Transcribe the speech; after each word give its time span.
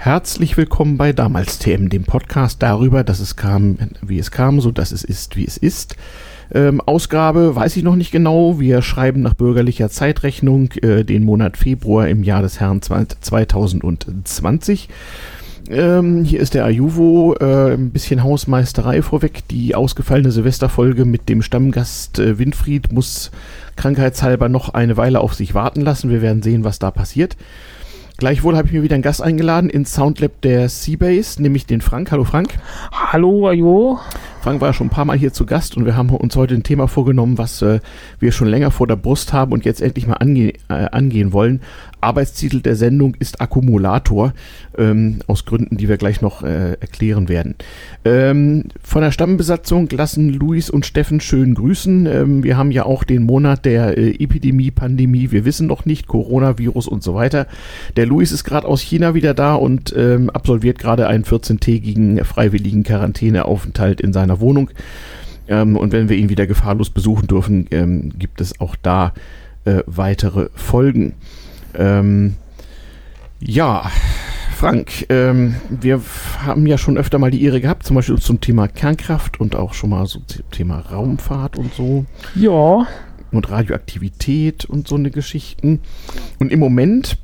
Herzlich 0.00 0.56
willkommen 0.56 0.96
bei 0.96 1.12
Damals 1.12 1.58
TM, 1.58 1.88
dem 1.88 2.04
Podcast 2.04 2.62
darüber, 2.62 3.02
dass 3.02 3.18
es 3.18 3.34
kam, 3.34 3.78
wie 4.00 4.20
es 4.20 4.30
kam, 4.30 4.60
so 4.60 4.70
dass 4.70 4.92
es 4.92 5.02
ist, 5.02 5.36
wie 5.36 5.44
es 5.44 5.56
ist. 5.56 5.96
Ähm, 6.54 6.80
Ausgabe 6.80 7.56
weiß 7.56 7.76
ich 7.76 7.82
noch 7.82 7.96
nicht 7.96 8.12
genau. 8.12 8.60
Wir 8.60 8.80
schreiben 8.80 9.22
nach 9.22 9.34
bürgerlicher 9.34 9.90
Zeitrechnung 9.90 10.70
äh, 10.82 11.02
den 11.02 11.24
Monat 11.24 11.56
Februar 11.56 12.06
im 12.06 12.22
Jahr 12.22 12.42
des 12.42 12.60
Herrn 12.60 12.80
2020. 12.80 14.88
Ähm, 15.68 16.22
hier 16.22 16.38
ist 16.38 16.54
der 16.54 16.64
Ajuvo, 16.64 17.34
äh, 17.40 17.72
ein 17.72 17.90
bisschen 17.90 18.22
Hausmeisterei 18.22 19.02
vorweg. 19.02 19.48
Die 19.50 19.74
ausgefallene 19.74 20.30
Silvesterfolge 20.30 21.06
mit 21.06 21.28
dem 21.28 21.42
Stammgast 21.42 22.20
äh, 22.20 22.38
Winfried 22.38 22.92
muss 22.92 23.32
krankheitshalber 23.74 24.48
noch 24.48 24.68
eine 24.68 24.96
Weile 24.96 25.18
auf 25.18 25.34
sich 25.34 25.54
warten 25.54 25.80
lassen. 25.80 26.08
Wir 26.08 26.22
werden 26.22 26.42
sehen, 26.42 26.62
was 26.62 26.78
da 26.78 26.92
passiert. 26.92 27.36
Gleichwohl 28.20 28.56
habe 28.56 28.66
ich 28.66 28.74
mir 28.74 28.82
wieder 28.82 28.94
einen 28.96 29.04
Gast 29.04 29.22
eingeladen 29.22 29.70
ins 29.70 29.94
Soundlab 29.94 30.40
der 30.42 30.68
Seabase, 30.68 31.40
nämlich 31.40 31.66
den 31.66 31.80
Frank. 31.80 32.10
Hallo 32.10 32.24
Frank. 32.24 32.58
Hallo 32.90 33.46
Ajo. 33.48 34.00
Frank 34.40 34.60
war 34.60 34.72
schon 34.72 34.86
ein 34.86 34.90
paar 34.90 35.04
Mal 35.04 35.18
hier 35.18 35.32
zu 35.32 35.46
Gast 35.46 35.76
und 35.76 35.84
wir 35.84 35.96
haben 35.96 36.10
uns 36.10 36.36
heute 36.36 36.54
ein 36.54 36.62
Thema 36.62 36.86
vorgenommen, 36.86 37.38
was 37.38 37.60
äh, 37.62 37.80
wir 38.20 38.32
schon 38.32 38.48
länger 38.48 38.70
vor 38.70 38.86
der 38.86 38.96
Brust 38.96 39.32
haben 39.32 39.52
und 39.52 39.64
jetzt 39.64 39.82
endlich 39.82 40.06
mal 40.06 40.14
ange 40.14 40.52
äh, 40.68 40.86
angehen 40.90 41.32
wollen. 41.32 41.60
Arbeitstitel 42.00 42.60
der 42.60 42.76
Sendung 42.76 43.16
ist 43.18 43.40
Akkumulator, 43.40 44.32
ähm, 44.76 45.18
aus 45.26 45.44
Gründen, 45.44 45.76
die 45.76 45.88
wir 45.88 45.96
gleich 45.96 46.20
noch 46.20 46.42
äh, 46.42 46.74
erklären 46.74 47.28
werden. 47.28 47.56
Ähm, 48.04 48.64
von 48.82 49.02
der 49.02 49.10
Stammbesatzung 49.10 49.88
lassen 49.90 50.32
Luis 50.32 50.70
und 50.70 50.86
Steffen 50.86 51.20
schön 51.20 51.54
grüßen. 51.54 52.06
Ähm, 52.06 52.44
wir 52.44 52.56
haben 52.56 52.70
ja 52.70 52.84
auch 52.84 53.02
den 53.02 53.24
Monat 53.24 53.64
der 53.64 53.98
äh, 53.98 54.10
Epidemie, 54.10 54.70
Pandemie, 54.70 55.32
wir 55.32 55.44
wissen 55.44 55.66
noch 55.66 55.84
nicht, 55.84 56.06
Coronavirus 56.06 56.86
und 56.86 57.02
so 57.02 57.14
weiter. 57.14 57.46
Der 57.96 58.06
Luis 58.06 58.30
ist 58.30 58.44
gerade 58.44 58.68
aus 58.68 58.80
China 58.80 59.14
wieder 59.14 59.34
da 59.34 59.54
und 59.54 59.92
ähm, 59.96 60.30
absolviert 60.30 60.78
gerade 60.78 61.08
einen 61.08 61.24
14-tägigen 61.24 62.22
freiwilligen 62.24 62.84
Quarantäneaufenthalt 62.84 64.00
in 64.00 64.12
seiner 64.28 64.40
Wohnung. 64.40 64.70
Ähm, 65.48 65.76
und 65.76 65.92
wenn 65.92 66.08
wir 66.08 66.16
ihn 66.16 66.28
wieder 66.28 66.46
gefahrlos 66.46 66.90
besuchen 66.90 67.26
dürfen, 67.26 67.66
ähm, 67.70 68.12
gibt 68.18 68.40
es 68.40 68.60
auch 68.60 68.76
da 68.76 69.14
äh, 69.64 69.82
weitere 69.86 70.48
Folgen. 70.54 71.14
Ähm, 71.74 72.36
ja, 73.40 73.90
Frank, 74.54 75.06
ähm, 75.08 75.54
wir 75.68 76.02
haben 76.40 76.66
ja 76.66 76.78
schon 76.78 76.98
öfter 76.98 77.18
mal 77.18 77.30
die 77.30 77.44
Ehre 77.44 77.60
gehabt, 77.60 77.84
zum 77.84 77.96
Beispiel 77.96 78.18
zum 78.18 78.40
Thema 78.40 78.66
Kernkraft 78.66 79.40
und 79.40 79.54
auch 79.56 79.72
schon 79.72 79.90
mal 79.90 80.06
so 80.06 80.20
zum 80.26 80.50
Thema 80.50 80.80
Raumfahrt 80.80 81.56
und 81.56 81.72
so. 81.74 82.04
Ja. 82.34 82.86
Und 83.30 83.50
Radioaktivität 83.50 84.64
und 84.64 84.88
so 84.88 84.96
eine 84.96 85.10
Geschichten. 85.10 85.80
Und 86.38 86.50
im 86.50 86.58
Moment 86.58 87.18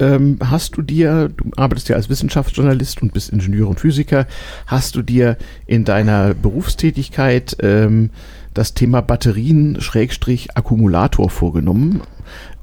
ähm, 0.00 0.38
hast 0.42 0.76
du 0.76 0.82
dir, 0.82 1.28
du 1.28 1.50
arbeitest 1.56 1.88
ja 1.88 1.96
als 1.96 2.08
Wissenschaftsjournalist 2.08 3.02
und 3.02 3.12
bist 3.12 3.30
Ingenieur 3.30 3.68
und 3.68 3.80
Physiker, 3.80 4.26
hast 4.66 4.96
du 4.96 5.02
dir 5.02 5.36
in 5.66 5.84
deiner 5.84 6.34
Berufstätigkeit 6.34 7.56
ähm, 7.60 8.10
das 8.54 8.74
Thema 8.74 9.00
Batterien-Akkumulator 9.00 11.30
vorgenommen. 11.30 12.02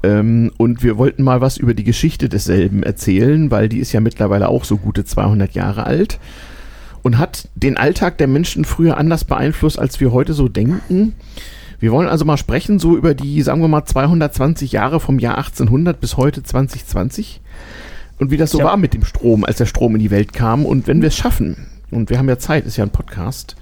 Ähm, 0.03 0.51
und 0.57 0.83
wir 0.83 0.97
wollten 0.97 1.23
mal 1.23 1.41
was 1.41 1.57
über 1.57 1.73
die 1.73 1.83
Geschichte 1.83 2.29
desselben 2.29 2.83
erzählen, 2.83 3.51
weil 3.51 3.69
die 3.69 3.79
ist 3.79 3.93
ja 3.93 4.01
mittlerweile 4.01 4.49
auch 4.49 4.63
so 4.63 4.77
gute 4.77 5.05
200 5.05 5.53
Jahre 5.53 5.85
alt 5.85 6.19
und 7.03 7.17
hat 7.17 7.47
den 7.55 7.77
Alltag 7.77 8.17
der 8.17 8.27
Menschen 8.27 8.65
früher 8.65 8.97
anders 8.97 9.23
beeinflusst, 9.23 9.79
als 9.79 9.99
wir 9.99 10.11
heute 10.11 10.33
so 10.33 10.49
denken. 10.49 11.13
Wir 11.79 11.91
wollen 11.91 12.07
also 12.07 12.25
mal 12.25 12.37
sprechen, 12.37 12.79
so 12.79 12.97
über 12.97 13.13
die, 13.13 13.41
sagen 13.41 13.61
wir 13.61 13.67
mal, 13.67 13.85
220 13.85 14.71
Jahre 14.71 14.99
vom 14.99 15.19
Jahr 15.19 15.37
1800 15.37 15.99
bis 15.99 16.17
heute 16.17 16.43
2020 16.43 17.41
und 18.19 18.31
wie 18.31 18.37
das 18.37 18.51
so 18.51 18.59
ja. 18.59 18.65
war 18.65 18.77
mit 18.77 18.93
dem 18.93 19.03
Strom, 19.03 19.43
als 19.43 19.57
der 19.57 19.65
Strom 19.65 19.95
in 19.95 20.01
die 20.01 20.11
Welt 20.11 20.33
kam 20.33 20.65
und 20.65 20.87
wenn 20.87 21.01
wir 21.01 21.09
es 21.09 21.15
schaffen, 21.15 21.67
und 21.91 22.09
wir 22.09 22.17
haben 22.17 22.27
ja 22.27 22.37
Zeit, 22.37 22.65
ist 22.65 22.77
ja 22.77 22.83
ein 22.83 22.89
Podcast, 22.89 23.55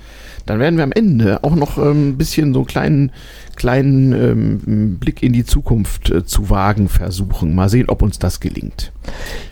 dann 0.46 0.60
werden 0.60 0.78
wir 0.78 0.84
am 0.84 0.92
Ende 0.92 1.44
auch 1.44 1.56
noch 1.56 1.78
ähm, 1.78 2.10
ein 2.10 2.18
bisschen 2.18 2.54
so 2.54 2.60
einen 2.60 2.68
kleinen, 2.68 3.12
kleinen 3.56 4.12
ähm, 4.14 4.98
Blick 5.00 5.24
in 5.24 5.34
die 5.34 5.46
Zukunft 5.46 6.10
äh, 6.10 6.26
zu 6.26 6.50
wagen 6.50 6.90
versuchen. 6.90 7.56
Mal 7.56 7.70
sehen, 7.70 7.90
ob 7.90 8.02
uns 8.02 8.20
das 8.20 8.40
gelingt. 8.40 8.92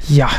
Ja, 0.09 0.29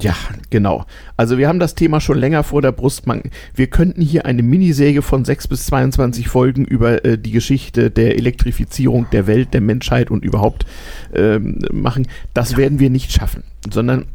ja, 0.00 0.14
genau. 0.50 0.84
Also 1.16 1.38
wir 1.38 1.48
haben 1.48 1.58
das 1.58 1.74
Thema 1.74 2.00
schon 2.00 2.18
länger 2.18 2.44
vor 2.44 2.62
der 2.62 2.72
Brust. 2.72 3.06
Man, 3.06 3.22
wir 3.54 3.66
könnten 3.68 4.00
hier 4.00 4.26
eine 4.26 4.42
Minisäge 4.42 5.02
von 5.02 5.24
6 5.24 5.48
bis 5.48 5.66
22 5.66 6.28
Folgen 6.28 6.64
über 6.64 7.04
äh, 7.04 7.18
die 7.18 7.32
Geschichte 7.32 7.90
der 7.90 8.16
Elektrifizierung 8.16 9.06
der 9.10 9.26
Welt, 9.26 9.54
der 9.54 9.60
Menschheit 9.60 10.10
und 10.10 10.24
überhaupt 10.24 10.66
ähm, 11.14 11.58
machen. 11.72 12.06
Das 12.32 12.52
ja. 12.52 12.58
werden 12.58 12.78
wir 12.78 12.90
nicht 12.90 13.12
schaffen, 13.12 13.42
sondern 13.70 14.06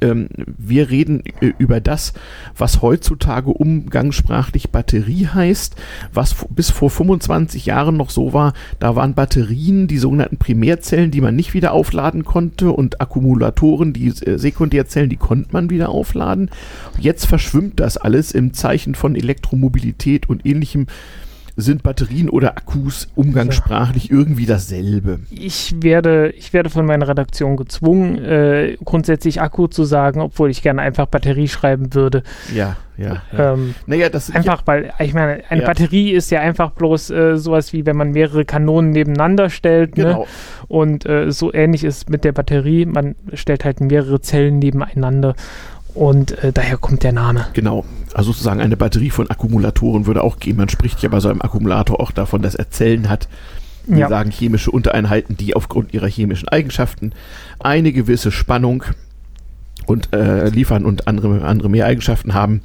ähm, 0.00 0.28
wir 0.56 0.90
reden 0.90 1.22
äh, 1.40 1.52
über 1.58 1.80
das, 1.80 2.12
was 2.56 2.82
heutzutage 2.82 3.50
umgangssprachlich 3.50 4.70
Batterie 4.70 5.26
heißt, 5.26 5.76
was 6.12 6.46
bis 6.50 6.70
vor 6.70 6.90
25 6.90 7.66
Jahren 7.66 7.96
noch 7.96 8.10
so 8.10 8.32
war. 8.32 8.52
Da 8.78 8.96
waren 8.96 9.14
Batterien, 9.14 9.86
die 9.88 9.98
sogenannten 9.98 10.38
Primärzellen, 10.38 11.10
die 11.10 11.20
man 11.20 11.36
nicht 11.36 11.54
wieder 11.54 11.72
aufladen 11.72 12.24
konnte 12.24 12.72
und 12.72 13.00
Akkumulatoren, 13.00 13.92
die 13.92 14.08
äh, 14.08 14.38
Sekundärzellen, 14.38 15.10
die 15.10 15.16
konnte 15.16 15.50
man 15.52 15.70
wieder 15.70 15.88
aufladen. 15.90 16.50
Jetzt 16.98 17.26
verschwimmt 17.26 17.80
das 17.80 17.96
alles 17.96 18.32
im 18.32 18.52
Zeichen 18.52 18.94
von 18.94 19.14
Elektromobilität 19.14 20.28
und 20.28 20.44
ähnlichem 20.46 20.86
sind 21.60 21.82
Batterien 21.82 22.30
oder 22.30 22.56
Akkus 22.56 23.08
umgangssprachlich 23.16 24.12
irgendwie 24.12 24.46
dasselbe? 24.46 25.18
Ich 25.28 25.74
werde, 25.82 26.30
ich 26.30 26.52
werde 26.52 26.70
von 26.70 26.86
meiner 26.86 27.08
Redaktion 27.08 27.56
gezwungen, 27.56 28.24
äh, 28.24 28.76
grundsätzlich 28.84 29.40
Akku 29.40 29.66
zu 29.66 29.82
sagen, 29.82 30.20
obwohl 30.20 30.50
ich 30.50 30.62
gerne 30.62 30.82
einfach 30.82 31.06
Batterie 31.06 31.48
schreiben 31.48 31.94
würde. 31.94 32.22
Ja, 32.54 32.76
ja. 32.96 33.22
ja. 33.36 33.54
Ähm, 33.54 33.74
naja, 33.86 34.08
das 34.08 34.32
einfach, 34.32 34.60
ja. 34.60 34.66
weil 34.66 34.92
ich 35.00 35.14
meine, 35.14 35.42
eine 35.48 35.62
ja. 35.62 35.66
Batterie 35.66 36.12
ist 36.12 36.30
ja 36.30 36.40
einfach 36.40 36.70
bloß 36.70 37.10
äh, 37.10 37.36
sowas 37.36 37.72
wie, 37.72 37.84
wenn 37.86 37.96
man 37.96 38.12
mehrere 38.12 38.44
Kanonen 38.44 38.90
nebeneinander 38.90 39.50
stellt. 39.50 39.96
Ne? 39.96 40.04
Genau. 40.04 40.20
Ne? 40.20 40.26
Und 40.68 41.06
äh, 41.06 41.32
so 41.32 41.52
ähnlich 41.52 41.82
ist 41.82 42.08
mit 42.08 42.22
der 42.22 42.32
Batterie. 42.32 42.86
Man 42.86 43.16
stellt 43.32 43.64
halt 43.64 43.80
mehrere 43.80 44.20
Zellen 44.20 44.60
nebeneinander 44.60 45.34
und 45.94 46.32
äh, 46.42 46.52
daher 46.52 46.76
kommt 46.76 47.02
der 47.02 47.12
Name. 47.12 47.46
Genau. 47.52 47.84
Also 48.14 48.32
sozusagen 48.32 48.60
eine 48.60 48.76
Batterie 48.76 49.10
von 49.10 49.30
Akkumulatoren 49.30 50.06
würde 50.06 50.22
auch 50.22 50.38
gehen. 50.38 50.56
Man 50.56 50.68
spricht 50.68 51.02
ja 51.02 51.08
bei 51.08 51.20
so 51.20 51.28
einem 51.28 51.42
Akkumulator 51.42 52.00
auch 52.00 52.10
davon, 52.10 52.42
dass 52.42 52.54
er 52.54 52.70
Zellen 52.70 53.08
hat. 53.08 53.28
Wir 53.86 54.00
ja. 54.00 54.08
sagen 54.08 54.30
chemische 54.30 54.70
Untereinheiten, 54.70 55.36
die 55.36 55.56
aufgrund 55.56 55.94
ihrer 55.94 56.08
chemischen 56.08 56.48
Eigenschaften 56.48 57.12
eine 57.58 57.92
gewisse 57.92 58.30
Spannung 58.30 58.84
und 59.86 60.12
äh, 60.12 60.50
liefern 60.50 60.84
und 60.84 61.08
andere, 61.08 61.42
andere 61.44 61.70
mehr 61.70 61.86
Eigenschaften 61.86 62.34
haben. 62.34 62.60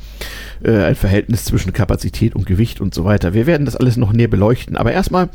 Äh, 0.61 0.83
ein 0.83 0.95
Verhältnis 0.95 1.45
zwischen 1.45 1.71
Kapazität 1.71 2.35
und 2.35 2.45
Gewicht 2.45 2.81
und 2.81 2.93
so 2.93 3.05
weiter. 3.05 3.33
Wir 3.33 3.47
werden 3.47 3.65
das 3.65 3.77
alles 3.77 3.95
noch 3.95 4.11
näher 4.11 4.27
beleuchten. 4.27 4.75
Aber 4.75 4.91
erstmal, 4.91 5.29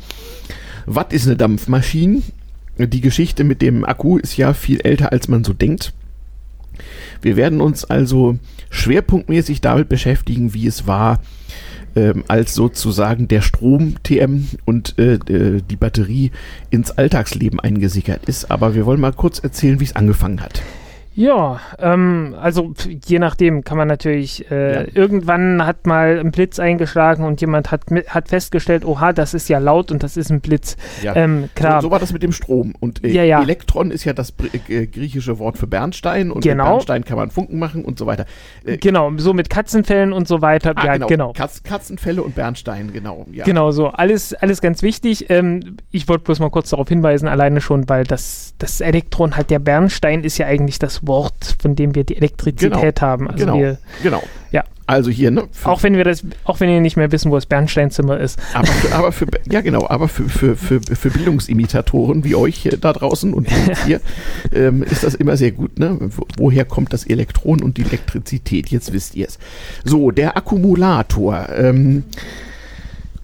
was 0.85 1.07
ist 1.09 1.25
eine 1.25 1.37
Dampfmaschine? 1.37 2.21
Die 2.77 3.01
Geschichte 3.01 3.43
mit 3.43 3.61
dem 3.61 3.83
Akku 3.83 4.17
ist 4.17 4.37
ja 4.37 4.53
viel 4.53 4.79
älter, 4.81 5.11
als 5.11 5.27
man 5.27 5.43
so 5.43 5.53
denkt. 5.53 5.91
Wir 7.21 7.35
werden 7.35 7.61
uns 7.61 7.85
also 7.85 8.37
schwerpunktmäßig 8.69 9.61
damit 9.61 9.89
beschäftigen, 9.89 10.53
wie 10.53 10.67
es 10.67 10.87
war, 10.87 11.21
ähm, 11.95 12.23
als 12.27 12.53
sozusagen 12.53 13.27
der 13.27 13.41
Strom 13.41 13.95
TM 14.03 14.47
und 14.65 14.97
äh, 14.99 15.17
die 15.19 15.75
Batterie 15.75 16.31
ins 16.69 16.91
Alltagsleben 16.91 17.59
eingesickert 17.59 18.25
ist. 18.25 18.51
Aber 18.51 18.75
wir 18.75 18.85
wollen 18.85 19.01
mal 19.01 19.13
kurz 19.13 19.39
erzählen, 19.39 19.79
wie 19.79 19.85
es 19.85 19.95
angefangen 19.95 20.41
hat. 20.41 20.61
Ja, 21.15 21.59
ähm, 21.79 22.35
also 22.39 22.73
je 23.05 23.19
nachdem 23.19 23.63
kann 23.63 23.77
man 23.77 23.87
natürlich, 23.87 24.49
äh, 24.51 24.73
ja. 24.73 24.87
irgendwann 24.93 25.65
hat 25.65 25.85
mal 25.85 26.19
ein 26.19 26.31
Blitz 26.31 26.59
eingeschlagen 26.59 27.25
und 27.25 27.41
jemand 27.41 27.71
hat, 27.71 27.81
hat 28.07 28.29
festgestellt, 28.29 28.85
oha, 28.85 29.11
das 29.11 29.33
ist 29.33 29.49
ja 29.49 29.57
laut 29.59 29.91
und 29.91 30.03
das 30.03 30.17
ist 30.17 30.29
ein 30.29 30.39
Blitz. 30.39 30.77
Ja. 31.01 31.15
Ähm, 31.15 31.49
klar. 31.55 31.81
So, 31.81 31.87
so, 31.87 31.91
war 31.91 31.99
das 31.99 32.13
mit 32.13 32.23
dem 32.23 32.31
Strom. 32.31 32.73
Und 32.79 33.03
äh, 33.03 33.09
ja, 33.09 33.23
ja. 33.23 33.41
Elektron 33.41 33.91
ist 33.91 34.05
ja 34.05 34.13
das 34.13 34.33
äh, 34.69 34.87
griechische 34.87 35.39
Wort 35.39 35.57
für 35.57 35.67
Bernstein 35.67 36.31
und 36.31 36.41
genau. 36.41 36.63
mit 36.63 36.69
Bernstein 36.69 37.03
kann 37.03 37.17
man 37.17 37.31
Funken 37.31 37.59
machen 37.59 37.83
und 37.83 37.97
so 37.97 38.05
weiter. 38.05 38.25
Äh, 38.63 38.77
genau, 38.77 39.11
so 39.17 39.33
mit 39.33 39.49
Katzenfällen 39.49 40.13
und 40.13 40.27
so 40.27 40.41
weiter. 40.41 40.73
Ah, 40.75 40.85
ja, 40.85 40.93
genau. 40.93 41.07
genau. 41.07 41.33
Katz, 41.33 41.63
Katzenfälle 41.63 42.21
und 42.21 42.35
Bernstein, 42.35 42.93
genau. 42.93 43.25
Ja. 43.31 43.45
Genau, 43.45 43.71
so. 43.71 43.87
Alles, 43.87 44.33
alles 44.35 44.61
ganz 44.61 44.83
wichtig. 44.83 45.29
Ähm, 45.29 45.77
ich 45.91 46.07
wollte 46.07 46.23
bloß 46.25 46.39
mal 46.39 46.49
kurz 46.49 46.69
darauf 46.69 46.87
hinweisen, 46.87 47.27
alleine 47.27 47.61
schon, 47.61 47.89
weil 47.89 48.03
das, 48.03 48.53
das 48.57 48.79
Elektron 48.79 49.35
halt 49.35 49.49
der 49.49 49.59
Bernstein 49.59 50.23
ist 50.23 50.37
ja 50.37 50.45
eigentlich 50.45 50.79
das 50.79 50.98
Wort, 51.07 51.55
von 51.61 51.75
dem 51.75 51.95
wir 51.95 52.03
die 52.03 52.17
Elektrizität 52.17 52.95
genau. 52.95 53.01
haben. 53.01 53.27
Also 53.27 53.45
genau. 53.45 53.57
Wir, 53.59 53.77
genau. 54.03 54.23
Ja. 54.51 54.63
Also 54.89 55.11
hier, 55.11 55.29
ne? 55.29 55.43
Auch 55.65 55.83
wenn 55.83 55.95
wir 55.97 56.03
das, 56.03 56.23
auch 56.45 56.59
wenn 56.59 56.67
ihr 56.67 56.81
nicht 56.81 56.97
mehr 56.97 57.11
wissen, 57.11 57.29
wo 57.29 57.35
das 57.35 57.45
Bernsteinzimmer 57.45 58.19
ist. 58.19 58.39
Aber 58.55 58.65
für, 58.65 58.95
aber 58.95 59.11
für 59.11 59.27
ja 59.47 59.61
genau, 59.61 59.87
aber 59.87 60.07
für, 60.07 60.27
für, 60.27 60.55
für, 60.55 60.81
für 60.81 61.11
Bildungsimitatoren 61.11 62.23
wie 62.23 62.33
euch 62.33 62.67
da 62.81 62.93
draußen 62.93 63.31
und 63.31 63.47
hier 63.85 64.01
ähm, 64.51 64.81
ist 64.81 65.03
das 65.03 65.13
immer 65.13 65.37
sehr 65.37 65.51
gut, 65.51 65.77
ne? 65.77 66.09
Woher 66.37 66.65
kommt 66.65 66.91
das 66.91 67.05
Elektron 67.05 67.61
und 67.61 67.77
die 67.77 67.83
Elektrizität? 67.83 68.69
Jetzt 68.69 68.91
wisst 68.91 69.13
ihr 69.13 69.27
es. 69.27 69.37
So, 69.83 70.09
der 70.09 70.35
Akkumulator. 70.35 71.49
Ähm, 71.55 72.05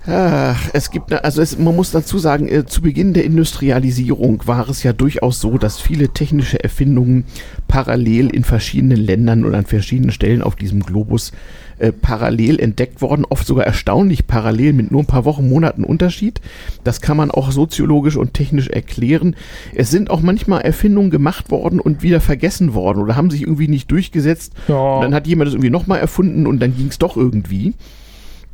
Ach, 0.07 0.69
es 0.73 0.91
gibt, 0.91 1.11
also 1.11 1.41
es, 1.41 1.57
man 1.57 1.75
muss 1.75 1.91
dazu 1.91 2.19
sagen, 2.19 2.47
äh, 2.47 2.65
zu 2.65 2.81
Beginn 2.81 3.13
der 3.13 3.23
Industrialisierung 3.23 4.43
war 4.45 4.69
es 4.69 4.83
ja 4.83 4.93
durchaus 4.93 5.41
so, 5.41 5.57
dass 5.57 5.79
viele 5.79 6.09
technische 6.09 6.63
Erfindungen 6.63 7.25
parallel 7.67 8.29
in 8.29 8.43
verschiedenen 8.43 8.97
Ländern 8.97 9.45
oder 9.45 9.57
an 9.57 9.65
verschiedenen 9.65 10.11
Stellen 10.11 10.43
auf 10.43 10.55
diesem 10.55 10.81
Globus 10.81 11.31
äh, 11.79 11.91
parallel 11.91 12.59
entdeckt 12.59 13.01
worden, 13.01 13.25
oft 13.27 13.47
sogar 13.47 13.65
erstaunlich 13.65 14.27
parallel 14.27 14.73
mit 14.73 14.91
nur 14.91 15.01
ein 15.01 15.07
paar 15.07 15.25
Wochen, 15.25 15.49
Monaten 15.49 15.83
Unterschied. 15.83 16.39
Das 16.83 17.01
kann 17.01 17.17
man 17.17 17.31
auch 17.31 17.51
soziologisch 17.51 18.15
und 18.15 18.33
technisch 18.33 18.67
erklären. 18.67 19.35
Es 19.73 19.89
sind 19.89 20.11
auch 20.11 20.21
manchmal 20.21 20.61
Erfindungen 20.61 21.09
gemacht 21.09 21.49
worden 21.49 21.79
und 21.79 22.03
wieder 22.03 22.21
vergessen 22.21 22.75
worden 22.75 23.01
oder 23.01 23.15
haben 23.15 23.31
sich 23.31 23.41
irgendwie 23.41 23.67
nicht 23.67 23.89
durchgesetzt. 23.89 24.53
Ja. 24.67 24.75
Und 24.75 25.01
dann 25.01 25.15
hat 25.15 25.25
jemand 25.25 25.47
das 25.47 25.55
irgendwie 25.55 25.71
nochmal 25.71 25.99
erfunden 25.99 26.45
und 26.45 26.59
dann 26.59 26.75
ging 26.77 26.87
es 26.87 26.99
doch 26.99 27.17
irgendwie. 27.17 27.73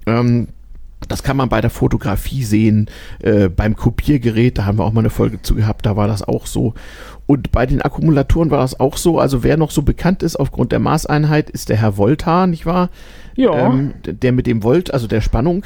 Ähm, 0.08 0.48
das 1.12 1.24
kann 1.24 1.38
man 1.38 1.50
bei 1.50 1.62
der 1.62 1.70
Fotografie 1.70 2.44
sehen, 2.44 2.90
äh, 3.20 3.50
beim 3.50 3.76
Kopiergerät, 3.76 4.58
da 4.58 4.66
haben 4.66 4.80
wir 4.80 4.86
auch 4.86 4.94
mal 4.94 5.02
eine 5.02 5.10
Folge 5.10 5.42
zu 5.42 5.56
gehabt, 5.56 5.86
da 5.86 5.96
war 5.96 6.08
das 6.08 6.24
auch 6.24 6.46
so. 6.46 6.74
Und 7.28 7.52
bei 7.52 7.66
den 7.66 7.82
Akkumulatoren 7.82 8.52
war 8.52 8.60
das 8.60 8.80
auch 8.80 8.98
so. 8.98 9.20
Also 9.20 9.44
wer 9.44 9.56
noch 9.56 9.72
so 9.72 9.84
bekannt 9.84 10.24
ist 10.24 10.36
aufgrund 10.36 10.72
der 10.72 10.80
Maßeinheit, 10.80 11.50
ist 11.50 11.70
der 11.70 11.78
Herr 11.78 11.98
Volta, 11.98 12.48
nicht 12.48 12.66
wahr? 12.66 12.90
Ja. 13.36 13.68
Ähm, 13.68 13.94
der 14.06 14.32
mit 14.32 14.48
dem 14.48 14.64
Volt, 14.64 14.94
also 14.94 15.08
der 15.08 15.22
Spannung, 15.22 15.64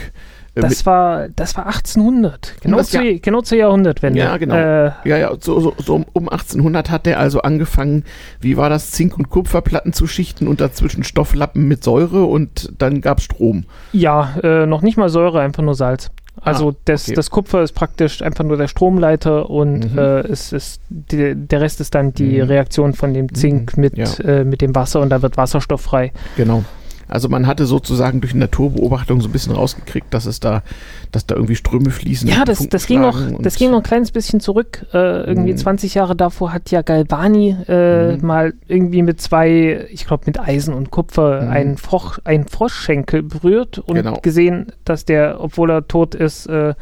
das 0.56 0.86
war, 0.86 1.28
das 1.36 1.56
war 1.56 1.68
1800, 1.68 2.56
genau, 2.62 2.78
das, 2.78 2.90
zu, 2.90 3.04
ja, 3.04 3.18
genau 3.22 3.42
zur 3.42 3.58
Jahrhundertwende. 3.58 4.20
Ja, 4.20 4.38
genau. 4.38 4.56
Äh, 4.56 4.92
ja, 5.04 5.18
ja, 5.18 5.32
so, 5.40 5.60
so, 5.60 5.74
so, 5.78 5.96
um 6.14 6.30
1800 6.30 6.90
hat 6.90 7.08
er 7.08 7.20
also 7.20 7.42
angefangen, 7.42 8.04
wie 8.40 8.58
war 8.58 8.70
das, 8.70 8.92
Zink- 8.92 9.18
und 9.18 9.30
Kupferplatten 9.30 9.94
zu 9.94 10.08
schichten 10.08 10.48
und 10.48 10.62
dazwischen 10.62 11.04
Stofflappen 11.04 11.68
mit 11.68 11.84
Säure 11.84 12.26
und 12.26 12.74
dann 12.78 13.02
gab 13.02 13.20
es 13.20 13.26
Strom. 13.26 13.66
Ja, 13.92 14.36
äh, 14.44 14.66
noch 14.66 14.82
nicht 14.82 14.98
mal 14.98 15.10
Säure, 15.10 15.42
einfach 15.42 15.64
nur 15.64 15.76
Salz. 15.76 16.12
Also 16.42 16.72
ah, 16.72 16.76
das, 16.86 17.06
okay. 17.06 17.16
das 17.16 17.30
Kupfer 17.30 17.64
ist 17.64 17.72
praktisch 17.72 18.22
einfach 18.22 18.44
nur 18.44 18.58
der 18.58 18.68
Stromleiter 18.68 19.50
und 19.50 19.94
mhm. 19.94 19.98
äh, 19.98 20.20
es 20.20 20.52
ist 20.52 20.82
die, 20.90 21.34
der 21.36 21.62
Rest 21.62 21.80
ist 21.80 21.96
dann 21.96 22.14
die 22.14 22.42
mhm. 22.42 22.48
Reaktion 22.48 22.94
von 22.94 23.14
dem 23.14 23.34
Zink 23.34 23.78
mhm. 23.78 23.82
mit, 23.82 23.98
ja. 23.98 24.06
äh, 24.24 24.44
mit 24.44 24.62
dem 24.62 24.76
Wasser 24.76 25.00
und 25.02 25.10
da 25.10 25.22
wird 25.22 25.38
Wasserstoff 25.38 25.82
frei. 25.82 26.12
Genau. 26.36 26.64
Also 27.08 27.30
man 27.30 27.48
hatte 27.48 27.66
sozusagen 27.66 28.22
durch 28.22 28.34
Naturbeobachtung 28.34 29.22
so 29.22 29.30
ein 29.30 29.32
bisschen 29.32 29.54
rausgekriegt, 29.54 30.14
dass 30.14 30.26
es 30.26 30.40
da, 30.40 30.64
dass 31.12 31.26
da 31.26 31.36
irgendwie 31.36 31.56
Ströme 31.56 31.92
fließen. 31.92 32.28
Ja, 32.28 32.46
das, 32.46 32.68
das 32.68 32.88
ging 32.88 33.02
noch, 33.02 33.20
das 33.40 33.56
ging 33.56 33.72
noch 33.72 33.78
ein 33.78 33.84
kleines 33.84 34.12
bisschen 34.12 34.40
zurück. 34.40 34.86
Äh, 34.94 35.24
irgendwie 35.26 35.54
mhm. 35.54 35.58
20 35.58 35.94
Jahre 35.94 36.16
davor 36.16 36.54
hat 36.54 36.72
ja 36.72 36.82
Galvani 36.82 37.56
äh, 37.68 38.16
mhm. 38.16 38.26
mal 38.26 38.54
irgendwie 38.68 39.04
mit 39.04 39.22
zwei, 39.22 39.88
ich 39.92 40.08
glaube 40.08 40.24
mit 40.26 40.40
Eisen 40.40 40.74
und 40.74 40.92
Kupfer 40.92 41.42
mhm. 41.44 41.50
einen, 41.50 41.78
Frosch, 41.78 42.20
einen 42.24 42.48
Froschschenkel 42.48 43.24
berührt 43.24 43.80
und 43.80 43.96
genau. 43.96 44.20
gesehen, 44.22 44.72
dass 44.84 45.06
der, 45.06 45.38
obwohl 45.40 45.70
er 45.70 45.88
tot 45.88 46.16
ist, 46.16 46.50
ein 46.50 46.72
äh, 46.72 46.76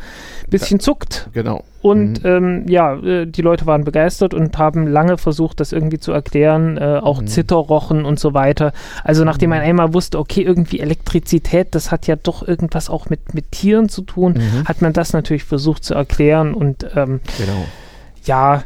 bisschen 0.50 0.80
zuckt. 0.80 1.30
Genau. 1.34 1.64
Und 1.84 2.24
mhm. 2.24 2.30
ähm, 2.30 2.66
ja, 2.70 2.96
äh, 2.96 3.28
die 3.28 3.42
Leute 3.42 3.66
waren 3.66 3.84
begeistert 3.84 4.34
und 4.34 4.58
haben 4.58 4.88
lange 4.88 5.18
versucht, 5.18 5.60
das 5.60 5.74
irgendwie 5.74 6.00
zu 6.00 6.14
erklären, 6.14 6.78
äh, 6.78 7.02
auch 7.04 7.20
mhm. 7.20 7.28
Zitterrochen 7.28 8.06
und 8.06 8.22
so 8.22 8.34
weiter. 8.34 8.72
Also 9.04 9.26
nachdem 9.26 9.50
man 9.50 9.60
mhm. 9.60 9.66
einmal 9.66 9.94
wusste, 9.94 10.18
okay, 10.18 10.44
irgendwie 10.44 10.80
Elektrizität, 10.80 11.76
das 11.76 11.92
hat 11.92 12.08
ja 12.08 12.16
doch 12.16 12.48
irgendwas 12.48 12.90
auch 12.90 13.10
mit, 13.10 13.34
mit 13.34 13.52
Tieren 13.52 13.90
zu 13.90 14.04
tun, 14.04 14.36
mhm. 14.36 14.66
hat 14.66 14.82
man 14.82 14.94
das 14.94 15.12
natürlich 15.12 15.44
versucht 15.44 15.84
zu 15.84 15.94
erklären. 15.94 16.54
Und 16.54 16.88
ähm, 16.96 17.20
genau. 17.38 17.66
ja, 18.24 18.64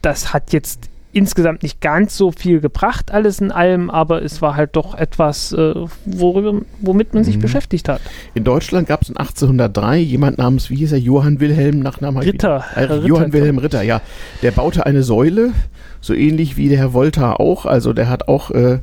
das 0.00 0.32
hat 0.32 0.54
jetzt 0.54 0.89
insgesamt 1.12 1.62
nicht 1.62 1.80
ganz 1.80 2.16
so 2.16 2.30
viel 2.30 2.60
gebracht, 2.60 3.12
alles 3.12 3.40
in 3.40 3.50
allem, 3.50 3.90
aber 3.90 4.22
es 4.22 4.40
war 4.40 4.56
halt 4.56 4.76
doch 4.76 4.94
etwas, 4.94 5.52
äh, 5.52 5.74
worüber, 6.04 6.60
womit 6.80 7.14
man 7.14 7.24
sich 7.24 7.36
mhm. 7.36 7.42
beschäftigt 7.42 7.88
hat. 7.88 8.00
In 8.34 8.44
Deutschland 8.44 8.88
gab 8.88 9.02
es 9.02 9.08
1803 9.08 9.98
jemand 9.98 10.38
namens, 10.38 10.70
wie 10.70 10.76
hieß 10.76 10.92
er, 10.92 10.98
Johann 10.98 11.40
Wilhelm, 11.40 11.80
Nachname 11.80 12.22
Ritter. 12.22 12.64
Äh, 12.74 12.84
Ritter. 12.84 13.06
Johann 13.06 13.32
Wilhelm 13.32 13.58
Ritter, 13.58 13.82
ja. 13.82 14.00
Der 14.42 14.52
baute 14.52 14.86
eine 14.86 15.02
Säule, 15.02 15.52
so 16.00 16.14
ähnlich 16.14 16.56
wie 16.56 16.68
der 16.68 16.78
Herr 16.78 16.94
Volta 16.94 17.34
auch, 17.34 17.66
also 17.66 17.92
der 17.92 18.08
hat 18.08 18.28
auch, 18.28 18.50
äh, 18.50 18.78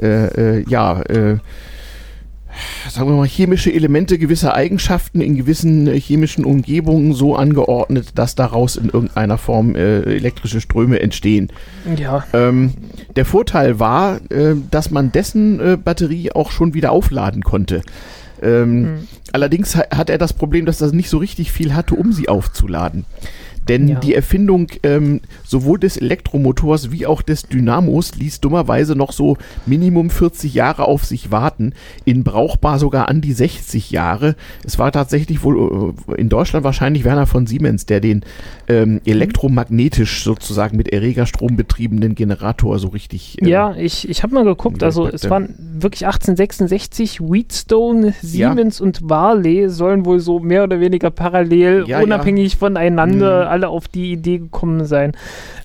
äh, 0.00 0.58
äh 0.58 0.64
ja, 0.68 1.02
äh, 1.02 1.38
sagen 2.90 3.08
wir 3.08 3.16
mal, 3.16 3.26
chemische 3.26 3.72
Elemente 3.72 4.18
gewisser 4.18 4.54
Eigenschaften 4.54 5.20
in 5.20 5.36
gewissen 5.36 5.86
äh, 5.86 5.98
chemischen 5.98 6.44
Umgebungen 6.44 7.12
so 7.12 7.36
angeordnet, 7.36 8.12
dass 8.14 8.34
daraus 8.34 8.76
in 8.76 8.88
irgendeiner 8.88 9.38
Form 9.38 9.74
äh, 9.74 10.02
elektrische 10.02 10.60
Ströme 10.60 11.00
entstehen. 11.00 11.48
Ja. 11.96 12.24
Ähm, 12.32 12.74
der 13.16 13.24
Vorteil 13.24 13.78
war, 13.80 14.20
äh, 14.30 14.54
dass 14.70 14.90
man 14.90 15.12
dessen 15.12 15.60
äh, 15.60 15.76
Batterie 15.76 16.32
auch 16.32 16.50
schon 16.50 16.74
wieder 16.74 16.92
aufladen 16.92 17.42
konnte. 17.42 17.82
Ähm, 18.42 18.82
mhm. 18.82 19.08
Allerdings 19.32 19.76
hat 19.76 20.10
er 20.10 20.18
das 20.18 20.32
Problem, 20.32 20.66
dass 20.66 20.80
er 20.80 20.92
nicht 20.92 21.08
so 21.08 21.18
richtig 21.18 21.50
viel 21.50 21.74
hatte, 21.74 21.94
um 21.94 22.12
sie 22.12 22.28
aufzuladen. 22.28 23.04
Denn 23.68 23.88
ja. 23.88 24.00
die 24.00 24.14
Erfindung 24.14 24.68
ähm, 24.82 25.20
sowohl 25.44 25.78
des 25.78 25.96
Elektromotors 25.96 26.90
wie 26.90 27.06
auch 27.06 27.22
des 27.22 27.44
Dynamos 27.44 28.14
ließ 28.14 28.40
dummerweise 28.40 28.94
noch 28.94 29.12
so 29.12 29.36
Minimum 29.66 30.10
40 30.10 30.54
Jahre 30.54 30.86
auf 30.86 31.04
sich 31.04 31.30
warten, 31.30 31.72
in 32.04 32.24
brauchbar 32.24 32.78
sogar 32.78 33.08
an 33.08 33.20
die 33.20 33.32
60 33.32 33.90
Jahre. 33.90 34.36
Es 34.64 34.78
war 34.78 34.92
tatsächlich 34.92 35.42
wohl 35.42 35.94
äh, 36.08 36.20
in 36.20 36.28
Deutschland 36.28 36.64
wahrscheinlich 36.64 37.04
Werner 37.04 37.26
von 37.26 37.46
Siemens, 37.46 37.86
der 37.86 38.00
den 38.00 38.24
ähm, 38.68 39.00
elektromagnetisch 39.04 40.24
sozusagen 40.24 40.76
mit 40.76 40.92
Erregerstrom 40.92 41.56
betriebenen 41.56 42.14
Generator 42.14 42.78
so 42.78 42.88
richtig. 42.88 43.40
Äh, 43.42 43.48
ja, 43.48 43.74
ich, 43.76 44.08
ich 44.08 44.22
habe 44.22 44.34
mal 44.34 44.44
geguckt, 44.44 44.82
also 44.82 45.06
es 45.06 45.28
waren 45.30 45.54
wirklich 45.58 46.06
1866 46.06 47.20
Wheatstone, 47.20 48.14
Siemens 48.20 48.78
ja. 48.78 48.84
und 48.84 49.08
Varley 49.08 49.68
sollen 49.70 50.04
wohl 50.04 50.20
so 50.20 50.40
mehr 50.40 50.64
oder 50.64 50.80
weniger 50.80 51.10
parallel, 51.10 51.84
ja, 51.86 52.00
unabhängig 52.00 52.56
voneinander. 52.56 53.46
Mhm 53.46 53.53
alle 53.54 53.68
auf 53.68 53.86
die 53.86 54.10
Idee 54.10 54.38
gekommen 54.38 54.84
sein, 54.84 55.12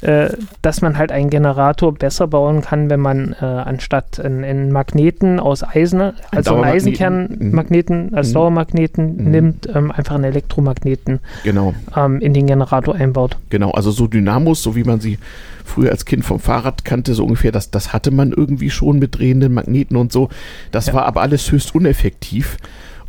äh, 0.02 0.30
dass 0.62 0.82
man 0.82 1.00
halt 1.00 1.12
einen 1.12 1.32
Generator 1.32 1.92
besser 1.92 2.28
bauen 2.28 2.62
kann, 2.62 2.92
wenn 2.92 3.00
man 3.00 3.36
äh, 3.42 3.46
anstatt 3.46 4.20
einen 4.20 4.72
Magneten 4.72 5.40
aus 5.40 5.64
Eisen, 5.64 6.14
also 6.30 6.56
einen 6.56 6.66
Eisenkernmagneten 6.66 8.08
mhm. 8.08 8.16
als 8.16 8.30
mhm. 8.30 8.34
Dauermagneten 8.34 9.16
mhm. 9.18 9.32
nimmt, 9.32 9.70
ähm, 9.74 9.92
einfach 9.92 10.16
einen 10.16 10.26
Elektromagneten 10.26 11.20
genau. 11.44 11.74
ähm, 11.98 12.20
in 12.20 12.36
den 12.36 12.46
Generator 12.46 12.94
einbaut. 12.94 13.38
Genau, 13.50 13.72
also 13.72 13.90
so 13.90 14.06
Dynamos, 14.06 14.62
so 14.62 14.76
wie 14.76 14.84
man 14.84 15.00
sie 15.00 15.18
früher 15.66 15.90
als 15.90 16.06
Kind 16.06 16.24
vom 16.24 16.40
Fahrrad 16.40 16.86
kannte, 16.86 17.16
so 17.16 17.24
ungefähr, 17.24 17.52
das, 17.52 17.72
das 17.72 17.92
hatte 17.92 18.12
man 18.12 18.32
irgendwie 18.32 18.70
schon 18.70 19.00
mit 19.00 19.18
drehenden 19.18 19.56
Magneten 19.56 19.98
und 19.98 20.12
so. 20.12 20.30
Das 20.72 20.88
ja. 20.88 20.94
war 20.94 21.06
aber 21.06 21.22
alles 21.22 21.52
höchst 21.52 21.74
uneffektiv. 21.74 22.58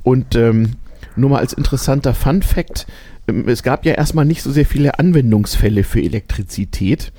Und 0.02 0.34
ähm, 0.36 0.76
nur 1.16 1.30
mal 1.30 1.38
als 1.38 1.52
interessanter 1.52 2.14
Fun 2.14 2.42
Fact, 2.42 2.86
es 3.46 3.62
gab 3.62 3.84
ja 3.84 3.92
erstmal 3.92 4.24
nicht 4.24 4.42
so 4.42 4.50
sehr 4.50 4.66
viele 4.66 4.98
Anwendungsfälle 4.98 5.84
für 5.84 6.02
Elektrizität. 6.02 7.12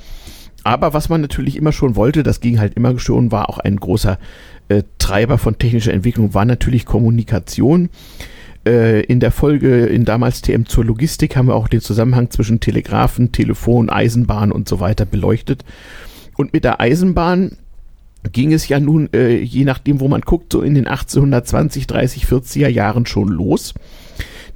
Aber 0.63 0.93
was 0.93 1.09
man 1.09 1.21
natürlich 1.21 1.55
immer 1.55 1.71
schon 1.71 1.95
wollte, 1.95 2.23
das 2.23 2.39
ging 2.39 2.59
halt 2.59 2.75
immer 2.75 2.97
schon, 2.99 3.31
war 3.31 3.49
auch 3.49 3.57
ein 3.57 3.77
großer 3.77 4.19
äh, 4.69 4.83
Treiber 4.99 5.37
von 5.37 5.57
technischer 5.57 5.93
Entwicklung, 5.93 6.33
war 6.33 6.45
natürlich 6.45 6.85
Kommunikation. 6.85 7.89
Äh, 8.65 9.01
in 9.01 9.19
der 9.19 9.31
Folge 9.31 9.87
in 9.87 10.05
damals 10.05 10.41
TM 10.41 10.67
zur 10.67 10.85
Logistik 10.85 11.35
haben 11.35 11.47
wir 11.47 11.55
auch 11.55 11.67
den 11.67 11.81
Zusammenhang 11.81 12.29
zwischen 12.29 12.59
Telegrafen, 12.59 13.31
Telefon, 13.31 13.89
Eisenbahn 13.89 14.51
und 14.51 14.69
so 14.69 14.79
weiter 14.79 15.05
beleuchtet. 15.05 15.65
Und 16.37 16.53
mit 16.53 16.63
der 16.63 16.79
Eisenbahn 16.79 17.57
ging 18.31 18.53
es 18.53 18.67
ja 18.67 18.79
nun, 18.79 19.09
äh, 19.13 19.37
je 19.37 19.63
nachdem, 19.63 19.99
wo 19.99 20.07
man 20.07 20.21
guckt, 20.21 20.53
so 20.53 20.61
in 20.61 20.75
den 20.75 20.85
1820, 20.85 21.87
30, 21.87 22.25
40er 22.25 22.67
Jahren 22.67 23.07
schon 23.07 23.29
los. 23.29 23.73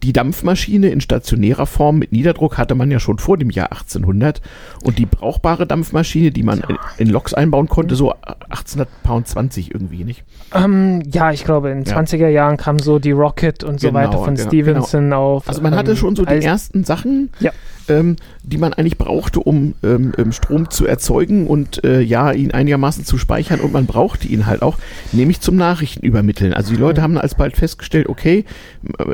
Die 0.06 0.14
Dampfmaschine 0.14 0.90
in 0.90 1.02
stationärer 1.02 1.66
Form 1.66 1.98
mit 1.98 2.12
Niederdruck 2.12 2.60
hatte 2.60 2.76
man 2.76 2.92
ja 2.92 3.00
schon 3.00 3.18
vor 3.18 3.40
dem 3.40 3.50
Jahr 3.50 3.72
1800 3.72 4.40
und 4.84 5.00
die 5.00 5.08
brauchbare 5.08 5.66
Dampfmaschine, 5.66 6.30
die 6.30 6.44
man 6.44 6.60
in, 6.60 6.78
in 7.00 7.08
Loks 7.08 7.34
einbauen 7.34 7.68
konnte, 7.68 7.96
so 7.96 8.14
1820 8.22 9.74
irgendwie, 9.74 10.04
nicht? 10.04 10.24
Ähm, 10.54 11.02
ja, 11.12 11.32
ich 11.32 11.44
glaube, 11.44 11.72
in 11.72 11.84
den 11.84 11.92
ja. 11.92 11.98
20er 12.00 12.28
Jahren 12.28 12.58
kam 12.58 12.78
so 12.78 13.00
die 13.00 13.14
Rocket 13.14 13.64
und 13.64 13.80
so 13.80 13.88
genau, 13.88 14.00
weiter 14.00 14.24
von 14.24 14.36
genau, 14.36 14.48
Stevenson 14.48 15.06
genau. 15.06 15.38
auf. 15.38 15.50
Also 15.50 15.64
man 15.64 15.74
ähm, 15.74 15.80
hatte 15.80 15.96
schon 15.96 16.16
so 16.16 16.24
die 16.24 16.36
ersten 16.36 16.84
Sachen. 16.84 17.32
Ja 17.40 17.52
ähm, 17.90 18.16
die 18.44 18.58
man 18.58 18.74
eigentlich 18.74 18.98
brauchte, 18.98 19.40
um 19.40 19.76
ähm, 19.84 20.14
ähm, 20.18 20.32
Strom 20.32 20.70
zu 20.70 20.86
erzeugen 20.86 21.48
und 21.48 21.84
äh, 21.84 22.02
ja, 22.02 22.32
ihn 22.32 22.52
einigermaßen 22.52 23.06
zu 23.06 23.18
speichern 23.18 23.60
und 23.60 23.74
man 23.74 23.86
brauchte 23.86 24.28
ihn 24.28 24.46
halt 24.46 24.62
auch, 24.62 24.78
nämlich 25.12 25.42
zum 25.42 25.56
Nachrichten 25.56 26.06
übermitteln. 26.06 26.54
Also 26.54 26.74
die 26.74 26.80
Leute 26.80 27.02
haben 27.02 27.18
alsbald 27.18 27.56
festgestellt, 27.56 28.08
okay, 28.08 28.46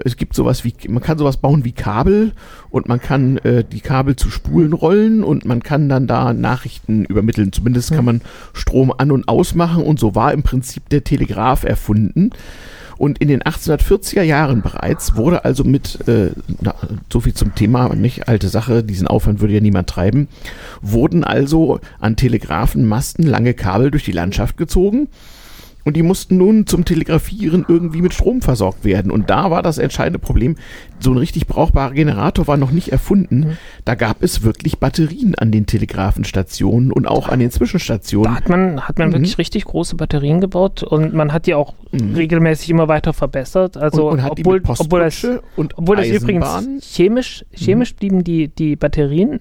es 0.03 0.17
gibt 0.17 0.35
sowas 0.35 0.63
wie, 0.63 0.73
man 0.87 1.01
kann 1.01 1.17
sowas 1.17 1.37
bauen 1.37 1.63
wie 1.63 1.71
Kabel 1.71 2.33
und 2.69 2.87
man 2.87 3.01
kann 3.01 3.37
äh, 3.39 3.63
die 3.63 3.81
Kabel 3.81 4.15
zu 4.15 4.29
Spulen 4.29 4.73
rollen 4.73 5.23
und 5.23 5.45
man 5.45 5.63
kann 5.63 5.89
dann 5.89 6.07
da 6.07 6.33
Nachrichten 6.33 7.05
übermitteln. 7.05 7.51
Zumindest 7.51 7.91
kann 7.91 8.05
man 8.05 8.21
Strom 8.53 8.93
an 8.97 9.11
und 9.11 9.27
ausmachen 9.27 9.83
und 9.83 9.99
so 9.99 10.15
war 10.15 10.33
im 10.33 10.43
Prinzip 10.43 10.89
der 10.89 11.03
Telegraph 11.03 11.63
erfunden. 11.63 12.31
Und 13.01 13.17
in 13.17 13.29
den 13.29 13.41
1840er 13.41 14.21
Jahren 14.21 14.61
bereits 14.61 15.15
wurde 15.15 15.43
also 15.43 15.63
mit, 15.63 16.07
äh, 16.07 16.29
na, 16.59 16.75
so 17.11 17.19
viel 17.19 17.33
zum 17.33 17.55
Thema, 17.55 17.95
nicht? 17.95 18.27
Alte 18.27 18.47
Sache, 18.47 18.83
diesen 18.83 19.07
Aufwand 19.07 19.41
würde 19.41 19.55
ja 19.55 19.59
niemand 19.59 19.89
treiben, 19.89 20.27
wurden 20.83 21.23
also 21.23 21.79
an 21.99 22.15
Telegrafenmasten 22.15 23.25
lange 23.25 23.55
Kabel 23.55 23.89
durch 23.89 24.05
die 24.05 24.11
Landschaft 24.11 24.55
gezogen 24.55 25.07
und 25.83 25.95
die 25.95 26.03
mussten 26.03 26.37
nun 26.37 26.67
zum 26.67 26.85
Telegrafieren 26.85 27.65
irgendwie 27.67 28.01
mit 28.01 28.13
Strom 28.13 28.41
versorgt 28.41 28.85
werden. 28.85 29.11
Und 29.11 29.29
da 29.29 29.51
war 29.51 29.61
das 29.61 29.77
entscheidende 29.77 30.19
Problem, 30.19 30.55
so 30.99 31.11
ein 31.11 31.17
richtig 31.17 31.47
brauchbarer 31.47 31.93
Generator 31.93 32.47
war 32.47 32.57
noch 32.57 32.71
nicht 32.71 32.91
erfunden. 32.91 33.39
Mhm. 33.39 33.57
Da 33.85 33.95
gab 33.95 34.21
es 34.21 34.43
wirklich 34.43 34.79
Batterien 34.79 35.35
an 35.35 35.51
den 35.51 35.65
Telegrafenstationen 35.65 36.91
und 36.91 37.07
auch 37.07 37.29
an 37.29 37.39
den 37.39 37.51
Zwischenstationen. 37.51 38.31
Da 38.31 38.37
hat 38.37 38.49
man, 38.49 38.81
hat 38.81 38.99
man 38.99 39.09
mhm. 39.09 39.13
wirklich 39.13 39.37
richtig 39.37 39.65
große 39.65 39.95
Batterien 39.95 40.41
gebaut 40.41 40.83
und 40.83 41.13
man 41.13 41.33
hat 41.33 41.47
die 41.47 41.55
auch 41.55 41.73
mhm. 41.91 42.15
regelmäßig 42.15 42.69
immer 42.69 42.87
weiter 42.87 43.13
verbessert. 43.13 43.77
Also 43.77 44.09
und, 44.09 44.19
und 44.19 44.29
obwohl, 44.29 44.61
obwohl 44.65 44.99
das, 44.99 45.27
obwohl 45.55 45.95
das 45.95 46.07
übrigens 46.07 46.67
chemisch, 46.81 47.45
chemisch 47.53 47.93
mhm. 47.93 47.97
blieben 47.97 48.23
die, 48.23 48.47
die 48.47 48.75
Batterien 48.75 49.39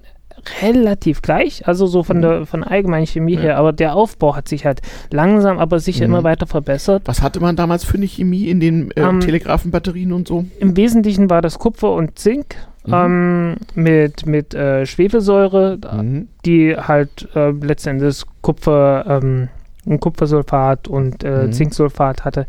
relativ 0.63 1.23
gleich, 1.23 1.67
also 1.67 1.87
so 1.87 2.03
von 2.03 2.19
mhm. 2.19 2.23
der 2.23 2.47
von 2.47 2.65
allgemeinen 2.65 3.07
Chemie 3.07 3.35
ja. 3.35 3.41
her, 3.41 3.57
aber 3.57 3.73
der 3.73 3.95
Aufbau 3.95 4.37
hat 4.37 4.49
sich 4.49 4.65
halt 4.65 4.83
langsam, 5.11 5.59
aber 5.59 5.79
sicher 5.81 6.07
mhm. 6.07 6.15
immer 6.15 6.25
weiter 6.25 6.47
verbessert. 6.47 7.03
Was 7.07 7.23
hatte 7.23 7.41
man 7.41 7.57
damals 7.57 7.85
für 7.85 7.97
eine 7.97 8.07
Chemie 8.07 8.49
in 8.49 8.61
den 8.61 8.91
äh, 8.93 9.01
ähm, 9.01 9.21
Telegrafenbatterien 9.21 10.13
und 10.13 10.29
so? 10.29 10.45
Im 10.59 10.77
Wesentlichen 10.77 11.31
war 11.31 11.43
das 11.43 11.59
Kupfer 11.59 11.93
und 11.93 12.19
Zink. 12.19 12.57
Mhm. 12.87 12.95
Ähm, 12.95 13.57
mit 13.75 14.25
mit 14.25 14.55
äh, 14.55 14.87
Schwefelsäure, 14.87 15.79
mhm. 15.93 16.29
die 16.47 16.75
halt 16.75 17.29
äh, 17.35 17.51
letztendlich 17.51 18.23
Kupfer, 18.41 19.21
ähm, 19.23 19.49
ein 19.87 20.01
Kupfersulfat 20.01 20.89
und 20.89 21.23
äh, 21.23 21.47
mhm. 21.47 21.53
Zinksulfat 21.53 22.25
hatte. 22.25 22.47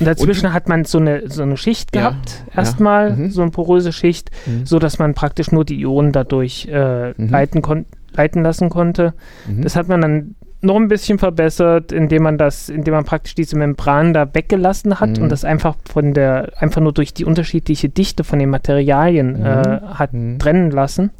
Und 0.00 0.06
dazwischen 0.06 0.46
und, 0.46 0.52
hat 0.52 0.68
man 0.68 0.84
so 0.84 0.98
eine, 0.98 1.28
so 1.28 1.42
eine 1.42 1.56
Schicht 1.56 1.92
gehabt, 1.92 2.44
ja, 2.48 2.58
erstmal, 2.58 3.10
ja. 3.10 3.16
mhm. 3.16 3.30
so 3.30 3.42
eine 3.42 3.50
poröse 3.50 3.92
Schicht, 3.92 4.30
mhm. 4.46 4.66
so 4.66 4.78
dass 4.78 4.98
man 4.98 5.14
praktisch 5.14 5.52
nur 5.52 5.64
die 5.64 5.80
Ionen 5.80 6.12
dadurch 6.12 6.66
äh, 6.70 7.10
mhm. 7.10 7.28
leiten, 7.28 7.86
leiten 8.12 8.42
lassen 8.42 8.70
konnte. 8.70 9.14
Mhm. 9.46 9.62
Das 9.62 9.76
hat 9.76 9.88
man 9.88 10.00
dann 10.00 10.34
noch 10.62 10.76
ein 10.76 10.88
bisschen 10.88 11.18
verbessert, 11.18 11.90
indem 11.92 12.22
man 12.24 12.38
das, 12.38 12.68
indem 12.68 12.94
man 12.94 13.04
praktisch 13.04 13.34
diese 13.34 13.56
Membran 13.56 14.12
da 14.12 14.28
weggelassen 14.34 15.00
hat 15.00 15.18
und 15.18 15.24
mhm. 15.24 15.28
das 15.28 15.44
einfach 15.44 15.76
von 15.90 16.12
der, 16.12 16.52
einfach 16.58 16.80
nur 16.80 16.92
durch 16.92 17.14
die 17.14 17.24
unterschiedliche 17.24 17.88
Dichte 17.88 18.24
von 18.24 18.38
den 18.38 18.50
Materialien 18.50 19.40
mhm. 19.40 19.46
äh, 19.46 19.80
hat 19.94 20.10
trennen 20.38 20.70
lassen. 20.70 21.10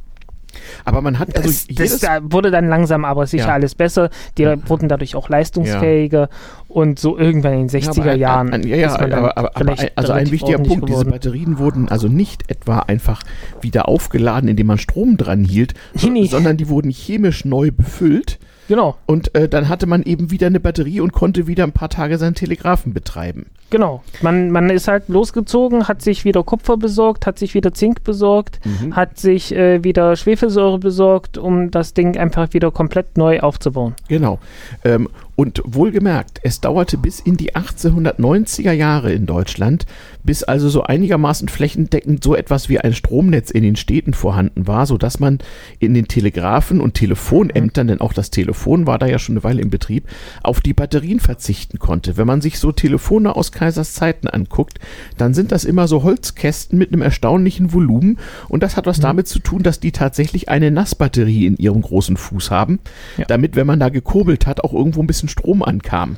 Aber 0.84 1.00
man 1.02 1.18
hat 1.18 1.36
also 1.36 1.48
das, 1.48 1.66
das 1.68 1.98
da 2.00 2.20
wurde 2.22 2.50
dann 2.50 2.68
langsam 2.68 3.04
aber 3.04 3.26
sicher 3.26 3.48
ja. 3.48 3.54
alles 3.54 3.74
besser. 3.74 4.10
Die 4.38 4.42
ja. 4.42 4.56
wurden 4.68 4.88
dadurch 4.88 5.16
auch 5.16 5.28
leistungsfähiger 5.28 6.20
ja. 6.20 6.28
und 6.68 6.98
so 6.98 7.18
irgendwann 7.18 7.54
in 7.54 7.68
den 7.68 7.80
60er 7.82 8.14
Jahren. 8.14 8.52
Ein, 8.52 8.66
ja, 8.66 8.76
ja, 8.76 8.98
aber, 8.98 9.36
aber, 9.36 9.56
aber 9.56 9.78
ein, 9.78 9.90
also 9.94 10.12
ein 10.12 10.30
wichtiger 10.30 10.58
Punkt, 10.58 10.86
geworden. 10.86 10.86
diese 10.86 11.04
Batterien 11.04 11.58
wurden 11.58 11.88
also 11.88 12.08
nicht 12.08 12.50
etwa 12.50 12.80
einfach 12.80 13.22
wieder 13.60 13.88
aufgeladen, 13.88 14.48
indem 14.48 14.66
man 14.66 14.78
Strom 14.78 15.16
dran 15.16 15.44
hielt, 15.44 15.74
so, 15.94 16.10
sondern 16.24 16.56
die 16.56 16.68
wurden 16.68 16.90
chemisch 16.90 17.44
neu 17.44 17.70
befüllt 17.70 18.38
Genau. 18.70 18.94
Und 19.06 19.34
äh, 19.34 19.48
dann 19.48 19.68
hatte 19.68 19.88
man 19.88 20.04
eben 20.04 20.30
wieder 20.30 20.46
eine 20.46 20.60
Batterie 20.60 21.00
und 21.00 21.12
konnte 21.12 21.48
wieder 21.48 21.64
ein 21.64 21.72
paar 21.72 21.88
Tage 21.88 22.18
seinen 22.18 22.36
Telegrafen 22.36 22.94
betreiben. 22.94 23.46
Genau. 23.70 24.04
Man, 24.22 24.52
man 24.52 24.70
ist 24.70 24.86
halt 24.86 25.08
losgezogen, 25.08 25.88
hat 25.88 26.02
sich 26.02 26.24
wieder 26.24 26.44
Kupfer 26.44 26.76
besorgt, 26.76 27.26
hat 27.26 27.36
sich 27.36 27.54
wieder 27.54 27.74
Zink 27.74 28.04
besorgt, 28.04 28.60
mhm. 28.64 28.94
hat 28.94 29.18
sich 29.18 29.52
äh, 29.52 29.82
wieder 29.82 30.14
Schwefelsäure 30.14 30.78
besorgt, 30.78 31.36
um 31.36 31.72
das 31.72 31.94
Ding 31.94 32.16
einfach 32.16 32.52
wieder 32.52 32.70
komplett 32.70 33.18
neu 33.18 33.40
aufzubauen. 33.40 33.96
Genau. 34.06 34.38
Ähm, 34.84 35.08
und 35.40 35.62
wohlgemerkt, 35.64 36.38
es 36.42 36.60
dauerte 36.60 36.98
bis 36.98 37.18
in 37.18 37.38
die 37.38 37.54
1890er 37.54 38.72
Jahre 38.72 39.10
in 39.10 39.24
Deutschland, 39.24 39.86
bis 40.22 40.42
also 40.42 40.68
so 40.68 40.82
einigermaßen 40.82 41.48
flächendeckend 41.48 42.22
so 42.22 42.34
etwas 42.34 42.68
wie 42.68 42.78
ein 42.78 42.92
Stromnetz 42.92 43.50
in 43.50 43.62
den 43.62 43.76
Städten 43.76 44.12
vorhanden 44.12 44.66
war, 44.66 44.84
sodass 44.84 45.18
man 45.18 45.38
in 45.78 45.94
den 45.94 46.08
Telegrafen 46.08 46.78
und 46.78 46.92
Telefonämtern, 46.92 47.88
denn 47.88 48.02
auch 48.02 48.12
das 48.12 48.28
Telefon 48.28 48.86
war 48.86 48.98
da 48.98 49.06
ja 49.06 49.18
schon 49.18 49.36
eine 49.36 49.42
Weile 49.42 49.62
im 49.62 49.70
Betrieb, 49.70 50.04
auf 50.42 50.60
die 50.60 50.74
Batterien 50.74 51.20
verzichten 51.20 51.78
konnte. 51.78 52.18
Wenn 52.18 52.26
man 52.26 52.42
sich 52.42 52.58
so 52.58 52.70
Telefone 52.70 53.34
aus 53.34 53.50
Kaisers 53.50 53.94
Zeiten 53.94 54.28
anguckt, 54.28 54.78
dann 55.16 55.32
sind 55.32 55.52
das 55.52 55.64
immer 55.64 55.88
so 55.88 56.02
Holzkästen 56.02 56.78
mit 56.78 56.92
einem 56.92 57.00
erstaunlichen 57.00 57.72
Volumen 57.72 58.18
und 58.50 58.62
das 58.62 58.76
hat 58.76 58.84
was 58.84 58.98
mhm. 58.98 59.02
damit 59.04 59.26
zu 59.26 59.38
tun, 59.38 59.62
dass 59.62 59.80
die 59.80 59.92
tatsächlich 59.92 60.50
eine 60.50 60.70
Nassbatterie 60.70 61.46
in 61.46 61.56
ihrem 61.56 61.80
großen 61.80 62.18
Fuß 62.18 62.50
haben, 62.50 62.78
ja. 63.16 63.24
damit, 63.24 63.56
wenn 63.56 63.66
man 63.66 63.80
da 63.80 63.88
gekurbelt 63.88 64.46
hat, 64.46 64.62
auch 64.62 64.74
irgendwo 64.74 65.00
ein 65.00 65.06
bisschen 65.06 65.29
Strom 65.30 65.62
ankam. 65.62 66.16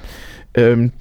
Ähm, 0.55 0.93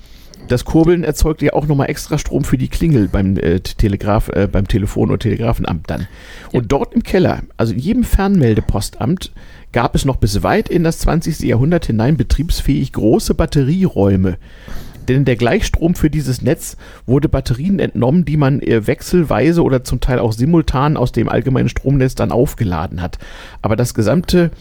das 0.48 0.66
Kurbeln 0.66 1.04
erzeugt 1.04 1.42
ja 1.42 1.54
auch 1.54 1.68
nochmal 1.68 1.90
extra 1.90 2.18
Strom 2.18 2.44
für 2.44 2.58
die 2.58 2.68
Klingel 2.68 3.08
beim 3.08 3.38
äh, 3.38 3.60
Telegraf, 3.60 4.30
äh, 4.30 4.48
beim 4.52 4.68
Telefon- 4.68 5.10
oder 5.10 5.20
Telegrafenamt 5.20 5.90
dann. 5.90 6.08
Und 6.52 6.64
ja. 6.64 6.68
dort 6.68 6.94
im 6.94 7.04
Keller, 7.04 7.42
also 7.58 7.74
in 7.74 7.80
jedem 7.80 8.04
Fernmeldepostamt, 8.04 9.32
gab 9.72 9.96
es 9.96 10.06
noch 10.06 10.18
bis 10.18 10.44
weit 10.44 10.70
in 10.70 10.84
das 10.84 11.00
20. 11.00 11.40
Jahrhundert 11.42 11.86
hinein 11.86 12.18
betriebsfähig 12.18 12.92
große 12.92 13.34
Batterieräume. 13.34 14.38
Denn 15.08 15.26
der 15.26 15.36
Gleichstrom 15.36 15.96
für 15.96 16.10
dieses 16.10 16.42
Netz 16.42 16.78
wurde 17.06 17.28
Batterien 17.28 17.80
entnommen, 17.80 18.26
die 18.26 18.38
man 18.38 18.62
äh, 18.62 18.86
wechselweise 18.88 19.64
oder 19.64 19.84
zum 19.84 20.00
Teil 20.00 20.20
auch 20.20 20.34
simultan 20.34 20.96
aus 20.98 21.12
dem 21.12 21.28
allgemeinen 21.28 21.70
Stromnetz 21.70 22.16
dann 22.16 22.32
aufgeladen 22.32 23.02
hat. 23.02 23.18
Aber 23.62 23.76
das 23.76 23.94
gesamte 23.94 24.52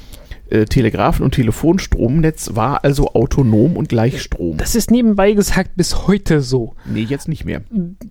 äh, 0.51 0.65
Telegrafen- 0.65 1.23
und 1.25 1.33
Telefonstromnetz 1.33 2.51
war 2.55 2.85
also 2.85 3.15
autonom 3.15 3.77
und 3.77 3.89
Gleichstrom. 3.89 4.57
Das 4.57 4.75
ist 4.75 4.91
nebenbei 4.91 5.33
gesagt 5.33 5.77
bis 5.77 6.07
heute 6.07 6.41
so. 6.41 6.75
Nee, 6.87 7.07
jetzt 7.09 7.29
nicht 7.29 7.45
mehr. 7.45 7.63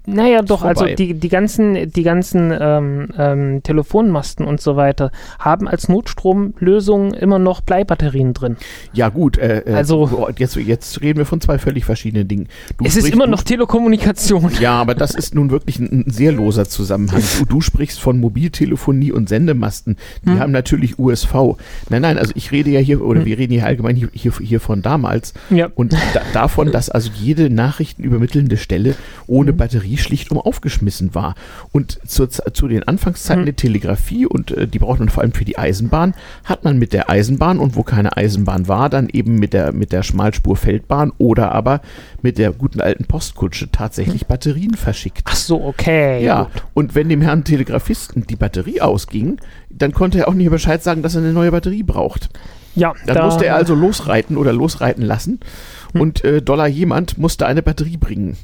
Naja, 0.06 0.42
doch, 0.42 0.64
also 0.64 0.86
die, 0.86 1.14
die 1.14 1.30
ganzen, 1.30 1.92
die 1.92 2.04
ganzen 2.04 2.54
ähm, 2.60 3.10
ähm, 3.18 3.64
Telefonmasten 3.64 4.46
und 4.46 4.62
so 4.62 4.76
weiter 4.76 5.12
haben 5.40 5.68
als 5.68 5.90
Notstromlösung 5.90 7.14
immer 7.14 7.40
noch 7.40 7.62
Bleibatterien 7.62 8.34
drin. 8.34 8.58
Ja, 8.94 9.10
gut. 9.10 9.38
Äh, 9.38 9.60
äh 9.66 9.74
also, 9.74 10.30
jetzt, 10.38 10.56
jetzt 10.56 11.02
reden 11.02 11.20
wir 11.20 11.26
von 11.26 11.42
zwei 11.42 11.60
völlig 11.60 11.86
verschiedenen 11.86 12.28
Dingen. 12.28 12.48
Du 12.78 12.86
es 12.86 12.96
ist 12.96 13.10
immer 13.10 13.28
noch 13.28 13.44
Telekommunikation. 13.44 14.52
Ja, 14.60 14.74
aber 14.74 14.96
das 14.96 15.16
ist 15.16 15.36
nun 15.36 15.52
wirklich 15.52 15.80
ein, 15.80 16.06
ein 16.08 16.12
sehr 16.12 16.32
loser 16.32 16.66
Zusammenhang. 16.66 17.22
Du, 17.40 17.46
du, 17.46 17.62
sprichst 17.62 18.00
von 18.00 18.20
Mobiltelefonie 18.20 19.12
und 19.12 19.30
Sendemasten. 19.30 19.98
Die 20.24 20.32
hm. 20.32 20.40
haben 20.40 20.52
natürlich 20.52 20.98
USV. 20.98 21.58
Nein, 21.90 22.02
nein, 22.02 22.18
also 22.18 22.29
also 22.30 22.38
ich 22.38 22.52
rede 22.52 22.70
ja 22.70 22.80
hier, 22.80 23.02
oder 23.02 23.20
hm. 23.22 23.26
wir 23.26 23.38
reden 23.38 23.54
hier 23.54 23.66
allgemein 23.66 23.96
hier, 23.96 24.10
hier, 24.14 24.32
hier 24.42 24.60
von 24.60 24.82
damals 24.82 25.34
ja. 25.50 25.70
und 25.76 25.94
da, 25.94 26.22
davon, 26.34 26.72
dass 26.72 26.90
also 26.90 27.10
jede 27.16 27.50
nachrichtenübermittelnde 27.50 28.58
Stelle 28.58 28.96
ohne 29.28 29.52
hm. 29.52 29.58
Batterie 29.58 29.98
schlicht 29.98 30.32
um 30.32 30.38
aufgeschmissen 30.38 31.16
war. 31.16 31.36
Und 31.72 32.00
zu, 32.06 32.28
zu 32.28 32.68
den 32.68 32.84
Anfangszeiten 32.84 33.42
hm. 33.42 33.46
der 33.46 33.56
Telegrafie 33.56 34.26
und 34.26 34.52
äh, 34.52 34.68
die 34.68 34.80
braucht 34.80 35.00
man 35.00 35.10
vor 35.10 35.24
allem 35.24 35.34
für 35.34 35.46
die 35.46 35.58
Eisenbahn, 35.58 36.14
hat 36.44 36.64
man 36.64 36.78
mit 36.78 36.94
der 36.94 37.10
Eisenbahn 37.10 37.60
und 37.60 37.76
wo 37.76 37.84
keine 37.84 38.16
Eisenbahn 38.16 38.68
war, 38.68 38.90
dann 38.90 39.10
eben 39.10 39.36
mit 39.36 39.54
der, 39.54 39.72
mit 39.72 39.92
der 39.92 40.04
Schmalspurfeldbahn 40.04 41.12
oder 41.18 41.52
aber 41.52 41.82
mit 42.22 42.38
der 42.38 42.52
guten 42.52 42.82
alten 42.82 43.06
Postkutsche 43.06 43.72
tatsächlich 43.72 44.22
hm. 44.22 44.28
Batterien 44.28 44.76
verschickt. 44.76 45.22
Ach 45.26 45.36
so, 45.36 45.64
okay. 45.64 46.24
Ja, 46.24 46.44
gut. 46.44 46.64
und 46.74 46.96
wenn 46.96 47.10
dem 47.10 47.22
Herrn 47.22 47.44
Telegrafisten 47.44 48.26
die 48.28 48.36
Batterie 48.36 48.82
ausging, 48.82 49.40
dann 49.70 49.92
konnte 49.94 50.20
er 50.20 50.28
auch 50.28 50.34
nicht 50.34 50.50
Bescheid 50.50 50.84
sagen, 50.84 51.02
dass 51.02 51.16
er 51.16 51.22
eine 51.22 51.34
neue 51.34 51.52
Batterie 51.52 51.84
braucht. 51.84 52.30
Ja. 52.76 52.94
Dann 53.06 53.16
da 53.16 53.26
musste 53.26 53.46
er 53.46 53.56
also 53.56 53.76
losreiten 53.76 54.38
oder 54.38 54.54
losreiten 54.54 55.04
lassen 55.04 55.40
hm. 55.94 56.02
und 56.02 56.24
äh, 56.24 56.42
Dollar 56.42 56.68
jemand 56.68 57.18
musste 57.18 57.46
eine 57.46 57.64
Batterie 57.64 57.98
bringen. 57.98 58.38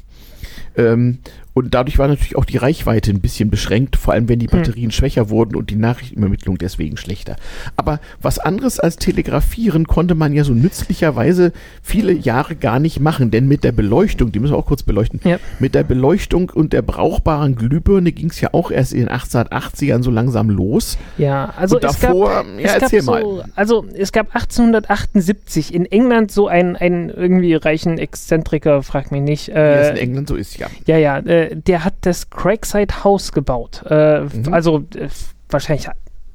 Ähm, 0.76 1.18
und 1.56 1.72
dadurch 1.72 1.98
war 1.98 2.06
natürlich 2.06 2.36
auch 2.36 2.44
die 2.44 2.58
Reichweite 2.58 3.10
ein 3.10 3.20
bisschen 3.20 3.48
beschränkt, 3.48 3.96
vor 3.96 4.12
allem 4.12 4.28
wenn 4.28 4.38
die 4.38 4.46
hm. 4.46 4.58
Batterien 4.58 4.88
mhm. 4.88 4.90
schwächer 4.90 5.30
wurden 5.30 5.56
und 5.56 5.70
die 5.70 5.76
Nachrichtenübermittlung 5.76 6.58
deswegen 6.58 6.98
schlechter. 6.98 7.36
Aber 7.76 7.98
was 8.20 8.38
anderes 8.38 8.78
als 8.78 8.96
telegrafieren 8.96 9.86
konnte 9.86 10.14
man 10.14 10.34
ja 10.34 10.44
so 10.44 10.52
nützlicherweise 10.52 11.54
viele 11.82 12.12
Jahre 12.12 12.56
gar 12.56 12.78
nicht 12.78 13.00
machen, 13.00 13.30
denn 13.30 13.48
mit 13.48 13.64
der 13.64 13.72
Beleuchtung, 13.72 14.32
die 14.32 14.38
müssen 14.38 14.52
wir 14.52 14.58
auch 14.58 14.66
kurz 14.66 14.82
beleuchten, 14.82 15.18
ja. 15.24 15.38
mit 15.58 15.74
der 15.74 15.82
Beleuchtung 15.82 16.50
und 16.50 16.74
der 16.74 16.82
brauchbaren 16.82 17.56
Glühbirne 17.56 18.12
ging 18.12 18.28
es 18.28 18.38
ja 18.42 18.50
auch 18.52 18.70
erst 18.70 18.92
in 18.92 19.06
den 19.06 19.08
1880ern 19.08 20.02
so 20.02 20.10
langsam 20.10 20.50
los. 20.50 20.98
Ja, 21.16 21.54
also 21.56 21.76
und 21.76 21.84
davor, 21.84 22.32
es 22.32 22.36
gab, 22.36 22.60
ja, 22.60 22.66
es 22.66 22.82
erzähl 22.82 22.98
gab 22.98 23.06
mal. 23.06 23.22
So, 23.22 23.44
also 23.54 23.86
es 23.94 24.12
gab 24.12 24.34
1878 24.34 25.72
in 25.72 25.86
England 25.86 26.30
so 26.30 26.48
einen, 26.48 26.76
einen 26.76 27.08
irgendwie 27.08 27.54
reichen 27.54 27.96
Exzentriker, 27.96 28.82
frag 28.82 29.10
mich 29.10 29.22
nicht. 29.22 29.48
Äh, 29.48 29.52
Wie 29.54 29.78
das 29.78 29.90
in 29.92 29.96
England 29.96 30.28
so 30.28 30.36
ist, 30.36 30.58
ja. 30.58 30.66
Ja, 30.84 30.98
ja, 30.98 31.18
äh, 31.20 31.45
der 31.54 31.84
hat 31.84 31.94
das 32.02 32.30
Craigside 32.30 33.04
House 33.04 33.32
gebaut. 33.32 33.84
Äh, 33.88 34.20
mhm. 34.20 34.52
Also 34.52 34.84
äh, 34.94 35.08
wahrscheinlich 35.50 35.88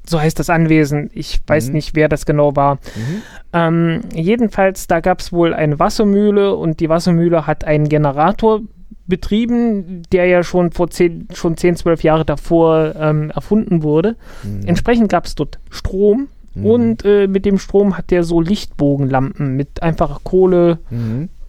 so 0.04 0.20
heißt 0.20 0.38
das 0.38 0.50
Anwesen. 0.50 1.10
Ich 1.12 1.40
weiß 1.46 1.68
mhm. 1.68 1.74
nicht, 1.74 1.94
wer 1.94 2.08
das 2.08 2.26
genau 2.26 2.56
war. 2.56 2.74
Mhm. 2.74 3.22
Ähm, 3.52 4.00
jedenfalls, 4.14 4.86
da 4.86 5.00
gab 5.00 5.20
es 5.20 5.32
wohl 5.32 5.54
eine 5.54 5.78
Wassermühle 5.78 6.56
und 6.56 6.80
die 6.80 6.88
Wassermühle 6.88 7.46
hat 7.46 7.64
einen 7.64 7.88
Generator 7.88 8.60
betrieben, 9.06 10.02
der 10.12 10.26
ja 10.26 10.42
schon 10.42 10.72
vor 10.72 10.90
zehn, 10.90 11.28
schon 11.34 11.56
10, 11.56 11.76
12 11.76 12.02
Jahre 12.02 12.24
davor 12.24 12.94
ähm, 12.96 13.30
erfunden 13.30 13.82
wurde. 13.82 14.16
Mhm. 14.42 14.66
Entsprechend 14.66 15.08
gab 15.08 15.26
es 15.26 15.34
dort 15.34 15.58
Strom. 15.70 16.28
Mhm. 16.54 16.66
Und 16.66 17.04
äh, 17.04 17.26
mit 17.28 17.46
dem 17.46 17.58
Strom 17.58 17.96
hat 17.96 18.10
der 18.10 18.24
so 18.24 18.40
Lichtbogenlampen 18.40 19.56
mit 19.56 19.82
einfacher 19.82 20.20
Kohle, 20.22 20.78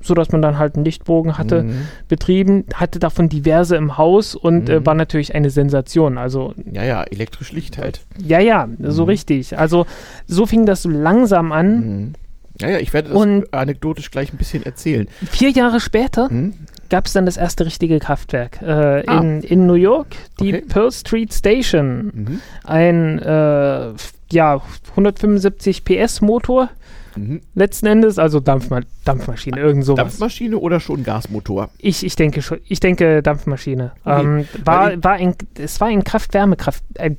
mhm 0.03 0.13
so 0.13 0.13
dass 0.13 0.31
man 0.31 0.41
dann 0.41 0.59
halt 0.59 0.75
einen 0.75 0.85
Lichtbogen 0.85 1.37
hatte, 1.37 1.63
mhm. 1.63 1.87
betrieben, 2.07 2.65
hatte 2.73 2.99
davon 2.99 3.29
diverse 3.29 3.75
im 3.75 3.97
Haus 3.97 4.35
und 4.35 4.69
äh, 4.69 4.75
mhm. 4.75 4.83
äh, 4.83 4.85
war 4.85 4.93
natürlich 4.93 5.33
eine 5.33 5.49
Sensation. 5.49 6.17
Also 6.17 6.53
ja, 6.71 6.83
ja, 6.83 7.03
elektrisch 7.03 7.51
Licht 7.51 7.77
halt. 7.77 8.01
Ja, 8.23 8.39
ja, 8.39 8.67
so 8.79 9.03
mhm. 9.03 9.09
richtig. 9.09 9.57
Also 9.57 9.85
so 10.27 10.45
fing 10.45 10.65
das 10.65 10.83
so 10.83 10.89
langsam 10.89 11.51
an. 11.51 11.75
Mhm. 11.75 12.13
Ja, 12.59 12.69
ja, 12.69 12.77
ich 12.77 12.93
werde 12.93 13.09
das 13.09 13.17
und 13.17 13.51
anekdotisch 13.51 14.11
gleich 14.11 14.31
ein 14.31 14.37
bisschen 14.37 14.63
erzählen. 14.63 15.07
Vier 15.25 15.49
Jahre 15.49 15.79
später 15.79 16.29
hm? 16.29 16.53
gab 16.87 17.07
es 17.07 17.13
dann 17.13 17.25
das 17.25 17.35
erste 17.35 17.65
richtige 17.65 17.97
Kraftwerk 17.97 18.61
äh, 18.61 19.03
ah. 19.07 19.19
in, 19.19 19.41
in 19.41 19.65
New 19.65 19.73
York, 19.73 20.15
die 20.39 20.53
okay. 20.53 20.63
Pearl 20.69 20.91
Street 20.91 21.33
Station. 21.33 22.11
Mhm. 22.13 22.41
Ein 22.63 23.19
äh, 23.19 23.93
ja, 24.31 24.61
175 24.91 25.83
PS 25.83 26.21
Motor. 26.21 26.69
Mhm. 27.15 27.41
Letzten 27.55 27.85
Endes, 27.87 28.19
also 28.19 28.39
Dampfma 28.39 28.81
Dampfmaschine, 29.05 29.59
irgend 29.59 29.85
sowas. 29.85 30.03
Dampfmaschine 30.03 30.57
oder 30.57 30.79
schon 30.79 31.03
Gasmotor? 31.03 31.69
Ich, 31.77 32.05
ich 32.05 32.15
denke 32.15 32.41
schon, 32.41 32.59
ich 32.67 32.79
denke 32.79 33.21
Dampfmaschine. 33.21 33.91
Okay. 34.03 34.21
Ähm, 34.21 34.47
war, 34.63 35.03
war 35.03 35.13
ein, 35.13 35.35
es 35.57 35.79
war 35.81 35.87
ein 35.87 36.03
Kraft-Wärme-Kraft. 36.03 36.83
Äh, 36.95 37.11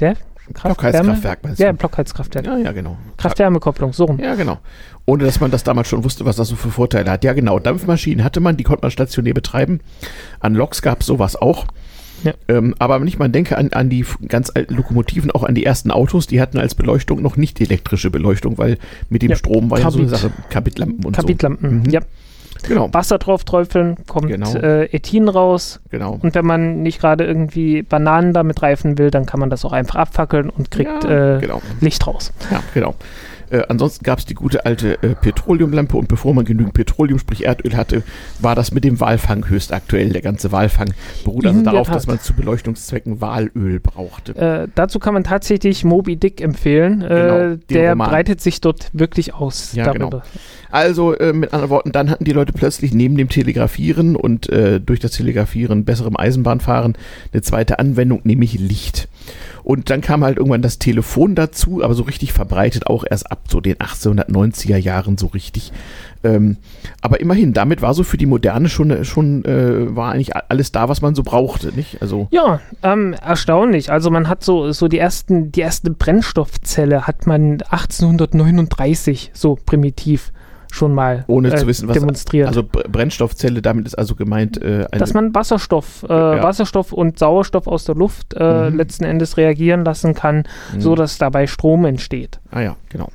der? 0.00 0.16
Blockheizkraftwerk 0.52 1.42
meinst 1.42 1.60
du? 1.60 1.64
Ja, 1.64 1.72
Blockheizkraftwerk. 1.72 2.46
Ja, 2.46 2.58
ja, 2.58 2.72
genau. 2.72 2.98
Kraft-Wärme-Kopplung, 3.16 3.92
so 3.94 4.04
rum. 4.04 4.18
Ja, 4.18 4.34
genau. 4.34 4.58
Ohne, 5.06 5.24
dass 5.24 5.40
man 5.40 5.50
das 5.50 5.64
damals 5.64 5.88
schon 5.88 6.04
wusste, 6.04 6.24
was 6.24 6.36
das 6.36 6.48
so 6.48 6.56
für 6.56 6.70
Vorteile 6.70 7.10
hat. 7.10 7.24
Ja, 7.24 7.32
genau. 7.32 7.58
Dampfmaschinen 7.58 8.24
hatte 8.24 8.40
man, 8.40 8.56
die 8.56 8.64
konnte 8.64 8.82
man 8.82 8.90
stationär 8.90 9.34
betreiben. 9.34 9.80
An 10.40 10.54
Loks 10.54 10.82
gab 10.82 11.00
es 11.00 11.06
sowas 11.06 11.36
auch. 11.36 11.66
Ja. 12.22 12.32
Ähm, 12.48 12.74
aber 12.78 13.00
wenn 13.00 13.08
ich 13.08 13.18
mal 13.18 13.28
denke 13.28 13.58
an, 13.58 13.72
an 13.72 13.90
die 13.90 14.04
ganz 14.28 14.50
alten 14.54 14.74
Lokomotiven, 14.74 15.30
auch 15.30 15.42
an 15.42 15.54
die 15.54 15.64
ersten 15.64 15.90
Autos, 15.90 16.26
die 16.26 16.40
hatten 16.40 16.58
als 16.58 16.74
Beleuchtung 16.74 17.20
noch 17.22 17.36
nicht 17.36 17.60
elektrische 17.60 18.10
Beleuchtung, 18.10 18.56
weil 18.58 18.78
mit 19.08 19.22
dem 19.22 19.30
ja, 19.30 19.36
Strom 19.36 19.70
war 19.70 19.78
Kabit. 19.78 19.84
ja 19.84 19.90
so 19.90 19.98
eine 19.98 20.08
Sache, 20.08 20.32
Kabitlampen 20.50 21.04
und 21.04 21.16
Kabitlampen, 21.16 21.70
so. 21.70 21.88
Mhm. 21.88 21.90
ja. 21.90 22.00
Genau. 22.66 22.88
Wasser 22.94 23.18
drauf 23.18 23.44
träufeln, 23.44 23.96
kommt 24.06 24.28
genau. 24.28 24.54
äh, 24.54 24.86
Ethin 24.86 25.28
raus. 25.28 25.80
Genau. 25.90 26.18
Und 26.22 26.34
wenn 26.34 26.46
man 26.46 26.82
nicht 26.82 26.98
gerade 26.98 27.24
irgendwie 27.24 27.82
Bananen 27.82 28.32
damit 28.32 28.62
reifen 28.62 28.96
will, 28.96 29.10
dann 29.10 29.26
kann 29.26 29.38
man 29.38 29.50
das 29.50 29.66
auch 29.66 29.72
einfach 29.72 29.96
abfackeln 29.96 30.48
und 30.48 30.70
kriegt 30.70 31.04
ja, 31.04 31.36
äh, 31.36 31.40
genau. 31.40 31.60
Licht 31.80 32.06
raus. 32.06 32.32
Ja, 32.50 32.62
genau. 32.72 32.94
Äh, 33.54 33.66
ansonsten 33.68 34.02
gab 34.02 34.18
es 34.18 34.24
die 34.24 34.34
gute 34.34 34.66
alte 34.66 35.00
äh, 35.02 35.14
Petroleumlampe 35.14 35.96
und 35.96 36.08
bevor 36.08 36.34
man 36.34 36.44
genügend 36.44 36.74
Petroleum, 36.74 37.20
sprich 37.20 37.44
Erdöl 37.44 37.76
hatte, 37.76 38.02
war 38.40 38.56
das 38.56 38.72
mit 38.72 38.82
dem 38.82 38.98
Walfang 38.98 39.48
höchst 39.48 39.72
aktuell. 39.72 40.10
Der 40.10 40.22
ganze 40.22 40.50
Walfang 40.50 40.92
beruht 41.24 41.46
also 41.46 41.62
darauf, 41.62 41.88
dass 41.88 42.08
man 42.08 42.18
zu 42.18 42.34
Beleuchtungszwecken 42.34 43.20
Walöl 43.20 43.78
brauchte. 43.78 44.34
Äh, 44.34 44.68
dazu 44.74 44.98
kann 44.98 45.14
man 45.14 45.22
tatsächlich 45.22 45.84
Moby 45.84 46.16
Dick 46.16 46.40
empfehlen. 46.40 47.02
Äh, 47.02 47.08
genau, 47.08 47.56
der 47.70 47.90
Roman. 47.90 48.10
breitet 48.10 48.40
sich 48.40 48.60
dort 48.60 48.90
wirklich 48.92 49.34
aus. 49.34 49.72
Ja, 49.74 49.84
darüber. 49.84 50.10
genau. 50.10 50.22
Also 50.72 51.16
äh, 51.16 51.32
mit 51.32 51.52
anderen 51.52 51.70
Worten, 51.70 51.92
dann 51.92 52.10
hatten 52.10 52.24
die 52.24 52.32
Leute 52.32 52.52
plötzlich 52.52 52.92
neben 52.92 53.16
dem 53.16 53.28
Telegrafieren 53.28 54.16
und 54.16 54.48
äh, 54.48 54.80
durch 54.80 54.98
das 54.98 55.12
Telegrafieren 55.12 55.84
besserem 55.84 56.16
Eisenbahnfahren 56.16 56.94
eine 57.32 57.42
zweite 57.42 57.78
Anwendung, 57.78 58.22
nämlich 58.24 58.58
Licht. 58.58 59.06
Und 59.64 59.88
dann 59.88 60.02
kam 60.02 60.22
halt 60.22 60.36
irgendwann 60.36 60.62
das 60.62 60.78
Telefon 60.78 61.34
dazu, 61.34 61.82
aber 61.82 61.94
so 61.94 62.02
richtig 62.02 62.34
verbreitet 62.34 62.86
auch 62.86 63.04
erst 63.08 63.32
ab 63.32 63.44
so 63.48 63.60
den 63.60 63.76
1890er 63.76 64.76
Jahren 64.76 65.16
so 65.16 65.26
richtig. 65.28 65.72
Ähm, 66.22 66.58
aber 67.00 67.20
immerhin, 67.20 67.54
damit 67.54 67.80
war 67.80 67.94
so 67.94 68.04
für 68.04 68.18
die 68.18 68.26
Moderne 68.26 68.68
schon, 68.68 69.04
schon 69.04 69.44
äh, 69.46 69.96
war 69.96 70.12
eigentlich 70.12 70.36
alles 70.36 70.70
da, 70.70 70.88
was 70.90 71.00
man 71.00 71.14
so 71.14 71.22
brauchte, 71.22 71.74
nicht? 71.74 72.02
Also 72.02 72.28
ja, 72.30 72.60
ähm, 72.82 73.14
erstaunlich. 73.14 73.90
Also 73.90 74.10
man 74.10 74.28
hat 74.28 74.44
so, 74.44 74.70
so 74.72 74.86
die 74.86 74.98
ersten, 74.98 75.50
die 75.50 75.60
erste 75.60 75.90
Brennstoffzelle 75.90 77.06
hat 77.06 77.26
man 77.26 77.62
1839 77.62 79.30
so 79.32 79.58
primitiv 79.64 80.30
schon 80.74 80.92
mal 80.92 81.24
ohne 81.28 81.52
äh, 81.52 81.56
zu 81.56 81.66
wissen, 81.66 81.88
was 81.88 81.96
demonstriert. 81.96 82.48
Also 82.48 82.64
Brennstoffzelle, 82.64 83.62
damit 83.62 83.86
ist 83.86 83.94
also 83.94 84.14
gemeint, 84.14 84.60
äh, 84.60 84.86
dass 84.90 85.14
man 85.14 85.34
Wasserstoff, 85.34 86.04
äh, 86.08 86.12
ja. 86.12 86.42
Wasserstoff 86.42 86.92
und 86.92 87.18
Sauerstoff 87.18 87.66
aus 87.66 87.84
der 87.84 87.94
Luft 87.94 88.34
äh, 88.34 88.70
mhm. 88.70 88.76
letzten 88.76 89.04
Endes 89.04 89.36
reagieren 89.36 89.84
lassen 89.84 90.14
kann, 90.14 90.44
mhm. 90.74 90.80
so 90.80 90.94
dass 90.94 91.18
dabei 91.18 91.46
Strom 91.46 91.84
entsteht. 91.84 92.40
Ah 92.50 92.60
ja, 92.60 92.76
genau. 92.88 93.08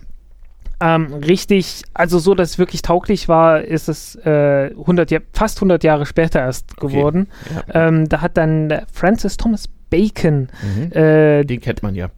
Ähm, 0.81 1.13
richtig, 1.13 1.83
also 1.93 2.19
so, 2.19 2.33
dass 2.35 2.51
es 2.51 2.57
wirklich 2.57 2.81
tauglich 2.81 3.27
war, 3.27 3.61
ist 3.61 3.89
es 3.89 4.15
äh, 4.23 4.71
100 4.71 5.13
fast 5.33 5.57
100 5.57 5.83
Jahre 5.83 6.05
später 6.05 6.39
erst 6.39 6.77
geworden. 6.77 7.27
Okay. 7.45 7.63
Ja. 7.73 7.87
Ähm, 7.87 8.07
da 8.07 8.21
hat 8.21 8.37
dann 8.37 8.73
Francis 8.93 9.35
Thomas 9.35 9.67
Bacon. 9.89 10.47
Mhm. 10.63 10.91
Äh, 10.93 11.43
Den 11.43 11.59
kennt 11.59 11.83
man 11.83 11.95
ja 11.95 12.09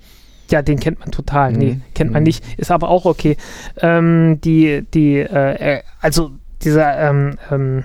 ja, 0.51 0.61
den 0.61 0.79
kennt 0.79 0.99
man 0.99 1.11
total. 1.11 1.51
Mhm. 1.51 1.57
Nee, 1.57 1.79
kennt 1.93 2.11
man 2.11 2.23
mhm. 2.23 2.27
nicht. 2.27 2.59
Ist 2.59 2.71
aber 2.71 2.89
auch 2.89 3.05
okay. 3.05 3.37
Ähm, 3.81 4.39
die, 4.41 4.85
die, 4.93 5.17
äh, 5.19 5.81
also 5.99 6.31
dieser, 6.63 6.97
ähm, 6.97 7.37
ähm, 7.49 7.83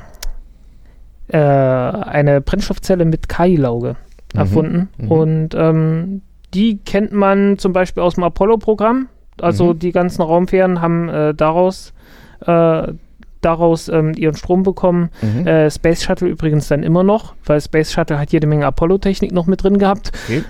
äh, 1.29 1.39
eine 1.39 2.41
Brennstoffzelle 2.41 3.05
mit 3.05 3.29
Kai-Lauge 3.29 3.97
mhm. 4.35 4.41
erfunden. 4.41 4.89
Mhm. 4.99 5.11
Und 5.11 5.55
ähm, 5.55 6.23
die 6.55 6.79
kennt 6.79 7.13
man 7.13 7.59
zum 7.59 7.73
Beispiel 7.73 8.03
aus 8.03 8.15
dem 8.15 8.25
Apollo-Programm. 8.25 9.09
Also 9.41 9.75
mhm. 9.75 9.79
die 9.79 9.93
ganzen 9.93 10.23
Raumfähren 10.23 10.81
haben 10.81 11.09
äh, 11.09 11.35
daraus 11.35 11.93
äh, 12.47 12.93
daraus 13.41 13.89
ähm, 13.89 14.15
ihren 14.15 14.37
Strom 14.37 14.63
bekommen. 14.63 15.11
Mhm. 15.23 15.47
Äh, 15.47 15.71
Space 15.71 16.03
Shuttle 16.03 16.29
übrigens 16.29 16.69
dann 16.69 16.83
immer 16.83 17.03
noch, 17.03 17.35
weil 17.45 17.61
Space 17.61 17.93
Shuttle 17.93 18.19
hat 18.19 18.33
jede 18.33 18.47
Menge 18.47 18.67
Apollo-Technik 18.67 19.33
noch 19.33 19.47
mit 19.47 19.63
drin 19.63 19.79
gehabt. 19.79 20.13
Okay. 20.25 20.45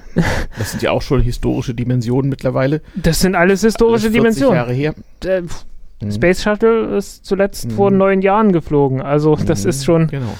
Das 0.59 0.71
sind 0.71 0.83
ja 0.83 0.91
auch 0.91 1.03
schon 1.03 1.21
historische 1.21 1.75
Dimensionen 1.75 2.31
mittlerweile. 2.31 2.81
Das 2.95 3.21
sind 3.21 3.35
alles 3.35 3.63
historische 3.63 4.07
alles 4.07 4.17
Dimensionen. 4.17 4.57
Jahre 4.57 4.73
her. 4.73 4.95
Äh, 5.25 5.43
mhm. 5.43 6.11
Space 6.11 6.43
Shuttle 6.43 6.97
ist 6.97 7.25
zuletzt 7.25 7.67
mhm. 7.67 7.71
vor 7.73 7.91
neun 7.91 8.23
Jahren 8.23 8.53
geflogen. 8.53 9.03
Also 9.03 9.37
das 9.37 9.65
mhm. 9.65 9.71
ist 9.71 9.85
schon. 9.85 10.07
Genau. 10.09 10.35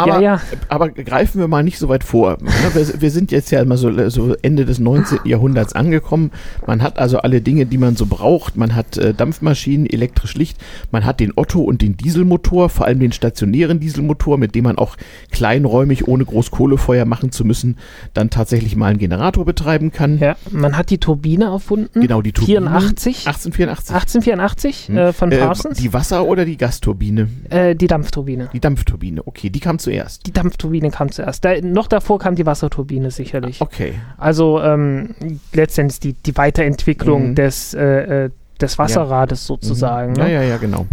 Aber, 0.00 0.20
ja, 0.20 0.36
ja. 0.36 0.40
aber 0.68 0.88
greifen 0.90 1.40
wir 1.40 1.48
mal 1.48 1.62
nicht 1.62 1.78
so 1.78 1.88
weit 1.88 2.04
vor. 2.04 2.38
Wir, 2.74 3.00
wir 3.00 3.10
sind 3.10 3.32
jetzt 3.32 3.50
ja 3.50 3.60
immer 3.60 3.76
so, 3.76 4.08
so, 4.08 4.34
Ende 4.42 4.64
des 4.64 4.78
19. 4.78 5.20
Jahrhunderts 5.24 5.74
angekommen. 5.74 6.30
Man 6.66 6.82
hat 6.82 6.98
also 6.98 7.18
alle 7.18 7.40
Dinge, 7.40 7.66
die 7.66 7.78
man 7.78 7.96
so 7.96 8.06
braucht. 8.06 8.56
Man 8.56 8.74
hat 8.74 8.96
äh, 8.96 9.14
Dampfmaschinen, 9.14 9.86
elektrisch 9.86 10.34
Licht. 10.34 10.58
Man 10.90 11.04
hat 11.04 11.20
den 11.20 11.32
Otto 11.36 11.60
und 11.60 11.82
den 11.82 11.96
Dieselmotor, 11.96 12.68
vor 12.68 12.86
allem 12.86 13.00
den 13.00 13.12
stationären 13.12 13.80
Dieselmotor, 13.80 14.38
mit 14.38 14.54
dem 14.54 14.64
man 14.64 14.78
auch 14.78 14.96
kleinräumig, 15.30 16.08
ohne 16.08 16.24
groß 16.24 16.50
Kohlefeuer 16.50 17.04
machen 17.04 17.32
zu 17.32 17.44
müssen, 17.44 17.76
dann 18.14 18.30
tatsächlich 18.30 18.76
mal 18.76 18.86
einen 18.86 18.98
Generator 18.98 19.44
betreiben 19.44 19.92
kann. 19.92 20.18
Ja, 20.18 20.36
man 20.50 20.76
hat 20.76 20.90
die 20.90 20.98
Turbine 20.98 21.46
erfunden. 21.46 22.00
Genau, 22.00 22.22
die 22.22 22.32
Turbine. 22.32 22.60
84. 22.60 23.26
1884. 23.26 23.94
1884 23.94 24.88
hm. 24.88 24.96
äh, 24.96 25.12
von 25.12 25.30
Parsons. 25.30 25.78
Äh, 25.78 25.82
die 25.82 25.92
Wasser- 25.92 26.24
oder 26.24 26.44
die 26.44 26.56
Gasturbine? 26.56 27.28
Äh, 27.48 27.74
die 27.74 27.86
Dampfturbine. 27.86 28.50
Die 28.52 28.60
Dampfturbine, 28.60 29.26
okay. 29.26 29.50
Die 29.50 29.60
kam 29.60 29.78
zu 29.78 29.89
zuerst? 29.90 30.26
Die 30.26 30.32
Dampfturbine 30.32 30.90
kam 30.90 31.10
zuerst. 31.10 31.44
Da, 31.44 31.60
noch 31.60 31.86
davor 31.86 32.18
kam 32.18 32.34
die 32.34 32.46
Wasserturbine 32.46 33.10
sicherlich. 33.10 33.60
Okay. 33.60 33.94
Also 34.18 34.60
ähm, 34.60 35.14
letztendlich 35.52 36.00
die, 36.00 36.12
die 36.14 36.36
Weiterentwicklung 36.36 37.30
mhm. 37.30 37.34
des, 37.34 37.74
äh, 37.74 38.24
äh 38.24 38.30
des 38.60 38.78
Wasserrades 38.78 39.42
ja. 39.44 39.46
sozusagen. 39.46 40.12
Mhm. 40.12 40.18
Ja, 40.18 40.24
ne? 40.24 40.34
ja, 40.34 40.42
ja, 40.42 40.56
genau. 40.58 40.86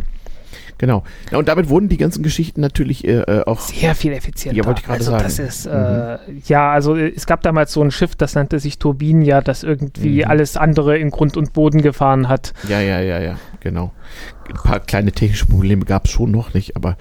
Genau. 0.77 1.03
Ja, 1.31 1.39
und 1.39 1.47
damit 1.47 1.69
wurden 1.69 1.89
die 1.89 1.97
ganzen 1.97 2.21
Geschichten 2.21 2.61
natürlich 2.61 3.03
äh, 3.03 3.21
äh 3.21 3.43
auch 3.45 3.59
sehr 3.59 3.95
viel 3.95 4.13
effizienter. 4.13 4.57
Ja, 4.57 4.65
wollte 4.65 4.81
ich 4.81 4.85
gerade 4.85 4.99
also 4.99 5.11
sagen. 5.11 5.23
Das 5.23 5.39
ist, 5.39 5.65
äh, 5.65 5.69
mhm. 5.71 6.41
ja, 6.45 6.71
also 6.71 6.95
äh, 6.95 7.11
es 7.15 7.25
gab 7.25 7.41
damals 7.41 7.73
so 7.73 7.81
ein 7.81 7.89
Schiff, 7.89 8.15
das 8.15 8.35
nannte 8.35 8.59
sich 8.59 8.77
Turbinia, 8.77 9.41
das 9.41 9.63
irgendwie 9.63 10.23
mhm. 10.23 10.29
alles 10.29 10.55
andere 10.55 10.97
in 10.97 11.09
Grund 11.09 11.35
und 11.35 11.53
Boden 11.53 11.81
gefahren 11.81 12.29
hat. 12.29 12.53
Ja, 12.69 12.79
ja, 12.79 12.99
ja, 12.99 13.19
ja, 13.19 13.37
genau. 13.59 13.91
Ein 14.47 14.55
paar 14.55 14.79
kleine 14.79 15.11
technische 15.11 15.47
Probleme 15.47 15.83
gab 15.83 16.05
es 16.05 16.11
schon 16.11 16.31
noch 16.31 16.53
nicht, 16.53 16.75
aber 16.75 16.95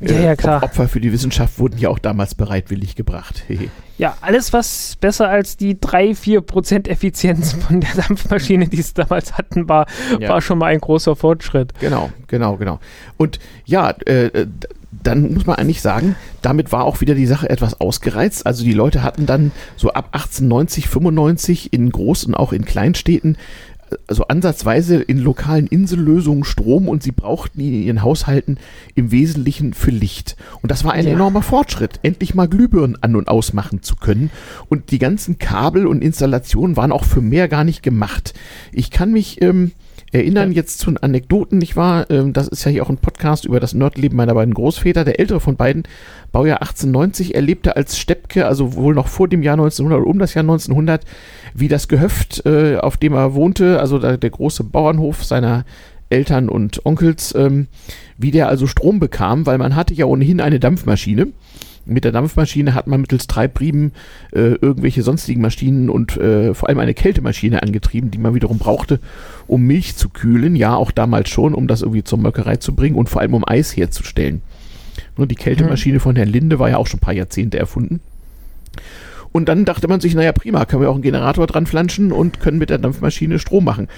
ja, 0.00 0.20
ja, 0.20 0.36
klar. 0.36 0.62
Opfer 0.62 0.88
für 0.88 1.00
die 1.00 1.12
Wissenschaft 1.12 1.58
wurden 1.58 1.78
ja 1.78 1.88
auch 1.88 1.98
damals 1.98 2.34
bereitwillig 2.34 2.96
gebracht. 2.96 3.44
ja, 3.98 4.16
alles, 4.20 4.52
was 4.52 4.96
besser 5.00 5.28
als 5.28 5.56
die 5.56 5.74
3-4% 5.74 6.88
Effizienz 6.88 7.52
von 7.52 7.80
der 7.80 7.90
Dampfmaschine, 7.94 8.68
die 8.68 8.80
es 8.80 8.94
damals 8.94 9.34
hatten, 9.34 9.68
war, 9.68 9.86
ja. 10.18 10.28
war 10.28 10.40
schon 10.40 10.58
mal 10.58 10.66
ein 10.66 10.80
großer 10.80 11.16
Fortschritt. 11.16 11.74
Genau, 11.80 12.10
genau, 12.28 12.56
genau. 12.56 12.80
Und 13.16 13.38
ja, 13.66 13.90
äh, 14.06 14.46
dann 15.02 15.34
muss 15.34 15.46
man 15.46 15.56
eigentlich 15.56 15.82
sagen, 15.82 16.16
damit 16.42 16.72
war 16.72 16.84
auch 16.84 17.00
wieder 17.00 17.14
die 17.14 17.26
Sache 17.26 17.48
etwas 17.48 17.80
ausgereizt. 17.80 18.46
Also 18.46 18.64
die 18.64 18.72
Leute 18.72 19.02
hatten 19.02 19.26
dann 19.26 19.52
so 19.76 19.92
ab 19.92 20.08
1890, 20.12 20.88
95 20.88 21.72
in 21.72 21.92
Groß- 21.92 22.26
und 22.26 22.34
auch 22.34 22.52
in 22.52 22.64
Kleinstädten 22.64 23.36
also 24.06 24.24
ansatzweise 24.28 25.00
in 25.00 25.18
lokalen 25.18 25.66
Insellösungen 25.66 26.44
Strom 26.44 26.88
und 26.88 27.02
sie 27.02 27.12
brauchten 27.12 27.60
ihn 27.60 27.74
in 27.74 27.82
ihren 27.82 28.02
Haushalten 28.02 28.58
im 28.94 29.10
Wesentlichen 29.10 29.74
für 29.74 29.90
Licht. 29.90 30.36
Und 30.62 30.70
das 30.70 30.84
war 30.84 30.92
ein 30.92 31.06
ja. 31.06 31.12
enormer 31.12 31.42
Fortschritt, 31.42 32.00
endlich 32.02 32.34
mal 32.34 32.48
Glühbirnen 32.48 33.02
an- 33.02 33.16
und 33.16 33.28
ausmachen 33.28 33.82
zu 33.82 33.96
können. 33.96 34.30
Und 34.68 34.90
die 34.90 34.98
ganzen 34.98 35.38
Kabel 35.38 35.86
und 35.86 36.02
Installationen 36.02 36.76
waren 36.76 36.92
auch 36.92 37.04
für 37.04 37.20
mehr 37.20 37.48
gar 37.48 37.64
nicht 37.64 37.82
gemacht. 37.82 38.34
Ich 38.72 38.90
kann 38.90 39.12
mich 39.12 39.42
ähm, 39.42 39.72
erinnern 40.12 40.50
ja. 40.52 40.56
jetzt 40.56 40.78
zu 40.78 40.92
Anekdoten, 41.00 41.58
nicht 41.58 41.76
wahr? 41.76 42.10
Ähm, 42.10 42.32
das 42.32 42.48
ist 42.48 42.64
ja 42.64 42.70
hier 42.70 42.82
auch 42.82 42.88
ein 42.90 42.98
Podcast 42.98 43.44
über 43.44 43.60
das 43.60 43.74
Nerdleben 43.74 44.16
meiner 44.16 44.34
beiden 44.34 44.54
Großväter. 44.54 45.04
Der 45.04 45.20
ältere 45.20 45.40
von 45.40 45.56
beiden, 45.56 45.84
Baujahr 46.32 46.62
1890, 46.62 47.34
erlebte 47.34 47.76
als 47.76 47.98
Steppke, 47.98 48.46
also 48.46 48.74
wohl 48.74 48.94
noch 48.94 49.08
vor 49.08 49.28
dem 49.28 49.42
Jahr 49.42 49.54
1900 49.54 50.00
oder 50.00 50.10
um 50.10 50.18
das 50.18 50.34
Jahr 50.34 50.42
1900, 50.42 51.04
wie 51.54 51.68
das 51.68 51.88
Gehöft, 51.88 52.44
äh, 52.46 52.76
auf 52.76 52.96
dem 52.96 53.12
er 53.12 53.34
wohnte, 53.34 53.80
also 53.80 53.98
der, 53.98 54.16
der 54.16 54.30
große 54.30 54.64
Bauernhof 54.64 55.24
seiner 55.24 55.64
Eltern 56.08 56.48
und 56.48 56.84
Onkels, 56.84 57.34
ähm, 57.36 57.68
wie 58.18 58.32
der 58.32 58.48
also 58.48 58.66
Strom 58.66 58.98
bekam, 58.98 59.46
weil 59.46 59.58
man 59.58 59.76
hatte 59.76 59.94
ja 59.94 60.06
ohnehin 60.06 60.40
eine 60.40 60.58
Dampfmaschine 60.58 61.28
Mit 61.86 62.04
der 62.04 62.12
Dampfmaschine 62.12 62.74
hat 62.74 62.86
man 62.86 63.00
mittels 63.00 63.26
Treibriemen 63.26 63.92
äh, 64.32 64.54
irgendwelche 64.60 65.02
sonstigen 65.02 65.40
Maschinen 65.40 65.90
und 65.90 66.16
äh, 66.16 66.54
vor 66.54 66.68
allem 66.68 66.78
eine 66.78 66.94
Kältemaschine 66.94 67.62
angetrieben, 67.62 68.10
die 68.10 68.18
man 68.18 68.34
wiederum 68.34 68.58
brauchte, 68.58 69.00
um 69.46 69.62
Milch 69.62 69.96
zu 69.96 70.08
kühlen. 70.10 70.56
Ja, 70.56 70.76
auch 70.76 70.90
damals 70.90 71.30
schon, 71.30 71.54
um 71.54 71.66
das 71.66 71.82
irgendwie 71.82 72.04
zur 72.04 72.18
Molkerei 72.18 72.56
zu 72.56 72.74
bringen 72.74 72.96
und 72.96 73.08
vor 73.08 73.22
allem 73.22 73.34
um 73.34 73.44
Eis 73.46 73.76
herzustellen. 73.76 74.42
Nur 75.16 75.26
die 75.26 75.34
Kältemaschine 75.34 75.96
mhm. 75.96 76.00
von 76.00 76.16
Herrn 76.16 76.28
Linde 76.28 76.58
war 76.58 76.70
ja 76.70 76.76
auch 76.76 76.86
schon 76.86 76.98
ein 76.98 77.02
paar 77.02 77.14
Jahrzehnte 77.14 77.58
erfunden. 77.58 78.00
Und 79.32 79.48
dann 79.48 79.64
dachte 79.64 79.86
man 79.86 80.00
sich, 80.00 80.14
naja, 80.14 80.32
prima, 80.32 80.64
können 80.64 80.82
wir 80.82 80.90
auch 80.90 80.94
einen 80.94 81.02
Generator 81.02 81.46
dran 81.46 81.66
flanschen 81.66 82.10
und 82.10 82.40
können 82.40 82.58
mit 82.58 82.70
der 82.70 82.78
Dampfmaschine 82.78 83.38
Strom 83.38 83.64
machen. 83.64 83.88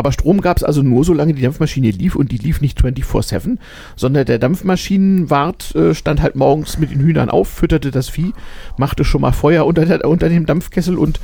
Aber 0.00 0.12
Strom 0.12 0.40
gab 0.40 0.56
es 0.56 0.62
also 0.62 0.82
nur, 0.82 1.04
solange 1.04 1.34
die 1.34 1.42
Dampfmaschine 1.42 1.90
lief 1.90 2.14
und 2.14 2.30
die 2.30 2.38
lief 2.38 2.60
nicht 2.60 2.80
24-7, 2.80 3.58
sondern 3.96 4.26
der 4.26 4.38
Dampfmaschinenwart 4.38 5.74
äh, 5.74 5.92
stand 5.92 6.22
halt 6.22 6.36
morgens 6.36 6.78
mit 6.78 6.92
den 6.92 7.00
Hühnern 7.00 7.28
auf, 7.28 7.48
fütterte 7.48 7.90
das 7.90 8.08
Vieh, 8.08 8.32
machte 8.76 9.04
schon 9.04 9.22
mal 9.22 9.32
Feuer 9.32 9.66
unter, 9.66 9.84
der, 9.84 10.04
unter 10.08 10.28
dem 10.28 10.46
Dampfkessel 10.46 10.96
und 10.96 11.18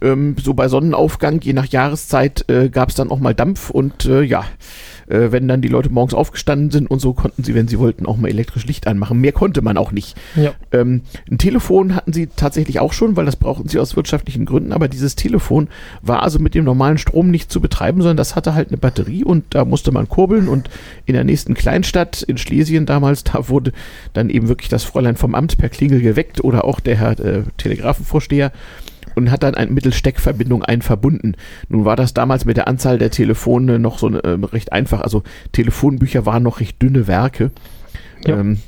ähm, 0.00 0.36
so 0.42 0.54
bei 0.54 0.68
Sonnenaufgang, 0.68 1.40
je 1.42 1.52
nach 1.52 1.66
Jahreszeit, 1.66 2.48
äh, 2.48 2.70
gab 2.70 2.88
es 2.88 2.94
dann 2.94 3.10
auch 3.10 3.20
mal 3.20 3.34
Dampf 3.34 3.68
und 3.68 4.06
äh, 4.06 4.22
ja, 4.22 4.44
äh, 5.08 5.32
wenn 5.32 5.48
dann 5.48 5.60
die 5.60 5.68
Leute 5.68 5.90
morgens 5.90 6.14
aufgestanden 6.14 6.70
sind 6.70 6.90
und 6.90 7.00
so, 7.00 7.12
konnten 7.12 7.44
sie, 7.44 7.54
wenn 7.54 7.68
sie 7.68 7.78
wollten, 7.78 8.06
auch 8.06 8.16
mal 8.16 8.28
elektrisch 8.28 8.66
Licht 8.66 8.86
anmachen. 8.86 9.20
Mehr 9.20 9.32
konnte 9.32 9.62
man 9.62 9.76
auch 9.76 9.92
nicht. 9.92 10.16
Ja. 10.36 10.52
Ähm, 10.72 11.02
ein 11.30 11.38
Telefon 11.38 11.94
hatten 11.94 12.12
sie 12.12 12.28
tatsächlich 12.28 12.80
auch 12.80 12.92
schon, 12.92 13.16
weil 13.16 13.26
das 13.26 13.36
brauchten 13.36 13.68
sie 13.68 13.78
aus 13.78 13.96
wirtschaftlichen 13.96 14.44
Gründen, 14.44 14.72
aber 14.72 14.88
dieses 14.88 15.16
Telefon 15.16 15.68
war 16.02 16.22
also 16.22 16.38
mit 16.38 16.54
dem 16.54 16.64
normalen 16.64 16.98
Strom 16.98 17.30
nicht 17.30 17.50
zu 17.50 17.60
betreiben, 17.60 18.00
sondern 18.00 18.16
das 18.16 18.36
hatte 18.36 18.54
halt 18.54 18.68
eine 18.68 18.78
Batterie 18.78 19.24
und 19.24 19.44
da 19.50 19.64
musste 19.64 19.92
man 19.92 20.08
kurbeln 20.08 20.48
und 20.48 20.70
in 21.06 21.14
der 21.14 21.24
nächsten 21.24 21.54
Kleinstadt 21.54 22.22
in 22.22 22.38
Schlesien 22.38 22.86
damals, 22.86 23.24
da 23.24 23.48
wurde 23.48 23.72
dann 24.12 24.30
eben 24.30 24.48
wirklich 24.48 24.68
das 24.68 24.84
Fräulein 24.84 25.16
vom 25.16 25.34
Amt 25.34 25.58
per 25.58 25.68
Klingel 25.68 26.00
geweckt 26.00 26.42
oder 26.42 26.64
auch 26.64 26.80
der 26.80 26.96
Herr 26.96 27.18
äh, 27.18 27.42
Telegrafenvorsteher 27.56 28.52
und 29.18 29.30
hat 29.30 29.42
dann 29.42 29.54
eine 29.54 29.70
Mittelsteckverbindung 29.70 30.64
einverbunden. 30.64 31.36
Nun 31.68 31.84
war 31.84 31.96
das 31.96 32.14
damals 32.14 32.44
mit 32.44 32.56
der 32.56 32.68
Anzahl 32.68 32.98
der 32.98 33.10
Telefone 33.10 33.78
noch 33.78 33.98
so 33.98 34.08
äh, 34.08 34.38
recht 34.52 34.72
einfach. 34.72 35.02
Also 35.02 35.22
Telefonbücher 35.52 36.24
waren 36.24 36.42
noch 36.42 36.60
recht 36.60 36.80
dünne 36.80 37.06
Werke. 37.06 37.50
Ja. 38.26 38.38
Ähm, 38.38 38.58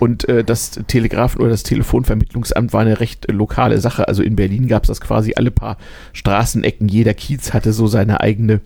und 0.00 0.28
äh, 0.28 0.44
das 0.44 0.72
Telegrafen- 0.86 1.40
oder 1.40 1.50
das 1.50 1.62
Telefonvermittlungsamt 1.62 2.72
war 2.72 2.80
eine 2.80 3.00
recht 3.00 3.28
äh, 3.28 3.32
lokale 3.32 3.78
Sache. 3.80 4.08
Also 4.08 4.22
in 4.22 4.36
Berlin 4.36 4.68
gab 4.68 4.84
es 4.84 4.88
das 4.88 5.00
quasi 5.00 5.34
alle 5.36 5.50
paar 5.50 5.76
Straßenecken. 6.12 6.88
Jeder 6.88 7.14
Kiez 7.14 7.52
hatte 7.52 7.72
so 7.72 7.86
seine 7.86 8.20
eigene 8.20 8.60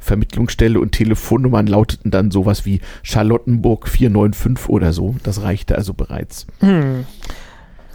Vermittlungsstelle 0.00 0.78
und 0.80 0.92
Telefonnummern 0.92 1.66
lauteten 1.66 2.10
dann 2.10 2.30
sowas 2.30 2.64
wie 2.64 2.80
Charlottenburg 3.02 3.88
495 3.88 4.68
oder 4.68 4.92
so. 4.92 5.16
Das 5.22 5.42
reichte 5.42 5.76
also 5.76 5.94
bereits. 5.94 6.46
Hm. 6.60 7.04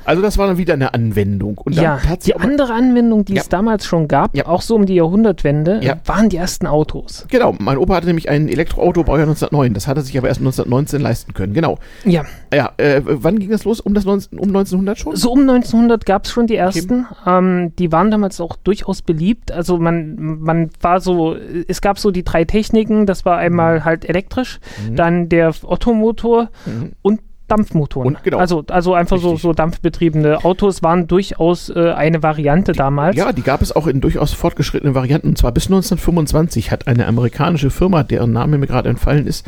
Also 0.05 0.21
das 0.21 0.37
war 0.37 0.47
dann 0.47 0.57
wieder 0.57 0.73
eine 0.73 0.93
Anwendung. 0.93 1.57
Und 1.57 1.73
ja, 1.73 1.99
die 2.25 2.35
andere 2.35 2.73
Anwendung, 2.73 3.25
die 3.25 3.35
ja. 3.35 3.41
es 3.41 3.49
damals 3.49 3.85
schon 3.85 4.07
gab, 4.07 4.35
ja. 4.35 4.47
auch 4.47 4.61
so 4.61 4.75
um 4.75 4.85
die 4.85 4.95
Jahrhundertwende, 4.95 5.79
ja. 5.83 5.97
waren 6.05 6.29
die 6.29 6.37
ersten 6.37 6.67
Autos. 6.67 7.25
Genau, 7.29 7.55
mein 7.59 7.77
Opa 7.77 7.95
hatte 7.95 8.07
nämlich 8.07 8.29
ein 8.29 8.49
Elektroauto, 8.49 9.03
Baujahr 9.03 9.27
1909. 9.27 9.73
Das 9.73 9.87
hat 9.87 9.97
er 9.97 10.03
sich 10.03 10.17
aber 10.17 10.27
erst 10.27 10.41
1919 10.41 11.01
leisten 11.01 11.33
können. 11.33 11.53
Genau. 11.53 11.79
Ja. 12.05 12.25
Ja, 12.53 12.71
äh, 12.77 13.01
wann 13.05 13.39
ging 13.39 13.49
das 13.49 13.63
los? 13.63 13.79
Um, 13.79 13.93
das 13.93 14.05
19, 14.05 14.39
um 14.39 14.49
1900 14.49 14.97
schon? 14.97 15.15
So 15.15 15.31
um 15.31 15.41
1900 15.41 16.05
gab 16.05 16.25
es 16.25 16.31
schon 16.31 16.47
die 16.47 16.55
ersten. 16.55 17.07
Ähm, 17.25 17.73
die 17.77 17.91
waren 17.91 18.11
damals 18.11 18.41
auch 18.41 18.55
durchaus 18.57 19.01
beliebt. 19.01 19.51
Also 19.51 19.77
man, 19.77 20.39
man 20.41 20.69
war 20.81 20.99
so, 20.99 21.35
es 21.67 21.81
gab 21.81 21.99
so 21.99 22.11
die 22.11 22.23
drei 22.23 22.45
Techniken. 22.45 23.05
Das 23.05 23.25
war 23.25 23.37
einmal 23.37 23.79
mhm. 23.79 23.85
halt 23.85 24.09
elektrisch, 24.09 24.59
mhm. 24.87 24.95
dann 24.95 25.29
der 25.29 25.53
Ottomotor 25.63 26.49
mhm. 26.65 26.91
und 27.01 27.21
Dampfmotoren. 27.51 28.15
Und, 28.15 28.23
genau. 28.23 28.37
Also, 28.37 28.63
also 28.69 28.93
einfach 28.93 29.17
so, 29.17 29.35
so 29.35 29.53
dampfbetriebene 29.53 30.43
Autos 30.43 30.81
waren 30.83 31.07
durchaus 31.07 31.69
äh, 31.69 31.91
eine 31.91 32.23
Variante 32.23 32.71
die, 32.71 32.77
damals. 32.77 33.15
Ja, 33.15 33.31
die 33.33 33.41
gab 33.41 33.61
es 33.61 33.75
auch 33.75 33.87
in 33.87 34.01
durchaus 34.01 34.33
fortgeschrittenen 34.33 34.95
Varianten. 34.95 35.29
Und 35.29 35.37
zwar 35.37 35.51
bis 35.51 35.65
1925 35.65 36.71
hat 36.71 36.87
eine 36.87 37.07
amerikanische 37.07 37.69
Firma, 37.69 38.03
deren 38.03 38.31
Name 38.31 38.57
mir 38.57 38.67
gerade 38.67 38.89
entfallen 38.89 39.27
ist, 39.27 39.45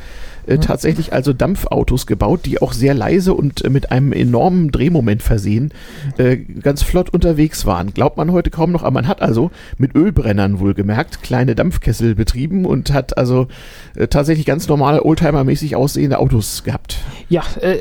äh, 0.48 0.58
tatsächlich 0.58 1.14
also 1.14 1.34
Dampfautos 1.34 2.08
gebaut, 2.08 2.42
die 2.46 2.62
auch 2.62 2.74
sehr 2.74 2.94
leise 2.94 3.34
und 3.34 3.64
äh, 3.64 3.70
mit 3.70 3.92
einem 3.92 4.14
enormen 4.14 4.72
Drehmoment 4.72 5.24
versehen 5.24 5.74
äh, 6.18 6.38
ganz 6.38 6.84
flott 6.84 7.10
unterwegs 7.10 7.66
waren. 7.66 7.94
Glaubt 7.94 8.18
man 8.18 8.32
heute 8.32 8.50
kaum 8.50 8.72
noch, 8.72 8.84
aber 8.84 8.92
man 8.92 9.08
hat 9.08 9.22
also 9.22 9.52
mit 9.78 9.96
Ölbrennern 9.96 10.60
wohlgemerkt 10.60 11.24
kleine 11.24 11.56
Dampfkessel 11.56 12.16
betrieben 12.16 12.66
und 12.66 12.94
hat 12.94 13.18
also 13.18 13.48
äh, 13.96 14.08
tatsächlich 14.08 14.46
ganz 14.46 14.68
normale 14.68 15.04
Oldtimer-mäßig 15.04 15.76
aussehende 15.76 16.20
Autos 16.20 16.64
gehabt. 16.64 16.98
Ja, 17.30 17.44
äh, 17.62 17.78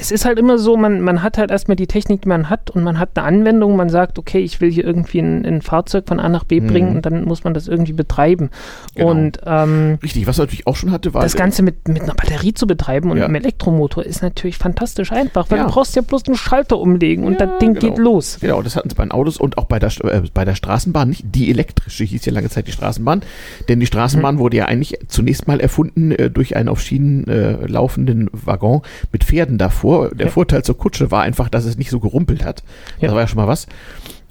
es 0.00 0.12
ist 0.12 0.24
halt 0.24 0.38
immer 0.38 0.58
so, 0.58 0.76
man, 0.76 1.00
man 1.00 1.24
hat 1.24 1.38
halt 1.38 1.50
erstmal 1.50 1.76
die 1.76 1.88
Technik, 1.88 2.22
die 2.22 2.28
man 2.28 2.48
hat 2.48 2.70
und 2.70 2.84
man 2.84 3.00
hat 3.00 3.18
eine 3.18 3.26
Anwendung, 3.26 3.74
man 3.74 3.88
sagt, 3.88 4.16
okay, 4.20 4.38
ich 4.38 4.60
will 4.60 4.70
hier 4.70 4.84
irgendwie 4.84 5.18
ein, 5.18 5.44
ein 5.44 5.60
Fahrzeug 5.60 6.04
von 6.06 6.20
A 6.20 6.28
nach 6.28 6.44
B 6.44 6.60
mhm. 6.60 6.66
bringen 6.68 6.96
und 6.96 7.04
dann 7.04 7.24
muss 7.24 7.42
man 7.42 7.52
das 7.52 7.66
irgendwie 7.66 7.94
betreiben. 7.94 8.50
Genau. 8.94 9.10
Und 9.10 9.40
ähm, 9.44 9.98
Richtig, 10.00 10.28
was 10.28 10.38
man 10.38 10.46
natürlich 10.46 10.68
auch 10.68 10.76
schon 10.76 10.92
hatte, 10.92 11.14
war. 11.14 11.22
Das 11.22 11.34
Ganze 11.34 11.64
mit, 11.64 11.88
mit 11.88 12.02
einer 12.02 12.14
Batterie 12.14 12.54
zu 12.54 12.68
betreiben 12.68 13.10
und 13.10 13.18
ja. 13.18 13.24
einem 13.24 13.34
Elektromotor 13.34 14.04
ist 14.04 14.22
natürlich 14.22 14.56
fantastisch 14.56 15.10
einfach, 15.10 15.50
weil 15.50 15.58
ja. 15.58 15.64
du 15.64 15.72
brauchst 15.72 15.96
ja 15.96 16.02
bloß 16.02 16.26
einen 16.26 16.36
Schalter 16.36 16.78
umlegen 16.78 17.24
und 17.24 17.40
ja, 17.40 17.46
das 17.46 17.58
Ding 17.58 17.74
genau. 17.74 17.88
geht 17.88 17.98
los. 17.98 18.38
Genau, 18.40 18.62
das 18.62 18.76
hatten 18.76 18.88
sie 18.88 18.94
bei 18.94 19.04
den 19.04 19.10
Autos 19.10 19.36
und 19.36 19.58
auch 19.58 19.64
bei 19.64 19.80
der, 19.80 19.90
äh, 20.04 20.22
bei 20.32 20.44
der 20.44 20.54
Straßenbahn 20.54 21.08
nicht. 21.08 21.24
Die 21.34 21.50
elektrische 21.50 22.04
hieß 22.04 22.24
ja 22.24 22.32
lange 22.32 22.50
Zeit 22.50 22.68
die 22.68 22.72
Straßenbahn, 22.72 23.22
denn 23.68 23.80
die 23.80 23.86
Straßenbahn 23.86 24.36
mhm. 24.36 24.38
wurde 24.38 24.58
ja 24.58 24.66
eigentlich 24.66 24.96
zunächst 25.08 25.48
mal 25.48 25.58
erfunden 25.58 26.12
äh, 26.12 26.30
durch 26.30 26.54
einen 26.54 26.68
auf 26.68 26.80
Schienen 26.80 27.26
äh, 27.26 27.66
laufenden 27.66 28.30
Waggon 28.32 28.82
mit 29.10 29.24
Pferden 29.24 29.58
davor. 29.58 29.87
Der 30.14 30.30
Vorteil 30.30 30.62
zur 30.62 30.76
Kutsche 30.76 31.10
war 31.10 31.22
einfach, 31.22 31.48
dass 31.48 31.64
es 31.64 31.76
nicht 31.76 31.90
so 31.90 32.00
gerumpelt 32.00 32.44
hat. 32.44 32.62
Ja. 33.00 33.08
Das 33.08 33.14
war 33.14 33.20
ja 33.22 33.28
schon 33.28 33.38
mal 33.38 33.48
was. 33.48 33.66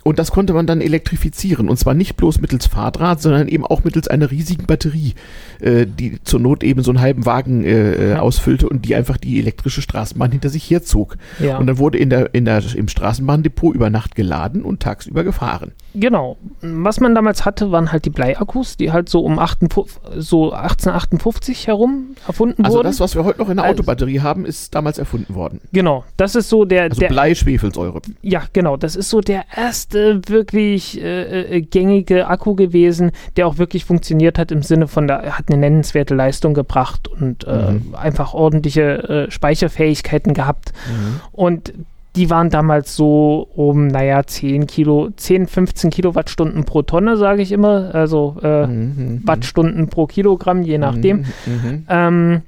Und 0.08 0.20
das 0.20 0.32
konnte 0.32 0.54
man 0.54 0.66
dann 0.66 0.80
elektrifizieren. 0.80 1.68
Und 1.68 1.76
zwar 1.76 1.94
nicht 1.94 2.16
bloß 2.16 2.40
mittels 2.40 2.66
Fahrdraht, 2.66 3.22
sondern 3.22 3.50
eben 3.50 3.66
auch 3.66 3.84
mittels 3.84 4.08
einer 4.08 4.32
riesigen 4.32 4.66
Batterie, 4.66 5.16
äh, 5.60 5.86
die 5.86 6.24
zur 6.24 6.40
Not 6.40 6.64
eben 6.64 6.82
so 6.82 6.92
einen 6.92 7.02
halben 7.02 7.26
Wagen 7.26 7.66
äh, 7.66 8.12
ja. 8.12 8.20
ausfüllte 8.20 8.70
und 8.70 8.86
die 8.86 8.96
einfach 8.96 9.18
die 9.18 9.38
elektrische 9.38 9.82
Straßenbahn 9.82 10.32
hinter 10.32 10.48
sich 10.48 10.72
herzog. 10.72 11.18
Ja. 11.40 11.58
Und 11.58 11.68
dann 11.68 11.78
wurde 11.78 11.98
in 11.98 12.10
der, 12.10 12.34
in 12.34 12.46
der, 12.46 12.64
im 12.74 12.88
Straßenbahndepot 12.88 13.76
über 13.76 13.90
Nacht 13.90 14.16
geladen 14.16 14.64
und 14.64 14.80
tagsüber 14.80 15.26
gefahren. 15.26 15.74
Genau. 15.94 16.38
Was 16.62 17.02
man 17.02 17.14
damals 17.14 17.44
hatte, 17.44 17.74
waren 17.74 17.92
halt 17.92 18.06
die 18.06 18.10
Bleiakkus, 18.10 18.78
die 18.78 18.94
halt 18.94 19.10
so 19.10 19.20
um 19.20 19.40
58, 19.40 20.00
so 20.20 20.54
1858 20.54 21.68
herum 21.68 22.16
erfunden 22.26 22.64
also 22.64 22.78
wurden. 22.78 22.88
Also 22.88 22.98
das, 22.98 23.00
was 23.02 23.16
wir 23.16 23.26
heute 23.26 23.40
noch 23.40 23.50
in 23.50 23.58
der 23.58 23.66
also, 23.66 23.74
Autobatterie 23.74 24.22
haben, 24.22 24.46
ist 24.46 24.74
damals 24.74 25.00
erfunden 25.00 25.36
worden. 25.36 25.60
Genau. 25.74 26.06
Das 26.16 26.36
ist 26.36 26.48
so 26.48 26.64
der... 26.64 26.84
Also 26.84 27.02
der, 27.02 27.10
Blei-Schwefelsäure. 27.10 28.02
Ja, 28.22 28.44
genau. 28.54 28.78
Das 28.78 28.96
ist 28.96 29.10
so 29.10 29.20
der 29.20 29.44
erste 29.54 29.97
wirklich 30.28 31.02
äh, 31.02 31.58
äh, 31.58 31.62
gängige 31.62 32.28
Akku 32.28 32.56
gewesen, 32.56 33.12
der 33.36 33.48
auch 33.48 33.58
wirklich 33.58 33.86
funktioniert 33.86 34.38
hat 34.38 34.52
im 34.52 34.62
Sinne 34.62 34.88
von, 34.88 35.10
er 35.10 35.38
hat 35.38 35.46
eine 35.50 35.58
nennenswerte 35.58 36.16
Leistung 36.16 36.54
gebracht 36.54 37.08
und 37.08 37.46
äh, 37.46 37.72
mhm. 37.72 37.96
einfach 37.96 38.34
ordentliche 38.34 39.28
äh, 39.28 39.32
Speicherfähigkeiten 39.32 40.34
gehabt. 40.34 40.74
Mhm. 40.88 41.20
Und 41.32 41.74
die 42.18 42.30
waren 42.32 42.50
damals 42.50 42.96
so 42.96 43.48
um, 43.56 43.88
naja, 43.88 44.26
10 44.26 44.66
Kilo, 44.66 45.10
10, 45.16 45.48
15 45.48 45.92
Kilowattstunden 45.92 46.66
pro 46.66 46.82
Tonne, 46.82 47.16
sage 47.16 47.44
ich 47.44 47.52
immer. 47.52 47.94
Also 47.94 48.38
äh, 48.42 48.66
mhm, 48.66 48.74
mhm, 48.74 49.06
mhm, 49.06 49.22
Wattstunden 49.26 49.88
pro 49.90 50.08
Kilogramm, 50.08 50.64
je 50.64 50.80
nachdem. 50.80 51.26
Mhm, 51.46 51.86
ähm, 51.88 52.42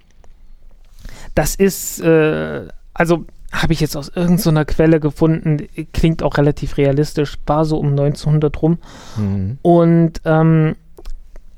das 1.36 1.56
ist, 1.56 2.02
äh, 2.02 2.64
also 2.94 3.26
habe 3.52 3.74
ich 3.74 3.80
jetzt 3.80 3.96
aus 3.98 4.12
irgendeiner 4.14 4.66
Quelle 4.66 5.00
gefunden, 5.00 5.68
klingt 5.94 6.22
auch 6.24 6.38
relativ 6.38 6.78
realistisch, 6.78 7.38
war 7.48 7.66
so 7.66 7.78
um 7.78 7.90
1900 7.90 8.62
rum. 8.62 8.78
Mhm. 9.18 9.58
Und 9.62 10.22
ähm, 10.26 10.76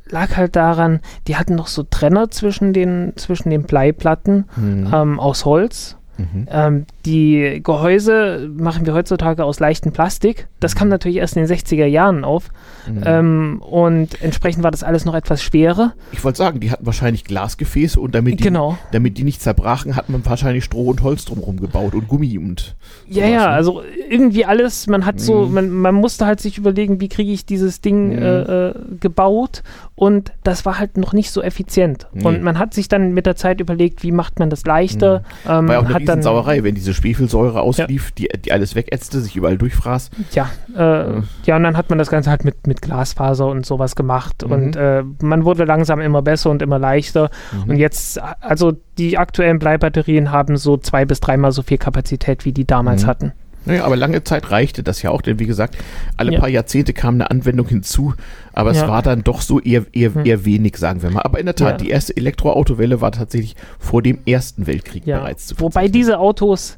lag 0.05 0.37
halt 0.37 0.55
daran, 0.55 1.01
die 1.27 1.35
hatten 1.35 1.55
noch 1.55 1.67
so 1.67 1.83
Trenner 1.83 2.29
zwischen 2.29 2.73
den, 2.73 3.13
zwischen 3.15 3.49
den 3.49 3.63
Bleiplatten 3.63 4.45
mhm. 4.55 4.91
ähm, 4.93 5.19
aus 5.19 5.45
Holz. 5.45 5.97
Mhm. 6.21 6.47
Ähm, 6.51 6.85
die 7.05 7.61
Gehäuse 7.63 8.49
machen 8.55 8.85
wir 8.85 8.93
heutzutage 8.93 9.43
aus 9.43 9.59
leichtem 9.59 9.91
Plastik. 9.91 10.47
Das 10.59 10.75
kam 10.75 10.87
mhm. 10.87 10.91
natürlich 10.91 11.17
erst 11.17 11.35
in 11.35 11.45
den 11.45 11.57
60er 11.57 11.85
Jahren 11.85 12.23
auf. 12.23 12.49
Mhm. 12.87 13.03
Ähm, 13.05 13.61
und 13.61 14.21
entsprechend 14.21 14.63
war 14.63 14.71
das 14.71 14.83
alles 14.83 15.05
noch 15.05 15.15
etwas 15.15 15.41
schwerer. 15.43 15.93
Ich 16.11 16.23
wollte 16.23 16.37
sagen, 16.37 16.59
die 16.59 16.71
hatten 16.71 16.85
wahrscheinlich 16.85 17.23
Glasgefäße 17.23 17.99
und 17.99 18.15
damit 18.15 18.39
die, 18.39 18.43
genau. 18.43 18.77
damit 18.91 19.17
die 19.17 19.23
nicht 19.23 19.41
zerbrachen, 19.41 19.95
hat 19.95 20.09
man 20.09 20.25
wahrscheinlich 20.25 20.63
Stroh 20.63 20.89
und 20.89 21.03
Holz 21.03 21.25
drumherum 21.25 21.59
gebaut 21.59 21.93
und 21.93 22.07
Gummi 22.07 22.37
und. 22.37 22.75
Ja, 23.07 23.25
ja, 23.27 23.47
ne? 23.47 23.47
also 23.47 23.81
irgendwie 24.09 24.45
alles. 24.45 24.87
Man 24.87 25.05
hat 25.05 25.19
so, 25.19 25.45
mhm. 25.45 25.53
man, 25.53 25.69
man 25.69 25.95
musste 25.95 26.25
halt 26.25 26.39
sich 26.39 26.57
überlegen, 26.57 27.01
wie 27.01 27.09
kriege 27.09 27.31
ich 27.31 27.45
dieses 27.45 27.81
Ding 27.81 28.15
mhm. 28.15 28.21
äh, 28.21 28.69
äh, 28.69 28.73
gebaut 28.99 29.63
und 30.01 30.31
das 30.41 30.65
war 30.65 30.79
halt 30.79 30.97
noch 30.97 31.13
nicht 31.13 31.29
so 31.29 31.43
effizient. 31.43 32.07
Und 32.23 32.41
man 32.41 32.57
hat 32.57 32.73
sich 32.73 32.87
dann 32.87 33.13
mit 33.13 33.27
der 33.27 33.35
Zeit 33.35 33.61
überlegt, 33.61 34.01
wie 34.01 34.11
macht 34.11 34.39
man 34.39 34.49
das 34.49 34.65
leichter. 34.65 35.19
Mhm. 35.45 35.51
Ähm, 35.51 35.67
war 35.67 35.75
ja 35.75 35.79
auch 35.79 35.85
eine 35.85 35.93
hat 35.93 36.01
Riesensauerei, 36.01 36.63
wenn 36.63 36.73
diese 36.73 36.95
Schwefelsäure 36.95 37.61
auslief, 37.61 38.11
ja. 38.17 38.27
die, 38.33 38.41
die 38.41 38.51
alles 38.51 38.73
wegätzte, 38.73 39.19
sich 39.19 39.35
überall 39.35 39.59
durchfraß. 39.59 40.09
Ja, 40.31 40.49
äh, 40.75 40.79
ja. 40.79 41.23
ja, 41.45 41.55
und 41.55 41.61
dann 41.61 41.77
hat 41.77 41.91
man 41.91 41.99
das 41.99 42.09
Ganze 42.09 42.31
halt 42.31 42.45
mit, 42.45 42.65
mit 42.65 42.81
Glasfaser 42.81 43.45
und 43.45 43.63
sowas 43.63 43.95
gemacht. 43.95 44.43
Mhm. 44.43 44.51
Und 44.51 44.75
äh, 44.75 45.03
man 45.21 45.45
wurde 45.45 45.65
langsam 45.65 45.99
immer 45.99 46.23
besser 46.23 46.49
und 46.49 46.63
immer 46.63 46.79
leichter. 46.79 47.29
Mhm. 47.51 47.69
Und 47.69 47.77
jetzt, 47.77 48.19
also 48.39 48.73
die 48.97 49.19
aktuellen 49.19 49.59
Bleibatterien 49.59 50.31
haben 50.31 50.57
so 50.57 50.77
zwei 50.77 51.05
bis 51.05 51.19
dreimal 51.19 51.51
so 51.51 51.61
viel 51.61 51.77
Kapazität, 51.77 52.43
wie 52.43 52.53
die 52.53 52.65
damals 52.65 53.03
mhm. 53.03 53.07
hatten. 53.07 53.33
Naja, 53.65 53.85
aber 53.85 53.95
lange 53.95 54.23
Zeit 54.23 54.49
reichte 54.49 54.81
das 54.83 55.01
ja 55.01 55.11
auch, 55.11 55.21
denn 55.21 55.39
wie 55.39 55.45
gesagt, 55.45 55.77
alle 56.17 56.33
ja. 56.33 56.39
paar 56.39 56.49
Jahrzehnte 56.49 56.93
kam 56.93 57.15
eine 57.15 57.29
Anwendung 57.29 57.67
hinzu, 57.67 58.13
aber 58.53 58.73
ja. 58.73 58.81
es 58.81 58.87
war 58.87 59.01
dann 59.01 59.23
doch 59.23 59.41
so 59.41 59.59
eher, 59.59 59.85
eher, 59.93 60.15
hm. 60.15 60.25
eher 60.25 60.45
wenig, 60.45 60.77
sagen 60.77 61.03
wir 61.03 61.11
mal. 61.11 61.21
Aber 61.21 61.39
in 61.39 61.45
der 61.45 61.55
Tat, 61.55 61.73
ja. 61.73 61.77
die 61.77 61.89
erste 61.89 62.17
Elektroautowelle 62.17 63.01
war 63.01 63.11
tatsächlich 63.11 63.55
vor 63.79 64.01
dem 64.01 64.19
Ersten 64.25 64.65
Weltkrieg 64.65 65.05
bereits 65.05 65.47
zu 65.47 65.59
Wobei 65.59 65.87
diese 65.87 66.17
Autos, 66.17 66.77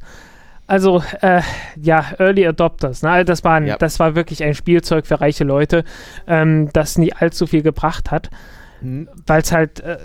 also 0.67 1.03
äh, 1.21 1.41
ja, 1.81 2.05
Early 2.19 2.47
Adopters, 2.47 3.01
ne? 3.01 3.11
Also 3.11 3.25
das, 3.25 3.43
waren, 3.43 3.73
das 3.79 3.99
war 3.99 4.15
wirklich 4.15 4.43
ein 4.43 4.53
Spielzeug 4.53 5.07
für 5.07 5.21
reiche 5.21 5.43
Leute, 5.45 5.85
ähm, 6.27 6.69
das 6.73 6.97
nie 6.97 7.13
allzu 7.13 7.47
viel 7.47 7.61
gebracht 7.61 8.11
hat, 8.11 8.29
hm. 8.81 9.07
weil 9.25 9.41
es 9.41 9.51
halt 9.53 9.79
äh, 9.79 9.97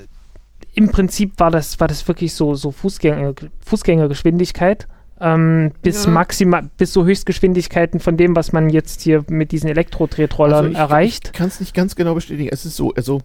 im 0.74 0.90
Prinzip 0.90 1.40
war 1.40 1.50
das, 1.50 1.80
war 1.80 1.88
das 1.88 2.06
wirklich 2.06 2.34
so, 2.34 2.54
so 2.54 2.70
Fußgänger, 2.70 3.34
Fußgängergeschwindigkeit 3.64 4.86
ähm, 5.20 5.72
bis 5.82 6.04
ja. 6.04 6.10
maximal, 6.10 6.68
bis 6.76 6.92
so 6.92 7.04
Höchstgeschwindigkeiten 7.04 8.00
von 8.00 8.16
dem, 8.16 8.36
was 8.36 8.52
man 8.52 8.70
jetzt 8.70 9.00
hier 9.00 9.24
mit 9.28 9.52
diesen 9.52 9.68
Elektro-Tretrollern 9.68 10.66
also 10.66 10.78
erreicht. 10.78 11.28
Ich 11.28 11.32
kann 11.32 11.48
es 11.48 11.60
nicht 11.60 11.74
ganz 11.74 11.96
genau 11.96 12.14
bestätigen. 12.14 12.50
Es 12.52 12.64
ist 12.64 12.76
so, 12.76 12.92
also 12.94 13.20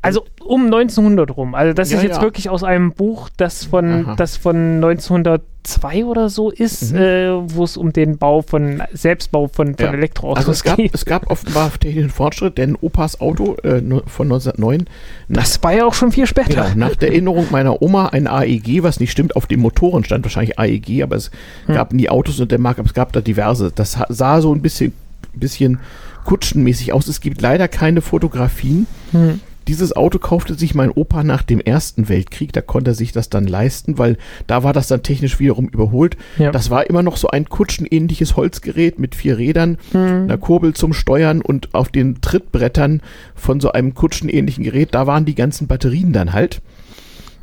also 0.00 0.24
um 0.44 0.66
1900 0.66 1.36
rum. 1.36 1.54
Also 1.54 1.72
das 1.72 1.90
ja, 1.90 1.98
ist 1.98 2.04
jetzt 2.04 2.16
ja. 2.16 2.22
wirklich 2.22 2.48
aus 2.48 2.62
einem 2.62 2.92
Buch, 2.92 3.28
das 3.36 3.64
von, 3.64 4.14
das 4.16 4.36
von 4.36 4.76
1902 4.76 6.04
oder 6.04 6.28
so 6.28 6.50
ist, 6.50 6.92
mhm. 6.92 6.98
äh, 6.98 7.54
wo 7.54 7.64
es 7.64 7.76
um 7.76 7.92
den 7.92 8.16
Bau 8.16 8.42
von 8.42 8.80
Selbstbau 8.92 9.48
von, 9.48 9.74
von 9.74 9.86
ja. 9.86 9.92
Elektroautos 9.92 10.38
also 10.38 10.52
es 10.52 10.62
gab, 10.62 10.76
geht. 10.76 10.94
Es 10.94 11.04
gab 11.04 11.28
offenbar 11.30 11.72
technischen 11.80 12.10
Fortschritt, 12.10 12.58
denn 12.58 12.76
Opas 12.80 13.20
Auto 13.20 13.56
äh, 13.64 13.82
von 14.06 14.28
1909. 14.28 14.84
Das 15.28 15.60
war 15.64 15.72
ja 15.74 15.84
auch 15.84 15.94
schon 15.94 16.12
viel 16.12 16.28
später. 16.28 16.70
Genau, 16.70 16.86
nach 16.88 16.94
der 16.94 17.08
Erinnerung 17.08 17.48
meiner 17.50 17.82
Oma 17.82 18.06
ein 18.06 18.28
AEG, 18.28 18.84
was 18.84 19.00
nicht 19.00 19.10
stimmt, 19.10 19.34
auf 19.34 19.46
dem 19.46 19.60
Motoren 19.60 20.04
stand 20.04 20.24
wahrscheinlich 20.24 20.60
AEG, 20.60 21.02
aber 21.02 21.16
es 21.16 21.32
hm. 21.66 21.74
gab 21.74 21.92
nie 21.92 22.08
Autos 22.08 22.38
und 22.38 22.52
der 22.52 22.60
Marke, 22.60 22.80
aber 22.80 22.88
es 22.88 22.94
gab 22.94 23.12
da 23.12 23.20
diverse. 23.20 23.72
Das 23.74 23.98
sah 24.08 24.40
so 24.40 24.54
ein 24.54 24.62
bisschen, 24.62 24.92
bisschen 25.34 25.80
kutschenmäßig 26.24 26.92
aus. 26.92 27.08
Es 27.08 27.20
gibt 27.20 27.40
leider 27.40 27.66
keine 27.66 28.00
Fotografien. 28.00 28.86
Hm. 29.10 29.40
Dieses 29.68 29.94
Auto 29.94 30.18
kaufte 30.18 30.54
sich 30.54 30.74
mein 30.74 30.90
Opa 30.90 31.22
nach 31.22 31.42
dem 31.42 31.60
Ersten 31.60 32.08
Weltkrieg. 32.08 32.54
Da 32.54 32.62
konnte 32.62 32.92
er 32.92 32.94
sich 32.94 33.12
das 33.12 33.28
dann 33.28 33.46
leisten, 33.46 33.98
weil 33.98 34.16
da 34.46 34.62
war 34.62 34.72
das 34.72 34.88
dann 34.88 35.02
technisch 35.02 35.38
wiederum 35.38 35.68
überholt. 35.68 36.16
Ja. 36.38 36.50
Das 36.50 36.70
war 36.70 36.88
immer 36.88 37.02
noch 37.02 37.18
so 37.18 37.28
ein 37.28 37.50
kutschenähnliches 37.50 38.34
Holzgerät 38.36 38.98
mit 38.98 39.14
vier 39.14 39.36
Rädern, 39.36 39.76
hm. 39.92 40.22
einer 40.22 40.38
Kurbel 40.38 40.72
zum 40.72 40.94
Steuern 40.94 41.42
und 41.42 41.74
auf 41.74 41.90
den 41.90 42.22
Trittbrettern 42.22 43.02
von 43.34 43.60
so 43.60 43.70
einem 43.70 43.92
kutschenähnlichen 43.92 44.64
Gerät, 44.64 44.94
da 44.94 45.06
waren 45.06 45.26
die 45.26 45.34
ganzen 45.34 45.66
Batterien 45.66 46.14
dann 46.14 46.32
halt. 46.32 46.62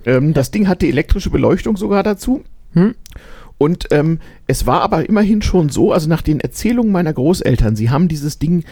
Ähm, 0.06 0.28
ja. 0.30 0.34
Das 0.34 0.50
Ding 0.50 0.68
hatte 0.68 0.88
elektrische 0.88 1.30
Beleuchtung 1.30 1.78
sogar 1.78 2.02
dazu. 2.02 2.44
Hm. 2.74 2.96
Und 3.58 3.88
ähm, 3.92 4.20
es 4.48 4.66
war 4.66 4.82
aber 4.82 5.08
immerhin 5.08 5.42
schon 5.42 5.70
so, 5.70 5.94
also 5.94 6.10
nach 6.10 6.22
den 6.22 6.40
Erzählungen 6.40 6.92
meiner 6.92 7.14
Großeltern, 7.14 7.76
sie 7.76 7.90
haben 7.90 8.08
dieses 8.08 8.38
Ding 8.40 8.66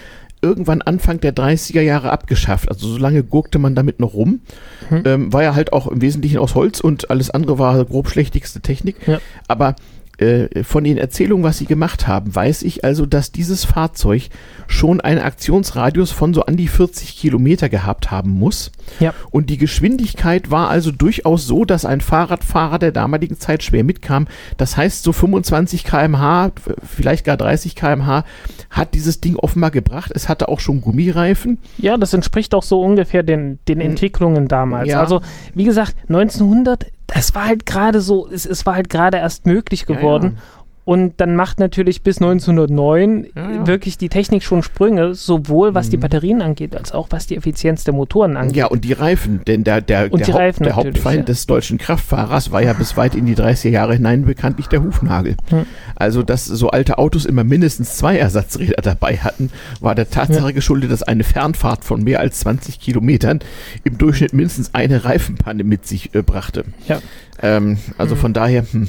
irgendwann 0.43 0.81
Anfang 0.81 1.19
der 1.19 1.33
30er 1.33 1.81
Jahre 1.81 2.11
abgeschafft. 2.11 2.69
Also 2.69 2.87
so 2.87 2.97
lange 2.97 3.23
gurkte 3.23 3.59
man 3.59 3.75
damit 3.75 3.99
noch 3.99 4.13
rum. 4.13 4.41
Mhm. 4.89 5.03
Ähm, 5.05 5.33
war 5.33 5.43
ja 5.43 5.55
halt 5.55 5.73
auch 5.73 5.87
im 5.87 6.01
Wesentlichen 6.01 6.37
aus 6.37 6.53
Holz 6.55 6.79
und 6.79 7.09
alles 7.09 7.29
andere 7.29 7.57
war 7.57 7.83
grob 7.85 8.09
schlechtigste 8.09 8.61
Technik. 8.61 8.95
Ja. 9.07 9.19
Aber 9.47 9.75
äh, 10.19 10.63
von 10.63 10.83
den 10.83 10.97
Erzählungen, 10.97 11.43
was 11.43 11.57
sie 11.57 11.65
gemacht 11.65 12.07
haben, 12.07 12.35
weiß 12.35 12.61
ich 12.63 12.83
also, 12.83 13.05
dass 13.07 13.31
dieses 13.31 13.65
Fahrzeug 13.65 14.29
schon 14.67 15.01
einen 15.01 15.19
Aktionsradius 15.19 16.11
von 16.11 16.35
so 16.35 16.43
an 16.43 16.55
die 16.55 16.67
40 16.67 17.17
Kilometer 17.17 17.67
gehabt 17.67 18.11
haben 18.11 18.29
muss. 18.29 18.71
Ja. 18.99 19.13
Und 19.31 19.49
die 19.49 19.57
Geschwindigkeit 19.57 20.51
war 20.51 20.69
also 20.69 20.91
durchaus 20.91 21.47
so, 21.47 21.65
dass 21.65 21.83
ein 21.83 21.99
Fahrradfahrer 22.01 22.77
der 22.77 22.91
damaligen 22.91 23.39
Zeit 23.39 23.63
schwer 23.63 23.83
mitkam. 23.83 24.27
Das 24.57 24.77
heißt, 24.77 25.03
so 25.03 25.13
25 25.13 25.83
kmh, 25.83 26.51
vielleicht 26.85 27.25
gar 27.25 27.37
30 27.37 27.75
kmh, 27.75 28.23
hat 28.69 28.93
dieses 28.93 29.19
Ding 29.19 29.35
offenbar 29.35 29.71
gebracht. 29.71 30.11
Es 30.13 30.29
hatte 30.29 30.47
auch 30.47 30.59
schon 30.59 30.81
Gummireifen. 30.81 31.57
Ja, 31.77 31.97
das 31.97 32.13
entspricht 32.13 32.53
auch 32.53 32.63
so 32.63 32.81
ungefähr 32.81 33.23
den, 33.23 33.59
den 33.67 33.79
hm. 33.79 33.91
Entwicklungen 33.91 34.47
damals. 34.47 34.89
Ja. 34.89 34.99
Also, 34.99 35.21
wie 35.55 35.63
gesagt, 35.63 35.95
1900 36.07 36.85
es 37.15 37.35
war 37.35 37.45
halt 37.45 37.65
gerade 37.65 38.01
so, 38.01 38.27
es, 38.27 38.45
es 38.45 38.65
war 38.65 38.75
halt 38.75 38.89
gerade 38.89 39.17
erst 39.17 39.45
möglich 39.45 39.85
geworden. 39.85 40.35
Ja, 40.35 40.41
ja. 40.41 40.62
Und 40.85 41.13
dann 41.21 41.35
macht 41.35 41.59
natürlich 41.59 42.01
bis 42.01 42.17
1909 42.17 43.27
ja, 43.35 43.51
ja. 43.51 43.67
wirklich 43.67 43.97
die 43.97 44.09
Technik 44.09 44.43
schon 44.43 44.63
Sprünge, 44.63 45.15
sowohl 45.15 45.73
was 45.73 45.87
mhm. 45.87 45.91
die 45.91 45.97
Batterien 45.97 46.41
angeht, 46.41 46.75
als 46.75 46.91
auch 46.91 47.07
was 47.11 47.25
die 47.25 47.37
Effizienz 47.37 47.85
der 47.85 47.93
Motoren 47.93 48.35
angeht. 48.35 48.57
Ja, 48.57 48.65
und 48.65 48.83
die 48.83 48.91
Reifen, 48.91 49.41
denn 49.47 49.63
der, 49.63 49.79
der, 49.79 50.09
der, 50.09 50.27
Haupt, 50.27 50.59
der 50.59 50.75
Hauptfeind 50.75 51.19
ja. 51.19 51.23
des 51.25 51.45
deutschen 51.45 51.77
Kraftfahrers 51.77 52.51
war 52.51 52.61
ja 52.61 52.73
bis 52.73 52.97
weit 52.97 53.15
in 53.15 53.25
die 53.25 53.35
30er 53.35 53.69
Jahre 53.69 53.93
hinein 53.93 54.25
bekanntlich 54.25 54.67
der 54.67 54.83
Hufnagel. 54.83 55.37
Mhm. 55.51 55.65
Also, 55.95 56.21
dass 56.21 56.45
so 56.45 56.69
alte 56.69 56.97
Autos 56.97 57.25
immer 57.25 57.45
mindestens 57.45 57.95
zwei 57.95 58.17
Ersatzräder 58.17 58.81
dabei 58.81 59.17
hatten, 59.17 59.51
war 59.79 59.95
der 59.95 60.09
Tatsache 60.09 60.53
geschuldet, 60.53 60.91
dass 60.91 61.03
eine 61.03 61.23
Fernfahrt 61.23 61.85
von 61.85 62.03
mehr 62.03 62.19
als 62.19 62.39
20 62.41 62.79
Kilometern 62.79 63.39
im 63.85 63.97
Durchschnitt 63.97 64.33
mindestens 64.33 64.73
eine 64.73 65.05
Reifenpanne 65.05 65.63
mit 65.63 65.87
sich 65.87 66.13
äh, 66.13 66.21
brachte. 66.21 66.65
Ja. 66.87 66.99
Ähm, 67.43 67.77
also 67.97 68.15
mhm. 68.15 68.19
von 68.19 68.33
daher, 68.33 68.63
hm, 68.71 68.87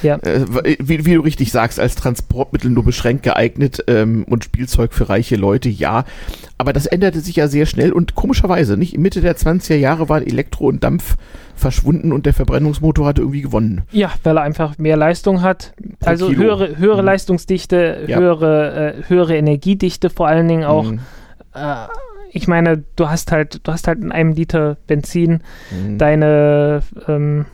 ja. 0.00 0.14
äh, 0.22 0.44
wie, 0.78 1.04
wie, 1.04 1.14
du 1.14 1.22
richtig 1.22 1.50
sagst, 1.50 1.80
als 1.80 1.96
Transportmittel 1.96 2.70
nur 2.70 2.84
beschränkt 2.84 3.24
geeignet 3.24 3.82
ähm, 3.88 4.24
und 4.28 4.44
Spielzeug 4.44 4.94
für 4.94 5.08
reiche 5.08 5.34
Leute, 5.34 5.68
ja. 5.68 6.04
Aber 6.56 6.72
das 6.72 6.86
änderte 6.86 7.18
sich 7.18 7.34
ja 7.34 7.48
sehr 7.48 7.66
schnell 7.66 7.92
und 7.92 8.14
komischerweise, 8.14 8.76
nicht? 8.76 8.96
Mitte 8.96 9.22
der 9.22 9.36
20er 9.36 9.74
Jahre 9.74 10.08
waren 10.08 10.24
Elektro 10.24 10.68
und 10.68 10.84
Dampf 10.84 11.16
verschwunden 11.56 12.12
und 12.12 12.26
der 12.26 12.32
Verbrennungsmotor 12.32 13.06
hatte 13.06 13.22
irgendwie 13.22 13.42
gewonnen. 13.42 13.82
Ja, 13.90 14.12
weil 14.22 14.38
er 14.38 14.42
einfach 14.44 14.78
mehr 14.78 14.96
Leistung 14.96 15.42
hat. 15.42 15.74
Pro 15.98 16.08
also 16.08 16.28
Kilo. 16.28 16.42
höhere, 16.44 16.78
höhere 16.78 17.02
mhm. 17.02 17.06
Leistungsdichte, 17.06 18.04
ja. 18.06 18.18
höhere, 18.18 18.94
äh, 18.98 19.02
höhere 19.08 19.36
Energiedichte 19.36 20.10
vor 20.10 20.28
allen 20.28 20.46
Dingen 20.46 20.64
auch. 20.64 20.92
Mhm. 20.92 21.00
Äh, 21.54 21.86
ich 22.30 22.46
meine, 22.46 22.84
du 22.94 23.08
hast 23.08 23.32
halt, 23.32 23.66
du 23.66 23.72
hast 23.72 23.88
halt 23.88 23.98
in 24.00 24.12
einem 24.12 24.32
Liter 24.32 24.76
Benzin 24.86 25.40
mhm. 25.72 25.98
deine 25.98 26.82
ähm, 27.08 27.46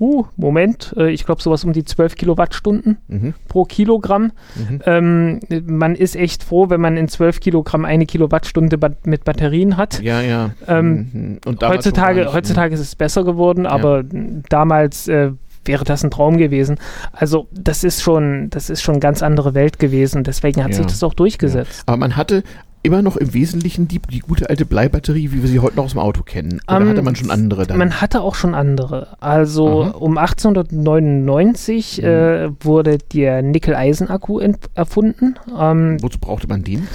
uh, 0.00 0.24
Moment, 0.36 0.94
äh, 0.96 1.10
ich 1.10 1.24
glaube 1.24 1.42
sowas 1.42 1.64
um 1.64 1.72
die 1.72 1.84
12 1.84 2.16
Kilowattstunden 2.16 2.98
mhm. 3.08 3.34
pro 3.48 3.64
Kilogramm. 3.64 4.32
Mhm. 4.54 4.82
Ähm, 4.84 5.40
man 5.66 5.94
ist 5.94 6.16
echt 6.16 6.42
froh, 6.42 6.70
wenn 6.70 6.80
man 6.80 6.96
in 6.96 7.08
12 7.08 7.40
Kilogramm 7.40 7.84
eine 7.84 8.06
Kilowattstunde 8.06 8.78
ba 8.78 8.90
mit 9.04 9.24
Batterien 9.24 9.76
hat. 9.76 10.00
Ja, 10.02 10.20
ja. 10.20 10.50
Ähm, 10.66 11.10
mhm. 11.12 11.40
Und 11.44 11.62
heutzutage, 11.62 12.20
nicht, 12.20 12.32
heutzutage 12.32 12.74
ist 12.74 12.80
es 12.80 12.96
besser 12.96 13.24
geworden, 13.24 13.66
aber 13.66 14.02
ja. 14.02 14.20
damals 14.48 15.08
äh, 15.08 15.32
wäre 15.66 15.84
das 15.84 16.04
ein 16.04 16.10
Traum 16.10 16.36
gewesen. 16.36 16.78
Also 17.12 17.48
das 17.52 17.84
ist 17.84 18.02
schon, 18.02 18.50
das 18.50 18.70
ist 18.70 18.82
schon 18.82 18.94
eine 18.94 19.00
ganz 19.00 19.22
andere 19.22 19.54
Welt 19.54 19.78
gewesen. 19.78 20.24
Deswegen 20.24 20.62
hat 20.62 20.70
ja. 20.70 20.76
sich 20.78 20.86
das 20.86 21.02
auch 21.02 21.14
durchgesetzt. 21.14 21.78
Ja. 21.78 21.84
Aber 21.86 21.96
man 21.96 22.16
hatte 22.16 22.42
immer 22.86 23.02
noch 23.02 23.16
im 23.16 23.34
Wesentlichen 23.34 23.88
die, 23.88 24.00
die 24.00 24.20
gute 24.20 24.48
alte 24.48 24.64
Bleibatterie, 24.64 25.32
wie 25.32 25.42
wir 25.42 25.48
sie 25.48 25.60
heute 25.60 25.76
noch 25.76 25.84
aus 25.84 25.92
dem 25.92 26.00
Auto 26.00 26.22
kennen? 26.22 26.60
Oder 26.66 26.76
um, 26.78 26.82
ähm, 26.84 26.88
hatte 26.90 27.02
man 27.02 27.16
schon 27.16 27.30
andere 27.30 27.66
dann? 27.66 27.78
Man 27.78 28.00
hatte 28.00 28.22
auch 28.22 28.34
schon 28.34 28.54
andere. 28.54 29.16
Also 29.20 29.82
Aha. 29.82 29.90
um 29.90 30.18
1899 30.18 31.98
mhm. 31.98 32.04
äh, 32.04 32.64
wurde 32.64 32.98
der 33.12 33.42
Nickel-Eisen-Akku 33.42 34.40
erfunden. 34.74 35.36
Ähm, 35.58 35.98
Wozu 36.00 36.18
brauchte 36.18 36.48
man 36.48 36.62
den? 36.64 36.88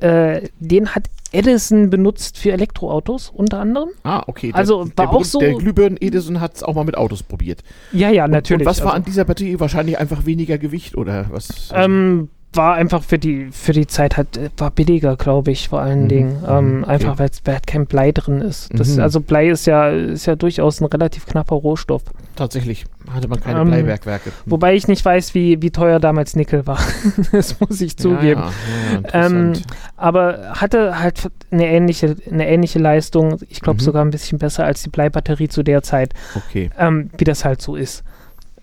Äh, 0.00 0.48
den 0.60 0.94
hat 0.94 1.08
Edison 1.32 1.90
benutzt 1.90 2.38
für 2.38 2.52
Elektroautos 2.52 3.30
unter 3.30 3.60
anderem. 3.60 3.90
Ah, 4.02 4.22
okay. 4.26 4.48
Der, 4.48 4.56
also 4.56 4.86
war 4.96 5.06
der, 5.06 5.10
auch 5.10 5.24
so. 5.24 5.38
Der 5.40 5.54
Glühbirnen 5.54 5.98
Edison 6.00 6.40
hat 6.40 6.56
es 6.56 6.62
auch 6.62 6.74
mal 6.74 6.84
mit 6.84 6.96
Autos 6.96 7.22
probiert. 7.22 7.62
Ja, 7.92 8.10
ja, 8.10 8.28
natürlich. 8.28 8.66
Und 8.66 8.70
was 8.70 8.80
war 8.80 8.92
also, 8.92 8.96
an 8.96 9.04
dieser 9.04 9.24
Batterie 9.24 9.60
wahrscheinlich 9.60 9.98
einfach 9.98 10.24
weniger 10.24 10.56
Gewicht 10.56 10.96
oder 10.96 11.26
was? 11.30 11.70
Ähm, 11.74 12.30
war 12.52 12.74
einfach 12.74 13.02
für 13.02 13.18
die, 13.18 13.48
für 13.52 13.72
die 13.72 13.86
Zeit 13.86 14.16
halt, 14.16 14.36
äh, 14.36 14.50
war 14.56 14.70
billiger, 14.70 15.16
glaube 15.16 15.50
ich, 15.50 15.68
vor 15.68 15.80
allen 15.80 16.04
mhm. 16.04 16.08
Dingen. 16.08 16.44
Ähm, 16.48 16.82
okay. 16.82 16.92
Einfach, 16.92 17.18
weil 17.18 17.30
halt 17.46 17.66
kein 17.66 17.86
Blei 17.86 18.12
drin 18.12 18.40
ist. 18.40 18.70
Das, 18.72 18.96
mhm. 18.96 19.02
Also 19.02 19.20
Blei 19.20 19.50
ist 19.50 19.66
ja, 19.66 19.88
ist 19.88 20.26
ja 20.26 20.34
durchaus 20.34 20.80
ein 20.80 20.86
relativ 20.86 21.26
knapper 21.26 21.56
Rohstoff. 21.56 22.02
Tatsächlich 22.36 22.86
hatte 23.12 23.28
man 23.28 23.40
keine 23.40 23.60
ähm, 23.60 23.68
Bleibergwerke. 23.68 24.26
Hm. 24.26 24.32
Wobei 24.46 24.74
ich 24.74 24.88
nicht 24.88 25.04
weiß, 25.04 25.34
wie, 25.34 25.60
wie 25.60 25.70
teuer 25.70 25.98
damals 25.98 26.36
Nickel 26.36 26.66
war. 26.66 26.78
das 27.32 27.58
muss 27.60 27.80
ich 27.80 27.96
zugeben. 27.96 28.42
Ja, 28.42 29.10
ja, 29.12 29.26
ähm, 29.26 29.52
aber 29.96 30.52
hatte 30.52 30.98
halt 31.00 31.30
eine 31.50 31.66
ähnliche, 31.66 32.16
eine 32.30 32.48
ähnliche 32.48 32.78
Leistung. 32.78 33.38
Ich 33.48 33.60
glaube 33.60 33.80
mhm. 33.80 33.84
sogar 33.84 34.04
ein 34.04 34.10
bisschen 34.10 34.38
besser 34.38 34.64
als 34.64 34.82
die 34.82 34.90
Bleibatterie 34.90 35.48
zu 35.48 35.62
der 35.62 35.82
Zeit. 35.82 36.14
Okay. 36.34 36.70
Ähm, 36.78 37.10
wie 37.18 37.24
das 37.24 37.44
halt 37.44 37.60
so 37.60 37.76
ist. 37.76 38.04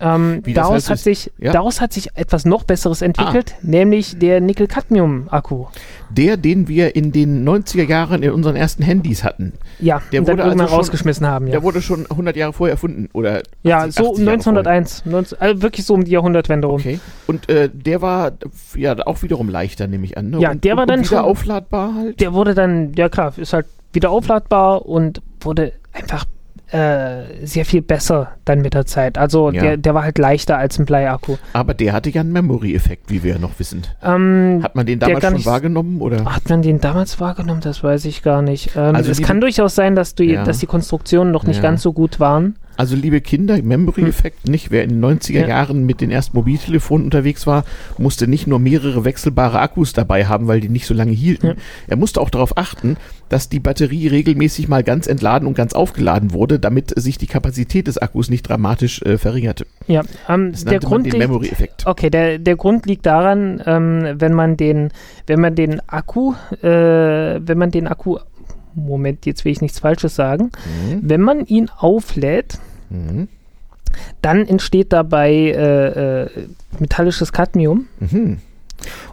Ähm, 0.00 0.42
daraus, 0.46 0.90
hat 0.90 0.98
sich, 0.98 1.32
ja? 1.38 1.52
daraus 1.52 1.80
hat 1.80 1.92
sich 1.92 2.10
etwas 2.14 2.44
noch 2.44 2.64
Besseres 2.64 3.02
entwickelt, 3.02 3.54
ah. 3.56 3.60
nämlich 3.62 4.18
der 4.18 4.40
Nickel-Cadmium-Akku. 4.40 5.66
Der, 6.10 6.36
den 6.36 6.68
wir 6.68 6.94
in 6.94 7.12
den 7.12 7.48
90er 7.48 7.88
Jahren 7.88 8.22
in 8.22 8.30
unseren 8.30 8.56
ersten 8.56 8.82
Handys 8.82 9.24
hatten. 9.24 9.54
Ja, 9.80 10.02
der 10.12 10.26
wurde 10.26 10.44
also 10.44 10.58
schon, 10.58 10.66
rausgeschmissen 10.66 11.26
haben. 11.26 11.46
Ja. 11.46 11.52
Der 11.52 11.62
wurde 11.62 11.82
schon 11.82 12.06
100 12.08 12.36
Jahre 12.36 12.52
vorher 12.52 12.74
erfunden. 12.74 13.08
Oder 13.12 13.42
ja, 13.62 13.84
80, 13.84 13.94
so 13.94 14.10
1901. 14.16 15.06
19, 15.06 15.40
also 15.40 15.62
wirklich 15.62 15.86
so 15.86 15.94
um 15.94 16.04
die 16.04 16.12
Jahrhundertwende 16.12 16.68
rum. 16.68 16.80
Okay. 16.80 17.00
Und 17.26 17.48
äh, 17.48 17.70
der 17.72 18.02
war 18.02 18.32
ja 18.74 18.94
auch 19.06 19.22
wiederum 19.22 19.48
leichter, 19.48 19.86
nehme 19.86 20.04
ich 20.04 20.16
an. 20.16 20.30
Ne? 20.30 20.38
Ja, 20.40 20.52
und, 20.52 20.64
der 20.64 20.76
war 20.76 20.86
dann 20.86 21.00
wieder 21.00 21.08
schon, 21.08 21.18
aufladbar 21.18 21.94
halt. 21.94 22.20
Der 22.20 22.32
wurde 22.32 22.54
dann, 22.54 22.92
ja 22.94 23.08
klar, 23.08 23.32
ist 23.36 23.52
halt 23.52 23.66
wieder 23.92 24.10
aufladbar 24.10 24.86
und 24.86 25.22
wurde 25.40 25.72
einfach 25.92 26.24
äh, 26.70 27.46
sehr 27.46 27.64
viel 27.64 27.82
besser 27.82 28.32
dann 28.44 28.60
mit 28.60 28.74
der 28.74 28.86
Zeit. 28.86 29.18
Also 29.18 29.50
ja. 29.50 29.62
der, 29.62 29.76
der 29.76 29.94
war 29.94 30.02
halt 30.02 30.18
leichter 30.18 30.58
als 30.58 30.78
ein 30.78 30.84
Bleiakku. 30.84 31.36
Aber 31.52 31.74
der 31.74 31.92
hatte 31.92 32.10
ja 32.10 32.22
einen 32.22 32.32
Memory-Effekt, 32.32 33.10
wie 33.10 33.22
wir 33.22 33.34
ja 33.34 33.38
noch 33.38 33.58
wissen. 33.58 33.82
Ähm, 34.02 34.60
hat 34.62 34.74
man 34.74 34.86
den 34.86 34.98
damals 34.98 35.24
schon 35.24 35.34
nicht, 35.34 35.46
wahrgenommen? 35.46 36.00
Oder? 36.00 36.24
Hat 36.24 36.48
man 36.48 36.62
den 36.62 36.80
damals 36.80 37.20
wahrgenommen? 37.20 37.60
Das 37.60 37.84
weiß 37.84 38.04
ich 38.06 38.22
gar 38.22 38.42
nicht. 38.42 38.70
Ähm, 38.76 38.96
also 38.96 39.10
es 39.10 39.22
kann 39.22 39.40
durchaus 39.40 39.74
sein, 39.74 39.94
dass, 39.94 40.14
du, 40.14 40.24
ja. 40.24 40.44
dass 40.44 40.58
die 40.58 40.66
Konstruktionen 40.66 41.32
noch 41.32 41.44
nicht 41.44 41.62
ganz 41.62 41.82
so 41.82 41.92
gut 41.92 42.18
waren. 42.18 42.56
Also 42.76 42.96
liebe 42.96 43.20
Kinder, 43.20 43.60
Memory-Effekt 43.62 44.44
hm. 44.44 44.50
nicht. 44.50 44.70
Wer 44.70 44.84
in 44.84 45.00
den 45.00 45.04
90er 45.04 45.40
ja. 45.40 45.48
Jahren 45.48 45.86
mit 45.86 46.00
den 46.00 46.10
ersten 46.10 46.36
Mobiltelefonen 46.36 47.06
unterwegs 47.06 47.46
war, 47.46 47.64
musste 47.98 48.26
nicht 48.26 48.46
nur 48.46 48.58
mehrere 48.58 49.04
wechselbare 49.04 49.60
Akkus 49.60 49.92
dabei 49.92 50.26
haben, 50.26 50.46
weil 50.48 50.60
die 50.60 50.68
nicht 50.68 50.86
so 50.86 50.94
lange 50.94 51.12
hielten. 51.12 51.46
Ja. 51.46 51.54
Er 51.88 51.96
musste 51.96 52.20
auch 52.20 52.30
darauf 52.30 52.56
achten, 52.56 52.96
dass 53.28 53.48
die 53.48 53.60
Batterie 53.60 54.08
regelmäßig 54.08 54.68
mal 54.68 54.84
ganz 54.84 55.06
entladen 55.06 55.48
und 55.48 55.54
ganz 55.54 55.72
aufgeladen 55.72 56.32
wurde, 56.32 56.58
damit 56.58 56.92
sich 56.98 57.18
die 57.18 57.26
Kapazität 57.26 57.86
des 57.86 57.98
Akkus 57.98 58.30
nicht 58.30 58.48
dramatisch 58.48 59.02
äh, 59.02 59.18
verringerte. 59.18 59.66
Ja, 59.88 60.02
ähm, 60.28 60.52
der 60.64 60.80
Grund 60.80 61.06
den 61.06 61.18
Memory-Effekt. 61.18 61.86
Okay, 61.86 62.10
der, 62.10 62.38
der 62.38 62.56
Grund 62.56 62.86
liegt 62.86 63.06
daran, 63.06 63.62
ähm, 63.66 64.14
wenn 64.18 64.32
man 64.32 64.56
den, 64.56 64.90
wenn 65.26 65.40
man 65.40 65.54
den 65.54 65.80
Akku, 65.88 66.34
äh, 66.62 66.68
wenn 66.68 67.58
man 67.58 67.70
den 67.70 67.86
Akku 67.86 68.18
Moment, 68.76 69.26
jetzt 69.26 69.44
will 69.44 69.52
ich 69.52 69.60
nichts 69.60 69.78
Falsches 69.78 70.14
sagen. 70.14 70.44
Mhm. 70.44 71.00
Wenn 71.02 71.20
man 71.20 71.46
ihn 71.46 71.70
auflädt, 71.76 72.58
mhm. 72.90 73.28
dann 74.22 74.46
entsteht 74.46 74.92
dabei 74.92 75.32
äh, 75.32 76.22
äh, 76.22 76.30
metallisches 76.78 77.32
Cadmium. 77.32 77.86
Mhm. 78.00 78.38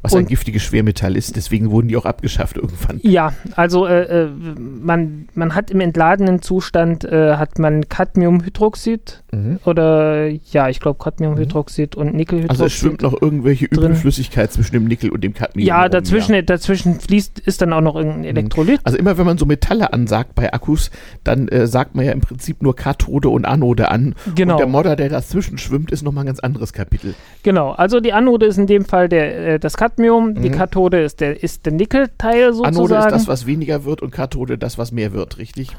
Was 0.02 0.14
und, 0.14 0.20
ein 0.20 0.28
giftiges 0.28 0.62
Schwermetall 0.62 1.16
ist, 1.16 1.38
deswegen 1.38 1.72
wurden 1.72 1.88
die 1.88 1.96
auch 1.96 2.06
abgeschafft 2.06 2.58
irgendwann. 2.58 3.00
Ja, 3.04 3.34
also 3.56 3.88
äh, 3.88 4.26
äh 4.26 4.28
man, 4.28 5.30
man 5.34 5.56
hat 5.56 5.72
im 5.72 5.80
entladenen 5.80 6.42
Zustand 6.42 7.06
äh, 7.06 7.38
hat 7.38 7.60
man 7.60 7.88
Cadmiumhydroxid 7.88 9.23
mhm. 9.34 9.60
oder 9.66 10.28
ja, 10.28 10.70
ich 10.70 10.80
glaube 10.80 11.04
Cadmiumhydroxid 11.04 11.96
mhm. 11.96 12.02
und 12.02 12.16
Nickelhydroxid. 12.16 12.50
Also 12.52 12.66
es 12.66 12.74
schwimmt 12.74 13.02
noch 13.02 13.20
irgendwelche 13.22 13.66
Übelflüssigkeit 13.66 14.52
zwischen 14.52 14.74
dem 14.74 14.86
Nickel 14.86 15.10
und 15.12 15.24
dem 15.24 15.34
Cadmium. 15.34 15.68
Ja, 15.68 15.90
dazwischen, 15.90 16.36
ja. 16.36 16.42
dazwischen 16.42 17.00
fließt 17.00 17.40
ist 17.40 17.62
dann 17.62 17.74
auch 17.74 17.82
noch 17.82 17.96
irgendein 17.96 18.22
mhm. 18.22 18.26
Elektrolyt. 18.26 18.80
Also 18.84 18.98
immer 18.98 19.18
wenn 19.18 19.26
man 19.26 19.38
so 19.38 19.46
Metalle 19.46 19.94
ansagt 19.94 20.36
bei 20.36 20.54
Akkus, 20.54 20.92
dann 21.24 21.48
äh, 21.48 21.68
sagt 21.68 21.96
man 21.96 22.06
ja 22.06 22.12
im 22.12 22.22
Prinzip 22.22 22.62
nur 22.62 22.76
Kathode 22.76 23.30
und 23.30 23.46
Anode 23.46 23.90
an. 23.90 24.16
Genau. 24.36 24.54
Und 24.54 24.60
der 24.60 24.68
Modder, 24.68 24.96
der 24.96 25.10
dazwischen 25.10 25.58
schwimmt, 25.58 25.92
ist 25.92 26.04
nochmal 26.04 26.24
ein 26.24 26.28
ganz 26.28 26.40
anderes 26.40 26.74
Kapitel. 26.74 27.16
Genau, 27.44 27.72
also 27.72 28.00
die 28.00 28.14
Anode 28.14 28.46
ist 28.46 28.58
in 28.58 28.68
dem 28.68 28.86
Fall 28.86 29.10
der 29.10 29.54
äh, 29.54 29.60
das 29.60 29.78
Cadmium, 29.78 30.30
mhm. 30.30 30.42
die 30.42 30.50
Kathode 30.50 31.02
ist 31.02 31.22
der, 31.22 31.42
ist 31.44 31.66
der 31.66 31.74
Nickelteil 31.74 32.54
sozusagen. 32.54 32.76
Anode 32.76 32.96
ist 32.96 33.12
das, 33.12 33.28
was 33.28 33.46
weniger 33.46 33.86
wird 33.86 34.02
und 34.02 34.12
Kathode 34.12 34.58
das, 34.58 34.78
was 34.78 34.92
mehr 34.92 35.14
wird, 35.14 35.38
richtig? 35.38 35.76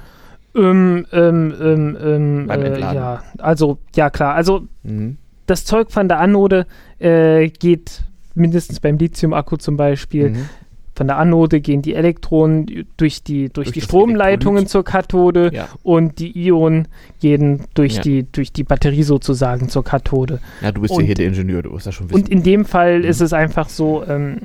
Ähm, 0.54 1.06
ähm, 1.12 1.54
ähm, 1.60 1.96
ähm 2.02 2.50
äh, 2.50 2.80
ja, 2.80 3.22
also, 3.38 3.78
ja 3.96 4.10
klar, 4.10 4.34
also 4.34 4.66
mhm. 4.82 5.16
das 5.46 5.64
Zeug 5.64 5.90
von 5.90 6.08
der 6.08 6.20
Anode 6.20 6.66
äh, 6.98 7.48
geht 7.48 8.02
mindestens 8.34 8.80
beim 8.80 8.98
Lithium-Akku 8.98 9.56
zum 9.56 9.76
Beispiel 9.76 10.30
mhm. 10.30 10.48
Von 10.96 11.08
der 11.08 11.18
Anode 11.18 11.60
gehen 11.60 11.82
die 11.82 11.94
Elektronen 11.94 12.86
durch 12.96 13.24
die, 13.24 13.48
durch, 13.48 13.66
durch 13.66 13.72
die 13.72 13.80
Stromleitungen 13.80 14.68
zur 14.68 14.84
Kathode 14.84 15.50
ja. 15.52 15.68
und 15.82 16.20
die 16.20 16.46
Ionen 16.46 16.86
gehen 17.20 17.62
durch, 17.74 17.96
ja. 17.96 18.02
die, 18.02 18.30
durch 18.30 18.52
die 18.52 18.62
Batterie 18.62 19.02
sozusagen 19.02 19.68
zur 19.68 19.82
Kathode. 19.82 20.38
Ja, 20.62 20.70
du 20.70 20.82
bist 20.82 20.94
und, 20.94 21.00
ja 21.00 21.06
hier 21.06 21.14
der 21.16 21.26
Ingenieur, 21.26 21.62
du 21.62 21.72
wirst 21.72 21.88
das 21.88 21.96
schon 21.96 22.10
wissen. 22.10 22.22
Und 22.22 22.28
in 22.28 22.44
dem 22.44 22.64
Fall 22.64 23.00
mhm. 23.00 23.06
ist 23.06 23.20
es 23.20 23.32
einfach 23.32 23.68
so, 23.68 24.04
ähm, 24.06 24.42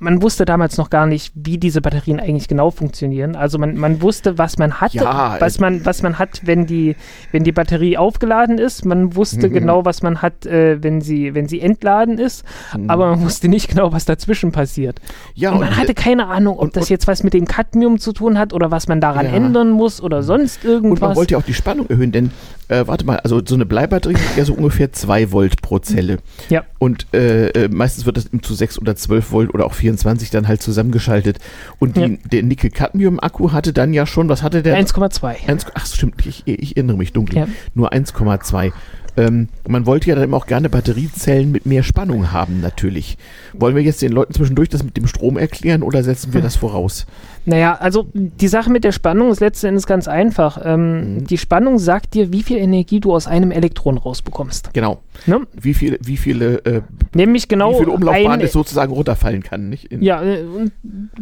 man 0.00 0.22
wusste 0.22 0.44
damals 0.44 0.76
noch 0.76 0.90
gar 0.90 1.06
nicht, 1.06 1.32
wie 1.34 1.58
diese 1.58 1.80
Batterien 1.80 2.20
eigentlich 2.20 2.46
genau 2.46 2.70
funktionieren. 2.70 3.34
Also 3.34 3.58
man, 3.58 3.76
man 3.76 4.00
wusste, 4.00 4.38
was 4.38 4.56
man 4.56 4.80
hatte, 4.80 4.98
ja, 4.98 5.36
was 5.40 5.58
man, 5.58 5.84
was 5.84 6.02
man 6.02 6.18
hat, 6.18 6.42
wenn 6.44 6.66
die, 6.66 6.94
wenn 7.32 7.42
die 7.42 7.52
Batterie 7.52 7.96
aufgeladen 7.96 8.58
ist. 8.58 8.84
Man 8.84 9.16
wusste 9.16 9.48
mhm. 9.48 9.52
genau, 9.54 9.84
was 9.84 10.02
man 10.02 10.22
hat, 10.22 10.46
äh, 10.46 10.82
wenn, 10.82 11.00
sie, 11.00 11.34
wenn 11.34 11.48
sie 11.48 11.60
entladen 11.60 12.18
ist, 12.18 12.44
mhm. 12.76 12.88
aber 12.88 13.10
man 13.10 13.22
wusste 13.22 13.48
nicht 13.48 13.68
genau, 13.68 13.92
was 13.92 14.04
dazwischen 14.04 14.52
passiert. 14.52 15.00
Ja, 15.34 15.50
und 15.50 15.60
man 15.60 15.70
und, 15.70 15.76
hatte 15.76 15.94
keine 15.94 16.28
Ahnung, 16.28 16.58
ob 16.58 16.64
und, 16.64 16.76
das 16.76 16.88
jetzt 16.88 17.08
was 17.08 17.24
mit 17.24 17.34
dem 17.34 17.46
Cadmium 17.46 17.98
zu 17.98 18.12
tun 18.12 18.38
hat 18.38 18.52
oder 18.52 18.70
was 18.70 18.86
man 18.86 19.00
daran 19.00 19.26
ja. 19.26 19.32
ändern 19.32 19.70
muss 19.70 20.00
oder 20.00 20.22
sonst 20.22 20.64
irgendwas. 20.64 21.00
Und 21.00 21.08
man 21.08 21.16
wollte 21.16 21.32
ja 21.32 21.38
auch 21.38 21.44
die 21.44 21.54
Spannung 21.54 21.88
erhöhen, 21.90 22.12
denn 22.12 22.30
äh, 22.68 22.86
warte 22.86 23.04
mal, 23.04 23.16
also 23.16 23.40
so 23.44 23.54
eine 23.54 23.66
Bleibatterie 23.66 24.14
hat 24.14 24.36
ja 24.36 24.44
so 24.44 24.54
ungefähr 24.54 24.92
2 24.92 25.32
Volt 25.32 25.62
pro 25.62 25.78
Zelle. 25.78 26.18
Ja. 26.48 26.64
Und 26.78 27.06
äh, 27.14 27.48
äh 27.48 27.68
meistens 27.68 28.06
wird 28.06 28.16
das 28.16 28.28
zu 28.42 28.54
6 28.54 28.78
oder 28.78 28.94
12 28.94 29.32
Volt 29.32 29.54
oder 29.54 29.66
auch 29.66 29.74
24 29.74 30.30
dann 30.30 30.48
halt 30.48 30.62
zusammengeschaltet. 30.62 31.38
Und 31.78 31.96
die, 31.96 32.00
ja. 32.00 32.08
der 32.30 32.42
Nickel-Cadmium-Akku 32.42 33.52
hatte 33.52 33.72
dann 33.72 33.92
ja 33.92 34.06
schon, 34.06 34.28
was 34.28 34.42
hatte 34.42 34.62
der? 34.62 34.78
1,2. 34.78 35.66
Ach 35.74 35.86
stimmt, 35.86 36.24
ich, 36.26 36.42
ich, 36.46 36.76
erinnere 36.76 36.96
mich 36.96 37.12
dunkel. 37.12 37.38
Ja. 37.38 37.48
Nur 37.74 37.92
1,2. 37.92 38.72
Ähm, 39.16 39.48
man 39.66 39.84
wollte 39.84 40.10
ja 40.10 40.14
dann 40.14 40.32
auch 40.32 40.46
gerne 40.46 40.68
Batteriezellen 40.68 41.50
mit 41.50 41.66
mehr 41.66 41.82
Spannung 41.82 42.30
haben, 42.30 42.60
natürlich. 42.60 43.18
Wollen 43.52 43.74
wir 43.74 43.82
jetzt 43.82 44.00
den 44.00 44.12
Leuten 44.12 44.32
zwischendurch 44.32 44.68
das 44.68 44.84
mit 44.84 44.96
dem 44.96 45.08
Strom 45.08 45.36
erklären 45.36 45.82
oder 45.82 46.04
setzen 46.04 46.34
wir 46.34 46.40
hm. 46.40 46.44
das 46.44 46.54
voraus? 46.56 47.06
Naja, 47.48 47.78
also 47.80 48.06
die 48.12 48.48
Sache 48.48 48.70
mit 48.70 48.84
der 48.84 48.92
Spannung 48.92 49.30
ist 49.30 49.40
letzten 49.40 49.68
Endes 49.68 49.86
ganz 49.86 50.06
einfach. 50.06 50.60
Ähm. 50.62 51.24
Die 51.26 51.38
Spannung 51.38 51.78
sagt 51.78 52.14
dir, 52.14 52.30
wie 52.30 52.42
viel 52.42 52.58
Energie 52.58 53.00
du 53.00 53.14
aus 53.14 53.26
einem 53.26 53.50
Elektron 53.50 53.96
rausbekommst. 53.96 54.74
Genau. 54.74 55.00
Ne? 55.26 55.40
Wie, 55.60 55.74
viel, 55.74 55.98
wie 56.02 56.16
viele, 56.16 56.64
äh, 56.64 56.82
Nämlich 57.14 57.48
genau 57.48 57.72
wie 57.72 57.78
viele 57.78 57.90
Umlaufbahn 57.90 58.40
es 58.40 58.52
sozusagen 58.52 58.92
runterfallen 58.92 59.42
kann. 59.42 59.68
Nicht? 59.68 59.86
In 59.86 60.02
ja, 60.02 60.22
äh, 60.22 60.42
und, 60.42 60.72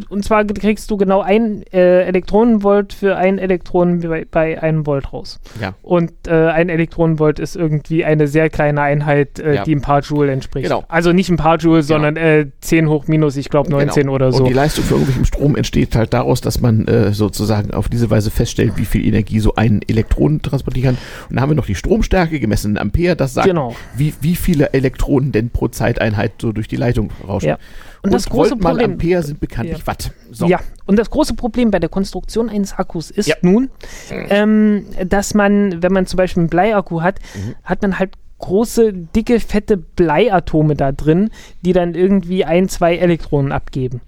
und 0.09 0.23
zwar 0.25 0.43
kriegst 0.45 0.91
du 0.91 0.97
genau 0.97 1.21
ein 1.21 1.63
äh, 1.71 2.03
Elektronenvolt 2.03 2.93
für 2.93 3.15
ein 3.15 3.39
Elektron 3.39 4.01
bei, 4.01 4.25
bei 4.29 4.61
einem 4.61 4.85
Volt 4.85 5.13
raus. 5.13 5.39
Ja. 5.61 5.73
Und 5.81 6.11
äh, 6.27 6.33
ein 6.33 6.69
Elektronenvolt 6.69 7.39
ist 7.39 7.55
irgendwie 7.55 8.03
eine 8.03 8.27
sehr 8.27 8.49
kleine 8.49 8.81
Einheit, 8.81 9.39
äh, 9.39 9.55
ja. 9.55 9.63
die 9.63 9.75
ein 9.75 9.81
paar 9.81 10.01
Joule 10.01 10.31
entspricht. 10.31 10.67
Genau. 10.67 10.83
Also 10.89 11.13
nicht 11.13 11.29
ein 11.29 11.37
paar 11.37 11.57
Joule, 11.57 11.81
genau. 11.81 11.87
sondern 11.87 12.17
äh, 12.17 12.47
10 12.59 12.89
hoch 12.89 13.07
minus, 13.07 13.37
ich 13.37 13.49
glaube 13.49 13.71
19 13.71 14.03
genau. 14.03 14.15
oder 14.15 14.31
so. 14.31 14.43
Und 14.43 14.49
die 14.49 14.53
Leistung 14.53 14.83
für 14.83 14.95
irgendwelchen 14.95 15.25
Strom 15.25 15.55
entsteht 15.55 15.95
halt 15.95 16.13
daraus, 16.17 16.41
dass 16.41 16.59
man 16.61 16.87
äh, 16.87 17.13
sozusagen 17.13 17.71
auf 17.71 17.89
diese 17.89 18.09
Weise 18.09 18.31
feststellt, 18.31 18.73
wie 18.75 18.85
viel 18.85 19.05
Energie 19.05 19.39
so 19.39 19.53
ein 19.55 19.81
Elektron 19.87 20.41
transportieren 20.41 20.95
kann. 20.95 21.03
Und 21.29 21.35
dann 21.35 21.41
haben 21.41 21.51
wir 21.51 21.55
noch 21.55 21.67
die 21.67 21.75
Stromstärke 21.75 22.39
gemessen 22.39 22.71
in 22.71 22.77
Ampere, 22.77 23.15
das 23.15 23.35
sagt, 23.35 23.47
genau. 23.47 23.75
wie, 23.95 24.13
wie 24.21 24.35
viele 24.35 24.73
Elektronen 24.73 25.31
denn 25.31 25.51
pro 25.51 25.67
Zeiteinheit 25.67 26.33
so 26.41 26.51
durch 26.51 26.67
die 26.67 26.75
Leitung 26.75 27.11
rauschen. 27.27 27.49
Ja. 27.49 27.55
Und, 28.01 28.05
und 28.05 28.13
das 28.13 28.29
große 28.29 28.51
Volt 28.51 28.61
Problem, 28.61 28.91
Ampere 28.93 29.21
sind 29.21 29.39
bekanntlich 29.39 29.79
ja. 29.79 29.87
Watt. 29.87 30.11
So. 30.31 30.47
Ja, 30.47 30.59
und 30.85 30.97
das 30.97 31.09
große 31.09 31.35
Problem 31.35 31.71
bei 31.71 31.79
der 31.79 31.89
Konstruktion 31.89 32.49
eines 32.49 32.73
Akkus 32.73 33.11
ist 33.11 33.27
ja. 33.27 33.35
nun, 33.41 33.69
ähm, 34.09 34.85
dass 35.07 35.33
man, 35.33 35.83
wenn 35.83 35.93
man 35.93 36.07
zum 36.07 36.17
Beispiel 36.17 36.41
einen 36.41 36.49
Bleiakku 36.49 37.01
hat, 37.01 37.19
mhm. 37.35 37.55
hat 37.63 37.81
man 37.83 37.99
halt 37.99 38.13
große, 38.39 38.93
dicke, 38.93 39.39
fette 39.39 39.77
Bleiatome 39.77 40.75
da 40.75 40.91
drin, 40.91 41.29
die 41.63 41.73
dann 41.73 41.95
irgendwie 41.95 42.45
ein, 42.45 42.69
zwei 42.69 42.95
Elektronen 42.95 43.51
abgeben. 43.51 44.01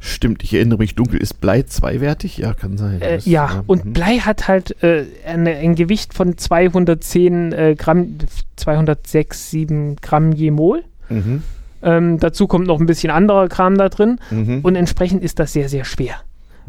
Stimmt, 0.00 0.44
ich 0.44 0.54
erinnere 0.54 0.78
mich, 0.78 0.94
dunkel 0.94 1.20
ist 1.20 1.40
Blei 1.40 1.62
zweiwertig? 1.62 2.38
Ja, 2.38 2.54
kann 2.54 2.76
sein. 2.76 3.02
Äh, 3.02 3.18
ja, 3.18 3.20
ja, 3.24 3.64
und 3.66 3.84
mhm. 3.84 3.92
Blei 3.92 4.18
hat 4.18 4.46
halt 4.46 4.82
äh, 4.82 5.04
eine, 5.26 5.56
ein 5.56 5.74
Gewicht 5.74 6.14
von 6.14 6.38
210 6.38 7.52
äh, 7.52 7.74
Gramm, 7.76 8.18
206, 8.56 9.50
7 9.50 9.96
Gramm 9.96 10.32
je 10.32 10.50
Mol. 10.52 10.84
Mhm. 11.08 11.42
Ähm, 11.82 12.18
dazu 12.18 12.46
kommt 12.46 12.66
noch 12.66 12.80
ein 12.80 12.86
bisschen 12.86 13.10
anderer 13.10 13.48
Kram 13.48 13.76
da 13.76 13.88
drin 13.88 14.18
mhm. 14.30 14.60
und 14.62 14.74
entsprechend 14.76 15.22
ist 15.22 15.38
das 15.38 15.52
sehr, 15.52 15.68
sehr 15.68 15.84
schwer. 15.84 16.16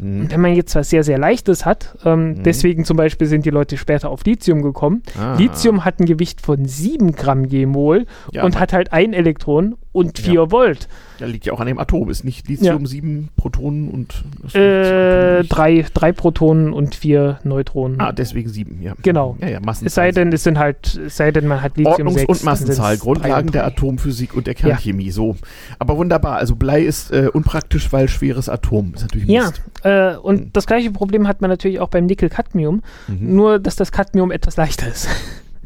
Mhm. 0.00 0.22
Und 0.22 0.30
wenn 0.32 0.40
man 0.40 0.54
jetzt 0.54 0.74
was 0.74 0.90
sehr, 0.90 1.04
sehr 1.04 1.18
Leichtes 1.18 1.66
hat, 1.66 1.96
ähm, 2.04 2.30
mhm. 2.30 2.42
deswegen 2.42 2.84
zum 2.84 2.96
Beispiel 2.96 3.26
sind 3.26 3.44
die 3.44 3.50
Leute 3.50 3.76
später 3.76 4.10
auf 4.10 4.24
Lithium 4.24 4.62
gekommen. 4.62 5.02
Ah. 5.18 5.36
Lithium 5.36 5.84
hat 5.84 6.00
ein 6.00 6.06
Gewicht 6.06 6.40
von 6.40 6.64
7 6.64 7.12
Gramm 7.12 7.44
je 7.44 7.66
Mol 7.66 8.06
ja, 8.32 8.44
und 8.44 8.58
hat 8.58 8.72
halt 8.72 8.92
ein 8.92 9.12
Elektron 9.12 9.76
und 9.92 10.18
4 10.18 10.32
ja. 10.32 10.50
Volt. 10.50 10.88
Ja, 11.18 11.26
liegt 11.26 11.46
ja 11.46 11.52
auch 11.52 11.60
an 11.60 11.66
dem 11.66 11.78
Atom. 11.78 12.08
Ist 12.10 12.24
nicht 12.24 12.48
Lithium 12.48 12.82
ja. 12.82 12.86
sieben 12.86 13.28
Protonen 13.36 13.88
und 13.88 14.24
äh, 14.54 15.42
drei, 15.44 15.84
drei 15.92 16.12
Protonen 16.12 16.72
und 16.72 16.94
vier 16.94 17.40
Neutronen. 17.44 18.00
Ah, 18.00 18.12
deswegen 18.12 18.48
sieben, 18.48 18.80
ja. 18.82 18.94
Genau. 19.02 19.36
Ja, 19.40 19.48
ja, 19.48 19.60
Es 19.84 19.94
sei 19.94 20.12
denn, 20.12 20.32
es 20.32 20.44
sind 20.44 20.58
halt, 20.58 20.94
es 20.94 21.16
sei 21.16 21.30
denn, 21.30 21.46
man 21.46 21.60
hat 21.60 21.76
Lithium 21.76 22.08
Ordnungs- 22.08 22.20
6, 22.20 22.28
und 22.28 22.44
Massenzahl, 22.44 22.96
Grundlagen 22.98 23.50
der 23.50 23.66
Atomphysik 23.66 24.34
und 24.34 24.46
der 24.46 24.54
Kernchemie, 24.54 25.10
so. 25.10 25.36
Aber 25.78 25.98
wunderbar. 25.98 26.36
Also 26.36 26.56
Blei 26.56 26.82
ist 26.82 27.10
äh, 27.10 27.28
unpraktisch, 27.32 27.92
weil 27.92 28.08
schweres 28.08 28.48
Atom. 28.48 28.94
Ist 28.94 29.02
natürlich 29.02 29.26
Mist. 29.26 29.62
Ja, 29.84 30.12
äh, 30.12 30.16
und 30.16 30.40
mhm. 30.40 30.50
das 30.52 30.66
gleiche 30.66 30.90
Problem 30.90 31.28
hat 31.28 31.40
man 31.40 31.50
natürlich 31.50 31.80
auch 31.80 31.88
beim 31.88 32.06
Nickel-Cadmium, 32.06 32.82
mhm. 33.08 33.34
nur 33.34 33.58
dass 33.58 33.76
das 33.76 33.92
Cadmium 33.92 34.30
etwas 34.30 34.56
leichter 34.56 34.88
ist. 34.88 35.08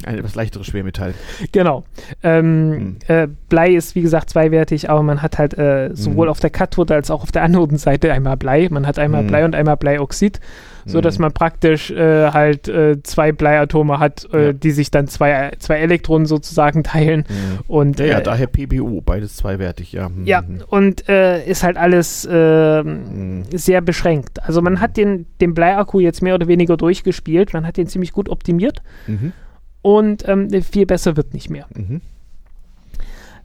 Ein 0.07 0.19
etwas 0.19 0.35
leichteres 0.35 0.67
Schwermetall. 0.67 1.15
Genau. 1.53 1.85
Ähm, 2.23 2.73
hm. 2.73 2.97
äh, 3.09 3.29
Blei 3.49 3.75
ist 3.75 3.95
wie 3.95 4.03
gesagt 4.03 4.31
zweiwertig, 4.31 4.91
aber 4.91 5.03
man 5.03 5.23
hat 5.23 5.39
halt 5.39 5.57
äh, 5.57 5.91
sowohl 5.95 6.27
hm. 6.27 6.31
auf 6.31 6.41
der 6.41 6.51
Kathode 6.51 6.95
als 6.95 7.11
auch 7.11 7.23
auf 7.23 7.33
der 7.33 7.43
Anodenseite 7.43 8.13
einmal 8.13 8.37
Blei. 8.37 8.69
Man 8.71 8.87
hat 8.87 8.99
einmal 8.99 9.21
hm. 9.21 9.29
Blei 9.29 9.45
und 9.45 9.55
einmal 9.55 9.77
Bleioxid 9.77 10.41
so 10.87 11.01
dass 11.01 11.19
mhm. 11.19 11.23
man 11.23 11.33
praktisch 11.33 11.91
äh, 11.91 12.31
halt 12.31 12.69
äh, 12.69 13.03
zwei 13.03 13.33
Bleiatome 13.33 13.99
hat, 13.99 14.29
äh, 14.33 14.47
ja. 14.47 14.53
die 14.53 14.71
sich 14.71 14.91
dann 14.91 15.09
zwei, 15.09 15.53
zwei 15.59 15.79
Elektronen 15.79 16.27
sozusagen 16.27 16.85
teilen. 16.85 17.25
Mhm. 17.29 17.59
Und, 17.67 18.01
ja, 18.01 18.07
ja, 18.07 18.19
äh, 18.19 18.23
daher 18.23 18.47
PBO, 18.47 19.01
beides 19.01 19.37
zweiwertig, 19.37 19.93
ja. 19.93 20.09
Mhm. 20.09 20.27
Ja, 20.27 20.43
und 20.69 21.03
ist 21.05 21.63
halt 21.63 21.77
alles 21.77 22.27
ähm, 22.31 23.41
mhm. 23.41 23.45
sehr 23.53 23.81
beschränkt. 23.81 24.43
Also 24.43 24.63
man 24.63 24.81
hat 24.81 24.97
den, 24.97 25.27
den 25.41 25.55
Bleiakku 25.55 26.01
jetzt 26.01 26.23
mehr 26.23 26.35
oder 26.35 26.49
weniger 26.49 26.77
durchgespielt, 26.77 27.53
man 27.53 27.67
hat 27.67 27.77
den 27.77 27.87
ziemlich 27.87 28.13
gut 28.13 28.29
optimiert 28.29 28.83
mhm. 29.07 29.33
Und 29.85 30.27
ähm, 30.27 30.49
viel 30.63 30.87
besser 30.87 31.15
wird 31.19 31.35
nicht 31.35 31.51
mehr. 31.51 31.67
Mhm. 31.77 32.01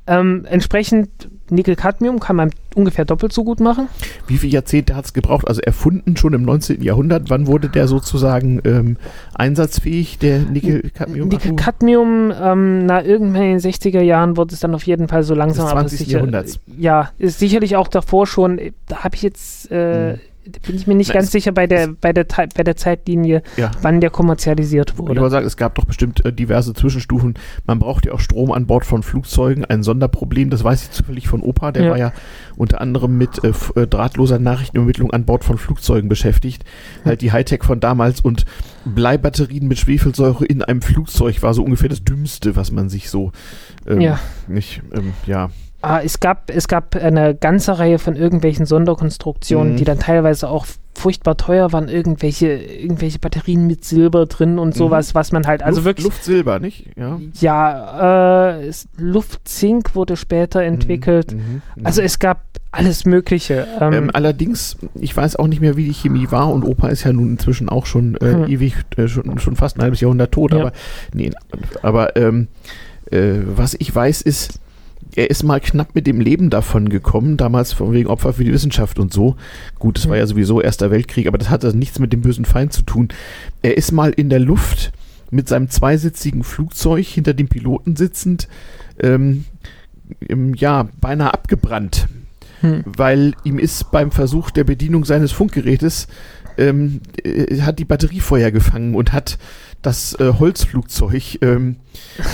Ähm, 0.08 0.46
entsprechend 0.50 1.10
Nickel-Cadmium 1.50 2.20
kann 2.20 2.38
man 2.38 2.52
ungefähr 2.76 3.04
doppelt 3.04 3.34
so 3.34 3.44
gut 3.44 3.60
machen. 3.60 3.90
Wie 4.26 4.38
viele 4.38 4.54
Jahrzehnte 4.54 4.96
hat 4.96 5.06
es 5.06 5.14
gebraucht? 5.14 5.48
Also 5.48 5.60
erfunden 5.62 6.16
schon 6.16 6.32
im 6.34 6.44
19. 6.44 6.82
Jahrhundert. 6.82 7.30
Wann 7.30 7.46
wurde 7.46 7.68
der 7.68 7.90
sozusagen 7.90 8.62
ähm, 8.64 8.96
einsatzfähig, 9.36 10.18
der 10.18 10.40
Nickel-Cadmium? 10.40 11.28
Nickel-Cadmium, 11.28 12.34
ähm, 12.42 12.86
na 12.86 13.04
irgendwann 13.04 13.44
in 13.44 13.58
den 13.58 13.60
60er 13.60 14.02
Jahren 14.02 14.38
wurde 14.38 14.54
es 14.54 14.62
dann 14.62 14.74
auf 14.74 14.84
jeden 14.84 15.10
Fall 15.10 15.24
so 15.24 15.36
langsam. 15.36 15.66
Des 15.66 15.74
20. 15.74 16.00
Sicher, 16.00 16.12
Jahrhunderts. 16.20 16.60
Ja, 16.78 17.12
ist 17.18 17.38
sicherlich 17.38 17.76
auch 17.76 17.90
davor 17.90 18.26
schon. 18.26 18.60
Da 18.88 19.04
habe 19.04 19.16
ich 19.16 19.24
jetzt 19.24 19.70
äh, 19.72 20.14
hm 20.14 20.20
bin 20.50 20.76
ich 20.76 20.88
mir 20.88 20.96
nicht 20.96 21.10
Na, 21.10 21.16
ganz 21.16 21.32
sicher 21.32 21.52
bei 21.52 21.68
der, 21.68 21.90
bei 21.90 22.14
der, 22.14 22.26
bei 22.26 22.64
der 22.64 22.76
Zeitlinie, 22.76 23.42
ja. 23.58 23.72
wann 23.82 24.02
der 24.02 24.10
kommerzialisiert 24.10 24.98
wurde. 24.98 25.14
Ich 25.14 25.20
wollte 25.20 25.32
sagen, 25.32 25.48
es 25.48 25.58
gab 25.58 25.76
doch 25.76 25.86
bestimmt 25.86 26.26
äh, 26.26 26.34
diverse 26.34 26.74
Zwischenstufen. 26.74 27.36
Man 27.66 27.80
braucht 27.80 28.06
ja 28.06 28.14
auch 28.14 28.20
Strom 28.20 28.52
an 28.52 28.68
Bord 28.68 28.86
von 28.86 29.04
Flugzeugen, 29.04 29.66
ein 29.66 29.84
Sonderproblem, 29.84 30.50
das 30.50 30.64
weiß 30.64 30.84
ich 30.84 30.92
zufällig 30.92 31.28
von 31.28 31.42
Opa, 31.42 31.72
der 31.72 31.84
ja. 31.84 31.92
war 31.92 31.98
ja 31.98 32.14
unter 32.56 32.82
anderem 32.82 33.18
mit 33.18 33.44
äh, 33.44 33.54
äh 33.76 33.88
drahtloser 33.88 34.40
Nachrichtenübermittlung 34.40 35.12
an 35.12 35.26
Bord 35.26 35.44
von 35.44 35.58
Flugzeugen 35.58 36.10
beschäftigt. 36.10 36.64
Hm. 37.04 37.10
Halt 37.10 37.22
die 37.22 37.32
Hightech 37.32 37.64
von 37.64 37.80
damals 37.80 38.22
und 38.22 38.46
Bleibatterien 38.86 39.68
mit 39.68 39.80
Schwefelsäure 39.80 40.46
in 40.46 40.64
einem 40.64 40.82
Flugzeug 40.82 41.42
war 41.42 41.54
so 41.54 41.64
ungefähr 41.64 41.90
das 41.90 42.04
Dümmste, 42.04 42.56
was 42.56 42.72
man 42.72 42.90
sich 42.90 43.10
so 43.10 43.32
ähm, 43.88 44.02
ja. 44.02 44.20
nicht, 44.48 44.82
ähm, 44.94 45.14
ja 45.26 45.50
Ah, 45.82 46.02
es, 46.04 46.20
gab, 46.20 46.50
es 46.50 46.68
gab 46.68 46.96
eine 46.96 47.36
ganze 47.36 47.80
Reihe 47.80 48.00
von 48.00 48.16
irgendwelchen 48.16 48.66
Sonderkonstruktionen, 48.66 49.74
mhm. 49.74 49.78
die 49.78 49.86
dann 49.86 50.00
teilweise 50.00 50.50
auch 50.50 50.66
furchtbar 50.94 51.38
teuer 51.38 51.72
waren. 51.72 51.88
Irgendwelche, 51.88 52.48
irgendwelche 52.48 53.20
Batterien 53.20 53.66
mit 53.66 53.86
Silber 53.86 54.26
drin 54.26 54.60
und 54.60 54.76
mhm. 54.76 54.78
sowas, 54.78 55.16
was 55.16 55.32
man 55.32 55.48
halt, 55.48 55.64
also 55.64 55.80
Luft, 55.80 55.86
wirklich. 55.86 56.06
Luftsilber, 56.06 56.60
nicht? 56.60 56.88
Ja, 56.98 57.20
ja 57.40 58.60
äh, 58.60 58.72
Luftzink 58.98 59.96
wurde 59.96 60.18
später 60.18 60.62
mhm. 60.62 60.68
entwickelt. 60.68 61.34
Mhm. 61.34 61.62
Mhm. 61.76 61.86
Also 61.86 62.02
es 62.02 62.20
gab 62.20 62.42
alles 62.72 63.06
Mögliche. 63.06 63.66
Ähm, 63.80 63.94
ähm, 63.94 64.12
allerdings, 64.14 64.78
ich 64.96 65.16
weiß 65.16 65.38
auch 65.38 65.48
nicht 65.48 65.62
mehr, 65.62 65.76
wie 65.78 65.86
die 65.86 65.94
Chemie 65.94 66.28
war 66.30 66.52
und 66.52 66.64
Opa 66.64 66.90
ist 66.90 67.04
ja 67.04 67.14
nun 67.14 67.32
inzwischen 67.32 67.70
auch 67.70 67.86
schon 67.86 68.16
äh, 68.18 68.34
hm. 68.34 68.48
ewig, 68.48 68.76
äh, 68.98 69.08
schon, 69.08 69.40
schon 69.40 69.56
fast 69.56 69.78
ein 69.78 69.82
halbes 69.82 70.02
Jahrhundert 70.02 70.32
tot, 70.32 70.52
ja. 70.52 70.60
aber 70.60 70.72
nee, 71.14 71.32
aber 71.82 72.16
ähm, 72.16 72.48
äh, 73.10 73.40
was 73.44 73.76
ich 73.80 73.94
weiß 73.94 74.22
ist, 74.22 74.60
er 75.16 75.30
ist 75.30 75.44
mal 75.44 75.60
knapp 75.60 75.96
mit 75.96 76.08
dem 76.08 76.22
Leben 76.22 76.50
davon 76.50 76.90
gekommen, 76.90 77.38
damals 77.38 77.74
von 77.74 77.94
wegen 77.94 78.10
Opfer 78.10 78.34
für 78.34 78.44
die 78.44 78.54
Wissenschaft 78.54 79.00
und 79.00 79.14
so. 79.14 79.36
Gut, 79.80 79.98
es 79.98 80.08
war 80.08 80.18
ja 80.18 80.28
sowieso 80.28 80.62
Erster 80.62 80.92
Weltkrieg, 80.92 81.28
aber 81.28 81.38
das 81.38 81.50
hatte 81.50 81.76
nichts 81.76 82.00
mit 82.00 82.14
dem 82.14 82.22
bösen 82.22 82.46
Feind 82.46 82.74
zu 82.74 82.84
tun. 82.84 83.10
Er 83.62 83.78
ist 83.78 83.92
mal 83.92 84.12
in 84.12 84.30
der 84.30 84.40
Luft 84.40 84.92
mit 85.32 85.48
seinem 85.48 85.70
zweisitzigen 85.70 86.44
Flugzeug 86.44 87.06
hinter 87.06 87.34
dem 87.34 87.48
Piloten 87.48 87.96
sitzend, 87.96 88.48
ähm, 89.00 89.46
im, 90.20 90.54
ja, 90.56 90.88
beinahe 91.00 91.34
abgebrannt. 91.34 92.08
Hm. 92.62 92.84
Weil 92.86 93.34
ihm 93.44 93.60
ist 93.60 93.92
beim 93.92 94.12
Versuch 94.12 94.52
der 94.52 94.64
Bedienung 94.64 95.06
seines 95.06 95.32
Funkgerätes 95.32 96.08
ähm, 96.58 97.02
äh, 97.24 97.62
hat 97.62 97.80
die 97.80 97.86
Batterie 97.86 98.20
Feuer 98.20 98.52
gefangen 98.52 98.96
und 98.96 99.14
hat 99.14 99.38
das 99.82 100.14
äh, 100.20 100.34
Holzflugzeug 100.40 101.40
ähm, 101.42 101.78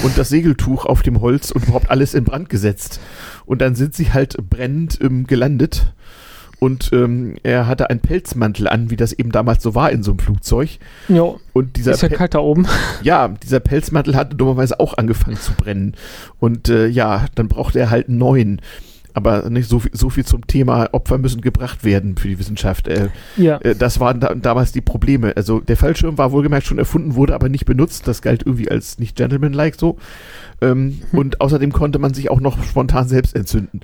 und 0.04 0.18
das 0.18 0.30
Segeltuch 0.30 0.86
auf 0.86 1.02
dem 1.04 1.22
Holz 1.22 1.52
und 1.52 1.64
überhaupt 1.64 1.90
alles 1.90 2.14
in 2.14 2.24
Brand 2.24 2.50
gesetzt. 2.50 3.00
Und 3.46 3.62
dann 3.62 3.76
sind 3.76 3.94
sie 3.94 4.14
halt 4.14 4.38
brennend 4.50 5.00
ähm, 5.02 5.28
gelandet. 5.28 5.94
Und 6.60 6.92
ähm, 6.94 7.36
er 7.44 7.68
hatte 7.68 7.90
einen 7.90 8.00
Pelzmantel 8.00 8.68
an, 8.68 8.90
wie 8.90 8.96
das 8.96 9.14
eben 9.14 9.32
damals 9.32 9.62
so 9.62 9.76
war 9.76 9.92
in 9.92 10.04
so 10.04 10.12
einem 10.12 10.20
Flugzeug. 10.20 10.80
Ja. 11.10 11.36
Und 11.54 11.76
dieser 11.76 11.92
ist 11.92 12.02
ja 12.02 12.10
kalt 12.10 12.34
da 12.34 12.40
oben. 12.40 12.66
Ja, 13.04 13.28
dieser 13.28 13.60
Pelzmantel 13.60 14.16
hatte 14.16 14.36
dummerweise 14.36 14.80
auch 14.80 14.98
angefangen 14.98 15.38
zu 15.38 15.54
brennen. 15.54 15.96
Und 16.40 16.70
äh, 16.70 16.88
ja, 16.88 17.26
dann 17.36 17.50
brauchte 17.50 17.80
er 17.80 17.90
halt 17.90 18.08
einen 18.08 18.18
neuen. 18.18 18.62
Aber 19.16 19.50
nicht 19.50 19.70
so 19.70 19.80
viel, 19.80 19.92
so 19.94 20.10
viel 20.10 20.26
zum 20.26 20.46
Thema 20.46 20.90
Opfer 20.92 21.18
müssen 21.18 21.40
gebracht 21.40 21.86
werden 21.86 22.18
für 22.18 22.28
die 22.28 22.38
Wissenschaft. 22.38 22.90
Äh, 22.90 23.08
ja. 23.38 23.58
Äh, 23.62 23.74
das 23.74 24.02
waren 24.02 24.20
da, 24.20 24.36
damals 24.36 24.74
die 24.74 24.82
Probleme. 24.82 25.32
Also 25.38 25.62
der 25.62 25.78
Fallschirm 25.78 26.18
war 26.18 26.34
wohlgemerkt 26.34 26.68
schon 26.68 26.80
erfunden, 26.80 27.16
wurde 27.16 27.34
aber 27.34 27.48
nicht 27.48 27.66
benutzt. 27.66 28.10
Das 28.10 28.22
galt 28.22 28.44
irgendwie 28.46 28.70
als 28.70 29.00
nicht 29.00 29.16
gentlemanlike 29.16 29.78
so. 29.80 29.98
Ähm, 30.62 31.02
hm. 31.12 31.20
Und 31.20 31.42
außerdem 31.42 31.74
konnte 31.74 32.00
man 32.00 32.14
sich 32.14 32.32
auch 32.32 32.40
noch 32.40 32.62
spontan 32.64 33.08
selbst 33.08 33.36
entzünden. 33.36 33.82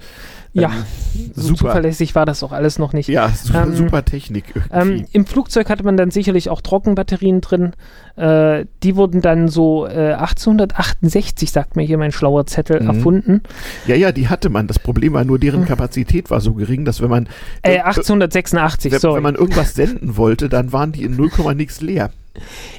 Ja, 0.53 0.69
ähm, 0.69 1.32
so 1.34 1.41
super. 1.41 1.57
zuverlässig 1.57 2.13
war 2.13 2.26
das 2.26 2.43
auch 2.43 2.51
alles 2.51 2.78
noch 2.78 2.91
nicht. 2.91 3.07
Ja, 3.07 3.30
super, 3.30 3.63
ähm, 3.63 3.76
super 3.76 4.03
Technik. 4.03 4.43
Ähm, 4.72 5.05
Im 5.13 5.26
Flugzeug 5.26 5.69
hatte 5.69 5.84
man 5.84 5.95
dann 5.95 6.11
sicherlich 6.11 6.49
auch 6.49 6.59
Trockenbatterien 6.59 7.39
drin. 7.39 7.72
Äh, 8.17 8.65
die 8.84 8.97
wurden 8.97 9.22
dann 9.22 9.47
so 9.47 9.88
äh, 9.88 10.13
1868, 10.13 11.51
sagt 11.51 11.78
mir 11.78 11.84
hier 11.84 11.97
mein 11.97 12.11
schlauer 12.11 12.45
Zettel, 12.47 12.82
mhm. 12.82 12.88
erfunden. 12.88 13.41
Ja, 13.88 13.95
ja, 13.95 14.11
die 14.11 14.28
hatte 14.28 14.49
man. 14.49 14.67
Das 14.67 14.80
Problem 14.80 15.13
war 15.13 15.24
nur, 15.24 15.39
deren 15.39 15.61
hm. 15.61 15.67
Kapazität 15.67 16.30
war 16.30 16.41
so 16.41 16.53
gering, 16.53 16.84
dass 16.84 17.01
wenn 17.01 17.09
man. 17.09 17.30
Äh, 17.61 17.80
1886, 17.80 18.91
wenn, 18.91 18.99
sorry. 18.99 19.15
Wenn 19.17 19.24
man 19.24 19.36
irgendwas 19.36 19.74
senden 19.74 20.17
wollte, 20.17 20.49
dann 20.49 20.74
waren 20.74 20.91
die 20.91 21.03
in 21.03 21.15
0, 21.15 21.30
nix 21.55 21.80
leer. 21.80 22.11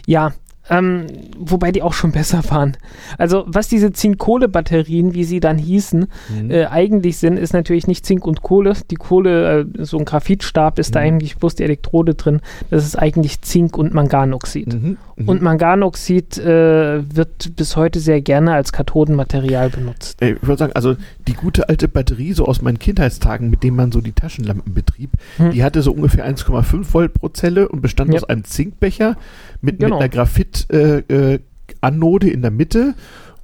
Ja, 0.06 0.32
ähm, 0.70 1.06
wobei 1.36 1.72
die 1.72 1.82
auch 1.82 1.92
schon 1.92 2.12
besser 2.12 2.42
waren. 2.48 2.76
Also, 3.18 3.44
was 3.46 3.68
diese 3.68 3.92
Zink-Kohle-Batterien, 3.92 5.12
wie 5.12 5.24
sie 5.24 5.40
dann 5.40 5.58
hießen, 5.58 6.06
mhm. 6.28 6.50
äh, 6.50 6.66
eigentlich 6.66 7.18
sind, 7.18 7.36
ist 7.36 7.52
natürlich 7.52 7.88
nicht 7.88 8.06
Zink 8.06 8.26
und 8.26 8.42
Kohle. 8.42 8.74
Die 8.90 8.96
Kohle, 8.96 9.60
äh, 9.60 9.84
so 9.84 9.98
ein 9.98 10.04
Graphitstab 10.04 10.78
ist 10.78 10.90
mhm. 10.90 10.92
da 10.94 11.00
eigentlich 11.00 11.36
bloß 11.36 11.56
die 11.56 11.64
Elektrode 11.64 12.14
drin. 12.14 12.40
Das 12.70 12.84
ist 12.84 12.96
eigentlich 12.96 13.42
Zink 13.42 13.76
und 13.76 13.92
Manganoxid. 13.92 14.72
Mhm. 14.72 14.96
mhm. 15.16 15.28
Und 15.28 15.42
Manganoxid 15.42 16.38
äh, 16.38 17.02
wird 17.14 17.56
bis 17.56 17.76
heute 17.76 17.98
sehr 17.98 18.20
gerne 18.20 18.54
als 18.54 18.72
Kathodenmaterial 18.72 19.70
benutzt. 19.70 20.22
Ich 20.22 20.42
würde 20.42 20.58
sagen, 20.58 20.72
also 20.74 20.96
die 21.26 21.34
gute 21.34 21.68
alte 21.68 21.88
Batterie, 21.88 22.32
so 22.34 22.46
aus 22.46 22.62
meinen 22.62 22.78
Kindheitstagen, 22.78 23.50
mit 23.50 23.64
dem 23.64 23.76
man 23.76 23.90
so 23.90 24.00
die 24.00 24.12
Taschenlampen 24.12 24.74
betrieb, 24.74 25.10
hm. 25.38 25.50
die 25.50 25.64
hatte 25.64 25.82
so 25.82 25.92
ungefähr 25.92 26.28
1,5 26.28 26.92
Volt 26.92 27.14
pro 27.14 27.28
Zelle 27.28 27.68
und 27.68 27.80
bestand 27.80 28.10
ja. 28.10 28.16
aus 28.16 28.24
einem 28.24 28.44
Zinkbecher 28.44 29.16
mit, 29.60 29.78
genau. 29.78 29.96
mit 29.96 30.00
einer 30.02 30.08
Äh, 30.70 30.98
äh, 31.08 31.38
in 31.82 32.42
der 32.42 32.50
Mitte 32.50 32.94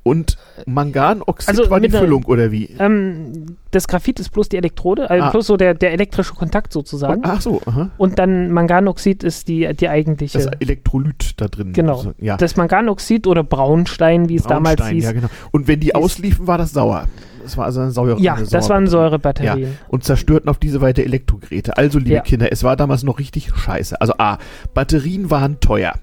und 0.09 0.39
Manganoxid 0.67 1.49
also 1.49 1.71
war 1.71 1.81
die 1.81 1.91
Füllung 1.91 2.25
oder 2.25 2.51
wie? 2.51 2.71
Ähm, 2.79 3.57
das 3.71 3.87
Graphit 3.87 4.19
ist 4.21 4.31
bloß 4.31 4.49
die 4.49 4.57
Elektrode, 4.57 5.11
also 5.11 5.25
ah. 5.25 5.31
bloß 5.31 5.47
so 5.47 5.57
der, 5.57 5.75
der 5.75 5.93
elektrische 5.93 6.35
Kontakt 6.35 6.73
sozusagen. 6.73 7.21
Ach 7.25 7.41
so, 7.41 7.61
aha. 7.67 7.91
Und 7.99 8.19
dann 8.19 8.51
Manganoxid 8.51 9.23
ist 9.23 9.49
die, 9.49 9.69
die 9.75 9.89
eigentliche. 9.89 10.39
Das 10.39 10.47
Elektrolyt 10.61 11.35
da 11.37 11.49
drin. 11.49 11.75
Genau. 11.75 11.99
Also, 11.99 12.13
ja. 12.19 12.39
Das 12.39 12.57
Manganoxid 12.57 13.27
oder 13.27 13.45
Braunstein, 13.45 14.29
wie 14.29 14.37
es 14.37 14.45
Braunstein, 14.45 14.77
damals 14.77 14.91
hieß. 14.91 15.05
Ja, 15.05 15.13
genau. 15.13 15.29
Und 15.51 15.69
wenn 15.69 15.81
die 15.81 15.95
ausliefen, 15.95 16.47
war 16.47 16.57
das 16.57 16.73
sauer. 16.73 17.07
Das 17.43 17.57
war 17.57 17.67
also 17.67 17.81
eine 17.81 17.91
Säure. 17.91 18.21
Ja, 18.21 18.39
das 18.51 18.69
waren 18.69 18.87
Säurebatterien. 18.87 19.61
Ja, 19.61 19.69
und 19.89 20.05
zerstörten 20.05 20.49
auf 20.51 20.59
diese 20.59 20.81
Weise 20.81 21.05
Elektrogeräte. 21.05 21.77
Also, 21.77 21.99
liebe 21.99 22.15
ja. 22.17 22.21
Kinder, 22.21 22.51
es 22.51 22.63
war 22.65 22.77
damals 22.77 23.05
noch 23.05 23.19
richtig 23.19 23.51
scheiße. 23.55 24.01
Also 24.01 24.15
A, 24.19 24.39
Batterien 24.75 25.31
waren 25.31 25.61
teuer. 25.61 25.95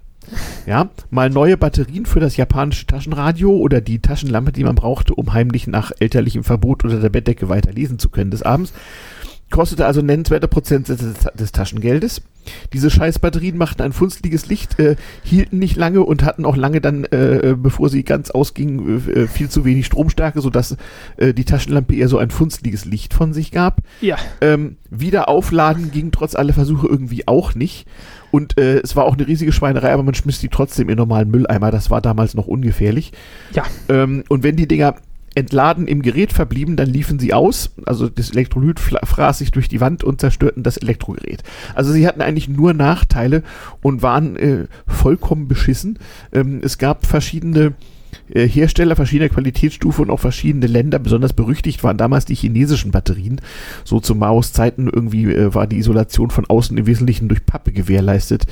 Ja, 0.66 0.90
mal 1.10 1.30
neue 1.30 1.58
Batterien 1.58 2.06
für 2.06 2.20
das 2.20 2.38
japanische 2.38 2.88
Taschenradio 2.88 3.52
oder 3.52 3.82
die 3.82 4.00
Taschenlampe, 4.00 4.52
die 4.52 4.64
man 4.64 4.76
brauchte, 4.76 5.14
um 5.14 5.34
heimlich 5.34 5.68
nach 5.68 5.92
elterlichem 6.00 6.44
Verbot 6.44 6.84
unter 6.84 7.00
der 7.00 7.10
Bettdecke 7.10 7.50
weiter 7.50 7.72
lesen 7.72 8.00
zu 8.00 8.10
können 8.10 8.32
des 8.32 8.44
Abends. 8.44 8.74
Kostete 9.52 9.86
also 9.86 10.02
nennenswerte 10.02 10.48
Prozent 10.48 10.90
des, 10.90 11.00
des 11.00 11.52
Taschengeldes. 11.52 12.22
Diese 12.74 12.90
Scheißbatterien 12.90 13.58
machten 13.58 13.84
ein 13.84 13.94
funstliges 13.94 14.48
Licht, 14.48 14.80
äh, 14.80 14.96
hielten 15.24 15.60
nicht 15.60 15.78
lange 15.78 16.02
und 16.02 16.24
hatten 16.24 16.46
auch 16.46 16.56
lange 16.56 16.82
dann, 16.82 17.06
äh, 17.06 17.52
äh 17.52 17.56
bevor 17.56 17.90
sie 17.90 18.04
ganz 18.04 18.32
ausgingen, 18.32 19.08
äh, 19.08 19.12
äh, 19.12 19.28
viel 19.28 19.50
zu 19.50 19.64
wenig 19.64 19.86
Stromstärke, 19.86 20.42
sodass 20.42 20.78
äh, 21.18 21.34
die 21.34 21.46
Taschenlampe 21.46 21.96
eher 21.96 22.08
so 22.08 22.18
ein 22.18 22.32
funstliges 22.32 22.86
Licht 22.86 23.14
von 23.14 23.34
sich 23.34 23.52
gab. 23.52 23.82
Ja. 24.02 24.18
Ähm, 24.42 24.78
wieder 24.90 25.30
aufladen 25.30 25.92
ging 25.92 26.12
trotz 26.12 26.36
aller 26.36 26.54
Versuche 26.54 26.88
irgendwie 26.88 27.28
auch 27.28 27.56
nicht. 27.56 27.88
Und 28.36 28.58
äh, 28.58 28.80
es 28.80 28.98
war 28.98 29.06
auch 29.06 29.14
eine 29.14 29.26
riesige 29.26 29.54
Schweinerei, 29.54 29.94
aber 29.94 30.04
man 30.04 30.14
schmiss 30.14 30.40
die 30.40 30.50
trotzdem 30.50 30.90
in 30.90 30.98
normalen 30.98 31.32
Mülleimer. 31.32 31.72
Das 31.72 31.90
war 31.90 32.02
damals 32.02 32.34
noch 32.34 32.48
ungefährlich. 32.48 33.14
Ja. 33.54 33.64
Ähm, 33.88 34.26
und 34.28 34.44
wenn 34.44 34.58
die 34.58 34.68
Dinger 34.68 34.96
entladen 35.36 35.88
im 35.88 36.02
Gerät 36.02 36.34
verblieben, 36.34 36.76
dann 36.76 36.90
liefen 36.90 37.18
sie 37.18 37.34
aus. 37.34 37.72
Also 37.86 38.10
das 38.10 38.32
Elektrolyt 38.32 38.82
fraß 38.82 39.38
sich 39.38 39.52
durch 39.52 39.70
die 39.70 39.80
Wand 39.80 40.04
und 40.04 40.20
zerstörten 40.20 40.64
das 40.64 40.76
Elektrogerät. 40.76 41.44
Also 41.76 41.94
sie 41.94 42.06
hatten 42.06 42.22
eigentlich 42.22 42.50
nur 42.50 42.74
Nachteile 42.74 43.42
und 43.82 44.02
waren 44.02 44.36
äh, 44.36 44.66
vollkommen 44.86 45.48
beschissen. 45.48 45.98
Ähm, 46.34 46.60
es 46.62 46.78
gab 46.78 47.06
verschiedene 47.06 47.72
Hersteller 48.34 48.96
verschiedener 48.96 49.30
Qualitätsstufen 49.30 50.06
und 50.06 50.12
auch 50.12 50.20
verschiedene 50.20 50.68
Länder. 50.68 51.00
Besonders 51.00 51.34
berüchtigt 51.34 51.84
waren 51.84 51.98
damals 51.98 52.26
die 52.26 52.36
chinesischen 52.36 52.92
Batterien. 52.92 53.40
So 53.84 54.00
zu 54.00 54.16
Maos 54.16 54.52
Zeiten 54.52 54.90
irgendwie 54.92 55.26
äh, 55.26 55.54
war 55.54 55.68
die 55.68 55.78
Isolation 55.78 56.32
von 56.32 56.46
außen 56.46 56.78
im 56.78 56.88
Wesentlichen 56.88 57.28
durch 57.28 57.46
Pappe 57.46 57.72
gewährleistet. 57.72 58.46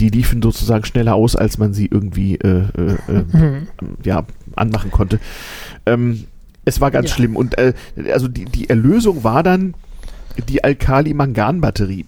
Die 0.00 0.08
liefen 0.08 0.42
sozusagen 0.42 0.84
schneller 0.84 1.14
aus, 1.14 1.36
als 1.36 1.58
man 1.58 1.72
sie 1.72 1.86
irgendwie 1.86 2.36
äh, 2.36 2.64
äh, 2.76 2.96
äh 3.08 3.36
mhm. 3.36 3.68
ja, 4.04 4.24
anmachen 4.56 4.90
konnte. 4.90 5.20
Ähm, 5.86 6.24
es 6.64 6.80
war 6.80 6.90
ganz 6.90 7.10
ja. 7.10 7.14
schlimm. 7.14 7.36
Und 7.36 7.56
äh, 7.58 7.72
also 8.12 8.28
die, 8.28 8.44
die 8.44 8.68
Erlösung 8.68 9.22
war 9.24 9.42
dann 9.42 9.74
die 10.48 10.64
Alkali-Mangan-Batterie. 10.64 12.04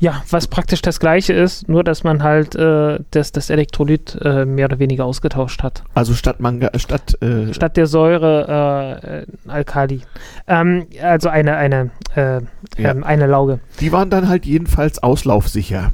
Ja, 0.00 0.22
was 0.30 0.46
praktisch 0.46 0.80
das 0.80 0.98
gleiche 0.98 1.34
ist, 1.34 1.68
nur 1.68 1.84
dass 1.84 2.04
man 2.04 2.22
halt 2.22 2.54
äh, 2.54 2.98
das, 3.10 3.32
das 3.32 3.50
Elektrolyt 3.50 4.18
äh, 4.22 4.46
mehr 4.46 4.64
oder 4.64 4.78
weniger 4.78 5.04
ausgetauscht 5.04 5.62
hat. 5.62 5.84
Also 5.94 6.14
statt 6.14 6.40
Manga, 6.40 6.70
statt 6.78 7.22
äh, 7.22 7.52
statt 7.52 7.76
der 7.76 7.86
Säure 7.86 9.26
äh, 9.26 9.50
Alkali. 9.50 10.00
Ähm, 10.46 10.86
also 11.02 11.28
eine 11.28 11.56
eine 11.56 11.90
äh, 12.16 12.40
ja. 12.78 12.90
ähm, 12.90 13.04
eine 13.04 13.26
Lauge. 13.26 13.60
Die 13.80 13.92
waren 13.92 14.08
dann 14.08 14.28
halt 14.28 14.46
jedenfalls 14.46 15.02
auslaufsicher 15.02 15.92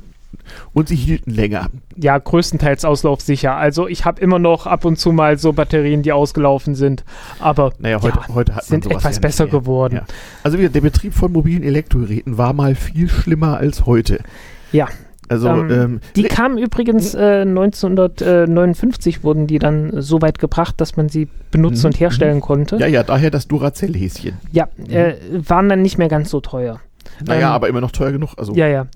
und 0.72 0.88
sie 0.88 0.96
hielten 0.96 1.30
länger. 1.30 1.68
Ja, 1.96 2.18
größtenteils 2.18 2.84
auslaufsicher. 2.84 3.54
Also 3.54 3.88
ich 3.88 4.04
habe 4.04 4.20
immer 4.20 4.38
noch 4.38 4.66
ab 4.66 4.84
und 4.84 4.98
zu 4.98 5.12
mal 5.12 5.38
so 5.38 5.52
Batterien, 5.52 6.02
die 6.02 6.12
ausgelaufen 6.12 6.74
sind, 6.74 7.04
aber 7.40 7.72
naja, 7.78 8.00
heute, 8.02 8.18
ja, 8.18 8.34
heute 8.34 8.54
sind 8.62 8.86
etwas 8.86 9.16
ja 9.16 9.20
besser 9.20 9.46
geworden. 9.46 9.96
Ja. 9.96 10.04
Also 10.42 10.58
wieder, 10.58 10.68
der 10.68 10.80
Betrieb 10.80 11.14
von 11.14 11.32
mobilen 11.32 11.62
Elektrogeräten 11.62 12.38
war 12.38 12.52
mal 12.52 12.74
viel 12.74 13.08
schlimmer 13.08 13.58
als 13.58 13.86
heute. 13.86 14.20
Ja. 14.72 14.88
Also, 15.28 15.48
ähm, 15.48 15.70
ähm, 15.70 16.00
die 16.14 16.22
kamen 16.24 16.56
übrigens 16.56 17.14
äh, 17.14 17.42
1959 17.42 19.24
wurden 19.24 19.46
die 19.46 19.58
dann 19.58 20.00
so 20.00 20.22
weit 20.22 20.38
gebracht, 20.38 20.80
dass 20.80 20.96
man 20.96 21.08
sie 21.08 21.28
benutzen 21.50 21.82
mhm, 21.82 21.86
und 21.86 22.00
herstellen 22.00 22.36
mhm. 22.36 22.42
konnte. 22.42 22.76
Ja, 22.76 22.86
ja, 22.86 23.02
daher 23.02 23.30
das 23.30 23.48
Duracell-Häschen. 23.48 24.34
Ja, 24.52 24.68
äh, 24.88 25.14
waren 25.30 25.68
dann 25.68 25.82
nicht 25.82 25.98
mehr 25.98 26.08
ganz 26.08 26.30
so 26.30 26.40
teuer. 26.40 26.80
Naja, 27.24 27.48
ähm, 27.48 27.54
aber 27.54 27.68
immer 27.68 27.80
noch 27.80 27.90
teuer 27.90 28.12
genug. 28.12 28.34
Also. 28.36 28.54
Ja, 28.54 28.68
ja. 28.68 28.86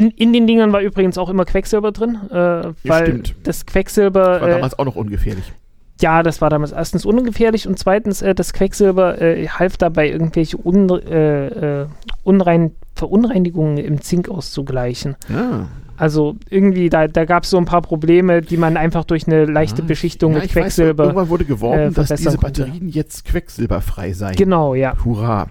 In, 0.00 0.10
in, 0.12 0.32
den 0.32 0.46
Dingern 0.46 0.72
war 0.72 0.80
übrigens 0.80 1.18
auch 1.18 1.28
immer 1.28 1.44
Quecksilber 1.44 1.92
drin, 1.92 2.18
äh, 2.30 2.34
weil 2.34 2.74
ja, 2.84 3.04
stimmt. 3.04 3.34
das 3.42 3.66
Quecksilber. 3.66 4.24
Das 4.24 4.40
war 4.40 4.48
äh, 4.48 4.52
damals 4.52 4.78
auch 4.78 4.84
noch 4.86 4.96
ungefährlich. 4.96 5.52
Ja, 6.00 6.22
das 6.22 6.40
war 6.40 6.48
damals 6.48 6.72
erstens 6.72 7.04
ungefährlich 7.04 7.68
und 7.68 7.78
zweitens, 7.78 8.22
äh, 8.22 8.34
das 8.34 8.54
Quecksilber 8.54 9.20
äh, 9.20 9.46
half 9.46 9.76
dabei, 9.76 10.08
irgendwelche 10.08 10.56
un, 10.56 10.88
äh, 10.88 11.82
äh, 11.82 11.86
Unrein 12.22 12.72
Verunreinigungen 12.94 13.76
im 13.76 14.00
Zink 14.00 14.30
auszugleichen. 14.30 15.16
Ja. 15.28 15.68
Also 16.00 16.36
irgendwie, 16.48 16.88
da, 16.88 17.08
da 17.08 17.26
gab 17.26 17.42
es 17.42 17.50
so 17.50 17.58
ein 17.58 17.66
paar 17.66 17.82
Probleme, 17.82 18.40
die 18.40 18.56
man 18.56 18.78
einfach 18.78 19.04
durch 19.04 19.26
eine 19.26 19.44
leichte 19.44 19.82
ah, 19.82 19.84
Beschichtung 19.84 20.32
ja, 20.32 20.38
mit 20.38 20.50
Quecksilber. 20.50 21.04
Weiß, 21.04 21.08
irgendwann 21.10 21.28
wurde 21.28 21.44
geworben, 21.44 21.78
äh, 21.78 21.90
dass 21.90 22.08
diese 22.08 22.38
Batterien 22.38 22.78
konnte. 22.78 22.94
jetzt 22.96 23.26
quecksilberfrei 23.26 24.14
seien. 24.14 24.34
Genau, 24.34 24.74
ja. 24.74 24.96
Hurra. 25.04 25.48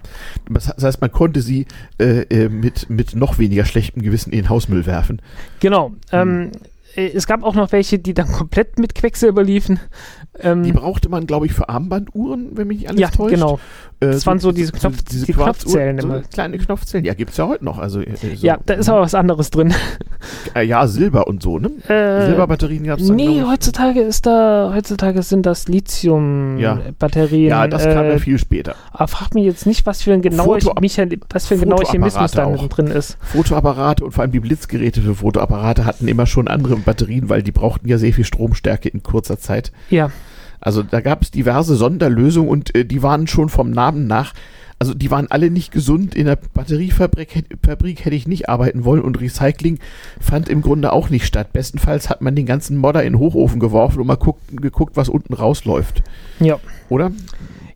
Das 0.48 0.74
heißt, 0.82 1.00
man 1.00 1.12
konnte 1.12 1.40
sie 1.40 1.66
äh, 2.00 2.22
äh, 2.22 2.48
mit, 2.48 2.90
mit 2.90 3.14
noch 3.14 3.38
weniger 3.38 3.64
schlechtem 3.64 4.02
Gewissen 4.02 4.32
in 4.32 4.40
den 4.40 4.48
Hausmüll 4.48 4.86
werfen. 4.86 5.22
Genau. 5.60 5.92
Hm. 6.10 6.20
Ähm, 6.20 6.50
äh, 6.52 6.68
es 6.96 7.26
gab 7.26 7.42
auch 7.42 7.54
noch 7.54 7.72
welche, 7.72 7.98
die 7.98 8.14
dann 8.14 8.30
komplett 8.30 8.78
mit 8.78 8.94
Quecksilber 8.94 9.42
liefen. 9.42 9.80
Ähm, 10.38 10.62
die 10.62 10.72
brauchte 10.72 11.08
man, 11.08 11.26
glaube 11.26 11.46
ich, 11.46 11.52
für 11.52 11.68
Armbanduhren, 11.68 12.56
wenn 12.56 12.68
mich 12.68 12.78
nicht 12.78 12.88
alles 12.88 13.00
ja, 13.00 13.08
täuscht. 13.08 13.34
genau. 13.34 13.58
Äh, 14.00 14.06
das 14.06 14.26
waren 14.26 14.38
so 14.38 14.50
diese, 14.52 14.72
Knopf, 14.72 15.02
diese 15.02 15.26
die 15.26 15.32
Knopfzellen 15.32 15.98
immer. 15.98 16.18
So 16.18 16.28
kleine 16.32 16.58
Knopfzellen, 16.58 17.04
ja, 17.04 17.14
gibt 17.14 17.32
es 17.32 17.36
ja 17.36 17.46
heute 17.46 17.64
noch. 17.64 17.78
Also, 17.78 18.00
äh, 18.00 18.16
so. 18.16 18.26
Ja, 18.46 18.58
da 18.64 18.74
ist 18.74 18.88
aber 18.88 19.00
was 19.00 19.14
anderes 19.14 19.50
drin. 19.50 19.74
Äh, 20.54 20.64
ja, 20.64 20.86
Silber 20.86 21.26
und 21.28 21.42
so, 21.42 21.58
ne? 21.58 21.70
Äh, 21.88 22.26
Silberbatterien 22.26 22.84
gab 22.84 22.98
es 22.98 23.08
Nee, 23.08 23.42
heutzutage 23.42 24.00
ist 24.00 24.26
da, 24.26 24.72
heutzutage 24.74 25.22
sind 25.22 25.46
das 25.46 25.68
Lithium-Batterien. 25.68 27.48
Ja. 27.48 27.62
ja. 27.62 27.68
das 27.68 27.84
kam 27.84 28.06
ja 28.06 28.18
viel 28.18 28.38
später. 28.38 28.74
Aber 28.92 29.08
frag 29.08 29.34
mich 29.34 29.44
jetzt 29.44 29.64
nicht, 29.66 29.86
was 29.86 30.02
für 30.02 30.12
ein 30.12 30.22
genauer, 30.22 30.58
was 31.30 31.46
für 31.46 31.54
ein 31.54 31.60
genauer 31.60 31.84
Chemismus 31.90 32.32
da 32.32 32.46
drin 32.46 32.88
ist. 32.88 33.16
Fotoapparate 33.20 34.04
und 34.04 34.12
vor 34.12 34.22
allem 34.22 34.32
die 34.32 34.40
Blitzgeräte 34.40 35.00
für 35.00 35.14
Fotoapparate 35.14 35.84
hatten 35.84 36.08
immer 36.08 36.26
schon 36.26 36.48
andere 36.48 36.76
Batterien, 36.82 37.28
weil 37.28 37.42
die 37.42 37.52
brauchten 37.52 37.88
ja 37.88 37.98
sehr 37.98 38.12
viel 38.12 38.24
Stromstärke 38.24 38.88
in 38.88 39.02
kurzer 39.02 39.38
Zeit. 39.38 39.72
Ja. 39.90 40.10
Also 40.60 40.82
da 40.82 41.00
gab 41.00 41.22
es 41.22 41.30
diverse 41.30 41.74
Sonderlösungen 41.74 42.50
und 42.50 42.74
äh, 42.74 42.84
die 42.84 43.02
waren 43.02 43.26
schon 43.26 43.48
vom 43.48 43.70
Namen 43.70 44.06
nach, 44.06 44.34
also 44.80 44.94
die 44.94 45.10
waren 45.10 45.30
alle 45.30 45.50
nicht 45.50 45.72
gesund. 45.72 46.14
In 46.14 46.24
der 46.24 46.36
Batteriefabrik 46.36 47.44
Fabrik 47.64 48.04
hätte 48.04 48.16
ich 48.16 48.26
nicht 48.26 48.48
arbeiten 48.48 48.84
wollen 48.84 49.02
und 49.02 49.20
Recycling 49.20 49.78
fand 50.18 50.48
im 50.48 50.62
Grunde 50.62 50.92
auch 50.92 51.10
nicht 51.10 51.26
statt. 51.26 51.52
Bestenfalls 51.52 52.08
hat 52.08 52.22
man 52.22 52.34
den 52.34 52.46
ganzen 52.46 52.78
Modder 52.78 53.04
in 53.04 53.12
den 53.12 53.20
Hochofen 53.20 53.60
geworfen 53.60 54.00
und 54.00 54.06
mal 54.06 54.16
guckt, 54.16 54.40
geguckt, 54.50 54.96
was 54.96 55.10
unten 55.10 55.34
rausläuft. 55.34 56.02
Ja. 56.40 56.58
Oder? 56.88 57.12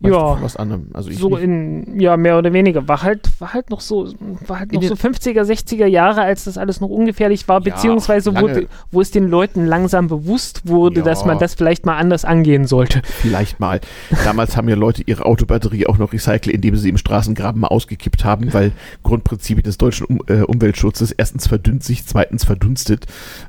Ja, 0.07 0.41
was 0.41 0.55
anderem. 0.55 0.87
Also 0.93 1.11
so 1.11 1.29
nicht. 1.29 1.43
in, 1.43 1.99
ja, 1.99 2.17
mehr 2.17 2.37
oder 2.37 2.53
weniger. 2.53 2.87
War 2.87 3.01
halt, 3.01 3.29
war 3.39 3.53
halt 3.53 3.69
noch 3.69 3.81
so, 3.81 4.11
war 4.47 4.59
halt 4.59 4.73
noch 4.73 4.83
so 4.83 4.95
50er, 4.95 5.41
60er 5.41 5.85
Jahre, 5.85 6.21
als 6.21 6.45
das 6.45 6.57
alles 6.57 6.81
noch 6.81 6.89
ungefährlich 6.89 7.47
war, 7.47 7.61
ja, 7.63 7.73
beziehungsweise 7.73 8.35
wo, 8.35 8.49
wo 8.91 9.01
es 9.01 9.11
den 9.11 9.27
Leuten 9.29 9.65
langsam 9.65 10.07
bewusst 10.07 10.67
wurde, 10.67 10.99
ja. 10.99 11.05
dass 11.05 11.25
man 11.25 11.39
das 11.39 11.55
vielleicht 11.55 11.85
mal 11.85 11.97
anders 11.97 12.25
angehen 12.25 12.65
sollte. 12.65 13.01
Vielleicht 13.03 13.59
mal. 13.59 13.81
Damals 14.23 14.57
haben 14.57 14.69
ja 14.69 14.75
Leute 14.75 15.03
ihre 15.05 15.25
Autobatterie 15.25 15.87
auch 15.87 15.97
noch 15.97 16.13
recycelt, 16.13 16.47
indem 16.47 16.75
sie 16.75 16.89
im 16.89 16.97
Straßengraben 16.97 17.61
mal 17.61 17.67
ausgekippt 17.67 18.23
haben, 18.23 18.53
weil 18.53 18.71
Grundprinzip 19.03 19.63
des 19.63 19.77
deutschen 19.77 20.05
um 20.05 20.21
äh, 20.27 20.41
Umweltschutzes 20.41 21.11
erstens 21.11 21.47
verdünnt 21.47 21.83
sich, 21.83 22.05
zweitens 22.05 22.45
verdunstet. 22.45 23.05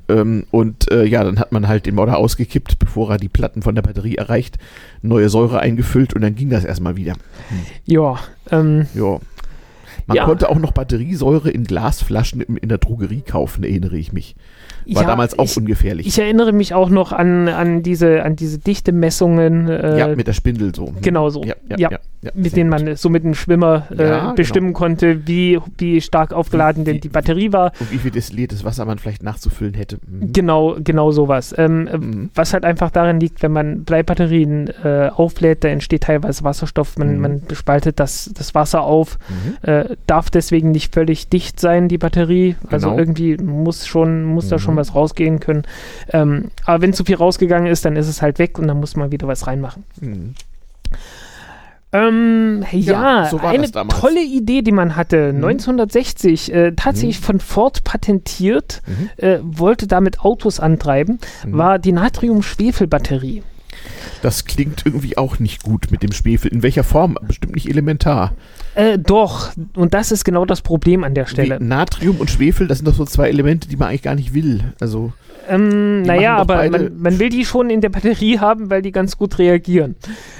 Ähm, 0.09 0.45
und 0.51 0.91
äh, 0.91 1.05
ja, 1.05 1.25
dann 1.25 1.39
hat 1.39 1.53
man 1.53 1.69
halt 1.69 1.87
den 1.87 1.95
Modder 1.95 2.17
ausgekippt, 2.17 2.79
bevor 2.79 3.11
er 3.11 3.19
die 3.19 3.29
Platten 3.29 3.63
von 3.63 3.75
der 3.75 3.83
Batterie 3.83 4.17
erreicht, 4.17 4.57
neue 5.07 5.29
Säure 5.29 5.61
eingefüllt 5.61 6.15
und 6.15 6.21
dann 6.21 6.35
ging 6.35 6.51
das 6.51 6.65
erstmal 6.65 6.97
wieder. 6.97 7.13
Hm. 7.13 7.59
Ja, 7.85 8.19
ähm, 8.51 8.87
ja. 8.95 9.19
Man 10.07 10.17
ja. 10.17 10.25
konnte 10.25 10.49
auch 10.49 10.59
noch 10.59 10.73
Batteriesäure 10.73 11.51
in 11.51 11.65
Glasflaschen 11.65 12.41
in 12.41 12.69
der 12.69 12.79
Drogerie 12.79 13.23
kaufen, 13.23 13.65
erinnere 13.65 13.97
ich 13.97 14.13
mich. 14.13 14.37
War 14.89 15.03
ja, 15.03 15.09
damals 15.09 15.39
auch 15.39 15.45
ich, 15.45 15.57
ungefährlich. 15.57 16.07
Ich 16.07 16.19
erinnere 16.19 16.53
mich 16.53 16.73
auch 16.73 16.91
noch 16.91 17.13
an, 17.13 17.49
an 17.49 17.83
diese, 17.83 18.23
an 18.23 18.37
diese 18.37 18.59
Dichtemessungen. 18.59 19.69
Äh, 19.69 19.99
ja, 19.99 20.09
mit 20.15 20.29
der 20.29 20.33
Spindel 20.33 20.75
so. 20.75 20.93
Genau 21.03 21.29
so. 21.29 21.43
Ja, 21.43 21.55
ja, 21.77 21.91
ja, 21.91 21.99
mit 22.35 22.57
denen 22.57 22.71
man 22.71 22.97
so 22.97 23.09
mit 23.09 23.25
dem 23.25 23.35
Schwimmer 23.35 23.89
äh, 23.91 23.97
genau. 23.97 24.35
bestimmen 24.35 24.69
genau. 24.69 24.79
konnte, 24.79 25.27
wie, 25.27 25.59
wie 25.79 26.01
stark 26.01 26.33
aufgeladen 26.33 26.85
denn 26.85 27.01
die 27.01 27.09
Batterie 27.09 27.53
war. 27.53 27.73
Und 27.81 27.91
wie 27.91 27.99
viel 27.99 28.13
destilliertes 28.13 28.65
Wasser 28.65 28.85
man 28.85 28.99
vielleicht 28.99 29.25
nachzufüllen 29.25 29.75
hätte. 29.75 29.99
Mhm. 30.07 30.33
Genau, 30.33 30.77
genau 30.79 31.11
sowas. 31.11 31.53
Ähm, 31.59 31.89
äh, 31.89 31.99
mhm. 31.99 32.31
Was 32.35 32.53
halt 32.53 32.65
einfach 32.65 32.91
daran 32.91 33.19
liegt, 33.19 33.43
wenn 33.43 33.53
man 33.53 33.83
Bleibatterien 33.85 34.69
äh, 34.85 35.11
auflädt, 35.13 35.65
da 35.65 35.69
entsteht 35.69 36.05
teilweise 36.05 36.45
Wasserstoff, 36.45 36.97
man, 36.97 37.17
mhm. 37.17 37.21
man 37.21 37.43
spaltet 37.55 37.99
das, 37.99 38.31
das 38.35 38.55
Wasser 38.55 38.83
auf, 38.83 39.19
mhm. 39.29 39.69
äh, 39.69 39.97
darf 40.07 40.31
deswegen 40.31 40.71
nicht 40.71 40.95
völlig 40.95 41.29
dicht 41.29 41.59
sein, 41.59 41.89
die 41.89 41.99
Batterie. 41.99 42.55
Also 42.71 42.89
genau. 42.89 42.99
irgendwie 43.01 43.37
muss 43.37 43.87
schon, 43.87 44.25
muss 44.25 44.49
da 44.49 44.59
schon 44.59 44.76
was 44.77 44.95
rausgehen 44.95 45.41
können. 45.41 45.63
Ähm, 46.13 46.51
aber 46.65 46.83
wenn 46.83 46.93
zu 46.93 47.05
viel 47.05 47.17
rausgegangen 47.17 47.71
ist, 47.71 47.85
dann 47.85 47.97
ist 47.97 48.09
es 48.09 48.23
halt 48.23 48.39
weg 48.39 48.59
und 48.59 48.69
dann 48.69 48.79
muss 48.79 48.97
man 48.97 49.11
wieder 49.11 49.29
was 49.29 49.47
reinmachen. 49.47 49.85
Mhm. 50.01 50.35
Ähm, 51.93 52.65
ja, 52.73 53.23
ja 53.23 53.29
so 53.31 53.39
eine 53.39 53.71
tolle 53.89 54.23
Idee, 54.23 54.63
die 54.63 54.73
man 54.73 54.97
hatte, 54.97 55.33
mhm. 55.33 55.45
1960, 55.45 56.53
äh, 56.53 56.73
tatsächlich 56.73 57.21
mhm. 57.21 57.25
von 57.25 57.41
Ford 57.41 57.85
patentiert, 57.85 58.83
mhm. 58.87 59.25
äh, 59.25 59.39
wollte 59.43 59.87
damit 59.87 60.21
Autos 60.21 60.61
antreiben, 60.61 61.19
mhm. 61.45 61.57
war 61.57 61.79
die 61.79 61.93
Natrium-Schwefel-Batterie. 61.93 63.43
Das 64.23 64.45
klingt 64.45 64.85
irgendwie 64.85 65.17
auch 65.19 65.39
nicht 65.39 65.63
gut 65.63 65.91
mit 65.91 66.03
dem 66.03 66.13
Schwefel. 66.13 66.53
In 66.53 66.63
welcher 66.63 66.85
Form? 66.85 67.19
Bestimmt 67.23 67.55
nicht 67.55 67.69
elementar. 67.69 68.33
Äh, 68.75 68.99
doch, 68.99 69.53
und 69.75 69.95
das 69.95 70.13
ist 70.13 70.25
genau 70.25 70.45
das 70.45 70.61
Problem 70.61 71.05
an 71.05 71.15
der 71.15 71.27
Stelle. 71.27 71.59
Wie 71.61 71.65
Natrium 71.65 72.17
und 72.17 72.31
Schwefel, 72.31 72.67
das 72.67 72.79
sind 72.79 72.87
doch 72.87 72.95
so 72.95 73.05
zwei 73.05 73.29
Elemente, 73.29 73.69
die 73.69 73.77
man 73.77 73.89
eigentlich 73.89 74.03
gar 74.03 74.15
nicht 74.15 74.35
will. 74.35 74.65
Also. 74.81 75.13
Ähm, 75.49 76.03
naja, 76.03 76.37
aber 76.37 76.69
man, 76.69 77.01
man, 77.01 77.19
will 77.19 77.29
die 77.29 77.45
schon 77.45 77.71
in 77.71 77.81
der 77.81 77.89
Batterie 77.89 78.39
haben, 78.39 78.69
weil 78.69 78.83
die 78.83 78.93
ganz 78.93 79.17
gut 79.17 79.39
reagieren. 79.39 79.95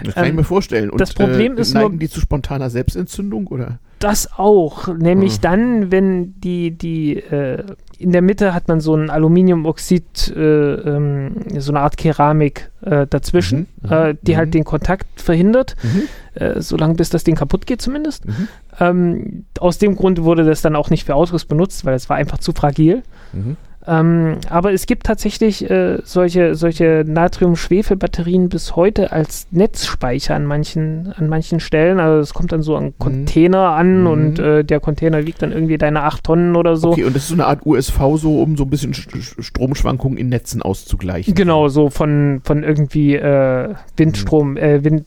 Das 0.05 0.15
kann 0.15 0.25
ähm, 0.25 0.31
ich 0.31 0.37
mir 0.37 0.45
vorstellen. 0.45 0.91
Und, 0.91 1.01
das 1.01 1.15
Problem 1.15 1.57
äh, 1.57 1.61
ist 1.61 1.75
neigen 1.75 1.91
nur, 1.93 1.99
die 1.99 2.09
zu 2.09 2.21
spontaner 2.21 2.71
Selbstentzündung 2.71 3.47
oder? 3.47 3.79
Das 4.01 4.31
auch, 4.37 4.89
nämlich 4.89 5.37
oh. 5.37 5.43
dann, 5.43 5.91
wenn 5.91 6.39
die 6.41 6.73
die 6.73 7.17
äh, 7.17 7.63
in 7.99 8.13
der 8.13 8.23
Mitte 8.23 8.55
hat 8.55 8.69
man 8.69 8.81
so 8.81 8.95
ein 8.95 9.11
Aluminiumoxid, 9.11 10.35
äh, 10.37 10.41
ähm, 10.41 11.37
so 11.59 11.73
eine 11.73 11.81
Art 11.81 11.97
Keramik 11.97 12.71
äh, 12.83 13.07
dazwischen, 13.07 13.67
mhm, 13.83 13.93
äh, 13.93 14.15
die 14.23 14.33
mhm. 14.33 14.37
halt 14.37 14.55
den 14.55 14.65
Kontakt 14.65 15.21
verhindert, 15.21 15.77
mhm. 15.83 16.03
Äh, 16.35 16.61
solange 16.61 16.95
bis 16.95 17.09
das 17.09 17.25
Ding 17.25 17.35
kaputt 17.35 17.67
geht 17.67 17.81
zumindest. 17.81 18.27
Mhm. 18.27 18.49
Ähm, 18.79 19.45
aus 19.59 19.79
dem 19.79 19.97
Grund 19.97 20.23
wurde 20.23 20.45
das 20.45 20.61
dann 20.61 20.77
auch 20.77 20.91
nicht 20.91 21.05
für 21.05 21.15
Autos 21.15 21.47
benutzt, 21.47 21.87
weil 21.87 21.95
es 21.95 22.11
war 22.11 22.17
einfach 22.19 22.37
zu 22.39 22.53
fragil. 22.53 23.03
Mhm. 23.33 23.57
Ähm, 23.87 24.39
aber 24.51 24.73
es 24.73 24.87
gibt 24.87 25.05
tatsächlich 25.05 25.71
äh, 25.71 25.99
solche, 26.03 26.55
solche 26.55 27.05
Natrium-Schwefel-Batterien 27.07 28.49
bis 28.49 28.75
heute 28.75 29.13
als 29.13 29.47
Netzspeicher 29.51 30.35
an 30.35 30.45
manchen, 30.45 31.13
an 31.17 31.29
manchen 31.29 31.61
Stellen. 31.61 32.01
Also 32.01 32.21
es 32.21 32.35
kommt 32.35 32.53
dann 32.53 32.63
so 32.63 32.77
an 32.77 32.87
mhm. 32.87 32.99
Container 32.99 33.71
mhm. 33.71 33.77
an 33.77 34.07
und 34.07 34.39
äh, 34.39 34.65
der 34.65 34.81
Container 34.81 35.27
wiegt 35.27 35.43
dann 35.43 35.53
irgendwie 35.53 35.79
deine 35.79 36.03
8 36.03 36.25
Tonnen 36.25 36.57
oder 36.57 36.77
so. 36.77 36.91
Okay, 36.91 37.05
und 37.05 37.15
das 37.15 37.25
ist 37.25 37.29
so 37.29 37.35
eine 37.35 37.47
Art 37.47 37.65
USV, 37.65 37.99
so 38.17 38.43
um 38.43 38.57
so 38.57 38.65
ein 38.65 38.71
bisschen 38.71 38.95
Stromschwankungen 38.95 40.19
in 40.19 40.29
Netzen 40.29 40.63
auszugleichen. 40.63 41.35
Genau, 41.35 41.69
so 41.69 41.91
von, 41.91 42.41
von 42.45 42.65
irgendwie 42.65 43.15
äh, 43.15 43.75
Windstrom, 43.97 44.53
mhm. 44.53 44.57
äh, 44.57 44.85
Wind, 44.85 45.05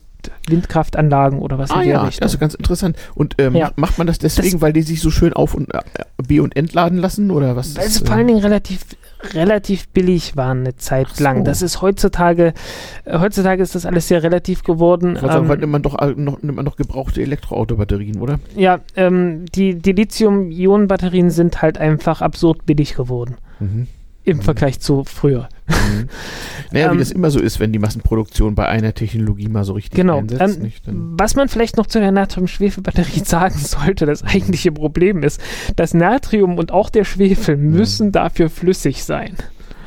Windkraftanlagen 0.48 1.38
oder 1.38 1.58
was 1.58 1.70
ah, 1.70 1.80
in 1.80 1.88
der 1.88 1.94
ja, 1.94 2.02
Richtung. 2.02 2.22
Also 2.22 2.38
ganz 2.38 2.54
interessant. 2.54 2.96
Und 3.14 3.34
ähm, 3.38 3.54
ja. 3.54 3.72
macht 3.76 3.98
man 3.98 4.06
das 4.06 4.18
deswegen, 4.18 4.52
das, 4.52 4.60
weil 4.60 4.72
die 4.72 4.82
sich 4.82 5.00
so 5.00 5.10
schön 5.10 5.32
auf 5.32 5.54
und 5.54 5.72
äh, 5.74 5.80
be- 6.26 6.42
und 6.42 6.56
entladen 6.56 6.98
lassen 6.98 7.30
oder 7.30 7.56
was? 7.56 7.76
Weil 7.76 7.88
sie 7.88 8.04
vor 8.04 8.16
allen 8.16 8.26
Dingen 8.26 8.40
relativ 8.40 8.80
relativ 9.34 9.88
billig 9.88 10.36
waren 10.36 10.60
eine 10.60 10.76
Zeit 10.76 11.08
so. 11.12 11.24
lang. 11.24 11.44
Das 11.44 11.60
ist 11.62 11.82
heutzutage 11.82 12.54
äh, 13.04 13.18
heutzutage 13.18 13.62
ist 13.62 13.74
das 13.74 13.84
alles 13.86 14.08
sehr 14.08 14.22
relativ 14.22 14.64
geworden. 14.64 15.16
Also 15.16 15.38
ähm, 15.38 15.60
nimmt 15.60 15.72
man 15.72 15.82
doch 15.82 15.98
äh, 16.00 16.14
noch, 16.16 16.42
nimmt 16.42 16.56
man 16.56 16.64
doch 16.64 16.76
gebrauchte 16.76 17.20
Elektroautobatterien, 17.22 18.20
oder? 18.20 18.40
Ja, 18.56 18.80
ähm, 18.96 19.44
die, 19.54 19.74
die 19.74 19.92
Lithium-Ionen-Batterien 19.92 21.30
sind 21.30 21.60
halt 21.62 21.78
einfach 21.78 22.22
absurd 22.22 22.64
billig 22.66 22.94
geworden. 22.94 23.36
Mhm 23.58 23.88
im 24.24 24.38
mhm. 24.38 24.42
Vergleich 24.42 24.80
zu 24.80 25.04
früher. 25.04 25.48
Mhm. 25.70 26.08
Naja, 26.72 26.86
ähm, 26.86 26.94
wie 26.94 26.98
das 26.98 27.10
immer 27.10 27.32
so 27.32 27.40
ist, 27.40 27.58
wenn 27.58 27.72
die 27.72 27.80
Massenproduktion 27.80 28.54
bei 28.54 28.66
einer 28.66 28.94
Technologie 28.94 29.48
mal 29.48 29.64
so 29.64 29.72
richtig 29.72 29.92
genau. 29.92 30.18
einsetzt. 30.18 30.58
Ähm, 30.58 30.62
nicht, 30.62 30.84
was 30.86 31.34
man 31.34 31.48
vielleicht 31.48 31.76
noch 31.76 31.86
zu 31.88 31.98
der 31.98 32.12
Natrium-Schwefel-Batterie 32.12 33.20
sagen 33.24 33.58
sollte, 33.58 34.06
das 34.06 34.22
eigentliche 34.22 34.70
Problem 34.70 35.24
ist, 35.24 35.40
das 35.74 35.94
Natrium 35.94 36.58
und 36.58 36.70
auch 36.70 36.88
der 36.88 37.04
Schwefel 37.04 37.56
mhm. 37.56 37.72
müssen 37.72 38.06
mhm. 38.08 38.12
dafür 38.12 38.50
flüssig 38.50 39.02
sein. 39.02 39.34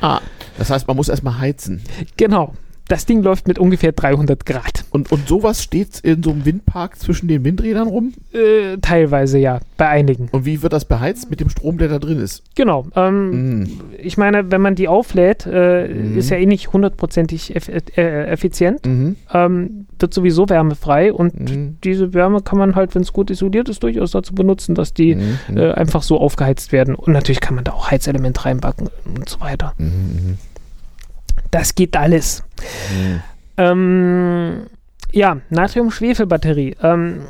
Ah, 0.02 0.20
das 0.58 0.68
heißt, 0.68 0.86
man 0.86 0.96
muss 0.96 1.08
erstmal 1.08 1.38
heizen. 1.38 1.80
Genau 2.18 2.52
das 2.88 3.06
Ding 3.06 3.22
läuft 3.22 3.48
mit 3.48 3.58
ungefähr 3.58 3.92
300 3.92 4.44
Grad. 4.44 4.84
Und, 4.90 5.10
und 5.10 5.28
sowas 5.28 5.62
steht 5.62 6.00
in 6.00 6.22
so 6.22 6.30
einem 6.30 6.44
Windpark 6.44 6.98
zwischen 6.98 7.28
den 7.28 7.44
Windrädern 7.44 7.88
rum? 7.88 8.12
Äh, 8.32 8.78
teilweise 8.82 9.38
ja, 9.38 9.60
bei 9.76 9.88
einigen. 9.88 10.28
Und 10.32 10.44
wie 10.44 10.62
wird 10.62 10.72
das 10.72 10.84
beheizt? 10.84 11.30
Mit 11.30 11.40
dem 11.40 11.48
Strom, 11.48 11.78
der 11.78 11.88
da 11.88 11.98
drin 11.98 12.18
ist? 12.18 12.42
Genau. 12.54 12.86
Ähm, 12.94 13.60
mm. 13.60 13.70
Ich 13.98 14.16
meine, 14.16 14.50
wenn 14.50 14.60
man 14.60 14.74
die 14.74 14.88
auflädt, 14.88 15.46
äh, 15.46 15.88
mm. 15.88 16.18
ist 16.18 16.30
ja 16.30 16.36
eh 16.36 16.46
nicht 16.46 16.72
hundertprozentig 16.72 17.56
eff 17.56 17.68
äh, 17.68 18.26
effizient. 18.26 18.84
Mm 18.86 19.14
ähm, 19.32 19.86
wird 19.98 20.14
sowieso 20.14 20.48
wärmefrei 20.48 21.12
und 21.12 21.50
mhm. 21.50 21.76
diese 21.82 22.14
Wärme 22.14 22.40
kann 22.42 22.58
man 22.58 22.74
halt, 22.74 22.94
wenn 22.94 23.02
es 23.02 23.12
gut 23.12 23.30
isoliert 23.30 23.68
ist, 23.68 23.82
durchaus 23.82 24.12
dazu 24.12 24.34
benutzen, 24.34 24.74
dass 24.74 24.92
die 24.92 25.16
mhm. 25.16 25.56
äh, 25.56 25.72
einfach 25.72 26.02
so 26.02 26.20
aufgeheizt 26.20 26.72
werden. 26.72 26.94
Und 26.94 27.12
natürlich 27.12 27.40
kann 27.40 27.54
man 27.54 27.64
da 27.64 27.72
auch 27.72 27.90
Heizelement 27.90 28.44
reinbacken 28.44 28.88
und 29.04 29.28
so 29.28 29.40
weiter. 29.40 29.74
Mhm. 29.78 30.38
Das 31.54 31.76
geht 31.76 31.96
alles. 31.96 32.42
Mhm. 32.90 33.22
Ähm, 33.58 34.66
ja, 35.12 35.36
Natrium-Schwefel-Batterie. 35.50 36.74
Ähm, 36.82 37.20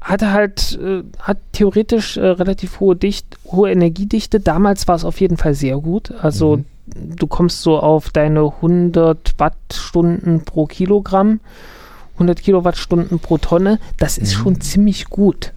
hatte 0.00 0.30
halt, 0.30 0.78
äh, 0.80 1.02
hat 1.18 1.38
theoretisch 1.50 2.16
äh, 2.16 2.26
relativ 2.26 2.78
hohe, 2.78 2.94
Dicht, 2.94 3.38
hohe 3.46 3.72
Energiedichte. 3.72 4.38
Damals 4.38 4.86
war 4.86 4.94
es 4.94 5.04
auf 5.04 5.20
jeden 5.20 5.36
Fall 5.36 5.54
sehr 5.54 5.78
gut. 5.78 6.12
Also 6.22 6.58
mhm. 6.58 7.16
du 7.16 7.26
kommst 7.26 7.62
so 7.62 7.80
auf 7.80 8.10
deine 8.10 8.44
100 8.44 9.34
Wattstunden 9.38 10.44
pro 10.44 10.66
Kilogramm, 10.66 11.40
100 12.14 12.40
Kilowattstunden 12.40 13.18
pro 13.18 13.38
Tonne. 13.38 13.80
Das 13.96 14.16
ist 14.16 14.38
mhm. 14.38 14.42
schon 14.42 14.60
ziemlich 14.60 15.06
gut 15.06 15.52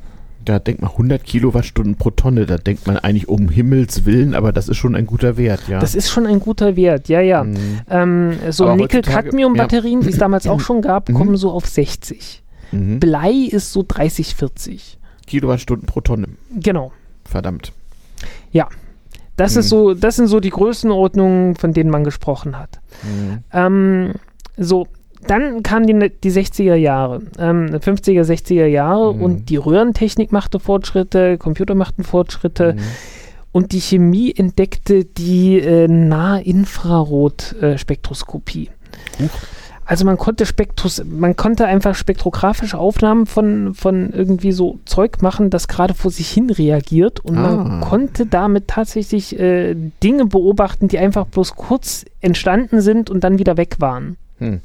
da 0.46 0.60
denkt 0.60 0.82
man 0.82 0.92
100 0.92 1.24
Kilowattstunden 1.24 1.96
pro 1.96 2.10
Tonne, 2.12 2.46
da 2.46 2.58
denkt 2.58 2.88
man 2.88 2.98
eigentlich 2.98 3.28
um 3.28 3.50
Himmels 3.50 4.06
Willen, 4.06 4.36
aber 4.36 4.52
das 4.52 4.70
ist 4.70 4.78
schon 4.78 4.96
ein 4.96 5.06
guter 5.06 5.38
Wert, 5.38 5.68
ja. 5.68 5.80
Das 5.80 5.96
ist 5.96 6.10
schon 6.10 6.26
ein 6.26 6.40
guter 6.40 6.76
Wert, 6.76 7.10
ja, 7.10 7.22
ja. 7.22 7.44
Mhm. 7.44 7.82
Ähm, 7.90 8.34
so 8.50 8.74
Nickel-Cadmium-Batterien, 8.76 10.02
ja. 10.02 10.08
die 10.08 10.14
es 10.14 10.20
damals 10.20 10.48
auch 10.48 10.60
schon 10.60 10.82
gab, 10.82 11.10
mhm. 11.10 11.14
kommen 11.14 11.38
so 11.38 11.52
auf 11.52 11.66
60. 11.66 12.44
Mhm. 12.72 13.00
Blei 13.00 13.32
ist 13.32 13.72
so 13.72 13.84
30, 13.88 14.36
40. 14.36 15.00
Kilowattstunden 15.28 15.86
pro 15.86 16.02
Tonne. 16.02 16.28
Genau. 16.56 16.92
Verdammt. 17.24 17.72
Ja. 18.52 18.68
Das 19.36 19.56
ist 19.56 19.66
mhm. 19.66 19.70
so, 19.70 19.94
das 19.96 20.16
sind 20.18 20.28
so 20.28 20.40
die 20.40 20.52
Größenordnungen, 20.52 21.56
von 21.56 21.74
denen 21.74 21.90
man 21.90 22.04
gesprochen 22.04 22.58
hat. 22.58 22.80
Mhm. 23.04 23.40
Ähm, 23.52 24.12
so, 24.58 24.88
dann 25.28 25.64
kamen 25.64 25.88
die, 25.88 26.12
die 26.24 26.32
60er 26.32 26.76
Jahre, 26.76 27.24
ähm, 27.38 27.68
50er, 27.68 28.24
60er 28.24 28.66
Jahre 28.66 29.14
mhm. 29.14 29.22
und 29.22 29.50
die 29.50 29.58
Röhrentechnik 29.58 30.32
machte 30.32 30.60
Fortschritte, 30.60 31.38
Computer 31.38 31.76
machten 31.76 32.04
Fortschritte. 32.04 32.74
Mhm. 32.74 32.80
Und 33.52 33.72
die 33.72 33.82
Chemie 33.82 34.34
entdeckte 34.36 35.06
die 35.06 35.60
äh, 35.60 35.88
Nahinfrarot-Spektroskopie. 35.88 38.70
Äh, 39.20 39.28
also 39.86 40.06
man 40.06 40.18
konnte 40.18 40.46
Spektros, 40.46 41.04
man 41.06 41.36
konnte 41.36 41.66
einfach 41.66 41.96
spektrographische 41.96 42.78
Aufnahmen 42.78 43.26
von, 43.26 43.74
von 43.74 44.12
irgendwie 44.12 44.54
so 44.54 44.80
Zeug 44.86 45.22
machen, 45.22 45.50
das 45.50 45.68
gerade 45.68 45.94
vor 45.94 46.10
sich 46.10 46.30
hin 46.30 46.50
reagiert 46.50 47.20
und 47.20 47.38
ah. 47.38 47.56
man 47.56 47.82
konnte 47.82 48.26
damit 48.26 48.70
tatsächlich 48.70 49.38
äh, 49.38 49.76
Dinge 50.02 50.26
beobachten, 50.26 50.88
die 50.88 51.00
einfach 51.00 51.26
bloß 51.26 51.56
kurz 51.56 52.06
entstanden 52.22 52.82
sind 52.82 53.10
und 53.10 53.24
dann 53.24 53.40
wieder 53.40 53.58
weg 53.58 53.76
waren. 53.80 54.16
Hm. 54.40 54.62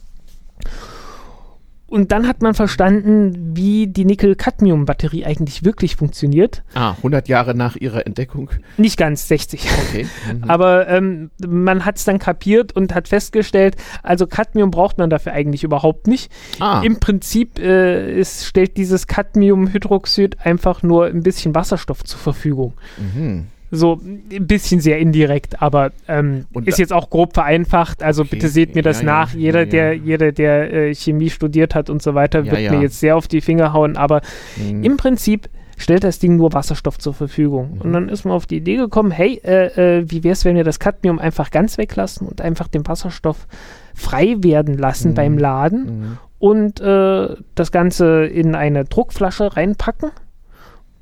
Und 1.91 2.13
dann 2.13 2.29
hat 2.29 2.43
man 2.43 2.53
verstanden, 2.53 3.57
wie 3.57 3.87
die 3.87 4.05
Nickel-Cadmium-Batterie 4.05 5.25
eigentlich 5.25 5.65
wirklich 5.65 5.97
funktioniert. 5.97 6.63
Ah, 6.75 6.91
100 6.93 7.29
Jahre 7.29 7.55
nach 7.55 7.77
ihrer 7.77 8.07
Entdeckung? 8.07 8.51
Nicht 8.77 8.99
ganz, 8.99 9.27
60. 9.29 9.67
Okay. 9.89 10.07
Mhm. 10.29 10.45
Aber 10.45 10.89
ähm, 10.89 11.31
man 11.47 11.85
hat 11.85 11.97
es 11.97 12.05
dann 12.05 12.19
kapiert 12.19 12.73
und 12.73 12.95
hat 12.95 13.09
festgestellt, 13.09 13.77
also 14.03 14.27
Cadmium 14.27 14.71
braucht 14.71 14.99
man 14.99 15.09
dafür 15.09 15.33
eigentlich 15.33 15.65
überhaupt 15.65 16.07
nicht. 16.07 16.31
Ah. 16.61 16.83
Im 16.85 17.01
Prinzip 17.01 17.59
äh, 17.59 18.19
ist, 18.19 18.45
stellt 18.45 18.77
dieses 18.77 19.07
Cadmiumhydroxid 19.07 20.45
einfach 20.45 20.83
nur 20.83 21.07
ein 21.07 21.23
bisschen 21.23 21.55
Wasserstoff 21.55 22.05
zur 22.05 22.19
Verfügung. 22.19 22.75
Mhm. 22.99 23.47
So 23.71 24.01
ein 24.03 24.47
bisschen 24.47 24.81
sehr 24.81 24.99
indirekt, 24.99 25.61
aber 25.61 25.93
ähm, 26.07 26.47
ist 26.65 26.79
jetzt 26.79 26.93
auch 26.93 27.11
grob 27.11 27.35
vereinfacht. 27.35 28.03
Also 28.03 28.23
okay. 28.23 28.31
bitte 28.33 28.49
seht 28.49 28.75
mir 28.75 28.83
das 28.83 29.01
ja, 29.01 29.07
nach. 29.07 29.35
Ja, 29.35 29.39
jeder, 29.39 29.61
ja, 29.61 29.67
der, 29.67 29.95
jeder, 29.95 30.33
der 30.33 30.73
äh, 30.73 30.95
Chemie 30.95 31.31
studiert 31.31 31.75
hat 31.75 31.91
und 31.91 32.03
so 32.03 32.15
weiter, 32.15 32.45
wird 32.47 32.71
mir 32.71 32.81
jetzt 32.81 33.01
sehr 33.01 33.17
auf 33.17 33.29
die 33.29 33.41
Finger 33.41 33.73
hauen. 33.73 33.97
Aber 33.97 34.23
mhm. 34.57 34.83
im 34.83 34.97
Prinzip 34.97 35.49
stellt 35.79 36.05
das 36.05 36.19
Ding 36.19 36.37
nur 36.37 36.53
Wasserstoff 36.53 36.99
zur 36.99 37.15
Verfügung. 37.15 37.75
Mhm. 37.75 37.81
Und 37.81 37.93
dann 37.93 38.09
ist 38.09 38.25
man 38.25 38.35
auf 38.35 38.47
die 38.47 38.57
Idee 38.57 38.77
gekommen, 38.77 39.11
hey, 39.11 39.41
äh, 39.45 39.99
äh, 39.99 40.11
wie 40.11 40.25
wäre 40.25 40.33
es, 40.33 40.45
wenn 40.45 40.57
wir 40.57 40.65
das 40.65 40.79
Cadmium 40.79 41.19
einfach 41.19 41.51
ganz 41.51 41.79
weglassen 41.79 42.27
und 42.27 42.41
einfach 42.41 42.69
den 42.69 42.87
Wasserstoff 42.87 43.47
frei 43.95 44.37
werden 44.41 44.77
lassen 44.77 45.11
mhm. 45.11 45.15
beim 45.15 45.39
Laden 45.39 45.85
mhm. 45.85 46.19
und 46.39 46.81
äh, 46.81 47.37
das 47.55 47.73
Ganze 47.73 48.27
in 48.27 48.55
eine 48.55 48.85
Druckflasche 48.85 49.57
reinpacken 49.57 50.11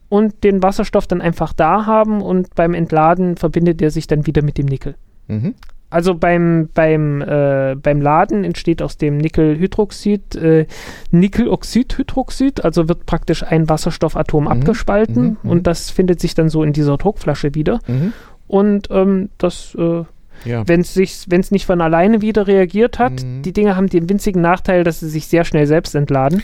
und 0.08 0.44
den 0.44 0.62
Wasserstoff 0.62 1.06
dann 1.06 1.20
einfach 1.20 1.52
da 1.52 1.86
haben 1.86 2.22
und 2.22 2.54
beim 2.54 2.74
Entladen 2.74 3.36
verbindet 3.36 3.82
er 3.82 3.90
sich 3.90 4.06
dann 4.06 4.26
wieder 4.26 4.42
mit 4.42 4.58
dem 4.58 4.66
Nickel. 4.66 4.94
Mhm. 5.28 5.54
Also 5.88 6.14
beim, 6.16 6.68
beim, 6.74 7.22
äh, 7.22 7.76
beim 7.80 8.00
Laden 8.00 8.42
entsteht 8.42 8.82
aus 8.82 8.96
dem 8.96 9.18
Nickelhydroxid 9.18 10.34
äh, 10.34 10.66
Nickeloxidhydroxid, 11.12 12.64
also 12.64 12.88
wird 12.88 13.06
praktisch 13.06 13.44
ein 13.44 13.68
Wasserstoffatom 13.68 14.44
mhm. 14.44 14.50
abgespalten 14.50 15.22
mhm. 15.22 15.36
mhm. 15.42 15.50
und 15.50 15.66
das 15.66 15.90
findet 15.90 16.20
sich 16.20 16.34
dann 16.34 16.48
so 16.48 16.62
in 16.64 16.72
dieser 16.72 16.96
Druckflasche 16.96 17.54
wieder. 17.54 17.78
Mhm. 17.86 18.12
Und 18.48 18.88
ähm, 18.90 19.30
das 19.38 19.74
äh, 19.76 20.04
ja. 20.46 20.66
Wenn 20.66 20.80
es 20.80 21.50
nicht 21.50 21.66
von 21.66 21.80
alleine 21.80 22.22
wieder 22.22 22.46
reagiert 22.46 22.98
hat, 22.98 23.22
mhm. 23.22 23.42
die 23.42 23.52
Dinge 23.52 23.76
haben 23.76 23.88
den 23.88 24.08
winzigen 24.08 24.40
Nachteil, 24.40 24.84
dass 24.84 25.00
sie 25.00 25.08
sich 25.08 25.26
sehr 25.26 25.44
schnell 25.44 25.66
selbst 25.66 25.94
entladen. 25.94 26.42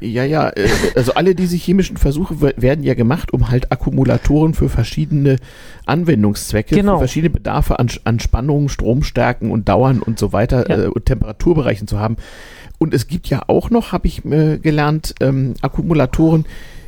Ja, 0.00 0.24
ja, 0.24 0.50
äh, 0.50 0.68
also 0.94 1.14
alle 1.14 1.34
diese 1.34 1.56
chemischen 1.56 1.96
Versuche 1.96 2.40
werden 2.40 2.84
ja 2.84 2.94
gemacht, 2.94 3.32
um 3.32 3.48
halt 3.48 3.72
Akkumulatoren 3.72 4.52
für 4.52 4.68
verschiedene 4.68 5.36
Anwendungszwecke, 5.86 6.74
genau. 6.74 6.94
für 6.94 6.98
verschiedene 7.00 7.30
Bedarfe 7.30 7.78
an, 7.78 7.88
an 8.04 8.20
Spannungen, 8.20 8.68
Stromstärken 8.68 9.50
und 9.50 9.68
Dauern 9.68 10.02
und 10.02 10.18
so 10.18 10.32
weiter 10.32 10.68
ja. 10.68 10.84
äh, 10.84 10.86
und 10.88 11.06
Temperaturbereichen 11.06 11.88
zu 11.88 11.98
haben. 11.98 12.16
Und 12.78 12.92
es 12.92 13.06
gibt 13.06 13.28
ja 13.28 13.42
auch 13.46 13.70
noch, 13.70 13.92
habe 13.92 14.06
ich 14.06 14.24
äh, 14.26 14.58
gelernt, 14.58 15.14
ähm, 15.20 15.54
Akkumulatoren, 15.62 16.44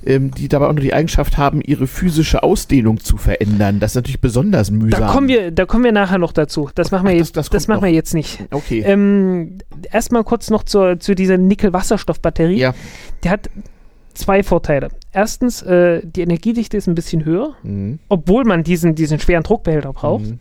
ähm, 0.08 0.30
die 0.30 0.48
dabei 0.48 0.66
auch 0.66 0.72
noch 0.72 0.80
die 0.80 0.94
Eigenschaft 0.94 1.36
haben, 1.36 1.60
ihre 1.60 1.86
physische 1.86 2.42
Ausdehnung 2.42 2.98
zu 2.98 3.18
verändern. 3.18 3.78
Das 3.78 3.92
ist 3.92 3.96
natürlich 3.96 4.20
besonders 4.20 4.70
mühsam. 4.70 5.00
Da 5.00 5.12
kommen 5.12 5.28
wir, 5.28 5.50
da 5.50 5.66
kommen 5.66 5.84
wir 5.84 5.92
nachher 5.92 6.18
noch 6.18 6.32
dazu. 6.32 6.70
Das 6.74 6.90
machen 6.90 7.06
wir, 7.06 7.12
Ach, 7.12 7.18
jetzt, 7.18 7.36
das, 7.36 7.50
das, 7.50 7.64
das 7.64 7.68
machen 7.68 7.82
wir 7.82 7.92
jetzt 7.92 8.14
nicht. 8.14 8.42
Okay. 8.50 8.82
Ähm, 8.86 9.58
erstmal 9.92 10.24
kurz 10.24 10.48
noch 10.48 10.62
zur, 10.62 10.98
zu 10.98 11.14
dieser 11.14 11.36
Nickel-Wasserstoff-Batterie. 11.36 12.58
Ja. 12.58 12.74
Der 13.22 13.32
hat 13.32 13.50
zwei 14.14 14.42
Vorteile. 14.42 14.88
Erstens, 15.12 15.60
äh, 15.62 16.00
die 16.02 16.22
Energiedichte 16.22 16.78
ist 16.78 16.86
ein 16.86 16.94
bisschen 16.94 17.26
höher, 17.26 17.54
mhm. 17.62 17.98
obwohl 18.08 18.44
man 18.44 18.64
diesen, 18.64 18.94
diesen 18.94 19.20
schweren 19.20 19.42
Druckbehälter 19.42 19.92
braucht. 19.92 20.24
Mhm. 20.24 20.40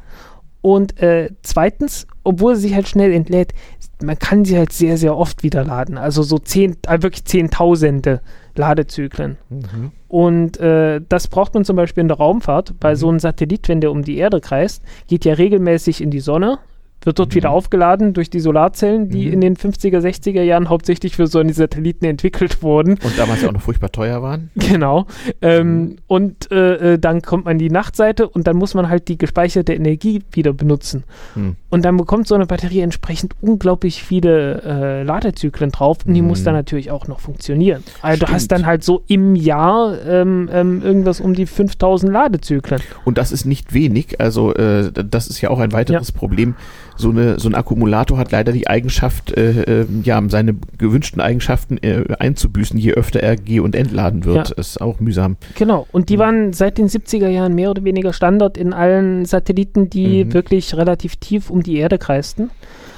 Und 0.61 1.01
äh, 1.01 1.29
zweitens, 1.43 2.07
obwohl 2.23 2.55
sie 2.55 2.63
sich 2.63 2.73
halt 2.73 2.87
schnell 2.87 3.11
entlädt, 3.13 3.53
man 4.01 4.17
kann 4.17 4.45
sie 4.45 4.57
halt 4.57 4.73
sehr, 4.73 4.97
sehr 4.97 5.15
oft 5.15 5.43
wieder 5.43 5.63
laden. 5.63 5.97
Also 5.97 6.23
so 6.23 6.37
zehn, 6.39 6.77
äh, 6.87 7.01
wirklich 7.01 7.25
Zehntausende 7.25 8.21
Ladezyklen. 8.57 9.37
Mhm. 9.49 9.91
Und 10.07 10.59
äh, 10.59 11.01
das 11.07 11.27
braucht 11.27 11.53
man 11.53 11.65
zum 11.65 11.75
Beispiel 11.75 12.01
in 12.01 12.07
der 12.07 12.17
Raumfahrt. 12.17 12.79
Bei 12.79 12.91
mhm. 12.91 12.95
so 12.95 13.09
einem 13.09 13.19
Satellit, 13.19 13.67
wenn 13.67 13.81
der 13.81 13.91
um 13.91 14.03
die 14.03 14.17
Erde 14.17 14.41
kreist, 14.41 14.83
geht 15.07 15.25
ja 15.25 15.33
regelmäßig 15.33 16.01
in 16.01 16.11
die 16.11 16.19
Sonne, 16.19 16.59
wird 17.07 17.17
dort 17.17 17.33
wieder 17.33 17.49
aufgeladen 17.49 18.13
durch 18.13 18.29
die 18.29 18.41
Solarzellen, 18.41 19.09
die 19.09 19.27
mhm. 19.27 19.33
in 19.33 19.41
den 19.41 19.55
50er, 19.55 19.99
60er 19.99 20.43
Jahren 20.43 20.69
hauptsächlich 20.69 21.15
für 21.15 21.25
solche 21.25 21.53
Satelliten 21.53 22.05
entwickelt 22.05 22.61
wurden. 22.61 22.99
Und 23.01 23.17
damals 23.17 23.41
ja 23.41 23.47
auch 23.47 23.53
noch 23.53 23.61
furchtbar 23.61 23.91
teuer 23.91 24.21
waren. 24.21 24.51
Genau. 24.67 25.07
Ähm, 25.41 25.79
mhm. 25.79 25.95
Und 26.07 26.51
äh, 26.51 26.93
äh, 26.93 26.99
dann 26.99 27.21
kommt 27.21 27.45
man 27.45 27.53
in 27.53 27.59
die 27.59 27.69
Nachtseite 27.69 28.27
und 28.27 28.47
dann 28.47 28.57
muss 28.57 28.73
man 28.73 28.89
halt 28.89 29.07
die 29.07 29.17
gespeicherte 29.17 29.73
Energie 29.73 30.21
wieder 30.33 30.51
benutzen. 30.51 31.05
Mhm. 31.35 31.55
Und 31.69 31.85
dann 31.85 31.95
bekommt 31.95 32.27
so 32.27 32.35
eine 32.35 32.45
Batterie 32.45 32.81
entsprechend 32.81 33.33
unglaublich 33.39 34.03
viele 34.03 34.61
äh, 34.63 35.03
Ladezyklen 35.03 35.71
drauf 35.71 35.99
und 36.05 36.13
die 36.13 36.21
muss 36.21 36.43
dann 36.43 36.53
mhm. 36.53 36.59
natürlich 36.59 36.91
auch 36.91 37.07
noch 37.07 37.21
funktionieren. 37.21 37.83
Also 38.01 38.17
Stimmt. 38.17 38.29
du 38.29 38.33
hast 38.33 38.47
dann 38.51 38.65
halt 38.65 38.83
so 38.83 39.03
im 39.07 39.37
Jahr 39.37 39.97
ähm, 40.05 40.49
ähm, 40.51 40.81
irgendwas 40.83 41.21
um 41.21 41.33
die 41.33 41.45
5000 41.45 42.11
Ladezyklen. 42.11 42.81
Und 43.05 43.17
das 43.17 43.31
ist 43.31 43.45
nicht 43.45 43.73
wenig. 43.73 44.19
Also 44.19 44.53
äh, 44.53 44.91
das 44.91 45.27
ist 45.27 45.39
ja 45.39 45.49
auch 45.49 45.59
ein 45.59 45.71
weiteres 45.71 46.09
ja. 46.09 46.13
Problem 46.17 46.55
so, 46.97 47.09
eine, 47.09 47.39
so 47.39 47.47
ein 47.47 47.55
Akkumulator 47.55 48.17
hat 48.17 48.31
leider 48.31 48.51
die 48.51 48.67
Eigenschaft, 48.67 49.31
äh, 49.37 49.81
äh, 49.81 49.87
ja, 50.03 50.21
seine 50.27 50.55
gewünschten 50.77 51.21
Eigenschaften 51.21 51.77
äh, 51.77 52.03
einzubüßen, 52.19 52.77
je 52.77 52.93
öfter 52.93 53.21
er 53.21 53.35
G- 53.35 53.59
und 53.59 53.75
entladen 53.75 54.25
wird. 54.25 54.49
Ja. 54.49 54.55
Ist 54.55 54.81
auch 54.81 54.99
mühsam. 54.99 55.37
Genau. 55.55 55.87
Und 55.91 56.09
die 56.09 56.17
mhm. 56.17 56.21
waren 56.21 56.53
seit 56.53 56.77
den 56.77 56.87
70er 56.87 57.27
Jahren 57.27 57.53
mehr 57.53 57.71
oder 57.71 57.83
weniger 57.83 58.13
Standard 58.13 58.57
in 58.57 58.73
allen 58.73 59.25
Satelliten, 59.25 59.89
die 59.89 60.25
mhm. 60.25 60.33
wirklich 60.33 60.75
relativ 60.75 61.15
tief 61.17 61.49
um 61.49 61.63
die 61.63 61.77
Erde 61.77 61.97
kreisten. 61.97 62.49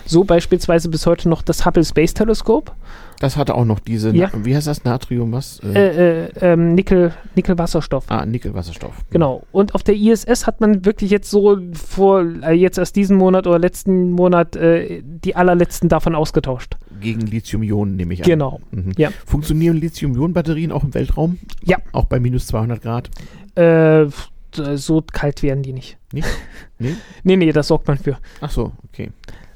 So 0.06 0.24
beispielsweise 0.24 0.90
bis 0.90 1.06
heute 1.06 1.30
noch 1.30 1.44
das 1.44 1.66
Hubble 1.66 1.86
Space 1.86 2.14
Telescope. 2.14 2.72
Das 3.20 3.36
hatte 3.36 3.56
auch 3.56 3.66
noch 3.66 3.80
diese, 3.80 4.16
ja. 4.16 4.32
wie 4.34 4.56
heißt 4.56 4.68
das, 4.68 4.86
Natrium, 4.86 5.34
was? 5.34 5.60
Äh, 5.60 5.74
äh, 5.74 6.26
äh, 6.26 6.30
ähm, 6.40 6.74
Nickel, 6.74 7.14
Nickelwasserstoff. 7.36 8.06
Ah, 8.08 8.26
Nickelwasserstoff. 8.26 8.96
Genau. 9.10 9.44
Und 9.52 9.76
auf 9.76 9.84
der 9.84 9.96
ISS 9.96 10.48
hat 10.48 10.62
man 10.62 10.86
wirklich 10.86 11.12
jetzt 11.12 11.30
so 11.30 11.58
vor, 11.74 12.24
äh, 12.44 12.54
jetzt 12.54 12.78
erst 12.78 12.96
diesen 12.96 13.18
Monat 13.18 13.46
oder 13.46 13.60
letzten 13.60 14.12
Monat 14.12 14.56
äh, 14.56 15.02
die 15.04 15.36
allerletzten 15.36 15.90
davon 15.90 16.16
ausgetauscht. 16.16 16.78
Gegen 17.02 17.22
Lithium-Ionen 17.22 17.98
nehme 17.98 18.14
ich 18.14 18.24
an. 18.24 18.30
Genau. 18.30 18.62
Mhm. 18.72 18.94
Ja. 18.98 19.10
Funktionieren 19.26 19.76
Lithium-Ionen-Batterien 19.76 20.72
auch 20.72 20.86
im 20.86 20.94
Weltraum? 20.94 21.40
Ja. 21.64 21.78
Auch 21.92 22.06
bei 22.06 22.22
minus 22.22 22.48
200 22.48 22.82
Grad? 22.82 23.10
Äh, 23.56 24.08
so 24.54 25.04
kalt 25.12 25.44
werden 25.44 25.62
die 25.62 25.74
nicht. 25.74 25.98
Nicht? 26.14 26.28
Nee? 26.82 26.96
nee, 27.24 27.36
nee, 27.36 27.52
das 27.52 27.68
sorgt 27.68 27.90
man 27.90 27.98
für. 27.98 28.18
Ach 28.40 28.50
so, 28.50 28.72
okay. 28.88 29.12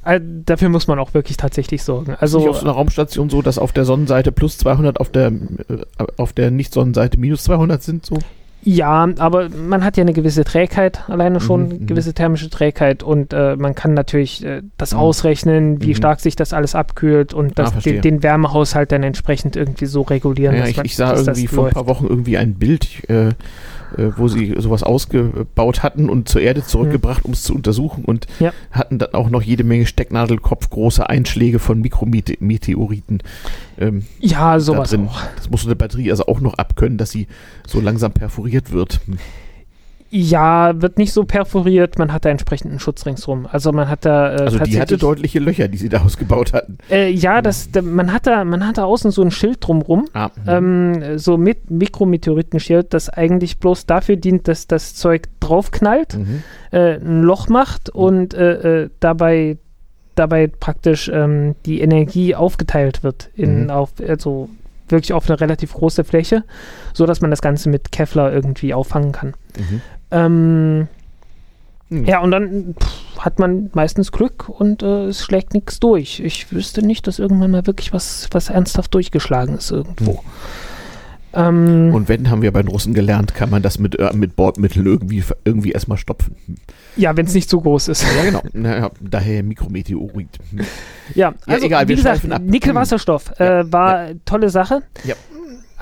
Äh, 0.06 0.20
dafür 0.22 0.70
muss 0.70 0.88
man 0.88 1.00
auch 1.00 1.14
wirklich 1.14 1.38
tatsächlich 1.38 1.84
sorgen. 1.84 2.16
Also 2.20 2.40
ist 2.40 2.44
nicht 2.44 2.50
auf 2.50 2.58
so 2.58 2.66
einer 2.66 2.74
Raumstation 2.74 3.30
so, 3.30 3.42
dass 3.42 3.58
auf 3.58 3.72
der 3.72 3.86
Sonnenseite 3.86 4.32
plus 4.32 4.58
200, 4.58 5.00
auf 5.00 5.10
der, 5.10 5.28
äh, 5.28 5.34
auf 6.18 6.34
der 6.34 6.52
Nicht-Sonnenseite 6.52 7.20
minus 7.20 7.44
200 7.44 7.82
sind 7.82 8.06
so? 8.06 8.18
Ja, 8.66 9.10
aber 9.18 9.50
man 9.50 9.84
hat 9.84 9.98
ja 9.98 10.04
eine 10.04 10.14
gewisse 10.14 10.46
Trägheit, 10.46 11.10
alleine 11.10 11.42
schon 11.42 11.68
mhm, 11.68 11.78
mhm, 11.80 11.86
gewisse 11.88 12.14
thermische 12.14 12.50
Trägheit 12.50 13.04
und 13.04 13.34
äh, 13.34 13.58
man 13.58 13.76
kann 13.76 13.94
natürlich 13.94 14.44
äh, 14.46 14.62
das 14.78 14.94
mhm. 14.94 15.00
ausrechnen, 15.00 15.82
wie 15.82 15.90
mhm. 15.90 15.96
stark 15.96 16.22
sich 16.22 16.36
das 16.36 16.54
alles 16.54 16.74
abkühlt 16.74 17.34
und 17.34 17.60
das, 17.60 17.74
ah, 17.74 17.80
den, 17.84 18.02
den, 18.02 18.24
Wärmehaushalt 18.24 18.92
dann 18.92 19.04
entsprechend 19.04 19.58
irgendwie 19.58 19.86
so 19.86 20.02
regulieren. 20.04 20.56
Ja, 20.56 20.66
ich, 20.66 20.78
ich, 20.78 20.96
sah 20.96 21.14
irgendwie 21.14 21.48
vor 21.48 21.68
ein 21.68 21.74
paar 21.74 21.88
Wochen 21.88 22.08
irgendwie 22.08 22.38
ein 22.38 22.54
Bild, 22.54 22.88
äh, 23.10 23.32
äh, 23.98 24.12
wo 24.18 24.28
sie 24.28 24.56
sowas 24.58 24.84
ausgebaut 24.84 25.84
hatten 25.84 26.10
und 26.10 26.30
zur 26.30 26.42
Erde 26.42 26.64
zurückgebracht, 26.64 27.24
mhm. 27.24 27.28
um 27.28 27.34
es 27.34 27.44
zu 27.44 27.54
untersuchen 27.54 28.06
und 28.06 28.28
ja. 28.40 28.52
hatten 28.72 29.00
dann 29.00 29.14
auch 29.14 29.30
noch 29.30 29.42
jede 29.42 29.64
Menge 29.64 29.86
Stecknadelkopfgroße 29.86 31.10
Einschläge 31.10 31.60
von 31.60 31.82
Mikrometeoriten. 31.82 33.20
Ähm, 33.78 34.06
ja, 34.20 34.60
sowas 34.60 34.92
da 34.92 34.98
auch. 34.98 35.22
Das 35.36 35.50
muss 35.50 35.66
eine 35.66 35.76
Batterie 35.76 36.12
also 36.12 36.26
auch 36.28 36.40
noch 36.40 36.56
abkönnen, 36.56 36.98
dass 36.98 37.12
sie 37.12 37.28
so 37.68 37.80
langsam 37.80 38.14
perforiert 38.14 38.72
wird. 38.72 39.00
Ja, 40.16 40.80
wird 40.80 41.00
nicht 41.00 41.12
so 41.12 41.24
perforiert, 41.24 41.98
man 41.98 42.14
hat 42.14 42.24
da 42.24 42.30
entsprechend 42.30 42.70
einen 42.70 42.80
Schutz 42.80 43.08
ringsrum. 43.08 43.48
Also 43.52 43.72
man 43.72 43.90
hat 43.90 44.06
da. 44.06 44.36
Äh, 44.36 44.42
also 44.42 44.60
die 44.60 44.80
hatte 44.80 45.00
deutliche 45.00 45.40
Löcher, 45.40 45.68
die 45.68 45.78
sie 45.80 45.90
da 45.90 46.04
ausgebaut 46.04 46.54
hatten. 46.54 46.78
Äh, 46.92 47.10
ja, 47.10 47.42
das, 47.42 47.72
da, 47.72 47.82
man, 47.82 48.14
hat 48.14 48.28
da, 48.28 48.46
man 48.46 48.68
hat 48.68 48.78
da 48.78 48.84
außen 48.84 49.10
so 49.10 49.24
ein 49.24 49.32
Schild 49.32 49.66
drumrum, 49.66 50.08
ah, 50.14 50.30
mhm. 50.46 51.02
ähm, 51.02 51.18
so 51.18 51.38
mit 51.38 51.72
Mikrometeoritenschild, 51.72 52.94
das 52.94 53.10
eigentlich 53.10 53.58
bloß 53.58 53.88
dafür 53.88 54.16
dient, 54.16 54.48
dass 54.48 54.68
das 54.68 54.94
Zeug 54.94 55.30
draufknallt, 55.40 56.16
mhm. 56.16 56.44
äh, 56.70 56.98
ein 56.98 57.24
Loch 57.24 57.50
macht 57.50 57.92
mhm. 57.92 58.00
und 58.00 58.34
äh, 58.36 58.84
äh, 58.84 58.90
dabei 59.00 59.58
dabei 60.14 60.46
praktisch 60.46 61.10
ähm, 61.12 61.56
die 61.66 61.82
Energie 61.82 62.36
aufgeteilt 62.36 63.02
wird 63.02 63.32
in 63.34 63.64
mhm. 63.64 63.70
auf 63.72 63.94
also 64.08 64.48
wirklich 64.90 65.14
auf 65.14 65.28
eine 65.28 65.42
relativ 65.42 65.74
große 65.74 66.04
Fläche, 66.04 66.44
so 66.94 67.08
dass 67.08 67.20
man 67.20 67.32
das 67.32 67.42
Ganze 67.42 67.70
mit 67.70 67.92
Kevlar 67.92 68.32
irgendwie 68.32 68.76
auffangen 68.76 69.12
kann. 69.12 69.34
Mhm. 69.58 69.82
Ähm, 70.14 70.88
hm. 71.90 72.06
Ja, 72.06 72.20
und 72.20 72.32
dann 72.32 72.76
pff, 72.80 73.20
hat 73.20 73.40
man 73.40 73.70
meistens 73.74 74.12
Glück 74.12 74.48
und 74.48 74.84
äh, 74.84 75.08
es 75.08 75.24
schlägt 75.24 75.54
nichts 75.54 75.80
durch. 75.80 76.20
Ich 76.20 76.52
wüsste 76.52 76.86
nicht, 76.86 77.08
dass 77.08 77.20
irgendwann 77.20 77.52
mal 77.52 77.68
wirklich 77.68 77.94
was, 77.94 78.30
was 78.32 78.50
ernsthaft 78.50 78.94
durchgeschlagen 78.94 79.58
ist 79.58 79.72
irgendwo. 79.72 80.20
Hm. 80.20 80.20
Ähm, 81.36 81.92
und 81.94 82.10
wenn, 82.10 82.30
haben 82.30 82.44
wir 82.44 82.52
bei 82.52 82.62
den 82.62 82.68
Russen 82.68 82.94
gelernt, 82.94 83.34
kann 83.34 83.50
man 83.50 83.64
das 83.64 83.80
mit, 83.80 83.98
äh, 83.98 84.12
mit 84.14 84.36
Bordmitteln 84.36 84.86
irgendwie, 84.86 85.24
irgendwie 85.44 85.72
erstmal 85.72 85.98
stopfen. 85.98 86.36
Ja, 86.96 87.18
wenn 87.18 87.26
es 87.26 87.34
nicht 87.34 87.50
zu 87.50 87.60
groß 87.60 87.88
ist. 87.88 88.06
Ja, 88.16 88.24
genau. 88.24 88.44
Naja, 88.54 88.92
daher 89.02 89.42
Mikrometeorit. 89.42 90.30
Ja, 91.16 91.34
also 91.48 91.62
ja, 91.62 91.66
egal, 91.66 91.88
wie 91.88 91.96
gesagt, 91.96 92.24
Nickelwasserstoff 92.24 93.40
äh, 93.40 93.72
war 93.72 94.10
ja. 94.10 94.14
tolle 94.26 94.50
Sache. 94.50 94.84
Ja 95.04 95.16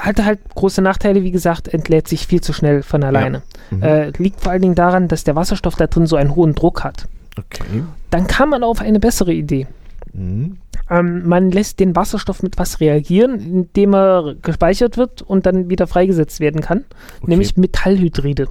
hatte 0.02 0.26
halt 0.26 0.40
große 0.56 0.82
Nachteile, 0.82 1.24
wie 1.24 1.32
gesagt, 1.32 1.68
entlädt 1.68 2.08
sich 2.08 2.28
viel 2.28 2.42
zu 2.42 2.54
schnell 2.54 2.84
von 2.84 3.04
alleine. 3.04 3.44
Ja. 3.72 3.78
Mhm. 3.78 3.84
Äh, 3.84 4.10
liegt 4.18 4.42
vor 4.42 4.52
allen 4.52 4.62
Dingen 4.62 4.76
daran, 4.76 5.08
dass 5.08 5.24
der 5.24 5.36
Wasserstoff 5.36 5.76
da 5.76 5.88
drin 5.88 6.08
so 6.08 6.16
einen 6.16 6.36
hohen 6.36 6.56
Druck 6.56 6.84
hat. 6.84 7.08
Okay. 7.38 7.84
Dann 8.10 8.28
kam 8.28 8.50
man 8.50 8.64
auf 8.64 8.82
eine 8.82 9.00
bessere 9.00 9.32
Idee. 9.32 9.68
Mhm. 10.14 10.58
Ähm, 10.90 11.28
man 11.28 11.52
lässt 11.52 11.80
den 11.80 11.96
Wasserstoff 11.96 12.44
mit 12.44 12.58
was 12.58 12.80
reagieren, 12.80 13.40
indem 13.40 13.94
er 13.94 14.36
gespeichert 14.42 14.98
wird 14.98 15.22
und 15.22 15.46
dann 15.46 15.70
wieder 15.70 15.88
freigesetzt 15.88 16.40
werden 16.40 16.62
kann, 16.62 16.84
okay. 17.20 17.30
nämlich 17.30 17.56
Metallhydride. 17.56 18.50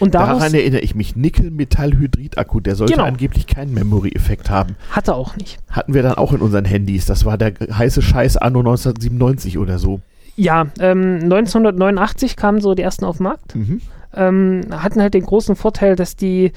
Und 0.00 0.14
daraus, 0.14 0.38
Daran 0.38 0.54
erinnere 0.54 0.80
ich 0.80 0.96
mich. 0.96 1.14
Nickel-Metallhydrid-Akku, 1.14 2.58
der 2.58 2.74
sollte 2.74 2.94
genau. 2.94 3.04
angeblich 3.04 3.46
keinen 3.46 3.74
Memory-Effekt 3.74 4.50
haben. 4.50 4.74
Hatte 4.90 5.14
auch 5.14 5.36
nicht. 5.36 5.58
Hatten 5.70 5.94
wir 5.94 6.02
dann 6.02 6.14
auch 6.14 6.32
in 6.32 6.40
unseren 6.40 6.64
Handys. 6.64 7.06
Das 7.06 7.24
war 7.24 7.38
der 7.38 7.52
heiße 7.70 8.02
Scheiß 8.02 8.36
anno 8.36 8.58
1997 8.60 9.58
oder 9.58 9.78
so. 9.78 10.00
Ja, 10.36 10.66
ähm, 10.80 11.20
1989 11.22 12.36
kamen 12.36 12.60
so 12.60 12.74
die 12.74 12.82
ersten 12.82 13.04
auf 13.04 13.18
den 13.18 13.24
Markt. 13.24 13.54
Mhm. 13.54 13.80
Ähm, 14.16 14.60
hatten 14.70 15.00
halt 15.00 15.14
den 15.14 15.24
großen 15.24 15.56
Vorteil, 15.56 15.96
dass 15.96 16.14
die 16.14 16.52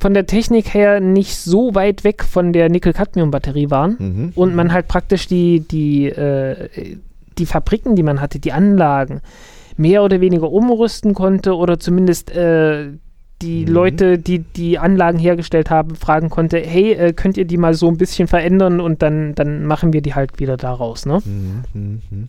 von 0.00 0.14
der 0.14 0.26
Technik 0.26 0.72
her 0.72 1.00
nicht 1.00 1.36
so 1.36 1.74
weit 1.74 2.04
weg 2.04 2.24
von 2.24 2.54
der 2.54 2.70
Nickel-Cadmium-Batterie 2.70 3.70
waren 3.70 3.96
mhm. 3.98 4.32
und 4.34 4.54
man 4.54 4.72
halt 4.72 4.88
praktisch 4.88 5.26
die, 5.26 5.60
die, 5.60 6.06
äh, 6.06 6.96
die 7.36 7.46
Fabriken, 7.46 7.96
die 7.96 8.02
man 8.02 8.20
hatte, 8.20 8.38
die 8.38 8.52
Anlagen, 8.52 9.20
mehr 9.76 10.02
oder 10.02 10.20
weniger 10.22 10.50
umrüsten 10.50 11.12
konnte 11.12 11.54
oder 11.54 11.78
zumindest 11.78 12.30
äh, 12.34 12.92
die 13.42 13.66
mhm. 13.66 13.72
Leute, 13.72 14.18
die 14.18 14.38
die 14.38 14.78
Anlagen 14.78 15.18
hergestellt 15.18 15.68
haben, 15.68 15.96
fragen 15.96 16.30
konnte, 16.30 16.58
hey, 16.58 16.92
äh, 16.92 17.12
könnt 17.12 17.36
ihr 17.36 17.44
die 17.44 17.58
mal 17.58 17.74
so 17.74 17.88
ein 17.88 17.98
bisschen 17.98 18.28
verändern 18.28 18.80
und 18.80 19.02
dann, 19.02 19.34
dann 19.34 19.66
machen 19.66 19.92
wir 19.92 20.00
die 20.00 20.14
halt 20.14 20.38
wieder 20.38 20.56
daraus, 20.56 21.04
ne? 21.04 21.20
Mhm. 21.24 22.28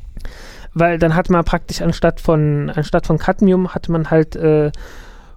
Weil 0.74 0.97
dann 0.99 1.15
hat 1.15 1.30
man 1.30 1.43
praktisch 1.43 1.82
anstatt 1.82 2.19
von, 2.19 2.71
anstatt 2.74 3.05
von 3.07 3.17
Cadmium 3.17 3.74
hatte 3.74 3.91
man 3.91 4.09
halt 4.09 4.36
äh, 4.36 4.71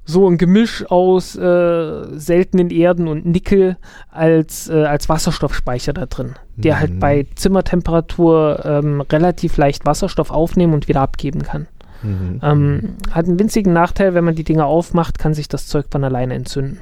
so 0.07 0.29
ein 0.31 0.39
Gemisch 0.39 0.89
aus 0.89 1.37
äh, 1.37 2.05
seltenen 2.19 2.71
Erden 2.71 3.09
und 3.09 3.27
Nickel 3.27 3.77
als, 4.11 4.69
äh, 4.69 4.85
als 4.85 5.09
Wasserstoffspeicher 5.09 5.93
da 5.93 6.07
drin, 6.07 6.37
der 6.55 6.79
halt 6.79 6.91
mhm. 6.91 6.95
halt 6.95 7.01
bei 7.01 7.27
Zimmertemperatur 7.35 8.63
ähm, 8.65 9.01
relativ 9.01 9.57
leicht 9.57 9.85
Wasserstoff 9.85 10.31
aufnehmen 10.31 10.75
und 10.75 10.87
wieder 10.87 11.01
abgeben 11.01 11.43
kann. 11.43 11.67
Mhm. 12.03 12.41
Ähm, 12.43 12.97
hat 13.11 13.27
einen 13.27 13.39
winzigen 13.39 13.73
Nachteil, 13.73 14.15
wenn 14.15 14.25
man 14.25 14.37
die 14.37 14.45
Dinge 14.45 14.65
aufmacht, 14.65 15.19
kann 15.19 15.35
sich 15.35 15.49
das 15.49 15.67
Zeug 15.67 15.87
von 15.91 16.05
alleine 16.05 16.35
entzünden. 16.35 16.81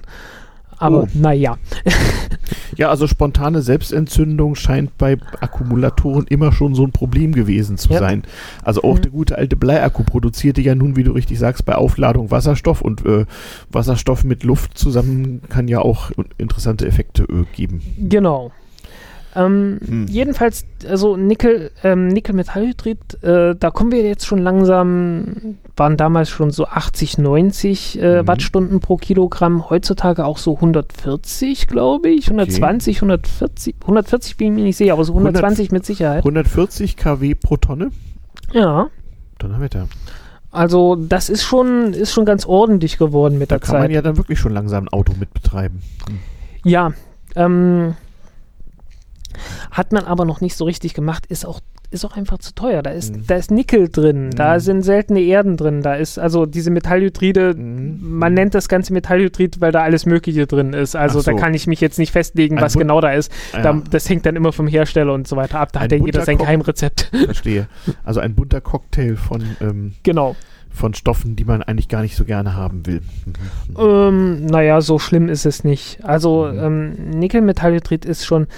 Aber 0.84 1.02
oh. 1.04 1.08
naja. 1.14 1.56
ja, 2.76 2.90
also 2.90 3.06
spontane 3.06 3.62
Selbstentzündung 3.62 4.54
scheint 4.54 4.96
bei 4.98 5.16
Akkumulatoren 5.40 6.26
immer 6.28 6.52
schon 6.52 6.74
so 6.74 6.84
ein 6.84 6.92
Problem 6.92 7.32
gewesen 7.32 7.78
zu 7.78 7.92
ja. 7.92 7.98
sein. 7.98 8.22
Also 8.62 8.82
auch 8.82 8.96
mhm. 8.96 9.02
der 9.02 9.10
gute 9.10 9.38
alte 9.38 9.56
Bleiakku 9.56 10.04
produzierte 10.04 10.60
ja 10.60 10.74
nun, 10.74 10.96
wie 10.96 11.04
du 11.04 11.12
richtig 11.12 11.38
sagst, 11.38 11.64
bei 11.64 11.74
Aufladung 11.74 12.30
Wasserstoff 12.30 12.82
und 12.82 13.04
äh, 13.06 13.24
Wasserstoff 13.70 14.24
mit 14.24 14.44
Luft 14.44 14.76
zusammen 14.76 15.40
kann 15.48 15.68
ja 15.68 15.80
auch 15.80 16.10
interessante 16.38 16.86
Effekte 16.86 17.22
äh, 17.24 17.44
geben. 17.54 17.80
Genau. 17.98 18.52
Ähm, 19.36 19.80
hm. 19.84 20.06
Jedenfalls, 20.06 20.64
also 20.88 21.16
Nickel, 21.16 21.70
ähm, 21.82 22.08
Nickel-Metallhydrid, 22.08 23.22
äh, 23.22 23.54
da 23.56 23.70
kommen 23.70 23.90
wir 23.90 24.02
jetzt 24.02 24.26
schon 24.26 24.38
langsam, 24.38 25.56
waren 25.76 25.96
damals 25.96 26.30
schon 26.30 26.50
so 26.50 26.66
80, 26.66 27.18
90 27.18 28.00
äh, 28.00 28.22
mhm. 28.22 28.28
Wattstunden 28.28 28.80
pro 28.80 28.96
Kilogramm, 28.96 29.68
heutzutage 29.70 30.24
auch 30.24 30.38
so 30.38 30.54
140, 30.54 31.66
glaube 31.66 32.10
ich, 32.10 32.26
120, 32.26 32.96
okay. 32.96 33.04
140, 33.04 33.74
140 33.80 34.36
bin 34.36 34.48
ich 34.48 34.54
mir 34.54 34.64
nicht 34.64 34.76
sicher, 34.76 34.92
aber 34.92 35.04
so 35.04 35.12
120 35.12 35.66
100, 35.66 35.72
mit 35.72 35.86
Sicherheit. 35.86 36.18
140 36.18 36.96
kW 36.96 37.34
pro 37.34 37.56
Tonne? 37.56 37.90
Ja. 38.52 38.88
Donnerwetter. 39.38 39.88
Also 40.52 40.94
das 40.94 41.28
ist 41.28 41.42
schon, 41.42 41.92
ist 41.94 42.12
schon 42.12 42.24
ganz 42.24 42.46
ordentlich 42.46 42.96
geworden 42.96 43.38
mit 43.38 43.50
da 43.50 43.56
der 43.56 43.62
Zeit. 43.62 43.68
Da 43.68 43.72
kann 43.72 43.82
man 43.82 43.90
ja 43.90 44.02
dann 44.02 44.16
wirklich 44.16 44.38
schon 44.38 44.52
langsam 44.52 44.84
ein 44.84 44.88
Auto 44.88 45.12
mitbetreiben. 45.18 45.82
Hm. 46.06 46.18
Ja, 46.62 46.92
ähm, 47.34 47.96
hat 49.70 49.92
man 49.92 50.04
aber 50.04 50.24
noch 50.24 50.40
nicht 50.40 50.56
so 50.56 50.64
richtig 50.64 50.94
gemacht, 50.94 51.26
ist 51.26 51.46
auch, 51.46 51.60
ist 51.90 52.04
auch 52.04 52.16
einfach 52.16 52.38
zu 52.38 52.54
teuer. 52.54 52.82
Da 52.82 52.90
ist, 52.90 53.14
mhm. 53.14 53.26
da 53.26 53.36
ist 53.36 53.50
Nickel 53.50 53.88
drin, 53.88 54.26
mhm. 54.26 54.30
da 54.30 54.60
sind 54.60 54.82
seltene 54.82 55.20
Erden 55.20 55.56
drin, 55.56 55.82
da 55.82 55.94
ist 55.94 56.18
also 56.18 56.46
diese 56.46 56.70
Metallhydride, 56.70 57.54
mhm. 57.54 57.98
man 58.18 58.34
nennt 58.34 58.54
das 58.54 58.68
ganze 58.68 58.92
Metallhydrid, 58.92 59.60
weil 59.60 59.72
da 59.72 59.82
alles 59.82 60.06
Mögliche 60.06 60.46
drin 60.46 60.72
ist. 60.72 60.96
Also 60.96 61.20
so. 61.20 61.30
da 61.30 61.36
kann 61.36 61.54
ich 61.54 61.66
mich 61.66 61.80
jetzt 61.80 61.98
nicht 61.98 62.12
festlegen, 62.12 62.60
was 62.60 62.76
genau 62.76 63.00
da 63.00 63.12
ist. 63.12 63.30
Ja. 63.52 63.62
Da, 63.62 63.82
das 63.90 64.08
hängt 64.08 64.26
dann 64.26 64.36
immer 64.36 64.52
vom 64.52 64.66
Hersteller 64.66 65.12
und 65.12 65.28
so 65.28 65.36
weiter 65.36 65.60
ab. 65.60 65.72
Da 65.72 65.80
ein 65.80 65.84
hat 65.84 65.92
ja 65.92 65.98
jeder 65.98 66.24
sein 66.24 66.38
Geheimrezept. 66.38 67.10
Verstehe. 67.24 67.68
Also 68.04 68.20
ein 68.20 68.34
bunter 68.34 68.60
Cocktail 68.60 69.16
von 69.16 69.42
ähm, 69.60 69.94
genau 70.02 70.36
von 70.74 70.92
Stoffen, 70.92 71.36
die 71.36 71.44
man 71.44 71.62
eigentlich 71.62 71.88
gar 71.88 72.02
nicht 72.02 72.16
so 72.16 72.24
gerne 72.24 72.54
haben 72.54 72.84
will. 72.86 73.00
Mhm. 73.26 73.76
Ähm, 73.78 74.46
naja, 74.46 74.80
so 74.80 74.98
schlimm 74.98 75.28
ist 75.28 75.46
es 75.46 75.64
nicht. 75.64 76.04
Also 76.04 76.50
mhm. 76.52 76.58
ähm, 76.58 77.10
Nickelmetallhydrid 77.10 78.04
ist 78.04 78.26
schon 78.26 78.48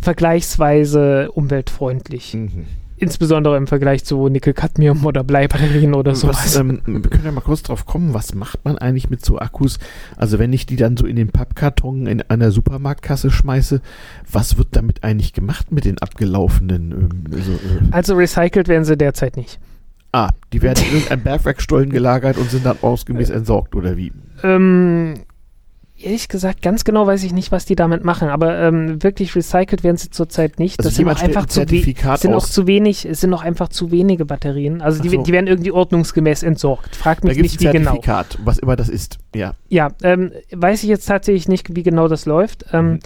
vergleichsweise 0.00 1.30
umweltfreundlich. 1.32 2.34
Mhm. 2.34 2.66
Insbesondere 3.00 3.56
im 3.56 3.68
Vergleich 3.68 4.04
zu 4.04 4.28
Nickel-Cadmium 4.28 5.06
oder 5.06 5.22
Bleibatterien 5.22 5.94
oder 5.94 6.16
sowas. 6.16 6.56
Ähm, 6.56 6.80
wir 6.84 7.00
können 7.02 7.24
ja 7.24 7.30
mal 7.30 7.42
kurz 7.42 7.62
drauf 7.62 7.86
kommen, 7.86 8.12
was 8.12 8.34
macht 8.34 8.64
man 8.64 8.76
eigentlich 8.76 9.08
mit 9.08 9.24
so 9.24 9.38
Akkus? 9.38 9.78
Also 10.16 10.40
wenn 10.40 10.52
ich 10.52 10.66
die 10.66 10.74
dann 10.74 10.96
so 10.96 11.06
in 11.06 11.14
den 11.14 11.28
Pappkarton 11.28 12.08
in 12.08 12.22
einer 12.22 12.50
Supermarktkasse 12.50 13.30
schmeiße, 13.30 13.80
was 14.30 14.58
wird 14.58 14.68
damit 14.72 15.04
eigentlich 15.04 15.32
gemacht 15.32 15.70
mit 15.70 15.84
den 15.84 15.98
abgelaufenen? 15.98 16.90
Ähm, 16.90 17.24
also, 17.32 17.52
äh 17.52 17.92
also 17.92 18.14
recycelt 18.16 18.66
werden 18.66 18.84
sie 18.84 18.96
derzeit 18.96 19.36
nicht. 19.36 19.60
Ah, 20.10 20.30
die 20.52 20.62
werden 20.62 20.82
in 20.84 20.94
irgendeinem 20.94 21.22
Bergwerkstollen 21.22 21.90
gelagert 21.90 22.36
und 22.36 22.50
sind 22.50 22.66
dann 22.66 22.78
ausgemäß 22.82 23.30
entsorgt, 23.30 23.76
oder 23.76 23.96
wie? 23.96 24.10
Ähm, 24.42 25.14
ehrlich 26.00 26.28
gesagt, 26.28 26.62
ganz 26.62 26.84
genau 26.84 27.06
weiß 27.06 27.22
ich 27.24 27.32
nicht, 27.32 27.52
was 27.52 27.64
die 27.64 27.74
damit 27.74 28.04
machen, 28.04 28.28
aber 28.28 28.58
ähm, 28.58 29.02
wirklich 29.02 29.34
recycelt 29.34 29.84
werden 29.84 29.96
sie 29.96 30.10
zurzeit 30.10 30.58
nicht. 30.58 30.78
Also 30.78 30.88
das 30.88 30.96
sind 30.96 31.08
auch 31.08 31.20
einfach 31.20 31.46
zu, 31.46 31.64
sind 31.66 32.34
auch 32.34 32.46
zu 32.46 32.66
wenig, 32.66 33.04
es 33.04 33.20
sind 33.20 33.32
auch 33.34 33.42
einfach 33.42 33.68
zu 33.68 33.90
wenige 33.90 34.24
Batterien. 34.24 34.80
Also 34.80 35.02
die, 35.02 35.08
so. 35.08 35.22
die 35.22 35.32
werden 35.32 35.46
irgendwie 35.46 35.72
ordnungsgemäß 35.72 36.42
entsorgt. 36.42 36.96
Frag 36.96 37.24
mich 37.24 37.38
nicht, 37.38 37.60
wie 37.60 37.66
genau. 37.66 37.92
Zertifikat, 37.92 38.38
was 38.44 38.58
immer 38.58 38.76
das 38.76 38.88
ist, 38.88 39.18
ja. 39.34 39.54
Ja, 39.68 39.90
ähm, 40.02 40.32
weiß 40.54 40.82
ich 40.82 40.88
jetzt 40.88 41.06
tatsächlich 41.06 41.48
nicht, 41.48 41.74
wie 41.74 41.82
genau 41.82 42.08
das 42.08 42.26
läuft. 42.26 42.66
Ähm, 42.72 42.92
mhm. 42.92 43.00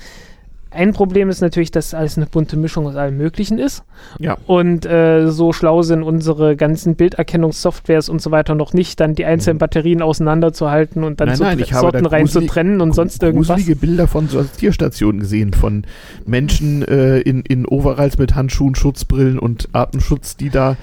Ein 0.75 0.93
Problem 0.93 1.29
ist 1.29 1.41
natürlich, 1.41 1.71
dass 1.71 1.95
alles 1.95 2.17
eine 2.17 2.27
bunte 2.27 2.57
Mischung 2.57 2.87
aus 2.87 2.97
allem 2.97 3.17
Möglichen 3.17 3.59
ist. 3.59 3.83
Ja. 4.19 4.39
Und 4.47 4.87
äh, 4.87 5.31
so 5.31 5.53
schlau 5.53 5.83
sind 5.83 6.03
unsere 6.03 6.57
ganzen 6.57 6.97
Bilderkennungssoftwares 6.97 8.09
und 8.09 8.23
so 8.23 8.31
weiter 8.31 8.55
noch 8.55 8.73
nicht, 8.73 9.01
dann 9.01 9.15
die 9.15 9.25
einzelnen 9.25 9.57
mhm. 9.57 9.61
Batterien 9.61 10.03
auseinanderzuhalten 10.03 11.05
und 11.05 11.21
dann 11.21 11.29
nein, 11.29 11.37
zu 11.37 11.43
nein, 11.45 11.65
Sorten 11.65 12.07
rein 12.07 12.27
zu 12.27 12.41
trennen 12.47 12.81
und 12.81 12.95
sonst 12.95 13.23
irgendwas. 13.23 13.61
Ich 13.61 13.67
habe 13.67 13.77
Bilder 13.77 14.09
von 14.09 14.29
Sortierstationen 14.29 15.21
gesehen, 15.21 15.53
von 15.53 15.85
Menschen 16.27 16.83
äh, 16.83 17.19
in, 17.21 17.43
in 17.43 17.67
Overalls 17.67 18.19
mit 18.19 18.35
Handschuhen, 18.35 18.75
Schutzbrillen 18.75 19.39
und 19.39 19.69
Atemschutz, 19.73 20.37
die 20.37 20.51
da 20.51 20.77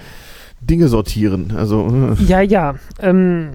Dinge 0.60 0.88
sortieren. 0.88 1.52
Also, 1.56 1.88
äh. 2.18 2.22
Ja, 2.24 2.40
ja. 2.40 2.74
Ähm, 3.00 3.50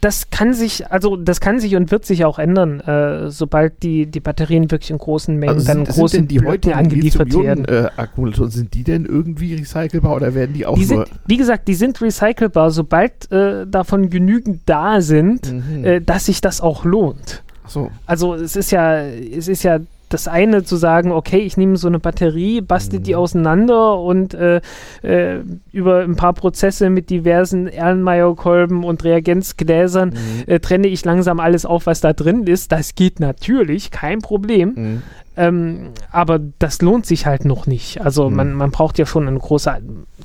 das 0.00 0.30
kann 0.30 0.54
sich, 0.54 0.90
also 0.90 1.16
das 1.16 1.40
kann 1.40 1.60
sich 1.60 1.76
und 1.76 1.90
wird 1.90 2.06
sich 2.06 2.24
auch 2.24 2.38
ändern, 2.38 2.80
äh, 2.80 3.30
sobald 3.30 3.82
die, 3.82 4.06
die 4.06 4.20
Batterien 4.20 4.70
wirklich 4.70 4.90
in 4.90 4.98
großen 4.98 5.36
Mengen 5.36 5.54
also 5.54 5.66
sind, 5.66 5.68
dann 5.68 5.86
in 5.86 5.92
großen 5.92 6.28
die 6.28 6.38
Blöcken 6.38 6.72
angeliefert 6.72 7.34
werden. 7.34 7.66
Äh, 7.66 7.90
Akkumulatoren, 7.96 8.50
sind 8.50 8.72
die 8.72 8.82
denn 8.82 9.04
irgendwie 9.04 9.54
recycelbar 9.54 10.16
oder 10.16 10.34
werden 10.34 10.54
die 10.54 10.64
auch 10.64 10.74
die 10.74 10.84
sind, 10.84 11.06
Wie 11.26 11.36
gesagt, 11.36 11.68
die 11.68 11.74
sind 11.74 12.00
recycelbar, 12.00 12.70
sobald 12.70 13.30
äh, 13.30 13.66
davon 13.66 14.08
genügend 14.08 14.62
da 14.66 15.00
sind, 15.02 15.52
mhm. 15.52 15.84
Äh, 15.84 16.00
dass 16.00 16.26
sich 16.26 16.40
das 16.40 16.60
auch 16.60 16.84
lohnt. 16.84 17.42
Ach 17.64 17.70
so. 17.70 17.90
Also 18.06 18.34
es 18.34 18.56
ist 18.56 18.70
ja, 18.72 19.02
es 19.02 19.48
ist 19.48 19.62
ja 19.62 19.80
das 20.10 20.28
eine 20.28 20.64
zu 20.64 20.76
sagen, 20.76 21.12
okay, 21.12 21.38
ich 21.38 21.56
nehme 21.56 21.76
so 21.76 21.88
eine 21.88 21.98
Batterie, 21.98 22.60
bastel 22.60 23.00
die 23.00 23.12
mhm. 23.12 23.18
auseinander 23.18 23.98
und 23.98 24.34
äh, 24.34 24.60
äh, 25.02 25.40
über 25.72 26.00
ein 26.00 26.16
paar 26.16 26.34
Prozesse 26.34 26.90
mit 26.90 27.10
diversen 27.10 27.68
Erlenmeyer-Kolben 27.68 28.84
und 28.84 29.04
Reagenzgläsern 29.04 30.10
mhm. 30.10 30.42
äh, 30.46 30.60
trenne 30.60 30.88
ich 30.88 31.04
langsam 31.04 31.40
alles 31.40 31.64
auf, 31.64 31.86
was 31.86 32.00
da 32.00 32.12
drin 32.12 32.46
ist. 32.46 32.72
Das 32.72 32.94
geht 32.94 33.20
natürlich, 33.20 33.90
kein 33.90 34.20
Problem. 34.20 34.72
Mhm. 34.74 35.02
Ähm, 35.36 35.90
aber 36.10 36.40
das 36.58 36.82
lohnt 36.82 37.06
sich 37.06 37.24
halt 37.24 37.44
noch 37.44 37.66
nicht. 37.66 38.00
Also 38.00 38.28
mhm. 38.28 38.36
man, 38.36 38.52
man 38.52 38.70
braucht 38.72 38.98
ja 38.98 39.06
schon 39.06 39.28
eine 39.28 39.38
große, 39.38 39.72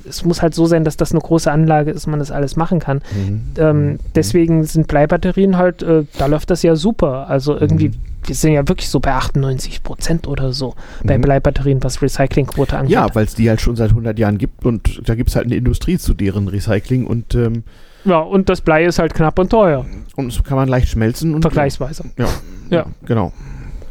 es 0.06 0.24
muss 0.24 0.42
halt 0.42 0.54
so 0.54 0.66
sein, 0.66 0.84
dass 0.84 0.96
das 0.96 1.12
eine 1.12 1.20
große 1.20 1.50
Anlage 1.50 1.92
ist, 1.92 2.06
man 2.06 2.18
das 2.18 2.32
alles 2.32 2.56
machen 2.56 2.80
kann. 2.80 3.00
Mhm. 3.14 3.42
Ähm, 3.56 3.86
mhm. 3.86 3.98
deswegen 4.14 4.64
sind 4.64 4.88
Bleibatterien 4.88 5.56
halt, 5.56 5.82
äh, 5.82 6.04
da 6.18 6.26
läuft 6.26 6.50
das 6.50 6.62
ja 6.62 6.74
super. 6.74 7.28
Also 7.28 7.56
irgendwie 7.56 7.92
wir 8.26 8.34
sind 8.34 8.52
ja 8.52 8.66
wirklich 8.68 8.88
so 8.88 9.00
bei 9.00 9.12
98 9.12 9.82
Prozent 9.82 10.26
oder 10.26 10.52
so 10.52 10.74
mhm. 11.02 11.06
bei 11.06 11.18
Bleibatterien, 11.18 11.82
was 11.82 12.02
Recyclingquote 12.02 12.76
angeht. 12.76 12.92
Ja, 12.92 13.14
weil 13.14 13.24
es 13.24 13.34
die 13.34 13.48
halt 13.48 13.60
schon 13.60 13.76
seit 13.76 13.90
100 13.90 14.18
Jahren 14.18 14.38
gibt 14.38 14.64
und 14.64 15.08
da 15.08 15.14
gibt 15.14 15.30
es 15.30 15.36
halt 15.36 15.46
eine 15.46 15.56
Industrie 15.56 15.98
zu 15.98 16.14
deren 16.14 16.48
Recycling 16.48 17.06
und 17.06 17.34
ähm, 17.34 17.64
ja, 18.04 18.20
und 18.20 18.48
das 18.48 18.60
Blei 18.60 18.84
ist 18.84 19.00
halt 19.00 19.14
knapp 19.14 19.36
und 19.38 19.50
teuer. 19.50 19.84
Und 20.14 20.28
es 20.28 20.42
kann 20.44 20.56
man 20.56 20.68
leicht 20.68 20.88
schmelzen. 20.88 21.34
Und, 21.34 21.42
Vergleichsweise. 21.42 22.04
Ja, 22.16 22.28
ja, 22.70 22.86
genau. 23.04 23.32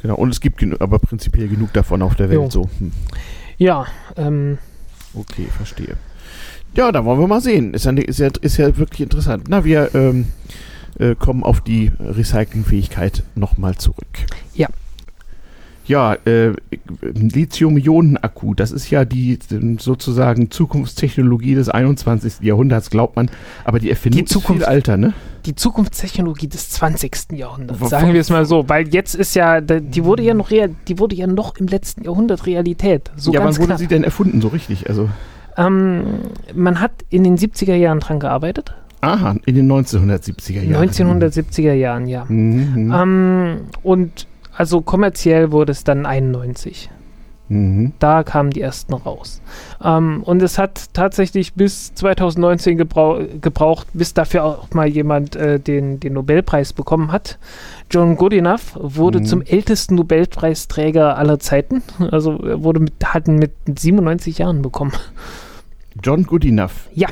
Genau. 0.02 0.16
Und 0.16 0.30
es 0.30 0.40
gibt 0.40 0.64
aber 0.80 1.00
prinzipiell 1.00 1.50
genug 1.50 1.74
davon 1.74 2.02
auf 2.02 2.16
der 2.16 2.30
Welt 2.30 2.42
jo. 2.42 2.50
so. 2.50 2.70
Hm. 2.80 2.92
Ja, 3.58 3.88
ähm. 4.16 4.58
Okay, 5.14 5.48
verstehe. 5.58 5.98
Ja, 6.76 6.92
dann 6.92 7.06
wollen 7.06 7.20
wir 7.20 7.28
mal 7.28 7.42
sehen. 7.42 7.74
Ist 7.74 7.86
ja, 7.86 7.92
ist 7.92 8.20
ja, 8.20 8.30
ist 8.40 8.58
ja 8.58 8.78
wirklich 8.78 9.02
interessant. 9.02 9.46
Na, 9.50 9.64
wir 9.66 9.94
ähm, 9.96 10.28
äh, 11.00 11.16
kommen 11.16 11.43
auf 11.43 11.62
die 11.62 11.91
Recyclingfähigkeit 12.00 13.24
nochmal 13.36 13.76
zurück. 13.76 14.26
Ja. 14.54 14.68
Ja, 15.88 16.16
äh, 16.26 16.54
Lithium-Ionen-Akku, 17.02 18.56
das 18.56 18.72
ist 18.72 18.89
ja 18.89 19.06
die 19.06 19.38
sozusagen 19.78 20.50
Zukunftstechnologie 20.50 21.54
des 21.54 21.70
21. 21.70 22.41
Jahrhunderts, 22.41 22.89
glaubt 22.89 23.16
man. 23.16 23.30
Aber 23.66 23.78
die 23.78 23.91
Erfindung 23.91 24.20
die 24.22 24.26
Zukunft, 24.26 24.62
ist 24.62 24.66
viel 24.68 24.76
alter, 24.76 24.98
ne? 24.98 25.14
Die 25.46 25.54
Zukunftstechnologie 25.54 26.48
des 26.48 26.72
20. 26.72 27.34
Jahrhunderts, 27.34 27.88
sagen 27.88 28.14
wir 28.14 28.22
es 28.22 28.32
mal 28.32 28.48
so. 28.48 28.68
Weil 28.68 28.88
jetzt 28.88 29.14
ist 29.14 29.36
ja, 29.36 29.62
die 29.62 30.04
wurde 30.04 30.24
ja 30.24 30.34
noch, 30.34 30.50
die 30.50 30.98
wurde 31.00 31.16
ja 31.16 31.28
noch 31.28 31.56
im 31.58 31.68
letzten 31.68 32.04
Jahrhundert 32.04 32.48
Realität. 32.48 33.12
So 33.16 33.32
ja, 33.32 33.43
wann 33.43 33.56
wurde 33.58 33.68
knapp. 33.68 33.78
sie 33.78 33.88
denn 33.88 34.04
erfunden, 34.04 34.41
so 34.41 34.48
richtig? 34.48 34.89
Also 34.89 35.08
ähm, 35.56 36.04
man 36.54 36.82
hat 36.82 36.91
in 37.10 37.24
den 37.24 37.38
70er 37.38 37.76
Jahren 37.76 38.00
dran 38.00 38.20
gearbeitet. 38.20 38.74
Aha, 39.02 39.36
in 39.46 39.56
den 39.56 39.72
1970er 39.72 40.62
Jahren. 40.64 40.89
1970er 40.89 41.74
Jahren, 41.74 42.08
ja. 42.08 42.26
Mhm. 42.28 42.91
Ähm, 42.93 43.58
und 43.84 44.28
also 44.56 44.82
kommerziell 44.82 45.52
wurde 45.52 45.72
es 45.72 45.84
dann 45.84 46.06
91. 46.06 46.89
Mhm. 47.48 47.93
Da 48.00 48.24
kamen 48.24 48.50
die 48.50 48.62
ersten 48.62 48.93
raus. 48.93 49.41
Ähm, 49.84 50.24
und 50.24 50.41
es 50.41 50.58
hat 50.58 50.93
tatsächlich 50.93 51.54
bis 51.54 51.93
2019 51.93 52.78
gebrauch, 52.78 53.20
gebraucht, 53.39 53.88
bis 53.93 54.14
dafür 54.14 54.43
auch 54.43 54.72
mal 54.74 54.88
jemand 54.88 55.36
äh, 55.36 55.60
den, 55.60 56.00
den 56.00 56.14
Nobelpreis 56.14 56.74
bekommen 56.74 57.12
hat. 57.12 57.38
John 57.91 58.16
Goodenough 58.16 58.76
wurde 58.76 59.20
mhm. 59.20 59.26
zum 59.26 59.41
ältesten 59.43 59.96
Nobelpreisträger 59.96 61.18
aller 61.18 61.39
Zeiten. 61.39 61.84
Also 62.00 62.38
er 62.39 62.64
wurde 62.64 62.80
mit, 62.80 62.93
hat 63.04 63.28
mit 63.28 63.52
97 63.68 64.39
Jahren 64.39 64.64
bekommen. 64.64 64.93
John 66.02 66.24
Goodenough. 66.24 66.89
Ja, 66.93 67.10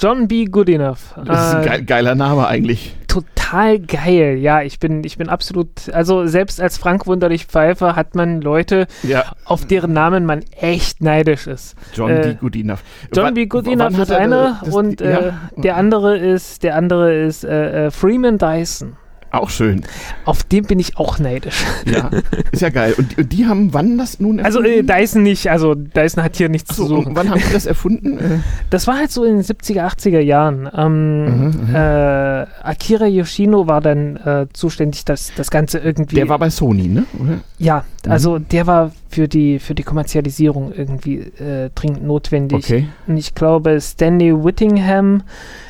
John 0.00 0.28
B. 0.28 0.46
Goodenough. 0.46 1.14
Das 1.26 1.48
ist 1.48 1.54
ein 1.56 1.62
ge 1.62 1.82
geiler 1.84 2.14
Name 2.14 2.46
eigentlich. 2.46 2.96
Total 3.06 3.78
geil. 3.78 4.38
Ja, 4.38 4.62
ich 4.62 4.78
bin, 4.78 5.04
ich 5.04 5.18
bin 5.18 5.28
absolut, 5.28 5.90
also 5.92 6.26
selbst 6.26 6.58
als 6.58 6.78
Frank 6.78 7.06
Wunderlich 7.06 7.44
Pfeifer 7.44 7.96
hat 7.96 8.14
man 8.14 8.40
Leute, 8.40 8.86
ja. 9.02 9.24
auf 9.44 9.66
deren 9.66 9.92
Namen 9.92 10.24
man 10.24 10.40
echt 10.58 11.02
neidisch 11.02 11.46
ist. 11.46 11.76
John 11.92 12.10
äh, 12.10 12.20
B. 12.22 12.34
Goodenough. 12.40 12.82
John 13.14 13.34
B. 13.34 13.44
Goodenough 13.44 13.98
ist 13.98 14.10
einer 14.10 14.62
und 14.70 15.02
äh, 15.02 15.10
ja. 15.10 15.40
der 15.58 15.76
andere 15.76 16.16
ist, 16.16 16.62
der 16.62 16.76
andere 16.76 17.14
ist 17.14 17.44
äh, 17.44 17.86
äh 17.86 17.90
Freeman 17.90 18.38
Dyson. 18.38 18.96
Auch 19.32 19.50
schön. 19.50 19.82
Auf 20.24 20.42
den 20.42 20.64
bin 20.64 20.78
ich 20.80 20.96
auch 20.96 21.18
neidisch. 21.18 21.64
Ja, 21.86 22.10
ist 22.50 22.62
ja 22.62 22.70
geil. 22.70 22.94
Und, 22.96 23.16
und 23.16 23.32
die 23.32 23.46
haben 23.46 23.72
wann 23.72 23.96
das 23.96 24.18
nun 24.18 24.40
also, 24.40 24.58
erfunden? 24.58 24.90
Also 24.90 24.92
äh, 24.92 25.00
Dyson 25.00 25.22
nicht, 25.22 25.48
also 25.48 25.74
Dyson 25.74 26.24
hat 26.24 26.36
hier 26.36 26.48
nichts 26.48 26.76
so, 26.76 26.82
zu 26.82 26.88
suchen. 26.88 27.14
wann 27.14 27.30
haben 27.30 27.40
die 27.40 27.52
das 27.52 27.66
erfunden? 27.66 28.18
Äh. 28.30 28.40
Das 28.68 28.86
war 28.86 28.98
halt 28.98 29.10
so 29.10 29.24
in 29.24 29.36
den 29.36 29.44
70er, 29.44 29.82
80er 29.82 30.20
Jahren. 30.20 30.68
Ähm, 30.76 31.24
mhm, 31.24 31.68
mhm, 31.68 31.74
äh, 31.74 31.78
Akira 31.78 33.06
Yoshino 33.06 33.66
war 33.66 33.80
dann 33.80 34.16
äh, 34.16 34.46
zuständig, 34.52 35.04
dass 35.04 35.32
das 35.36 35.50
Ganze 35.50 35.78
irgendwie... 35.78 36.16
Der 36.16 36.28
war 36.28 36.38
bei 36.38 36.50
Sony, 36.50 36.88
ne? 36.88 37.04
Oder? 37.18 37.40
Ja. 37.58 37.84
Also 38.08 38.38
der 38.38 38.66
war 38.66 38.92
für 39.10 39.28
die, 39.28 39.58
für 39.58 39.74
die 39.74 39.82
Kommerzialisierung 39.82 40.72
irgendwie 40.74 41.18
äh, 41.18 41.68
dringend 41.74 42.04
notwendig. 42.04 42.64
Okay. 42.64 42.86
Und 43.06 43.18
ich 43.18 43.34
glaube, 43.34 43.78
Stanley 43.78 44.32
Whittingham, 44.32 45.22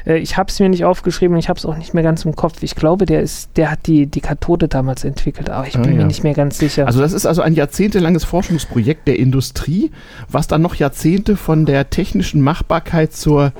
äh, 0.06 0.18
ich 0.18 0.36
habe 0.36 0.48
es 0.48 0.60
mir 0.60 0.68
nicht 0.68 0.84
aufgeschrieben 0.84 1.36
ich 1.38 1.48
habe 1.48 1.58
es 1.58 1.66
auch 1.66 1.76
nicht 1.76 1.92
mehr 1.92 2.04
ganz 2.04 2.24
im 2.24 2.36
Kopf. 2.36 2.62
Ich 2.62 2.76
glaube, 2.76 3.04
der 3.04 3.22
ist, 3.22 3.50
der 3.56 3.72
hat 3.72 3.86
die, 3.86 4.06
die 4.06 4.20
Kathode 4.20 4.68
damals 4.68 5.02
entwickelt, 5.02 5.50
aber 5.50 5.66
ich 5.66 5.72
bin 5.72 5.82
ah, 5.82 5.88
ja. 5.88 5.96
mir 5.96 6.04
nicht 6.04 6.22
mehr 6.22 6.34
ganz 6.34 6.58
sicher. 6.58 6.86
Also 6.86 7.00
das 7.00 7.12
ist 7.12 7.26
also 7.26 7.42
ein 7.42 7.54
jahrzehntelanges 7.54 8.24
Forschungsprojekt 8.24 9.08
der 9.08 9.18
Industrie, 9.18 9.90
was 10.28 10.46
dann 10.46 10.62
noch 10.62 10.76
Jahrzehnte 10.76 11.36
von 11.36 11.66
der 11.66 11.90
technischen 11.90 12.42
Machbarkeit 12.42 13.12
zur 13.12 13.52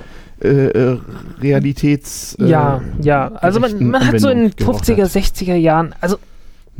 äh, 0.43 0.49
äh 0.49 0.99
Realitäts. 1.41 2.37
Äh, 2.39 2.47
ja, 2.47 2.83
ja. 3.01 3.33
Also 3.35 3.59
man, 3.59 3.89
man 3.89 4.07
hat 4.07 4.21
so 4.21 4.29
in 4.29 4.43
den 4.43 4.53
50er, 4.53 5.07
60er 5.07 5.57
Jahren, 5.57 5.95
also 6.01 6.19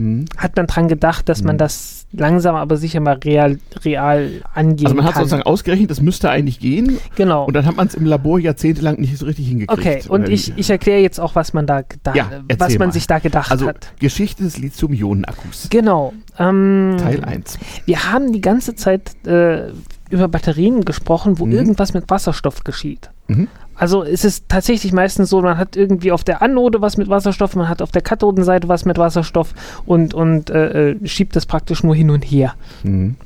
hm. 0.01 0.25
hat 0.37 0.57
man 0.57 0.67
dran 0.67 0.89
gedacht, 0.89 1.29
dass 1.29 1.41
hm. 1.41 1.47
man 1.47 1.59
das 1.59 2.07
langsam 2.13 2.57
aber 2.57 2.77
sicher 2.77 3.01
mal 3.01 3.19
real, 3.25 3.59
real 3.85 4.43
angehen 4.55 4.79
kann. 4.79 4.87
Also 4.87 4.95
man 4.97 5.05
hat 5.05 5.13
kann. 5.15 5.23
sozusagen 5.23 5.43
ausgerechnet, 5.43 5.91
das 5.91 6.01
müsste 6.01 6.31
eigentlich 6.31 6.59
gehen. 6.59 6.99
Genau. 7.17 7.45
Und 7.45 7.55
dann 7.55 7.67
hat 7.67 7.77
man 7.77 7.87
es 7.87 7.95
im 7.95 8.07
Labor 8.07 8.39
jahrzehntelang 8.39 8.99
nicht 8.99 9.17
so 9.17 9.27
richtig 9.27 9.49
hingekriegt. 9.49 9.79
Okay, 9.79 10.03
und 10.09 10.29
ich, 10.29 10.57
ich 10.57 10.71
erkläre 10.71 11.01
jetzt 11.01 11.21
auch, 11.21 11.35
was 11.35 11.53
man 11.53 11.67
da 11.67 11.83
gedacht, 11.83 12.17
ja, 12.17 12.31
was 12.59 12.79
man 12.79 12.89
mal. 12.89 12.93
sich 12.93 13.07
da 13.07 13.19
gedacht 13.19 13.51
also, 13.51 13.67
hat. 13.67 13.93
Geschichte 14.01 14.43
des 14.43 14.59
Lithium-Ionen-Akkus. 14.59 15.69
Genau. 15.71 16.15
Ähm, 16.39 16.97
Teil 16.99 17.23
1. 17.25 17.59
Wir 17.85 18.11
haben 18.11 18.33
die 18.33 18.41
ganze 18.41 18.75
Zeit 18.75 19.15
äh, 19.27 19.71
über 20.11 20.29
Batterien 20.29 20.85
gesprochen, 20.85 21.39
wo 21.39 21.47
mhm. 21.47 21.53
irgendwas 21.53 21.95
mit 21.95 22.11
Wasserstoff 22.11 22.65
geschieht. 22.65 23.11
Mhm. 23.31 23.49
Also 23.75 24.03
es 24.03 24.25
ist 24.25 24.49
tatsächlich 24.49 24.93
meistens 24.93 25.31
so, 25.31 25.41
man 25.41 25.57
hat 25.57 25.75
irgendwie 25.75 26.13
auf 26.13 26.23
der 26.23 26.43
Anode 26.43 26.83
was 26.83 26.99
mit 26.99 27.09
Wasserstoff, 27.09 27.57
man 27.57 27.69
hat 27.69 27.81
auf 27.81 27.91
der 27.91 28.03
Kathodenseite 28.03 28.69
was 28.69 28.85
mit 28.85 28.99
Wasserstoff 28.99 29.55
und, 29.87 30.13
und 30.13 30.51
äh, 30.51 30.91
äh 30.91 31.07
schiebt 31.07 31.35
das 31.35 31.47
praktisch 31.47 31.83
nur 31.83 31.95
hin 31.95 32.11
und 32.11 32.23
her. 32.23 32.55
Mhm. 32.83 33.17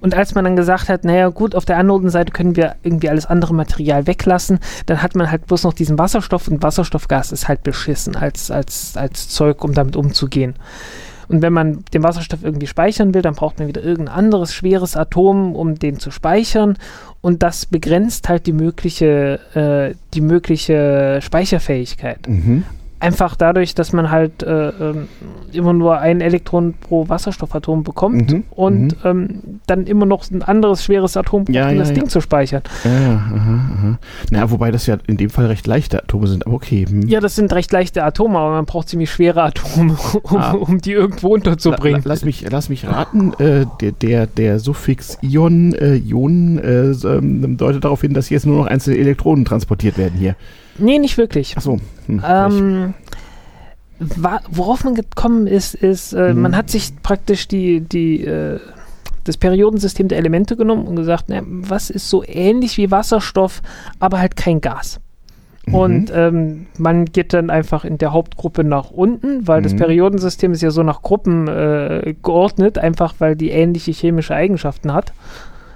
Und 0.00 0.14
als 0.14 0.34
man 0.34 0.44
dann 0.44 0.56
gesagt 0.56 0.88
hat, 0.88 1.04
naja 1.04 1.28
gut, 1.28 1.54
auf 1.54 1.64
der 1.64 1.78
Anodenseite 1.78 2.32
können 2.32 2.56
wir 2.56 2.76
irgendwie 2.82 3.10
alles 3.10 3.26
andere 3.26 3.54
Material 3.54 4.06
weglassen, 4.06 4.60
dann 4.86 5.02
hat 5.02 5.14
man 5.14 5.30
halt 5.30 5.46
bloß 5.46 5.64
noch 5.64 5.74
diesen 5.74 5.98
Wasserstoff 5.98 6.48
und 6.48 6.62
Wasserstoffgas 6.62 7.32
ist 7.32 7.48
halt 7.48 7.62
beschissen 7.62 8.16
als, 8.16 8.50
als, 8.50 8.96
als 8.96 9.28
Zeug, 9.28 9.62
um 9.64 9.74
damit 9.74 9.96
umzugehen. 9.96 10.54
Und 11.28 11.42
wenn 11.42 11.52
man 11.52 11.84
den 11.92 12.02
Wasserstoff 12.02 12.44
irgendwie 12.44 12.66
speichern 12.66 13.12
will, 13.12 13.22
dann 13.22 13.34
braucht 13.34 13.58
man 13.58 13.68
wieder 13.68 13.82
irgendein 13.82 14.14
anderes 14.14 14.54
schweres 14.54 14.96
Atom, 14.96 15.56
um 15.56 15.74
den 15.74 15.98
zu 15.98 16.10
speichern. 16.10 16.78
Und 17.26 17.42
das 17.42 17.66
begrenzt 17.66 18.28
halt 18.28 18.46
die 18.46 18.52
mögliche, 18.52 19.40
äh, 19.52 19.96
die 20.14 20.20
mögliche 20.20 21.18
Speicherfähigkeit. 21.20 22.28
Mhm 22.28 22.62
einfach 23.00 23.36
dadurch, 23.36 23.74
dass 23.74 23.92
man 23.92 24.10
halt 24.10 24.42
äh, 24.42 24.68
ähm, 24.68 25.08
immer 25.52 25.72
nur 25.72 25.98
ein 25.98 26.20
Elektron 26.20 26.74
pro 26.74 27.08
Wasserstoffatom 27.08 27.84
bekommt 27.84 28.32
mhm, 28.32 28.44
und 28.50 28.80
mhm. 28.80 28.94
ähm, 29.04 29.40
dann 29.66 29.86
immer 29.86 30.06
noch 30.06 30.30
ein 30.30 30.42
anderes 30.42 30.84
schweres 30.84 31.16
Atom 31.16 31.44
braucht, 31.44 31.54
ja, 31.54 31.68
um 31.68 31.74
ja, 31.74 31.78
das 31.78 31.88
ja. 31.88 31.94
Ding 31.94 32.08
zu 32.08 32.20
speichern. 32.20 32.62
Ja, 32.84 32.90
aha, 32.90 33.70
aha. 33.74 33.98
Naja, 34.30 34.50
wobei 34.50 34.70
das 34.70 34.86
ja 34.86 34.96
in 35.06 35.16
dem 35.16 35.30
Fall 35.30 35.46
recht 35.46 35.66
leichte 35.66 36.02
Atome 36.02 36.26
sind, 36.26 36.46
aber 36.46 36.56
okay. 36.56 36.86
Hm. 36.88 37.06
Ja, 37.08 37.20
das 37.20 37.36
sind 37.36 37.52
recht 37.52 37.72
leichte 37.72 38.02
Atome, 38.02 38.38
aber 38.38 38.50
man 38.52 38.64
braucht 38.64 38.88
ziemlich 38.88 39.10
schwere 39.10 39.42
Atome, 39.42 39.96
um, 40.22 40.36
ah. 40.36 40.52
um 40.52 40.80
die 40.80 40.92
irgendwo 40.92 41.34
unterzubringen. 41.34 42.02
La, 42.04 42.10
lass, 42.10 42.24
mich, 42.24 42.46
lass 42.48 42.68
mich 42.68 42.86
raten, 42.86 43.32
äh, 43.34 43.66
der, 43.80 43.92
der, 43.92 44.26
der 44.26 44.58
Suffix 44.58 45.18
Ion, 45.20 45.74
äh, 45.74 45.96
Ionen 45.96 46.58
äh, 46.58 46.90
ähm, 47.06 47.56
deutet 47.56 47.84
darauf 47.84 48.00
hin, 48.00 48.14
dass 48.14 48.30
jetzt 48.30 48.46
nur 48.46 48.56
noch 48.56 48.66
einzelne 48.66 48.98
Elektronen 48.98 49.44
transportiert 49.44 49.98
werden 49.98 50.18
hier. 50.18 50.34
Nee, 50.78 50.98
nicht 50.98 51.16
wirklich. 51.16 51.54
Ach 51.56 51.62
so. 51.62 51.78
Hm, 52.06 52.22
ähm, 52.26 52.94
worauf 54.50 54.84
man 54.84 54.94
gekommen 54.94 55.46
ist, 55.46 55.74
ist, 55.74 56.12
äh, 56.12 56.34
mhm. 56.34 56.42
man 56.42 56.56
hat 56.56 56.70
sich 56.70 56.92
praktisch 57.02 57.48
die, 57.48 57.80
die, 57.80 58.24
äh, 58.24 58.60
das 59.24 59.36
Periodensystem 59.36 60.08
der 60.08 60.18
Elemente 60.18 60.56
genommen 60.56 60.86
und 60.86 60.96
gesagt, 60.96 61.24
na, 61.28 61.42
was 61.44 61.90
ist 61.90 62.08
so 62.08 62.22
ähnlich 62.26 62.76
wie 62.78 62.90
Wasserstoff, 62.90 63.62
aber 63.98 64.20
halt 64.20 64.36
kein 64.36 64.60
Gas. 64.60 65.00
Mhm. 65.66 65.74
Und 65.74 66.12
ähm, 66.14 66.66
man 66.78 67.06
geht 67.06 67.32
dann 67.32 67.50
einfach 67.50 67.84
in 67.84 67.98
der 67.98 68.12
Hauptgruppe 68.12 68.64
nach 68.64 68.90
unten, 68.90 69.46
weil 69.48 69.60
mhm. 69.60 69.64
das 69.64 69.76
Periodensystem 69.76 70.52
ist 70.52 70.62
ja 70.62 70.70
so 70.70 70.82
nach 70.82 71.02
Gruppen 71.02 71.48
äh, 71.48 72.14
geordnet, 72.22 72.78
einfach 72.78 73.14
weil 73.18 73.34
die 73.34 73.50
ähnliche 73.50 73.92
chemische 73.92 74.34
Eigenschaften 74.34 74.92
hat, 74.92 75.12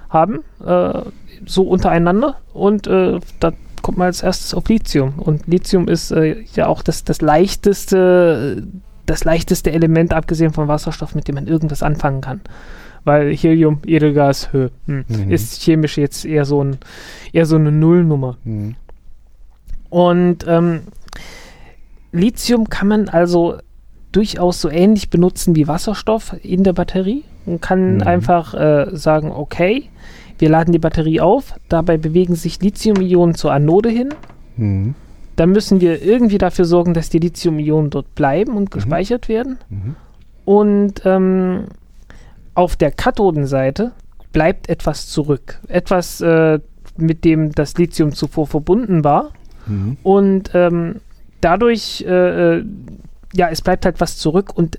haben, 0.09 0.41
äh, 0.65 1.01
so 1.47 1.63
untereinander. 1.63 2.37
Und 2.53 2.87
äh, 2.87 3.19
da 3.41 3.53
kommt 3.83 3.99
man 3.99 4.07
als 4.07 4.23
erstes 4.23 4.55
auf 4.55 4.69
Lithium. 4.69 5.15
Und 5.19 5.47
Lithium 5.47 5.89
ist 5.89 6.11
äh, 6.11 6.43
ja 6.55 6.67
auch 6.67 6.83
das, 6.83 7.05
das 7.05 7.21
leichteste, 7.21 8.67
das 9.07 9.25
leichteste 9.25 9.73
Element, 9.73 10.13
abgesehen 10.13 10.53
von 10.53 10.69
Wasserstoff, 10.69 11.15
mit 11.15 11.29
dem 11.29 11.37
man 11.37 11.47
irgendwas 11.47 11.83
anfangen 11.83 12.21
kann. 12.21 12.41
Weil 13.05 13.35
Helium, 13.35 13.81
Edelgas, 13.87 14.53
hm, 14.53 14.71
mhm. 14.87 15.31
ist 15.31 15.63
chemisch 15.63 15.97
jetzt 15.97 16.25
eher 16.25 16.45
so, 16.45 16.63
ein, 16.63 16.79
eher 17.33 17.47
so 17.47 17.57
eine 17.57 17.73
Nullnummer. 17.73 18.37
Mhm. 18.45 18.77
Und 19.89 20.47
ähm, 20.47 20.83
Lithium 22.13 22.69
kann 22.69 22.89
man 22.89 23.09
also 23.09 23.59
durchaus 24.13 24.61
so 24.61 24.69
ähnlich 24.69 25.11
benutzen 25.11 25.55
wie 25.55 25.69
Wasserstoff 25.69 26.37
in 26.43 26.65
der 26.65 26.73
Batterie 26.73 27.25
und 27.47 27.61
kann 27.63 27.97
mhm. 27.97 28.03
einfach 28.03 28.55
äh, 28.55 28.89
sagen, 28.93 29.33
okay, 29.33 29.89
wir 30.41 30.49
laden 30.49 30.73
die 30.73 30.79
Batterie 30.79 31.21
auf, 31.21 31.55
dabei 31.69 31.99
bewegen 31.99 32.35
sich 32.35 32.61
Lithium-Ionen 32.61 33.35
zur 33.35 33.53
Anode 33.53 33.91
hin. 33.91 34.15
Mhm. 34.57 34.95
Dann 35.37 35.51
müssen 35.51 35.81
wir 35.81 36.03
irgendwie 36.03 36.39
dafür 36.39 36.65
sorgen, 36.65 36.95
dass 36.95 37.11
die 37.11 37.19
Lithium-Ionen 37.19 37.91
dort 37.91 38.15
bleiben 38.15 38.57
und 38.57 38.65
mhm. 38.65 38.71
gespeichert 38.71 39.29
mhm. 39.29 39.33
werden. 39.33 39.59
Mhm. 39.69 39.97
Und 40.45 41.03
ähm, 41.05 41.65
auf 42.55 42.77
der 42.77 42.91
Kathodenseite 42.91 43.93
bleibt 44.33 44.69
etwas 44.69 45.09
zurück. 45.09 45.61
Etwas, 45.69 46.21
äh, 46.21 46.59
mit 46.97 47.25
dem 47.25 47.53
das 47.53 47.77
Lithium 47.77 48.13
zuvor 48.13 48.47
verbunden 48.47 49.05
war. 49.05 49.31
Mhm. 49.67 49.99
Und 50.03 50.51
ähm, 50.55 50.97
dadurch, 51.41 52.05
äh, 52.07 52.57
äh 52.59 52.65
ja, 53.33 53.49
es 53.49 53.63
bleibt 53.63 53.85
halt 53.85 54.01
was 54.01 54.17
zurück 54.17 54.51
und 54.55 54.79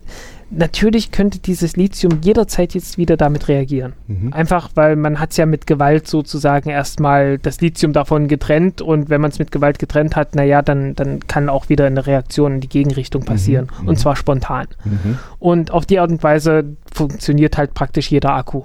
natürlich 0.51 1.11
könnte 1.11 1.39
dieses 1.39 1.75
Lithium 1.77 2.19
jederzeit 2.21 2.73
jetzt 2.73 2.97
wieder 2.97 3.17
damit 3.17 3.47
reagieren. 3.47 3.93
Mhm. 4.07 4.33
Einfach, 4.33 4.69
weil 4.75 4.95
man 4.95 5.19
hat 5.19 5.31
es 5.31 5.37
ja 5.37 5.45
mit 5.45 5.65
Gewalt 5.65 6.07
sozusagen 6.07 6.69
erstmal 6.69 7.37
das 7.37 7.61
Lithium 7.61 7.93
davon 7.93 8.27
getrennt 8.27 8.81
und 8.81 9.09
wenn 9.09 9.21
man 9.21 9.31
es 9.31 9.39
mit 9.39 9.51
Gewalt 9.51 9.79
getrennt 9.79 10.15
hat, 10.15 10.35
naja, 10.35 10.61
dann, 10.61 10.93
dann 10.95 11.21
kann 11.21 11.49
auch 11.49 11.69
wieder 11.69 11.85
eine 11.85 12.05
Reaktion 12.05 12.55
in 12.55 12.61
die 12.61 12.69
Gegenrichtung 12.69 13.23
passieren 13.23 13.69
mhm. 13.81 13.87
und 13.87 13.95
zwar 13.97 14.15
spontan. 14.15 14.67
Mhm. 14.83 15.17
Und 15.39 15.71
auf 15.71 15.85
die 15.85 15.99
Art 15.99 16.11
und 16.11 16.21
Weise 16.21 16.75
funktioniert 16.93 17.57
halt 17.57 17.73
praktisch 17.73 18.11
jeder 18.11 18.35
Akku. 18.35 18.63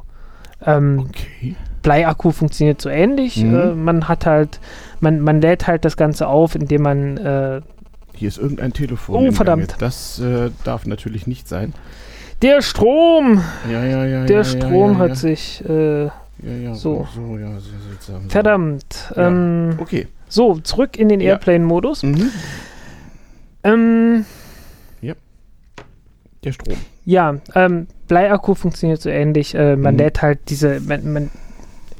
Ähm, 0.64 1.06
okay. 1.08 1.56
Bleiakku 1.82 2.32
funktioniert 2.32 2.80
so 2.80 2.88
ähnlich. 2.88 3.36
Mhm. 3.36 3.54
Äh, 3.54 3.74
man 3.74 4.08
hat 4.08 4.26
halt, 4.26 4.58
man, 4.98 5.20
man 5.20 5.40
lädt 5.40 5.68
halt 5.68 5.84
das 5.84 5.96
Ganze 5.96 6.26
auf, 6.26 6.56
indem 6.56 6.82
man 6.82 7.16
äh, 7.16 7.60
hier 8.18 8.28
ist 8.28 8.38
irgendein 8.38 8.72
Telefon. 8.72 9.28
Oh, 9.28 9.32
verdammt. 9.32 9.68
Gange. 9.68 9.80
Das 9.80 10.18
äh, 10.18 10.50
darf 10.64 10.86
natürlich 10.86 11.26
nicht 11.26 11.48
sein. 11.48 11.74
Der 12.42 12.60
Strom! 12.62 13.42
Ja, 13.70 13.84
ja, 13.84 14.04
ja. 14.04 14.24
Der 14.24 14.38
ja, 14.38 14.44
Strom 14.44 14.92
ja, 14.92 14.98
ja, 14.98 14.98
hat 14.98 15.16
sich. 15.16 15.64
Äh, 15.66 16.04
ja, 16.04 16.12
ja, 16.42 16.74
so. 16.74 17.06
so. 17.14 17.38
Verdammt. 18.28 19.12
Ähm, 19.16 19.76
okay. 19.78 20.06
So, 20.28 20.56
zurück 20.58 20.98
in 20.98 21.08
den 21.08 21.20
Airplane-Modus. 21.20 22.02
Mhm. 22.02 22.30
Ähm, 23.64 24.24
ja. 25.00 25.14
Der 26.44 26.52
Strom. 26.52 26.76
Ja, 27.04 27.36
ähm, 27.54 27.86
Bleiakku 28.08 28.54
funktioniert 28.54 29.00
so 29.00 29.08
ähnlich. 29.08 29.54
Äh, 29.54 29.76
man 29.76 29.94
mhm. 29.94 30.00
lädt 30.00 30.22
halt 30.22 30.40
diese, 30.48 30.80
man, 30.80 31.12
man 31.12 31.30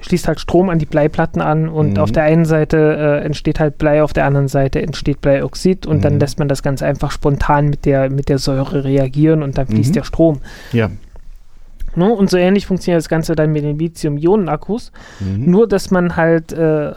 schließt 0.00 0.28
halt 0.28 0.40
Strom 0.40 0.68
an 0.68 0.78
die 0.78 0.86
Bleiplatten 0.86 1.40
an 1.40 1.68
und 1.68 1.92
mhm. 1.94 1.98
auf 1.98 2.12
der 2.12 2.24
einen 2.24 2.44
Seite 2.44 3.20
äh, 3.22 3.24
entsteht 3.24 3.60
halt 3.60 3.78
Blei, 3.78 4.02
auf 4.02 4.12
der 4.12 4.26
anderen 4.26 4.48
Seite 4.48 4.82
entsteht 4.82 5.20
Bleioxid 5.20 5.86
und 5.86 5.98
mhm. 5.98 6.02
dann 6.02 6.20
lässt 6.20 6.38
man 6.38 6.48
das 6.48 6.62
Ganze 6.62 6.86
einfach 6.86 7.10
spontan 7.10 7.68
mit 7.68 7.84
der, 7.84 8.10
mit 8.10 8.28
der 8.28 8.38
Säure 8.38 8.84
reagieren 8.84 9.42
und 9.42 9.58
dann 9.58 9.66
fließt 9.66 9.90
mhm. 9.90 9.94
der 9.94 10.04
Strom. 10.04 10.40
Ja. 10.72 10.90
No, 11.94 12.08
ne, 12.08 12.14
und 12.14 12.28
so 12.30 12.36
ähnlich 12.36 12.66
funktioniert 12.66 12.98
das 12.98 13.08
Ganze 13.08 13.34
dann 13.34 13.52
mit 13.52 13.64
den 13.64 13.78
Lithium-Ionen-Akkus. 13.78 14.92
Mhm. 15.20 15.50
Nur, 15.50 15.66
dass 15.66 15.90
man 15.90 16.16
halt 16.16 16.52
äh, 16.52 16.92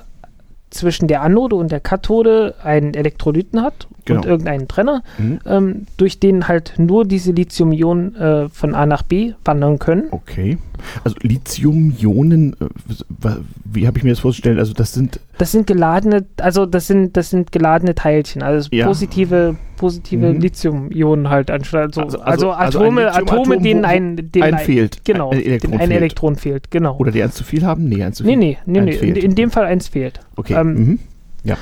zwischen 0.69 1.07
der 1.07 1.21
Anode 1.21 1.55
und 1.55 1.71
der 1.71 1.79
Kathode 1.79 2.55
einen 2.61 2.93
Elektrolyten 2.93 3.61
hat 3.61 3.87
genau. 4.09 4.21
und 4.21 4.27
irgendeinen 4.27 4.67
Trenner, 4.67 5.03
mhm. 5.17 5.39
ähm, 5.45 5.85
durch 5.97 6.19
den 6.19 6.47
halt 6.47 6.73
nur 6.77 7.05
diese 7.05 7.31
Lithium-Ionen 7.31 8.15
äh, 8.15 8.49
von 8.49 8.75
A 8.75 8.85
nach 8.85 9.03
B 9.03 9.33
wandern 9.45 9.79
können. 9.79 10.07
Okay. 10.11 10.57
Also 11.03 11.17
Lithium-Ionen, 11.21 12.53
äh, 12.53 13.29
wie 13.65 13.87
habe 13.87 13.97
ich 13.97 14.03
mir 14.03 14.11
das 14.11 14.19
vorzustellen? 14.19 14.59
Also 14.59 14.73
das 14.73 14.93
sind 14.93 15.19
das 15.37 15.51
sind 15.51 15.67
geladene, 15.67 16.25
also 16.37 16.65
das 16.65 16.87
sind 16.87 17.15
das 17.15 17.29
sind 17.29 17.51
geladene 17.51 17.95
Teilchen, 17.95 18.41
also 18.41 18.69
ja. 18.71 18.85
positive 18.85 19.55
positive 19.77 20.33
mhm. 20.33 20.41
Lithium-Ionen 20.41 21.29
halt 21.29 21.51
anstatt 21.51 21.95
so, 21.95 22.01
also, 22.01 22.19
also, 22.19 22.51
also 22.51 22.79
Atome, 22.79 23.07
also 23.07 23.19
Atome, 23.19 23.59
denen 23.59 23.85
ein, 23.85 24.31
denen 24.31 24.55
ein 24.55 24.59
fehlt, 24.59 25.05
genau, 25.05 25.31
ein 25.31 25.41
Elektron, 25.41 25.73
ein 25.73 25.79
fehlt. 25.79 25.91
Elektron 25.91 26.35
fehlt, 26.35 26.71
genau. 26.71 26.97
Oder 26.97 27.11
die 27.11 27.23
eins 27.23 27.35
zu 27.35 27.43
viel 27.43 27.65
haben? 27.65 27.85
Nee, 27.85 28.03
eins 28.03 28.17
zu 28.17 28.23
viel. 28.23 28.35
Nee, 28.35 28.57
nee, 28.65 28.81
nee, 28.81 28.97
nee. 29.01 29.09
In, 29.09 29.15
in, 29.15 29.35
dem 29.35 29.51
Fall 29.51 29.65
eins 29.65 29.87
fehlt. 29.87 30.19
Okay. 30.35 30.53
Ähm, 30.53 30.73
mhm. 30.73 30.99
Ja 31.43 31.57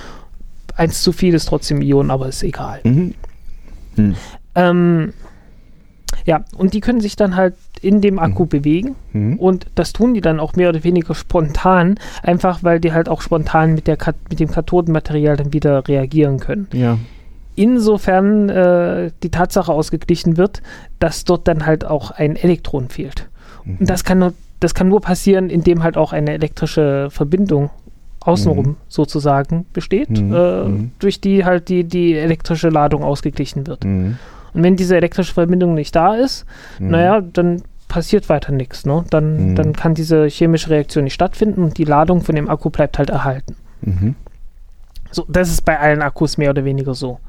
eins 0.78 1.02
zu 1.02 1.12
viel 1.12 1.34
ist 1.34 1.48
trotzdem 1.48 1.82
Ion, 1.82 2.12
aber 2.12 2.28
ist 2.28 2.44
egal. 2.44 2.80
Mhm. 2.84 3.14
Hm. 3.96 4.16
Ähm, 4.56 5.14
Ja, 6.26 6.44
und 6.58 6.74
die 6.74 6.82
können 6.82 7.00
sich 7.00 7.16
dann 7.16 7.36
halt 7.36 7.56
in 7.82 8.02
dem 8.02 8.20
Akku 8.20 8.44
mhm. 8.44 8.50
bewegen 8.50 8.96
mhm. 9.14 9.40
und 9.40 9.68
das 9.76 9.94
tun 9.94 10.14
die 10.14 10.22
dann 10.22 10.40
auch 10.40 10.56
mehr 10.56 10.70
oder 10.70 10.84
weniger 10.84 11.16
spontan, 11.16 11.96
einfach 12.24 12.64
weil 12.64 12.80
die 12.80 12.92
halt 12.92 13.08
auch 13.08 13.22
spontan 13.22 13.74
mit, 13.74 13.88
der, 13.88 13.98
mit 14.30 14.40
dem 14.40 14.52
Kathodenmaterial 14.52 15.38
dann 15.38 15.54
wieder 15.54 15.88
reagieren 15.88 16.40
können. 16.40 16.68
Ja. 16.74 16.98
Insofern 17.56 18.50
äh, 18.50 19.12
die 19.24 19.32
Tatsache 19.32 19.72
ausgeglichen 19.72 20.38
wird, 20.38 20.62
dass 21.00 21.24
dort 21.24 21.48
dann 21.48 21.66
halt 21.66 21.86
auch 21.86 22.12
ein 22.12 22.36
Elektron 22.36 22.90
fehlt. 22.90 23.30
Mhm. 23.64 23.78
Und 23.80 23.90
das 23.90 24.04
kann, 24.04 24.20
nur, 24.20 24.34
das 24.60 24.74
kann 24.74 24.90
nur 24.90 25.02
passieren, 25.02 25.50
indem 25.50 25.82
halt 25.82 25.98
auch 25.98 26.14
eine 26.14 26.34
elektrische 26.34 27.10
Verbindung 27.10 27.70
außenrum 28.28 28.66
mhm. 28.66 28.76
sozusagen 28.90 29.66
besteht, 29.72 30.10
mhm. 30.10 30.34
Äh, 30.34 30.64
mhm. 30.64 30.92
durch 31.00 31.22
die 31.22 31.46
halt 31.46 31.70
die, 31.70 31.86
die 31.86 32.14
elektrische 32.14 32.70
Ladung 32.70 33.04
ausgeglichen 33.04 33.66
wird. 33.68 33.86
Mhm. 33.86 34.18
Und 34.54 34.64
wenn 34.64 34.76
diese 34.76 34.98
elektrische 34.98 35.34
Verbindung 35.34 35.74
nicht 35.74 35.96
da 35.96 36.16
ist, 36.16 36.46
mhm. 36.80 36.90
naja, 36.90 37.22
dann 37.22 37.62
passiert 37.88 38.28
weiter 38.28 38.52
nichts. 38.52 38.86
Ne? 38.86 39.06
Dann, 39.10 39.52
mhm. 39.52 39.56
dann 39.56 39.74
kann 39.74 39.94
diese 39.94 40.26
chemische 40.28 40.70
Reaktion 40.70 41.06
nicht 41.06 41.14
stattfinden 41.14 41.64
und 41.64 41.78
die 41.78 41.86
Ladung 41.86 42.22
von 42.22 42.36
dem 42.36 42.50
Akku 42.50 42.70
bleibt 42.70 42.98
halt 42.98 43.10
erhalten. 43.10 43.56
Mhm. 43.82 44.16
So, 45.10 45.26
das 45.30 45.50
ist 45.50 45.64
bei 45.64 45.80
allen 45.80 46.02
Akkus 46.02 46.38
mehr 46.38 46.50
oder 46.50 46.66
weniger 46.66 46.94
so. 46.94 47.20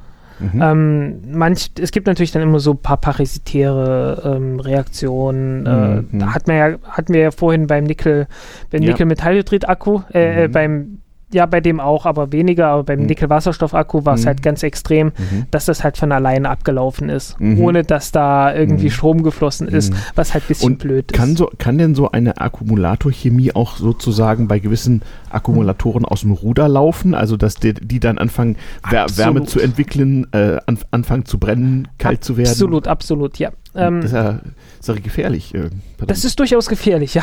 Mhm. 0.41 0.63
Ähm, 0.63 1.21
manch, 1.33 1.71
es 1.81 1.91
gibt 1.91 2.07
natürlich 2.07 2.33
dann 2.33 2.43
immer 2.43 2.61
so 2.61 2.73
ein 2.73 2.79
paar 2.79 2.97
parasitäre 2.99 4.37
ähm, 4.37 4.61
Reaktionen. 4.61 5.67
Äh, 5.67 5.71
mhm. 5.71 6.19
Da 6.19 6.35
hat 6.35 6.47
man 6.47 6.57
ja, 6.57 6.79
hatten 6.85 7.13
wir 7.13 7.21
ja 7.21 7.31
vorhin 7.31 7.67
beim 7.67 7.85
Nickel, 7.85 8.27
beim 8.71 8.83
ja. 8.83 8.91
Nickel-Metallhydrid-Akku, 8.91 10.03
äh, 10.13 10.45
äh, 10.45 10.49
mhm. 10.49 10.53
beim 10.53 10.99
ja, 11.33 11.47
bei 11.47 11.61
dem 11.61 11.81
auch, 11.81 12.07
aber 12.07 12.33
weniger. 12.33 12.69
Aber 12.69 12.85
beim 12.85 13.01
mhm. 13.01 13.07
Nickel-Wasserstoff-Akku 13.07 14.05
war 14.05 14.15
es 14.15 14.23
mhm. 14.23 14.27
halt 14.27 14.43
ganz 14.43 14.63
extrem, 14.63 15.09
mhm. 15.09 15.47
dass 15.51 15.67
das 15.67 15.85
halt 15.85 15.97
von 15.99 16.11
alleine 16.13 16.49
abgelaufen 16.49 17.09
ist, 17.09 17.39
mhm. 17.39 17.61
ohne 17.61 17.83
dass 17.83 18.13
da 18.13 18.55
irgendwie 18.55 18.87
mhm. 18.87 18.91
Strom 18.91 19.23
geflossen 19.23 19.69
ist, 19.69 19.93
mhm. 19.93 19.97
was 20.15 20.35
halt 20.35 20.45
ein 20.45 20.49
bisschen 20.49 20.73
Und 20.73 20.79
blöd 20.79 21.13
kann 21.13 21.33
ist. 21.33 21.39
So, 21.39 21.51
kann 21.59 21.79
denn 21.79 21.95
so 21.95 22.11
eine 22.11 22.41
Akkumulatorchemie 22.41 23.55
auch 23.55 23.77
sozusagen 23.77 24.49
bei 24.49 24.59
gewissen 24.59 25.03
Akkumulatoren 25.31 26.05
aus 26.05 26.23
dem 26.23 26.33
Ruder 26.33 26.69
laufen? 26.69 27.15
Also, 27.15 27.37
dass 27.37 27.57
die, 27.57 27.75
die 27.75 28.01
dann 28.01 28.19
anfangen, 28.19 28.57
Wärme 28.89 29.45
zu 29.45 29.61
entwickeln, 29.61 30.27
äh, 30.33 30.59
an, 30.67 30.79
anfangen 30.91 31.27
zu 31.27 31.39
brennen, 31.39 31.89
kalt 31.99 32.25
zu 32.25 32.37
werden? 32.37 32.49
Absolut, 32.49 32.89
absolut, 32.89 33.39
ja. 33.39 33.51
Ähm, 33.79 34.01
das 34.03 34.11
ist 34.11 34.89
ja, 34.89 34.95
ja 34.95 35.01
gefährlich. 35.01 35.55
Äh, 35.55 35.71
das 36.07 36.25
ist 36.25 36.39
durchaus 36.39 36.69
gefährlich, 36.69 37.15
ja. 37.15 37.23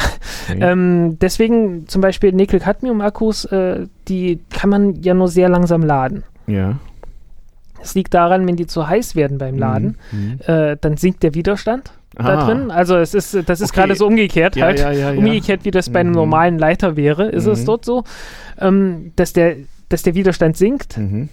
Okay. 0.50 0.60
Ähm, 0.62 1.18
deswegen 1.20 1.88
zum 1.88 2.02
Beispiel 2.02 2.32
Nickel-Cadmium-Akkus, 2.32 3.46
äh, 3.46 3.88
die 4.08 4.40
kann 4.52 4.70
man 4.70 5.02
ja 5.02 5.14
nur 5.14 5.28
sehr 5.28 5.50
langsam 5.50 5.84
laden. 5.84 6.24
Ja. 6.48 6.80
Es 7.82 7.94
liegt 7.94 8.14
daran, 8.14 8.48
wenn 8.48 8.56
die 8.56 8.66
zu 8.66 8.88
heiß 8.88 9.16
werden 9.16 9.38
beim 9.38 9.60
Laden, 9.60 9.98
mhm. 10.12 10.40
äh, 10.48 10.76
dann 10.80 10.98
sinkt 10.98 11.22
der 11.22 11.36
Widerstand 11.36 11.92
da 12.16 12.46
drin. 12.46 12.72
Also 12.72 12.96
es 12.96 13.14
ist, 13.14 13.38
das 13.48 13.62
ist 13.62 13.72
okay. 13.72 13.82
gerade 13.82 13.96
so 13.96 14.08
umgekehrt 14.08 14.56
ja, 14.56 14.66
halt. 14.66 14.80
Ja, 14.80 14.92
ja, 14.92 15.12
umgekehrt, 15.12 15.66
wie 15.66 15.72
das 15.72 15.90
bei 15.90 16.00
einem 16.00 16.10
mhm. 16.10 16.16
normalen 16.16 16.58
Leiter 16.58 16.96
wäre, 16.96 17.30
ist 17.30 17.46
mhm. 17.46 17.52
es 17.52 17.66
dort 17.66 17.86
so, 17.86 18.04
ähm, 18.60 19.12
dass, 19.16 19.34
der, 19.34 19.58
dass 19.90 20.04
der 20.04 20.16
Widerstand 20.16 20.58
sinkt, 20.58 20.98
mhm. 20.98 21.30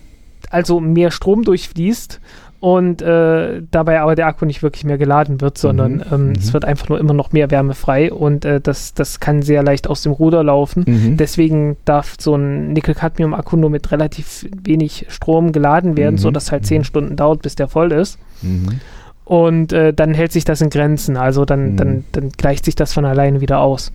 also 0.51 0.81
mehr 0.81 1.11
Strom 1.11 1.43
durchfließt 1.45 2.21
und 2.63 3.03
äh, 3.03 3.61
dabei 3.73 4.01
aber 4.01 4.15
der 4.15 4.29
Akku 4.29 4.45
nicht 4.45 4.63
wirklich 4.63 4.85
mehr 4.85 4.97
geladen 4.97 5.41
wird, 5.41 5.59
sondern 5.59 5.95
mhm. 5.95 6.05
ähm, 6.13 6.27
mhm. 6.29 6.35
es 6.39 6.53
wird 6.53 6.65
einfach 6.65 6.89
nur 6.89 7.01
immer 7.01 7.13
noch 7.13 7.33
mehr 7.33 7.51
Wärme 7.51 7.75
frei 7.75 8.13
und 8.13 8.45
äh, 8.45 8.61
das, 8.61 8.95
das 8.95 9.19
kann 9.19 9.43
sehr 9.43 9.65
leicht 9.65 9.89
aus 9.89 10.03
dem 10.03 10.13
Ruder 10.13 10.45
laufen. 10.45 10.85
Mhm. 10.87 11.17
Deswegen 11.17 11.77
darf 11.85 12.15
so 12.21 12.37
ein 12.37 12.73
Nickel-Cadmium-Akku 12.73 13.57
nur 13.57 13.69
mit 13.69 13.91
relativ 13.91 14.47
wenig 14.63 15.07
Strom 15.09 15.51
geladen 15.51 15.97
werden, 15.97 16.15
mhm. 16.15 16.19
sodass 16.19 16.53
halt 16.53 16.65
zehn 16.65 16.85
Stunden 16.85 17.17
dauert, 17.17 17.43
bis 17.43 17.57
der 17.57 17.67
voll 17.67 17.91
ist. 17.91 18.21
Mhm. 18.43 18.79
Und 19.25 19.73
äh, 19.73 19.93
dann 19.93 20.15
hält 20.15 20.31
sich 20.31 20.45
das 20.45 20.61
in 20.61 20.71
Grenzen, 20.71 21.17
also 21.17 21.45
dann, 21.45 21.77
dann, 21.77 21.89
mhm. 21.89 22.05
dann 22.13 22.29
gleicht 22.29 22.65
sich 22.65 22.77
das 22.77 22.93
von 22.93 23.05
alleine 23.05 23.41
wieder 23.41 23.59
aus. 23.59 23.91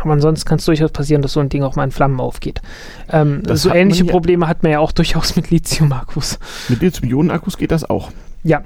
Aber 0.00 0.12
ansonsten 0.12 0.48
kann 0.48 0.58
es 0.58 0.64
durchaus 0.64 0.90
passieren, 0.90 1.22
dass 1.22 1.32
so 1.32 1.40
ein 1.40 1.48
Ding 1.48 1.62
auch 1.62 1.76
mal 1.76 1.84
in 1.84 1.90
Flammen 1.90 2.20
aufgeht. 2.20 2.60
Ähm, 3.10 3.42
so 3.52 3.70
ähnliche 3.70 4.04
Probleme 4.04 4.48
hat 4.48 4.62
man 4.62 4.72
ja 4.72 4.78
auch 4.78 4.92
durchaus 4.92 5.36
mit 5.36 5.50
Lithium-Akkus. 5.50 6.38
Mit 6.68 6.80
Lithium-Ionen-Akkus 6.80 7.56
geht 7.56 7.70
das 7.70 7.88
auch? 7.88 8.10
Ja. 8.42 8.62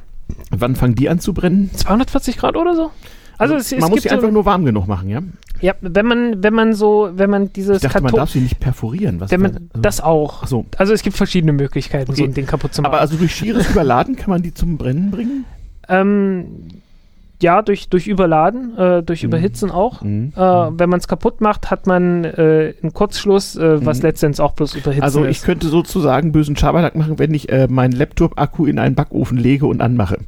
Wann 0.50 0.76
fangen 0.76 0.94
die 0.94 1.08
an 1.08 1.20
zu 1.20 1.34
brennen? 1.34 1.70
240 1.74 2.36
Grad 2.38 2.56
oder 2.56 2.74
so? 2.74 2.90
Also, 3.38 3.54
also 3.54 3.56
es, 3.56 3.70
man 3.72 3.84
es 3.84 3.90
muss 3.90 4.02
sie 4.02 4.10
einfach 4.10 4.30
nur 4.30 4.44
warm 4.44 4.64
genug 4.64 4.86
machen, 4.86 5.08
ja? 5.08 5.20
Ja, 5.60 5.74
wenn 5.80 6.06
man, 6.06 6.42
wenn 6.42 6.54
man 6.54 6.74
so, 6.74 7.10
wenn 7.14 7.30
man 7.30 7.52
dieses. 7.52 7.78
Ich 7.78 7.82
dachte, 7.82 8.02
man 8.02 8.14
darf 8.14 8.30
sie 8.30 8.40
nicht 8.40 8.60
perforieren. 8.60 9.20
Was 9.20 9.30
wenn 9.30 9.40
man, 9.40 9.52
also, 9.52 9.68
das 9.74 10.00
auch. 10.00 10.46
So. 10.46 10.66
Also 10.76 10.92
es 10.92 11.02
gibt 11.02 11.16
verschiedene 11.16 11.52
Möglichkeiten, 11.52 12.10
okay. 12.10 12.20
so 12.20 12.24
ein 12.24 12.34
Ding 12.34 12.46
kaputt 12.46 12.74
zu 12.74 12.82
machen. 12.82 12.92
Aber 12.92 13.00
also 13.00 13.16
durch 13.16 13.34
schieres 13.34 13.70
Überladen 13.70 14.16
kann 14.16 14.30
man 14.30 14.42
die 14.42 14.52
zum 14.52 14.76
Brennen 14.76 15.10
bringen? 15.10 15.44
Ähm, 15.88 16.46
ja, 17.42 17.62
durch, 17.62 17.88
durch 17.88 18.06
Überladen, 18.06 18.76
äh, 18.78 19.02
durch 19.02 19.22
mhm. 19.22 19.28
Überhitzen 19.28 19.70
auch. 19.70 20.02
Mhm. 20.02 20.32
Äh, 20.34 20.40
wenn 20.40 20.88
man 20.88 20.98
es 20.98 21.08
kaputt 21.08 21.40
macht, 21.40 21.70
hat 21.70 21.86
man 21.86 22.24
äh, 22.24 22.74
einen 22.82 22.92
Kurzschluss, 22.92 23.56
äh, 23.56 23.84
was 23.84 23.98
mhm. 23.98 24.04
letztendlich 24.04 24.40
auch 24.40 24.52
bloß 24.52 24.74
überhitzen 24.74 25.02
Also 25.02 25.24
ich 25.24 25.38
ist. 25.38 25.44
könnte 25.44 25.68
sozusagen 25.68 26.32
bösen 26.32 26.56
Schabernack 26.56 26.94
machen, 26.94 27.18
wenn 27.18 27.34
ich 27.34 27.50
äh, 27.50 27.68
meinen 27.68 27.92
Laptop-Akku 27.92 28.66
in 28.66 28.78
einen 28.78 28.94
Backofen 28.94 29.38
lege 29.38 29.66
und 29.66 29.80
anmache. 29.80 30.18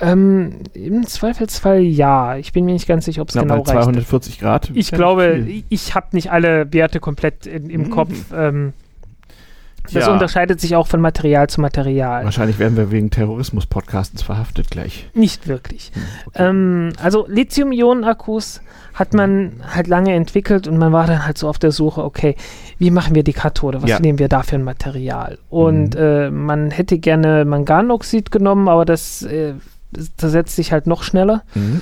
Ähm, 0.00 0.60
Im 0.74 1.06
Zweifelsfall 1.06 1.80
ja. 1.80 2.36
Ich 2.36 2.52
bin 2.52 2.64
mir 2.64 2.72
nicht 2.72 2.86
ganz 2.86 3.04
sicher, 3.04 3.22
ob 3.22 3.28
es 3.28 3.34
genau 3.34 3.56
reicht. 3.56 3.68
240 3.68 4.38
Grad. 4.38 4.70
Ich 4.74 4.92
glaube, 4.92 5.44
ich 5.68 5.94
habe 5.94 6.06
nicht 6.12 6.30
alle 6.30 6.72
Werte 6.72 7.00
komplett 7.00 7.46
in, 7.46 7.68
im 7.68 7.82
mhm. 7.82 7.90
Kopf. 7.90 8.12
Ähm, 8.34 8.72
das 9.92 10.06
ja. 10.06 10.12
unterscheidet 10.12 10.60
sich 10.60 10.76
auch 10.76 10.86
von 10.86 11.00
Material 11.00 11.48
zu 11.48 11.60
Material. 11.60 12.24
Wahrscheinlich 12.24 12.58
werden 12.58 12.76
wir 12.76 12.90
wegen 12.90 13.10
Terrorismus-Podcastens 13.10 14.22
verhaftet 14.22 14.70
gleich. 14.70 15.08
Nicht 15.14 15.48
wirklich. 15.48 15.92
Hm, 15.94 16.02
okay. 16.26 16.48
Ähm, 16.48 16.92
also 17.02 17.26
Lithium-Ionen-Akkus 17.28 18.60
hat 18.94 19.14
man 19.14 19.60
halt 19.72 19.86
lange 19.86 20.14
entwickelt 20.14 20.66
und 20.66 20.76
man 20.76 20.92
war 20.92 21.06
dann 21.06 21.24
halt 21.24 21.38
so 21.38 21.48
auf 21.48 21.58
der 21.58 21.70
Suche, 21.70 22.02
okay, 22.02 22.34
wie 22.78 22.90
machen 22.90 23.14
wir 23.14 23.22
die 23.22 23.32
Kathode? 23.32 23.82
Was 23.82 23.90
ja. 23.90 24.00
nehmen 24.00 24.18
wir 24.18 24.28
da 24.28 24.42
für 24.42 24.56
ein 24.56 24.64
Material? 24.64 25.38
Und 25.48 25.94
mhm. 25.94 26.00
äh, 26.00 26.30
man 26.30 26.70
hätte 26.70 26.98
gerne 26.98 27.44
Manganoxid 27.44 28.30
genommen, 28.30 28.68
aber 28.68 28.84
das 28.84 29.22
äh, 29.22 29.54
zersetzt 30.16 30.56
sich 30.56 30.72
halt 30.72 30.86
noch 30.86 31.02
schneller. 31.02 31.42
Mhm. 31.54 31.80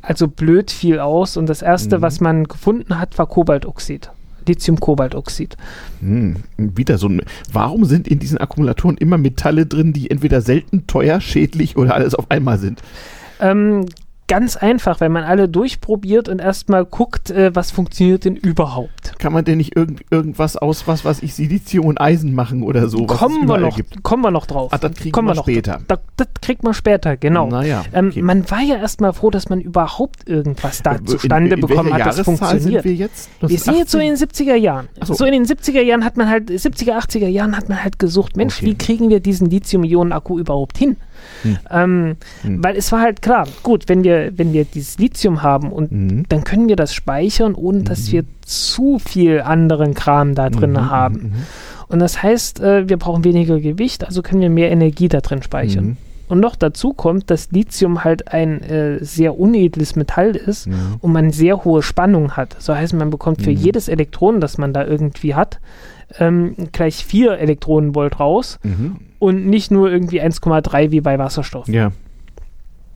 Also 0.00 0.28
blöd 0.28 0.70
viel 0.70 1.00
aus 1.00 1.36
und 1.36 1.48
das 1.48 1.62
erste, 1.62 1.98
mhm. 1.98 2.02
was 2.02 2.20
man 2.20 2.44
gefunden 2.44 2.98
hat, 2.98 3.18
war 3.18 3.26
Kobaltoxid. 3.26 4.10
Lithium-Kobaltoxid. 4.46 5.56
Hm, 6.00 6.36
wieder 6.56 6.98
so 6.98 7.08
ein. 7.08 7.22
Warum 7.52 7.84
sind 7.84 8.08
in 8.08 8.18
diesen 8.18 8.38
Akkumulatoren 8.38 8.96
immer 8.96 9.18
Metalle 9.18 9.66
drin, 9.66 9.92
die 9.92 10.10
entweder 10.10 10.40
selten, 10.40 10.86
teuer, 10.86 11.20
schädlich 11.20 11.76
oder 11.76 11.94
alles 11.94 12.14
auf 12.14 12.30
einmal 12.30 12.58
sind? 12.58 12.80
Ähm, 13.40 13.86
ganz 14.26 14.56
einfach, 14.56 15.00
wenn 15.00 15.12
man 15.12 15.24
alle 15.24 15.48
durchprobiert 15.48 16.28
und 16.28 16.38
erstmal 16.38 16.84
guckt, 16.84 17.30
äh, 17.30 17.54
was 17.54 17.70
funktioniert 17.70 18.24
denn 18.24 18.36
überhaupt. 18.36 19.18
Kann 19.18 19.32
man 19.32 19.44
denn 19.44 19.58
nicht 19.58 19.76
irgend, 19.76 20.02
irgendwas 20.10 20.56
aus, 20.56 20.86
was 20.86 21.04
was 21.04 21.22
ich, 21.22 21.34
Silizium 21.34 21.86
und 21.86 22.00
Eisen 22.00 22.34
machen 22.34 22.62
oder 22.62 22.88
so? 22.88 23.06
Kommen 23.06 23.46
wir 23.46 23.58
noch, 23.58 23.76
gibt? 23.76 24.02
kommen 24.02 24.22
wir 24.22 24.30
noch 24.30 24.46
drauf. 24.46 24.72
Ah, 24.72 24.78
das 24.78 24.94
kriegen 24.94 25.12
kommen 25.12 25.28
wir, 25.28 25.36
wir 25.36 25.42
später. 25.42 25.80
Da, 25.86 25.98
das 26.16 26.28
kriegt 26.40 26.62
man 26.62 26.74
später, 26.74 27.16
genau. 27.16 27.48
Naja, 27.48 27.84
ähm, 27.92 28.08
okay. 28.08 28.20
ähm, 28.20 28.26
man 28.26 28.50
war 28.50 28.62
ja 28.62 28.76
erstmal 28.76 29.12
froh, 29.12 29.30
dass 29.30 29.48
man 29.48 29.60
überhaupt 29.60 30.28
irgendwas 30.28 30.82
da 30.82 30.92
in, 30.92 31.06
zustande 31.06 31.54
in, 31.54 31.60
in 31.60 31.66
bekommen 31.66 31.92
hat, 31.92 32.06
das 32.06 32.20
funktioniert. 32.20 32.62
Sind 32.62 32.84
wir 32.84 32.94
jetzt? 32.94 33.30
Das 33.40 33.50
wir 33.50 33.58
sind 33.58 33.76
jetzt 33.76 33.90
so 33.90 33.98
in 33.98 34.06
den 34.06 34.16
70er 34.16 34.54
Jahren. 34.54 34.88
So. 35.02 35.14
so. 35.14 35.24
in 35.24 35.32
den 35.32 35.44
70er 35.44 35.82
Jahren 35.82 36.04
hat 36.04 36.16
man 36.16 36.28
halt, 36.28 36.50
70er, 36.50 36.98
80er 36.98 37.28
Jahren 37.28 37.56
hat 37.56 37.68
man 37.68 37.82
halt 37.82 37.98
gesucht, 37.98 38.36
Mensch, 38.36 38.58
okay. 38.58 38.66
wie 38.66 38.74
kriegen 38.74 39.08
wir 39.10 39.20
diesen 39.20 39.50
Lithium-Ionen-Akku 39.50 40.38
überhaupt 40.38 40.78
hin? 40.78 40.96
Hm. 41.42 41.58
Ähm, 41.70 42.16
hm. 42.42 42.64
Weil 42.64 42.76
es 42.76 42.90
war 42.92 43.00
halt 43.00 43.22
klar, 43.22 43.46
gut, 43.62 43.88
wenn 43.88 44.04
wir, 44.04 44.36
wenn 44.36 44.52
wir 44.52 44.64
dieses 44.64 44.98
Lithium 44.98 45.42
haben 45.42 45.72
und 45.72 45.92
mhm. 45.92 46.24
dann 46.28 46.44
können 46.44 46.68
wir 46.68 46.76
das 46.76 46.94
speichern, 46.94 47.54
ohne 47.54 47.82
dass 47.82 48.08
mhm. 48.08 48.12
wir 48.12 48.24
zu 48.42 48.98
viel 48.98 49.40
anderen 49.40 49.94
Kram 49.94 50.34
da 50.34 50.50
drin 50.50 50.72
mhm. 50.72 50.90
haben. 50.90 51.14
Mhm. 51.14 51.32
Und 51.88 51.98
das 51.98 52.22
heißt, 52.22 52.60
äh, 52.60 52.88
wir 52.88 52.96
brauchen 52.96 53.24
weniger 53.24 53.60
Gewicht, 53.60 54.04
also 54.04 54.22
können 54.22 54.40
wir 54.40 54.50
mehr 54.50 54.70
Energie 54.70 55.08
da 55.08 55.20
drin 55.20 55.42
speichern. 55.42 55.84
Mhm. 55.84 55.96
Und 56.26 56.40
noch 56.40 56.56
dazu 56.56 56.94
kommt, 56.94 57.30
dass 57.30 57.50
Lithium 57.50 58.02
halt 58.02 58.32
ein 58.32 58.62
äh, 58.62 59.04
sehr 59.04 59.38
unedles 59.38 59.94
Metall 59.94 60.34
ist 60.34 60.66
und 61.00 61.12
man 61.12 61.30
sehr 61.30 61.64
hohe 61.64 61.82
Spannung 61.82 62.32
hat. 62.32 62.56
So 62.60 62.74
heißt, 62.74 62.94
man 62.94 63.10
bekommt 63.10 63.42
für 63.42 63.50
mhm. 63.50 63.56
jedes 63.56 63.88
Elektron, 63.88 64.40
das 64.40 64.56
man 64.56 64.72
da 64.72 64.86
irgendwie 64.86 65.34
hat, 65.34 65.60
ähm, 66.18 66.54
gleich 66.72 67.04
vier 67.04 67.38
Elektronenvolt 67.38 68.20
raus 68.20 68.58
mhm. 68.62 68.96
und 69.18 69.46
nicht 69.46 69.70
nur 69.70 69.90
irgendwie 69.90 70.22
1,3 70.22 70.90
wie 70.90 71.00
bei 71.00 71.18
Wasserstoff. 71.18 71.68
Ja. 71.68 71.92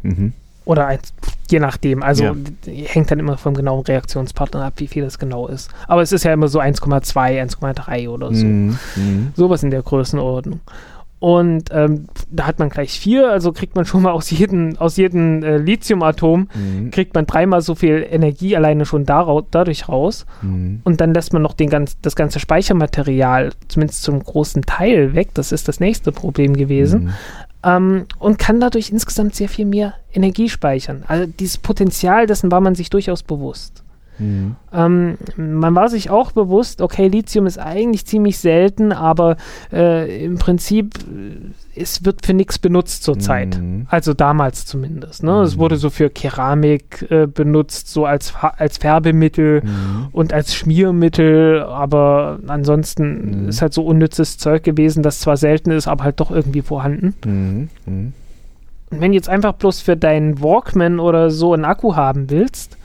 Mhm. 0.03 0.33
Oder 0.65 0.87
eins, 0.87 1.15
je 1.51 1.61
nachdem. 1.61 2.03
Also 2.03 2.25
ja. 2.25 2.35
hängt 2.67 3.11
dann 3.11 3.19
immer 3.19 3.39
vom 3.39 3.55
genauen 3.55 3.85
Reaktionspartner 3.85 4.65
ab, 4.65 4.75
wie 4.77 4.87
viel 4.87 5.03
das 5.03 5.19
genau 5.19 5.49
ist. 5.49 5.71
Aber 5.87 6.03
es 6.03 6.13
ist 6.13 6.25
ja 6.25 6.33
immer 6.33 6.49
so 6.49 6.61
1,2, 6.61 7.43
1,3 7.43 8.09
oder 8.09 8.35
so. 8.35 8.45
Mhm. 8.45 8.79
mhm. 8.97 9.33
Sowas 9.35 9.63
in 9.63 9.71
der 9.71 9.83
Größenordnung. 9.83 10.61
Und 11.21 11.71
ähm, 11.73 12.07
da 12.31 12.47
hat 12.47 12.61
man 12.61 12.69
gleich 12.69 13.01
vier, 13.01 13.31
also 13.31 13.53
kriegt 13.53 13.75
man 13.75 13.85
schon 13.87 14.03
mal 14.03 14.13
aus 14.13 14.31
jedem, 14.31 14.77
aus 14.79 14.97
jedem 14.97 15.43
äh, 15.43 15.57
Lithiumatom, 15.57 16.49
mhm. 16.55 16.91
kriegt 16.91 17.15
man 17.15 17.27
dreimal 17.27 17.61
so 17.61 17.75
viel 17.75 18.07
Energie 18.09 18.57
alleine 18.57 18.87
schon 18.87 19.05
dadurch 19.05 19.89
raus. 19.89 20.27
Mhm. 20.43 20.81
Und 20.85 21.01
dann 21.01 21.15
lässt 21.15 21.33
man 21.33 21.43
noch 21.43 21.55
den 21.55 21.71
ganz, 21.71 22.01
das 22.01 22.15
ganze 22.15 22.39
Speichermaterial, 22.39 23.51
zumindest 23.69 24.03
zum 24.03 24.23
großen 24.23 24.63
Teil, 24.63 25.15
weg. 25.15 25.31
Das 25.35 25.53
ist 25.53 25.69
das 25.69 25.81
nächste 25.81 26.13
Problem 26.13 26.55
gewesen. 26.55 27.05
Mhm. 27.05 27.15
ähm, 27.65 28.05
und 28.19 28.39
kann 28.39 28.61
dadurch 28.61 28.91
insgesamt 28.91 29.35
sehr 29.35 29.49
viel 29.49 29.67
mehr 29.67 29.95
Energie 30.13 30.49
speichern. 30.49 31.03
Also 31.09 31.27
dieses 31.27 31.59
Potenzial 31.59 32.27
dessen 32.27 32.53
war 32.53 32.61
man 32.61 32.75
sich 32.77 32.91
durchaus 32.91 33.23
bewusst. 33.23 33.83
Mhm. 34.19 34.57
Ähm, 34.73 35.19
man 35.37 35.75
war 35.75 35.89
sich 35.89 36.11
auch 36.11 36.33
bewusst, 36.33 36.81
okay, 36.81 37.09
Lithium 37.09 37.47
ist 37.47 37.59
eigentlich 37.59 38.07
ziemlich 38.07 38.39
selten, 38.39 38.93
aber 38.93 39.37
äh, 39.73 40.25
im 40.25 40.39
Prinzip, 40.39 40.95
äh, 40.97 41.81
es 41.81 42.05
wird 42.05 42.27
für 42.27 42.35
nichts 42.35 42.59
benutzt 42.59 43.05
zurzeit. 43.05 43.59
Mhm. 43.59 43.87
Also 43.89 44.15
damals 44.15 44.67
zumindest. 44.67 45.23
Ne? 45.23 45.33
Mhm. 45.33 45.43
Es 45.43 45.59
wurde 45.59 45.77
so 45.77 45.91
für 45.91 46.11
Keramik 46.11 47.07
äh, 47.11 47.27
benutzt, 47.27 47.89
so 47.89 48.05
als, 48.05 48.35
als 48.41 48.79
Färbemittel 48.79 49.63
mhm. 49.63 50.09
und 50.13 50.33
als 50.33 50.55
Schmiermittel, 50.55 51.63
aber 51.63 52.39
ansonsten 52.47 53.43
mhm. 53.43 53.49
ist 53.49 53.63
halt 53.63 53.73
so 53.73 53.85
unnützes 53.85 54.39
Zeug 54.39 54.65
gewesen, 54.65 55.03
das 55.03 55.21
zwar 55.21 55.37
selten 55.37 55.71
ist, 55.71 55.89
aber 55.89 56.05
halt 56.05 56.21
doch 56.21 56.31
irgendwie 56.31 56.63
vorhanden. 56.63 57.15
Mhm. 57.25 58.13
Und 58.91 59.01
wenn 59.01 59.13
jetzt 59.13 59.29
einfach 59.29 59.53
bloß 59.53 59.81
für 59.81 59.97
deinen 59.97 60.41
Walkman 60.41 60.99
oder 60.99 61.31
so 61.31 61.53
einen 61.53 61.65
Akku 61.65 61.95
haben 61.95 62.31
willst, 62.31 62.78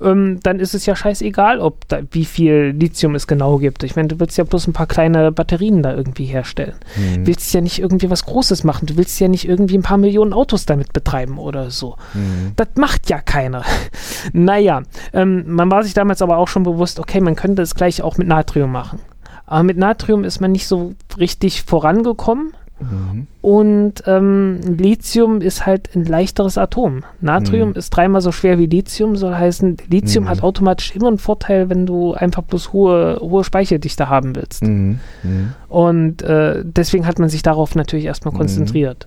ähm, 0.00 0.40
dann 0.42 0.60
ist 0.60 0.74
es 0.74 0.86
ja 0.86 0.96
scheißegal, 0.96 1.60
ob 1.60 1.88
da, 1.88 2.00
wie 2.10 2.24
viel 2.24 2.74
Lithium 2.78 3.14
es 3.14 3.26
genau 3.26 3.58
gibt. 3.58 3.82
Ich 3.82 3.96
meine, 3.96 4.08
du 4.08 4.20
willst 4.20 4.38
ja 4.38 4.44
bloß 4.44 4.66
ein 4.66 4.72
paar 4.72 4.86
kleine 4.86 5.32
Batterien 5.32 5.82
da 5.82 5.94
irgendwie 5.94 6.24
herstellen. 6.24 6.74
Mhm. 6.96 7.24
Du 7.24 7.26
willst 7.28 7.52
ja 7.54 7.60
nicht 7.60 7.78
irgendwie 7.78 8.10
was 8.10 8.24
Großes 8.24 8.64
machen. 8.64 8.86
Du 8.86 8.96
willst 8.96 9.18
ja 9.20 9.28
nicht 9.28 9.48
irgendwie 9.48 9.78
ein 9.78 9.82
paar 9.82 9.98
Millionen 9.98 10.32
Autos 10.32 10.66
damit 10.66 10.92
betreiben 10.92 11.38
oder 11.38 11.70
so. 11.70 11.96
Mhm. 12.14 12.52
Das 12.56 12.68
macht 12.76 13.10
ja 13.10 13.20
keiner. 13.20 13.64
naja, 14.32 14.82
ähm, 15.12 15.44
man 15.46 15.70
war 15.70 15.82
sich 15.82 15.94
damals 15.94 16.22
aber 16.22 16.38
auch 16.38 16.48
schon 16.48 16.62
bewusst, 16.62 16.98
okay, 17.00 17.20
man 17.20 17.36
könnte 17.36 17.62
es 17.62 17.74
gleich 17.74 18.02
auch 18.02 18.16
mit 18.16 18.28
Natrium 18.28 18.70
machen. 18.70 19.00
Aber 19.46 19.62
mit 19.62 19.76
Natrium 19.76 20.24
ist 20.24 20.40
man 20.40 20.52
nicht 20.52 20.66
so 20.66 20.94
richtig 21.18 21.62
vorangekommen. 21.62 22.54
Mhm. 22.80 23.26
Und 23.40 24.02
ähm, 24.06 24.60
Lithium 24.62 25.40
ist 25.40 25.64
halt 25.64 25.94
ein 25.94 26.04
leichteres 26.04 26.58
Atom. 26.58 27.04
Natrium 27.20 27.70
mhm. 27.70 27.76
ist 27.76 27.90
dreimal 27.90 28.20
so 28.20 28.32
schwer 28.32 28.58
wie 28.58 28.66
Lithium, 28.66 29.16
soll 29.16 29.34
heißen, 29.34 29.76
Lithium 29.88 30.24
mhm. 30.24 30.28
hat 30.28 30.42
automatisch 30.42 30.94
immer 30.94 31.08
einen 31.08 31.18
Vorteil, 31.18 31.70
wenn 31.70 31.86
du 31.86 32.14
einfach 32.14 32.42
bloß 32.42 32.72
hohe, 32.72 33.18
hohe 33.20 33.44
Speicherdichte 33.44 34.08
haben 34.08 34.34
willst. 34.34 34.62
Mhm. 34.62 34.98
Mhm. 35.22 35.52
Und 35.68 36.22
äh, 36.22 36.62
deswegen 36.64 37.06
hat 37.06 37.18
man 37.18 37.28
sich 37.28 37.42
darauf 37.42 37.74
natürlich 37.74 38.06
erstmal 38.06 38.34
mhm. 38.34 38.38
konzentriert. 38.38 39.06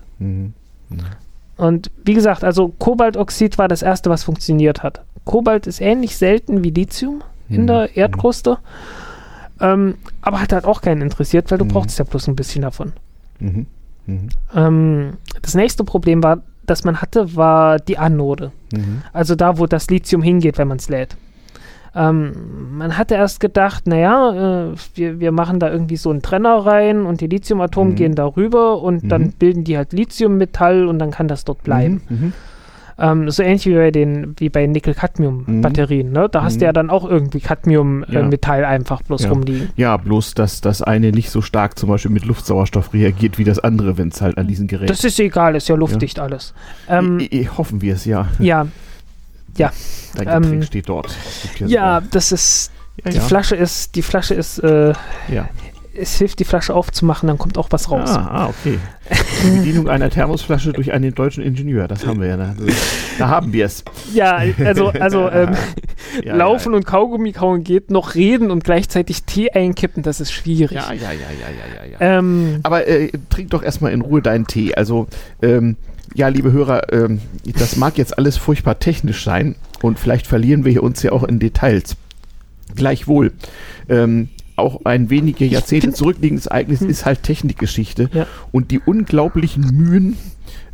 Und 1.56 1.90
wie 2.04 2.14
gesagt, 2.14 2.44
also 2.44 2.68
Kobaltoxid 2.68 3.58
war 3.58 3.68
das 3.68 3.82
erste, 3.82 4.08
was 4.10 4.24
funktioniert 4.24 4.82
hat. 4.82 5.02
Kobalt 5.24 5.66
ist 5.66 5.80
ähnlich 5.80 6.16
selten 6.16 6.64
wie 6.64 6.70
Lithium 6.70 7.22
in 7.50 7.66
der 7.66 7.96
Erdkruste. 7.96 8.58
Ähm, 9.60 9.94
aber 10.22 10.40
hat 10.40 10.52
halt 10.52 10.64
auch 10.64 10.80
keinen 10.80 11.02
interessiert, 11.02 11.50
weil 11.50 11.58
du 11.58 11.64
brauchst 11.64 11.98
ja 11.98 12.04
bloß 12.04 12.28
ein 12.28 12.36
bisschen 12.36 12.62
davon. 12.62 12.92
Mhm. 13.38 13.66
Mhm. 14.06 14.28
Ähm, 14.54 15.12
das 15.42 15.54
nächste 15.54 15.84
Problem 15.84 16.22
war, 16.22 16.42
das 16.66 16.84
man 16.84 17.00
hatte, 17.00 17.36
war 17.36 17.78
die 17.78 17.98
Anode. 17.98 18.52
Mhm. 18.72 19.02
Also 19.12 19.34
da, 19.34 19.58
wo 19.58 19.66
das 19.66 19.88
Lithium 19.88 20.22
hingeht, 20.22 20.58
wenn 20.58 20.68
man 20.68 20.78
es 20.78 20.88
lädt. 20.88 21.16
Ähm, 21.94 22.32
man 22.76 22.96
hatte 22.96 23.14
erst 23.14 23.40
gedacht, 23.40 23.86
naja, 23.86 24.70
äh, 24.70 24.74
wir, 24.94 25.20
wir 25.20 25.32
machen 25.32 25.58
da 25.58 25.70
irgendwie 25.70 25.96
so 25.96 26.10
einen 26.10 26.22
Trenner 26.22 26.58
rein 26.58 27.06
und 27.06 27.20
die 27.20 27.26
Lithiumatome 27.26 27.90
mhm. 27.90 27.94
gehen 27.96 28.14
da 28.14 28.26
rüber 28.26 28.82
und 28.82 29.08
dann 29.08 29.22
mhm. 29.22 29.32
bilden 29.32 29.64
die 29.64 29.76
halt 29.76 29.92
Lithiummetall 29.92 30.86
und 30.86 30.98
dann 30.98 31.10
kann 31.10 31.28
das 31.28 31.44
dort 31.44 31.62
bleiben. 31.64 32.02
Mhm. 32.98 33.04
mhm. 33.04 33.22
Ähm, 33.22 33.30
so 33.30 33.42
ähnlich 33.42 33.66
wie 33.66 33.74
bei 33.74 33.90
den, 33.90 34.34
wie 34.38 34.48
bei 34.48 34.66
Nickel-Cadmium-Batterien, 34.66 36.08
mhm. 36.08 36.12
ne? 36.12 36.28
Da 36.28 36.42
hast 36.42 36.54
mhm. 36.54 36.58
du 36.58 36.64
ja 36.66 36.72
dann 36.72 36.90
auch 36.90 37.08
irgendwie 37.08 37.40
Cadmium-Metall 37.40 38.58
äh, 38.58 38.62
ja. 38.62 38.68
einfach 38.68 39.02
bloß 39.02 39.24
ja. 39.24 39.30
rumliegen. 39.30 39.70
Ja, 39.76 39.96
bloß, 39.96 40.34
dass 40.34 40.60
das 40.60 40.82
eine 40.82 41.12
nicht 41.12 41.30
so 41.30 41.40
stark 41.40 41.78
zum 41.78 41.88
Beispiel 41.88 42.10
mit 42.10 42.24
Luftsauerstoff 42.24 42.92
reagiert 42.92 43.38
wie 43.38 43.44
das 43.44 43.58
andere, 43.58 43.98
wenn 43.98 44.08
es 44.08 44.20
halt 44.20 44.38
an 44.38 44.48
diesen 44.48 44.66
Geräten. 44.66 44.88
Das 44.88 45.04
ist 45.04 45.18
egal, 45.20 45.56
ist 45.56 45.68
ja 45.68 45.74
luftdicht 45.76 46.18
ja. 46.18 46.24
alles. 46.24 46.54
Ähm, 46.88 47.20
I, 47.20 47.42
I, 47.42 47.48
hoffen 47.48 47.80
wir 47.80 47.94
es, 47.94 48.04
ja. 48.04 48.28
Ja. 48.38 48.66
Ja. 49.56 49.72
Dein 50.14 50.26
Getränk 50.26 50.54
ähm, 50.54 50.62
steht 50.62 50.88
dort. 50.88 51.16
Ja, 51.66 52.00
das 52.00 52.32
ist. 52.32 52.70
die 53.04 53.18
Flasche 53.18 53.56
ist, 53.56 53.94
die 53.96 54.02
Flasche 54.02 54.34
ist 54.34 54.58
äh, 54.58 54.92
ja 55.28 55.48
es 55.98 56.16
hilft, 56.16 56.38
die 56.38 56.44
Flasche 56.44 56.74
aufzumachen, 56.74 57.26
dann 57.26 57.38
kommt 57.38 57.58
auch 57.58 57.68
was 57.70 57.90
raus. 57.90 58.10
Ah, 58.10 58.28
ah 58.30 58.46
okay. 58.48 58.78
Die 59.44 59.58
Bedienung 59.58 59.88
einer 59.88 60.10
Thermosflasche 60.10 60.72
durch 60.72 60.92
einen 60.92 61.14
deutschen 61.14 61.42
Ingenieur, 61.42 61.88
das 61.88 62.06
haben 62.06 62.20
wir 62.20 62.28
ja. 62.28 62.36
Da, 62.36 62.54
da 63.18 63.28
haben 63.28 63.52
wir 63.52 63.66
es. 63.66 63.84
Ja, 64.12 64.40
also, 64.64 64.88
also 64.88 65.30
ähm, 65.32 65.56
ja, 66.24 66.36
laufen 66.36 66.72
ja. 66.72 66.76
und 66.76 66.86
Kaugummi 66.86 67.32
kauen 67.32 67.64
geht, 67.64 67.90
noch 67.90 68.14
reden 68.14 68.50
und 68.50 68.64
gleichzeitig 68.64 69.24
Tee 69.24 69.50
einkippen, 69.50 70.02
das 70.02 70.20
ist 70.20 70.32
schwierig. 70.32 70.76
Ja, 70.76 70.92
ja, 70.92 71.12
ja, 71.12 71.12
ja, 71.12 71.84
ja, 71.84 71.90
ja. 71.92 72.18
Ähm, 72.18 72.60
Aber 72.62 72.86
äh, 72.86 73.10
trink 73.30 73.50
doch 73.50 73.62
erstmal 73.62 73.92
in 73.92 74.02
Ruhe 74.02 74.22
deinen 74.22 74.46
Tee. 74.46 74.74
Also, 74.74 75.06
ähm, 75.42 75.76
ja, 76.14 76.28
liebe 76.28 76.52
Hörer, 76.52 76.92
ähm, 76.92 77.20
das 77.58 77.76
mag 77.76 77.98
jetzt 77.98 78.16
alles 78.18 78.36
furchtbar 78.36 78.78
technisch 78.78 79.24
sein 79.24 79.56
und 79.82 79.98
vielleicht 79.98 80.26
verlieren 80.26 80.64
wir 80.64 80.82
uns 80.82 81.02
ja 81.02 81.12
auch 81.12 81.24
in 81.24 81.38
Details. 81.38 81.96
Gleichwohl. 82.74 83.32
Ähm, 83.88 84.28
auch 84.58 84.84
ein 84.84 85.10
wenige 85.10 85.44
Jahrzehnte 85.44 85.92
zurückliegendes 85.92 86.46
Ereignis 86.46 86.80
hm. 86.80 86.90
ist 86.90 87.04
halt 87.06 87.22
Technikgeschichte. 87.22 88.10
Ja. 88.12 88.26
Und 88.52 88.70
die 88.70 88.80
unglaublichen 88.80 89.62
Mühen 89.74 90.16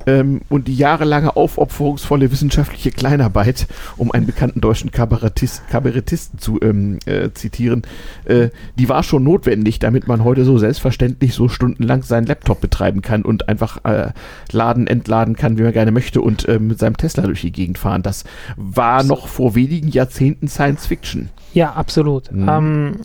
ähm, 0.06 0.40
und 0.48 0.68
die 0.68 0.76
jahrelange 0.76 1.36
aufopferungsvolle 1.36 2.30
wissenschaftliche 2.30 2.90
Kleinarbeit, 2.90 3.66
um 3.96 4.12
einen 4.12 4.26
bekannten 4.26 4.60
deutschen 4.60 4.90
Kabarettist, 4.90 5.66
Kabarettisten 5.68 6.38
zu 6.38 6.60
ähm, 6.62 6.98
äh, 7.06 7.30
zitieren, 7.32 7.82
äh, 8.24 8.48
die 8.78 8.88
war 8.88 9.02
schon 9.02 9.24
notwendig, 9.24 9.78
damit 9.78 10.06
man 10.06 10.24
heute 10.24 10.44
so 10.44 10.58
selbstverständlich 10.58 11.34
so 11.34 11.48
stundenlang 11.48 12.02
seinen 12.02 12.26
Laptop 12.26 12.60
betreiben 12.60 13.02
kann 13.02 13.22
und 13.22 13.48
einfach 13.48 13.84
äh, 13.84 14.12
laden, 14.52 14.86
entladen 14.86 15.36
kann, 15.36 15.58
wie 15.58 15.62
man 15.62 15.72
gerne 15.72 15.90
möchte 15.90 16.20
und 16.20 16.48
äh, 16.48 16.58
mit 16.58 16.78
seinem 16.78 16.96
Tesla 16.96 17.24
durch 17.24 17.40
die 17.40 17.52
Gegend 17.52 17.78
fahren. 17.78 18.02
Das 18.02 18.24
war 18.56 19.02
noch 19.02 19.28
vor 19.28 19.54
wenigen 19.54 19.88
Jahrzehnten 19.88 20.48
Science 20.48 20.86
Fiction. 20.86 21.30
Ja, 21.52 21.72
absolut. 21.72 22.30
Mhm. 22.32 22.48
Ähm, 22.48 22.96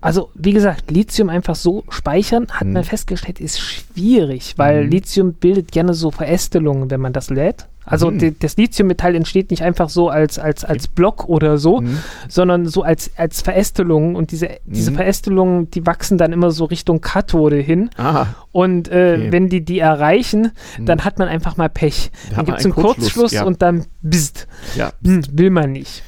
also, 0.00 0.30
wie 0.34 0.52
gesagt, 0.52 0.90
Lithium 0.90 1.28
einfach 1.28 1.54
so 1.54 1.84
speichern, 1.90 2.46
hat 2.50 2.66
mhm. 2.66 2.74
man 2.74 2.84
festgestellt, 2.84 3.38
ist 3.38 3.60
schwierig, 3.60 4.54
weil 4.56 4.84
mhm. 4.84 4.90
Lithium 4.90 5.32
bildet 5.34 5.72
gerne 5.72 5.92
so 5.92 6.10
Verästelungen, 6.10 6.90
wenn 6.90 7.00
man 7.00 7.12
das 7.12 7.28
lädt. 7.28 7.66
Also 7.84 8.10
mhm. 8.10 8.36
das 8.38 8.56
Lithiummetall 8.56 9.16
entsteht 9.16 9.50
nicht 9.50 9.62
einfach 9.62 9.88
so 9.88 10.08
als, 10.10 10.38
als, 10.38 10.64
als 10.64 10.86
Block 10.86 11.28
oder 11.28 11.58
so, 11.58 11.80
mhm. 11.80 11.98
sondern 12.28 12.66
so 12.66 12.82
als, 12.82 13.10
als 13.16 13.42
Verästelung. 13.42 14.14
Und 14.14 14.30
diese, 14.30 14.48
diese 14.64 14.92
mhm. 14.92 14.96
Verästelungen, 14.96 15.70
die 15.70 15.84
wachsen 15.86 16.16
dann 16.16 16.32
immer 16.32 16.50
so 16.50 16.66
Richtung 16.66 17.00
Kathode 17.00 17.56
hin. 17.56 17.90
Aha. 17.96 18.28
Und 18.52 18.88
äh, 18.88 19.16
okay. 19.18 19.32
wenn 19.32 19.48
die 19.48 19.64
die 19.64 19.80
erreichen, 19.80 20.52
mhm. 20.78 20.86
dann 20.86 21.04
hat 21.04 21.18
man 21.18 21.28
einfach 21.28 21.56
mal 21.56 21.68
Pech. 21.68 22.10
Da 22.30 22.36
dann 22.36 22.44
gibt 22.46 22.58
es 22.60 22.64
einen 22.64 22.74
Kurzschluss, 22.74 23.32
ja. 23.32 23.44
und 23.44 23.60
dann 23.60 23.86
bist. 24.02 24.46
Ja. 24.76 24.92
Bist. 25.00 25.36
Will 25.36 25.50
man 25.50 25.72
nicht. 25.72 26.02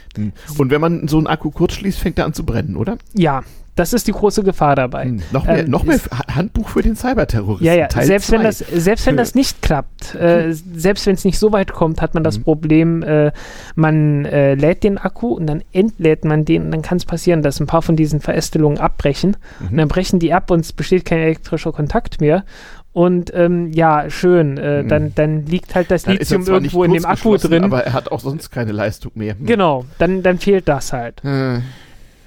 Und 0.59 0.71
wenn 0.71 0.81
man 0.81 1.09
so 1.09 1.19
einen 1.19 1.27
Akku 1.27 1.51
kurz 1.51 1.73
schließt, 1.73 1.99
fängt 1.99 2.19
er 2.19 2.27
an 2.27 2.35
zu 2.35 2.45
brennen, 2.45 2.77
oder? 2.77 2.99
Ja, 3.15 3.43
das 3.75 3.95
ist 3.95 4.07
die 4.07 4.13
große 4.13 4.43
Gefahr 4.43 4.77
dabei. 4.77 5.05
Hm, 5.05 5.23
noch 5.33 5.47
mehr, 5.47 5.61
ähm, 5.61 5.71
noch 5.71 5.85
mehr 5.85 5.99
Handbuch 6.35 6.69
für 6.69 6.83
den 6.83 6.95
Cyberterroristen. 6.95 7.67
Ja, 7.67 7.75
ja, 7.75 7.87
Teil 7.87 8.07
selbst 8.07 8.31
wenn, 8.31 8.43
das, 8.43 8.59
selbst 8.59 9.07
wenn 9.07 9.17
das 9.17 9.35
nicht 9.35 9.63
klappt, 9.63 10.15
äh, 10.15 10.45
hm. 10.45 10.63
selbst 10.75 11.07
wenn 11.07 11.15
es 11.15 11.25
nicht 11.25 11.39
so 11.39 11.53
weit 11.53 11.73
kommt, 11.73 12.03
hat 12.03 12.13
man 12.13 12.23
das 12.23 12.39
mhm. 12.39 12.43
Problem, 12.43 13.03
äh, 13.03 13.33
man 13.75 14.27
äh, 14.27 14.55
lädt 14.55 14.85
den 14.85 14.99
Akku 14.99 15.29
und 15.29 15.47
dann 15.47 15.63
entlädt 15.73 16.25
man 16.25 16.45
den 16.45 16.67
und 16.67 16.71
dann 16.71 16.83
kann 16.83 16.99
es 16.99 17.07
passieren, 17.07 17.43
dass 17.43 17.61
ein 17.61 17.67
paar 17.67 17.83
von 17.83 17.97
diesen 17.97 18.21
Verästelungen 18.21 18.79
abbrechen. 18.79 19.37
Mhm. 19.61 19.69
Und 19.69 19.77
dann 19.79 19.89
brechen 19.89 20.19
die 20.19 20.35
ab 20.35 20.51
und 20.51 20.61
es 20.61 20.73
besteht 20.73 21.07
kein 21.07 21.19
elektrischer 21.19 21.73
Kontakt 21.73 22.21
mehr. 22.21 22.45
Und 22.93 23.33
ähm, 23.35 23.73
ja, 23.73 24.11
schön, 24.11 24.59
äh, 24.59 24.83
mhm. 24.83 24.89
dann, 24.89 25.15
dann 25.15 25.47
liegt 25.47 25.75
halt 25.75 25.91
das 25.91 26.03
dann 26.03 26.19
Lithium 26.19 26.47
irgendwo 26.47 26.85
in 26.85 26.93
dem 26.93 27.07
Akku 27.07 27.39
drin. 27.39 27.65
Aber 27.65 27.85
er 27.85 27.95
hat 27.95 28.13
auch 28.13 28.21
sonst 28.21 28.51
keine 28.51 28.73
Leistung 28.73 29.13
mehr. 29.15 29.35
Genau, 29.41 29.87
dann, 29.97 30.23
dann 30.23 30.39
fehlt 30.39 30.69
das 30.69 30.93
halt. 30.93 31.25
Äh, 31.25 31.61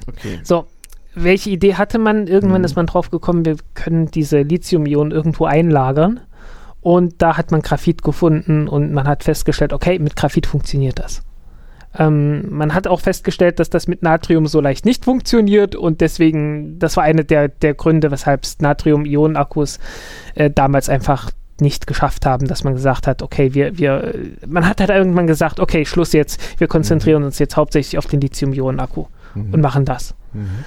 okay. 0.07 0.39
So, 0.41 0.65
welche 1.15 1.49
Idee 1.49 1.75
hatte 1.75 1.97
man? 1.97 2.27
Irgendwann 2.27 2.61
mhm. 2.61 2.65
ist 2.65 2.75
man 2.75 2.85
drauf 2.85 3.09
gekommen, 3.09 3.45
wir 3.45 3.57
können 3.73 4.11
diese 4.11 4.41
Lithium-Ionen 4.41 5.11
irgendwo 5.11 5.45
einlagern. 5.45 6.21
Und 6.81 7.21
da 7.21 7.35
hat 7.35 7.51
man 7.51 7.61
Graphit 7.61 8.03
gefunden 8.03 8.67
und 8.67 8.93
man 8.93 9.07
hat 9.07 9.23
festgestellt, 9.23 9.73
okay, 9.73 9.97
mit 9.97 10.15
Graphit 10.15 10.45
funktioniert 10.45 10.99
das. 10.99 11.23
Ähm, 11.97 12.45
man 12.49 12.73
hat 12.73 12.87
auch 12.87 12.99
festgestellt, 12.99 13.59
dass 13.59 13.69
das 13.69 13.87
mit 13.87 14.03
Natrium 14.03 14.45
so 14.45 14.61
leicht 14.61 14.85
nicht 14.85 15.05
funktioniert 15.05 15.75
und 15.75 16.01
deswegen, 16.01 16.77
das 16.77 16.97
war 16.97 17.03
eine 17.03 17.23
der, 17.23 17.47
der 17.47 17.73
Gründe, 17.73 18.11
weshalb 18.11 18.45
Natrium-Ionen-Akkus 18.59 19.79
äh, 20.35 20.51
damals 20.51 20.89
einfach 20.89 21.31
nicht 21.61 21.87
geschafft 21.87 22.25
haben, 22.25 22.47
dass 22.47 22.63
man 22.63 22.73
gesagt 22.73 23.07
hat, 23.07 23.21
okay, 23.21 23.53
wir, 23.53 23.77
wir, 23.77 24.13
man 24.45 24.67
hat 24.67 24.81
halt 24.81 24.89
irgendwann 24.89 25.25
gesagt, 25.25 25.59
okay, 25.59 25.85
Schluss 25.85 26.11
jetzt, 26.11 26.59
wir 26.59 26.67
konzentrieren 26.67 27.21
mhm. 27.21 27.27
uns 27.27 27.39
jetzt 27.39 27.55
hauptsächlich 27.55 27.97
auf 27.97 28.07
den 28.07 28.19
Lithium-Ionen-Akku 28.19 29.05
mhm. 29.35 29.53
und 29.53 29.61
machen 29.61 29.85
das. 29.85 30.13
Mhm. 30.33 30.65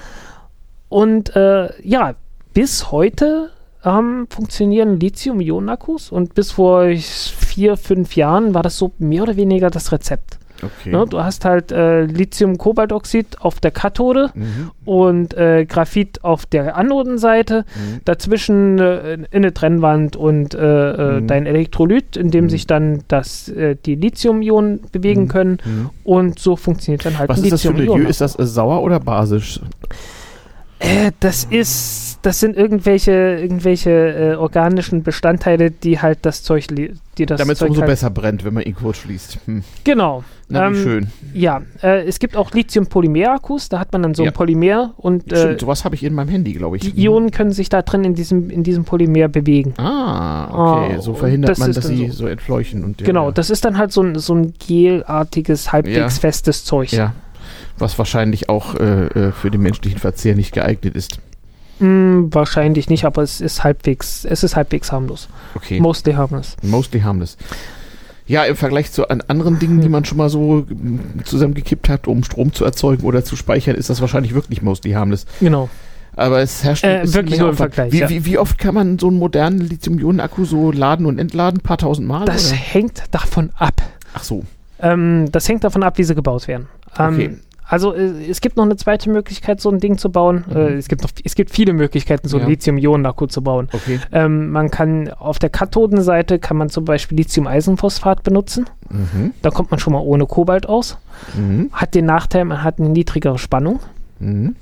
Und 0.89 1.35
äh, 1.35 1.69
ja, 1.81 2.15
bis 2.53 2.91
heute 2.91 3.51
ähm, 3.85 4.27
funktionieren 4.29 4.99
Lithium-Ionen-Akkus 4.99 6.11
und 6.11 6.33
bis 6.33 6.51
vor 6.51 6.85
vier, 6.89 7.77
fünf 7.77 8.15
Jahren 8.15 8.53
war 8.53 8.63
das 8.63 8.77
so 8.77 8.91
mehr 8.97 9.23
oder 9.23 9.37
weniger 9.37 9.69
das 9.69 9.91
Rezept. 9.91 10.39
Okay. 10.61 10.91
Ne, 10.91 11.05
du 11.09 11.23
hast 11.23 11.45
halt 11.45 11.71
äh, 11.71 12.03
Lithium-Kobaltoxid 12.03 13.41
auf 13.41 13.59
der 13.59 13.71
Kathode 13.71 14.31
mhm. 14.33 14.71
und 14.85 15.33
äh, 15.35 15.65
Graphit 15.65 16.23
auf 16.23 16.45
der 16.45 16.75
Anodenseite. 16.75 17.65
Mhm. 17.75 18.01
Dazwischen 18.05 18.77
äh, 18.79 19.17
eine 19.31 19.53
Trennwand 19.53 20.15
und 20.15 20.53
äh, 20.53 20.57
äh, 20.59 21.21
mhm. 21.21 21.27
dein 21.27 21.45
Elektrolyt, 21.45 22.17
in 22.17 22.31
dem 22.31 22.45
mhm. 22.45 22.49
sich 22.49 22.67
dann 22.67 23.03
das, 23.07 23.47
äh, 23.49 23.75
die 23.85 23.95
Lithium-Ionen 23.95 24.81
bewegen 24.91 25.23
mhm. 25.23 25.27
können. 25.29 25.57
Mhm. 25.63 25.89
Und 26.03 26.39
so 26.39 26.55
funktioniert 26.55 27.05
dann 27.05 27.17
halt 27.17 27.29
Was 27.29 27.41
ein 27.41 27.49
Lithium-Ionen. 27.49 28.07
Ist 28.07 28.21
das 28.21 28.33
sauer 28.33 28.81
oder 28.81 28.99
basisch? 28.99 29.61
Äh, 30.79 31.11
das 31.19 31.43
ist, 31.43 32.19
das 32.21 32.39
sind 32.39 32.55
irgendwelche, 32.55 33.11
irgendwelche 33.11 33.91
äh, 33.91 34.35
organischen 34.35 35.03
Bestandteile, 35.03 35.71
die 35.71 35.99
halt 35.99 36.19
das 36.21 36.41
Zeug, 36.41 36.67
die 36.67 37.25
das 37.25 37.37
Damit 37.37 37.57
es 37.57 37.61
umso 37.61 37.81
halt 37.81 37.89
besser 37.89 38.09
brennt, 38.09 38.45
wenn 38.45 38.53
man 38.53 38.63
ihn 38.63 38.75
kurz 38.75 38.97
schließt. 38.97 39.39
Hm. 39.45 39.63
Genau. 39.83 40.23
Na, 40.47 40.67
ähm, 40.67 40.75
schön. 40.75 41.07
Ja, 41.33 41.61
äh, 41.83 42.05
es 42.05 42.19
gibt 42.19 42.37
auch 42.37 42.51
Lithium-Polymer-Akkus, 42.51 43.67
da 43.67 43.79
hat 43.79 43.91
man 43.91 44.03
dann 44.03 44.13
so 44.15 44.23
ja. 44.23 44.31
ein 44.31 44.33
Polymer 44.33 44.93
und. 44.97 45.31
Äh, 45.33 45.37
Stimmt, 45.37 45.59
sowas 45.59 45.83
habe 45.83 45.95
ich 45.95 46.03
in 46.03 46.13
meinem 46.13 46.29
Handy, 46.29 46.53
glaube 46.53 46.77
ich. 46.77 46.83
Die 46.83 47.03
Ionen 47.03 47.31
können 47.31 47.51
sich 47.51 47.67
da 47.67 47.81
drin 47.81 48.05
in 48.05 48.15
diesem, 48.15 48.49
in 48.49 48.63
diesem 48.63 48.85
Polymer 48.85 49.27
bewegen. 49.27 49.73
Ah, 49.77 50.45
okay. 50.85 50.95
Oh, 50.97 51.01
so 51.01 51.13
verhindert 51.13 51.51
das 51.51 51.59
man, 51.59 51.73
dass 51.73 51.85
sie 51.85 52.07
so. 52.07 52.13
so 52.13 52.27
entfleuchen. 52.27 52.85
Und, 52.85 52.99
genau, 52.99 53.25
ja. 53.25 53.31
das 53.31 53.49
ist 53.49 53.65
dann 53.65 53.77
halt 53.77 53.91
so 53.91 54.01
ein, 54.01 54.17
so 54.17 54.33
ein 54.33 54.53
gelartiges, 54.65 55.73
halbwegs 55.73 55.97
ja. 55.97 56.09
festes 56.09 56.63
Zeug. 56.63 56.93
Ja 56.93 57.13
was 57.79 57.97
wahrscheinlich 57.97 58.49
auch 58.49 58.75
äh, 58.75 59.05
äh, 59.07 59.31
für 59.31 59.51
den 59.51 59.61
menschlichen 59.61 59.99
Verzehr 59.99 60.35
nicht 60.35 60.53
geeignet 60.53 60.95
ist. 60.95 61.19
Mm, 61.79 62.27
wahrscheinlich 62.31 62.89
nicht, 62.89 63.05
aber 63.05 63.23
es 63.23 63.41
ist 63.41 63.63
halbwegs, 63.63 64.25
es 64.25 64.43
ist 64.43 64.55
halbwegs 64.55 64.91
harmlos. 64.91 65.29
Okay. 65.55 65.79
Mostly 65.79 66.13
harmless. 66.13 66.57
Mostly 66.61 67.01
harmless. 67.01 67.37
Ja, 68.27 68.43
im 68.43 68.55
Vergleich 68.55 68.91
zu 68.91 69.09
anderen 69.09 69.57
Dingen, 69.57 69.81
die 69.81 69.89
man 69.89 70.05
schon 70.05 70.19
mal 70.19 70.29
so 70.29 70.65
zusammengekippt 71.23 71.89
hat, 71.89 72.07
um 72.07 72.23
Strom 72.23 72.53
zu 72.53 72.63
erzeugen 72.63 73.03
oder 73.03 73.23
zu 73.23 73.35
speichern, 73.35 73.75
ist 73.75 73.89
das 73.89 74.01
wahrscheinlich 74.01 74.35
wirklich 74.35 74.61
mostly 74.61 74.91
harmless. 74.91 75.25
Genau. 75.39 75.67
Aber 76.15 76.39
es 76.39 76.63
herrscht 76.63 76.83
äh, 76.83 77.11
wirklich 77.11 77.39
nur 77.39 77.49
im 77.49 77.55
Vergleich. 77.55 77.91
Wie, 77.91 77.99
ja. 77.99 78.09
wie, 78.09 78.25
wie, 78.25 78.37
oft 78.37 78.59
kann 78.59 78.75
man 78.75 78.99
so 78.99 79.07
einen 79.07 79.17
modernen 79.17 79.61
Lithium-Ionen-Akku 79.61 80.45
so 80.45 80.71
laden 80.71 81.05
und 81.05 81.17
entladen? 81.17 81.59
Ein 81.59 81.63
paar 81.63 81.77
tausend 81.77 82.07
Mal? 82.07 82.25
Das 82.25 82.49
oder? 82.49 82.57
hängt 82.57 83.03
davon 83.11 83.51
ab. 83.57 83.81
Ach 84.13 84.23
so. 84.23 84.43
Ähm, 84.79 85.31
das 85.31 85.47
hängt 85.47 85.63
davon 85.63 85.81
ab, 85.81 85.97
wie 85.97 86.03
sie 86.03 86.13
gebaut 86.13 86.47
werden. 86.47 86.67
Ähm, 86.99 87.13
okay. 87.13 87.37
Also 87.69 87.93
äh, 87.93 88.27
es 88.27 88.41
gibt 88.41 88.57
noch 88.57 88.65
eine 88.65 88.75
zweite 88.75 89.09
Möglichkeit, 89.09 89.61
so 89.61 89.69
ein 89.69 89.79
Ding 89.79 89.97
zu 89.97 90.11
bauen. 90.11 90.43
Mhm. 90.49 90.57
Äh, 90.57 90.73
es, 90.73 90.87
gibt 90.87 91.03
noch, 91.03 91.11
es 91.23 91.35
gibt 91.35 91.51
viele 91.51 91.73
Möglichkeiten, 91.73 92.27
so 92.27 92.37
ein 92.37 92.43
ja. 92.43 92.49
Lithium-Ionen-Akku 92.49 93.27
zu 93.27 93.43
bauen. 93.43 93.69
Okay. 93.71 93.99
Ähm, 94.11 94.49
man 94.49 94.71
kann 94.71 95.09
auf 95.09 95.37
der 95.37 95.51
Kathodenseite 95.51 96.39
kann 96.39 96.57
man 96.57 96.69
zum 96.69 96.83
Beispiel 96.83 97.19
Lithium-Eisenphosphat 97.19 98.23
benutzen. 98.23 98.65
Mhm. 98.89 99.33
Da 99.43 99.51
kommt 99.51 99.69
man 99.69 99.79
schon 99.79 99.93
mal 99.93 99.99
ohne 99.99 100.25
Kobalt 100.25 100.67
aus. 100.67 100.97
Mhm. 101.37 101.69
Hat 101.71 101.93
den 101.93 102.05
Nachteil, 102.05 102.43
man 102.45 102.63
hat 102.63 102.79
eine 102.79 102.89
niedrigere 102.89 103.37
Spannung. 103.37 103.79
Mhm. 104.19 104.55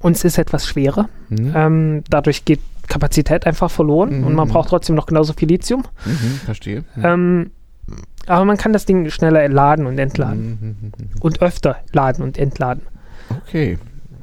Und 0.00 0.16
es 0.16 0.24
ist 0.24 0.38
etwas 0.38 0.66
schwerer. 0.66 1.10
Mhm. 1.28 1.52
Ähm, 1.54 2.04
dadurch 2.08 2.46
geht 2.46 2.60
Kapazität 2.88 3.46
einfach 3.46 3.70
verloren 3.70 4.24
und 4.24 4.34
man 4.34 4.48
mhm. 4.48 4.52
braucht 4.52 4.70
trotzdem 4.70 4.96
noch 4.96 5.06
genauso 5.06 5.34
viel 5.34 5.48
Lithium. 5.48 5.84
verstehe. 6.44 6.84
Ähm, 7.00 7.50
aber 8.26 8.44
man 8.44 8.56
kann 8.56 8.72
das 8.72 8.86
Ding 8.86 9.10
schneller 9.10 9.48
laden 9.48 9.86
und 9.86 9.98
entladen. 9.98 10.58
Mhm, 10.60 10.68
mhm, 10.68 10.92
und 11.20 11.42
öfter 11.42 11.76
laden 11.92 12.22
und 12.22 12.38
entladen. 12.38 12.82
Okay. 13.44 13.78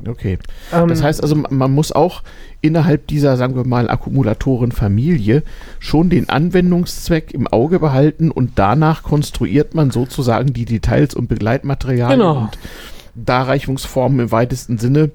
Okay. 0.07 0.37
Ähm, 0.73 0.87
das 0.87 1.03
heißt 1.03 1.21
also, 1.21 1.35
man 1.35 1.71
muss 1.71 1.91
auch 1.91 2.23
innerhalb 2.61 3.07
dieser, 3.07 3.37
sagen 3.37 3.55
wir 3.55 3.65
mal, 3.65 3.89
Akkumulatorenfamilie 3.89 5.43
schon 5.79 6.09
den 6.09 6.29
Anwendungszweck 6.29 7.33
im 7.33 7.47
Auge 7.47 7.79
behalten 7.79 8.31
und 8.31 8.53
danach 8.55 9.03
konstruiert 9.03 9.75
man 9.75 9.91
sozusagen 9.91 10.53
die 10.53 10.65
Details 10.65 11.13
und 11.15 11.27
Begleitmaterialien 11.27 12.19
genau. 12.19 12.39
und 12.43 12.57
Darreichungsformen 13.15 14.19
im 14.19 14.31
weitesten 14.31 14.77
Sinne. 14.77 15.11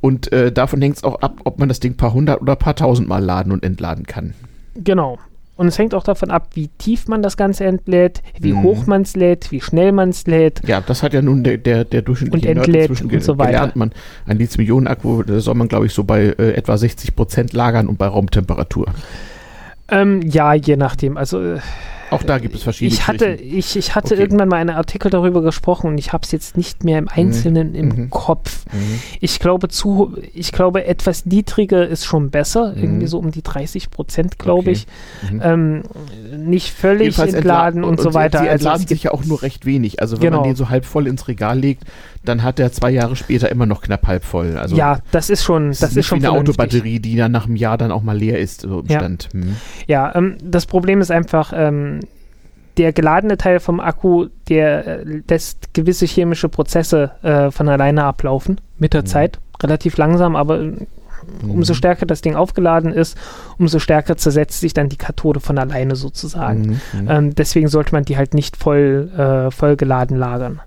Und 0.00 0.32
äh, 0.32 0.52
davon 0.52 0.80
hängt 0.80 0.96
es 0.96 1.04
auch 1.04 1.20
ab, 1.20 1.40
ob 1.44 1.58
man 1.58 1.68
das 1.68 1.80
Ding 1.80 1.96
paar 1.96 2.14
hundert 2.14 2.40
oder 2.40 2.56
paar 2.56 2.76
tausend 2.76 3.08
Mal 3.08 3.22
laden 3.22 3.52
und 3.52 3.64
entladen 3.64 4.06
kann. 4.06 4.34
Genau. 4.74 5.18
Und 5.54 5.66
es 5.66 5.78
hängt 5.78 5.94
auch 5.94 6.02
davon 6.02 6.30
ab, 6.30 6.48
wie 6.54 6.68
tief 6.68 7.08
man 7.08 7.22
das 7.22 7.36
Ganze 7.36 7.64
entlädt, 7.64 8.22
wie 8.40 8.52
mhm. 8.52 8.62
hoch 8.62 8.86
man 8.86 9.02
es 9.02 9.14
lädt, 9.14 9.52
wie 9.52 9.60
schnell 9.60 9.92
man 9.92 10.08
es 10.08 10.26
lädt. 10.26 10.66
Ja, 10.66 10.80
das 10.80 11.02
hat 11.02 11.12
ja 11.12 11.20
nun 11.20 11.44
der, 11.44 11.58
der, 11.58 11.84
der 11.84 12.02
durchschnittliche 12.02 12.48
und 12.48 12.56
entlädt 12.56 12.90
Nerd 12.90 13.02
und 13.02 13.22
so 13.22 13.38
weiter. 13.38 13.50
gelernt. 13.52 13.76
Man, 13.76 13.92
ein 14.26 14.38
Lithium-Ionen-Akku, 14.38 15.24
soll 15.40 15.54
man, 15.54 15.68
glaube 15.68 15.86
ich, 15.86 15.92
so 15.92 16.04
bei 16.04 16.34
äh, 16.38 16.52
etwa 16.52 16.76
60 16.78 17.14
Prozent 17.14 17.52
lagern 17.52 17.86
und 17.86 17.98
bei 17.98 18.06
Raumtemperatur. 18.06 18.86
Ähm, 19.88 20.22
ja, 20.22 20.54
je 20.54 20.76
nachdem. 20.76 21.18
Also 21.18 21.42
äh, 21.42 21.58
auch 22.12 22.22
da 22.22 22.38
gibt 22.38 22.54
es 22.54 22.62
verschiedene. 22.62 22.94
Ich 22.94 23.06
hatte, 23.06 23.26
ich, 23.32 23.76
ich 23.76 23.94
hatte 23.94 24.14
okay. 24.14 24.22
irgendwann 24.22 24.48
mal 24.48 24.56
einen 24.56 24.70
Artikel 24.76 25.10
darüber 25.10 25.42
gesprochen 25.42 25.88
und 25.88 25.98
ich 25.98 26.12
habe 26.12 26.24
es 26.24 26.32
jetzt 26.32 26.56
nicht 26.56 26.84
mehr 26.84 26.98
im 26.98 27.08
Einzelnen 27.08 27.70
mhm. 27.70 27.74
im 27.74 27.88
mhm. 27.88 28.10
Kopf. 28.10 28.64
Mhm. 28.72 29.00
Ich 29.20 29.40
glaube 29.40 29.68
zu, 29.68 30.16
ich 30.34 30.52
glaube 30.52 30.84
etwas 30.84 31.26
niedriger 31.26 31.86
ist 31.86 32.04
schon 32.04 32.30
besser, 32.30 32.72
mhm. 32.72 32.82
irgendwie 32.82 33.06
so 33.06 33.18
um 33.18 33.30
die 33.30 33.42
30 33.42 33.90
Prozent, 33.90 34.38
glaube 34.38 34.70
okay. 34.70 34.72
ich. 34.72 34.86
Mhm. 35.30 35.40
Ähm, 35.42 35.82
nicht 36.36 36.72
völlig 36.72 37.16
Jedenfalls 37.16 37.34
entladen 37.34 37.84
und, 37.84 37.98
und, 37.98 38.00
so 38.00 38.14
weiter. 38.14 38.40
Sie 38.40 38.48
also 38.48 38.68
entladen 38.68 38.86
sich 38.86 39.02
ja 39.04 39.10
auch 39.12 39.24
nur 39.24 39.42
recht 39.42 39.66
wenig. 39.66 40.00
Also 40.00 40.16
wenn 40.16 40.30
genau. 40.30 40.40
man 40.40 40.48
den 40.48 40.56
so 40.56 40.68
halb 40.68 40.84
voll 40.84 41.06
ins 41.06 41.28
Regal 41.28 41.58
legt, 41.58 41.84
dann 42.24 42.42
hat 42.42 42.60
er 42.60 42.70
zwei 42.72 42.90
Jahre 42.90 43.16
später 43.16 43.50
immer 43.50 43.66
noch 43.66 43.82
knapp 43.82 44.06
halb 44.06 44.24
voll. 44.24 44.56
Also 44.56 44.76
ja, 44.76 44.98
das 45.10 45.30
ist 45.30 45.42
schon, 45.42 45.70
das, 45.70 45.82
ist, 45.82 45.96
ist 45.96 46.06
schon 46.06 46.22
wie 46.22 46.26
eine 46.26 46.38
Autobatterie, 46.38 47.00
die 47.00 47.16
dann 47.16 47.32
nach 47.32 47.46
einem 47.46 47.56
Jahr 47.56 47.76
dann 47.78 47.90
auch 47.90 48.02
mal 48.02 48.16
leer 48.16 48.38
ist, 48.38 48.62
so 48.62 48.80
im 48.80 48.86
ja. 48.86 48.98
Stand. 48.98 49.28
Hm. 49.32 49.56
Ja, 49.88 50.14
ähm, 50.14 50.36
das 50.42 50.66
Problem 50.66 51.00
ist 51.00 51.10
einfach, 51.10 51.52
ähm, 51.54 52.00
der 52.76 52.92
geladene 52.92 53.36
Teil 53.36 53.60
vom 53.60 53.80
Akku, 53.80 54.28
der 54.48 54.86
äh, 54.86 55.22
lässt 55.28 55.74
gewisse 55.74 56.06
chemische 56.06 56.48
Prozesse 56.48 57.10
äh, 57.22 57.50
von 57.50 57.68
alleine 57.68 58.04
ablaufen 58.04 58.60
mit 58.78 58.94
der 58.94 59.02
mhm. 59.02 59.06
Zeit. 59.06 59.38
Relativ 59.62 59.96
langsam, 59.98 60.36
aber 60.36 60.60
äh, 60.60 60.64
mhm. 61.42 61.50
umso 61.50 61.74
stärker 61.74 62.06
das 62.06 62.22
Ding 62.22 62.34
aufgeladen 62.34 62.92
ist, 62.92 63.16
umso 63.58 63.78
stärker 63.78 64.16
zersetzt 64.16 64.60
sich 64.60 64.72
dann 64.72 64.88
die 64.88 64.96
Kathode 64.96 65.40
von 65.40 65.58
alleine 65.58 65.96
sozusagen. 65.96 66.62
Mhm. 66.62 67.00
mhm. 67.00 67.10
Ähm, 67.10 67.34
deswegen 67.34 67.68
sollte 67.68 67.92
man 67.92 68.04
die 68.04 68.16
halt 68.16 68.32
nicht 68.32 68.56
voll, 68.56 69.10
äh, 69.16 69.50
voll 69.50 69.76
geladen 69.76 70.16
lagern 70.16 70.60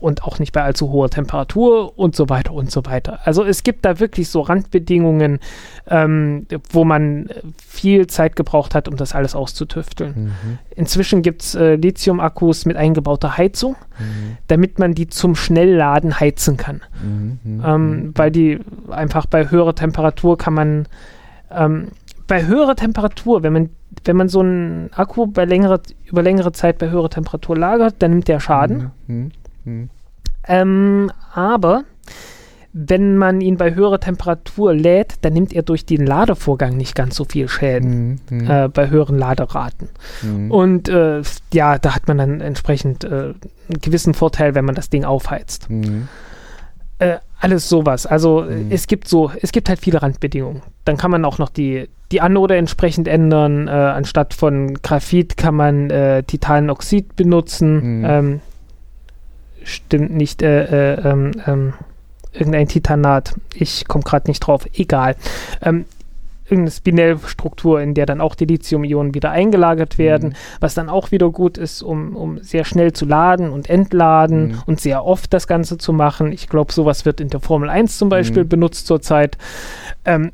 und 0.00 0.24
auch 0.24 0.38
nicht 0.38 0.52
bei 0.52 0.62
allzu 0.62 0.90
hoher 0.90 1.10
Temperatur 1.10 1.98
und 1.98 2.16
so 2.16 2.28
weiter 2.28 2.52
und 2.52 2.70
so 2.70 2.84
weiter. 2.86 3.20
Also 3.24 3.44
es 3.44 3.62
gibt 3.62 3.84
da 3.84 4.00
wirklich 4.00 4.28
so 4.28 4.40
Randbedingungen, 4.40 5.40
ähm, 5.88 6.46
wo 6.70 6.84
man 6.84 7.28
viel 7.66 8.06
Zeit 8.06 8.36
gebraucht 8.36 8.74
hat, 8.74 8.88
um 8.88 8.96
das 8.96 9.14
alles 9.14 9.34
auszutüfteln. 9.34 10.14
Mhm. 10.16 10.58
Inzwischen 10.74 11.22
gibt 11.22 11.42
es 11.42 11.54
äh, 11.54 11.74
Lithium-Akkus 11.76 12.66
mit 12.66 12.76
eingebauter 12.76 13.36
Heizung, 13.36 13.76
mhm. 13.98 14.38
damit 14.48 14.78
man 14.78 14.94
die 14.94 15.08
zum 15.08 15.34
Schnellladen 15.34 16.18
heizen 16.18 16.56
kann. 16.56 16.80
Mhm. 17.02 17.38
Ähm, 17.44 17.90
mhm. 17.90 18.12
weil 18.16 18.30
die 18.30 18.58
einfach 18.90 19.26
bei 19.26 19.50
höherer 19.50 19.74
Temperatur 19.74 20.38
kann 20.38 20.54
man 20.54 20.86
ähm, 21.50 21.88
bei 22.26 22.46
höherer 22.46 22.76
Temperatur, 22.76 23.42
wenn 23.42 23.52
man 23.52 23.70
wenn 24.04 24.16
man 24.16 24.28
so 24.28 24.40
einen 24.40 24.90
Akku 24.94 25.26
bei 25.26 25.44
längere, 25.44 25.80
über 26.04 26.22
längere 26.22 26.52
Zeit 26.52 26.78
bei 26.78 26.90
höherer 26.90 27.10
Temperatur 27.10 27.56
lagert, 27.56 27.96
dann 27.98 28.12
nimmt 28.12 28.28
der 28.28 28.40
Schaden. 28.40 28.92
Mhm. 29.06 29.32
Mhm. 29.64 29.70
Hm. 29.70 29.90
Ähm, 30.48 31.12
aber 31.34 31.84
wenn 32.72 33.16
man 33.16 33.40
ihn 33.40 33.56
bei 33.56 33.74
höherer 33.74 33.98
Temperatur 33.98 34.72
lädt, 34.72 35.14
dann 35.22 35.32
nimmt 35.32 35.52
er 35.52 35.62
durch 35.62 35.86
den 35.86 36.06
Ladevorgang 36.06 36.76
nicht 36.76 36.94
ganz 36.94 37.16
so 37.16 37.24
viel 37.24 37.48
Schäden 37.48 38.20
mhm. 38.30 38.48
äh, 38.48 38.68
bei 38.68 38.90
höheren 38.90 39.18
Laderaten. 39.18 39.88
Mhm. 40.22 40.50
Und 40.50 40.88
äh, 40.88 41.22
ja, 41.52 41.78
da 41.78 41.94
hat 41.96 42.06
man 42.06 42.18
dann 42.18 42.40
entsprechend 42.40 43.04
äh, 43.04 43.08
einen 43.08 43.80
gewissen 43.80 44.14
Vorteil, 44.14 44.54
wenn 44.54 44.64
man 44.64 44.76
das 44.76 44.88
Ding 44.88 45.04
aufheizt. 45.04 45.68
Mhm. 45.68 46.06
Äh, 47.00 47.16
alles 47.40 47.68
sowas. 47.68 48.06
Also 48.06 48.42
mhm. 48.42 48.66
es 48.70 48.86
gibt 48.86 49.08
so, 49.08 49.32
es 49.40 49.50
gibt 49.50 49.68
halt 49.68 49.80
viele 49.80 50.00
Randbedingungen. 50.00 50.62
Dann 50.84 50.96
kann 50.96 51.10
man 51.10 51.24
auch 51.24 51.38
noch 51.38 51.48
die, 51.48 51.88
die 52.12 52.20
Anode 52.20 52.56
entsprechend 52.56 53.08
ändern. 53.08 53.66
Äh, 53.66 53.70
anstatt 53.70 54.32
von 54.32 54.74
Graphit 54.74 55.36
kann 55.36 55.56
man 55.56 55.90
äh, 55.90 56.22
Titanoxid 56.22 57.16
benutzen. 57.16 58.04
Ähm, 58.06 58.40
stimmt 59.64 60.12
nicht, 60.12 60.42
äh, 60.42 60.94
äh, 60.94 61.08
ähm, 61.08 61.32
ähm, 61.46 61.72
irgendein 62.32 62.68
Titanat. 62.68 63.34
Ich 63.54 63.86
komme 63.88 64.04
gerade 64.04 64.28
nicht 64.28 64.40
drauf. 64.40 64.66
Egal. 64.74 65.16
Ähm, 65.62 65.84
irgendeine 66.44 66.70
Spinellstruktur, 66.72 67.80
in 67.80 67.94
der 67.94 68.06
dann 68.06 68.20
auch 68.20 68.34
die 68.34 68.44
Lithium-Ionen 68.44 69.14
wieder 69.14 69.30
eingelagert 69.30 69.98
werden, 69.98 70.30
mhm. 70.30 70.34
was 70.58 70.74
dann 70.74 70.88
auch 70.88 71.12
wieder 71.12 71.30
gut 71.30 71.58
ist, 71.58 71.82
um, 71.82 72.16
um 72.16 72.38
sehr 72.42 72.64
schnell 72.64 72.92
zu 72.92 73.04
laden 73.06 73.50
und 73.50 73.70
entladen 73.70 74.48
mhm. 74.48 74.62
und 74.66 74.80
sehr 74.80 75.04
oft 75.04 75.32
das 75.32 75.46
Ganze 75.46 75.78
zu 75.78 75.92
machen. 75.92 76.32
Ich 76.32 76.48
glaube, 76.48 76.72
sowas 76.72 77.04
wird 77.04 77.20
in 77.20 77.28
der 77.28 77.40
Formel 77.40 77.70
1 77.70 77.98
zum 77.98 78.08
Beispiel 78.08 78.44
mhm. 78.44 78.48
benutzt 78.48 78.86
zurzeit. 78.86 79.38
Ähm, 80.04 80.32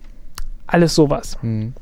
alles 0.66 0.94
sowas. 0.94 1.38
Mhm. 1.42 1.74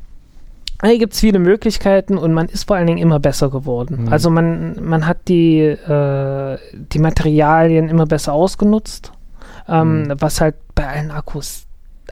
Hier 0.82 0.98
gibt 0.98 1.14
es 1.14 1.20
viele 1.20 1.38
Möglichkeiten 1.38 2.18
und 2.18 2.32
man 2.32 2.48
ist 2.48 2.66
vor 2.66 2.76
allen 2.76 2.86
Dingen 2.86 2.98
immer 2.98 3.20
besser 3.20 3.50
geworden. 3.50 4.04
Mhm. 4.04 4.12
Also 4.12 4.30
man, 4.30 4.76
man 4.84 5.06
hat 5.06 5.28
die, 5.28 5.60
äh, 5.60 6.58
die 6.72 6.98
Materialien 6.98 7.88
immer 7.88 8.06
besser 8.06 8.32
ausgenutzt, 8.32 9.12
ähm, 9.68 10.02
mhm. 10.02 10.14
was 10.18 10.40
halt 10.40 10.56
bei 10.74 10.86
allen 10.86 11.10
Akkus 11.10 11.66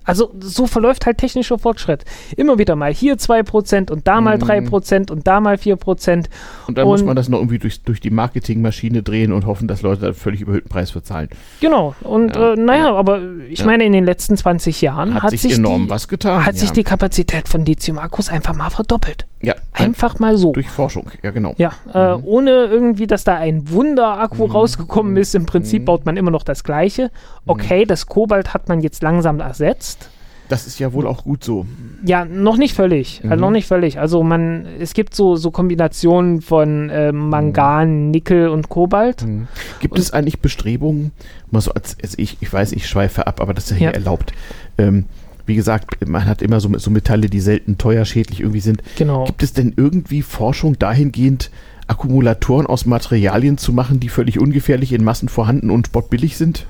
also 0.04 0.32
so 0.40 0.66
verläuft 0.66 1.06
halt 1.06 1.18
technischer 1.18 1.58
Fortschritt. 1.58 2.04
Immer 2.36 2.58
wieder 2.58 2.76
mal 2.76 2.92
hier 2.92 3.16
2% 3.16 3.90
und 3.90 4.06
da 4.06 4.20
mal 4.20 4.38
mhm. 4.38 4.44
3% 4.44 5.10
und 5.10 5.26
da 5.26 5.40
mal 5.40 5.56
4%. 5.56 6.26
Und 6.66 6.78
dann 6.78 6.84
und 6.84 6.90
muss 6.90 7.02
man 7.02 7.16
das 7.16 7.28
noch 7.28 7.38
irgendwie 7.38 7.58
durch, 7.58 7.82
durch 7.82 8.00
die 8.00 8.10
Marketingmaschine 8.10 9.02
drehen 9.02 9.32
und 9.32 9.46
hoffen, 9.46 9.68
dass 9.68 9.82
Leute 9.82 10.00
da 10.02 10.12
völlig 10.12 10.40
überhöhten 10.40 10.68
Preis 10.68 10.92
bezahlen. 10.92 11.28
Genau. 11.60 11.94
Und 12.02 12.34
ja. 12.34 12.52
äh, 12.52 12.56
naja, 12.56 12.94
aber 12.94 13.20
ich 13.48 13.60
ja. 13.60 13.66
meine, 13.66 13.84
in 13.84 13.92
den 13.92 14.04
letzten 14.04 14.36
20 14.36 14.80
Jahren 14.80 15.14
hat, 15.14 15.24
hat 15.24 15.38
sich, 15.38 15.54
enorm 15.54 15.84
die, 15.84 15.90
was 15.90 16.08
getan. 16.08 16.44
Hat 16.44 16.56
sich 16.56 16.70
die 16.72 16.84
Kapazität 16.84 17.48
von 17.48 17.64
Lithium-Akkus 17.64 18.28
einfach 18.28 18.54
mal 18.54 18.70
verdoppelt. 18.70 19.26
Ja. 19.42 19.54
Einfach 19.72 20.18
mal 20.18 20.36
so. 20.36 20.52
Durch 20.52 20.68
Forschung, 20.68 21.10
ja 21.22 21.32
genau. 21.32 21.54
Ja, 21.58 21.72
äh, 21.92 22.16
mhm. 22.16 22.24
ohne 22.24 22.50
irgendwie, 22.50 23.06
dass 23.06 23.24
da 23.24 23.36
ein 23.36 23.70
Wunder-Akku 23.70 24.46
mhm. 24.46 24.52
rausgekommen 24.52 25.16
ist. 25.16 25.34
Im 25.34 25.46
Prinzip 25.46 25.82
mhm. 25.82 25.86
baut 25.86 26.06
man 26.06 26.16
immer 26.16 26.30
noch 26.30 26.44
das 26.44 26.62
Gleiche. 26.62 27.10
Okay, 27.46 27.84
das 27.84 28.06
Kobalt 28.06 28.54
hat 28.54 28.68
man 28.68 28.80
jetzt 28.80 29.02
langsam 29.02 29.40
ersetzt. 29.40 30.08
Das 30.48 30.66
ist 30.66 30.78
ja 30.78 30.92
wohl 30.92 31.06
auch 31.06 31.24
gut 31.24 31.42
so. 31.42 31.66
Ja, 32.04 32.24
noch 32.26 32.58
nicht 32.58 32.74
völlig. 32.74 33.24
Mhm. 33.24 33.32
Also 33.32 33.44
noch 33.44 33.50
nicht 33.50 33.66
völlig. 33.66 33.98
Also 33.98 34.22
man, 34.22 34.66
es 34.78 34.92
gibt 34.92 35.14
so, 35.14 35.34
so 35.36 35.50
Kombinationen 35.50 36.42
von 36.42 36.90
äh, 36.90 37.10
Mangan, 37.10 38.06
mhm. 38.06 38.10
Nickel 38.10 38.48
und 38.48 38.68
Kobalt. 38.68 39.24
Mhm. 39.24 39.48
Gibt 39.80 39.94
und 39.94 40.00
es 40.00 40.12
eigentlich 40.12 40.40
Bestrebungen, 40.40 41.12
mal 41.50 41.60
so 41.60 41.72
als, 41.72 41.96
als, 42.02 42.18
ich, 42.18 42.36
ich 42.40 42.52
weiß, 42.52 42.72
ich 42.72 42.86
schweife 42.86 43.26
ab, 43.26 43.40
aber 43.40 43.54
das 43.54 43.64
ist 43.64 43.70
ja 43.70 43.76
hier 43.76 43.88
ja. 43.88 43.94
erlaubt. 43.94 44.32
Ähm, 44.78 45.06
wie 45.46 45.54
gesagt, 45.54 46.06
man 46.06 46.26
hat 46.26 46.42
immer 46.42 46.60
so, 46.60 46.76
so 46.78 46.90
Metalle, 46.90 47.28
die 47.28 47.40
selten 47.40 47.78
teuer 47.78 48.04
schädlich 48.04 48.40
irgendwie 48.40 48.60
sind. 48.60 48.82
Genau. 48.96 49.24
Gibt 49.24 49.42
es 49.42 49.52
denn 49.52 49.72
irgendwie 49.76 50.22
Forschung 50.22 50.78
dahingehend, 50.78 51.50
Akkumulatoren 51.86 52.66
aus 52.66 52.86
Materialien 52.86 53.58
zu 53.58 53.72
machen, 53.72 54.00
die 54.00 54.08
völlig 54.08 54.38
ungefährlich 54.38 54.92
in 54.92 55.04
Massen 55.04 55.28
vorhanden 55.28 55.70
und 55.70 55.86
sportbillig 55.86 56.36
sind? 56.36 56.66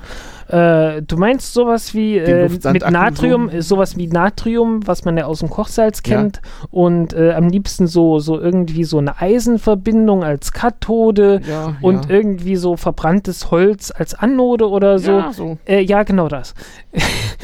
Äh, 0.47 1.01
du 1.01 1.17
meinst 1.17 1.53
sowas 1.53 1.93
wie 1.93 2.17
äh, 2.17 2.49
mit 2.49 2.89
Natrium, 2.89 3.49
so? 3.49 3.61
sowas 3.61 3.97
wie 3.97 4.07
Natrium, 4.07 4.85
was 4.85 5.05
man 5.05 5.17
ja 5.17 5.25
aus 5.25 5.39
dem 5.39 5.49
Kochsalz 5.49 6.03
kennt, 6.03 6.41
ja. 6.43 6.67
und 6.69 7.13
äh, 7.13 7.33
am 7.33 7.47
liebsten 7.47 7.87
so, 7.87 8.19
so 8.19 8.39
irgendwie 8.39 8.83
so 8.83 8.97
eine 8.97 9.19
Eisenverbindung 9.19 10.23
als 10.23 10.51
Kathode 10.51 11.41
ja, 11.47 11.75
und 11.81 12.05
ja. 12.05 12.11
irgendwie 12.11 12.55
so 12.55 12.75
verbranntes 12.75 13.51
Holz 13.51 13.91
als 13.95 14.13
Anode 14.13 14.69
oder 14.69 14.99
so. 14.99 15.11
Ja, 15.11 15.33
so. 15.33 15.57
Äh, 15.65 15.85
genau 15.85 16.27
das. 16.27 16.53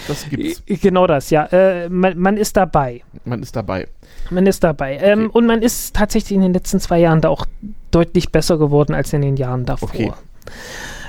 Das 0.07 0.29
gibt's. 0.29 0.61
genau 0.81 1.07
das, 1.07 1.29
ja. 1.29 1.45
Äh, 1.45 1.89
man, 1.89 2.17
man, 2.17 2.37
ist 2.37 2.57
dabei. 2.57 3.01
Man 3.25 3.41
ist 3.41 3.55
dabei. 3.55 3.87
Man 4.30 4.45
ist 4.45 4.64
dabei. 4.64 4.97
Ähm, 5.01 5.26
okay. 5.26 5.38
Und 5.38 5.45
man 5.47 5.61
ist 5.61 5.95
tatsächlich 5.95 6.35
in 6.35 6.41
den 6.41 6.53
letzten 6.53 6.80
zwei 6.80 6.99
Jahren 6.99 7.22
da 7.22 7.30
auch 7.30 7.45
deutlich 7.91 8.31
besser 8.31 8.57
geworden 8.57 8.93
als 8.93 9.14
in 9.14 9.22
den 9.22 9.38
Jahren 9.38 9.65
davor. 9.65 9.89
Okay. 9.89 10.11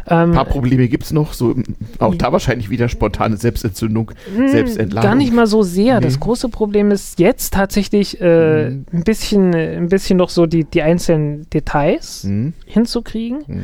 Ein 0.06 0.30
ähm, 0.30 0.34
paar 0.34 0.44
Probleme 0.44 0.88
gibt 0.88 1.05
es 1.05 1.12
noch, 1.12 1.34
so 1.34 1.55
auch 1.98 2.14
da 2.14 2.32
wahrscheinlich 2.32 2.70
wieder 2.70 2.88
spontane 2.88 3.36
Selbstentzündung, 3.36 4.12
hm, 4.34 4.48
Selbstentladung. 4.48 5.09
Gar 5.09 5.14
nicht 5.14 5.32
mal 5.32 5.47
so 5.47 5.62
sehr. 5.62 6.01
Nee. 6.01 6.06
Das 6.06 6.18
große 6.18 6.48
Problem 6.48 6.90
ist 6.90 7.18
jetzt 7.18 7.52
tatsächlich 7.55 8.20
äh, 8.20 8.70
mhm. 8.70 8.86
ein, 8.92 9.05
bisschen, 9.05 9.55
ein 9.55 9.88
bisschen 9.88 10.16
noch 10.16 10.30
so 10.30 10.47
die, 10.47 10.64
die 10.64 10.82
einzelnen 10.82 11.48
Details 11.51 12.24
mhm. 12.24 12.55
hinzukriegen. 12.66 13.44
Mhm. 13.47 13.62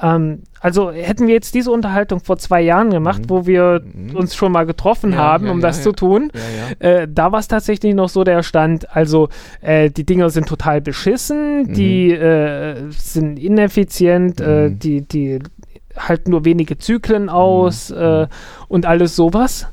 Ähm, 0.00 0.42
also 0.60 0.90
hätten 0.90 1.26
wir 1.26 1.34
jetzt 1.34 1.54
diese 1.54 1.70
Unterhaltung 1.70 2.20
vor 2.20 2.38
zwei 2.38 2.60
Jahren 2.60 2.90
gemacht, 2.90 3.22
mhm. 3.22 3.30
wo 3.30 3.46
wir 3.46 3.82
mhm. 3.84 4.16
uns 4.16 4.34
schon 4.34 4.52
mal 4.52 4.66
getroffen 4.66 5.12
ja, 5.12 5.18
haben, 5.18 5.46
ja, 5.46 5.52
um 5.52 5.60
ja, 5.60 5.68
das 5.68 5.82
zu 5.82 5.92
tun, 5.92 6.30
äh, 6.78 7.06
da 7.08 7.32
war 7.32 7.40
es 7.40 7.48
tatsächlich 7.48 7.94
noch 7.94 8.08
so 8.08 8.24
der 8.24 8.42
Stand, 8.42 8.94
also 8.94 9.28
äh, 9.60 9.90
die 9.90 10.04
Dinger 10.04 10.30
sind 10.30 10.48
total 10.48 10.80
beschissen, 10.80 11.62
mhm. 11.62 11.72
die 11.74 12.10
äh, 12.12 12.90
sind 12.90 13.38
ineffizient, 13.38 14.40
äh, 14.40 14.70
mhm. 14.70 14.78
die, 14.78 15.02
die 15.02 15.38
halt 15.96 16.28
nur 16.28 16.44
wenige 16.44 16.78
Zyklen 16.78 17.28
aus 17.28 17.90
mhm. 17.90 17.96
äh, 17.96 18.26
und 18.68 18.86
alles 18.86 19.16
sowas. 19.16 19.66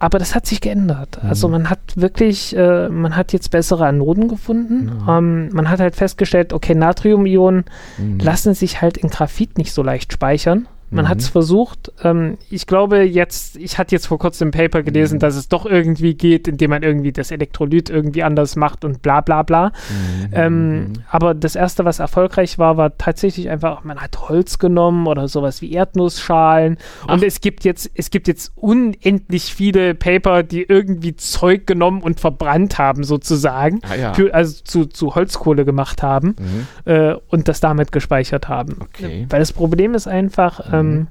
Aber 0.00 0.18
das 0.18 0.34
hat 0.34 0.46
sich 0.46 0.60
geändert. 0.60 1.18
Also 1.22 1.24
mhm. 1.24 1.28
Also 1.28 1.48
man 1.48 1.70
hat 1.70 1.78
wirklich, 1.94 2.56
äh, 2.56 2.88
man 2.88 3.16
hat 3.16 3.32
jetzt 3.32 3.50
bessere 3.50 3.86
Anoden 3.86 4.28
gefunden. 4.28 4.86
Mhm. 4.86 5.08
Ähm, 5.08 5.48
man 5.52 5.70
hat 5.70 5.78
halt 5.78 5.94
festgestellt, 5.94 6.52
okay, 6.52 6.74
Natriumionen 6.74 7.64
mhm. 7.98 8.18
lassen 8.18 8.54
sich 8.54 8.82
halt 8.82 8.96
in 8.96 9.10
Graphit 9.10 9.58
nicht 9.58 9.72
so 9.72 9.82
leicht 9.82 10.12
speichern. 10.12 10.66
Man 10.90 11.04
mhm. 11.04 11.08
hat 11.08 11.18
es 11.18 11.28
versucht. 11.28 11.92
Ähm, 12.02 12.36
ich 12.50 12.66
glaube 12.66 13.02
jetzt, 13.02 13.56
ich 13.56 13.78
hatte 13.78 13.94
jetzt 13.94 14.08
vor 14.08 14.18
kurzem 14.18 14.48
im 14.48 14.50
Paper 14.50 14.82
gelesen, 14.82 15.16
mhm. 15.16 15.18
dass 15.20 15.36
es 15.36 15.48
doch 15.48 15.64
irgendwie 15.64 16.14
geht, 16.14 16.48
indem 16.48 16.70
man 16.70 16.82
irgendwie 16.82 17.12
das 17.12 17.30
Elektrolyt 17.30 17.90
irgendwie 17.90 18.24
anders 18.24 18.56
macht 18.56 18.84
und 18.84 19.00
bla 19.00 19.20
bla 19.20 19.42
bla. 19.42 19.68
Mhm. 19.68 20.28
Ähm, 20.32 20.92
aber 21.08 21.34
das 21.34 21.54
erste, 21.54 21.84
was 21.84 22.00
erfolgreich 22.00 22.58
war, 22.58 22.76
war 22.76 22.96
tatsächlich 22.98 23.48
einfach, 23.48 23.84
man 23.84 23.98
hat 23.98 24.28
Holz 24.28 24.58
genommen 24.58 25.06
oder 25.06 25.28
sowas 25.28 25.62
wie 25.62 25.72
Erdnussschalen. 25.72 26.76
Ach. 27.06 27.14
Und 27.14 27.22
es 27.22 27.40
gibt 27.40 27.64
jetzt, 27.64 27.88
es 27.94 28.10
gibt 28.10 28.26
jetzt 28.26 28.52
unendlich 28.56 29.54
viele 29.54 29.94
Paper, 29.94 30.42
die 30.42 30.62
irgendwie 30.62 31.14
Zeug 31.14 31.66
genommen 31.66 32.02
und 32.02 32.18
verbrannt 32.18 32.78
haben, 32.78 33.04
sozusagen. 33.04 33.80
Ah, 33.88 33.94
ja. 33.94 34.14
für, 34.14 34.34
also 34.34 34.60
zu, 34.64 34.86
zu 34.86 35.14
Holzkohle 35.14 35.64
gemacht 35.64 36.02
haben 36.02 36.34
mhm. 36.38 36.92
äh, 36.92 37.14
und 37.28 37.46
das 37.46 37.60
damit 37.60 37.92
gespeichert 37.92 38.48
haben. 38.48 38.78
Okay. 38.80 39.26
Weil 39.28 39.38
das 39.38 39.52
Problem 39.52 39.94
ist 39.94 40.08
einfach, 40.08 40.72
mhm 40.72 40.79
ähm, 40.80 41.06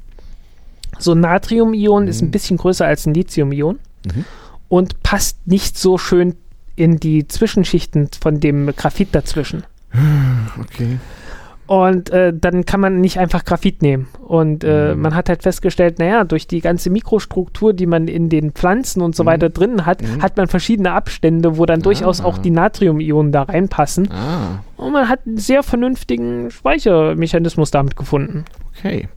so 0.97 1.13
ein 1.13 1.19
Natrium-Ion 1.19 2.03
mhm. 2.03 2.09
ist 2.09 2.21
ein 2.21 2.27
mhm. 2.27 2.31
bisschen 2.31 2.57
größer 2.57 2.85
als 2.85 3.05
ein 3.05 3.13
Lithium-Ion 3.13 3.79
mhm. 4.05 4.25
und 4.67 5.03
passt 5.03 5.47
nicht 5.47 5.77
so 5.77 5.97
schön 5.97 6.35
in 6.75 6.97
die 6.97 7.27
Zwischenschichten 7.27 8.09
von 8.19 8.39
dem 8.39 8.73
Graphit 8.75 9.09
dazwischen. 9.13 9.63
Okay. 10.61 10.97
Und 11.69 12.09
äh, 12.09 12.33
dann 12.35 12.65
kann 12.65 12.79
man 12.79 12.99
nicht 12.99 13.19
einfach 13.19 13.45
Graphit 13.45 13.83
nehmen. 13.83 14.07
Und 14.25 14.63
äh, 14.63 14.95
mhm. 14.95 15.01
man 15.03 15.13
hat 15.13 15.29
halt 15.29 15.43
festgestellt, 15.43 15.99
naja, 15.99 16.23
durch 16.23 16.47
die 16.47 16.61
ganze 16.61 16.89
Mikrostruktur, 16.89 17.73
die 17.73 17.85
man 17.85 18.07
in 18.07 18.27
den 18.27 18.53
Pflanzen 18.53 19.03
und 19.03 19.15
so 19.15 19.21
mhm. 19.21 19.27
weiter 19.27 19.49
drin 19.49 19.85
hat, 19.85 20.01
mhm. 20.01 20.23
hat 20.23 20.35
man 20.35 20.47
verschiedene 20.47 20.93
Abstände, 20.93 21.57
wo 21.57 21.67
dann 21.67 21.81
ah. 21.81 21.83
durchaus 21.83 22.21
auch 22.21 22.39
die 22.39 22.49
Natrium-Ionen 22.49 23.31
da 23.31 23.43
reinpassen. 23.43 24.09
Ah. 24.11 24.63
Und 24.77 24.93
man 24.93 25.09
hat 25.09 25.27
einen 25.27 25.37
sehr 25.37 25.61
vernünftigen 25.61 26.49
Speichermechanismus 26.49 27.69
damit 27.69 27.95
gefunden. 27.95 28.45
Okay. 28.75 29.07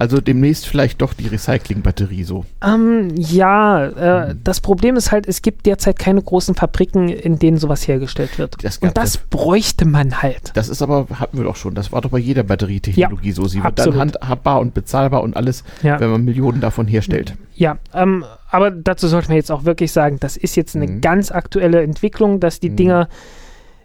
Also 0.00 0.20
demnächst 0.20 0.66
vielleicht 0.66 1.02
doch 1.02 1.12
die 1.12 1.26
Recycling-Batterie 1.26 2.22
so. 2.22 2.44
Ähm, 2.64 3.10
ja, 3.16 3.84
äh, 3.84 4.34
mhm. 4.34 4.40
das 4.44 4.60
Problem 4.60 4.94
ist 4.94 5.10
halt, 5.10 5.26
es 5.26 5.42
gibt 5.42 5.66
derzeit 5.66 5.98
keine 5.98 6.22
großen 6.22 6.54
Fabriken, 6.54 7.08
in 7.08 7.40
denen 7.40 7.58
sowas 7.58 7.86
hergestellt 7.88 8.38
wird. 8.38 8.56
Das 8.62 8.78
Und 8.78 8.96
das, 8.96 9.12
das, 9.12 9.16
bräuchte 9.18 9.86
man 9.86 10.22
halt. 10.22 10.52
Das 10.54 10.68
ist 10.68 10.82
aber, 10.82 11.08
hatten 11.14 11.36
wir 11.36 11.44
doch 11.44 11.56
schon, 11.56 11.74
das 11.74 11.90
war 11.90 12.00
doch 12.00 12.10
bei 12.10 12.18
jeder 12.18 12.44
Batterietechnologie 12.44 13.28
ja, 13.28 13.34
so. 13.34 13.46
Sie 13.46 13.60
absolut. 13.60 13.76
wird 13.76 13.94
dann 13.94 14.00
handhabbar 14.00 14.60
und 14.60 14.72
bezahlbar 14.72 15.22
und 15.22 15.36
alles, 15.36 15.64
ja. 15.82 15.98
wenn 15.98 16.10
man 16.10 16.24
Millionen 16.24 16.60
davon 16.60 16.86
herstellt. 16.86 17.34
Ja, 17.56 17.78
ähm, 17.92 18.24
aber 18.50 18.70
dazu 18.70 19.08
sollte 19.08 19.28
man 19.28 19.36
jetzt 19.36 19.50
auch 19.50 19.64
wirklich 19.64 19.90
sagen, 19.90 20.18
das 20.20 20.36
ist 20.36 20.54
jetzt 20.54 20.76
eine 20.76 20.86
mhm. 20.86 21.00
ganz 21.00 21.32
aktuelle 21.32 21.82
Entwicklung, 21.82 22.38
dass 22.38 22.60
die 22.60 22.70
mhm. 22.70 22.76
Dinger 22.76 23.08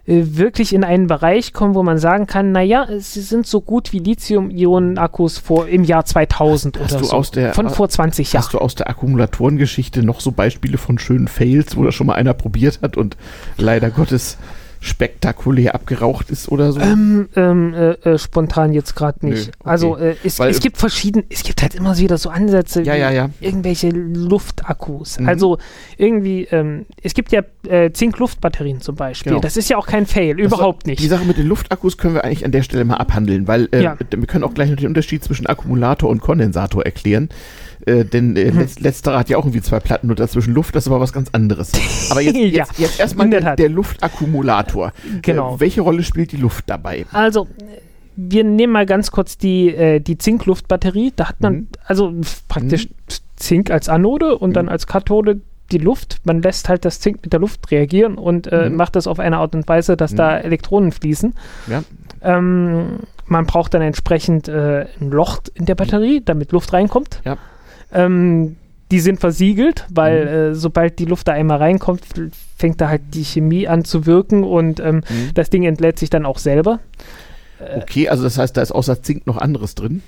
wirklich 0.06 0.74
in 0.74 0.84
einen 0.84 1.06
Bereich 1.06 1.52
kommen, 1.52 1.74
wo 1.74 1.82
man 1.82 1.98
sagen 1.98 2.26
kann, 2.26 2.52
naja, 2.52 2.86
sie 2.98 3.22
sind 3.22 3.46
so 3.46 3.60
gut 3.62 3.92
wie 3.92 4.00
Lithium-Ionen-Akkus 4.00 5.38
vor 5.38 5.66
im 5.66 5.84
Jahr 5.84 6.04
2000 6.04 6.78
hast 6.78 6.92
oder 6.92 7.04
so. 7.04 7.12
Aus 7.12 7.30
der, 7.30 7.54
von 7.54 7.70
vor 7.70 7.88
20 7.88 8.32
Jahren. 8.32 8.44
Hast 8.44 8.52
du 8.52 8.58
aus 8.58 8.74
der 8.74 8.90
Akkumulatorengeschichte 8.90 10.02
noch 10.02 10.20
so 10.20 10.32
Beispiele 10.32 10.76
von 10.76 10.98
schönen 10.98 11.28
Fails, 11.28 11.76
wo 11.76 11.84
das 11.84 11.94
schon 11.94 12.06
mal 12.06 12.14
einer 12.14 12.34
probiert 12.34 12.80
hat 12.82 12.96
und 12.96 13.16
leider 13.56 13.90
Gottes 13.90 14.36
spektakulär 14.84 15.74
abgeraucht 15.74 16.30
ist 16.30 16.50
oder 16.50 16.72
so? 16.72 16.80
Ähm, 16.80 17.28
ähm, 17.36 17.72
äh, 17.72 17.92
äh, 17.92 18.18
spontan 18.18 18.72
jetzt 18.74 18.94
gerade 18.94 19.26
nicht. 19.26 19.46
Nö, 19.46 19.52
okay. 19.58 19.68
Also 19.68 19.96
äh, 19.96 20.16
es, 20.22 20.38
Weil, 20.38 20.50
es 20.50 20.60
gibt 20.60 20.76
verschiedene, 20.76 21.24
es 21.30 21.42
gibt 21.42 21.62
halt 21.62 21.74
immer 21.74 21.96
wieder 21.96 22.18
so 22.18 22.28
Ansätze 22.28 22.82
ja, 22.82 22.94
wie 22.94 22.98
ja, 22.98 23.10
ja. 23.10 23.30
irgendwelche 23.40 23.88
Luftakkus. 23.88 25.18
Mhm. 25.18 25.28
Also 25.28 25.58
irgendwie, 25.96 26.44
ähm, 26.50 26.84
es 27.02 27.14
gibt 27.14 27.32
ja 27.32 27.42
äh, 27.66 27.92
Zink-Luft-Batterien 27.92 28.82
zum 28.82 28.94
Beispiel. 28.94 29.30
Genau. 29.30 29.40
Das 29.40 29.56
ist 29.56 29.70
ja 29.70 29.78
auch 29.78 29.86
kein 29.86 30.04
Fail, 30.04 30.36
das 30.36 30.46
überhaupt 30.46 30.86
nicht. 30.86 31.00
Die 31.00 31.08
Sache 31.08 31.24
mit 31.24 31.38
den 31.38 31.46
Luftakkus 31.46 31.96
können 31.96 32.14
wir 32.14 32.24
eigentlich 32.24 32.44
an 32.44 32.52
der 32.52 32.62
Stelle 32.62 32.84
mal 32.84 32.96
abhandeln, 32.96 33.48
weil 33.48 33.68
äh, 33.72 33.94
wir 33.98 34.26
können 34.26 34.44
auch 34.44 34.52
gleich 34.52 34.68
noch 34.68 34.76
den 34.76 34.88
Unterschied 34.88 35.24
zwischen 35.24 35.46
Akkumulator 35.46 36.10
und 36.10 36.20
Kondensator 36.20 36.84
erklären. 36.84 37.30
Äh, 37.86 38.04
denn 38.04 38.36
äh, 38.36 38.50
mhm. 38.50 38.66
letzterer 38.78 39.18
hat 39.18 39.28
ja 39.28 39.36
auch 39.36 39.44
irgendwie 39.44 39.60
zwei 39.60 39.78
Platten 39.78 40.06
nur 40.06 40.16
dazwischen 40.16 40.54
Luft, 40.54 40.74
das 40.74 40.84
ist 40.84 40.88
aber 40.88 41.00
was 41.00 41.12
ganz 41.12 41.28
anderes. 41.32 41.72
Aber 42.10 42.20
jetzt, 42.20 42.36
ja, 42.36 42.42
jetzt, 42.42 42.78
jetzt 42.78 43.00
erstmal 43.00 43.28
der, 43.28 43.56
der, 43.56 43.68
Luftakkumulator. 43.68 44.92
Genau. 45.22 45.56
Äh, 45.56 45.60
welche 45.60 45.82
Rolle 45.82 46.02
spielt 46.02 46.32
die 46.32 46.36
Luft 46.36 46.64
dabei? 46.68 47.04
Also, 47.12 47.46
wir 48.16 48.44
nehmen 48.44 48.72
mal 48.72 48.86
ganz 48.86 49.10
kurz 49.10 49.36
die, 49.36 49.74
äh, 49.74 50.00
die 50.00 50.16
Zinkluftbatterie. 50.16 51.12
Da 51.14 51.28
hat 51.28 51.40
man 51.40 51.54
mhm. 51.54 51.68
also 51.84 52.14
praktisch 52.48 52.88
mhm. 52.88 52.94
Zink 53.36 53.70
als 53.70 53.88
Anode 53.88 54.38
und 54.38 54.54
dann 54.54 54.66
mhm. 54.66 54.72
als 54.72 54.86
Kathode 54.86 55.40
die 55.72 55.78
Luft. 55.78 56.20
Man 56.24 56.40
lässt 56.42 56.68
halt 56.68 56.84
das 56.84 57.00
Zink 57.00 57.22
mit 57.22 57.32
der 57.32 57.40
Luft 57.40 57.70
reagieren 57.70 58.16
und 58.16 58.46
äh, 58.46 58.70
mhm. 58.70 58.76
macht 58.76 58.96
das 58.96 59.06
auf 59.06 59.18
eine 59.18 59.38
Art 59.38 59.54
und 59.54 59.68
Weise, 59.68 59.96
dass 59.96 60.14
da 60.14 60.38
mhm. 60.38 60.44
Elektronen 60.44 60.92
fließen. 60.92 61.34
Ja. 61.66 61.82
Ähm, 62.22 63.00
man 63.26 63.46
braucht 63.46 63.74
dann 63.74 63.82
entsprechend 63.82 64.48
äh, 64.48 64.86
ein 65.00 65.10
Loch 65.10 65.40
in 65.54 65.64
der 65.64 65.74
Batterie, 65.74 66.22
damit 66.24 66.52
Luft 66.52 66.72
reinkommt. 66.72 67.20
Ja. 67.24 67.36
Ähm, 67.92 68.56
die 68.90 69.00
sind 69.00 69.18
versiegelt, 69.18 69.86
weil 69.90 70.24
mhm. 70.24 70.30
äh, 70.30 70.54
sobald 70.54 70.98
die 70.98 71.06
Luft 71.06 71.26
da 71.28 71.32
einmal 71.32 71.58
reinkommt, 71.58 72.02
fängt 72.56 72.80
da 72.80 72.88
halt 72.88 73.02
die 73.14 73.24
Chemie 73.24 73.66
an 73.66 73.84
zu 73.84 74.06
wirken 74.06 74.44
und 74.44 74.80
ähm, 74.80 74.96
mhm. 74.96 75.34
das 75.34 75.50
Ding 75.50 75.64
entlädt 75.64 75.98
sich 75.98 76.10
dann 76.10 76.26
auch 76.26 76.38
selber. 76.38 76.80
Äh, 77.58 77.78
okay, 77.78 78.08
also 78.08 78.22
das 78.22 78.38
heißt, 78.38 78.56
da 78.56 78.62
ist 78.62 78.72
außer 78.72 79.02
Zink 79.02 79.26
noch 79.26 79.38
anderes 79.38 79.74
drin? 79.74 80.02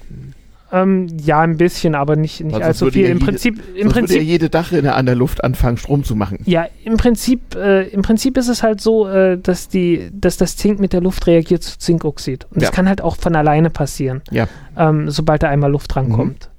Ähm, 0.73 1.07
ja, 1.25 1.43
ein 1.43 1.57
bisschen, 1.57 1.95
aber 1.95 2.17
nicht, 2.17 2.43
nicht 2.43 2.61
allzu 2.61 2.91
viel. 2.91 3.03
Ja 3.03 3.09
Im 3.09 3.19
jede, 3.19 3.25
Prinzip, 3.25 3.63
im 3.77 3.89
Prinzip 3.89 4.17
würde 4.17 4.25
ja 4.25 4.31
jede 4.33 4.51
Dachrinne 4.51 4.95
an 4.95 5.07
der 5.07 5.15
Luft 5.15 5.45
anfangen, 5.45 5.77
Strom 5.77 6.03
zu 6.03 6.17
machen. 6.17 6.39
Ja, 6.45 6.67
im 6.85 6.97
Prinzip, 6.97 7.55
äh, 7.55 7.89
im 7.89 8.03
Prinzip 8.03 8.37
ist 8.37 8.49
es 8.49 8.63
halt 8.63 8.81
so, 8.81 9.09
äh, 9.09 9.39
dass 9.39 9.69
die, 9.69 10.11
dass 10.13 10.37
das 10.37 10.57
Zink 10.57 10.81
mit 10.81 10.93
der 10.93 11.01
Luft 11.01 11.27
reagiert 11.29 11.63
zu 11.63 11.79
Zinkoxid. 11.79 12.47
Und 12.51 12.61
ja. 12.61 12.69
das 12.69 12.73
kann 12.73 12.89
halt 12.89 13.01
auch 13.01 13.17
von 13.17 13.37
alleine 13.37 13.71
passieren, 13.71 14.23
ja. 14.31 14.49
ähm, 14.77 15.09
sobald 15.09 15.45
da 15.45 15.49
einmal 15.49 15.71
Luft 15.71 15.95
rankommt. 15.95 16.49
Mhm. 16.51 16.56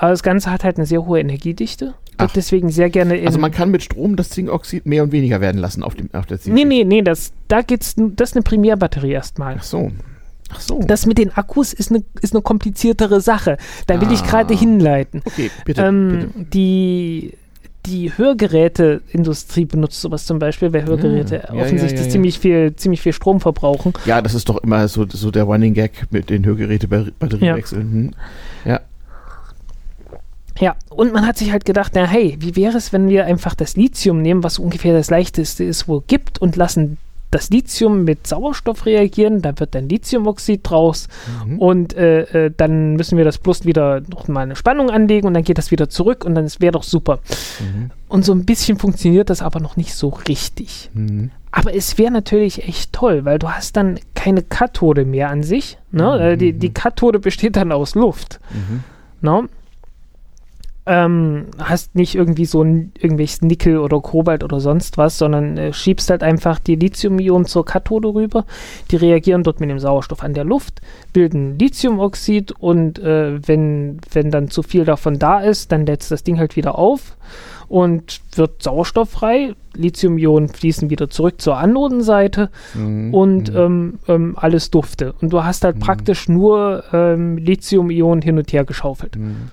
Aber 0.00 0.12
das 0.12 0.22
Ganze 0.22 0.50
hat 0.50 0.64
halt 0.64 0.78
eine 0.78 0.86
sehr 0.86 1.04
hohe 1.04 1.20
Energiedichte. 1.20 1.92
Wird 2.18 2.34
deswegen 2.34 2.70
sehr 2.70 2.88
gerne 2.88 3.20
Also 3.26 3.38
man 3.38 3.50
kann 3.50 3.70
mit 3.70 3.82
Strom 3.82 4.16
das 4.16 4.30
Zinkoxid 4.30 4.86
mehr 4.86 5.02
und 5.02 5.12
weniger 5.12 5.42
werden 5.42 5.58
lassen 5.58 5.82
auf, 5.82 5.94
dem, 5.94 6.08
auf 6.14 6.24
der 6.24 6.40
Zink. 6.40 6.56
Nee, 6.56 6.64
nee, 6.64 6.84
nee, 6.84 7.02
das, 7.02 7.32
da 7.48 7.60
geht's, 7.60 7.96
das 7.96 8.30
ist 8.30 8.36
eine 8.36 8.42
Primärbatterie 8.42 9.12
erstmal. 9.12 9.56
Ach 9.58 9.62
so. 9.62 9.92
Ach 10.48 10.60
so. 10.60 10.80
Das 10.80 11.04
mit 11.04 11.18
den 11.18 11.32
Akkus 11.36 11.74
ist 11.74 11.90
eine, 11.90 12.02
ist 12.22 12.34
eine 12.34 12.40
kompliziertere 12.40 13.20
Sache. 13.20 13.58
Da 13.86 14.00
will 14.00 14.08
ah. 14.08 14.12
ich 14.12 14.24
gerade 14.24 14.54
hinleiten. 14.54 15.20
Okay, 15.26 15.50
bitte, 15.66 15.82
ähm, 15.82 16.30
bitte. 16.34 16.50
Die, 16.50 17.34
die 17.84 18.16
Hörgeräteindustrie 18.16 19.66
benutzt 19.66 20.00
sowas 20.00 20.24
zum 20.24 20.38
Beispiel, 20.38 20.72
weil 20.72 20.86
Hörgeräte 20.86 21.42
ja, 21.46 21.60
offensichtlich 21.60 22.00
ja, 22.00 22.06
ja, 22.06 22.10
ziemlich, 22.10 22.38
viel, 22.38 22.74
ziemlich 22.74 23.02
viel 23.02 23.12
Strom 23.12 23.40
verbrauchen. 23.40 23.92
Ja, 24.06 24.22
das 24.22 24.32
ist 24.32 24.48
doch 24.48 24.56
immer 24.62 24.88
so, 24.88 25.04
so 25.06 25.30
der 25.30 25.44
Running 25.44 25.74
Gag 25.74 26.06
mit 26.10 26.30
den 26.30 26.46
Hörgeräte-Batteriewechseln. 26.46 27.92
Hm. 27.92 28.14
Ja. 30.60 30.76
Und 30.90 31.12
man 31.12 31.26
hat 31.26 31.38
sich 31.38 31.52
halt 31.52 31.64
gedacht, 31.64 31.92
na 31.94 32.06
hey, 32.06 32.36
wie 32.38 32.54
wäre 32.56 32.76
es, 32.76 32.92
wenn 32.92 33.08
wir 33.08 33.24
einfach 33.24 33.54
das 33.54 33.76
Lithium 33.76 34.22
nehmen, 34.22 34.44
was 34.44 34.58
ungefähr 34.58 34.92
das 34.92 35.10
leichteste 35.10 35.64
ist, 35.64 35.88
wo 35.88 35.98
es 35.98 36.04
gibt, 36.06 36.40
und 36.40 36.56
lassen 36.56 36.98
das 37.30 37.50
Lithium 37.50 38.04
mit 38.04 38.26
Sauerstoff 38.26 38.86
reagieren, 38.86 39.40
da 39.40 39.58
wird 39.58 39.74
dann 39.74 39.88
Lithiumoxid 39.88 40.60
draus 40.64 41.08
mhm. 41.46 41.58
und 41.58 41.94
äh, 41.96 42.46
äh, 42.46 42.52
dann 42.56 42.94
müssen 42.94 43.16
wir 43.16 43.24
das 43.24 43.38
bloß 43.38 43.64
wieder 43.64 44.02
noch 44.08 44.26
mal 44.26 44.40
eine 44.40 44.56
Spannung 44.56 44.90
anlegen 44.90 45.28
und 45.28 45.34
dann 45.34 45.44
geht 45.44 45.58
das 45.58 45.70
wieder 45.70 45.88
zurück 45.88 46.24
und 46.24 46.34
dann 46.34 46.50
wäre 46.58 46.72
doch 46.72 46.82
super. 46.82 47.20
Mhm. 47.60 47.90
Und 48.08 48.24
so 48.24 48.32
ein 48.32 48.44
bisschen 48.44 48.78
funktioniert 48.78 49.30
das 49.30 49.42
aber 49.42 49.60
noch 49.60 49.76
nicht 49.76 49.94
so 49.94 50.08
richtig. 50.08 50.90
Mhm. 50.92 51.30
Aber 51.52 51.74
es 51.74 51.98
wäre 51.98 52.10
natürlich 52.10 52.66
echt 52.66 52.92
toll, 52.92 53.24
weil 53.24 53.38
du 53.38 53.48
hast 53.48 53.76
dann 53.76 54.00
keine 54.14 54.42
Kathode 54.42 55.04
mehr 55.04 55.30
an 55.30 55.42
sich. 55.42 55.78
Ne? 55.92 56.32
Äh, 56.32 56.36
die, 56.36 56.52
die 56.52 56.72
Kathode 56.72 57.20
besteht 57.20 57.56
dann 57.56 57.70
aus 57.70 57.94
Luft. 57.94 58.40
Mhm. 58.52 58.84
Ne? 59.20 59.48
Ähm, 60.90 61.46
hast 61.56 61.94
nicht 61.94 62.16
irgendwie 62.16 62.46
so 62.46 62.64
ein 62.64 62.90
irgendwelches 62.98 63.42
Nickel 63.42 63.78
oder 63.78 64.00
Kobalt 64.00 64.42
oder 64.42 64.58
sonst 64.58 64.98
was, 64.98 65.18
sondern 65.18 65.56
äh, 65.56 65.72
schiebst 65.72 66.10
halt 66.10 66.24
einfach 66.24 66.58
die 66.58 66.74
Lithium-Ionen 66.74 67.46
zur 67.46 67.64
Kathode 67.64 68.08
rüber. 68.08 68.44
Die 68.90 68.96
reagieren 68.96 69.44
dort 69.44 69.60
mit 69.60 69.70
dem 69.70 69.78
Sauerstoff 69.78 70.24
an 70.24 70.34
der 70.34 70.42
Luft, 70.42 70.80
bilden 71.12 71.56
Lithiumoxid 71.60 72.50
und 72.58 72.98
äh, 72.98 73.38
wenn, 73.46 74.00
wenn 74.10 74.32
dann 74.32 74.50
zu 74.50 74.64
viel 74.64 74.84
davon 74.84 75.20
da 75.20 75.38
ist, 75.38 75.70
dann 75.70 75.86
lädt 75.86 76.10
das 76.10 76.24
Ding 76.24 76.40
halt 76.40 76.56
wieder 76.56 76.76
auf 76.76 77.16
und 77.68 78.20
wird 78.34 78.60
sauerstofffrei. 78.60 79.54
Lithium-Ionen 79.76 80.48
fließen 80.48 80.90
wieder 80.90 81.08
zurück 81.08 81.40
zur 81.40 81.56
Anodenseite 81.56 82.50
mhm. 82.74 83.14
und 83.14 83.52
mhm. 83.52 83.56
ähm, 83.56 83.98
ähm, 84.08 84.34
alles 84.36 84.72
dufte. 84.72 85.14
Und 85.20 85.32
du 85.32 85.44
hast 85.44 85.62
halt 85.62 85.76
mhm. 85.76 85.80
praktisch 85.80 86.28
nur 86.28 86.82
ähm, 86.92 87.38
Lithium-Ionen 87.38 88.22
hin 88.22 88.38
und 88.38 88.52
her 88.52 88.64
geschaufelt. 88.64 89.14
Mhm 89.14 89.52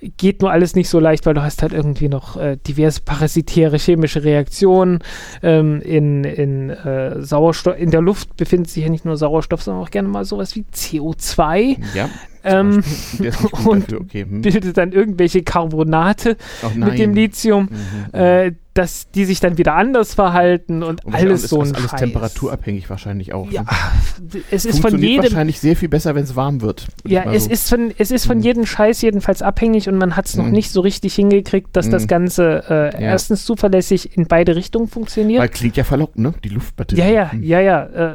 geht 0.00 0.42
nur 0.42 0.50
alles 0.50 0.74
nicht 0.74 0.88
so 0.88 1.00
leicht, 1.00 1.26
weil 1.26 1.34
du 1.34 1.42
hast 1.42 1.62
halt 1.62 1.72
irgendwie 1.72 2.08
noch 2.08 2.36
äh, 2.36 2.56
diverse 2.56 3.00
parasitäre 3.00 3.78
chemische 3.78 4.22
Reaktionen. 4.24 5.00
Ähm, 5.42 5.80
in 5.82 6.24
in 6.24 6.70
äh, 6.70 7.20
Sauerstoff, 7.22 7.78
in 7.78 7.90
der 7.90 8.00
Luft 8.00 8.36
befindet 8.36 8.70
sich 8.70 8.84
ja 8.84 8.90
nicht 8.90 9.04
nur 9.04 9.16
Sauerstoff, 9.16 9.62
sondern 9.62 9.82
auch 9.82 9.90
gerne 9.90 10.08
mal 10.08 10.24
sowas 10.24 10.54
wie 10.54 10.64
CO2. 10.72 11.78
Ja. 11.94 12.08
Ähm, 12.44 12.82
und 13.64 13.92
okay. 13.92 14.24
hm. 14.24 14.42
bildet 14.42 14.76
dann 14.76 14.92
irgendwelche 14.92 15.42
Carbonate 15.42 16.36
mit 16.74 16.98
dem 16.98 17.14
Lithium. 17.14 17.68
Mhm, 17.70 18.14
äh, 18.18 18.52
dass 18.78 19.10
die 19.10 19.24
sich 19.24 19.40
dann 19.40 19.58
wieder 19.58 19.74
anders 19.74 20.14
verhalten 20.14 20.84
und, 20.84 21.04
und 21.04 21.12
alles 21.12 21.42
ist, 21.42 21.50
so 21.50 21.60
ein 21.60 21.74
alles 21.74 21.90
Scheiß. 21.90 22.00
temperaturabhängig 22.00 22.88
wahrscheinlich 22.88 23.34
auch. 23.34 23.50
Ja, 23.50 23.62
ne? 23.62 23.68
es 24.52 24.64
ist 24.64 24.78
von 24.78 24.96
jedem 24.96 25.24
wahrscheinlich 25.24 25.58
sehr 25.58 25.74
viel 25.74 25.88
besser, 25.88 26.14
wenn 26.14 26.22
es 26.22 26.36
warm 26.36 26.60
wird. 26.60 26.86
Ja, 27.04 27.24
es 27.32 27.46
so. 27.46 27.50
ist 27.50 27.68
von 27.68 27.92
es 27.98 28.12
ist 28.12 28.24
von 28.24 28.38
mhm. 28.38 28.44
jedem 28.44 28.66
Scheiß 28.66 29.02
jedenfalls 29.02 29.42
abhängig 29.42 29.88
und 29.88 29.98
man 29.98 30.14
hat 30.14 30.26
es 30.26 30.36
noch 30.36 30.44
mhm. 30.44 30.52
nicht 30.52 30.70
so 30.70 30.80
richtig 30.80 31.16
hingekriegt, 31.16 31.70
dass 31.72 31.86
mhm. 31.86 31.90
das 31.90 32.06
Ganze 32.06 32.64
äh, 32.68 32.74
ja. 32.92 33.10
erstens 33.10 33.44
zuverlässig 33.44 34.16
in 34.16 34.28
beide 34.28 34.54
Richtungen 34.54 34.86
funktioniert. 34.86 35.40
Weil 35.40 35.48
klingt 35.48 35.76
ja 35.76 35.82
verlockend, 35.82 36.18
ne? 36.18 36.34
Die 36.44 36.50
Luftbatterie. 36.50 37.00
Ja, 37.00 37.08
ja, 37.08 37.30
mhm. 37.32 37.42
ja, 37.42 37.60
ja. 37.60 37.82
Äh, 37.84 38.14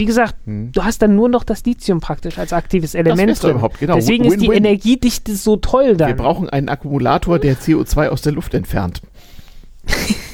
wie 0.00 0.06
gesagt, 0.06 0.34
hm. 0.46 0.72
du 0.72 0.82
hast 0.82 1.02
dann 1.02 1.14
nur 1.14 1.28
noch 1.28 1.44
das 1.44 1.64
Lithium 1.64 2.00
praktisch 2.00 2.38
als 2.38 2.52
aktives 2.52 2.94
Element. 2.94 3.30
Das 3.30 3.40
drin. 3.40 3.52
Überhaupt, 3.52 3.78
genau. 3.78 3.94
Deswegen 3.94 4.24
Win 4.24 4.32
-win. 4.32 4.34
ist 4.34 4.42
die 4.42 4.56
Energiedichte 4.56 5.36
so 5.36 5.56
toll 5.56 5.96
dann. 5.96 6.08
Wir 6.08 6.16
brauchen 6.16 6.48
einen 6.48 6.68
Akkumulator, 6.68 7.38
der 7.38 7.56
CO2 7.56 8.08
aus 8.08 8.22
der 8.22 8.32
Luft 8.32 8.54
entfernt. 8.54 9.02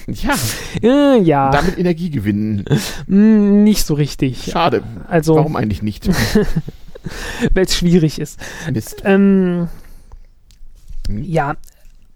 Ja. 0.09 0.37
Äh, 0.85 1.21
ja. 1.21 1.51
damit 1.51 1.79
Energie 1.79 2.11
gewinnen. 2.11 2.65
Mm, 3.09 3.65
nicht 3.65 3.85
so 3.85 3.95
richtig. 3.95 4.45
Schade. 4.53 4.85
Also, 5.09 5.35
Warum 5.35 5.57
eigentlich 5.57 5.83
nicht? 5.83 6.09
Weil 7.55 7.65
es 7.65 7.75
schwierig 7.75 8.21
ist. 8.21 8.39
Mist. 8.73 9.03
Ähm, 9.05 9.67
hm? 11.09 11.25
Ja, 11.25 11.57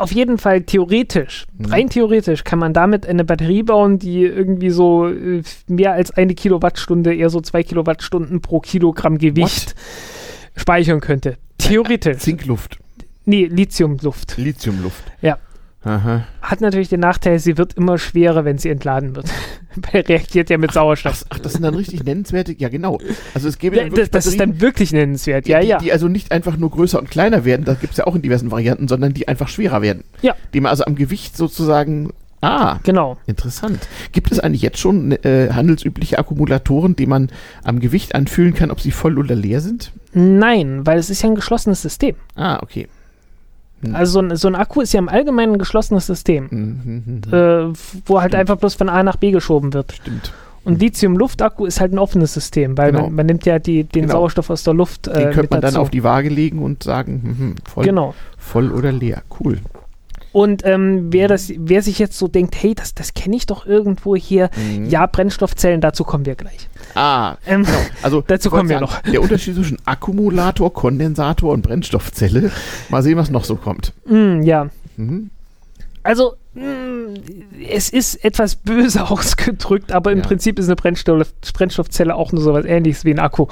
auf 0.01 0.13
jeden 0.13 0.39
Fall 0.39 0.63
theoretisch, 0.63 1.47
hm. 1.59 1.67
rein 1.67 1.91
theoretisch 1.91 2.45
kann 2.45 2.59
man 2.59 2.73
damit 2.73 3.07
eine 3.07 3.25
Batterie 3.25 3.63
bauen, 3.63 3.99
die 3.99 4.23
irgendwie 4.23 4.71
so 4.71 5.09
äh, 5.09 5.43
mehr 5.69 5.93
als 5.93 6.11
eine 6.11 6.35
Kilowattstunde, 6.35 7.15
eher 7.15 7.31
so 7.31 7.41
zwei 7.41 7.63
Kilowattstunden 7.63 8.41
pro 8.41 8.61
Kilogramm 8.61 9.19
Gewicht 9.19 9.75
What? 9.75 10.61
speichern 10.61 11.01
könnte. 11.01 11.37
Theoretisch. 11.59 12.19
Zinkluft. 12.19 12.79
Nee, 13.27 13.45
Lithiumluft. 13.47 14.39
Lithiumluft. 14.39 15.05
Ja. 15.21 15.39
Aha. 15.83 16.25
Hat 16.43 16.61
natürlich 16.61 16.91
den 16.91 17.01
Nachteil, 17.01 17.39
sie 17.39 17.57
wird 17.57 17.75
immer 17.75 17.97
schwerer, 17.97 18.45
wenn 18.45 18.59
sie 18.59 18.69
entladen 18.69 19.17
wird. 19.17 19.27
Weil 19.93 20.03
reagiert 20.03 20.51
ja 20.51 20.59
mit 20.59 20.73
Sauerstoff. 20.73 21.25
Ach, 21.29 21.37
ach, 21.37 21.39
das 21.39 21.53
sind 21.53 21.63
dann 21.63 21.75
richtig 21.75 22.05
nennenswerte, 22.05 22.55
ja 22.59 22.69
genau. 22.69 22.99
Also 23.35 23.49
es 23.49 23.59
gäbe 23.59 23.77
ja, 23.77 23.89
das, 23.89 24.11
das 24.11 24.27
ist 24.27 24.39
dann 24.39 24.61
wirklich 24.61 24.93
nennenswert, 24.93 25.49
ja, 25.49 25.61
die, 25.61 25.69
ja. 25.69 25.79
Die 25.79 25.93
also 25.93 26.09
nicht 26.09 26.33
einfach 26.33 26.57
nur 26.57 26.71
größer 26.71 26.99
und 26.99 27.11
kleiner 27.11 27.45
werden, 27.45 27.65
das 27.65 27.81
gibt 27.81 27.93
es 27.93 27.99
ja 27.99 28.07
auch 28.07 28.15
in 28.15 28.21
diversen 28.21 28.51
Varianten, 28.51 28.89
sondern 28.89 29.15
die 29.15 29.29
einfach 29.29 29.49
schwerer 29.49 29.81
werden. 29.81 30.05
Ja. 30.21 30.35
Die 30.53 30.61
man 30.61 30.71
also 30.71 30.85
am 30.85 30.97
Gewicht 30.97 31.37
sozusagen 31.37 32.11
Ah, 32.43 32.79
genau. 32.85 33.19
Interessant. 33.27 33.87
Gibt 34.13 34.33
es 34.33 34.41
eigentlich 34.41 34.63
jetzt 34.63 34.79
schon 34.79 35.13
äh, 35.13 35.51
handelsübliche 35.53 36.19
Akkumulatoren, 36.19 36.97
die 36.97 37.07
man 37.07 37.29
am 37.65 37.81
Gewicht 37.81 38.15
anfühlen 38.15 38.55
kann, 38.55 38.71
ob 38.71 38.81
sie 38.81 38.93
voll 38.93 39.19
oder 39.19 39.35
leer 39.35 39.61
sind? 39.61 39.93
Nein, 40.15 40.87
weil 40.87 40.99
es 40.99 41.11
ist 41.11 41.23
ja 41.23 41.29
ein 41.29 41.35
geschlossenes 41.35 41.83
System. 41.83 42.17
Ah, 42.37 42.59
okay. 42.63 42.89
Hm. 43.83 43.95
Also 43.95 44.13
so 44.13 44.21
ein, 44.21 44.37
so 44.37 44.49
ein, 44.49 44.55
Akku 44.55 44.81
ist 44.81 44.93
ja 44.93 44.99
im 44.99 45.09
Allgemeinen 45.09 45.55
ein 45.55 45.59
geschlossenes 45.59 46.07
System, 46.07 46.49
mhm, 46.51 47.23
äh, 47.33 47.73
wo 48.07 48.21
halt 48.21 48.35
einfach 48.35 48.57
bloß 48.57 48.75
von 48.75 48.89
A 48.89 49.03
nach 49.03 49.17
B 49.17 49.31
geschoben 49.31 49.73
wird. 49.73 49.93
Stimmt. 49.93 50.33
Und 50.63 50.79
Lithium-Luft-Akku 50.79 51.65
ist 51.65 51.81
halt 51.81 51.93
ein 51.93 51.99
offenes 51.99 52.35
System, 52.35 52.77
weil 52.77 52.93
genau. 52.93 53.05
man, 53.05 53.15
man, 53.15 53.27
nimmt 53.27 53.47
ja 53.47 53.59
die, 53.59 53.85
den 53.85 54.03
genau. 54.03 54.15
Sauerstoff 54.15 54.51
aus 54.51 54.63
der 54.63 54.75
Luft. 54.75 55.09
Äh, 55.09 55.25
den 55.25 55.33
könnte 55.33 55.55
man 55.55 55.63
dann 55.63 55.77
auf 55.77 55.89
die 55.89 56.05
Waage 56.05 56.29
legen 56.29 56.59
und 56.59 56.83
sagen, 56.83 57.23
hm, 57.23 57.55
voll, 57.65 57.85
genau. 57.85 58.15
voll 58.37 58.71
oder 58.71 58.93
leer. 58.93 59.23
Cool. 59.41 59.59
Und 60.33 60.65
ähm, 60.65 61.13
wer, 61.13 61.29
das, 61.29 61.53
wer 61.57 61.83
sich 61.83 61.99
jetzt 61.99 62.17
so 62.17 62.29
denkt, 62.29 62.55
hey, 62.61 62.75
das, 62.75 62.95
das 62.95 63.15
kenne 63.15 63.37
ich 63.37 63.47
doch 63.47 63.67
irgendwo 63.67 64.15
hier, 64.15 64.51
mhm. 64.57 64.87
ja, 64.87 65.07
Brennstoffzellen, 65.07 65.81
dazu 65.81 66.05
kommen 66.05 66.25
wir 66.25 66.37
gleich. 66.37 66.69
Ah, 66.95 67.37
ähm, 67.47 67.65
genau. 67.65 67.79
Also 68.03 68.23
dazu 68.27 68.51
kommen 68.51 68.69
wir 68.69 68.79
sagen, 68.79 68.91
noch. 68.91 69.13
Der 69.13 69.23
Unterschied 69.23 69.57
zwischen 69.57 69.79
Akkumulator, 69.85 70.73
Kondensator 70.73 71.53
und 71.53 71.63
Brennstoffzelle. 71.63 72.51
Mal 72.89 73.03
sehen, 73.03 73.17
was 73.17 73.31
noch 73.31 73.45
so 73.45 73.57
kommt. 73.57 73.93
Mm, 74.07 74.43
ja. 74.43 74.69
Mhm. 74.97 75.31
Also, 76.03 76.35
mh, 76.55 76.65
mm, 76.65 77.15
es 77.69 77.91
ist 77.91 78.25
etwas 78.25 78.57
böse 78.57 79.09
ausgedrückt, 79.11 79.93
aber 79.93 80.13
im 80.13 80.19
ja. 80.19 80.25
Prinzip 80.25 80.59
ist 80.59 80.67
eine 80.67 80.77
Brennstoff, 80.77 81.33
Brennstoffzelle 81.53 82.15
auch 82.15 82.33
nur 82.33 82.43
so 82.43 82.53
was 82.53 82.65
ähnliches 82.65 83.05
wie 83.05 83.13
ein 83.13 83.19
Akku. 83.19 83.47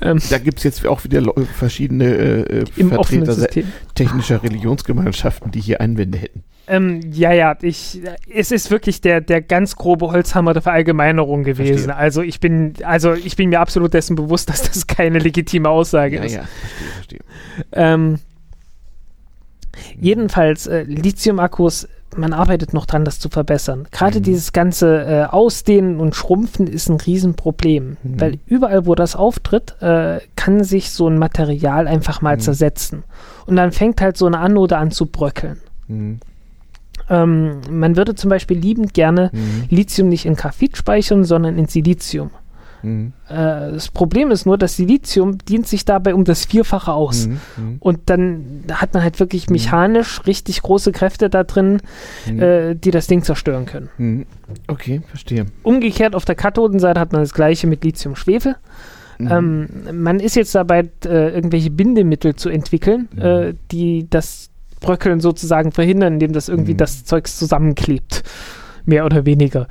Ähm, 0.00 0.20
da 0.30 0.38
gibt 0.38 0.58
es 0.58 0.64
jetzt 0.64 0.86
auch 0.86 1.04
wieder 1.04 1.22
verschiedene 1.56 2.04
äh, 2.04 2.60
äh 2.60 2.84
Vertreter 2.88 3.48
technischer 3.94 4.42
Religionsgemeinschaften, 4.42 5.50
die 5.50 5.60
hier 5.60 5.80
Einwände 5.80 6.18
hätten. 6.18 6.44
Ähm, 6.66 7.00
ja, 7.12 7.32
ja, 7.32 7.56
ich, 7.60 8.00
es 8.32 8.50
ist 8.50 8.70
wirklich 8.70 9.02
der, 9.02 9.20
der 9.20 9.42
ganz 9.42 9.76
grobe 9.76 10.10
Holzhammer 10.10 10.54
der 10.54 10.62
Verallgemeinerung 10.62 11.44
gewesen. 11.44 11.84
Verstehe. 11.84 11.96
Also 11.96 12.22
ich 12.22 12.40
bin, 12.40 12.72
also 12.84 13.12
ich 13.12 13.36
bin 13.36 13.50
mir 13.50 13.60
absolut 13.60 13.92
dessen 13.92 14.16
bewusst, 14.16 14.48
dass 14.48 14.62
das 14.62 14.86
keine 14.86 15.18
legitime 15.18 15.68
Aussage 15.68 16.16
ja, 16.16 16.22
ist. 16.22 16.34
Ja, 16.34 16.44
verstehe, 16.44 16.88
verstehe. 16.94 17.20
Ähm, 17.72 18.18
jedenfalls, 20.00 20.66
äh, 20.66 20.82
Lithium-Akkus, 20.82 21.88
man 22.16 22.32
arbeitet 22.32 22.72
noch 22.72 22.86
dran, 22.86 23.04
das 23.04 23.18
zu 23.18 23.28
verbessern. 23.28 23.86
Gerade 23.90 24.18
mhm. 24.18 24.22
dieses 24.22 24.52
ganze 24.52 25.04
äh, 25.04 25.24
Ausdehnen 25.24 26.00
und 26.00 26.14
Schrumpfen 26.14 26.66
ist 26.66 26.88
ein 26.88 27.00
Riesenproblem, 27.00 27.96
mhm. 28.02 28.20
weil 28.20 28.38
überall, 28.46 28.86
wo 28.86 28.94
das 28.94 29.16
auftritt, 29.16 29.80
äh, 29.80 30.20
kann 30.36 30.64
sich 30.64 30.90
so 30.90 31.08
ein 31.08 31.18
Material 31.18 31.88
einfach 31.88 32.22
mal 32.22 32.36
mhm. 32.36 32.40
zersetzen. 32.40 33.04
Und 33.46 33.56
dann 33.56 33.72
fängt 33.72 34.00
halt 34.00 34.16
so 34.16 34.26
eine 34.26 34.38
Anode 34.38 34.76
an 34.76 34.90
zu 34.90 35.06
bröckeln. 35.06 35.58
Mhm. 35.88 36.20
Ähm, 37.10 37.60
man 37.70 37.96
würde 37.96 38.14
zum 38.14 38.30
Beispiel 38.30 38.58
liebend 38.58 38.94
gerne 38.94 39.30
mhm. 39.32 39.64
Lithium 39.68 40.08
nicht 40.08 40.26
in 40.26 40.36
Graphit 40.36 40.76
speichern, 40.76 41.24
sondern 41.24 41.58
in 41.58 41.66
Silizium. 41.66 42.30
Mhm. 42.84 43.12
Äh, 43.28 43.72
das 43.72 43.88
Problem 43.88 44.30
ist 44.30 44.46
nur, 44.46 44.58
das 44.58 44.76
Silizium 44.76 45.38
dient 45.38 45.66
sich 45.66 45.84
dabei 45.84 46.14
um 46.14 46.24
das 46.24 46.44
Vierfache 46.44 46.92
aus. 46.92 47.26
Mhm. 47.26 47.40
mhm. 47.56 47.76
Und 47.80 48.00
dann 48.06 48.64
hat 48.72 48.94
man 48.94 49.02
halt 49.02 49.18
wirklich 49.20 49.48
mhm. 49.48 49.54
mechanisch 49.54 50.24
richtig 50.26 50.62
große 50.62 50.92
Kräfte 50.92 51.30
da 51.30 51.44
drin, 51.44 51.80
mhm. 52.30 52.42
äh, 52.42 52.74
die 52.74 52.90
das 52.90 53.06
Ding 53.06 53.22
zerstören 53.22 53.66
können. 53.66 53.88
Mhm. 53.98 54.26
Okay, 54.68 55.02
verstehe. 55.08 55.46
Umgekehrt 55.62 56.14
auf 56.14 56.24
der 56.24 56.34
Kathodenseite 56.34 57.00
hat 57.00 57.12
man 57.12 57.22
das 57.22 57.34
gleiche 57.34 57.66
mit 57.66 57.82
Lithium-Schwefel. 57.84 58.56
Ähm, 59.20 59.68
man 59.92 60.20
ist 60.20 60.34
jetzt 60.34 60.54
dabei, 60.54 60.88
äh, 61.04 61.28
irgendwelche 61.28 61.70
Bindemittel 61.70 62.34
zu 62.34 62.48
entwickeln, 62.48 63.08
äh, 63.16 63.54
die 63.70 64.08
das 64.10 64.50
Bröckeln 64.80 65.20
sozusagen 65.20 65.72
verhindern, 65.72 66.14
indem 66.14 66.32
das 66.32 66.48
irgendwie 66.48 66.74
das 66.74 67.04
Zeugs 67.04 67.38
zusammenklebt. 67.38 68.22
Mehr 68.86 69.06
oder 69.06 69.24
weniger. 69.24 69.66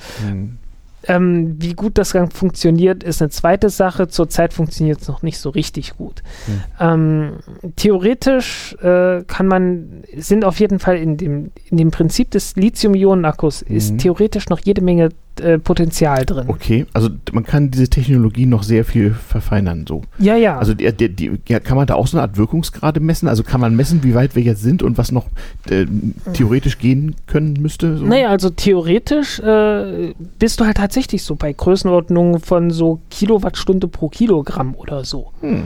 Ähm, 1.07 1.55
wie 1.59 1.73
gut 1.73 1.97
das 1.97 2.11
dann 2.11 2.31
funktioniert, 2.31 3.03
ist 3.03 3.21
eine 3.21 3.29
zweite 3.29 3.69
Sache. 3.69 4.07
Zurzeit 4.07 4.53
funktioniert 4.53 5.01
es 5.01 5.07
noch 5.07 5.21
nicht 5.21 5.37
so 5.37 5.49
richtig 5.49 5.97
gut. 5.97 6.23
Hm. 6.45 6.61
Ähm, 6.79 7.73
theoretisch 7.75 8.75
äh, 8.81 9.23
kann 9.23 9.47
man, 9.47 10.03
sind 10.15 10.45
auf 10.45 10.59
jeden 10.59 10.79
Fall 10.79 10.97
in 10.97 11.17
dem, 11.17 11.51
in 11.69 11.77
dem 11.77 11.91
Prinzip 11.91 12.31
des 12.31 12.55
Lithium-Ionen-Akkus 12.55 13.65
mhm. 13.67 13.75
ist 13.75 13.97
theoretisch 13.97 14.49
noch 14.49 14.59
jede 14.59 14.81
Menge 14.81 15.09
äh, 15.39 15.57
Potenzial 15.57 16.25
drin. 16.25 16.45
Okay, 16.47 16.85
also 16.93 17.09
man 17.31 17.43
kann 17.43 17.71
diese 17.71 17.87
Technologie 17.87 18.45
noch 18.45 18.63
sehr 18.63 18.85
viel 18.85 19.13
verfeinern, 19.13 19.85
so. 19.87 20.03
Ja, 20.19 20.35
ja. 20.35 20.57
Also 20.57 20.73
die, 20.73 20.91
die, 20.91 21.09
die, 21.09 21.59
kann 21.59 21.77
man 21.77 21.87
da 21.87 21.95
auch 21.95 22.07
so 22.07 22.17
eine 22.17 22.23
Art 22.23 22.37
Wirkungsgrade 22.37 22.99
messen? 22.99 23.27
Also 23.27 23.43
kann 23.43 23.61
man 23.61 23.75
messen, 23.75 24.03
wie 24.03 24.15
weit 24.15 24.35
wir 24.35 24.43
jetzt 24.43 24.61
sind 24.61 24.83
und 24.83 24.97
was 24.97 25.11
noch 25.11 25.27
äh, 25.69 25.85
theoretisch 26.33 26.77
gehen 26.77 27.15
können 27.27 27.53
müsste? 27.59 27.97
So? 27.97 28.05
Naja, 28.05 28.29
also 28.29 28.49
theoretisch 28.49 29.39
äh, 29.39 30.13
bist 30.39 30.59
du 30.59 30.65
halt 30.65 30.77
tatsächlich 30.77 31.23
so 31.23 31.35
bei 31.35 31.53
Größenordnungen 31.53 32.39
von 32.39 32.71
so 32.71 32.99
Kilowattstunde 33.09 33.87
pro 33.87 34.09
Kilogramm 34.09 34.75
oder 34.75 35.05
so. 35.05 35.31
Hm 35.41 35.63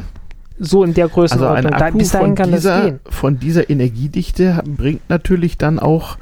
so 0.59 0.83
in 0.83 0.93
der 0.93 1.07
Größenordnung. 1.07 1.55
Also 1.55 1.67
ein 1.67 1.73
Akku 1.73 1.97
da, 1.97 1.97
bis 1.97 2.11
dahin 2.11 2.35
kann 2.35 2.51
dieser, 2.51 2.75
das 2.77 2.85
gehen. 2.85 2.99
Von 3.09 3.39
dieser 3.39 3.69
Energiedichte 3.69 4.63
bringt 4.65 5.07
natürlich 5.09 5.57
dann 5.57 5.79
auch 5.79 6.17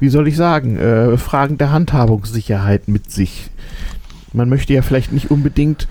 wie 0.00 0.08
soll 0.08 0.28
ich 0.28 0.36
sagen, 0.36 0.78
äh, 0.78 1.16
Fragen 1.16 1.58
der 1.58 1.72
Handhabungssicherheit 1.72 2.88
mit 2.88 3.10
sich. 3.10 3.50
Man 4.32 4.48
möchte 4.48 4.72
ja 4.72 4.82
vielleicht 4.82 5.12
nicht 5.12 5.30
unbedingt 5.30 5.86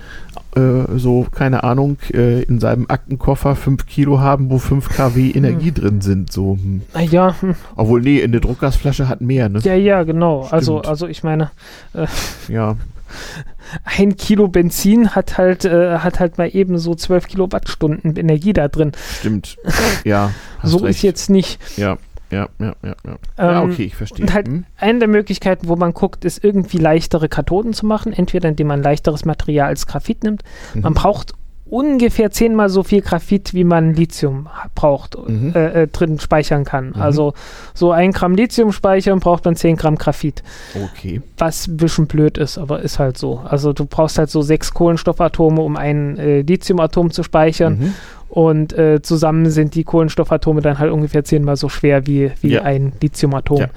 äh, 0.56 0.98
so, 0.98 1.26
keine 1.34 1.64
Ahnung, 1.64 1.96
äh, 2.12 2.42
in 2.42 2.60
seinem 2.60 2.86
Aktenkoffer 2.88 3.56
5 3.56 3.86
Kilo 3.86 4.20
haben, 4.20 4.50
wo 4.50 4.58
5 4.58 4.88
kW 4.88 5.30
Energie 5.30 5.68
hm. 5.68 5.74
drin 5.74 6.00
sind. 6.00 6.32
So. 6.32 6.58
Hm. 6.60 6.82
Ja. 7.10 7.34
Hm. 7.40 7.56
Obwohl, 7.74 8.02
nee, 8.02 8.22
eine 8.22 8.40
Druckgasflasche 8.40 9.08
hat 9.08 9.20
mehr, 9.20 9.48
ne? 9.48 9.60
Ja, 9.64 9.74
ja, 9.74 10.02
genau. 10.04 10.46
Also, 10.50 10.80
also 10.82 11.08
ich 11.08 11.22
meine. 11.22 11.50
Äh, 11.92 12.06
ja. 12.48 12.76
Ein 13.84 14.16
Kilo 14.16 14.48
Benzin 14.48 15.14
hat 15.14 15.38
halt, 15.38 15.64
äh, 15.64 15.98
hat 15.98 16.20
halt 16.20 16.38
mal 16.38 16.48
eben 16.54 16.78
so 16.78 16.94
12 16.94 17.28
Kilowattstunden 17.28 18.16
Energie 18.16 18.52
da 18.52 18.68
drin. 18.68 18.92
Stimmt. 19.18 19.56
Ja. 20.04 20.32
so 20.62 20.78
recht. 20.78 20.98
ist 20.98 21.02
jetzt 21.02 21.30
nicht. 21.30 21.58
Ja 21.76 21.98
ja, 22.34 22.48
ja, 22.58 22.74
ja. 22.82 22.94
Ja, 23.04 23.16
ja 23.38 23.62
ähm, 23.62 23.70
okay, 23.70 23.84
ich 23.84 23.96
verstehe. 23.96 24.24
Und 24.24 24.34
halt 24.34 24.48
hm. 24.48 24.64
eine 24.76 24.98
der 24.98 25.08
Möglichkeiten, 25.08 25.68
wo 25.68 25.76
man 25.76 25.94
guckt, 25.94 26.24
ist 26.24 26.42
irgendwie 26.42 26.78
leichtere 26.78 27.28
Kathoden 27.28 27.72
zu 27.72 27.86
machen. 27.86 28.12
Entweder 28.12 28.48
indem 28.48 28.66
man 28.68 28.82
leichteres 28.82 29.24
Material 29.24 29.68
als 29.68 29.86
Graphit 29.86 30.24
nimmt. 30.24 30.42
Mhm. 30.74 30.82
Man 30.82 30.94
braucht 30.94 31.34
ungefähr 31.66 32.30
zehnmal 32.30 32.68
so 32.68 32.82
viel 32.82 33.00
Graphit, 33.00 33.54
wie 33.54 33.64
man 33.64 33.94
Lithium 33.94 34.48
braucht, 34.74 35.16
mhm. 35.16 35.52
äh, 35.54 35.82
äh, 35.82 35.88
drin 35.88 36.20
speichern 36.20 36.64
kann. 36.64 36.88
Mhm. 36.88 37.02
Also 37.02 37.34
so 37.72 37.90
ein 37.90 38.12
Gramm 38.12 38.34
Lithium 38.34 38.70
speichern 38.72 39.18
braucht 39.18 39.44
man 39.44 39.56
10 39.56 39.76
Gramm 39.76 39.96
Graphit. 39.96 40.42
Okay. 40.74 41.22
Was 41.38 41.66
ein 41.66 41.76
bisschen 41.76 42.06
blöd 42.06 42.38
ist, 42.38 42.58
aber 42.58 42.82
ist 42.82 42.98
halt 42.98 43.16
so. 43.18 43.40
Also 43.44 43.72
du 43.72 43.86
brauchst 43.86 44.18
halt 44.18 44.30
so 44.30 44.42
sechs 44.42 44.74
Kohlenstoffatome, 44.74 45.60
um 45.60 45.76
ein 45.76 46.18
äh, 46.18 46.42
Lithiumatom 46.42 47.10
zu 47.10 47.22
speichern. 47.22 47.78
Mhm. 47.78 47.94
Und 48.28 48.72
äh, 48.72 49.00
zusammen 49.00 49.50
sind 49.50 49.74
die 49.74 49.84
Kohlenstoffatome 49.84 50.60
dann 50.60 50.78
halt 50.78 50.90
ungefähr 50.90 51.24
zehnmal 51.24 51.56
so 51.56 51.68
schwer 51.68 52.06
wie, 52.06 52.32
wie 52.40 52.52
ja. 52.52 52.62
ein 52.62 52.92
Lithiumatom. 53.00 53.60
Ja, 53.60 53.68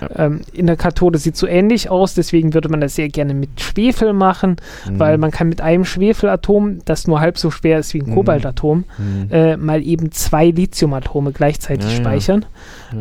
ja, 0.00 0.08
ähm, 0.16 0.40
in 0.52 0.66
der 0.66 0.76
Kathode 0.76 1.18
sieht 1.18 1.34
es 1.34 1.40
so 1.40 1.46
ähnlich 1.46 1.90
aus, 1.90 2.14
deswegen 2.14 2.54
würde 2.54 2.68
man 2.68 2.80
das 2.80 2.94
sehr 2.94 3.08
gerne 3.08 3.34
mit 3.34 3.60
Schwefel 3.60 4.12
machen, 4.12 4.56
mhm. 4.88 4.98
weil 4.98 5.18
man 5.18 5.30
kann 5.30 5.48
mit 5.48 5.60
einem 5.60 5.84
Schwefelatom, 5.84 6.78
das 6.84 7.06
nur 7.06 7.20
halb 7.20 7.36
so 7.36 7.50
schwer 7.50 7.80
ist 7.80 7.92
wie 7.92 8.00
ein 8.00 8.10
mhm. 8.10 8.14
Kobaltatom, 8.14 8.84
mhm. 8.96 9.28
äh, 9.30 9.56
mal 9.56 9.82
eben 9.82 10.10
zwei 10.12 10.50
Lithiumatome 10.50 11.32
gleichzeitig 11.32 11.94
speichern. 11.94 12.46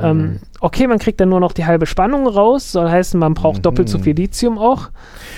Ähm, 0.02 0.40
okay, 0.60 0.88
man 0.88 1.00
kriegt 1.00 1.20
dann 1.22 1.30
nur 1.30 1.40
noch 1.40 1.52
die 1.52 1.66
halbe 1.66 1.86
Spannung 1.86 2.28
raus, 2.28 2.72
soll 2.72 2.90
heißen, 2.90 3.20
man 3.20 3.34
braucht 3.34 3.66
doppelt 3.66 3.90
so 3.90 3.98
mhm. 3.98 4.04
viel 4.04 4.16
Lithium 4.16 4.58
auch. 4.58 4.90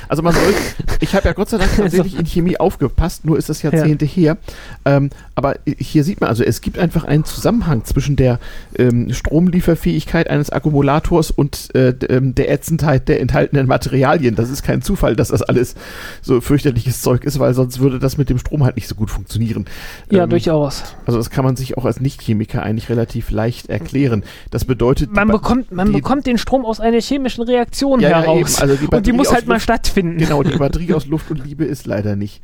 Also 0.07 0.23
man 0.23 0.33
soll, 0.33 0.53
ich 1.01 1.13
habe 1.15 1.27
ja 1.27 1.33
Gott 1.33 1.49
sei 1.49 1.57
Dank 1.57 1.75
tatsächlich 1.75 2.17
in 2.17 2.25
Chemie 2.25 2.59
aufgepasst, 2.59 3.25
nur 3.25 3.37
ist 3.37 3.49
das 3.49 3.61
Jahrzehnte 3.61 4.05
ja. 4.05 4.11
her. 4.11 4.37
Ähm, 4.85 5.09
aber 5.35 5.55
hier 5.65 6.03
sieht 6.03 6.21
man 6.21 6.29
also, 6.29 6.43
es 6.43 6.61
gibt 6.61 6.77
einfach 6.77 7.03
einen 7.03 7.25
Zusammenhang 7.25 7.85
zwischen 7.85 8.15
der 8.15 8.39
ähm, 8.77 9.13
Stromlieferfähigkeit 9.13 10.29
eines 10.29 10.49
Akkumulators 10.49 11.31
und 11.31 11.73
äh, 11.75 11.89
ähm, 12.09 12.35
der 12.35 12.51
Ätzendheit 12.51 13.07
der 13.07 13.21
enthaltenen 13.21 13.67
Materialien. 13.67 14.35
Das 14.35 14.49
ist 14.49 14.63
kein 14.63 14.81
Zufall, 14.81 15.15
dass 15.15 15.29
das 15.29 15.41
alles 15.41 15.75
so 16.21 16.41
fürchterliches 16.41 17.01
Zeug 17.01 17.23
ist, 17.23 17.39
weil 17.39 17.53
sonst 17.53 17.79
würde 17.79 17.99
das 17.99 18.17
mit 18.17 18.29
dem 18.29 18.37
Strom 18.37 18.63
halt 18.63 18.75
nicht 18.75 18.87
so 18.87 18.95
gut 18.95 19.11
funktionieren. 19.11 19.65
Ja, 20.09 20.23
ähm, 20.23 20.29
durchaus. 20.29 20.83
Also 21.05 21.17
das 21.17 21.29
kann 21.29 21.45
man 21.45 21.55
sich 21.55 21.77
auch 21.77 21.85
als 21.85 21.99
Nichtchemiker 21.99 22.63
eigentlich 22.63 22.89
relativ 22.89 23.31
leicht 23.31 23.69
erklären. 23.69 24.23
Das 24.51 24.65
bedeutet, 24.65 25.08
man 25.09 25.27
bekommt, 25.27 25.71
man 25.71 25.91
bekommt 25.91 26.25
den 26.25 26.37
Strom 26.37 26.65
aus 26.65 26.79
einer 26.79 27.01
chemischen 27.01 27.43
Reaktion 27.43 27.99
ja, 27.99 28.09
heraus. 28.09 28.57
Ja, 28.57 28.63
also 28.63 28.75
die 28.75 28.87
und 28.87 29.05
die 29.05 29.11
muss 29.11 29.31
halt 29.31 29.47
mal 29.47 29.59
stattfinden. 29.59 30.17
Genau, 30.17 30.43
die 30.43 30.57
Batterie 30.57 30.93
aus 30.95 31.07
Luft 31.07 31.31
und 31.31 31.45
Liebe 31.45 31.65
ist 31.65 31.87
leider 31.87 32.15
nicht. 32.15 32.41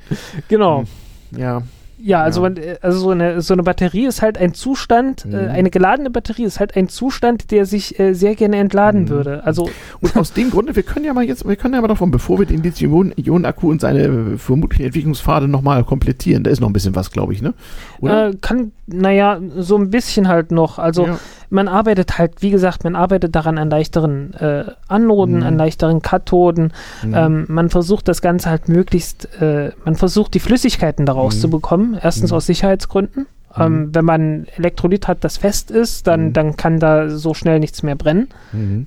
Genau. 0.48 0.86
Hm, 1.32 1.40
ja. 1.40 1.62
Ja, 1.98 2.22
also, 2.22 2.44
ja. 2.44 2.50
Man, 2.50 2.62
also 2.82 3.00
so, 3.00 3.10
eine, 3.12 3.42
so 3.42 3.54
eine 3.54 3.64
Batterie 3.64 4.06
ist 4.06 4.22
halt 4.22 4.38
ein 4.38 4.54
Zustand, 4.54 5.26
äh, 5.26 5.28
mhm. 5.28 5.34
äh, 5.34 5.38
eine 5.48 5.70
geladene 5.70 6.10
Batterie 6.10 6.44
ist 6.44 6.60
halt 6.60 6.76
ein 6.76 6.90
Zustand, 6.90 7.52
der 7.52 7.66
sich 7.66 8.00
äh, 8.00 8.14
sehr 8.14 8.36
gerne 8.36 8.58
entladen 8.58 9.04
mhm. 9.04 9.10
würde. 9.10 9.44
Also 9.46 9.70
und 10.02 10.16
aus 10.18 10.34
dem 10.34 10.52
Grunde, 10.52 10.76
wir 10.76 10.84
können 10.84 11.06
ja 11.06 11.14
mal 11.14 11.24
jetzt, 11.24 11.48
wir 11.48 11.56
können 11.56 11.74
ja 11.74 11.82
mal 11.82 11.88
davon, 11.88 12.12
bevor 12.12 12.38
wir 12.38 12.46
den 12.46 12.62
Lithium-Ionen-Akku 12.64 13.72
und 13.72 13.80
seine 13.82 14.04
äh, 14.04 14.38
vermutlichen 14.38 14.86
Entwicklungspfade 14.86 15.48
nochmal 15.48 15.84
komplettieren, 15.86 16.44
da 16.44 16.52
ist 16.52 16.60
noch 16.60 16.70
ein 16.70 16.74
bisschen 16.74 16.96
was, 16.96 17.12
glaube 17.12 17.34
ich, 17.34 17.42
ne? 17.42 17.54
Oder? 18.02 18.28
Äh, 18.28 18.34
kann, 18.42 18.74
naja, 18.88 19.40
so 19.58 19.78
ein 19.78 19.90
bisschen 19.90 20.28
halt 20.28 20.52
noch. 20.52 20.78
Also 20.78 21.08
ja 21.08 21.20
man 21.56 21.68
arbeitet 21.68 22.20
halt, 22.20 22.42
wie 22.42 22.52
gesagt, 22.52 22.84
man 22.84 22.96
arbeitet 22.96 23.36
daran 23.36 23.58
an 23.58 23.70
leichteren 23.70 24.34
äh, 24.36 24.66
Anoden, 24.88 25.38
mhm. 25.38 25.44
an 25.44 25.58
leichteren 25.58 26.02
Kathoden. 26.02 26.74
Mhm. 27.04 27.14
Ähm, 27.16 27.46
man 27.48 27.70
versucht 27.70 28.08
das 28.08 28.22
Ganze 28.22 28.50
halt 28.50 28.70
möglichst, 28.70 29.42
äh, 29.42 29.72
man 29.84 29.96
versucht 29.96 30.36
die 30.36 30.40
Flüssigkeiten 30.40 31.06
daraus 31.06 31.38
mhm. 31.38 31.40
zu 31.40 31.50
bekommen. 31.50 31.98
Erstens 32.00 32.32
mhm. 32.32 32.38
aus 32.38 32.46
Sicherheitsgründen. 32.46 33.26
Ähm, 33.58 33.74
mhm. 33.74 33.96
wenn 33.96 34.04
man 34.04 34.48
Elektrolyt 34.58 35.08
hat, 35.08 35.24
das 35.24 35.38
fest 35.38 35.72
ist, 35.72 36.08
dann, 36.08 36.26
mhm. 36.26 36.34
dann 36.34 36.58
kann 36.58 36.78
da 36.78 37.10
so 37.10 37.34
schnell 37.34 37.62
nichts 37.62 37.84
mehr 37.84 37.96
brennen. 37.96 38.28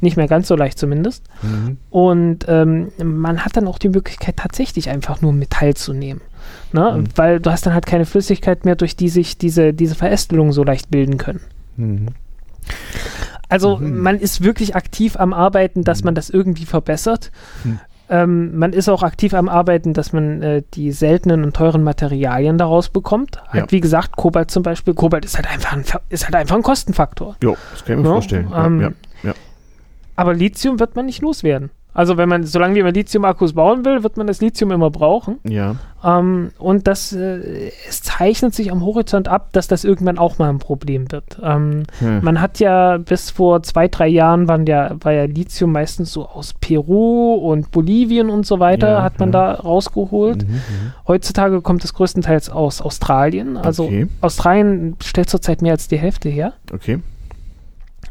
Nicht 0.02 0.18
mehr 0.18 0.28
ganz 0.28 0.46
so 0.46 0.56
leicht 0.56 0.78
zumindest. 0.78 1.24
Und 1.88 2.44
ähm, 2.48 2.92
man 3.02 3.46
hat 3.46 3.56
dann 3.56 3.66
auch 3.66 3.78
die 3.78 3.88
Möglichkeit, 3.88 4.36
tatsächlich 4.36 4.90
einfach 4.90 5.22
nur 5.22 5.32
Metall 5.32 5.72
zu 5.72 5.94
nehmen. 5.94 6.20
Ne? 6.74 6.98
Mhm. 6.98 7.04
Weil 7.16 7.40
du 7.40 7.50
hast 7.50 7.64
dann 7.64 7.72
halt 7.72 7.86
keine 7.86 8.04
Flüssigkeit 8.04 8.66
mehr, 8.66 8.76
durch 8.76 8.94
die 8.94 9.08
sich 9.08 9.38
diese, 9.38 9.72
diese 9.72 9.94
Verästelungen 9.94 10.52
so 10.52 10.64
leicht 10.64 10.90
bilden 10.90 11.16
können. 11.16 11.40
Also 13.48 13.76
mhm. 13.76 14.00
man 14.00 14.18
ist 14.18 14.42
wirklich 14.42 14.76
aktiv 14.76 15.16
am 15.16 15.32
Arbeiten, 15.32 15.84
dass 15.84 16.00
mhm. 16.00 16.06
man 16.06 16.14
das 16.14 16.30
irgendwie 16.30 16.66
verbessert. 16.66 17.30
Mhm. 17.64 17.80
Ähm, 18.10 18.58
man 18.58 18.72
ist 18.72 18.88
auch 18.88 19.02
aktiv 19.02 19.34
am 19.34 19.48
Arbeiten, 19.50 19.92
dass 19.92 20.14
man 20.14 20.42
äh, 20.42 20.62
die 20.74 20.92
seltenen 20.92 21.44
und 21.44 21.54
teuren 21.54 21.84
Materialien 21.84 22.56
daraus 22.56 22.88
bekommt. 22.88 23.38
Ja. 23.52 23.66
wie 23.68 23.80
gesagt, 23.80 24.16
Kobalt 24.16 24.50
zum 24.50 24.62
Beispiel. 24.62 24.94
Kobalt 24.94 25.26
ist 25.26 25.36
halt 25.36 25.50
einfach 25.50 25.74
ein, 25.74 25.84
ist 26.08 26.24
halt 26.24 26.34
einfach 26.34 26.56
ein 26.56 26.62
Kostenfaktor. 26.62 27.36
Ja, 27.42 27.52
das 27.70 27.84
kann 27.84 27.98
ich 27.98 28.02
mir 28.02 28.08
ja? 28.08 28.14
vorstellen. 28.14 28.52
Ähm, 28.54 28.80
ja, 28.80 28.90
aber 30.18 30.34
Lithium 30.34 30.80
wird 30.80 30.96
man 30.96 31.06
nicht 31.06 31.22
loswerden. 31.22 31.70
Also 31.98 32.16
wenn 32.16 32.28
man, 32.28 32.44
solange 32.44 32.80
man 32.84 32.94
Lithium-Akkus 32.94 33.54
bauen 33.54 33.84
will, 33.84 34.04
wird 34.04 34.16
man 34.16 34.28
das 34.28 34.40
Lithium 34.40 34.70
immer 34.70 34.88
brauchen. 34.88 35.40
Ja. 35.42 35.74
Ähm, 36.04 36.52
und 36.56 36.86
das, 36.86 37.12
äh, 37.12 37.72
es 37.88 38.02
zeichnet 38.02 38.54
sich 38.54 38.70
am 38.70 38.84
Horizont 38.84 39.26
ab, 39.26 39.48
dass 39.50 39.66
das 39.66 39.82
irgendwann 39.82 40.16
auch 40.16 40.38
mal 40.38 40.48
ein 40.48 40.60
Problem 40.60 41.10
wird. 41.10 41.40
Ähm, 41.42 41.82
hm. 41.98 42.20
Man 42.22 42.40
hat 42.40 42.60
ja 42.60 42.98
bis 42.98 43.32
vor 43.32 43.64
zwei, 43.64 43.88
drei 43.88 44.06
Jahren 44.06 44.46
waren 44.46 44.64
ja, 44.66 44.94
war 45.00 45.10
ja 45.10 45.24
Lithium 45.24 45.72
meistens 45.72 46.12
so 46.12 46.28
aus 46.28 46.54
Peru 46.54 47.34
und 47.34 47.72
Bolivien 47.72 48.30
und 48.30 48.46
so 48.46 48.60
weiter, 48.60 48.90
ja, 48.90 49.02
hat 49.02 49.18
man 49.18 49.32
ja. 49.32 49.54
da 49.54 49.60
rausgeholt. 49.60 50.46
Mhm, 50.46 50.54
mhm, 50.54 50.92
Heutzutage 51.08 51.62
kommt 51.62 51.82
es 51.82 51.94
größtenteils 51.94 52.48
aus 52.48 52.80
Australien. 52.80 53.56
Also 53.56 53.86
okay. 53.86 54.06
Australien 54.20 54.94
stellt 55.02 55.28
zurzeit 55.28 55.62
mehr 55.62 55.72
als 55.72 55.88
die 55.88 55.98
Hälfte 55.98 56.28
her. 56.28 56.52
Okay 56.72 57.00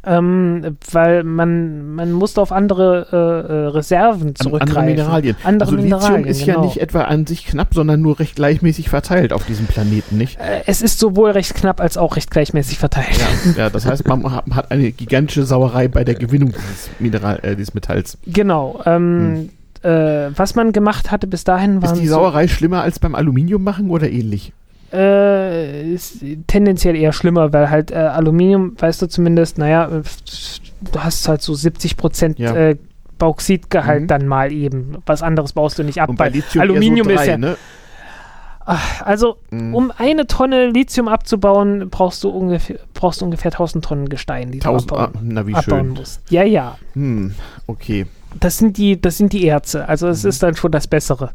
ähm, 0.08 0.78
weil 0.92 1.24
man, 1.24 1.96
man 1.96 2.12
musste 2.14 2.42
auf 2.42 2.52
andere 2.52 3.08
äh, 3.12 3.54
äh 3.54 3.68
Reserven 3.68 4.36
zurückgreifen. 4.36 4.78
An, 4.78 4.84
andere 4.84 4.96
Mineralien. 4.96 5.36
Andere 5.44 5.72
also 5.72 5.82
Lithium 5.82 6.26
ist 6.26 6.46
genau. 6.46 6.60
ja 6.60 6.66
nicht 6.66 6.78
etwa 6.82 7.02
an 7.02 7.28
sich 7.28 7.46
knapp, 7.46 7.74
sondern 7.74 8.02
nur 8.02 8.20
recht 8.20 8.36
gleichmäßig 8.36 8.90
verteilt 8.90 9.34
auf 9.34 9.46
diesem 9.46 9.68
Planeten, 9.68 10.18
nicht? 10.18 10.40
Äh, 10.40 10.62
es 10.66 10.82
ist 10.82 11.00
sowohl 11.00 11.32
recht 11.32 11.54
knapp 11.56 11.82
als 11.82 11.98
auch 11.98 12.16
recht 12.16 12.32
gleichmäßig 12.32 12.80
verteilt. 12.80 13.18
Ja, 13.18 13.52
ja 13.66 13.70
das 13.70 13.86
heißt, 13.86 14.08
man 14.08 14.34
hat 14.34 14.72
eine 14.72 14.92
gigantische 14.92 15.44
Sauerei 15.44 15.88
bei 15.88 16.04
der 16.04 16.16
Gewinnung 16.16 16.52
dieses, 16.52 16.90
Mineral, 17.00 17.40
äh, 17.44 17.56
dieses 17.56 17.74
Metalls. 17.74 18.18
Genau. 18.26 18.82
Ähm, 18.86 19.20
hm 19.20 19.50
äh, 19.84 20.32
was 20.36 20.56
man 20.56 20.72
gemacht 20.72 21.12
hatte 21.12 21.28
bis 21.28 21.44
dahin 21.44 21.82
war. 21.82 21.94
Ist 21.94 22.02
die 22.02 22.08
Sauerei 22.08 22.48
so, 22.48 22.56
schlimmer 22.56 22.82
als 22.82 23.00
beim 23.00 23.16
Aluminium 23.16 23.64
machen 23.64 23.90
oder 23.90 24.10
ähnlich? 24.10 24.52
Äh, 24.94 25.94
ist 25.94 26.24
tendenziell 26.48 26.96
eher 26.96 27.12
schlimmer, 27.12 27.52
weil 27.52 27.70
halt 27.70 27.92
äh, 27.92 27.96
Aluminium, 27.96 28.76
weißt 28.80 29.02
du 29.02 29.08
zumindest, 29.08 29.58
naja, 29.58 29.88
du 29.90 31.00
hast 31.00 31.28
halt 31.28 31.42
so 31.42 31.54
70 31.54 31.98
Prozent 31.98 32.40
ja. 32.40 32.56
äh, 32.56 32.78
Bauxitgehalt 33.18 34.04
mhm. 34.04 34.08
dann 34.08 34.28
mal 34.28 34.52
eben. 34.52 34.98
Was 35.06 35.24
anderes 35.24 35.54
baust 35.54 35.80
du 35.80 35.84
nicht 35.84 36.02
ab. 36.02 36.10
Und 36.10 36.18
bei 36.18 36.30
Lithium 36.30 36.62
Aluminium 36.62 37.08
so 37.08 37.14
drei, 37.14 37.22
ist 37.22 37.28
ja. 37.28 37.38
Ne? 37.38 37.58
Also, 39.04 39.38
mhm. 39.50 39.74
um 39.74 39.94
eine 39.98 40.28
Tonne 40.28 40.68
Lithium 40.68 41.08
abzubauen, 41.08 41.90
brauchst 41.90 42.24
du 42.24 42.30
ungefähr, 42.30 42.80
brauchst 42.94 43.22
du 43.22 43.26
ungefähr 43.26 43.52
1000 43.52 43.86
Tonnen 43.86 44.10
Gestein, 44.10 44.52
die 44.52 44.60
1000, 44.60 44.92
du 44.92 44.96
abbauen, 44.96 45.14
ah, 45.16 45.20
na, 45.24 45.48
wie 45.48 45.56
abbauen 45.56 45.80
schön. 45.80 45.90
musst. 45.90 46.22
Ja, 46.30 46.44
ja. 46.44 46.78
Hm, 46.94 47.34
okay. 47.66 48.06
Das 48.40 48.58
sind 48.58 48.78
die, 48.78 49.00
das 49.00 49.18
sind 49.18 49.34
die 49.34 49.46
Erze. 49.48 49.88
Also 49.88 50.08
es 50.08 50.24
mhm. 50.24 50.30
ist 50.30 50.44
dann 50.44 50.56
schon 50.56 50.72
das 50.72 50.88
Bessere. 50.88 51.32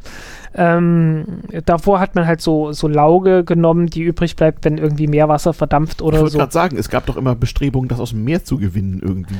Ähm, 0.55 1.25
davor 1.65 1.99
hat 1.99 2.15
man 2.15 2.27
halt 2.27 2.41
so, 2.41 2.71
so 2.71 2.87
Lauge 2.87 3.43
genommen, 3.43 3.87
die 3.87 4.03
übrig 4.03 4.35
bleibt, 4.35 4.65
wenn 4.65 4.77
irgendwie 4.77 5.07
Meerwasser 5.07 5.53
verdampft 5.53 6.01
oder 6.01 6.17
ich 6.17 6.21
so. 6.21 6.27
Ich 6.27 6.33
wollte 6.33 6.37
gerade 6.37 6.53
sagen, 6.53 6.77
es 6.77 6.89
gab 6.89 7.05
doch 7.05 7.17
immer 7.17 7.35
Bestrebungen, 7.35 7.89
das 7.89 7.99
aus 7.99 8.11
dem 8.11 8.23
Meer 8.23 8.43
zu 8.43 8.57
gewinnen 8.57 9.01
irgendwie. 9.03 9.35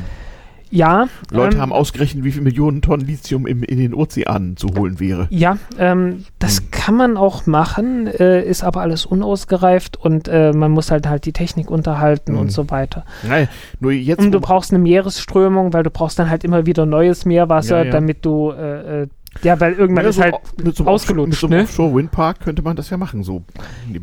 Ja. 0.74 1.08
Leute 1.30 1.58
ähm, 1.58 1.62
haben 1.62 1.72
ausgerechnet, 1.72 2.24
wie 2.24 2.32
viele 2.32 2.45
Millionen 2.45 2.82
Tonnen 2.82 3.06
Lithium 3.06 3.45
im, 3.45 3.62
in 3.62 3.78
den 3.78 3.94
Ozeanen 3.94 4.58
zu 4.58 4.70
holen 4.76 5.00
wäre. 5.00 5.28
Ja, 5.30 5.58
ähm, 5.78 6.26
das 6.40 6.58
hm. 6.58 6.72
kann 6.72 6.95
man 6.95 7.16
auch 7.16 7.45
machen, 7.45 8.08
äh, 8.08 8.41
ist 8.41 8.64
aber 8.64 8.82
alles 8.82 9.06
unausgereift 9.06 9.98
und 9.98 10.28
äh, 10.28 10.52
man 10.52 10.72
muss 10.72 10.90
halt 10.90 11.08
halt 11.08 11.26
die 11.26 11.32
Technik 11.32 11.70
unterhalten 11.70 12.34
hm. 12.34 12.40
und 12.40 12.52
so 12.52 12.72
weiter. 12.72 13.06
Nein, 13.22 13.50
nur 13.80 13.91
jetzt. 13.91 14.20
Und 14.20 14.32
du 14.32 14.40
brauchst 14.40 14.72
eine 14.72 14.82
Meeresströmung, 14.82 15.74
weil 15.74 15.84
du 15.84 15.91
braust 15.91 16.18
dann 16.18 16.32
halt 16.32 16.44
immer 16.44 16.66
wieder 16.66 16.88
neues 16.88 17.26
Meerwasser, 17.26 17.80
ja, 17.80 17.86
ja. 17.86 17.91
damit 17.91 18.26
du 18.26 18.52
äh, 18.52 19.04
äh 19.04 19.08
ja, 19.41 19.60
weil 19.60 19.73
irgendwann 19.73 20.05
ja, 20.05 20.10
ist 20.10 20.15
so 20.18 20.22
halt 20.22 20.35
mit 20.64 20.76
so 20.76 20.85
ausgelutscht. 20.85 21.30
Mit 21.30 21.39
so 21.39 21.47
einem 21.47 21.57
ne? 21.57 21.64
Offshore-Windpark 21.64 22.39
könnte 22.39 22.61
man 22.61 22.76
das 22.76 22.89
ja 22.89 22.97
machen, 22.97 23.23
so. 23.23 23.43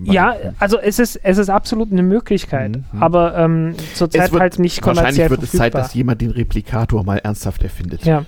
Ja, 0.05 0.35
also 0.59 0.79
es 0.79 0.99
ist, 0.99 1.17
es 1.17 1.39
ist 1.39 1.49
absolut 1.49 1.93
eine 1.93 2.03
Möglichkeit, 2.03 2.73
mhm. 2.73 2.85
mhm. 2.93 3.03
aber 3.03 3.37
ähm, 3.37 3.75
zurzeit 3.95 4.33
halt 4.33 4.59
nicht 4.59 4.83
kommerziell 4.83 5.05
Wahrscheinlich 5.07 5.31
wird 5.31 5.43
es 5.43 5.53
Zeit, 5.53 5.75
dass 5.75 5.95
jemand 5.95 6.21
den 6.21 6.31
Replikator 6.31 7.05
mal 7.05 7.19
ernsthaft 7.19 7.63
erfindet. 7.63 8.05
Ja. 8.05 8.25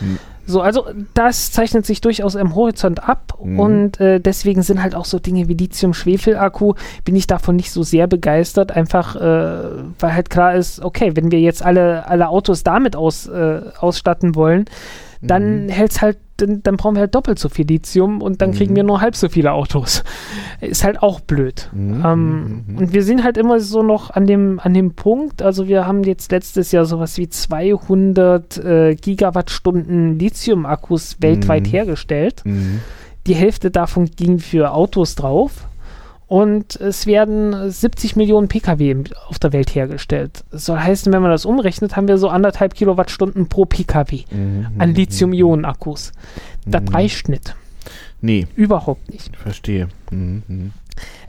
Mhm. 0.00 0.18
So, 0.46 0.62
also 0.62 0.86
das 1.12 1.52
zeichnet 1.52 1.84
sich 1.84 2.00
durchaus 2.00 2.34
im 2.34 2.54
Horizont 2.54 3.06
ab 3.06 3.34
mhm. 3.42 3.60
und 3.60 4.00
äh, 4.00 4.18
deswegen 4.18 4.62
sind 4.62 4.82
halt 4.82 4.94
auch 4.94 5.04
so 5.04 5.18
Dinge 5.18 5.46
wie 5.46 5.52
Lithium-Schwefel-Akku, 5.52 6.72
bin 7.04 7.14
ich 7.16 7.26
davon 7.26 7.56
nicht 7.56 7.70
so 7.70 7.82
sehr 7.82 8.06
begeistert, 8.06 8.72
einfach 8.72 9.14
äh, 9.14 9.82
weil 9.98 10.14
halt 10.14 10.30
klar 10.30 10.54
ist, 10.54 10.82
okay, 10.82 11.14
wenn 11.16 11.30
wir 11.30 11.40
jetzt 11.40 11.62
alle, 11.62 12.08
alle 12.08 12.30
Autos 12.30 12.64
damit 12.64 12.96
aus, 12.96 13.26
äh, 13.26 13.60
ausstatten 13.78 14.34
wollen, 14.36 14.64
dann 15.20 15.66
mhm. 15.66 15.68
hält 15.68 15.90
es 15.90 16.00
halt 16.00 16.16
dann, 16.38 16.62
dann, 16.62 16.76
brauchen 16.76 16.94
wir 16.94 17.00
halt 17.00 17.14
doppelt 17.14 17.38
so 17.38 17.48
viel 17.48 17.66
Lithium 17.66 18.22
und 18.22 18.40
dann 18.40 18.50
mhm. 18.50 18.54
kriegen 18.54 18.76
wir 18.76 18.82
nur 18.82 19.00
halb 19.00 19.14
so 19.14 19.28
viele 19.28 19.52
Autos. 19.52 20.04
Ist 20.60 20.84
halt 20.84 21.02
auch 21.02 21.20
blöd. 21.20 21.68
Mhm. 21.72 22.02
Ähm, 22.04 22.64
mhm. 22.66 22.78
Und 22.78 22.92
wir 22.92 23.02
sind 23.02 23.22
halt 23.22 23.36
immer 23.36 23.60
so 23.60 23.82
noch 23.82 24.10
an 24.10 24.26
dem, 24.26 24.58
an 24.60 24.74
dem 24.74 24.94
Punkt, 24.94 25.42
also 25.42 25.68
wir 25.68 25.86
haben 25.86 26.02
jetzt 26.04 26.32
letztes 26.32 26.72
Jahr 26.72 26.84
sowas 26.84 27.18
wie 27.18 27.28
200 27.28 28.56
äh, 28.58 28.94
Gigawattstunden 28.94 30.18
Lithium-Akkus 30.18 31.16
weltweit 31.20 31.66
mhm. 31.66 31.70
hergestellt. 31.70 32.42
Mhm. 32.44 32.80
Die 33.26 33.34
Hälfte 33.34 33.70
davon 33.70 34.06
ging 34.06 34.38
für 34.38 34.72
Autos 34.72 35.14
drauf. 35.14 35.67
Und 36.28 36.76
es 36.76 37.06
werden 37.06 37.70
70 37.70 38.14
Millionen 38.14 38.48
Pkw 38.48 39.04
auf 39.28 39.38
der 39.38 39.54
Welt 39.54 39.74
hergestellt. 39.74 40.44
Das 40.50 40.66
soll 40.66 40.78
heißen, 40.78 41.10
wenn 41.10 41.22
man 41.22 41.30
das 41.30 41.46
umrechnet, 41.46 41.96
haben 41.96 42.06
wir 42.06 42.18
so 42.18 42.28
anderthalb 42.28 42.74
Kilowattstunden 42.74 43.48
pro 43.48 43.64
Pkw 43.64 44.24
mhm, 44.30 44.66
an 44.78 44.94
Lithium-Ionen-Akkus. 44.94 46.12
Das 46.66 46.82
mhm. 46.82 46.88
reicht 46.88 47.30
nicht. 47.30 47.56
Nee. 48.20 48.46
Überhaupt 48.56 49.10
nicht. 49.10 49.34
Verstehe. 49.36 49.88
Mhm. 50.10 50.42
mhm. 50.46 50.72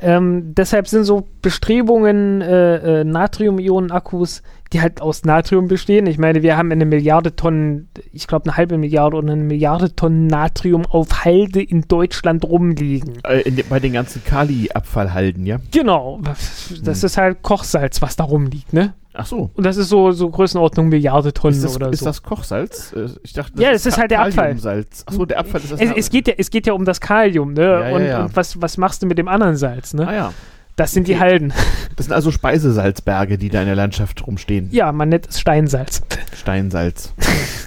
Ähm, 0.02 0.56
deshalb 0.56 0.88
sind 0.88 1.04
so 1.04 1.28
Bestrebungen, 1.44 2.42
äh, 2.42 3.02
äh, 3.02 3.04
Natrium-Ionen-Akkus, 3.04 4.42
die 4.74 4.82
halt 4.82 5.02
aus 5.02 5.24
Natrium 5.24 5.68
bestehen. 5.68 6.06
Ich 6.06 6.18
meine, 6.18 6.44
wir 6.44 6.56
haben 6.56 6.72
eine 6.72 6.86
Milliarde 6.86 7.36
Tonnen, 7.36 7.90
ich 8.14 8.28
glaube 8.28 8.46
eine 8.46 8.58
halbe 8.58 8.78
Milliarde 8.78 9.18
oder 9.18 9.32
eine 9.32 9.44
Milliarde 9.44 9.96
Tonnen 9.96 10.28
Natrium 10.28 10.86
auf 10.86 11.26
Halde 11.26 11.62
in 11.62 11.88
Deutschland 11.88 12.46
rumliegen. 12.46 13.20
Äh, 13.24 13.42
in, 13.42 13.60
bei 13.68 13.80
den 13.80 13.94
ganzen 13.94 14.24
Kali-Abfallhalden, 14.24 15.46
ja? 15.46 15.60
Genau. 15.72 16.20
Das 16.24 16.70
hm. 16.70 16.92
ist 16.92 17.18
halt 17.18 17.42
Kochsalz, 17.42 18.02
was 18.02 18.16
da 18.16 18.26
rumliegt, 18.26 18.74
ne? 18.74 18.94
Ach 19.14 19.26
so. 19.26 19.50
Und 19.56 19.66
das 19.66 19.78
ist 19.78 19.90
so, 19.90 20.12
so 20.12 20.30
Größenordnung 20.30 20.88
Milliarde 20.88 21.34
Tonnen 21.34 21.60
das, 21.62 21.76
oder 21.76 21.90
ist 21.90 22.00
so. 22.00 22.06
Ist 22.10 22.18
das 22.18 22.24
Kochsalz? 22.24 22.94
Äh, 22.94 23.08
ich 23.24 23.34
dachte, 23.34 23.54
das 23.56 23.64
ja, 23.64 23.72
es 23.72 23.86
ist, 23.86 23.94
ist 23.94 23.98
halt 23.98 24.12
der 24.12 24.22
Abfall. 24.22 24.56
Ach 24.64 25.12
so, 25.12 25.26
der 25.26 25.40
Abfall 25.40 25.62
ist 25.62 25.72
das. 25.72 25.82
Es, 25.82 25.92
es, 25.96 26.10
geht 26.10 26.28
ja, 26.28 26.36
es 26.38 26.52
geht 26.52 26.68
ja 26.68 26.74
um 26.74 26.86
das 26.86 27.02
Kalium, 27.02 27.54
ne? 27.54 27.64
Ja, 27.64 27.96
und, 27.96 28.06
ja. 28.06 28.26
und 28.26 28.36
was, 28.36 28.62
was 28.62 28.78
machst 28.78 29.02
du 29.02 29.08
mit 29.08 29.18
dem 29.18 29.28
anderen 29.28 29.58
Salz, 29.58 29.96
ne? 29.96 30.08
Ah 30.08 30.14
ja. 30.14 30.34
Das 30.80 30.94
sind 30.94 31.10
die 31.10 31.20
Halden. 31.20 31.52
Das 31.98 32.06
sind 32.06 32.16
also 32.16 32.32
Speisesalzberge, 32.32 33.38
die 33.38 33.50
da 33.50 33.60
in 33.60 33.66
der 33.66 33.76
Landschaft 33.76 34.26
rumstehen. 34.26 34.70
Ja, 34.72 34.94
man 34.94 35.10
nennt 35.10 35.28
es 35.28 35.38
Steinsalz. 35.38 36.02
Steinsalz. 36.34 37.14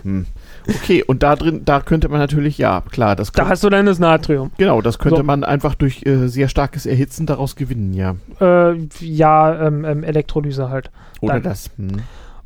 hm. 0.03 0.25
Okay, 0.67 1.05
und 1.07 1.23
da 1.23 1.37
drin, 1.37 1.61
da 1.67 1.81
könnte 1.81 2.09
man 2.09 2.19
natürlich, 2.19 2.57
ja, 2.57 2.83
klar, 2.91 3.15
das 3.15 3.31
Da 3.33 3.49
hast 3.49 3.65
du 3.65 3.69
dann 3.69 3.85
das 3.85 3.99
Natrium. 3.99 4.51
Genau, 4.57 4.81
das 4.81 4.99
könnte 4.99 5.19
so. 5.19 5.25
man 5.25 5.45
einfach 5.45 5.75
durch 5.75 6.07
äh, 6.07 6.29
sehr 6.29 6.49
starkes 6.49 6.87
Erhitzen 6.87 7.27
daraus 7.27 7.55
gewinnen, 7.55 7.93
ja. 7.93 8.17
Äh, 8.41 8.79
ja, 9.01 9.67
ähm, 9.67 9.85
ähm, 9.85 10.05
Elektrolyse 10.05 10.71
halt. 10.71 10.91
Oder 11.21 11.35
dann. 11.35 11.43
das. 11.43 11.69
Hm. 11.77 12.01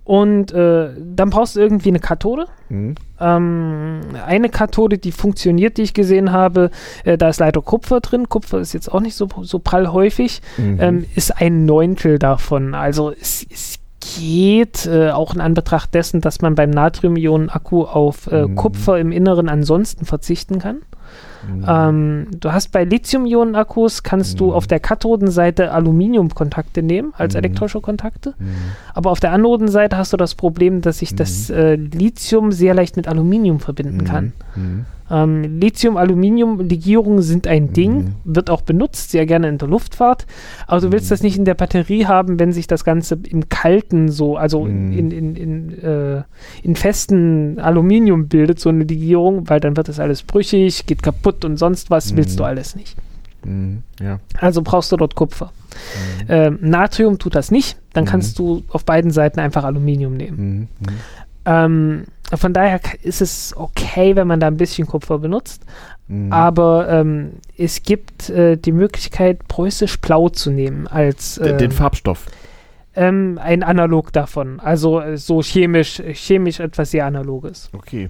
Und 0.07 0.53
äh, 0.53 0.91
dann 1.01 1.31
brauchst 1.31 1.57
du 1.57 1.61
irgendwie 1.61 1.89
eine 1.89 1.99
Kathode. 1.99 2.47
Mhm. 2.69 2.95
Ähm, 3.19 4.01
eine 4.25 4.49
Kathode, 4.51 4.99
die 4.99 5.11
funktioniert, 5.11 5.79
die 5.79 5.83
ich 5.83 5.95
gesehen 5.95 6.31
habe, 6.31 6.71
äh, 7.03 7.19
da 7.19 7.29
ist 7.29 7.41
leider 7.41 7.61
Kupfer 7.61 7.99
drin. 7.99 8.29
Kupfer 8.29 8.61
ist 8.61 8.73
jetzt 8.73 8.89
auch 8.89 9.01
nicht 9.01 9.17
so, 9.17 9.27
so 9.43 9.59
prall 9.59 9.91
häufig. 9.93 10.43
Mhm. 10.59 10.79
Ähm, 10.81 11.07
ist 11.17 11.41
ein 11.41 11.65
Neuntel 11.65 12.21
davon. 12.21 12.75
Also 12.75 13.11
es, 13.11 13.45
es 13.51 13.81
geht, 14.17 14.87
äh, 14.87 15.11
auch 15.11 15.35
in 15.35 15.41
Anbetracht 15.41 15.93
dessen, 15.93 16.21
dass 16.21 16.41
man 16.41 16.55
beim 16.55 16.71
Natrium-Ionen-Akku 16.71 17.83
auf 17.83 18.29
äh, 18.31 18.47
mhm. 18.47 18.55
Kupfer 18.55 19.01
im 19.01 19.11
Inneren 19.11 19.49
ansonsten 19.49 20.05
verzichten 20.05 20.61
kann. 20.61 20.83
Mhm. 21.49 21.65
Ähm, 21.69 22.27
du 22.41 22.53
hast 22.53 22.73
bei 22.73 22.85
Lithium-Ionen-Akkus 22.85 24.03
kannst 24.03 24.35
mhm. 24.35 24.39
du 24.39 24.55
auf 24.55 24.67
der 24.67 24.81
Kathodenseite 24.81 25.73
Aluminiumkontakte 25.73 26.83
nehmen 26.83 27.13
als 27.17 27.35
mhm. 27.35 27.39
elektrische 27.39 27.81
Kontakte. 27.81 28.35
Mhm. 28.39 28.55
Aber 28.95 29.11
auf 29.11 29.21
der 29.21 29.33
Anodenseite 29.33 29.97
hast 29.97 30.13
du 30.13 30.17
das 30.17 30.35
Problem, 30.35 30.81
dass 30.81 30.99
sich 30.99 31.15
das 31.15 31.49
mhm. 31.49 31.55
äh, 31.55 31.75
Lithium 31.75 32.53
sehr 32.53 32.75
leicht 32.75 32.97
mit 32.97 33.09
Aluminium 33.09 33.61
verbinden 33.61 34.05
kann. 34.05 34.33
Ähm, 35.11 35.61
Lithium-Aluminium-Legierungen 35.61 37.23
sind 37.23 37.47
ein 37.47 37.73
Ding, 37.73 37.97
mhm. 37.97 38.15
wird 38.25 38.51
auch 38.51 38.63
benutzt, 38.63 39.11
sehr 39.11 39.27
gerne 39.27 39.49
in 39.49 39.59
der 39.59 39.69
Luftfahrt. 39.69 40.27
Aber 40.67 40.81
du 40.81 40.93
willst 40.93 41.07
mhm. 41.07 41.11
das 41.11 41.23
nicht 41.23 41.39
in 41.39 41.45
der 41.45 41.55
Batterie 41.55 42.07
haben, 42.07 42.39
wenn 42.41 42.53
sich 42.53 42.67
das 42.67 42.85
Ganze 42.85 43.19
im 43.29 43.49
Kalten 43.49 44.11
so, 44.11 44.37
also 44.37 44.65
mhm. 44.65 44.93
in, 44.93 45.11
in, 45.11 45.37
in, 45.37 45.83
äh, 45.83 46.23
in 46.63 46.77
festen 46.77 47.59
Aluminium 47.61 48.29
bildet, 48.29 48.59
so 48.59 48.69
eine 48.69 48.85
Legierung, 48.85 49.49
weil 49.49 49.61
dann 49.61 49.77
wird 49.77 49.89
das 49.89 50.01
alles 50.01 50.23
brüchig, 50.23 50.87
geht 50.87 51.03
kaputt 51.03 51.45
und 51.45 51.57
sonst 51.57 51.91
was 51.91 52.17
willst 52.17 52.39
du 52.39 52.43
mhm. 52.43 52.49
alles 52.49 52.77
nicht. 52.77 52.97
Mhm. 53.45 53.83
Ja. 54.01 54.19
Also 54.39 54.63
brauchst 54.63 54.93
du 54.93 54.97
dort 54.97 55.15
Kupfer. 55.15 55.53
Ähm, 56.29 56.59
Natrium 56.63 57.19
tut 57.19 57.35
das 57.35 57.51
nicht, 57.51 57.77
dann 57.93 58.07
kannst 58.07 58.39
du 58.39 58.63
auf 58.71 58.85
beiden 58.85 59.11
Seiten 59.11 59.41
einfach 59.41 59.65
Aluminium 59.65 60.17
nehmen. 60.17 60.69
Ähm, 61.45 62.05
von 62.35 62.53
daher 62.53 62.81
ist 63.03 63.21
es 63.21 63.55
okay, 63.57 64.17
wenn 64.17 64.27
man 64.27 64.41
da 64.41 64.49
ein 64.49 64.57
bisschen 64.57 64.87
Kupfer 64.87 65.19
benutzt. 65.19 65.65
Mhm. 66.09 66.33
Aber 66.33 66.89
ähm, 66.89 67.33
es 67.57 67.83
gibt 67.83 68.31
äh, 68.31 68.57
die 68.57 68.73
Möglichkeit, 68.73 69.47
preußisch 69.49 70.01
blau 70.01 70.29
zu 70.29 70.51
nehmen 70.51 70.87
als. 70.87 71.39
Ähm, 71.39 71.59
den 71.59 71.73
Farbstoff. 71.73 72.27
Ähm, 72.95 73.39
ein 73.43 73.63
Analog 73.63 74.13
davon. 74.13 74.59
Also 74.61 75.01
äh, 75.01 75.17
so 75.17 75.43
chemisch, 75.43 76.03
chemisch 76.13 76.61
etwas 76.61 76.91
sehr 76.91 77.07
Analoges. 77.07 77.71
Okay. 77.73 78.09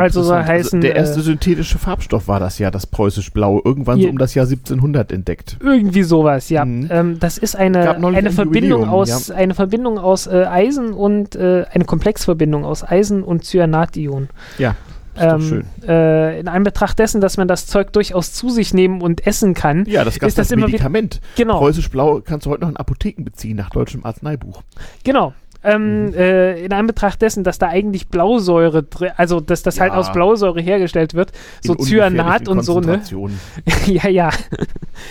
Also 0.00 0.22
soll 0.22 0.42
heißen. 0.42 0.80
Der 0.80 0.96
erste 0.96 1.20
äh, 1.20 1.22
synthetische 1.22 1.78
Farbstoff 1.78 2.28
war 2.28 2.40
das 2.40 2.58
ja, 2.58 2.70
das 2.70 2.86
preußisch 2.86 3.32
Blau, 3.32 3.60
irgendwann 3.64 4.00
so 4.00 4.08
um 4.08 4.18
das 4.18 4.34
Jahr 4.34 4.46
1700 4.46 5.12
entdeckt. 5.12 5.58
Irgendwie 5.62 6.02
sowas, 6.02 6.48
ja. 6.50 6.64
Mhm. 6.64 6.88
Ähm, 6.90 7.18
das 7.20 7.38
ist 7.38 7.56
eine, 7.56 7.96
eine, 7.96 8.30
Verbindung 8.30 8.88
aus, 8.88 9.28
ja. 9.28 9.34
eine 9.34 9.54
Verbindung 9.54 9.98
aus 9.98 10.26
äh, 10.26 10.44
Eisen 10.44 10.92
und 10.92 11.36
äh, 11.36 11.64
eine 11.72 11.84
Komplexverbindung 11.84 12.64
aus 12.64 12.84
Eisen 12.84 13.22
und 13.22 13.44
Cyanation. 13.44 14.28
Ja. 14.58 14.76
Ähm, 15.16 15.40
schön. 15.42 15.64
Äh, 15.86 16.40
in 16.40 16.48
Anbetracht 16.48 16.98
dessen, 16.98 17.20
dass 17.20 17.36
man 17.36 17.48
das 17.48 17.66
Zeug 17.66 17.92
durchaus 17.92 18.32
zu 18.32 18.48
sich 18.48 18.72
nehmen 18.72 19.02
und 19.02 19.26
essen 19.26 19.54
kann, 19.54 19.84
ja, 19.86 20.04
das 20.04 20.16
ist 20.16 20.38
das, 20.38 20.48
das 20.48 20.56
Medikament. 20.56 21.20
Genau. 21.36 21.58
Preußisch 21.58 21.90
Blau 21.90 22.20
kannst 22.24 22.46
du 22.46 22.50
heute 22.50 22.62
noch 22.62 22.70
in 22.70 22.76
Apotheken 22.76 23.24
beziehen, 23.24 23.56
nach 23.56 23.70
deutschem 23.70 24.04
Arzneibuch. 24.04 24.62
Genau. 25.04 25.34
Ähm, 25.62 26.06
mhm. 26.06 26.14
äh, 26.14 26.64
in 26.64 26.72
Anbetracht 26.72 27.20
dessen, 27.20 27.44
dass 27.44 27.58
da 27.58 27.68
eigentlich 27.68 28.08
Blausäure 28.08 28.82
drin, 28.82 29.10
also 29.16 29.40
dass 29.40 29.62
das 29.62 29.78
halt 29.78 29.90
ja. 29.90 29.96
halt 29.96 30.06
aus 30.06 30.12
Blausäure 30.12 30.60
hergestellt 30.60 31.12
wird, 31.12 31.32
so 31.62 31.74
Cyanat 31.74 32.48
und 32.48 32.62
so, 32.62 32.80
ne? 32.80 33.02
ja, 33.86 34.08
ja. 34.08 34.30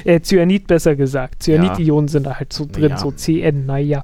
äh, 0.05 0.21
Cyanid 0.21 0.65
besser 0.65 0.95
gesagt. 0.95 1.43
Cyanid-Ionen 1.43 2.07
ja. 2.07 2.11
sind 2.11 2.25
da 2.25 2.39
halt 2.39 2.51
so 2.51 2.65
drin, 2.65 2.91
ja. 2.91 2.97
so 2.97 3.11
CN, 3.11 3.67
naja. 3.67 4.03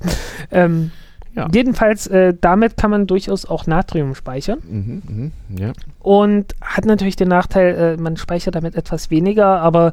ähm, 0.52 0.92
ja. 1.36 1.50
Jedenfalls, 1.54 2.08
äh, 2.08 2.34
damit 2.40 2.78
kann 2.78 2.92
man 2.92 3.08
durchaus 3.08 3.46
auch 3.46 3.68
Natrium 3.68 4.16
speichern. 4.16 4.60
Mhm, 4.64 5.02
mh, 5.50 5.62
ja. 5.62 5.74
Und 6.00 6.56
hat 6.62 6.86
natürlich 6.86 7.18
den 7.18 7.28
Nachteil, 7.28 7.76
äh, 7.76 7.98
man 8.02 8.16
speichert 8.16 8.56
damit 8.56 8.76
etwas 8.76 9.12
weniger, 9.12 9.60
aber 9.60 9.92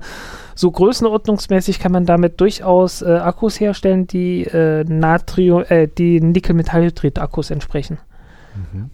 so 0.54 0.70
größenordnungsmäßig 0.70 1.80
kann 1.80 1.90
man 1.90 2.06
damit 2.06 2.40
durchaus 2.40 3.02
äh, 3.02 3.06
Akkus 3.06 3.58
herstellen, 3.58 4.06
die 4.06 4.44
äh, 4.44 4.84
Natrium, 4.84 5.64
äh, 5.68 5.88
die 5.88 6.20
Nickel-Metallhydrid-Akkus 6.20 7.50
entsprechen. 7.50 7.98
Mhm. 8.72 8.90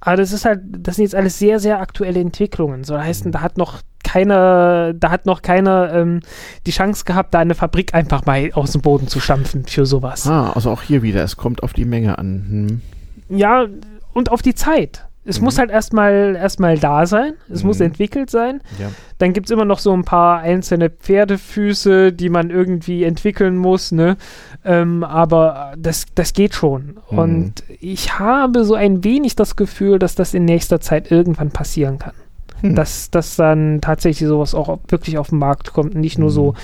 Aber 0.00 0.16
das 0.16 0.32
ist 0.32 0.44
halt, 0.44 0.60
das 0.64 0.96
sind 0.96 1.04
jetzt 1.04 1.14
alles 1.14 1.38
sehr, 1.38 1.58
sehr 1.58 1.80
aktuelle 1.80 2.20
Entwicklungen. 2.20 2.84
So 2.84 2.98
heißt, 2.98 3.26
mhm. 3.26 3.32
da 3.32 3.40
hat 3.40 3.58
noch 3.58 3.82
keiner, 4.04 4.94
da 4.94 5.10
hat 5.10 5.26
noch 5.26 5.42
keiner 5.42 5.92
ähm, 5.92 6.20
die 6.66 6.70
Chance 6.70 7.04
gehabt, 7.04 7.34
da 7.34 7.40
eine 7.40 7.54
Fabrik 7.54 7.92
einfach 7.92 8.24
mal 8.24 8.50
aus 8.52 8.72
dem 8.72 8.82
Boden 8.82 9.08
zu 9.08 9.20
stampfen 9.20 9.64
für 9.66 9.84
sowas. 9.84 10.26
Ah, 10.26 10.52
also 10.52 10.70
auch 10.70 10.82
hier 10.82 11.02
wieder, 11.02 11.24
es 11.24 11.36
kommt 11.36 11.62
auf 11.62 11.72
die 11.72 11.84
Menge 11.84 12.18
an. 12.18 12.80
Hm. 13.28 13.36
Ja, 13.36 13.66
und 14.12 14.30
auf 14.30 14.42
die 14.42 14.54
Zeit. 14.54 15.05
Es 15.26 15.38
mhm. 15.38 15.44
muss 15.44 15.58
halt 15.58 15.70
erstmal 15.70 16.36
erstmal 16.36 16.78
da 16.78 17.06
sein, 17.06 17.34
es 17.50 17.62
mhm. 17.62 17.68
muss 17.68 17.80
entwickelt 17.80 18.30
sein. 18.30 18.60
Ja. 18.78 18.90
Dann 19.18 19.32
gibt 19.32 19.46
es 19.46 19.50
immer 19.50 19.64
noch 19.64 19.78
so 19.78 19.92
ein 19.92 20.04
paar 20.04 20.40
einzelne 20.40 20.90
Pferdefüße, 20.90 22.12
die 22.12 22.28
man 22.28 22.50
irgendwie 22.50 23.04
entwickeln 23.04 23.56
muss, 23.56 23.92
ne? 23.92 24.16
Ähm, 24.64 25.04
aber 25.04 25.74
das, 25.76 26.06
das 26.14 26.32
geht 26.32 26.54
schon. 26.54 26.98
Mhm. 27.10 27.18
Und 27.18 27.64
ich 27.80 28.18
habe 28.18 28.64
so 28.64 28.74
ein 28.74 29.04
wenig 29.04 29.36
das 29.36 29.56
Gefühl, 29.56 29.98
dass 29.98 30.14
das 30.14 30.34
in 30.34 30.44
nächster 30.44 30.80
Zeit 30.80 31.10
irgendwann 31.10 31.50
passieren 31.50 31.98
kann 31.98 32.12
hm. 32.60 32.74
dass, 32.74 33.10
dass 33.10 33.36
dann 33.36 33.80
tatsächlich 33.80 34.28
sowas 34.28 34.54
auch 34.54 34.78
wirklich 34.88 35.18
auf 35.18 35.28
den 35.28 35.38
Markt 35.38 35.72
kommt 35.72 35.94
und 35.94 36.00
nicht 36.00 36.18
nur 36.18 36.30
so 36.30 36.54
hm. 36.54 36.60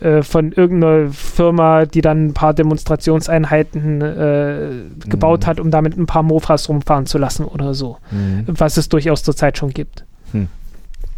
Äh, 0.00 0.22
von 0.22 0.52
irgendeiner 0.52 1.10
Firma, 1.10 1.86
die 1.86 2.00
dann 2.00 2.26
ein 2.26 2.34
paar 2.34 2.54
Demonstrationseinheiten 2.54 4.00
äh, 4.00 4.70
gebaut 5.08 5.44
hm. 5.44 5.46
hat, 5.46 5.60
um 5.60 5.70
damit 5.70 5.96
ein 5.96 6.06
paar 6.06 6.22
Mofas 6.22 6.68
rumfahren 6.68 7.06
zu 7.06 7.18
lassen 7.18 7.44
oder 7.44 7.74
so. 7.74 7.98
Hm. 8.10 8.44
Was 8.46 8.76
es 8.76 8.88
durchaus 8.88 9.22
zurzeit 9.22 9.58
schon 9.58 9.70
gibt. 9.70 10.04
Hm. 10.32 10.48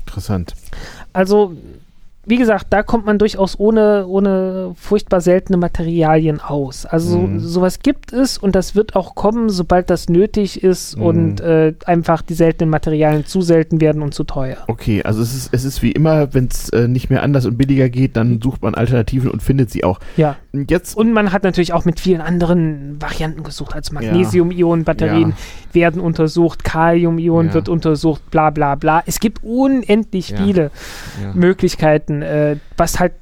Interessant. 0.06 0.54
Also 1.12 1.56
wie 2.26 2.36
gesagt, 2.36 2.66
da 2.70 2.82
kommt 2.82 3.06
man 3.06 3.18
durchaus 3.18 3.58
ohne, 3.58 4.06
ohne 4.06 4.72
furchtbar 4.76 5.22
seltene 5.22 5.56
Materialien 5.56 6.40
aus. 6.40 6.84
Also 6.84 7.18
mhm. 7.18 7.40
sowas 7.40 7.78
gibt 7.78 8.12
es 8.12 8.36
und 8.36 8.54
das 8.54 8.74
wird 8.74 8.94
auch 8.94 9.14
kommen, 9.14 9.48
sobald 9.48 9.88
das 9.88 10.10
nötig 10.10 10.62
ist 10.62 10.98
mhm. 10.98 11.02
und 11.02 11.40
äh, 11.40 11.74
einfach 11.86 12.20
die 12.20 12.34
seltenen 12.34 12.68
Materialien 12.68 13.24
zu 13.24 13.40
selten 13.40 13.80
werden 13.80 14.02
und 14.02 14.12
zu 14.12 14.24
teuer. 14.24 14.58
Okay, 14.66 15.02
also 15.02 15.22
es 15.22 15.34
ist, 15.34 15.48
es 15.52 15.64
ist 15.64 15.82
wie 15.82 15.92
immer, 15.92 16.34
wenn 16.34 16.48
es 16.50 16.68
äh, 16.68 16.88
nicht 16.88 17.08
mehr 17.08 17.22
anders 17.22 17.46
und 17.46 17.56
billiger 17.56 17.88
geht, 17.88 18.16
dann 18.16 18.40
sucht 18.42 18.62
man 18.62 18.74
Alternativen 18.74 19.30
und 19.30 19.42
findet 19.42 19.70
sie 19.70 19.82
auch. 19.82 19.98
Ja. 20.18 20.36
Jetzt 20.52 20.96
und 20.96 21.12
man 21.12 21.32
hat 21.32 21.44
natürlich 21.44 21.72
auch 21.72 21.84
mit 21.84 22.00
vielen 22.00 22.20
anderen 22.20 23.00
Varianten 23.00 23.44
gesucht. 23.44 23.74
Also 23.74 23.94
Magnesium-Ionen-Batterien 23.94 25.30
ja. 25.30 25.36
Werden 25.74 26.00
untersucht, 26.00 26.64
Kalium-Ionen 26.64 27.48
ja. 27.48 27.54
wird 27.54 27.68
untersucht, 27.68 28.30
bla 28.30 28.50
bla 28.50 28.74
bla. 28.74 29.02
Es 29.06 29.20
gibt 29.20 29.42
unendlich 29.42 30.30
ja. 30.30 30.44
viele 30.44 30.70
Möglichkeiten 31.34 31.70
Möglichkeiten, 31.70 32.22
äh, 32.22 32.56
was 32.76 33.00
halt 33.00 33.12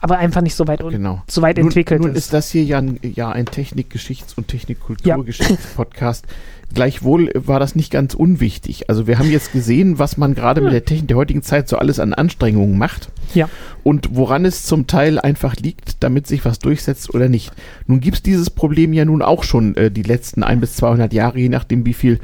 aber 0.00 0.18
einfach 0.18 0.42
nicht 0.42 0.54
so 0.54 0.66
weit, 0.68 0.80
genau. 0.80 1.22
so 1.28 1.42
weit 1.42 1.56
nun, 1.56 1.66
entwickelt 1.66 2.00
nun 2.00 2.10
ist. 2.12 2.18
ist 2.18 2.32
das 2.32 2.50
hier 2.50 2.62
ja 2.62 2.78
ein, 2.78 3.00
ja 3.02 3.30
ein 3.30 3.46
Technik-Geschichts- 3.46 4.34
und 4.34 4.48
Technikkulturgeschichts-Podcast. 4.48 6.26
Ja. 6.26 6.32
Gleichwohl 6.74 7.30
war 7.34 7.58
das 7.58 7.74
nicht 7.74 7.90
ganz 7.90 8.14
unwichtig. 8.14 8.90
Also 8.90 9.06
wir 9.06 9.18
haben 9.18 9.30
jetzt 9.30 9.52
gesehen, 9.52 9.98
was 9.98 10.18
man 10.18 10.34
gerade 10.34 10.60
mit 10.60 10.72
der 10.72 10.84
Technik 10.84 11.08
der 11.08 11.16
heutigen 11.16 11.42
Zeit 11.42 11.68
so 11.68 11.78
alles 11.78 11.98
an 11.98 12.12
Anstrengungen 12.12 12.76
macht. 12.76 13.10
Ja. 13.34 13.48
Und 13.82 14.14
woran 14.14 14.44
es 14.44 14.64
zum 14.64 14.86
Teil 14.86 15.18
einfach 15.18 15.56
liegt, 15.56 16.02
damit 16.04 16.26
sich 16.26 16.44
was 16.44 16.58
durchsetzt 16.58 17.12
oder 17.14 17.28
nicht. 17.28 17.52
Nun 17.86 18.00
gibt 18.00 18.18
es 18.18 18.22
dieses 18.22 18.50
Problem 18.50 18.92
ja 18.92 19.04
nun 19.04 19.22
auch 19.22 19.44
schon 19.44 19.76
äh, 19.76 19.90
die 19.90 20.02
letzten 20.02 20.42
ein 20.42 20.60
bis 20.60 20.74
200 20.76 21.12
Jahre, 21.12 21.38
je 21.38 21.48
nachdem 21.48 21.86
wie 21.86 21.94
viel 21.94 22.20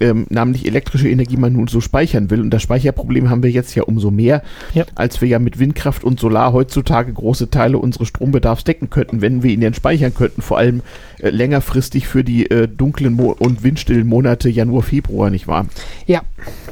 ähm, 0.00 0.26
namentlich 0.28 0.66
elektrische 0.66 1.08
Energie 1.08 1.36
man 1.36 1.52
nun 1.52 1.68
so 1.68 1.80
speichern 1.80 2.30
will. 2.30 2.40
Und 2.40 2.50
das 2.50 2.62
Speicherproblem 2.62 3.30
haben 3.30 3.42
wir 3.42 3.50
jetzt 3.50 3.74
ja 3.74 3.84
umso 3.84 4.10
mehr, 4.10 4.42
ja. 4.74 4.84
als 4.94 5.20
wir 5.20 5.28
ja 5.28 5.38
mit 5.38 5.58
Windkraft 5.58 6.04
und 6.04 6.20
Solar 6.20 6.52
heutzutage 6.52 7.12
große 7.12 7.50
Teile 7.50 7.78
unseres 7.78 8.08
Strombedarfs 8.08 8.64
decken 8.64 8.90
könnten, 8.90 9.20
wenn 9.20 9.42
wir 9.42 9.52
ihn 9.52 9.60
denn 9.60 9.74
speichern 9.74 10.14
könnten. 10.14 10.42
Vor 10.42 10.58
allem 10.58 10.82
äh, 11.20 11.30
längerfristig 11.30 12.06
für 12.06 12.24
die 12.24 12.50
äh, 12.50 12.68
dunklen 12.68 13.14
Mo 13.14 13.34
und 13.38 13.62
windstillen 13.62 14.06
Monate 14.06 14.48
Januar, 14.48 14.82
Februar, 14.82 15.30
nicht 15.30 15.48
wahr? 15.48 15.66
Ja. 16.06 16.22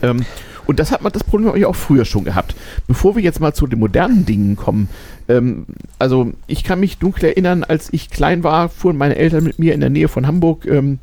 Ähm, 0.03 0.25
und 0.67 0.79
das 0.79 0.93
hat 0.93 1.03
man 1.03 1.13
das 1.13 1.25
Problem 1.25 1.65
auch 1.65 1.77
früher 1.77 2.05
schon 2.05 2.25
gehabt. 2.25 2.55
Bevor 2.87 3.17
wir 3.17 3.23
jetzt 3.23 3.41
mal 3.41 3.53
zu 3.53 3.67
den 3.67 3.81
modernen 3.81 4.27
Dingen 4.27 4.57
kommen, 4.57 4.89
ähm, 5.29 5.67
also 5.99 6.33
ich 6.47 6.65
kann 6.65 6.81
mich 6.81 6.99
dunkel 6.99 7.25
erinnern, 7.27 7.65
als 7.65 7.93
ich 7.93 8.11
klein 8.11 8.45
war, 8.45 8.69
fuhren 8.69 8.97
meine 8.97 9.17
Eltern 9.17 9.45
mit 9.45 9.59
mir 9.59 9.75
in 9.75 9.81
der 9.81 9.91
Nähe 9.91 10.09
von 10.09 10.27
Hamburg 10.27 10.67
ähm, 10.67 10.99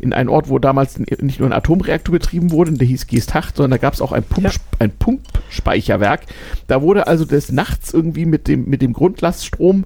in 0.00 0.12
einen 0.12 0.28
Ort, 0.28 0.48
wo 0.48 0.58
damals 0.58 0.98
nicht 0.98 1.40
nur 1.40 1.48
ein 1.48 1.52
Atomreaktor 1.52 2.12
betrieben 2.12 2.50
wurde, 2.50 2.72
der 2.72 2.86
hieß 2.86 3.06
Geesthacht, 3.06 3.56
sondern 3.56 3.72
da 3.72 3.76
gab 3.78 3.94
es 3.94 4.00
auch 4.00 4.12
ein, 4.12 4.22
Pump, 4.22 4.46
ja. 4.46 4.52
ein 4.78 4.90
Pumpspeicherwerk. 4.90 6.22
Da 6.66 6.82
wurde 6.82 7.06
also 7.06 7.24
des 7.24 7.52
Nachts 7.52 7.92
irgendwie 7.92 8.26
mit 8.26 8.48
dem, 8.48 8.68
mit 8.68 8.82
dem 8.82 8.92
Grundlaststrom 8.92 9.84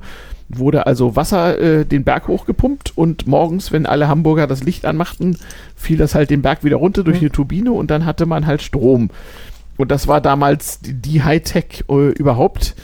wurde 0.49 0.87
also 0.87 1.17
Wasser 1.17 1.59
äh, 1.59 1.85
den 1.85 2.05
Berg 2.05 2.29
hochgepumpt 2.29 2.93
und 2.97 3.27
morgens, 3.27 3.73
wenn 3.73 3.87
alle 3.87 4.09
Hamburger 4.09 4.47
das 4.47 4.63
Licht 4.63 4.85
anmachten, 4.85 5.39
fiel 5.75 5.97
das 5.97 6.15
halt 6.15 6.31
den 6.31 6.43
Berg 6.43 6.65
wieder 6.65 6.77
runter 6.77 7.03
durch 7.03 7.17
mhm. 7.17 7.25
eine 7.25 7.33
Turbine 7.33 7.73
und 7.73 7.91
dann 7.91 8.05
hatte 8.05 8.27
man 8.27 8.47
halt 8.47 8.63
Strom. 8.63 9.11
Und 9.77 9.91
das 9.91 10.07
war 10.07 10.21
damals 10.21 10.81
die, 10.81 10.95
die 10.95 11.23
Hightech 11.23 11.85
äh, 11.89 12.11
überhaupt 12.11 12.75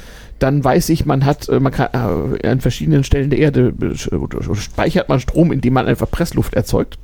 dann 0.41 0.65
weiß 0.65 0.89
ich, 0.89 1.07
man 1.07 1.25
hat, 1.25 1.49
äh, 1.49 1.61
man 1.61 1.73
kann 1.73 1.89
äh, 1.93 2.49
an 2.49 2.61
verschiedenen 2.61 3.05
Stellen 3.05 3.31
der 3.31 3.39
Erde 3.39 3.73
äh, 3.81 4.55
speichert 4.57 5.09
man 5.09 5.21
Strom, 5.21 5.53
indem 5.53 5.75
man 5.75 5.87
einfach 5.87 6.11
Pressluft 6.11 6.55
erzeugt. 6.55 6.99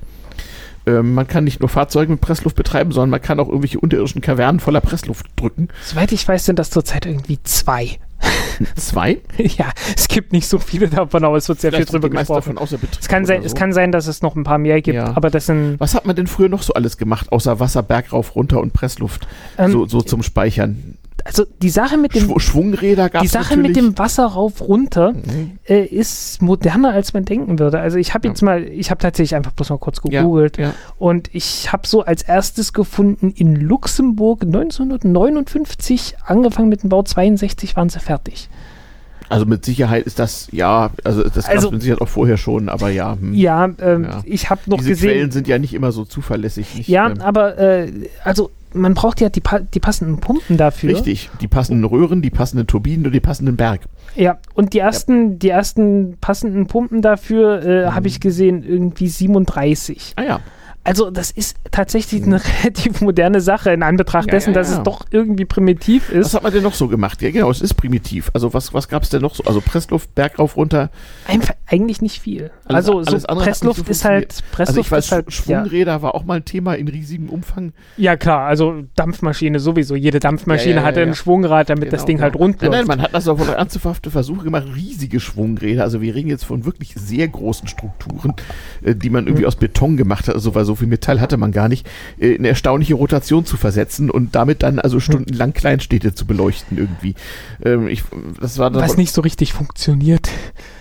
Ähm, 0.86 1.14
man 1.14 1.26
kann 1.26 1.44
nicht 1.44 1.60
nur 1.60 1.68
Fahrzeuge 1.68 2.12
mit 2.12 2.20
Pressluft 2.20 2.56
betreiben, 2.56 2.92
sondern 2.92 3.10
man 3.10 3.22
kann 3.22 3.40
auch 3.40 3.48
irgendwelche 3.48 3.80
unterirdischen 3.80 4.20
Kavernen 4.20 4.60
voller 4.60 4.80
Pressluft 4.80 5.26
drücken. 5.36 5.68
Soweit 5.84 6.12
ich 6.12 6.26
weiß, 6.26 6.44
sind 6.44 6.58
das 6.58 6.70
zurzeit 6.70 7.06
irgendwie 7.06 7.38
zwei. 7.42 7.98
Zwei? 8.76 9.20
ja, 9.38 9.70
es 9.96 10.08
gibt 10.08 10.32
nicht 10.32 10.46
so 10.48 10.58
viele 10.58 10.88
davon, 10.88 11.24
aber 11.24 11.36
es 11.36 11.48
wird 11.48 11.60
sehr 11.60 11.70
Vielleicht 11.70 11.90
viel 11.90 12.00
drüber 12.00 12.16
gesprochen. 12.18 12.58
es, 13.00 13.08
kann 13.08 13.26
sein, 13.26 13.42
so. 13.42 13.46
es 13.46 13.54
kann 13.54 13.72
sein, 13.72 13.92
dass 13.92 14.06
es 14.06 14.22
noch 14.22 14.36
ein 14.36 14.44
paar 14.44 14.58
mehr 14.58 14.80
gibt, 14.80 14.96
ja. 14.96 15.16
aber 15.16 15.30
das 15.30 15.46
sind. 15.46 15.78
Was 15.78 15.94
hat 15.94 16.06
man 16.06 16.16
denn 16.16 16.26
früher 16.26 16.48
noch 16.48 16.62
so 16.62 16.74
alles 16.74 16.96
gemacht, 16.96 17.32
außer 17.32 17.60
Wasser, 17.60 17.82
Berg 17.82 18.12
rauf, 18.12 18.34
runter 18.34 18.60
und 18.60 18.72
Pressluft? 18.72 19.26
Ähm, 19.58 19.72
so, 19.72 19.86
so 19.86 20.00
zum 20.00 20.22
Speichern 20.22 20.95
also 21.26 21.44
die 21.60 21.70
Sache 21.70 21.96
mit 21.96 22.14
dem 22.14 22.22
Schw 22.22 22.38
Schwungräder 22.38 23.10
gab 23.10 23.22
Die 23.22 23.28
Sache 23.28 23.56
natürlich. 23.56 23.68
mit 23.68 23.76
dem 23.76 23.98
Wasser 23.98 24.26
rauf 24.26 24.60
runter 24.60 25.12
mhm. 25.12 25.58
äh, 25.68 25.84
ist 25.84 26.40
moderner 26.40 26.92
als 26.92 27.12
man 27.12 27.24
denken 27.24 27.58
würde. 27.58 27.80
Also 27.80 27.98
ich 27.98 28.14
habe 28.14 28.28
jetzt 28.28 28.42
ja. 28.42 28.46
mal, 28.46 28.62
ich 28.62 28.90
habe 28.90 29.00
tatsächlich 29.00 29.34
einfach 29.34 29.52
bloß 29.52 29.70
mal 29.70 29.78
kurz 29.78 30.00
gegoogelt 30.00 30.58
ja, 30.58 30.68
ja. 30.68 30.74
und 30.98 31.34
ich 31.34 31.72
habe 31.72 31.86
so 31.86 32.02
als 32.02 32.22
erstes 32.22 32.72
gefunden 32.72 33.32
in 33.36 33.56
Luxemburg 33.56 34.42
1959 34.42 36.16
angefangen 36.24 36.68
mit 36.68 36.82
dem 36.82 36.90
Bau 36.90 37.02
62 37.02 37.76
waren 37.76 37.88
sie 37.88 38.00
fertig. 38.00 38.48
Also 39.28 39.44
mit 39.44 39.64
Sicherheit 39.64 40.06
ist 40.06 40.20
das, 40.20 40.48
ja, 40.52 40.90
also 41.02 41.24
das 41.24 41.46
also, 41.46 41.66
gab 41.68 41.72
mit 41.72 41.82
Sicherheit 41.82 42.00
auch 42.00 42.08
vorher 42.08 42.36
schon, 42.36 42.68
aber 42.68 42.90
ja. 42.90 43.16
Hm, 43.18 43.34
ja, 43.34 43.68
ähm, 43.80 44.04
ja, 44.04 44.22
ich 44.24 44.50
habe 44.50 44.60
noch 44.66 44.78
Diese 44.78 44.90
gesehen. 44.90 45.10
Quellen 45.10 45.30
sind 45.32 45.48
ja 45.48 45.58
nicht 45.58 45.74
immer 45.74 45.90
so 45.90 46.04
zuverlässig. 46.04 46.76
Nicht, 46.76 46.88
ja, 46.88 47.10
ähm, 47.10 47.20
aber 47.20 47.58
äh, 47.58 47.90
also 48.22 48.52
man 48.76 48.94
braucht 48.94 49.20
ja 49.20 49.28
die, 49.28 49.42
die 49.74 49.80
passenden 49.80 50.18
Pumpen 50.18 50.56
dafür. 50.56 50.90
Richtig, 50.90 51.30
die 51.40 51.48
passenden 51.48 51.84
Röhren, 51.84 52.22
die 52.22 52.30
passenden 52.30 52.66
Turbinen 52.66 53.06
und 53.06 53.12
die 53.12 53.20
passenden 53.20 53.56
Berg. 53.56 53.82
Ja, 54.14 54.38
und 54.54 54.72
die 54.72 54.78
ersten, 54.78 55.32
ja. 55.32 55.36
die 55.36 55.48
ersten 55.50 56.16
passenden 56.20 56.66
Pumpen 56.66 57.02
dafür 57.02 57.62
äh, 57.62 57.86
mhm. 57.86 57.94
habe 57.94 58.08
ich 58.08 58.20
gesehen, 58.20 58.62
irgendwie 58.62 59.08
37. 59.08 60.14
Ah 60.16 60.22
ja. 60.22 60.40
Also 60.86 61.10
das 61.10 61.32
ist 61.32 61.56
tatsächlich 61.72 62.22
eine 62.22 62.40
relativ 62.62 63.00
moderne 63.00 63.40
Sache 63.40 63.72
in 63.72 63.82
Anbetracht 63.82 64.26
ja, 64.26 64.30
dessen, 64.30 64.50
ja, 64.50 64.56
ja. 64.56 64.60
dass 64.60 64.70
es 64.70 64.82
doch 64.84 65.04
irgendwie 65.10 65.44
primitiv 65.44 66.10
ist. 66.10 66.26
Was 66.26 66.34
hat 66.34 66.42
man 66.44 66.52
denn 66.52 66.62
noch 66.62 66.74
so 66.74 66.86
gemacht? 66.86 67.20
Ja 67.22 67.32
genau, 67.32 67.50
es 67.50 67.60
ist 67.60 67.74
primitiv. 67.74 68.30
Also 68.34 68.54
was, 68.54 68.72
was 68.72 68.88
gab 68.88 69.02
es 69.02 69.10
denn 69.10 69.20
noch 69.20 69.34
so? 69.34 69.42
Also 69.44 69.60
Pressluft, 69.60 70.14
Berg 70.14 70.38
rauf, 70.38 70.56
runter? 70.56 70.90
Einfach, 71.26 71.54
eigentlich 71.66 72.02
nicht 72.02 72.20
viel. 72.20 72.52
Alles, 72.66 72.88
also 72.88 73.02
so 73.02 73.26
Pressluft 73.26 73.88
ist 73.88 74.04
halt 74.04 74.44
Pressluft 74.52 74.68
Also 74.68 74.80
ich 74.80 74.90
weiß, 74.92 75.10
halt, 75.10 75.32
Schwungräder 75.32 76.02
war 76.02 76.14
auch 76.14 76.24
mal 76.24 76.34
ein 76.34 76.44
Thema 76.44 76.74
in 76.74 76.86
riesigem 76.86 77.30
Umfang. 77.30 77.72
Ja 77.96 78.16
klar, 78.16 78.46
also 78.46 78.84
Dampfmaschine 78.94 79.58
sowieso. 79.58 79.96
Jede 79.96 80.20
Dampfmaschine 80.20 80.84
hatte 80.84 81.02
ein 81.02 81.16
Schwungrad, 81.16 81.68
damit 81.68 81.86
genau, 81.86 81.96
das 81.96 82.04
Ding 82.04 82.20
halt 82.20 82.36
rund 82.36 82.62
läuft. 82.62 82.70
Nein, 82.70 82.86
nein, 82.86 82.86
man 82.86 83.02
hat 83.02 83.12
das 83.12 83.26
auch 83.26 83.38
von 83.38 83.48
ernsthafte 83.48 84.12
Versuche 84.12 84.44
gemacht, 84.44 84.66
riesige 84.76 85.18
Schwungräder. 85.18 85.82
Also 85.82 86.00
wir 86.00 86.14
reden 86.14 86.28
jetzt 86.28 86.44
von 86.44 86.64
wirklich 86.64 86.94
sehr 86.94 87.26
großen 87.26 87.66
Strukturen, 87.66 88.34
äh, 88.84 88.94
die 88.94 89.10
man 89.10 89.26
irgendwie 89.26 89.42
mhm. 89.42 89.48
aus 89.48 89.56
Beton 89.56 89.96
gemacht 89.96 90.28
hat. 90.28 90.36
Also 90.36 90.54
weil 90.54 90.64
so 90.64 90.75
viel 90.76 90.88
Metall 90.88 91.20
hatte 91.20 91.36
man 91.36 91.52
gar 91.52 91.68
nicht, 91.68 91.86
äh, 92.18 92.32
in 92.32 92.44
erstaunliche 92.44 92.94
Rotation 92.94 93.44
zu 93.44 93.56
versetzen 93.56 94.10
und 94.10 94.34
damit 94.34 94.62
dann 94.62 94.78
also 94.78 95.00
stundenlang 95.00 95.52
Kleinstädte 95.52 96.14
zu 96.14 96.26
beleuchten 96.26 96.78
irgendwie. 96.78 97.14
Ähm, 97.64 97.88
ich, 97.88 98.04
das 98.40 98.58
war 98.58 98.72
Was 98.74 98.96
nicht 98.96 99.12
so 99.12 99.20
richtig 99.22 99.52
funktioniert. 99.52 100.28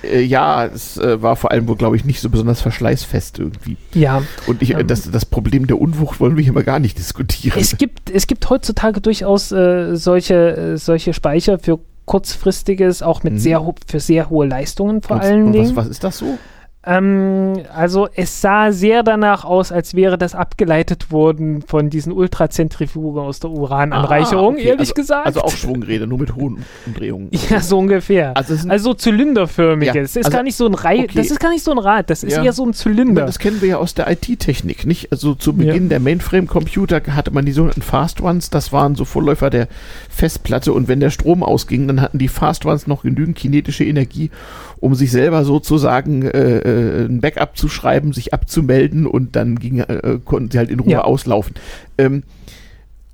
Äh, 0.04 0.22
ja, 0.22 0.66
es 0.66 0.98
äh, 0.98 1.22
war 1.22 1.36
vor 1.36 1.52
allem 1.52 1.68
wohl, 1.68 1.76
glaube 1.76 1.96
ich, 1.96 2.06
nicht 2.06 2.20
so 2.20 2.30
besonders 2.30 2.62
verschleißfest 2.62 3.40
irgendwie. 3.40 3.78
Ja. 3.94 4.24
Und 4.48 4.62
ich, 4.62 4.72
ähm, 4.72 4.88
das, 4.88 5.10
das 5.10 5.26
Problem 5.26 5.68
der 5.68 5.80
Unwucht 5.80 6.20
wollen 6.20 6.36
wir 6.38 6.44
hier 6.44 6.54
mal 6.54 6.64
gar 6.64 6.80
nicht 6.80 6.98
diskutieren. 6.98 7.60
Es 7.60 7.78
gibt, 7.78 8.10
es 8.10 8.28
gibt 8.28 8.50
heutzutage 8.50 9.02
durchaus 9.02 9.52
äh, 9.52 9.96
solche, 9.96 10.56
äh, 10.56 10.78
solche 10.78 11.14
Speicher 11.14 11.60
für 11.60 11.80
kurzfristiges, 12.06 13.02
auch 13.02 13.24
mit 13.24 13.34
mhm. 13.34 13.40
sehr 13.40 13.74
für 13.88 14.00
sehr 14.00 14.30
hohe 14.30 14.46
Leistungen 14.46 15.02
vor 15.02 15.18
und, 15.18 15.24
allen 15.24 15.44
und 15.46 15.52
Dingen. 15.54 15.76
Was, 15.76 15.86
was 15.86 15.88
ist 15.88 16.04
das 16.04 16.18
so? 16.20 16.38
Ähm, 16.86 17.64
also 17.74 18.08
es 18.14 18.42
sah 18.42 18.72
sehr 18.72 19.02
danach 19.02 19.44
aus, 19.44 19.72
als 19.72 19.96
wäre 19.96 20.18
das 20.18 20.36
abgeleitet 20.36 21.12
worden 21.12 21.64
von 21.64 21.90
diesen 21.90 22.12
Ultrazentrifugen 22.12 23.22
aus 23.22 23.40
der 23.40 23.50
Urananreicherung, 23.50 24.56
ah, 24.56 24.58
okay. 24.58 24.68
ehrlich 24.68 24.80
also, 24.82 24.94
gesagt. 24.94 25.26
Also 25.26 25.42
auch 25.42 25.52
Schwungräder, 25.52 26.06
nur 26.06 26.20
mit 26.20 26.36
hohen 26.36 26.66
Umdrehungen. 26.86 27.30
Ja, 27.50 27.60
so 27.60 27.78
ungefähr. 27.78 28.36
Also, 28.36 28.56
also 28.70 28.94
zylinderförmiges. 28.96 29.94
Ja, 29.94 30.02
das 30.02 30.16
ist 30.16 30.26
also, 30.26 30.38
gar 30.38 30.44
nicht 30.44 30.56
so 30.56 30.66
ein 30.66 30.74
Rei 30.74 31.04
okay. 31.04 31.12
das 31.14 31.28
ist 31.30 31.40
gar 31.40 31.52
nicht 31.52 31.64
so 31.64 31.72
ein 31.72 31.78
Rad, 31.78 32.10
das 32.10 32.24
ist 32.24 32.36
ja. 32.36 32.44
eher 32.44 32.54
so 32.54 32.66
ein 32.66 32.74
Zylinder. 32.74 33.26
Das 33.26 33.38
kennen 33.38 33.62
wir 33.62 33.70
ja 33.70 33.78
aus 33.78 33.94
der 33.94 34.10
IT-Technik, 34.10 34.86
nicht? 34.86 35.12
Also 35.12 35.36
zu 35.36 35.54
Beginn 35.54 35.84
ja. 35.84 35.90
der 35.90 36.00
Mainframe-Computer 36.00 37.02
hatte 37.12 37.32
man 37.32 37.46
die 37.46 37.52
sogenannten 37.52 37.84
Fast 37.84 38.22
Ones, 38.22 38.50
das 38.50 38.72
waren 38.72 38.96
so 38.96 39.06
Vorläufer 39.06 39.50
der 39.50 39.68
Festplatte 40.10 40.74
und 40.74 40.88
wenn 40.88 41.00
der 41.00 41.12
Strom 41.12 41.44
ausging, 41.44 41.88
dann 41.88 42.02
hatten 42.02 42.18
die 42.18 42.28
Fast 42.28 42.66
Ones 42.66 42.88
noch 42.88 43.04
genügend 43.04 43.38
kinetische 43.38 43.84
Energie, 43.84 44.32
um 44.78 44.96
sich 44.96 45.12
selber 45.12 45.46
sozusagen 45.46 46.24
äh, 46.24 46.58
äh, 46.58 47.06
ein 47.06 47.22
Backup 47.22 47.58
zu 47.58 47.68
schreiben, 47.68 48.14
sich 48.14 48.34
abzumelden 48.34 49.06
und 49.08 49.36
dann 49.36 49.58
ging, 49.58 49.80
äh, 49.80 50.20
konnten 50.24 50.52
sie 50.52 50.58
halt 50.58 50.70
in 50.70 50.80
Ruhe 50.80 50.92
ja. 50.92 51.02
auslaufen. 51.02 51.56
Ähm, 51.98 52.24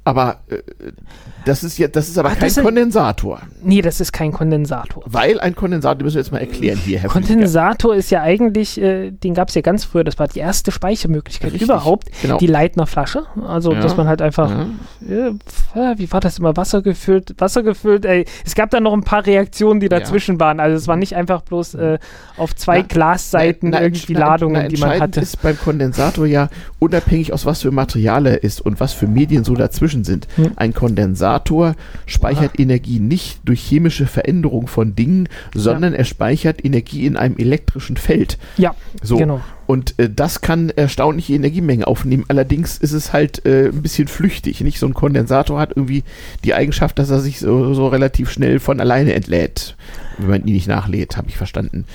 aber 0.04 0.40
äh, 0.50 0.58
das 1.46 1.64
ist 1.64 1.78
ja, 1.78 1.88
das 1.88 2.10
ist 2.10 2.18
aber 2.18 2.30
ah, 2.30 2.36
kein 2.36 2.48
ist 2.48 2.62
Kondensator. 2.62 3.42
Nee, 3.64 3.82
das 3.82 4.00
ist 4.00 4.12
kein 4.12 4.32
Kondensator. 4.32 5.04
Weil 5.06 5.40
ein 5.40 5.56
Kondensator, 5.56 6.04
müssen 6.04 6.16
wir 6.16 6.22
jetzt 6.22 6.32
mal 6.32 6.40
erklären 6.40 6.78
hier, 6.78 7.00
Herr 7.00 7.10
Kondensator 7.10 7.96
ist 7.96 8.12
ja 8.12 8.22
eigentlich, 8.22 8.80
äh, 8.80 9.12
den 9.12 9.34
gab 9.34 9.50
es 9.50 9.56
ja 9.56 9.62
ganz 9.62 9.86
früher, 9.86 10.04
das 10.04 10.20
war 10.20 10.28
die 10.28 10.40
erste 10.40 10.72
Speichermöglichkeit 10.72 11.54
Richtig, 11.54 11.68
überhaupt, 11.68 12.10
genau. 12.22 12.38
die 12.38 12.48
Leitnerflasche. 12.48 13.24
Also, 13.48 13.74
ja, 13.74 13.82
dass 13.82 13.98
man 13.98 14.08
halt 14.08 14.22
einfach, 14.22 14.50
ja. 15.08 15.32
Ja, 15.76 15.98
wie 15.98 16.12
war 16.12 16.20
das 16.20 16.40
immer, 16.40 16.56
Wasser 16.58 16.82
gefüllt, 16.82 17.36
Wasser 17.40 17.64
gefüllt, 17.64 18.06
ey. 18.06 18.26
Es 18.46 18.56
gab 18.56 18.70
dann 18.70 18.84
noch 18.84 18.94
ein 18.94 19.04
paar 19.04 19.26
Reaktionen, 19.26 19.80
die 19.80 19.90
dazwischen 19.90 20.40
waren. 20.40 20.60
Also, 20.60 20.78
es 20.78 20.88
war 20.88 20.96
nicht 20.96 21.16
einfach 21.16 21.42
bloß 21.42 21.74
äh, 21.76 22.00
auf 22.38 22.56
zwei 22.56 22.80
na, 22.80 22.88
Glasseiten 22.88 23.70
na, 23.70 23.80
na, 23.80 23.84
irgendwie 23.84 24.14
Ladungen, 24.14 24.70
die 24.70 24.78
man 24.78 25.00
hatte. 25.00 25.20
ist 25.20 25.42
beim 25.42 25.58
Kondensator 25.58 26.26
ja 26.26 26.50
unabhängig 26.80 27.34
aus 27.34 27.46
was 27.46 27.62
für 27.62 27.72
Material 27.72 28.26
er 28.26 28.44
ist 28.44 28.62
und 28.62 28.80
was 28.80 28.94
für 28.94 29.08
Medien 29.08 29.44
so 29.44 29.56
dazwischen 29.56 30.04
sind. 30.04 30.28
Hm. 30.36 30.52
Ein 30.56 30.74
Kondensator 30.74 31.31
Kondensator 31.32 31.76
speichert 32.06 32.52
ah. 32.58 32.62
Energie 32.62 33.00
nicht 33.00 33.40
durch 33.46 33.62
chemische 33.62 34.06
Veränderung 34.06 34.68
von 34.68 34.96
Dingen, 34.96 35.30
sondern 35.54 35.94
ja. 35.94 36.00
er 36.00 36.06
speichert 36.06 36.64
Energie 36.64 37.06
in 37.06 37.18
einem 37.18 37.38
elektrischen 37.38 37.98
Feld. 37.98 38.38
Ja, 38.58 38.76
so. 39.02 39.18
genau. 39.18 39.42
Und 39.68 39.98
äh, 40.00 40.10
das 40.10 40.42
kann 40.42 40.70
erstaunliche 40.70 41.34
Energiemengen 41.34 41.86
aufnehmen. 41.86 42.26
Allerdings 42.28 42.78
ist 42.78 42.92
es 42.92 43.14
halt 43.14 43.46
äh, 43.46 43.68
ein 43.68 43.82
bisschen 43.82 44.08
flüchtig. 44.10 44.60
Nicht 44.62 44.80
so 44.80 44.86
ein 44.86 44.94
Kondensator 44.94 45.60
hat 45.60 45.72
irgendwie 45.76 46.04
die 46.44 46.54
Eigenschaft, 46.54 47.00
dass 47.00 47.10
er 47.10 47.22
sich 47.22 47.40
so, 47.40 47.74
so 47.74 47.88
relativ 47.88 48.30
schnell 48.30 48.60
von 48.60 48.82
alleine 48.82 49.14
entlädt, 49.14 49.78
wenn 50.18 50.30
man 50.30 50.46
ihn 50.46 50.54
nicht 50.54 50.68
nachlädt, 50.68 51.16
habe 51.16 51.30
ich 51.30 51.38
verstanden. 51.38 51.86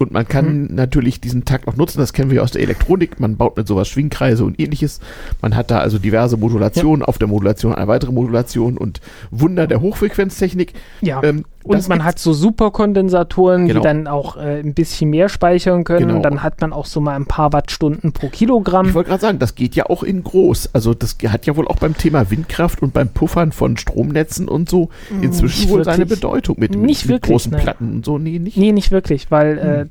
Und 0.00 0.12
man 0.12 0.26
kann 0.26 0.62
mhm. 0.62 0.74
natürlich 0.74 1.20
diesen 1.20 1.44
Takt 1.44 1.68
auch 1.68 1.76
nutzen, 1.76 1.98
das 1.98 2.14
kennen 2.14 2.30
wir 2.30 2.42
aus 2.42 2.52
der 2.52 2.62
Elektronik. 2.62 3.20
Man 3.20 3.36
baut 3.36 3.58
mit 3.58 3.68
sowas 3.68 3.86
Schwingkreise 3.86 4.46
und 4.46 4.58
ähnliches. 4.58 4.98
Man 5.42 5.54
hat 5.54 5.70
da 5.70 5.80
also 5.80 5.98
diverse 5.98 6.38
Modulationen, 6.38 7.02
ja. 7.02 7.06
auf 7.06 7.18
der 7.18 7.28
Modulation 7.28 7.74
eine 7.74 7.86
weitere 7.86 8.10
Modulation 8.10 8.78
und 8.78 9.02
Wunder 9.30 9.66
der 9.66 9.82
Hochfrequenztechnik. 9.82 10.72
Ja. 11.02 11.22
Ähm, 11.22 11.44
und 11.62 11.88
man 11.88 12.04
hat 12.04 12.18
so 12.18 12.32
Superkondensatoren, 12.32 13.66
genau. 13.66 13.80
die 13.80 13.84
dann 13.84 14.06
auch 14.06 14.36
äh, 14.36 14.60
ein 14.60 14.72
bisschen 14.72 15.10
mehr 15.10 15.28
speichern 15.28 15.84
können. 15.84 16.08
Genau. 16.08 16.22
Dann 16.22 16.42
hat 16.42 16.60
man 16.60 16.72
auch 16.72 16.86
so 16.86 17.00
mal 17.00 17.14
ein 17.14 17.26
paar 17.26 17.52
Wattstunden 17.52 18.12
pro 18.12 18.28
Kilogramm. 18.28 18.88
Ich 18.88 18.94
wollte 18.94 19.10
gerade 19.10 19.20
sagen, 19.20 19.38
das 19.38 19.54
geht 19.54 19.74
ja 19.74 19.86
auch 19.86 20.02
in 20.02 20.24
groß. 20.24 20.70
Also 20.72 20.94
das 20.94 21.16
hat 21.28 21.44
ja 21.44 21.56
wohl 21.56 21.68
auch 21.68 21.76
beim 21.76 21.96
Thema 21.96 22.30
Windkraft 22.30 22.82
und 22.82 22.94
beim 22.94 23.08
Puffern 23.08 23.52
von 23.52 23.76
Stromnetzen 23.76 24.48
und 24.48 24.70
so 24.70 24.88
hm, 25.08 25.22
inzwischen 25.22 25.60
nicht 25.60 25.70
wohl 25.70 25.78
wirklich. 25.80 25.94
seine 25.94 26.06
Bedeutung 26.06 26.56
mit, 26.58 26.70
mit, 26.72 26.80
nicht 26.80 27.02
mit 27.02 27.16
wirklich, 27.16 27.30
großen 27.30 27.52
ne. 27.52 27.58
Platten 27.58 27.92
und 27.96 28.04
so. 28.06 28.16
Nee, 28.16 28.38
nicht. 28.38 28.56
Nee, 28.56 28.72
nicht 28.72 28.90
wirklich, 28.90 29.30
weil 29.30 29.62
hm. 29.62 29.90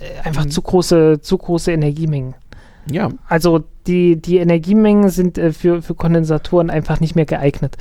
äh, 0.00 0.26
einfach 0.26 0.44
hm. 0.44 0.50
zu 0.50 0.62
große, 0.62 1.20
zu 1.20 1.36
große 1.36 1.72
Energiemengen. 1.72 2.34
Ja. 2.90 3.10
Also 3.28 3.62
die, 3.86 4.16
die 4.16 4.38
Energiemengen 4.38 5.10
sind 5.10 5.38
äh, 5.38 5.52
für, 5.52 5.82
für 5.82 5.94
Kondensatoren 5.94 6.70
einfach 6.70 7.00
nicht 7.00 7.16
mehr 7.16 7.26
geeignet. 7.26 7.76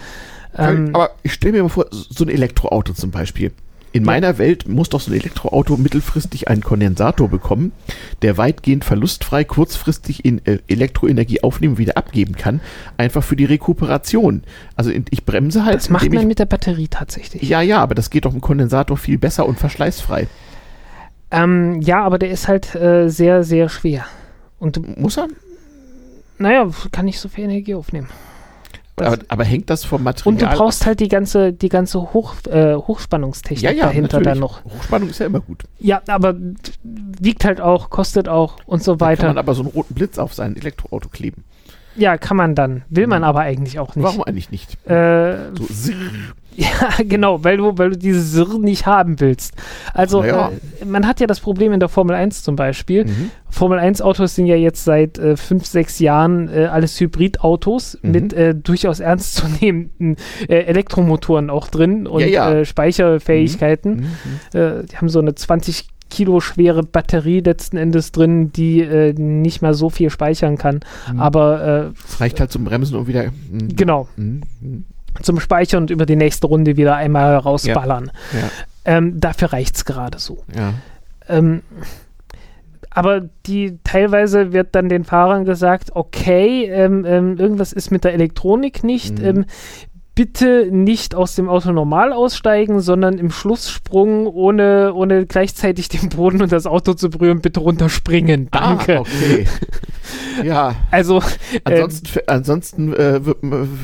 Ähm, 0.57 0.90
aber 0.94 1.11
ich 1.23 1.34
stelle 1.34 1.53
mir 1.53 1.64
mal 1.64 1.69
vor, 1.69 1.86
so 1.91 2.26
ein 2.26 2.30
Elektroauto 2.30 2.94
zum 2.94 3.11
Beispiel. 3.11 3.52
In 3.94 4.03
meiner 4.03 4.38
Welt 4.38 4.69
muss 4.69 4.88
doch 4.88 5.02
so 5.02 5.11
ein 5.11 5.15
Elektroauto 5.15 5.76
mittelfristig 5.76 6.48
einen 6.48 6.61
Kondensator 6.61 7.28
bekommen, 7.28 7.73
der 8.22 8.38
weitgehend 8.38 8.86
verlustfrei 8.86 9.44
kurzfristig 9.44 10.23
in 10.23 10.45
äh, 10.45 10.60
Elektroenergie 10.69 11.44
aufnehmen 11.44 11.73
und 11.73 11.78
wieder 11.78 11.98
abgeben 11.98 12.38
kann, 12.38 12.61
einfach 12.95 13.22
für 13.22 13.36
die 13.36 13.44
Rekuperation. 13.44 14.44
Also 14.78 14.91
ich 14.91 15.26
bremse 15.26 15.65
halt. 15.65 15.76
Das 15.76 15.90
macht 15.90 16.11
man 16.11 16.26
mit 16.28 16.40
der 16.40 16.45
Batterie 16.45 16.88
tatsächlich. 16.88 17.41
Ja, 17.44 17.60
ja, 17.61 17.80
aber 17.80 17.94
das 17.94 18.10
geht 18.10 18.23
doch 18.23 18.34
im 18.34 18.40
Kondensator 18.40 18.95
viel 18.95 19.18
besser 19.18 19.45
und 19.45 19.60
verschleißfrei. 19.60 20.28
Ähm, 21.30 21.82
ja, 21.82 22.03
aber 22.03 22.18
der 22.18 22.30
ist 22.30 22.48
halt 22.48 22.73
äh, 22.76 23.10
sehr, 23.10 23.44
sehr 23.44 23.68
schwer. 23.68 24.06
Und 24.57 24.98
muss 24.98 25.18
er? 25.18 25.28
Naja, 26.38 26.69
kann 26.91 27.06
nicht 27.06 27.19
so 27.19 27.28
viel 27.28 27.44
Energie 27.44 27.76
aufnehmen. 27.76 28.07
Aber, 28.98 29.18
aber, 29.30 29.44
hängt 29.44 29.70
das 29.70 29.84
vom 29.84 30.04
Material? 30.04 30.34
Und 30.34 30.42
du 30.42 30.58
brauchst 30.58 30.86
halt 30.86 31.00
die 31.00 31.08
ganze, 31.08 31.54
die 31.54 31.70
ganze 31.70 32.14
Hoch, 32.14 32.36
äh, 32.48 32.76
Hochspannungstechnik 32.76 33.64
ja, 33.64 33.72
ja, 33.72 33.86
dahinter 33.86 34.20
natürlich. 34.20 34.26
dann 34.26 34.40
noch. 34.40 34.64
Hochspannung 34.66 35.10
ist 35.10 35.20
ja 35.20 35.26
immer 35.26 35.40
gut. 35.40 35.64
Ja, 35.80 36.02
aber 36.08 36.36
wiegt 36.84 37.46
halt 37.46 37.62
auch, 37.62 37.90
kostet 37.90 38.28
auch 38.28 38.58
und 38.66 38.84
so 38.84 39.00
weiter. 39.00 39.22
Da 39.22 39.28
kann 39.28 39.36
man 39.36 39.38
aber 39.40 39.56
so 39.56 39.62
einen 39.62 39.72
roten 39.72 39.94
Blitz 39.94 40.20
auf 40.20 40.34
sein 40.34 40.56
Elektroauto 40.56 41.10
kleben. 41.10 41.44
Ja, 41.96 42.18
kann 42.18 42.38
man 42.38 42.56
dann. 42.56 42.84
Will 42.90 43.08
man 43.08 43.20
hm. 43.20 43.24
aber 43.26 43.42
eigentlich 43.42 43.80
auch 43.80 43.96
nicht. 43.96 44.04
Warum 44.04 44.24
eigentlich 44.24 44.52
nicht? 44.52 44.78
Äh, 44.90 45.38
so, 45.70 45.92
ja, 46.56 46.68
genau, 47.04 47.44
weil 47.44 47.58
du, 47.58 47.78
weil 47.78 47.92
du 47.92 47.98
diese 47.98 48.22
Sirr 48.22 48.60
nicht 48.60 48.86
haben 48.86 49.20
willst. 49.20 49.54
Also, 49.94 50.24
ja. 50.24 50.52
äh, 50.82 50.86
man 50.86 51.08
hat 51.08 51.20
ja 51.20 51.28
das 51.28 51.40
Problem 51.40 51.74
in 51.74 51.80
der 51.80 51.90
Formel 51.90 52.16
1 52.16 52.44
zum 52.44 52.56
Beispiel. 52.56 53.06
Mhm. 53.06 53.32
Formel 53.50 53.80
1 53.80 54.02
Autos 54.02 54.36
sind 54.36 54.46
ja 54.46 54.56
jetzt 54.56 54.86
seit 54.86 55.18
äh, 55.18 55.36
fünf, 55.36 55.66
sechs 55.66 56.00
Jahren 56.00 56.48
äh, 56.50 56.66
alles 56.66 57.00
Hybridautos 57.00 58.00
mhm. 58.02 58.12
mit 58.12 58.34
äh, 58.34 58.56
durchaus 58.56 59.00
ernstzunehmenden 59.00 60.16
äh, 60.48 60.60
Elektromotoren 60.64 61.50
auch 61.50 61.68
drin 61.68 62.08
und 62.08 62.22
ja, 62.22 62.28
ja. 62.28 62.52
Äh, 62.52 62.66
Speicherfähigkeiten. 62.66 63.96
Mhm. 64.54 64.60
mhm. 64.60 64.86
die 64.88 64.98
haben 64.98 65.10
so 65.10 65.20
eine 65.20 65.36
20 65.36 65.91
Kilo 66.12 66.40
schwere 66.42 66.84
Batterie 66.84 67.40
letzten 67.40 67.78
Endes 67.78 68.12
drin, 68.12 68.52
die 68.52 68.82
äh, 68.82 69.14
nicht 69.14 69.64
mehr 69.64 69.74
so 69.74 69.90
viel 69.90 70.12
speichern 70.12 70.58
kann. 70.58 70.82
Mhm. 71.12 71.20
Aber 71.20 71.94
äh, 71.96 72.06
es 72.08 72.22
reicht 72.22 72.40
halt 72.40 72.52
zum 72.52 72.66
Bremsen 72.66 72.96
und 72.96 73.08
wieder. 73.08 73.26
Mh. 73.26 73.70
Genau. 73.76 74.08
Mhm. 74.16 74.42
mhm. 74.62 74.86
Zum 75.22 75.42
Speichern 75.42 75.84
und 75.84 75.90
über 75.90 76.06
die 76.06 76.16
nächste 76.16 76.48
Runde 76.48 76.78
wieder 76.78 76.96
einmal 76.96 77.36
rausballern. 77.36 78.12
Ja. 78.32 78.40
Ja. 78.40 78.50
Ähm, 78.86 79.20
dafür 79.20 79.52
reicht 79.52 79.76
es 79.76 79.84
gerade 79.84 80.20
so. 80.20 80.38
Ja. 80.56 80.74
Ähm, 81.28 81.64
aber 82.90 83.22
die 83.46 83.78
teilweise 83.84 84.54
wird 84.54 84.74
dann 84.74 84.90
den 84.90 85.04
Fahrern 85.04 85.46
gesagt, 85.46 85.92
okay, 85.96 86.66
ähm, 86.66 87.06
ähm, 87.06 87.38
irgendwas 87.38 87.74
ist 87.74 87.92
mit 87.92 88.06
der 88.06 88.14
Elektronik 88.14 88.84
nicht. 88.84 89.20
Mhm. 89.20 89.26
Ähm, 89.26 89.46
bitte 90.14 90.68
nicht 90.70 91.16
aus 91.16 91.36
dem 91.36 91.48
Auto 91.48 91.72
normal 91.72 92.12
aussteigen, 92.12 92.82
sondern 92.82 93.18
im 93.18 93.32
Schlusssprung, 93.32 94.28
ohne, 94.28 94.94
ohne 94.94 95.26
gleichzeitig 95.26 95.88
den 95.88 96.10
Boden 96.10 96.42
und 96.42 96.52
das 96.52 96.68
Auto 96.68 96.94
zu 96.94 97.10
berühren, 97.10 97.42
bitte 97.42 97.62
runterspringen. 97.62 98.50
Ah, 98.52 98.76
Danke. 98.76 98.98
Ah, 98.98 99.02
okay. 99.02 99.48
ja. 100.44 100.76
Also. 100.92 101.22
Ansonsten, 101.64 102.20
äh, 102.20 102.24
ansonsten 102.28 102.94
äh, 102.94 103.26
wird, 103.26 103.38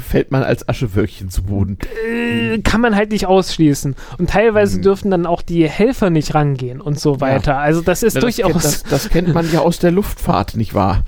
fällt 0.07 0.31
man 0.31 0.43
als 0.43 0.67
Aschewölkchen 0.67 1.29
zu 1.29 1.43
Boden. 1.43 1.77
Äh, 2.05 2.59
kann 2.59 2.81
man 2.81 2.95
halt 2.95 3.11
nicht 3.11 3.25
ausschließen. 3.25 3.95
Und 4.17 4.29
teilweise 4.29 4.79
mhm. 4.79 4.81
dürfen 4.81 5.11
dann 5.11 5.25
auch 5.25 5.41
die 5.41 5.67
Helfer 5.67 6.09
nicht 6.09 6.35
rangehen 6.35 6.81
und 6.81 6.99
so 6.99 7.21
weiter. 7.21 7.53
Ja. 7.53 7.59
Also, 7.59 7.81
das 7.81 8.03
ist 8.03 8.17
das 8.17 8.21
durchaus. 8.21 8.51
Kennt, 8.51 8.63
das, 8.63 8.83
das, 8.83 9.09
kennt 9.09 9.33
man 9.33 9.49
ja 9.51 9.61
aus 9.61 9.79
der 9.79 9.91
Luftfahrt, 9.91 10.57
nicht 10.57 10.73
wahr? 10.73 11.05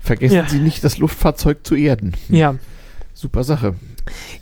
Vergessen 0.00 0.34
ja. 0.34 0.48
Sie 0.48 0.58
nicht, 0.58 0.82
das 0.82 0.96
Luftfahrzeug 0.98 1.58
zu 1.62 1.76
erden. 1.76 2.14
Ja. 2.28 2.56
Super 3.22 3.44
Sache. 3.44 3.76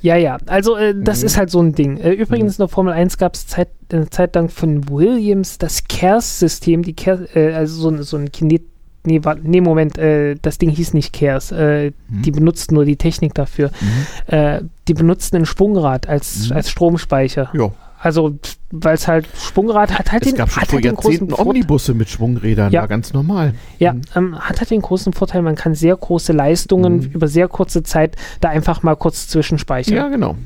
Ja, 0.01 0.16
ja, 0.16 0.39
also 0.47 0.74
äh, 0.74 0.94
das 0.98 1.20
mhm. 1.20 1.27
ist 1.27 1.36
halt 1.36 1.51
so 1.51 1.61
ein 1.61 1.74
Ding. 1.74 1.98
Äh, 1.98 2.12
übrigens 2.12 2.57
mhm. 2.57 2.62
in 2.62 2.66
der 2.66 2.69
Formel 2.69 2.94
1 2.94 3.19
gab 3.19 3.35
es 3.35 3.47
Zeit, 3.47 3.69
eine 3.93 4.09
Zeit 4.09 4.35
lang 4.35 4.48
von 4.48 4.89
Williams 4.89 5.59
das 5.59 5.85
KERS-System, 5.85 6.82
die 6.82 6.94
KERS, 6.94 7.36
äh, 7.36 7.52
also 7.52 7.90
so, 7.90 8.02
so 8.02 8.16
ein 8.16 8.32
Kinet 8.32 8.62
Nee, 9.02 9.19
nee, 9.43 9.62
Moment, 9.62 9.97
äh, 9.97 10.36
das 10.43 10.59
Ding 10.59 10.69
hieß 10.69 10.93
nicht 10.93 11.15
KERS. 11.15 11.52
Äh, 11.52 11.93
mhm. 12.09 12.23
Die 12.23 12.31
benutzten 12.32 12.74
nur 12.74 12.85
die 12.85 12.97
Technik 12.97 13.32
dafür. 13.32 13.70
Mhm. 13.81 14.35
Äh, 14.35 14.61
die 14.89 14.94
benutzten 14.94 15.39
ein 15.39 15.47
Sprungrad 15.47 16.07
als, 16.07 16.51
mhm. 16.51 16.57
als 16.57 16.70
Stromspeicher. 16.70 17.51
Ja. 17.55 17.70
Also, 18.02 18.39
weil 18.70 18.94
es 18.94 19.06
halt 19.06 19.28
Schwungrad 19.36 19.98
hat 19.98 20.10
halt 20.10 20.22
es 20.22 20.31
den, 20.31 20.39
gab 20.39 20.51
schon 20.51 20.62
hat 20.62 20.70
vor 20.70 20.77
halt 20.78 20.86
Jahrzehnten 20.86 21.35
Omnibusse 21.35 21.93
mit 21.93 22.09
Schwungrädern, 22.09 22.72
ja. 22.72 22.81
war 22.81 22.89
ganz 22.89 23.12
normal. 23.12 23.52
Ja, 23.78 23.93
mhm. 23.93 24.02
ähm, 24.16 24.39
hat 24.39 24.59
halt 24.59 24.70
den 24.70 24.81
großen 24.81 25.12
Vorteil, 25.12 25.43
man 25.43 25.55
kann 25.55 25.74
sehr 25.74 25.97
große 25.97 26.32
Leistungen 26.32 26.97
mhm. 26.97 27.10
über 27.12 27.28
sehr 27.28 27.47
kurze 27.47 27.82
Zeit 27.82 28.16
da 28.40 28.48
einfach 28.48 28.82
mal 28.82 28.97
kurz 28.97 29.28
zwischenspeichern. 29.28 29.94
Ja, 29.94 30.09
genau. 30.09 30.36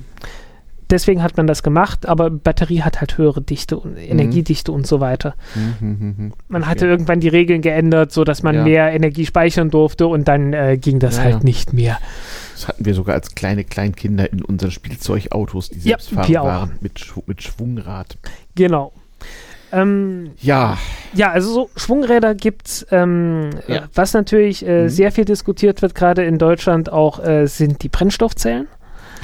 Deswegen 0.90 1.22
hat 1.22 1.36
man 1.36 1.46
das 1.46 1.62
gemacht, 1.62 2.06
aber 2.06 2.28
Batterie 2.28 2.82
hat 2.82 3.00
halt 3.00 3.16
höhere 3.16 3.40
Dichte 3.40 3.78
und 3.78 3.96
Energiedichte 3.96 4.70
und 4.70 4.86
so 4.86 5.00
weiter. 5.00 5.34
Mhm, 5.54 5.88
mhm, 5.88 6.14
mhm, 6.16 6.32
man 6.48 6.66
hatte 6.66 6.86
irgendwann 6.86 7.20
die 7.20 7.28
Regeln 7.28 7.62
geändert, 7.62 8.12
sodass 8.12 8.42
man 8.42 8.54
ja. 8.56 8.64
mehr 8.64 8.92
Energie 8.92 9.24
speichern 9.24 9.70
durfte 9.70 10.06
und 10.06 10.28
dann 10.28 10.52
äh, 10.52 10.76
ging 10.76 10.98
das 10.98 11.20
halt 11.20 11.42
nicht 11.42 11.72
mehr. 11.72 11.98
Das 12.54 12.68
hatten 12.68 12.84
wir 12.84 12.94
sogar 12.94 13.16
als 13.16 13.34
kleine 13.34 13.64
Kleinkinder 13.64 14.32
in 14.32 14.42
unseren 14.42 14.70
Spielzeugautos, 14.70 15.70
die 15.70 15.88
ja, 15.88 15.98
waren, 16.42 16.78
mit, 16.80 17.04
mit 17.26 17.42
Schwungrad. 17.42 18.16
Genau. 18.54 18.92
Ähm, 19.72 20.30
ja. 20.40 20.78
Ja, 21.14 21.32
also 21.32 21.52
so 21.52 21.70
Schwungräder 21.76 22.34
gibt 22.34 22.68
es. 22.68 22.86
Ähm, 22.90 23.50
ja. 23.66 23.88
Was 23.94 24.12
natürlich 24.12 24.64
äh, 24.66 24.84
mhm. 24.84 24.88
sehr 24.88 25.10
viel 25.10 25.24
diskutiert 25.24 25.82
wird, 25.82 25.94
gerade 25.94 26.24
in 26.24 26.38
Deutschland 26.38 26.92
auch, 26.92 27.24
äh, 27.24 27.46
sind 27.46 27.82
die 27.82 27.88
Brennstoffzellen. 27.88 28.68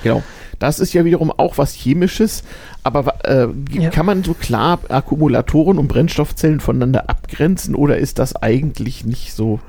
Genau. 0.02 0.22
Das 0.58 0.78
ist 0.78 0.92
ja 0.92 1.04
wiederum 1.04 1.30
auch 1.30 1.56
was 1.56 1.72
Chemisches, 1.72 2.42
aber 2.82 3.24
äh, 3.24 3.48
ja. 3.70 3.88
kann 3.88 4.04
man 4.04 4.22
so 4.22 4.34
klar 4.34 4.78
Akkumulatoren 4.88 5.78
und 5.78 5.88
Brennstoffzellen 5.88 6.60
voneinander 6.60 7.08
abgrenzen 7.08 7.74
oder 7.74 7.96
ist 7.96 8.18
das 8.18 8.36
eigentlich 8.36 9.06
nicht 9.06 9.32
so? 9.32 9.60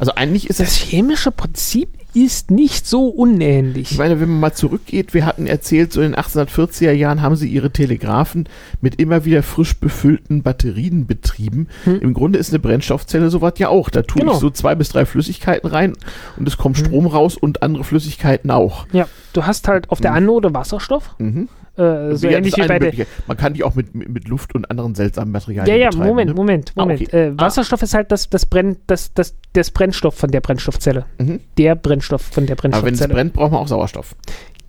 Also 0.00 0.14
eigentlich 0.16 0.50
ist 0.50 0.58
das, 0.58 0.70
das 0.70 0.76
chemische 0.76 1.30
Prinzip 1.30 1.90
ist 2.24 2.50
nicht 2.50 2.86
so 2.86 3.08
unähnlich. 3.08 3.92
Ich 3.92 3.98
meine, 3.98 4.20
wenn 4.20 4.28
man 4.28 4.40
mal 4.40 4.52
zurückgeht, 4.52 5.14
wir 5.14 5.26
hatten 5.26 5.46
erzählt, 5.46 5.92
so 5.92 6.00
in 6.00 6.12
den 6.12 6.20
1840er 6.20 6.92
Jahren 6.92 7.22
haben 7.22 7.36
sie 7.36 7.48
ihre 7.48 7.70
Telegraphen 7.70 8.48
mit 8.80 9.00
immer 9.00 9.24
wieder 9.24 9.42
frisch 9.42 9.78
befüllten 9.78 10.42
Batterien 10.42 11.06
betrieben. 11.06 11.68
Hm. 11.84 12.00
Im 12.00 12.14
Grunde 12.14 12.38
ist 12.38 12.50
eine 12.50 12.58
Brennstoffzelle 12.58 13.30
sowas 13.30 13.54
ja 13.58 13.68
auch. 13.68 13.90
Da 13.90 14.02
tue 14.02 14.20
genau. 14.20 14.32
ich 14.32 14.38
so 14.38 14.50
zwei 14.50 14.74
bis 14.74 14.88
drei 14.90 15.06
Flüssigkeiten 15.06 15.68
rein 15.68 15.94
und 16.36 16.48
es 16.48 16.56
kommt 16.56 16.78
hm. 16.78 16.86
Strom 16.86 17.06
raus 17.06 17.36
und 17.36 17.62
andere 17.62 17.84
Flüssigkeiten 17.84 18.50
auch. 18.50 18.86
Ja, 18.92 19.08
du 19.32 19.46
hast 19.46 19.68
halt 19.68 19.90
auf 19.90 20.00
der 20.00 20.10
hm. 20.10 20.18
Anode 20.18 20.54
Wasserstoff. 20.54 21.14
Mhm. 21.18 21.48
Äh, 21.78 22.16
so 22.16 22.26
ähnlich 22.26 22.56
wie 22.56 22.66
bei 22.66 22.78
der. 22.78 23.06
Man 23.26 23.36
kann 23.36 23.54
die 23.54 23.62
auch 23.62 23.74
mit, 23.74 23.94
mit 23.94 24.26
Luft 24.26 24.54
und 24.54 24.68
anderen 24.70 24.94
seltsamen 24.96 25.30
Materialien. 25.30 25.78
Ja, 25.78 25.90
ja, 25.90 25.96
Moment, 25.96 26.30
ne? 26.30 26.34
Moment, 26.34 26.76
Moment. 26.76 27.00
Ah, 27.00 27.04
okay. 27.04 27.28
äh, 27.28 27.38
Wasserstoff 27.38 27.82
ah. 27.82 27.84
ist 27.84 27.94
halt 27.94 28.10
das, 28.10 28.28
das, 28.28 28.46
Brenn, 28.46 28.78
das, 28.88 29.14
das, 29.14 29.36
das 29.52 29.70
Brennstoff 29.70 30.14
von 30.14 30.30
der 30.30 30.40
Brennstoffzelle. 30.40 31.06
Mhm. 31.18 31.40
Der 31.56 31.76
Brennstoff 31.76 32.22
von 32.22 32.46
der 32.46 32.56
Brennstoffzelle. 32.56 32.78
Aber 32.80 32.86
wenn 32.86 32.94
es 32.94 33.14
brennt, 33.14 33.32
braucht 33.34 33.52
man 33.52 33.60
auch 33.60 33.68
Sauerstoff. 33.68 34.16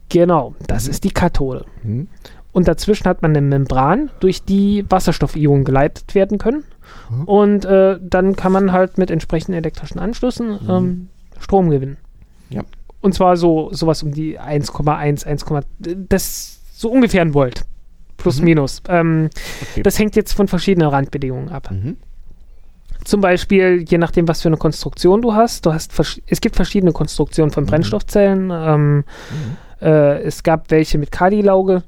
Genau, 0.09 0.55
das 0.67 0.85
mhm. 0.85 0.91
ist 0.91 1.03
die 1.03 1.11
Kathode. 1.11 1.65
Mhm. 1.83 2.07
Und 2.51 2.67
dazwischen 2.67 3.05
hat 3.05 3.21
man 3.21 3.31
eine 3.31 3.41
Membran, 3.41 4.11
durch 4.19 4.43
die 4.43 4.85
Wasserstoffionen 4.89 5.65
geleitet 5.65 6.13
werden 6.13 6.37
können. 6.37 6.63
Mhm. 7.09 7.23
Und 7.23 7.65
äh, 7.65 7.99
dann 8.01 8.35
kann 8.35 8.51
man 8.51 8.71
halt 8.71 8.97
mit 8.97 9.11
entsprechenden 9.11 9.57
elektrischen 9.57 9.99
Anschlüssen 9.99 10.59
mhm. 10.63 10.69
ähm, 10.69 11.09
Strom 11.39 11.69
gewinnen. 11.69 11.97
Ja. 12.49 12.63
Und 13.01 13.13
zwar 13.13 13.37
so 13.37 13.69
sowas 13.71 14.03
um 14.03 14.11
die 14.11 14.39
1,1, 14.39 15.25
1, 15.25 15.65
das 16.09 16.58
so 16.79 16.89
ungefähr 16.89 17.21
ein 17.21 17.33
Volt. 17.33 17.65
Plus, 18.15 18.39
mhm. 18.39 18.45
minus. 18.45 18.81
Ähm, 18.87 19.29
okay. 19.71 19.83
Das 19.83 19.99
hängt 19.99 20.15
jetzt 20.15 20.31
von 20.31 20.47
verschiedenen 20.47 20.87
Randbedingungen 20.87 21.49
ab. 21.49 21.69
Mhm. 21.71 21.97
Zum 23.03 23.19
Beispiel, 23.19 23.83
je 23.85 23.97
nachdem, 23.97 24.29
was 24.29 24.41
für 24.41 24.47
eine 24.47 24.55
Konstruktion 24.55 25.21
du 25.21 25.33
hast. 25.33 25.65
Du 25.65 25.73
hast 25.73 25.91
es 26.27 26.39
gibt 26.39 26.55
verschiedene 26.55 26.93
Konstruktionen 26.93 27.51
von 27.51 27.65
mhm. 27.65 27.67
Brennstoffzellen. 27.67 28.49
Ähm, 28.53 28.95
mhm. 28.95 29.03
Äh, 29.81 30.21
es 30.21 30.43
gab 30.43 30.71
welche 30.71 30.97
mit 30.97 31.11
Kali-Lauge. 31.11 31.83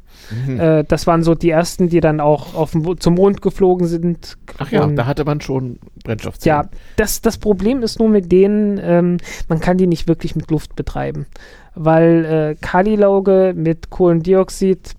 Mhm. 0.46 0.60
Äh, 0.60 0.84
das 0.84 1.08
waren 1.08 1.24
so 1.24 1.36
die 1.36 1.50
ersten, 1.50 1.90
die 1.90 2.00
dann 2.00 2.20
auch 2.20 2.54
auf 2.54 2.76
zum 3.00 3.16
Mond 3.16 3.42
geflogen 3.42 3.88
sind. 3.88 4.38
Ach 4.58 4.72
ja, 4.72 4.84
Und, 4.84 4.96
da 4.96 5.06
hatte 5.06 5.26
man 5.26 5.42
schon 5.42 5.80
Brennstoffzellen. 6.04 6.64
Ja, 6.64 6.70
das, 6.96 7.22
das 7.22 7.38
Problem 7.38 7.84
ist 7.84 8.00
nur 8.00 8.10
mit 8.10 8.32
denen, 8.32 8.80
ähm, 8.82 9.18
man 9.48 9.60
kann 9.60 9.78
die 9.78 9.88
nicht 9.88 10.08
wirklich 10.08 10.36
mit 10.36 10.52
Luft 10.52 10.76
betreiben 10.76 11.26
weil 11.76 12.26
äh, 12.26 12.56
Kalilauge 12.60 13.54
mit 13.56 13.90
Kohlendioxid 13.90 14.96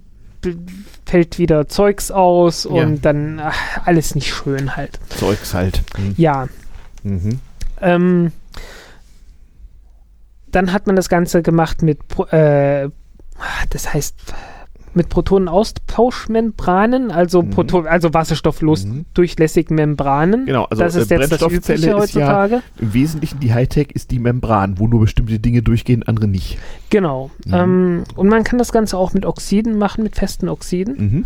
fällt 1.07 1.39
wieder 1.39 1.69
Zeugs 1.69 2.11
aus 2.11 2.65
ja. 2.65 2.71
und 2.71 3.05
dann 3.05 3.41
ach, 3.41 3.57
alles 3.85 4.15
nicht 4.15 4.35
schön 4.35 4.77
halt. 4.77 4.99
Zeugs 5.11 5.55
halt. 5.55 5.83
Mhm. 5.99 6.15
Ja. 6.17 6.49
Mhm. 7.03 7.39
Ähm, 7.81 8.33
dann 10.53 10.73
hat 10.73 10.87
man 10.87 10.97
das 10.97 11.09
Ganze 11.09 11.43
gemacht 11.43 11.83
mit, 11.83 11.99
äh, 12.31 12.89
das 13.71 13.93
heißt, 13.93 14.35
mit 14.95 15.09
Protonenaustauschmembranen, 15.09 17.11
also, 17.11 17.43
mhm. 17.43 17.51
Proton 17.51 17.87
also 17.87 18.13
wasserstofflos 18.13 18.85
mhm. 18.85 19.07
durchlässigen 19.15 19.75
Membranen. 19.75 20.45
Genau, 20.47 20.65
also 20.65 20.83
das 20.83 20.97
ist 20.97 21.11
äh, 21.11 21.19
jetzt 21.19 21.33
das 21.33 21.41
Übliche 21.43 21.95
heutzutage. 21.95 22.57
Ja, 22.57 22.63
Im 22.79 22.93
Wesentlichen 22.93 23.41
die 23.41 23.55
Hightech 23.55 23.89
ist 23.93 24.11
die 24.11 24.19
Membran, 24.19 24.79
wo 24.79 24.87
nur 24.87 25.01
bestimmte 25.01 25.39
Dinge 25.39 25.63
durchgehen, 25.63 26.03
andere 26.03 26.29
nicht. 26.29 26.59
Genau. 26.91 27.31
Mhm. 27.47 27.55
Ähm, 27.55 28.05
und 28.17 28.29
man 28.29 28.45
kann 28.45 28.59
das 28.59 28.71
Ganze 28.73 28.99
auch 28.99 29.15
mit 29.15 29.25
Oxiden 29.25 29.79
machen, 29.79 30.05
mit 30.05 30.17
festen 30.17 30.51
Oxiden. 30.51 30.97
Mhm. 30.99 31.25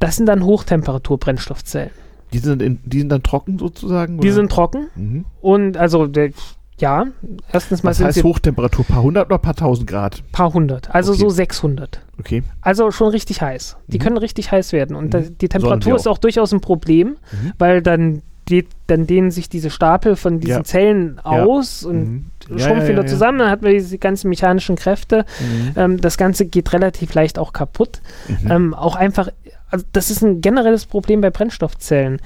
Das 0.00 0.16
sind 0.16 0.26
dann 0.26 0.44
Hochtemperatur-Brennstoffzellen. 0.44 1.90
Die 2.32 2.38
sind, 2.38 2.60
in, 2.60 2.80
die 2.84 2.98
sind 2.98 3.10
dann 3.10 3.22
trocken 3.22 3.60
sozusagen? 3.60 4.18
Die 4.18 4.32
sind 4.32 4.50
trocken. 4.50 4.88
Mhm. 4.96 5.24
Und 5.40 5.76
also 5.76 6.08
der, 6.08 6.30
ja, 6.78 7.06
erstens 7.52 7.82
mal 7.82 7.94
sind 7.94 8.06
heißt 8.06 8.24
Hochtemperatur? 8.24 8.84
Paar 8.84 9.02
hundert 9.02 9.26
oder 9.26 9.38
paar 9.38 9.54
tausend 9.54 9.86
Grad? 9.88 10.22
Paar 10.32 10.52
hundert, 10.52 10.92
also 10.92 11.12
okay. 11.12 11.20
so 11.20 11.28
600. 11.30 12.00
Okay. 12.18 12.42
Also 12.60 12.90
schon 12.90 13.08
richtig 13.08 13.42
heiß. 13.42 13.76
Die 13.86 13.98
mhm. 13.98 14.02
können 14.02 14.16
richtig 14.16 14.50
heiß 14.50 14.72
werden. 14.72 14.96
Und 14.96 15.14
mhm. 15.14 15.38
die 15.38 15.48
Temperatur 15.48 15.94
auch. 15.94 15.96
ist 15.96 16.08
auch 16.08 16.18
durchaus 16.18 16.52
ein 16.52 16.60
Problem, 16.60 17.08
mhm. 17.08 17.52
weil 17.58 17.80
dann, 17.80 18.22
die, 18.48 18.66
dann 18.88 19.06
dehnen 19.06 19.30
sich 19.30 19.48
diese 19.48 19.70
Stapel 19.70 20.16
von 20.16 20.40
diesen 20.40 20.58
ja. 20.58 20.64
Zellen 20.64 21.20
aus 21.20 21.82
ja. 21.82 21.90
und 21.90 21.98
mhm. 21.98 22.30
schrumpfen 22.58 22.82
ja, 22.82 22.88
wieder 22.88 23.06
zusammen. 23.06 23.38
Dann 23.38 23.50
hat 23.50 23.62
man 23.62 23.72
diese 23.72 23.98
ganzen 23.98 24.28
mechanischen 24.28 24.74
Kräfte. 24.74 25.24
Mhm. 25.40 25.72
Ähm, 25.76 26.00
das 26.00 26.16
Ganze 26.16 26.44
geht 26.46 26.72
relativ 26.72 27.14
leicht 27.14 27.38
auch 27.38 27.52
kaputt. 27.52 28.00
Mhm. 28.26 28.50
Ähm, 28.50 28.74
auch 28.74 28.96
einfach, 28.96 29.28
also 29.70 29.84
das 29.92 30.10
ist 30.10 30.22
ein 30.22 30.40
generelles 30.40 30.86
Problem 30.86 31.20
bei 31.20 31.30
Brennstoffzellen 31.30 32.20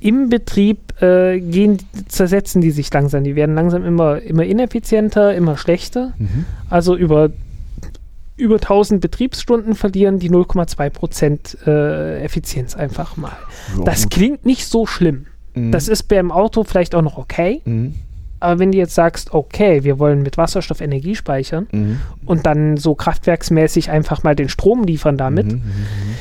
im 0.00 0.30
Betrieb 0.30 1.00
äh, 1.02 1.40
gehen, 1.40 1.78
zersetzen 2.08 2.60
die 2.60 2.70
sich 2.70 2.92
langsam. 2.92 3.22
Die 3.24 3.36
werden 3.36 3.54
langsam 3.54 3.84
immer, 3.84 4.20
immer 4.20 4.44
ineffizienter, 4.44 5.34
immer 5.34 5.56
schlechter. 5.56 6.14
Mhm. 6.18 6.46
Also 6.68 6.96
über, 6.96 7.30
über 8.36 8.56
1000 8.56 9.00
Betriebsstunden 9.00 9.74
verlieren 9.74 10.18
die 10.18 10.30
0,2 10.30 10.90
Prozent 10.90 11.58
äh, 11.66 12.22
Effizienz 12.22 12.74
einfach 12.76 13.16
mal. 13.16 13.36
Ja, 13.76 13.84
das 13.84 14.08
klingt 14.08 14.46
nicht 14.46 14.66
so 14.66 14.86
schlimm. 14.86 15.26
Mhm. 15.54 15.70
Das 15.70 15.88
ist 15.88 16.04
beim 16.04 16.32
Auto 16.32 16.64
vielleicht 16.64 16.94
auch 16.94 17.02
noch 17.02 17.18
okay. 17.18 17.60
Mhm. 17.64 17.94
Aber 18.40 18.58
wenn 18.58 18.72
du 18.72 18.78
jetzt 18.78 18.94
sagst, 18.94 19.34
okay, 19.34 19.84
wir 19.84 19.98
wollen 19.98 20.22
mit 20.22 20.38
Wasserstoff 20.38 20.80
Energie 20.80 21.14
speichern 21.14 21.68
mhm. 21.70 22.00
und 22.24 22.46
dann 22.46 22.78
so 22.78 22.94
kraftwerksmäßig 22.94 23.90
einfach 23.90 24.22
mal 24.22 24.34
den 24.34 24.48
Strom 24.48 24.84
liefern 24.84 25.18
damit, 25.18 25.46
mhm, 25.46 25.58
mhm, 25.58 26.16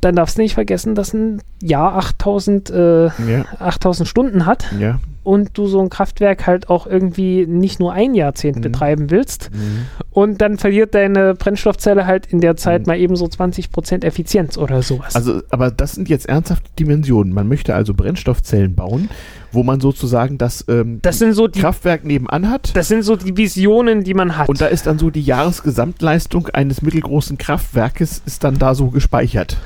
dann 0.00 0.14
darfst 0.14 0.38
du 0.38 0.42
nicht 0.42 0.54
vergessen, 0.54 0.94
dass 0.94 1.12
ein 1.12 1.42
Jahr 1.60 1.96
8000, 1.96 2.70
äh, 2.70 3.04
ja. 3.06 3.44
8000 3.58 4.08
Stunden 4.08 4.46
hat 4.46 4.66
ja. 4.78 5.00
und 5.24 5.58
du 5.58 5.66
so 5.66 5.80
ein 5.80 5.90
Kraftwerk 5.90 6.46
halt 6.46 6.70
auch 6.70 6.86
irgendwie 6.86 7.46
nicht 7.46 7.80
nur 7.80 7.92
ein 7.92 8.14
Jahrzehnt 8.14 8.58
mhm. 8.58 8.60
betreiben 8.60 9.10
willst 9.10 9.50
mhm. 9.52 9.86
und 10.12 10.40
dann 10.40 10.56
verliert 10.56 10.94
deine 10.94 11.34
Brennstoffzelle 11.34 12.06
halt 12.06 12.26
in 12.26 12.40
der 12.40 12.56
Zeit 12.56 12.82
mhm. 12.82 12.92
mal 12.92 12.98
eben 12.98 13.16
so 13.16 13.24
20% 13.26 14.04
Effizienz 14.04 14.56
oder 14.56 14.82
sowas. 14.82 15.16
Also, 15.16 15.42
aber 15.50 15.72
das 15.72 15.92
sind 15.92 16.08
jetzt 16.08 16.28
ernsthafte 16.28 16.70
Dimensionen. 16.78 17.32
Man 17.32 17.48
möchte 17.48 17.74
also 17.74 17.92
Brennstoffzellen 17.92 18.76
bauen, 18.76 19.10
wo 19.50 19.64
man 19.64 19.80
sozusagen 19.80 20.38
das, 20.38 20.64
ähm, 20.68 21.00
das 21.02 21.18
so 21.18 21.48
die, 21.48 21.58
Kraftwerk 21.60 22.04
nebenan 22.04 22.50
hat. 22.50 22.76
Das 22.76 22.86
sind 22.86 23.02
so 23.02 23.16
die 23.16 23.36
Visionen, 23.36 24.04
die 24.04 24.14
man 24.14 24.36
hat. 24.36 24.48
Und 24.48 24.60
da 24.60 24.66
ist 24.66 24.86
dann 24.86 25.00
so 25.00 25.10
die 25.10 25.22
Jahresgesamtleistung 25.22 26.46
eines 26.50 26.82
mittelgroßen 26.82 27.36
Kraftwerkes 27.36 28.22
ist 28.26 28.44
dann 28.44 28.58
da 28.60 28.76
so 28.76 28.90
gespeichert. 28.90 29.56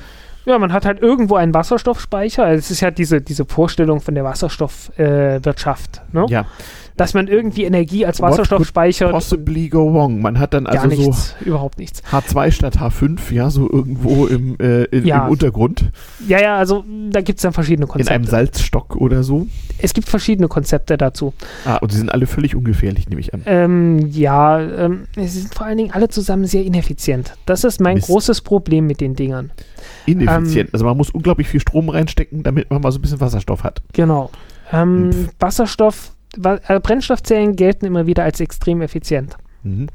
Ja, 0.44 0.59
man 0.59 0.73
hat 0.73 0.85
halt 0.85 1.01
irgendwo 1.01 1.36
einen 1.36 1.55
Wasserstoffspeicher. 1.55 2.44
Also 2.44 2.59
es 2.59 2.70
ist 2.70 2.81
ja 2.81 2.90
diese, 2.90 3.20
diese 3.20 3.44
Vorstellung 3.44 4.01
von 4.01 4.14
der 4.14 4.24
Wasserstoffwirtschaft. 4.24 6.02
Äh, 6.12 6.16
ne? 6.16 6.27
Ja 6.28 6.47
dass 6.97 7.14
man 7.14 7.28
irgendwie 7.28 7.64
Energie 7.64 8.06
als 8.06 8.20
Wasserstoff 8.20 8.66
speichert. 8.66 9.12
Possibly 9.12 9.69
go 9.69 9.93
wrong. 9.93 10.20
Man 10.20 10.39
hat 10.39 10.55
dann 10.55 10.66
also 10.66 10.86
nichts, 10.86 11.35
so 11.39 11.44
überhaupt 11.44 11.78
nichts. 11.78 12.02
H2 12.10 12.51
statt 12.51 12.78
H5, 12.78 13.32
ja, 13.32 13.51
so 13.51 13.70
irgendwo 13.70 14.27
im, 14.27 14.56
äh, 14.59 14.85
in, 14.85 15.06
ja. 15.06 15.27
im 15.27 15.32
Untergrund. 15.32 15.90
Ja, 16.27 16.40
ja, 16.40 16.56
also 16.56 16.85
da 17.10 17.20
gibt 17.20 17.39
es 17.39 17.43
dann 17.43 17.52
verschiedene 17.52 17.86
Konzepte. 17.86 18.12
In 18.12 18.14
einem 18.14 18.24
Salzstock 18.27 18.97
oder 18.97 19.23
so. 19.23 19.47
Es 19.78 19.94
gibt 19.94 20.09
verschiedene 20.09 20.48
Konzepte 20.48 20.97
dazu. 20.97 21.32
Ah, 21.64 21.77
und 21.77 21.93
die 21.93 21.97
sind 21.97 22.12
alle 22.12 22.27
völlig 22.27 22.55
ungefährlich, 22.55 23.09
nehme 23.09 23.20
ich 23.20 23.35
an. 23.35 23.43
Ähm, 23.47 24.10
ja, 24.12 24.60
ähm, 24.60 25.05
sie 25.16 25.27
sind 25.27 25.55
vor 25.55 25.66
allen 25.66 25.78
Dingen 25.78 25.90
alle 25.93 26.09
zusammen 26.09 26.47
sehr 26.47 26.64
ineffizient. 26.64 27.35
Das 27.47 27.64
ist 27.64 27.81
mein 27.81 27.97
Mist. 27.97 28.06
großes 28.06 28.43
Problem 28.43 28.86
mit 28.86 29.01
den 29.01 29.14
Dingern. 29.14 29.51
Ineffizient. 30.06 30.69
Ähm, 30.69 30.70
also 30.73 30.85
man 30.85 30.97
muss 30.97 31.10
unglaublich 31.10 31.48
viel 31.48 31.60
Strom 31.60 31.89
reinstecken, 31.89 32.43
damit 32.43 32.70
man 32.70 32.81
mal 32.81 32.93
so 32.93 32.98
ein 32.98 33.02
bisschen 33.02 33.20
Wasserstoff 33.20 33.64
hat. 33.64 33.82
Genau. 33.93 34.31
Ähm, 34.73 35.28
Wasserstoff 35.39 36.09
äh, 36.09 36.11
Brennstoffzellen 36.39 37.57
gelten 37.57 37.87
immer 37.87 38.07
wieder 38.07 38.25
als 38.25 38.41
extrem 38.41 38.83
effizient. 38.83 39.37
Mhm. 39.63 39.89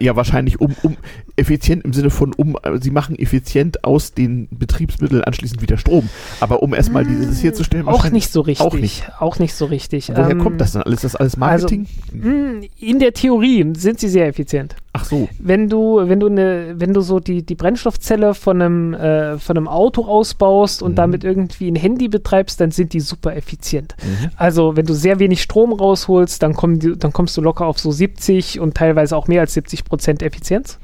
Ja, 0.00 0.16
wahrscheinlich 0.16 0.60
um, 0.60 0.74
um 0.82 0.96
effizient 1.38 1.84
im 1.84 1.92
Sinne 1.92 2.10
von 2.10 2.32
um, 2.34 2.56
äh, 2.62 2.78
sie 2.80 2.90
machen 2.90 3.18
effizient 3.18 3.84
aus 3.84 4.12
den 4.12 4.48
Betriebsmitteln 4.50 5.22
anschließend 5.22 5.62
wieder 5.62 5.78
Strom. 5.78 6.08
Aber 6.40 6.62
um 6.62 6.74
erstmal 6.74 7.04
dieses 7.04 7.40
hier 7.40 7.54
zu 7.54 7.64
stellen, 7.64 7.86
auch 7.88 8.10
nicht 8.10 8.30
so 8.30 8.40
richtig. 8.40 8.66
Auch 8.66 8.74
nicht, 8.74 9.10
auch 9.20 9.38
nicht 9.38 9.54
so 9.54 9.64
richtig. 9.66 10.10
Woher 10.10 10.30
ähm, 10.30 10.38
kommt 10.40 10.60
das 10.60 10.72
dann 10.72 10.82
alles? 10.82 10.98
Ist 10.98 11.14
das 11.14 11.16
alles 11.16 11.36
Marketing? 11.36 11.86
Also, 12.12 12.66
in 12.80 12.98
der 12.98 13.12
Theorie 13.12 13.64
sind 13.76 14.00
sie 14.00 14.08
sehr 14.08 14.26
effizient. 14.26 14.74
Ach 14.92 15.04
so. 15.04 15.28
Wenn 15.38 15.68
du, 15.68 16.00
wenn 16.02 16.18
du 16.18 16.26
eine, 16.26 16.74
wenn 16.76 16.92
du 16.92 17.02
so 17.02 17.20
die, 17.20 17.44
die 17.44 17.54
Brennstoffzelle 17.54 18.34
von 18.34 18.60
einem, 18.60 18.94
äh, 18.94 19.38
von 19.38 19.56
einem 19.56 19.68
Auto 19.68 20.04
ausbaust 20.04 20.82
und 20.82 20.92
mhm. 20.92 20.96
damit 20.96 21.24
irgendwie 21.24 21.70
ein 21.70 21.76
Handy 21.76 22.08
betreibst, 22.08 22.60
dann 22.60 22.70
sind 22.70 22.92
die 22.92 23.00
super 23.00 23.36
effizient. 23.36 23.94
Mhm. 24.02 24.30
Also 24.36 24.76
wenn 24.76 24.86
du 24.86 24.94
sehr 24.94 25.18
wenig 25.18 25.42
Strom 25.42 25.72
rausholst, 25.72 26.42
dann, 26.42 26.56
die, 26.78 26.98
dann 26.98 27.12
kommst 27.12 27.36
du 27.36 27.40
locker 27.40 27.66
auf 27.66 27.78
so 27.78 27.92
70 27.92 28.60
und 28.60 28.74
teilweise 28.74 29.16
auch 29.16 29.28
mehr 29.28 29.42
als 29.42 29.54
70 29.54 29.84
Prozent 29.84 30.22
Effizienz. 30.22 30.78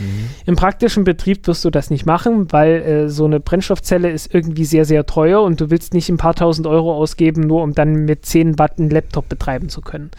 Mhm. 0.00 0.28
Im 0.46 0.56
praktischen 0.56 1.04
Betrieb 1.04 1.46
wirst 1.46 1.64
du 1.64 1.70
das 1.70 1.90
nicht 1.90 2.06
machen, 2.06 2.50
weil 2.52 2.82
äh, 2.82 3.08
so 3.08 3.24
eine 3.24 3.40
Brennstoffzelle 3.40 4.10
ist 4.10 4.34
irgendwie 4.34 4.64
sehr, 4.64 4.84
sehr 4.84 5.06
teuer 5.06 5.42
und 5.42 5.60
du 5.60 5.70
willst 5.70 5.94
nicht 5.94 6.08
ein 6.08 6.16
paar 6.16 6.34
tausend 6.34 6.66
Euro 6.66 6.94
ausgeben, 6.94 7.42
nur 7.42 7.62
um 7.62 7.74
dann 7.74 8.04
mit 8.04 8.26
10 8.26 8.58
Watt 8.58 8.78
einen 8.78 8.90
Laptop 8.90 9.28
betreiben 9.28 9.68
zu 9.68 9.80
können. 9.80 10.10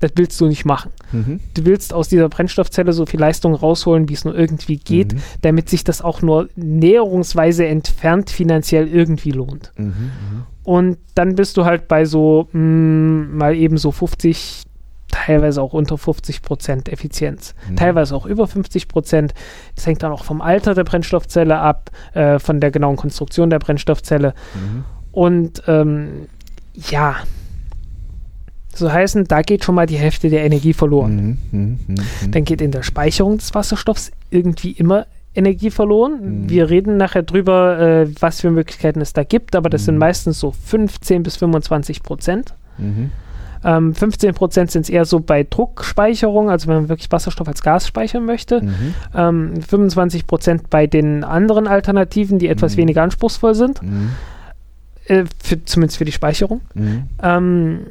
Das 0.00 0.12
willst 0.16 0.40
du 0.40 0.46
nicht 0.46 0.64
machen. 0.64 0.90
Mhm. 1.12 1.40
Du 1.54 1.66
willst 1.66 1.92
aus 1.92 2.08
dieser 2.08 2.28
Brennstoffzelle 2.30 2.92
so 2.92 3.04
viel 3.04 3.20
Leistung 3.20 3.54
rausholen, 3.54 4.08
wie 4.08 4.14
es 4.14 4.24
nur 4.24 4.36
irgendwie 4.36 4.78
geht, 4.78 5.14
mhm. 5.14 5.20
damit 5.42 5.68
sich 5.68 5.84
das 5.84 6.00
auch 6.00 6.22
nur 6.22 6.48
näherungsweise 6.56 7.66
entfernt 7.66 8.30
finanziell 8.30 8.88
irgendwie 8.88 9.30
lohnt. 9.30 9.72
Mhm, 9.76 9.84
mhm. 9.84 10.42
Und 10.62 10.98
dann 11.14 11.34
bist 11.34 11.56
du 11.56 11.64
halt 11.64 11.86
bei 11.86 12.04
so 12.04 12.48
mh, 12.52 12.60
mm, 12.60 13.36
mal 13.36 13.54
eben 13.54 13.76
so 13.76 13.92
50, 13.92 14.62
teilweise 15.10 15.62
auch 15.62 15.72
unter 15.72 15.98
50 15.98 16.42
Prozent 16.42 16.88
Effizienz. 16.88 17.54
Mhm. 17.68 17.76
Teilweise 17.76 18.14
auch 18.14 18.26
über 18.26 18.46
50 18.46 18.88
Prozent. 18.88 19.34
Das 19.74 19.86
hängt 19.86 20.02
dann 20.02 20.12
auch 20.12 20.24
vom 20.24 20.40
Alter 20.40 20.74
der 20.74 20.84
Brennstoffzelle 20.84 21.58
ab, 21.58 21.90
äh, 22.14 22.38
von 22.38 22.60
der 22.60 22.70
genauen 22.70 22.96
Konstruktion 22.96 23.50
der 23.50 23.58
Brennstoffzelle. 23.58 24.34
Mhm. 24.54 24.84
Und 25.12 25.62
ähm, 25.66 26.28
ja, 26.74 27.16
so 28.74 28.90
heißen, 28.90 29.24
da 29.24 29.42
geht 29.42 29.64
schon 29.64 29.74
mal 29.74 29.86
die 29.86 29.96
Hälfte 29.96 30.30
der 30.30 30.44
Energie 30.44 30.72
verloren. 30.72 31.38
Mhm, 31.50 31.78
mh, 31.86 32.02
mh, 32.02 32.02
Dann 32.30 32.44
geht 32.44 32.60
in 32.60 32.70
der 32.70 32.82
Speicherung 32.82 33.38
des 33.38 33.54
Wasserstoffs 33.54 34.12
irgendwie 34.30 34.70
immer 34.70 35.06
Energie 35.34 35.70
verloren. 35.70 36.42
Mhm. 36.42 36.50
Wir 36.50 36.70
reden 36.70 36.96
nachher 36.96 37.22
drüber, 37.22 37.78
äh, 37.78 38.08
was 38.20 38.40
für 38.40 38.50
Möglichkeiten 38.50 39.00
es 39.00 39.12
da 39.12 39.22
gibt, 39.24 39.54
aber 39.54 39.70
das 39.70 39.82
mhm. 39.82 39.86
sind 39.86 39.98
meistens 39.98 40.40
so 40.40 40.52
15 40.52 41.22
bis 41.22 41.36
25 41.36 42.02
Prozent. 42.02 42.54
Mhm. 42.78 43.12
Ähm, 43.64 43.94
15 43.94 44.34
Prozent 44.34 44.70
sind 44.70 44.82
es 44.82 44.90
eher 44.90 45.04
so 45.04 45.20
bei 45.20 45.44
Druckspeicherung, 45.48 46.50
also 46.50 46.68
wenn 46.68 46.76
man 46.76 46.88
wirklich 46.88 47.10
Wasserstoff 47.12 47.48
als 47.48 47.62
Gas 47.62 47.86
speichern 47.86 48.24
möchte. 48.24 48.62
Mhm. 48.62 48.94
Ähm, 49.14 49.62
25 49.62 50.26
Prozent 50.26 50.70
bei 50.70 50.86
den 50.86 51.24
anderen 51.24 51.66
Alternativen, 51.66 52.38
die 52.38 52.48
etwas 52.48 52.74
mhm. 52.74 52.82
weniger 52.82 53.02
anspruchsvoll 53.02 53.54
sind. 53.54 53.82
Mhm. 53.82 54.10
Äh, 55.06 55.24
für, 55.42 55.64
zumindest 55.64 55.98
für 55.98 56.04
die 56.04 56.12
Speicherung. 56.12 56.60
Ähm, 57.22 57.86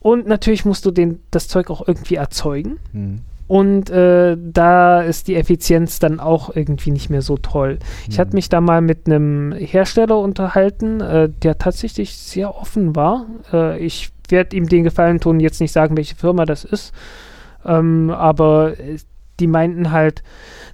und 0.00 0.26
natürlich 0.26 0.64
musst 0.64 0.84
du 0.84 0.90
den, 0.90 1.20
das 1.30 1.48
Zeug 1.48 1.70
auch 1.70 1.86
irgendwie 1.86 2.16
erzeugen. 2.16 2.78
Mhm. 2.92 3.20
Und 3.46 3.90
äh, 3.90 4.36
da 4.38 5.02
ist 5.02 5.28
die 5.28 5.36
Effizienz 5.36 5.98
dann 5.98 6.18
auch 6.18 6.54
irgendwie 6.54 6.90
nicht 6.90 7.10
mehr 7.10 7.20
so 7.20 7.36
toll. 7.36 7.78
Ich 8.08 8.18
hatte 8.18 8.30
mhm. 8.30 8.36
mich 8.36 8.48
da 8.48 8.60
mal 8.60 8.80
mit 8.80 9.06
einem 9.06 9.52
Hersteller 9.52 10.18
unterhalten, 10.18 11.00
äh, 11.00 11.28
der 11.28 11.58
tatsächlich 11.58 12.16
sehr 12.16 12.56
offen 12.56 12.96
war. 12.96 13.26
Äh, 13.52 13.78
ich 13.84 14.13
werde 14.28 14.56
ihm 14.56 14.68
den 14.68 14.84
Gefallen 14.84 15.20
tun, 15.20 15.40
jetzt 15.40 15.60
nicht 15.60 15.72
sagen, 15.72 15.96
welche 15.96 16.16
Firma 16.16 16.44
das 16.44 16.64
ist. 16.64 16.92
Ähm, 17.64 18.10
aber 18.10 18.78
äh, 18.78 18.98
die 19.40 19.46
meinten 19.46 19.90
halt, 19.90 20.22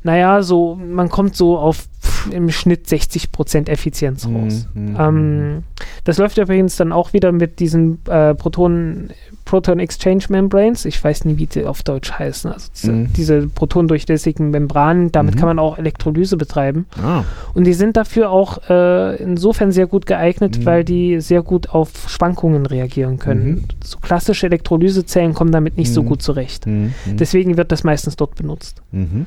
naja, 0.02 0.42
so, 0.42 0.76
man 0.76 1.08
kommt 1.08 1.36
so 1.36 1.58
auf 1.58 1.88
im 2.30 2.50
Schnitt 2.50 2.86
60% 2.86 3.68
Effizienz 3.68 4.26
mhm, 4.26 4.36
raus. 4.36 4.66
Mhm, 4.74 4.96
ähm, 4.98 5.62
das 6.04 6.18
läuft 6.18 6.38
übrigens 6.38 6.76
dann 6.76 6.92
auch 6.92 7.12
wieder 7.12 7.32
mit 7.32 7.60
diesen 7.60 7.98
äh, 8.06 8.34
Protonen, 8.34 9.10
Proton 9.44 9.78
Exchange 9.78 10.24
Membranes. 10.28 10.84
Ich 10.84 11.02
weiß 11.02 11.24
nie, 11.24 11.38
wie 11.38 11.46
die 11.46 11.64
auf 11.64 11.82
Deutsch 11.82 12.12
heißen. 12.12 12.52
Also 12.52 12.68
diese, 12.74 12.92
mhm. 12.92 13.12
diese 13.14 13.48
protondurchlässigen 13.48 14.50
Membranen, 14.50 15.12
damit 15.12 15.34
mhm. 15.34 15.38
kann 15.38 15.48
man 15.48 15.58
auch 15.58 15.78
Elektrolyse 15.78 16.36
betreiben. 16.36 16.86
Ah. 17.02 17.24
Und 17.54 17.64
die 17.64 17.74
sind 17.74 17.96
dafür 17.96 18.30
auch 18.30 18.58
äh, 18.68 19.16
insofern 19.16 19.72
sehr 19.72 19.86
gut 19.86 20.06
geeignet, 20.06 20.58
mhm. 20.58 20.66
weil 20.66 20.84
die 20.84 21.20
sehr 21.20 21.42
gut 21.42 21.70
auf 21.70 22.08
Schwankungen 22.08 22.66
reagieren 22.66 23.18
können. 23.18 23.46
Mhm. 23.46 23.64
So 23.84 23.98
klassische 23.98 24.46
Elektrolysezellen 24.46 25.34
kommen 25.34 25.52
damit 25.52 25.76
nicht 25.76 25.92
so 25.92 26.02
gut 26.02 26.22
zurecht. 26.22 26.66
Deswegen 27.06 27.56
wird 27.56 27.72
das 27.72 27.84
meistens 27.84 28.16
dort 28.16 28.34
benutzt. 28.34 28.82
Mhm 28.92 29.26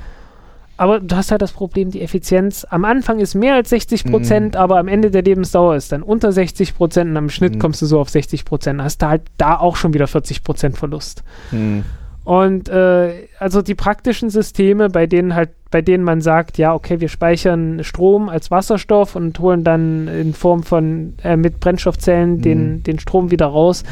aber 0.78 1.00
du 1.00 1.16
hast 1.16 1.32
halt 1.32 1.41
das 1.41 1.52
Problem, 1.52 1.91
die 1.91 2.02
Effizienz 2.02 2.66
am 2.70 2.84
Anfang 2.86 3.20
ist 3.20 3.36
mehr 3.36 3.56
als 3.56 3.70
60 3.70 4.06
Prozent, 4.06 4.56
mhm. 4.56 4.60
aber 4.60 4.80
am 4.80 4.88
Ende 4.88 5.12
der 5.12 5.22
Lebensdauer 5.22 5.76
ist 5.76 5.91
dann 5.91 6.02
unter 6.02 6.32
60 6.32 6.76
Prozent 6.76 7.12
und 7.12 7.18
am 7.18 7.30
Schnitt 7.30 7.56
mhm. 7.56 7.60
kommst 7.60 7.82
du 7.82 7.86
so 7.86 8.00
auf 8.00 8.10
60 8.10 8.44
Prozent. 8.44 8.82
Hast 8.82 9.02
du 9.02 9.08
halt 9.08 9.22
da 9.38 9.58
auch 9.58 9.76
schon 9.76 9.94
wieder 9.94 10.08
40 10.08 10.44
Prozent 10.44 10.78
Verlust. 10.78 11.24
Mhm. 11.52 11.84
Und 12.24 12.70
äh, 12.70 13.28
also 13.38 13.62
die 13.62 13.76
praktischen 13.76 14.30
Systeme, 14.30 14.90
bei 14.90 15.08
denen 15.08 15.36
halt, 15.36 15.50
bei 15.70 15.82
denen 15.82 16.04
man 16.04 16.22
sagt, 16.22 16.58
ja, 16.58 16.74
okay, 16.74 17.02
wir 17.02 17.10
speichern 17.10 17.84
Strom 17.84 18.30
als 18.30 18.50
Wasserstoff 18.50 19.16
und 19.16 19.40
holen 19.40 19.64
dann 19.64 20.08
in 20.08 20.34
Form 20.34 20.64
von 20.64 21.16
äh, 21.24 21.36
mit 21.36 21.60
Brennstoffzellen 21.60 22.41
den, 22.41 22.76
mhm. 22.76 22.84
den 22.84 23.00
Strom 23.00 23.30
wieder 23.30 23.48
raus. 23.48 23.84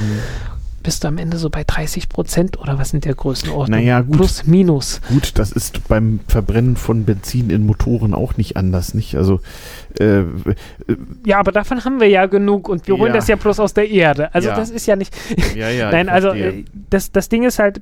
Bist 0.84 1.04
du 1.04 1.08
am 1.08 1.18
Ende 1.18 1.38
so 1.38 1.50
bei 1.50 1.64
30 1.64 2.10
Prozent 2.10 2.60
oder 2.60 2.80
was 2.80 2.90
sind 2.90 3.06
der 3.06 3.14
Größenordnung? 3.14 3.80
Naja, 3.80 4.02
gut. 4.02 4.18
Plus, 4.18 4.46
minus. 4.46 5.02
Gut, 5.10 5.34
das 5.36 5.52
ist 5.52 5.88
beim 5.88 6.20
Verbrennen 6.28 6.76
von 6.76 7.06
Benzin 7.06 7.50
in 7.50 7.66
Motoren 7.66 8.14
auch 8.14 8.38
nicht 8.38 8.58
anders, 8.58 8.94
nicht? 8.94 9.16
Also, 9.16 9.42
äh, 10.00 10.20
äh, 10.20 10.26
ja, 11.26 11.40
aber 11.40 11.52
davon 11.52 11.86
haben 11.86 12.00
wir 12.00 12.08
ja 12.10 12.26
genug 12.26 12.68
und 12.68 12.88
wir 12.88 12.98
holen 12.98 13.10
ja. 13.10 13.18
das 13.18 13.28
ja 13.28 13.36
bloß 13.36 13.60
aus 13.60 13.74
der 13.74 13.90
Erde. 13.90 14.34
Also, 14.34 14.50
ja. 14.50 14.56
das 14.56 14.70
ist 14.70 14.88
ja 14.88 14.96
nicht. 14.96 15.16
Ja, 15.56 15.70
ja. 15.70 15.92
Nein, 15.92 16.10
also, 16.10 16.30
äh, 16.30 16.64
das, 16.90 17.12
das 17.12 17.30
Ding 17.30 17.44
ist 17.44 17.60
halt, 17.60 17.82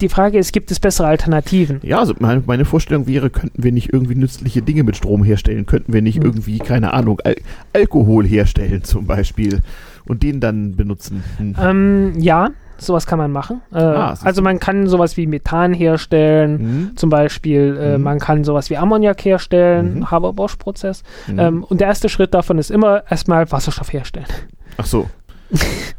die 0.00 0.08
Frage 0.08 0.38
ist, 0.38 0.52
gibt 0.52 0.70
es 0.70 0.80
bessere 0.80 1.06
Alternativen? 1.06 1.80
Ja, 1.82 2.00
also 2.00 2.14
meine, 2.18 2.42
meine, 2.46 2.64
Vorstellung 2.64 3.06
wäre, 3.06 3.30
könnten 3.30 3.62
wir 3.62 3.72
nicht 3.72 3.92
irgendwie 3.92 4.14
nützliche 4.14 4.62
Dinge 4.62 4.82
mit 4.82 4.96
Strom 4.96 5.24
herstellen? 5.24 5.66
Könnten 5.66 5.92
wir 5.92 6.02
nicht 6.02 6.18
hm. 6.18 6.24
irgendwie, 6.24 6.58
keine 6.58 6.92
Ahnung, 6.92 7.20
Al 7.24 7.36
Alkohol 7.72 8.26
herstellen 8.26 8.82
zum 8.82 9.06
Beispiel? 9.06 9.62
Und 10.06 10.22
den 10.22 10.40
dann 10.40 10.76
benutzen. 10.76 11.22
Hm. 11.38 11.56
Ähm, 11.60 12.12
ja, 12.18 12.50
sowas 12.78 13.06
kann 13.06 13.18
man 13.18 13.32
machen. 13.32 13.62
Äh, 13.72 13.78
ah, 13.78 14.14
also 14.22 14.42
man 14.42 14.58
kann 14.58 14.86
sowas 14.86 15.16
wie 15.16 15.26
Methan 15.26 15.72
herstellen, 15.72 16.52
mhm. 16.62 16.96
zum 16.96 17.10
Beispiel. 17.10 17.76
Äh, 17.80 17.98
mhm. 17.98 18.04
Man 18.04 18.18
kann 18.18 18.44
sowas 18.44 18.70
wie 18.70 18.76
Ammoniak 18.76 19.24
herstellen, 19.24 19.96
mhm. 19.96 20.10
Haber-Bosch-Prozess. 20.10 21.02
Mhm. 21.26 21.38
Ähm, 21.38 21.64
und 21.64 21.80
der 21.80 21.88
erste 21.88 22.08
Schritt 22.08 22.34
davon 22.34 22.58
ist 22.58 22.70
immer 22.70 23.04
erstmal 23.10 23.50
Wasserstoff 23.50 23.92
herstellen. 23.92 24.26
Ach 24.76 24.86
so. 24.86 25.08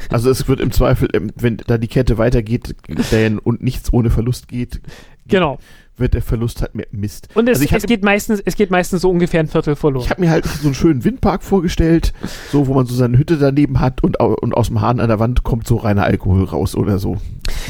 Also 0.09 0.29
es 0.29 0.47
wird 0.47 0.59
im 0.59 0.71
Zweifel, 0.71 1.07
ähm, 1.13 1.31
wenn 1.35 1.57
da 1.65 1.77
die 1.77 1.87
Kette 1.87 2.17
weitergeht 2.17 2.75
und 3.43 3.63
nichts 3.63 3.93
ohne 3.93 4.09
Verlust 4.09 4.47
geht, 4.47 4.81
genau 5.27 5.59
wird 5.97 6.13
der 6.13 6.21
Verlust 6.21 6.61
halt 6.61 6.75
mehr 6.75 6.87
Mist. 6.91 7.29
Und 7.35 7.47
es, 7.47 7.61
also 7.61 7.75
es 7.75 7.85
geht 7.85 8.03
meistens, 8.03 8.41
es 8.43 8.55
geht 8.55 8.71
meistens 8.71 9.01
so 9.01 9.09
ungefähr 9.09 9.39
ein 9.39 9.47
Viertel 9.47 9.75
verloren. 9.75 10.03
Ich 10.03 10.09
habe 10.09 10.21
mir 10.21 10.29
halt 10.29 10.45
so 10.45 10.67
einen 10.67 10.75
schönen 10.75 11.03
Windpark 11.03 11.43
vorgestellt, 11.43 12.13
so 12.51 12.67
wo 12.67 12.73
man 12.73 12.85
so 12.85 12.95
seine 12.95 13.17
Hütte 13.17 13.37
daneben 13.37 13.79
hat 13.79 14.03
und, 14.03 14.19
und 14.19 14.53
aus 14.53 14.67
dem 14.67 14.81
Hahn 14.81 14.99
an 14.99 15.07
der 15.07 15.19
Wand 15.19 15.43
kommt 15.43 15.67
so 15.67 15.77
reiner 15.77 16.03
Alkohol 16.03 16.43
raus 16.43 16.75
oder 16.75 16.99
so. 16.99 17.17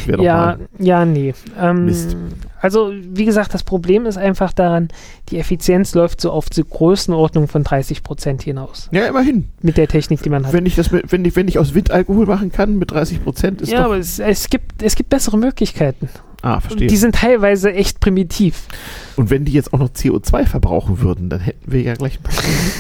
Ja, 0.08 0.58
ja, 0.80 1.06
nee. 1.06 1.34
Ähm, 1.60 1.86
Mist. 1.86 2.16
Also, 2.62 2.92
wie 2.92 3.26
gesagt, 3.26 3.54
das 3.54 3.64
Problem 3.64 4.08
ist 4.08 4.18
einfach 4.18 4.52
daran, 4.52 4.88
die 5.30 5.38
Effizienz 5.38 5.94
läuft 5.94 6.20
so 6.20 6.32
auf 6.32 6.50
die 6.50 6.64
Größenordnung 6.64 7.48
von 7.48 7.64
30 7.64 8.02
Prozent 8.02 8.42
hinaus. 8.42 8.90
Ja, 8.92 9.06
immerhin. 9.06 9.50
Mit 9.62 9.78
der 9.78 9.88
Technik, 9.88 10.24
die 10.24 10.30
man 10.30 10.48
hat. 10.48 10.54
Wenn 10.54 10.66
ich 10.66 10.76
das 10.76 10.90
mit, 10.90 11.12
wenn 11.12 11.24
ich, 11.26 11.36
wenn 11.36 11.48
ich 11.48 11.60
aus 11.60 11.76
Windalkohol 11.76 12.26
machen 12.26 12.52
kann 12.52 12.78
mit 12.78 12.90
30 12.92 13.24
Prozent, 13.24 13.62
ist 13.62 13.72
Ja, 13.72 13.86
aber 13.86 13.98
es, 13.98 14.18
es, 14.18 14.50
gibt, 14.50 14.82
es 14.82 14.96
gibt 14.96 15.10
bessere 15.10 15.38
Möglichkeiten. 15.38 16.10
Ah, 16.46 16.60
verstehe. 16.60 16.86
Die 16.86 16.96
sind 16.96 17.16
teilweise 17.16 17.74
echt 17.74 18.00
primitiv. 18.00 18.68
Und 19.16 19.32
wenn 19.32 19.46
die 19.46 19.52
jetzt 19.52 19.74
auch 19.74 19.80
noch 19.80 19.90
CO2 19.90 20.46
verbrauchen 20.46 21.00
würden, 21.00 21.28
dann 21.28 21.40
hätten 21.40 21.72
wir 21.72 21.82
ja 21.82 21.96
gleich 21.96 22.20
ein 22.20 22.24
paar 22.24 22.36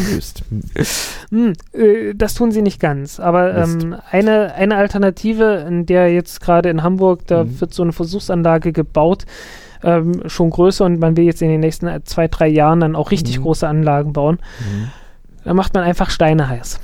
gelöst. 0.06 0.44
Hm, 1.32 1.54
äh, 1.74 2.14
das 2.14 2.36
tun 2.36 2.52
sie 2.52 2.62
nicht 2.62 2.80
ganz. 2.80 3.20
Aber 3.20 3.56
ähm, 3.56 3.96
eine, 4.12 4.54
eine 4.54 4.76
Alternative, 4.76 5.66
in 5.68 5.88
der 5.88 6.14
jetzt 6.14 6.40
gerade 6.42 6.70
in 6.70 6.84
Hamburg, 6.84 7.26
da 7.26 7.44
mhm. 7.44 7.60
wird 7.60 7.74
so 7.74 7.82
eine 7.82 7.92
Versuchsanlage 7.92 8.72
gebaut, 8.72 9.26
ähm, 9.84 10.22
schon 10.28 10.52
größer 10.52 10.86
und 10.86 11.00
man 11.00 11.18
will 11.18 11.26
jetzt 11.26 11.42
in 11.42 11.50
den 11.50 11.62
nächsten 11.62 11.90
zwei, 12.06 12.28
drei 12.28 12.48
Jahren 12.48 12.82
dann 12.82 12.96
auch 12.96 13.10
richtig 13.10 13.40
mhm. 13.40 13.44
große 13.44 13.68
Anlagen 13.68 14.14
bauen. 14.14 14.38
Mhm. 14.60 14.92
Da 15.44 15.56
macht 15.56 15.74
man 15.74 15.84
einfach 15.84 16.12
Steine 16.12 16.48
heiß. 16.48 16.80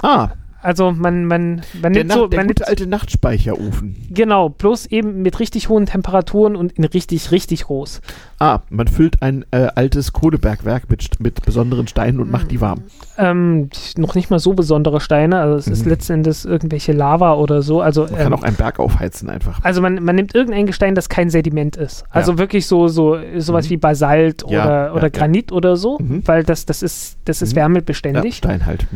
Ah, 0.00 0.30
also 0.64 0.92
man, 0.92 1.26
man, 1.26 1.60
man 1.80 1.92
der 1.92 2.04
nimmt 2.04 2.08
Nacht, 2.08 2.18
so. 2.18 2.26
Der 2.26 2.38
man 2.38 2.46
gute 2.48 2.62
nimmt, 2.62 2.68
alte 2.68 2.86
Nachtspeicherofen. 2.86 3.96
Genau, 4.08 4.48
bloß 4.48 4.86
eben 4.86 5.20
mit 5.20 5.38
richtig 5.38 5.68
hohen 5.68 5.84
Temperaturen 5.84 6.56
und 6.56 6.72
in 6.72 6.84
richtig, 6.84 7.30
richtig 7.32 7.64
groß. 7.64 8.00
Ah, 8.38 8.60
man 8.70 8.88
füllt 8.88 9.20
ein 9.20 9.44
äh, 9.50 9.68
altes 9.74 10.14
Kohlebergwerk 10.14 10.88
mit, 10.88 11.20
mit 11.20 11.44
besonderen 11.44 11.86
Steinen 11.86 12.18
und 12.18 12.30
macht 12.30 12.50
die 12.50 12.62
warm. 12.62 12.84
Ähm, 13.18 13.68
noch 13.98 14.14
nicht 14.14 14.30
mal 14.30 14.38
so 14.38 14.54
besondere 14.54 15.02
Steine, 15.02 15.38
also 15.38 15.56
es 15.56 15.66
mhm. 15.66 15.72
ist 15.74 15.84
letzten 15.84 16.12
Endes 16.14 16.46
irgendwelche 16.46 16.92
Lava 16.92 17.34
oder 17.34 17.60
so. 17.60 17.82
Also, 17.82 18.04
man 18.04 18.12
ähm, 18.12 18.18
kann 18.18 18.32
auch 18.32 18.42
einen 18.42 18.56
Berg 18.56 18.80
aufheizen 18.80 19.28
einfach. 19.28 19.62
Also 19.62 19.82
man, 19.82 20.02
man 20.02 20.16
nimmt 20.16 20.34
irgendein 20.34 20.64
Gestein, 20.64 20.94
das 20.94 21.10
kein 21.10 21.28
Sediment 21.28 21.76
ist. 21.76 22.06
Also 22.08 22.32
ja. 22.32 22.38
wirklich 22.38 22.66
so, 22.66 22.88
so 22.88 23.18
sowas 23.36 23.66
mhm. 23.66 23.70
wie 23.70 23.76
Basalt 23.76 24.44
ja, 24.48 24.92
oder, 24.92 25.02
ja, 25.02 25.08
Granit 25.10 25.52
oder 25.52 25.76
so, 25.76 25.98
mhm. 25.98 26.26
weil 26.26 26.42
das, 26.42 26.64
das 26.64 26.82
ist, 26.82 27.18
das 27.26 27.42
ist 27.42 27.52
mhm. 27.52 27.56
wärmebeständig. 27.56 28.38
Stein 28.38 28.64
halt. 28.64 28.86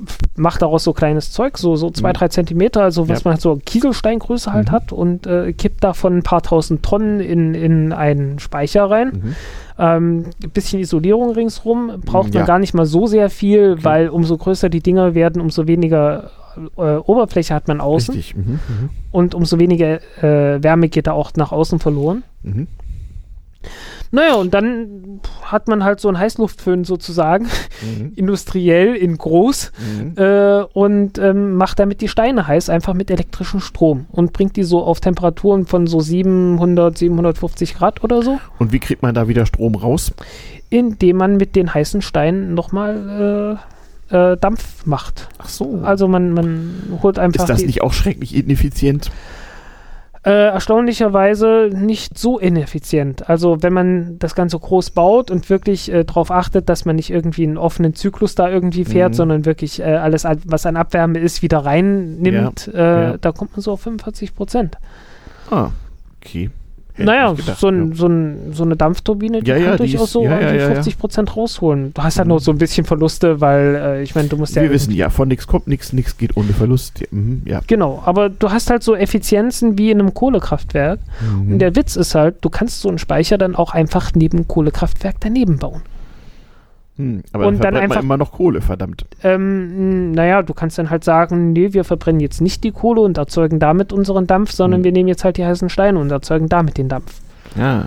Mhm 0.00 0.30
macht 0.40 0.62
daraus 0.62 0.84
so 0.84 0.92
kleines 0.92 1.30
Zeug, 1.30 1.58
so, 1.58 1.76
so 1.76 1.90
zwei, 1.90 2.08
mhm. 2.08 2.14
drei 2.14 2.28
Zentimeter, 2.28 2.82
also 2.82 3.08
was 3.08 3.20
ja. 3.20 3.22
man 3.26 3.34
halt 3.34 3.42
so 3.42 3.58
Kieselsteingröße 3.64 4.52
halt 4.52 4.68
mhm. 4.68 4.72
hat 4.72 4.92
und 4.92 5.26
äh, 5.26 5.52
kippt 5.52 5.84
davon 5.84 6.18
ein 6.18 6.22
paar 6.22 6.42
tausend 6.42 6.82
Tonnen 6.82 7.20
in, 7.20 7.54
in 7.54 7.92
einen 7.92 8.38
Speicher 8.38 8.90
rein. 8.90 9.08
Mhm. 9.08 9.36
Ähm, 9.78 10.24
bisschen 10.52 10.80
Isolierung 10.80 11.32
ringsrum, 11.32 12.00
braucht 12.04 12.34
ja. 12.34 12.40
man 12.40 12.46
gar 12.46 12.58
nicht 12.58 12.74
mal 12.74 12.86
so 12.86 13.06
sehr 13.06 13.30
viel, 13.30 13.72
okay. 13.72 13.84
weil 13.84 14.08
umso 14.08 14.36
größer 14.36 14.68
die 14.68 14.80
Dinger 14.80 15.14
werden, 15.14 15.40
umso 15.40 15.66
weniger 15.66 16.30
äh, 16.76 16.96
Oberfläche 16.96 17.54
hat 17.54 17.68
man 17.68 17.80
außen. 17.80 18.14
Richtig. 18.14 18.36
Mhm, 18.36 18.52
mhm. 18.52 18.90
Und 19.10 19.34
umso 19.34 19.58
weniger 19.58 20.00
äh, 20.22 20.62
Wärme 20.62 20.88
geht 20.88 21.06
da 21.06 21.12
auch 21.12 21.32
nach 21.36 21.52
außen 21.52 21.78
verloren. 21.78 22.24
Mhm. 22.42 22.66
Naja, 24.12 24.34
und 24.34 24.52
dann 24.54 25.20
hat 25.44 25.68
man 25.68 25.84
halt 25.84 26.00
so 26.00 26.08
einen 26.08 26.18
Heißluftföhn 26.18 26.84
sozusagen, 26.84 27.46
mhm. 27.80 28.12
industriell 28.16 28.94
in 28.94 29.16
groß, 29.16 29.72
mhm. 29.78 30.14
äh, 30.16 30.62
und 30.72 31.18
ähm, 31.18 31.54
macht 31.54 31.78
damit 31.78 32.00
die 32.00 32.08
Steine 32.08 32.46
heiß, 32.46 32.70
einfach 32.70 32.94
mit 32.94 33.10
elektrischem 33.10 33.60
Strom 33.60 34.06
und 34.10 34.32
bringt 34.32 34.56
die 34.56 34.64
so 34.64 34.82
auf 34.82 35.00
Temperaturen 35.00 35.66
von 35.66 35.86
so 35.86 36.00
700, 36.00 36.98
750 36.98 37.74
Grad 37.74 38.02
oder 38.02 38.22
so. 38.22 38.40
Und 38.58 38.72
wie 38.72 38.80
kriegt 38.80 39.02
man 39.02 39.14
da 39.14 39.28
wieder 39.28 39.46
Strom 39.46 39.76
raus? 39.76 40.12
Indem 40.70 41.16
man 41.16 41.36
mit 41.36 41.56
den 41.56 41.72
heißen 41.72 42.02
Steinen 42.02 42.54
nochmal 42.54 43.58
äh, 44.10 44.14
äh, 44.16 44.36
Dampf 44.36 44.86
macht. 44.86 45.28
Ach 45.38 45.48
so. 45.48 45.80
Also 45.82 46.08
man, 46.08 46.32
man 46.32 46.98
holt 47.02 47.18
einfach. 47.18 47.44
Ist 47.44 47.50
das 47.50 47.62
nicht 47.64 47.82
auch 47.82 47.92
schrecklich 47.92 48.34
ineffizient? 48.34 49.10
Äh, 50.22 50.48
erstaunlicherweise 50.48 51.70
nicht 51.72 52.18
so 52.18 52.38
ineffizient. 52.38 53.30
Also 53.30 53.62
wenn 53.62 53.72
man 53.72 54.18
das 54.18 54.34
Ganze 54.34 54.58
groß 54.58 54.90
baut 54.90 55.30
und 55.30 55.48
wirklich 55.48 55.90
äh, 55.90 56.04
darauf 56.04 56.30
achtet, 56.30 56.68
dass 56.68 56.84
man 56.84 56.96
nicht 56.96 57.08
irgendwie 57.08 57.44
einen 57.44 57.56
offenen 57.56 57.94
Zyklus 57.94 58.34
da 58.34 58.50
irgendwie 58.50 58.84
fährt, 58.84 59.12
mhm. 59.12 59.16
sondern 59.16 59.44
wirklich 59.46 59.80
äh, 59.80 59.84
alles, 59.84 60.26
was 60.44 60.66
an 60.66 60.76
Abwärme 60.76 61.18
ist, 61.18 61.40
wieder 61.40 61.58
reinnimmt, 61.58 62.70
ja. 62.70 62.72
Äh, 62.72 63.02
ja. 63.12 63.16
da 63.16 63.32
kommt 63.32 63.52
man 63.52 63.62
so 63.62 63.72
auf 63.72 63.80
45 63.80 64.34
Prozent. 64.34 64.76
Ah, 65.50 65.70
okay. 66.20 66.50
Naja, 67.04 67.32
gedacht, 67.32 67.58
so, 67.58 67.68
ein, 67.68 67.90
ja. 67.90 67.96
so, 67.96 68.06
ein, 68.06 68.52
so, 68.52 68.64
eine 68.64 68.76
Dampfturbine, 68.76 69.42
die 69.42 69.50
ja, 69.50 69.56
kann 69.56 69.64
ja, 69.64 69.76
durchaus 69.76 70.04
ist, 70.04 70.12
so 70.12 70.24
ja, 70.24 70.52
ja, 70.52 70.66
50 70.66 70.98
Prozent 70.98 71.36
rausholen. 71.36 71.92
Du 71.94 72.02
hast 72.02 72.18
halt 72.18 72.28
mhm. 72.28 72.34
noch 72.34 72.40
so 72.40 72.50
ein 72.50 72.58
bisschen 72.58 72.84
Verluste, 72.84 73.40
weil 73.40 73.74
äh, 73.74 74.02
ich 74.02 74.14
meine, 74.14 74.28
du 74.28 74.36
musst 74.36 74.56
ja. 74.56 74.62
Wir 74.62 74.70
wissen 74.70 74.92
ja, 74.92 75.10
von 75.10 75.28
nichts 75.28 75.46
kommt 75.46 75.66
nichts, 75.66 75.92
nichts 75.92 76.16
geht 76.16 76.36
ohne 76.36 76.52
Verlust. 76.52 77.02
Mhm, 77.10 77.42
ja. 77.44 77.60
Genau, 77.66 78.02
aber 78.04 78.28
du 78.28 78.50
hast 78.50 78.70
halt 78.70 78.82
so 78.82 78.94
Effizienzen 78.94 79.78
wie 79.78 79.90
in 79.90 80.00
einem 80.00 80.14
Kohlekraftwerk. 80.14 81.00
Mhm. 81.20 81.52
Und 81.52 81.58
der 81.58 81.76
Witz 81.76 81.96
ist 81.96 82.14
halt, 82.14 82.36
du 82.40 82.50
kannst 82.50 82.80
so 82.80 82.88
einen 82.88 82.98
Speicher 82.98 83.38
dann 83.38 83.54
auch 83.54 83.72
einfach 83.72 84.12
neben 84.14 84.38
einem 84.38 84.48
Kohlekraftwerk 84.48 85.16
daneben 85.20 85.58
bauen. 85.58 85.82
Hm, 87.00 87.22
aber 87.32 87.46
und 87.46 87.64
dann, 87.64 87.74
dann 87.74 87.82
einfach 87.82 88.02
immer 88.02 88.16
noch 88.16 88.32
Kohle, 88.32 88.60
verdammt. 88.60 89.06
Ähm, 89.22 90.12
naja, 90.12 90.42
du 90.42 90.52
kannst 90.54 90.78
dann 90.78 90.90
halt 90.90 91.04
sagen, 91.04 91.52
nee, 91.52 91.72
wir 91.72 91.84
verbrennen 91.84 92.20
jetzt 92.20 92.40
nicht 92.40 92.62
die 92.62 92.72
Kohle 92.72 93.00
und 93.00 93.18
erzeugen 93.18 93.58
damit 93.58 93.92
unseren 93.92 94.26
Dampf, 94.26 94.52
sondern 94.52 94.80
hm. 94.80 94.84
wir 94.84 94.92
nehmen 94.92 95.08
jetzt 95.08 95.24
halt 95.24 95.36
die 95.36 95.44
heißen 95.44 95.68
Steine 95.70 95.98
und 95.98 96.10
erzeugen 96.10 96.48
damit 96.48 96.78
den 96.78 96.88
Dampf. 96.88 97.20
Ja. 97.56 97.86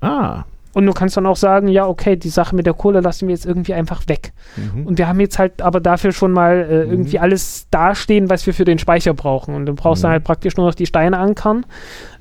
Ah. 0.00 0.44
Und 0.74 0.86
du 0.86 0.92
kannst 0.92 1.16
dann 1.16 1.26
auch 1.26 1.36
sagen, 1.36 1.68
ja, 1.68 1.86
okay, 1.86 2.16
die 2.16 2.28
Sache 2.28 2.54
mit 2.54 2.66
der 2.66 2.74
Kohle 2.74 3.00
lassen 3.00 3.28
wir 3.28 3.34
jetzt 3.34 3.46
irgendwie 3.46 3.74
einfach 3.74 4.08
weg. 4.08 4.32
Mhm. 4.56 4.86
Und 4.86 4.98
wir 4.98 5.06
haben 5.06 5.20
jetzt 5.20 5.38
halt 5.38 5.62
aber 5.62 5.80
dafür 5.80 6.10
schon 6.10 6.32
mal 6.32 6.66
äh, 6.68 6.84
mhm. 6.84 6.90
irgendwie 6.90 7.18
alles 7.20 7.68
dastehen, 7.70 8.28
was 8.28 8.44
wir 8.44 8.54
für 8.54 8.64
den 8.64 8.80
Speicher 8.80 9.14
brauchen. 9.14 9.54
Und 9.54 9.66
du 9.66 9.74
brauchst 9.74 10.02
mhm. 10.02 10.06
dann 10.06 10.12
halt 10.12 10.24
praktisch 10.24 10.56
nur 10.56 10.66
noch 10.66 10.74
die 10.74 10.86
Steine 10.86 11.18
ankern 11.18 11.64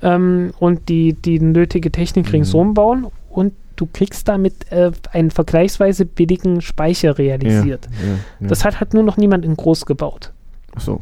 ähm, 0.03 0.53
und 0.59 0.87
die, 0.87 1.13
die 1.13 1.39
nötige 1.39 1.91
Technik 1.91 2.27
mhm. 2.27 2.31
ringsum 2.31 2.73
bauen. 2.75 3.07
Und 3.29 3.53
du 3.75 3.87
kriegst 3.91 4.27
damit 4.27 4.71
äh, 4.71 4.91
einen 5.11 5.31
vergleichsweise 5.31 6.05
billigen 6.05 6.61
Speicher 6.61 7.17
realisiert. 7.17 7.87
Ja, 7.91 8.07
ja, 8.07 8.13
ja. 8.39 8.47
Das 8.47 8.65
hat 8.65 8.79
halt 8.79 8.93
nur 8.93 9.03
noch 9.03 9.17
niemand 9.17 9.45
in 9.45 9.55
groß 9.55 9.85
gebaut. 9.85 10.31
Ach 10.75 10.81
so. 10.81 11.01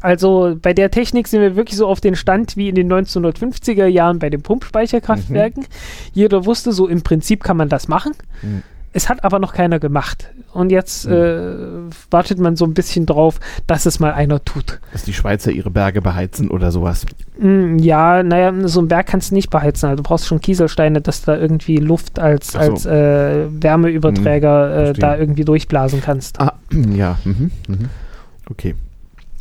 Also 0.00 0.56
bei 0.60 0.74
der 0.74 0.90
Technik 0.90 1.26
sind 1.26 1.40
wir 1.40 1.56
wirklich 1.56 1.76
so 1.76 1.86
auf 1.86 2.00
den 2.00 2.16
Stand 2.16 2.56
wie 2.56 2.68
in 2.68 2.74
den 2.74 2.92
1950er 2.92 3.86
Jahren 3.86 4.18
bei 4.18 4.30
den 4.30 4.42
Pumpspeicherkraftwerken. 4.42 5.62
Mhm. 5.62 5.68
Jeder 6.12 6.44
wusste, 6.44 6.72
so 6.72 6.86
im 6.86 7.02
Prinzip 7.02 7.42
kann 7.42 7.56
man 7.56 7.68
das 7.68 7.88
machen. 7.88 8.12
Mhm. 8.42 8.62
Es 8.96 9.10
hat 9.10 9.24
aber 9.24 9.38
noch 9.40 9.52
keiner 9.52 9.78
gemacht. 9.78 10.30
Und 10.54 10.72
jetzt 10.72 11.06
mhm. 11.06 11.12
äh, 11.12 12.10
wartet 12.10 12.38
man 12.38 12.56
so 12.56 12.64
ein 12.64 12.72
bisschen 12.72 13.04
drauf, 13.04 13.40
dass 13.66 13.84
es 13.84 14.00
mal 14.00 14.14
einer 14.14 14.42
tut. 14.42 14.80
Dass 14.90 15.02
die 15.04 15.12
Schweizer 15.12 15.50
ihre 15.50 15.68
Berge 15.68 16.00
beheizen 16.00 16.50
oder 16.50 16.72
sowas. 16.72 17.04
Mm, 17.38 17.76
ja, 17.76 18.22
naja, 18.22 18.54
so 18.66 18.80
ein 18.80 18.88
Berg 18.88 19.06
kannst 19.06 19.32
du 19.32 19.34
nicht 19.34 19.50
beheizen. 19.50 19.90
Also 19.90 20.02
du 20.02 20.08
brauchst 20.08 20.26
schon 20.26 20.40
Kieselsteine, 20.40 21.02
dass 21.02 21.20
du 21.20 21.32
da 21.32 21.36
irgendwie 21.36 21.76
Luft 21.76 22.18
als, 22.18 22.52
so. 22.52 22.58
als 22.58 22.86
äh, 22.86 23.44
Wärmeüberträger 23.50 24.68
mhm, 24.68 24.84
äh, 24.86 24.92
da 24.94 25.18
irgendwie 25.18 25.44
durchblasen 25.44 26.00
kannst. 26.00 26.40
Ah, 26.40 26.54
ja. 26.94 27.18
Mhm, 27.26 27.50
mhm. 27.68 27.90
Okay 28.48 28.74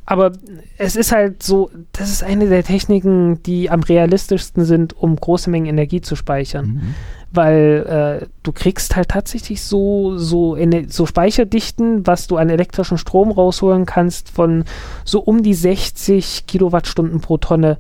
aber 0.06 0.34
es 0.78 0.96
ist 0.96 1.12
halt 1.12 1.42
so, 1.42 1.72
das 1.92 2.12
ist 2.12 2.24
eine 2.24 2.48
der 2.48 2.64
Techniken, 2.64 3.42
die 3.44 3.72
am 3.72 3.82
realistischsten 3.82 4.64
sind, 4.64 4.96
um 4.96 5.16
große 5.16 5.50
Mengen 5.50 5.66
Energie 5.66 6.02
zu 6.02 6.16
speichern. 6.16 6.66
Mhm. 6.66 6.96
Weil 7.36 8.22
äh, 8.22 8.28
du 8.44 8.52
kriegst 8.52 8.96
halt 8.96 9.10
tatsächlich 9.10 9.62
so, 9.62 10.18
so, 10.18 10.58
so 10.88 11.06
Speicherdichten, 11.06 12.06
was 12.08 12.28
du 12.28 12.38
an 12.38 12.50
elektrischen 12.50 12.98
Strom 12.98 13.32
rausholen 13.32 13.86
kannst, 13.86 14.30
von 14.30 14.66
so 15.04 15.20
um 15.20 15.44
die 15.44 15.54
60 15.54 16.46
Kilowattstunden 16.48 17.22
pro 17.22 17.38
Tonne 17.38 17.78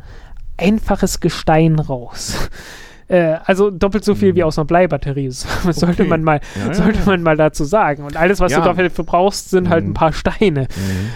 einfaches 0.58 1.20
Gestein 1.20 1.80
raus. 1.80 2.50
Äh, 3.08 3.38
also 3.46 3.70
doppelt 3.70 4.04
so 4.04 4.16
viel 4.16 4.34
wie 4.34 4.40
mhm. 4.40 4.48
aus 4.48 4.58
einer 4.58 4.66
Bleibatterie. 4.66 5.28
Das 5.28 5.46
sollte 5.80 6.02
okay. 6.02 6.10
man 6.10 6.24
mal, 6.24 6.42
ja, 6.56 6.74
sollte 6.74 6.98
man 7.06 7.22
mal 7.22 7.38
dazu 7.38 7.64
sagen. 7.64 8.04
Und 8.04 8.18
alles, 8.18 8.40
was 8.40 8.52
ja. 8.52 8.62
du 8.62 8.74
dafür 8.74 9.06
brauchst, 9.06 9.52
sind 9.52 9.70
halt 9.70 9.84
ein 9.84 9.90
mhm. 9.90 9.94
paar 9.94 10.12
Steine. 10.12 10.62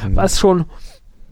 Mhm. 0.05 0.15
Was 0.15 0.39
schon 0.39 0.65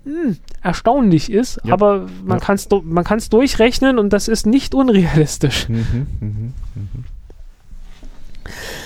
hm, 0.07 0.37
erstaunlich 0.61 1.31
ist, 1.31 1.59
ja. 1.63 1.73
aber 1.73 2.07
man 2.23 2.39
ja. 2.39 2.45
kann 2.45 2.55
es 2.55 2.67
man 2.83 3.03
kann's 3.03 3.29
durchrechnen 3.29 3.99
und 3.99 4.13
das 4.13 4.27
ist 4.27 4.45
nicht 4.45 4.73
unrealistisch. 4.73 5.67
Mhm, 5.69 6.07
mh, 6.19 6.27
mh. 6.29 7.03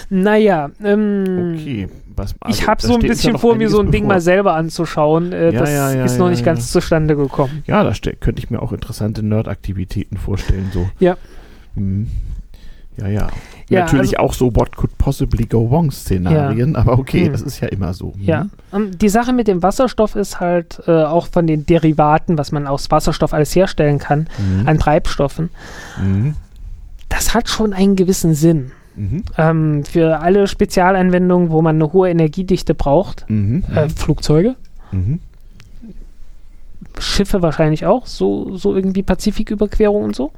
Naja, 0.10 0.72
ähm, 0.84 1.56
okay. 1.56 1.88
Was, 2.16 2.36
also, 2.42 2.60
ich 2.60 2.68
habe 2.68 2.82
so 2.82 2.96
ein 2.96 3.00
bisschen 3.00 3.38
vor, 3.38 3.56
mir 3.56 3.70
so 3.70 3.80
ein 3.80 3.92
Ding 3.92 4.04
bevor. 4.04 4.16
mal 4.16 4.22
selber 4.22 4.56
anzuschauen. 4.56 5.32
Äh, 5.32 5.54
ja, 5.54 5.60
das 5.60 5.70
ja, 5.72 6.04
ist 6.04 6.18
noch 6.18 6.30
nicht 6.30 6.44
ganz 6.44 6.72
zustande 6.72 7.16
gekommen. 7.16 7.64
Ja, 7.68 7.84
da 7.84 7.94
könnte 8.20 8.42
ich 8.42 8.50
mir 8.50 8.62
auch 8.62 8.74
interessante 8.74 9.24
Nerd-Aktivitäten 9.24 10.18
vorstellen. 10.18 10.72
So. 10.74 10.90
Ja. 11.00 11.18
Hm. 11.76 12.08
Ja, 13.02 13.08
ja. 13.08 13.28
ja 13.70 13.80
Natürlich 13.82 14.20
also, 14.20 14.30
auch 14.30 14.34
so 14.34 14.56
What 14.56 14.76
could 14.76 14.98
possibly 14.98 15.46
go 15.46 15.70
wrong 15.70 15.92
Szenarien, 15.92 16.74
ja. 16.74 16.80
aber 16.80 17.00
okay, 17.00 17.26
hm. 17.26 17.32
das 17.32 17.42
ist 17.42 17.60
ja 17.60 17.68
immer 17.68 17.94
so. 17.94 18.14
Hm. 18.14 18.24
Ja. 18.24 18.48
Und 18.72 19.02
die 19.02 19.10
Sache 19.10 19.34
mit 19.34 19.48
dem 19.48 19.64
Wasserstoff 19.64 20.16
ist 20.16 20.40
halt 20.40 20.82
äh, 20.88 21.04
auch 21.04 21.28
von 21.28 21.48
den 21.48 21.66
Derivaten, 21.66 22.38
was 22.38 22.52
man 22.52 22.68
aus 22.68 22.92
Wasserstoff 22.92 23.34
alles 23.34 23.56
herstellen 23.56 24.00
kann, 24.00 24.28
mhm. 24.38 24.68
an 24.68 24.80
Treibstoffen. 24.80 25.50
Mhm. 26.02 26.36
Das 27.10 27.34
hat 27.34 27.50
schon 27.50 27.74
einen 27.74 27.96
gewissen 27.96 28.36
Sinn. 28.36 28.72
Mhm. 28.96 29.24
Ähm, 29.38 29.84
für 29.86 30.20
alle 30.20 30.48
Spezialanwendungen, 30.48 31.50
wo 31.50 31.62
man 31.62 31.76
eine 31.76 31.94
hohe 31.94 32.10
Energiedichte 32.10 32.74
braucht, 32.74 33.26
mhm. 33.30 33.64
äh, 33.74 33.90
Flugzeuge, 33.90 34.56
mhm. 34.92 35.20
Schiffe 37.00 37.42
wahrscheinlich 37.42 37.86
auch, 37.86 38.06
so, 38.06 38.58
so 38.58 38.76
irgendwie 38.76 39.02
Pazifiküberquerung 39.02 40.04
und 40.04 40.16
so. 40.16 40.32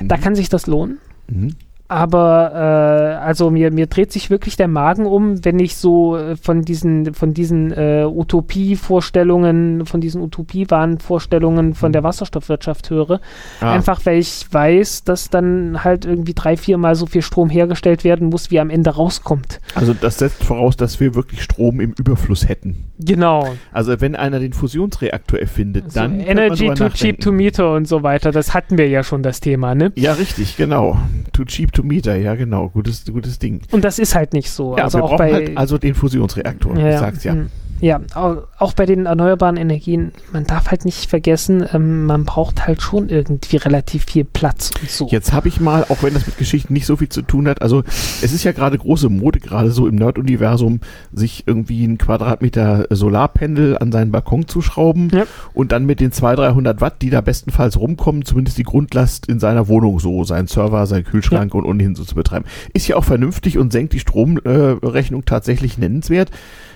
Da 0.00 0.16
mhm. 0.16 0.20
kann 0.20 0.34
sich 0.34 0.48
das 0.48 0.66
lohnen. 0.66 0.98
Mhm 1.28 1.54
aber 1.92 2.52
äh, 2.54 3.22
also 3.22 3.50
mir, 3.50 3.70
mir 3.70 3.86
dreht 3.86 4.12
sich 4.12 4.30
wirklich 4.30 4.56
der 4.56 4.66
Magen 4.66 5.04
um, 5.04 5.44
wenn 5.44 5.58
ich 5.58 5.76
so 5.76 6.16
äh, 6.16 6.36
von 6.36 6.62
diesen, 6.62 7.12
von 7.12 7.34
diesen 7.34 7.70
äh, 7.70 8.06
Utopie-Vorstellungen, 8.06 9.84
von 9.84 10.00
diesen 10.00 10.22
Utopie-Wahnvorstellungen 10.22 11.74
von 11.74 11.92
der 11.92 12.02
Wasserstoffwirtschaft 12.02 12.88
höre. 12.88 13.20
Ah. 13.60 13.72
Einfach 13.72 14.00
weil 14.06 14.18
ich 14.18 14.46
weiß, 14.50 15.04
dass 15.04 15.28
dann 15.28 15.84
halt 15.84 16.06
irgendwie 16.06 16.32
drei, 16.32 16.56
viermal 16.56 16.94
so 16.94 17.04
viel 17.04 17.20
Strom 17.20 17.50
hergestellt 17.50 18.04
werden 18.04 18.30
muss, 18.30 18.50
wie 18.50 18.58
am 18.58 18.70
Ende 18.70 18.90
rauskommt. 18.90 19.60
Also 19.74 19.92
das 19.92 20.18
setzt 20.18 20.42
voraus, 20.42 20.78
dass 20.78 20.98
wir 20.98 21.14
wirklich 21.14 21.42
Strom 21.42 21.78
im 21.80 21.92
Überfluss 21.92 22.48
hätten. 22.48 22.91
Genau. 23.04 23.54
Also 23.72 24.00
wenn 24.00 24.16
einer 24.16 24.38
den 24.38 24.52
Fusionsreaktor 24.52 25.38
erfindet, 25.38 25.84
also 25.84 26.00
dann. 26.00 26.20
Energy 26.20 26.66
too 26.66 26.70
nachdenken. 26.70 26.94
cheap 26.94 27.20
to 27.20 27.32
meter 27.32 27.74
und 27.74 27.86
so 27.86 28.02
weiter, 28.02 28.32
das 28.32 28.54
hatten 28.54 28.78
wir 28.78 28.88
ja 28.88 29.02
schon 29.02 29.22
das 29.22 29.40
Thema, 29.40 29.74
ne? 29.74 29.92
Ja, 29.96 30.12
richtig, 30.14 30.56
genau. 30.56 30.98
Too 31.32 31.44
cheap 31.44 31.72
to 31.72 31.82
Meter, 31.82 32.16
ja 32.16 32.34
genau, 32.34 32.68
gutes, 32.68 33.04
gutes 33.04 33.38
Ding. 33.38 33.62
Und 33.70 33.84
das 33.84 33.98
ist 33.98 34.14
halt 34.14 34.32
nicht 34.32 34.50
so. 34.50 34.76
Ja, 34.76 34.84
also 34.84 34.98
wir 34.98 35.04
auch 35.04 35.08
brauchen 35.10 35.18
bei, 35.18 35.32
halt 35.32 35.56
also 35.56 35.78
den 35.78 35.94
Fusionsreaktor, 35.94 36.76
ja, 36.76 36.90
du 36.90 36.98
sagst 36.98 37.24
ja. 37.24 37.32
Hm. 37.32 37.50
Ja, 37.82 38.00
auch 38.14 38.74
bei 38.74 38.86
den 38.86 39.06
erneuerbaren 39.06 39.56
Energien, 39.56 40.12
man 40.32 40.44
darf 40.44 40.70
halt 40.70 40.84
nicht 40.84 41.10
vergessen, 41.10 41.66
ähm, 41.72 42.06
man 42.06 42.24
braucht 42.24 42.64
halt 42.68 42.80
schon 42.80 43.08
irgendwie 43.08 43.56
relativ 43.56 44.04
viel 44.04 44.22
Platz 44.22 44.70
und 44.80 44.88
so. 44.88 45.08
Jetzt 45.08 45.32
habe 45.32 45.48
ich 45.48 45.60
mal, 45.60 45.84
auch 45.88 46.04
wenn 46.04 46.14
das 46.14 46.24
mit 46.24 46.38
Geschichten 46.38 46.74
nicht 46.74 46.86
so 46.86 46.96
viel 46.96 47.08
zu 47.08 47.22
tun 47.22 47.48
hat, 47.48 47.60
also 47.60 47.82
es 48.22 48.32
ist 48.32 48.44
ja 48.44 48.52
gerade 48.52 48.78
große 48.78 49.08
Mode, 49.08 49.40
gerade 49.40 49.72
so 49.72 49.88
im 49.88 49.96
Nerd-Universum, 49.96 50.78
sich 51.12 51.42
irgendwie 51.48 51.84
ein 51.84 51.98
Quadratmeter 51.98 52.86
Solarpendel 52.90 53.76
an 53.78 53.90
seinen 53.90 54.12
Balkon 54.12 54.46
zu 54.46 54.62
schrauben 54.62 55.10
ja. 55.12 55.24
und 55.52 55.72
dann 55.72 55.84
mit 55.84 55.98
den 55.98 56.12
200, 56.12 56.52
300 56.52 56.80
Watt, 56.80 57.02
die 57.02 57.10
da 57.10 57.20
bestenfalls 57.20 57.80
rumkommen, 57.80 58.24
zumindest 58.24 58.58
die 58.58 58.62
Grundlast 58.62 59.26
in 59.26 59.40
seiner 59.40 59.66
Wohnung 59.66 59.98
so, 59.98 60.22
sein 60.22 60.46
Server, 60.46 60.86
sein 60.86 61.02
Kühlschrank 61.02 61.52
ja. 61.52 61.58
und 61.58 61.66
ohnehin 61.66 61.96
so 61.96 62.04
zu 62.04 62.14
betreiben. 62.14 62.44
Ist 62.74 62.86
ja 62.86 62.94
auch 62.94 63.04
vernünftig 63.04 63.58
und 63.58 63.72
senkt 63.72 63.92
die 63.92 63.98
Stromrechnung 63.98 65.22
äh, 65.22 65.26
tatsächlich 65.26 65.78
nennenswert. 65.78 66.30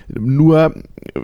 Nur, 0.07 0.73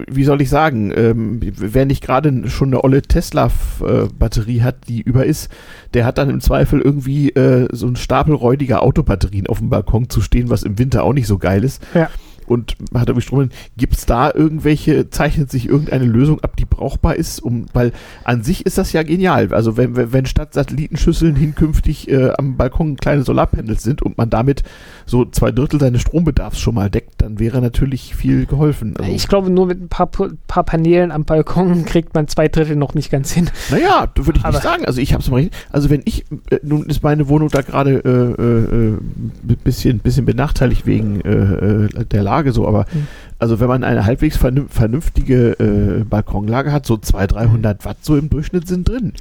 wie 0.07 0.23
soll 0.23 0.41
ich 0.41 0.49
sagen, 0.49 0.91
ähm, 0.95 1.39
wer 1.41 1.85
nicht 1.85 2.03
gerade 2.03 2.49
schon 2.49 2.69
eine 2.69 2.83
olle 2.83 3.01
Tesla-Batterie 3.01 4.61
hat, 4.61 4.87
die 4.87 5.01
über 5.01 5.25
ist, 5.25 5.49
der 5.93 6.05
hat 6.05 6.17
dann 6.17 6.29
im 6.29 6.41
Zweifel 6.41 6.81
irgendwie 6.81 7.29
äh, 7.29 7.67
so 7.71 7.87
ein 7.87 7.95
Stapel 7.95 8.35
räudiger 8.35 8.83
Autobatterien 8.83 9.47
auf 9.47 9.59
dem 9.59 9.69
Balkon 9.69 10.09
zu 10.09 10.21
stehen, 10.21 10.49
was 10.49 10.63
im 10.63 10.77
Winter 10.79 11.03
auch 11.03 11.13
nicht 11.13 11.27
so 11.27 11.37
geil 11.37 11.63
ist. 11.63 11.81
Ja. 11.93 12.09
Und 12.47 12.75
hat 12.93 13.07
irgendwie 13.07 13.21
Strom. 13.21 13.49
Gibt 13.77 13.95
es 13.95 14.05
da 14.05 14.31
irgendwelche, 14.33 15.09
zeichnet 15.09 15.51
sich 15.51 15.67
irgendeine 15.67 16.05
Lösung 16.05 16.41
ab, 16.41 16.55
die 16.57 16.65
brauchbar 16.65 17.15
ist? 17.15 17.41
Um, 17.41 17.65
weil 17.73 17.91
an 18.23 18.43
sich 18.43 18.65
ist 18.65 18.77
das 18.77 18.93
ja 18.93 19.03
genial. 19.03 19.53
Also 19.53 19.77
wenn, 19.77 19.95
wenn 19.95 20.25
statt 20.25 20.53
Satellitenschüsseln 20.53 21.35
hinkünftig 21.35 22.09
äh, 22.09 22.31
am 22.37 22.57
Balkon 22.57 22.97
kleine 22.97 23.23
Solarpanels 23.23 23.83
sind 23.83 24.01
und 24.01 24.17
man 24.17 24.29
damit 24.29 24.63
so 25.05 25.25
zwei 25.25 25.51
Drittel 25.51 25.79
seines 25.79 26.01
Strombedarfs 26.01 26.59
schon 26.59 26.75
mal 26.75 26.89
deckt, 26.89 27.21
dann 27.21 27.39
wäre 27.39 27.61
natürlich 27.61 28.15
viel 28.15 28.45
geholfen. 28.45 28.95
Also 28.97 29.11
ich 29.11 29.27
glaube, 29.27 29.49
nur 29.49 29.65
mit 29.65 29.81
ein 29.81 29.89
paar, 29.89 30.09
paar 30.47 30.63
Paneelen 30.63 31.11
am 31.11 31.25
Balkon 31.25 31.85
kriegt 31.85 32.13
man 32.13 32.27
zwei 32.27 32.47
Drittel 32.47 32.75
noch 32.75 32.93
nicht 32.93 33.11
ganz 33.11 33.31
hin. 33.31 33.49
Naja, 33.69 34.07
würde 34.15 34.39
ich 34.39 34.45
Aber 34.45 34.53
nicht 34.53 34.63
sagen. 34.63 34.85
Also 34.85 35.01
ich 35.01 35.13
habe 35.13 35.23
es 35.23 35.29
mal 35.29 35.49
Also 35.71 35.89
wenn 35.89 36.01
ich, 36.05 36.25
äh, 36.49 36.59
nun 36.63 36.85
ist 36.85 37.03
meine 37.03 37.27
Wohnung 37.27 37.49
da 37.49 37.61
gerade 37.61 37.99
äh, 38.03 38.41
äh, 38.41 38.93
äh 38.93 39.55
bisschen, 39.63 39.99
bisschen 39.99 40.25
benachteiligt 40.25 40.85
wegen 40.85 41.21
äh 41.21 42.03
der 42.05 42.23
Lage 42.23 42.32
so, 42.51 42.67
aber 42.67 42.85
mhm. 42.91 43.07
Also 43.43 43.59
wenn 43.59 43.67
man 43.67 43.83
eine 43.83 44.05
halbwegs 44.05 44.37
vernünftige 44.37 45.51
äh, 45.59 46.05
Balkonlage 46.05 46.71
hat, 46.71 46.85
so 46.85 46.95
200, 46.95 47.33
300 47.33 47.83
Watt 47.83 47.97
so 47.99 48.15
im 48.15 48.29
Durchschnitt 48.29 48.69
sind 48.69 48.87
drin. 48.87 49.11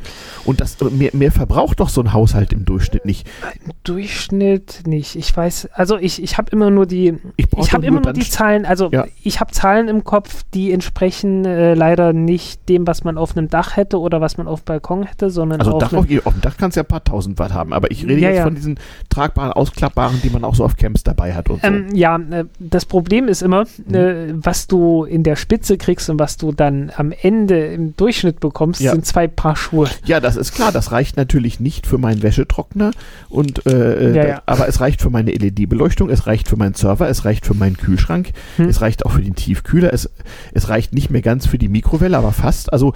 Und 0.44 0.60
das 0.60 0.76
mehr, 0.92 1.10
mehr 1.12 1.32
verbraucht 1.32 1.80
doch 1.80 1.88
so 1.88 2.00
ein 2.00 2.12
Haushalt 2.12 2.52
im 2.52 2.64
Durchschnitt 2.64 3.04
nicht. 3.04 3.26
Im 3.64 3.72
Durchschnitt 3.82 4.84
nicht. 4.86 5.16
Ich 5.16 5.36
weiß, 5.36 5.70
also 5.72 5.98
ich, 5.98 6.22
ich 6.22 6.38
habe 6.38 6.52
immer 6.52 6.70
nur 6.70 6.86
die, 6.86 7.14
ich, 7.34 7.46
ich 7.56 7.72
habe 7.72 7.84
immer 7.84 8.00
nur 8.00 8.12
die 8.12 8.20
Zahlen, 8.20 8.64
also 8.64 8.90
ja. 8.92 9.06
ich 9.24 9.40
habe 9.40 9.50
Zahlen 9.50 9.88
im 9.88 10.04
Kopf, 10.04 10.44
die 10.54 10.70
entsprechen 10.70 11.44
äh, 11.44 11.74
leider 11.74 12.12
nicht 12.12 12.68
dem, 12.68 12.86
was 12.86 13.02
man 13.02 13.18
auf 13.18 13.36
einem 13.36 13.48
Dach 13.48 13.74
hätte 13.74 13.98
oder 13.98 14.20
was 14.20 14.36
man 14.38 14.46
auf 14.46 14.62
Balkon 14.62 15.02
hätte, 15.02 15.30
sondern 15.30 15.58
also 15.58 15.72
auf, 15.72 15.80
Dach, 15.80 15.92
auf, 15.94 16.06
auf 16.26 16.32
dem 16.32 16.42
Dach 16.42 16.56
kannst 16.58 16.76
du 16.76 16.78
ja 16.78 16.84
ein 16.84 16.88
paar 16.88 17.02
tausend 17.02 17.40
Watt 17.40 17.52
haben, 17.52 17.72
aber 17.72 17.90
ich 17.90 18.04
rede 18.04 18.20
ja, 18.20 18.28
jetzt 18.28 18.38
ja. 18.38 18.44
von 18.44 18.54
diesen 18.54 18.78
tragbaren, 19.08 19.50
ausklappbaren, 19.50 20.20
die 20.22 20.30
man 20.30 20.44
auch 20.44 20.54
so 20.54 20.64
auf 20.64 20.76
Camps 20.76 21.02
dabei 21.02 21.34
hat 21.34 21.50
und 21.50 21.60
so. 21.60 21.66
Ähm, 21.66 21.88
ja, 21.92 22.14
äh, 22.30 22.44
das 22.60 22.86
Problem 22.86 23.26
ist 23.26 23.42
immer, 23.42 23.64
mhm. 23.64 23.94
Äh, 24.12 24.34
was 24.34 24.66
du 24.66 25.04
in 25.04 25.22
der 25.22 25.36
Spitze 25.36 25.78
kriegst 25.78 26.08
und 26.10 26.18
was 26.18 26.36
du 26.36 26.52
dann 26.52 26.92
am 26.96 27.12
Ende 27.12 27.66
im 27.66 27.96
Durchschnitt 27.96 28.40
bekommst, 28.40 28.80
ja. 28.80 28.92
sind 28.92 29.06
zwei 29.06 29.26
Paar 29.26 29.56
Schuhe. 29.56 29.88
Ja, 30.04 30.20
das 30.20 30.36
ist 30.36 30.54
klar. 30.54 30.72
Das 30.72 30.92
reicht 30.92 31.16
natürlich 31.16 31.60
nicht 31.60 31.86
für 31.86 31.98
meinen 31.98 32.22
Wäschetrockner 32.22 32.92
und 33.28 33.66
äh, 33.66 34.10
äh 34.10 34.16
ja, 34.16 34.26
ja. 34.26 34.42
aber 34.46 34.68
es 34.68 34.80
reicht 34.80 35.02
für 35.02 35.10
meine 35.10 35.32
LED-Beleuchtung, 35.32 36.10
es 36.10 36.26
reicht 36.26 36.48
für 36.48 36.56
meinen 36.56 36.74
Server, 36.74 37.08
es 37.08 37.24
reicht 37.24 37.46
für 37.46 37.54
meinen 37.54 37.76
Kühlschrank, 37.76 38.30
hm. 38.56 38.68
es 38.68 38.80
reicht 38.80 39.06
auch 39.06 39.12
für 39.12 39.22
den 39.22 39.34
Tiefkühler, 39.34 39.92
es, 39.92 40.10
es 40.52 40.68
reicht 40.68 40.94
nicht 40.94 41.10
mehr 41.10 41.22
ganz 41.22 41.46
für 41.46 41.58
die 41.58 41.68
Mikrowelle, 41.68 42.16
aber 42.16 42.32
fast. 42.32 42.72
Also 42.72 42.92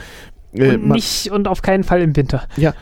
äh, 0.56 0.76
und 0.76 0.88
nicht 0.88 1.30
und 1.30 1.48
auf 1.48 1.62
keinen 1.62 1.84
Fall 1.84 2.00
im 2.00 2.16
Winter. 2.16 2.44
Ja, 2.56 2.74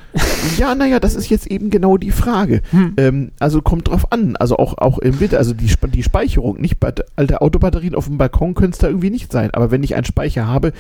ja, 0.59 0.75
naja, 0.75 1.01
das 1.01 1.15
ist 1.15 1.29
jetzt 1.31 1.47
eben 1.47 1.71
genau 1.71 1.97
die 1.97 2.11
Frage. 2.11 2.63
Hm. 2.71 2.95
Ähm, 2.97 3.31
also 3.39 3.63
kommt 3.63 3.89
drauf 3.89 4.13
an, 4.13 4.37
also 4.37 4.57
auch, 4.57 4.79
auch 4.79 4.99
im 4.99 5.21
Winter, 5.21 5.39
also 5.39 5.55
die, 5.55 5.71
die 5.93 6.03
Speicherung, 6.03 6.61
nicht 6.61 6.81
bei 6.81 6.93
alte 7.17 7.41
Autobatterien 7.41 7.95
auf 7.95 8.07
dem 8.07 8.19
Balkon 8.19 8.55
können 8.55 8.73
es 8.73 8.79
da 8.79 8.89
irgendwie 8.89 9.11
nicht 9.11 9.33
sein. 9.33 9.51
Aber 9.53 9.71
wenn 9.71 9.83
ich 9.83 9.95
einen 9.95 10.05
Speicher 10.05 10.47
habe, 10.47 10.73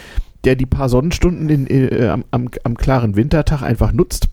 der 0.44 0.56
die 0.56 0.66
paar 0.66 0.88
Sonnenstunden 0.88 1.48
in, 1.48 1.66
äh, 1.66 2.08
am, 2.08 2.24
am, 2.30 2.48
am 2.62 2.76
klaren 2.76 3.16
Wintertag 3.16 3.62
einfach 3.62 3.92
nutzt, 3.92 4.28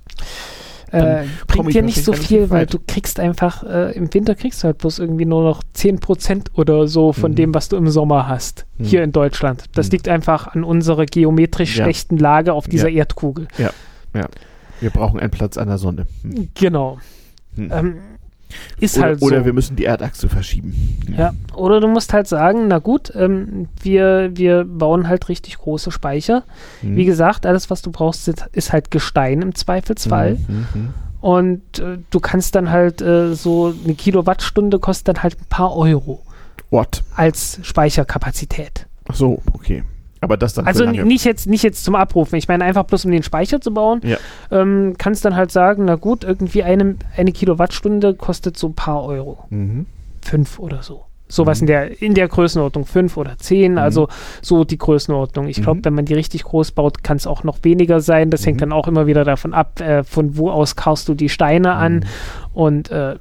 äh, 0.92 1.24
bringt 1.48 1.74
dir 1.74 1.82
nicht 1.82 2.04
so 2.04 2.14
viel, 2.14 2.50
weil 2.50 2.66
du 2.66 2.78
kriegst 2.86 3.20
einfach, 3.20 3.64
äh, 3.64 3.92
im 3.94 4.14
Winter 4.14 4.36
kriegst 4.36 4.64
du 4.64 4.66
halt 4.66 4.78
bloß 4.80 5.00
irgendwie 5.00 5.26
nur 5.26 5.44
noch 5.44 5.64
10% 5.76 6.48
oder 6.56 6.88
so 6.88 7.14
von 7.14 7.32
mhm. 7.32 7.36
dem, 7.36 7.54
was 7.54 7.70
du 7.70 7.78
im 7.78 7.90
Sommer 7.90 8.28
hast, 8.28 8.66
mhm. 8.78 8.86
hier 8.86 9.04
in 9.04 9.12
Deutschland. 9.12 9.64
Das 9.74 9.88
mhm. 9.88 9.92
liegt 9.92 10.10
einfach 10.10 10.48
an 10.48 10.64
unserer 10.64 11.06
geometrisch 11.06 11.78
ja. 11.78 11.86
schlechten 11.86 12.18
Lage 12.18 12.54
auf 12.54 12.68
dieser 12.68 12.90
ja. 12.90 13.00
Erdkugel. 13.00 13.48
Ja, 13.58 13.72
ja. 14.14 14.28
Wir 14.82 14.90
brauchen 14.90 15.20
einen 15.20 15.32
Platz 15.32 15.58
an 15.58 15.68
der 15.68 15.78
Sonne. 15.78 16.08
Hm. 16.24 16.50
Genau. 16.56 16.98
Hm. 17.56 17.72
Ähm, 17.72 17.96
ist 18.80 18.98
oder, 18.98 19.06
halt 19.06 19.20
so. 19.20 19.26
Oder 19.26 19.46
wir 19.46 19.54
müssen 19.54 19.76
die 19.76 19.86
Erdachse 19.86 20.30
verschieben. 20.30 21.00
Ja, 21.18 21.34
oder 21.56 21.80
du 21.80 21.88
musst 21.88 22.14
halt 22.14 22.28
sagen, 22.28 22.68
na 22.68 22.80
gut, 22.80 23.12
ähm, 23.16 23.68
wir, 23.82 24.32
wir 24.34 24.66
bauen 24.66 25.08
halt 25.08 25.30
richtig 25.30 25.58
große 25.58 25.92
Speicher. 25.92 26.44
Mhm. 26.82 26.96
Wie 26.96 27.06
gesagt, 27.06 27.46
alles, 27.46 27.70
was 27.70 27.82
du 27.82 27.92
brauchst, 27.92 28.28
ist, 28.28 28.74
halt 28.74 28.92
Gestein 28.92 29.42
im 29.42 29.56
Zweifelsfall. 29.56 30.38
Mhm. 30.48 30.68
mhm. 30.74 30.90
Und 31.22 31.78
äh, 31.78 32.00
du 32.10 32.20
kannst 32.20 32.56
dann 32.56 32.72
halt 32.72 33.00
äh, 33.02 33.36
so 33.36 33.76
eine 33.84 33.94
Kilowattstunde 33.94 34.80
kostet 34.80 35.08
dann 35.10 35.24
halt 35.24 35.40
ein 35.40 35.46
paar 35.50 35.78
Euro. 35.78 36.24
What? 36.72 37.04
Als 37.16 37.60
Speicherkapazität. 37.62 38.88
Ach 39.08 39.14
so, 39.14 39.42
okay. 39.54 39.84
Aber 40.22 40.38
das 40.38 40.54
dann 40.54 40.68
Also 40.68 40.86
nicht 40.86 41.26
jetzt, 41.26 41.48
nicht 41.48 41.64
jetzt 41.64 41.84
zum 41.84 41.96
Abrufen. 41.96 42.38
Ich 42.38 42.48
meine 42.48 42.64
einfach 42.64 42.84
bloß, 42.84 43.06
um 43.06 43.12
den 43.12 43.24
Speicher 43.24 43.60
zu 43.60 43.74
bauen. 43.74 44.02
Ja. 44.04 44.18
Ähm, 44.52 44.94
kannst 44.98 45.26
dann 45.26 45.36
halt 45.36 45.52
sagen, 45.52 45.86
na 45.86 45.96
gut, 45.96 46.24
irgendwie 46.24 46.64
eine, 46.64 46.96
eine 47.18 47.32
Kilowattstunde 47.32 48.14
kostet 48.14 48.56
so 48.56 48.68
ein 48.68 48.76
paar 48.76 49.04
Euro. 49.04 49.46
Mhm. 49.50 49.88
Fünf 50.22 50.60
oder 50.60 50.84
so. 50.84 51.06
Sowas 51.28 51.60
mhm. 51.60 51.64
in 51.64 51.68
der, 51.68 52.02
in 52.02 52.14
der 52.14 52.28
Größenordnung, 52.28 52.86
fünf 52.86 53.18
oder 53.18 53.38
zehn, 53.40 53.74
mhm. 53.74 53.78
also 53.80 54.10
so 54.42 54.64
die 54.64 54.78
Größenordnung. 54.78 55.48
Ich 55.48 55.62
glaube, 55.62 55.80
mhm. 55.80 55.86
wenn 55.86 55.94
man 55.96 56.06
die 56.06 56.14
richtig 56.14 56.44
groß 56.44 56.72
baut, 56.72 57.04
kann 57.04 57.18
es 57.18 57.26
auch 57.26 57.44
noch 57.44 57.58
weniger 57.64 58.00
sein. 58.00 58.30
Das 58.30 58.46
hängt 58.46 58.58
mhm. 58.58 58.62
dann 58.62 58.72
auch 58.74 58.88
immer 58.88 59.08
wieder 59.08 59.24
davon 59.24 59.56
ab, 59.56 59.82
äh, 59.82 60.04
von 60.04 60.38
wo 60.38 60.52
aus 60.52 60.76
kaufst 60.76 61.08
du 61.08 61.16
die 61.16 61.30
Steine 61.30 61.74
an. 61.74 61.96
Mhm. 61.96 62.04
Und 62.54 62.92
äh, 62.92 63.16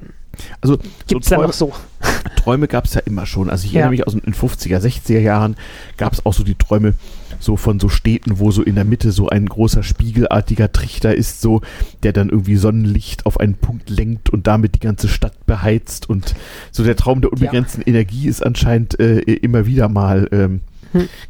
also 0.60 0.78
gibt 1.06 1.22
es 1.22 1.28
so 1.28 1.34
ja 1.34 1.42
noch 1.42 1.52
so. 1.52 1.72
Träume 2.36 2.68
gab 2.68 2.86
es 2.86 2.94
ja 2.94 3.00
immer 3.00 3.26
schon. 3.26 3.50
Also 3.50 3.66
ich 3.66 3.74
erinnere 3.74 3.90
mich 3.90 4.06
aus 4.06 4.14
den 4.14 4.34
50er, 4.34 4.78
60er 4.78 5.18
Jahren 5.18 5.56
gab 5.96 6.12
es 6.12 6.24
auch 6.24 6.32
so 6.32 6.44
die 6.44 6.54
Träume 6.54 6.94
so 7.38 7.56
von 7.56 7.80
so 7.80 7.88
Städten, 7.88 8.38
wo 8.38 8.50
so 8.50 8.62
in 8.62 8.74
der 8.74 8.84
Mitte 8.84 9.12
so 9.12 9.28
ein 9.28 9.46
großer 9.46 9.82
spiegelartiger 9.82 10.72
Trichter 10.72 11.14
ist, 11.14 11.40
so 11.40 11.60
der 12.02 12.12
dann 12.12 12.28
irgendwie 12.28 12.56
Sonnenlicht 12.56 13.26
auf 13.26 13.40
einen 13.40 13.54
Punkt 13.54 13.90
lenkt 13.90 14.30
und 14.30 14.46
damit 14.46 14.74
die 14.74 14.80
ganze 14.80 15.08
Stadt 15.08 15.46
beheizt 15.46 16.08
und 16.08 16.34
so 16.70 16.84
der 16.84 16.96
Traum 16.96 17.20
der 17.20 17.32
unbegrenzten 17.32 17.82
ja. 17.82 17.88
Energie 17.88 18.28
ist 18.28 18.44
anscheinend 18.44 18.98
äh, 19.00 19.18
immer 19.18 19.66
wieder 19.66 19.88
mal 19.88 20.28
ähm, 20.32 20.40
hm. 20.40 20.60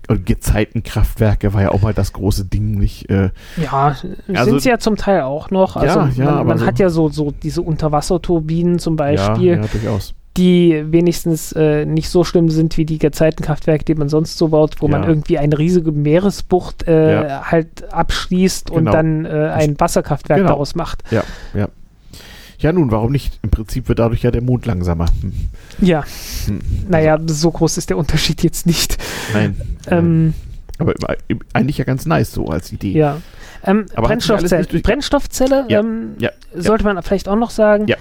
Und 0.08 0.26
Gezeitenkraftwerke 0.26 1.52
war 1.54 1.62
ja 1.62 1.70
auch 1.70 1.82
mal 1.82 1.94
das 1.94 2.12
große 2.12 2.44
Ding, 2.46 2.78
nicht? 2.78 3.10
Äh, 3.10 3.30
ja, 3.62 3.96
also, 4.32 4.50
sind 4.50 4.62
sie 4.62 4.68
ja 4.68 4.78
zum 4.78 4.96
Teil 4.96 5.22
auch 5.22 5.50
noch. 5.50 5.76
Also 5.76 6.00
ja, 6.00 6.10
ja, 6.14 6.34
man, 6.36 6.46
man 6.46 6.58
so 6.58 6.66
hat 6.66 6.78
ja 6.78 6.88
so, 6.88 7.08
so 7.08 7.30
diese 7.30 7.62
Unterwasserturbinen 7.62 8.78
zum 8.78 8.96
Beispiel. 8.96 9.56
Ja, 9.56 9.62
ja 9.62 9.66
durchaus 9.66 10.14
die 10.36 10.84
wenigstens 10.86 11.52
äh, 11.52 11.84
nicht 11.84 12.08
so 12.08 12.22
schlimm 12.22 12.48
sind 12.48 12.76
wie 12.76 12.84
die 12.84 12.98
Gezeitenkraftwerke, 12.98 13.84
die 13.84 13.94
man 13.94 14.08
sonst 14.08 14.38
so 14.38 14.48
baut, 14.48 14.76
wo 14.80 14.86
ja. 14.86 14.92
man 14.92 15.08
irgendwie 15.08 15.38
eine 15.38 15.58
riesige 15.58 15.92
Meeresbucht 15.92 16.86
äh, 16.86 17.26
ja. 17.26 17.42
halt 17.50 17.92
abschließt 17.92 18.68
genau. 18.68 18.78
und 18.78 18.86
dann 18.86 19.24
äh, 19.24 19.50
ein 19.52 19.78
Wasserkraftwerk 19.78 20.38
genau. 20.38 20.50
daraus 20.50 20.74
macht. 20.74 21.02
Ja, 21.10 21.24
ja. 21.52 21.68
Ja, 22.60 22.72
nun, 22.72 22.90
warum 22.90 23.10
nicht? 23.10 23.38
Im 23.42 23.50
Prinzip 23.50 23.88
wird 23.88 23.98
dadurch 23.98 24.22
ja 24.22 24.30
der 24.30 24.42
Mond 24.42 24.66
langsamer. 24.66 25.06
Hm. 25.20 25.32
Ja. 25.80 26.04
Hm. 26.46 26.60
Naja, 26.88 27.18
so 27.26 27.50
groß 27.50 27.78
ist 27.78 27.90
der 27.90 27.96
Unterschied 27.96 28.42
jetzt 28.42 28.66
nicht. 28.66 28.98
Nein. 29.32 29.60
Ähm, 29.88 30.34
aber 30.78 30.94
eigentlich 31.52 31.78
ja 31.78 31.84
ganz 31.84 32.06
nice 32.06 32.32
so 32.32 32.46
als 32.46 32.72
Idee. 32.72 32.92
Ja. 32.92 33.20
Ähm, 33.64 33.86
Brennstoffzelle, 33.94 34.64
Brennstoffzelle 34.64 35.66
ja. 35.68 35.80
Ähm, 35.80 36.14
ja. 36.18 36.30
sollte 36.54 36.84
man 36.84 37.02
vielleicht 37.02 37.28
auch 37.28 37.36
noch 37.36 37.50
sagen. 37.50 37.86
Ja 37.86 37.96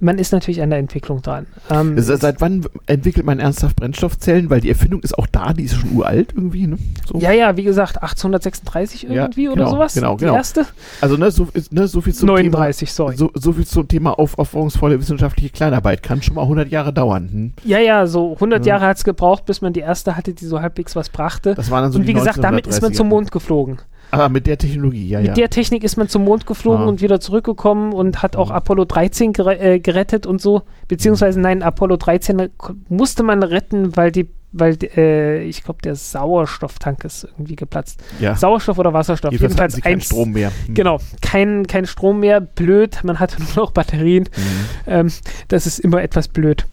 man 0.00 0.18
ist 0.18 0.32
natürlich 0.32 0.62
an 0.62 0.70
der 0.70 0.78
Entwicklung 0.78 1.22
dran. 1.22 1.46
Ähm, 1.70 1.94
Seit 1.98 2.40
wann 2.40 2.64
entwickelt 2.86 3.26
man 3.26 3.38
ernsthaft 3.38 3.76
Brennstoffzellen? 3.76 4.50
Weil 4.50 4.60
die 4.60 4.70
Erfindung 4.70 5.00
ist 5.00 5.16
auch 5.18 5.26
da, 5.26 5.52
die 5.52 5.64
ist 5.64 5.76
schon 5.76 5.92
uralt 5.92 6.32
irgendwie. 6.34 6.66
Ne? 6.66 6.78
So. 7.06 7.18
Ja, 7.18 7.32
ja, 7.32 7.56
wie 7.56 7.62
gesagt, 7.62 7.96
1836 7.96 9.04
irgendwie 9.04 9.44
ja, 9.44 9.50
genau, 9.50 9.52
oder 9.52 9.70
sowas. 9.70 9.94
Genau, 9.94 10.16
genau. 10.16 10.32
Die 10.32 10.36
erste. 10.36 10.66
Also 11.00 11.16
ne, 11.16 11.30
so, 11.30 11.48
ne, 11.70 11.86
so 11.86 12.00
viel 12.00 12.14
zum 12.14 12.28
39, 12.28 12.88
Thema, 12.88 12.96
sorry. 12.96 13.16
So, 13.16 13.30
so 13.34 13.52
viel 13.52 13.66
zum 13.66 13.88
Thema 13.88 14.18
auf, 14.18 14.38
aufforderungsvolle 14.38 14.98
wissenschaftliche 14.98 15.50
Kleinarbeit. 15.50 16.02
Kann 16.02 16.22
schon 16.22 16.34
mal 16.34 16.42
100 16.42 16.70
Jahre 16.70 16.92
dauern. 16.92 17.28
Hm? 17.30 17.52
Ja, 17.64 17.78
ja, 17.78 18.06
so 18.06 18.34
100 18.34 18.64
ja. 18.64 18.74
Jahre 18.74 18.86
hat 18.86 18.96
es 18.96 19.04
gebraucht, 19.04 19.44
bis 19.44 19.60
man 19.60 19.72
die 19.72 19.80
erste 19.80 20.16
hatte, 20.16 20.32
die 20.32 20.46
so 20.46 20.60
halbwegs 20.60 20.96
was 20.96 21.10
brachte. 21.10 21.54
Das 21.54 21.70
waren 21.70 21.82
dann 21.82 21.92
so 21.92 21.98
Und 21.98 22.06
wie 22.06 22.14
gesagt, 22.14 22.42
damit 22.42 22.66
ist 22.66 22.80
man 22.80 22.94
zum 22.94 23.08
Mond 23.08 23.30
geflogen. 23.30 23.78
Ah, 24.10 24.28
mit 24.28 24.46
der 24.46 24.58
Technologie, 24.58 25.08
ja, 25.08 25.18
mit 25.18 25.26
ja. 25.26 25.30
Mit 25.32 25.38
der 25.38 25.50
Technik 25.50 25.84
ist 25.84 25.96
man 25.96 26.08
zum 26.08 26.24
Mond 26.24 26.46
geflogen 26.46 26.84
ah. 26.84 26.88
und 26.88 27.00
wieder 27.00 27.20
zurückgekommen 27.20 27.92
und 27.92 28.22
hat 28.22 28.36
auch 28.36 28.50
ah. 28.50 28.56
Apollo 28.56 28.86
13 28.86 29.32
äh, 29.34 29.78
gerettet 29.80 30.26
und 30.26 30.40
so. 30.40 30.62
Beziehungsweise, 30.88 31.38
mhm. 31.38 31.42
nein, 31.42 31.62
Apollo 31.62 31.96
13 31.96 32.48
musste 32.88 33.22
man 33.22 33.42
retten, 33.42 33.96
weil 33.96 34.12
die 34.12 34.28
weil 34.52 34.76
äh, 34.96 35.42
ich 35.44 35.62
glaube, 35.62 35.80
der 35.82 35.94
Sauerstofftank 35.94 37.04
ist 37.04 37.24
irgendwie 37.24 37.56
geplatzt. 37.56 38.02
Ja. 38.18 38.34
Sauerstoff 38.34 38.78
oder 38.78 38.92
Wasserstoff. 38.92 39.32
Jedenfalls, 39.32 39.76
Jedenfalls 39.76 39.82
kein 39.82 40.00
Strom 40.00 40.32
mehr. 40.32 40.50
Mhm. 40.66 40.74
Genau, 40.74 40.98
kein, 41.20 41.66
kein 41.66 41.86
Strom 41.86 42.20
mehr. 42.20 42.40
Blöd, 42.40 42.98
man 43.04 43.20
hatte 43.20 43.40
nur 43.54 43.66
noch 43.66 43.70
Batterien. 43.70 44.24
Mhm. 44.24 44.92
Ähm, 44.92 45.12
das 45.48 45.66
ist 45.66 45.78
immer 45.78 46.02
etwas 46.02 46.28
blöd. 46.28 46.66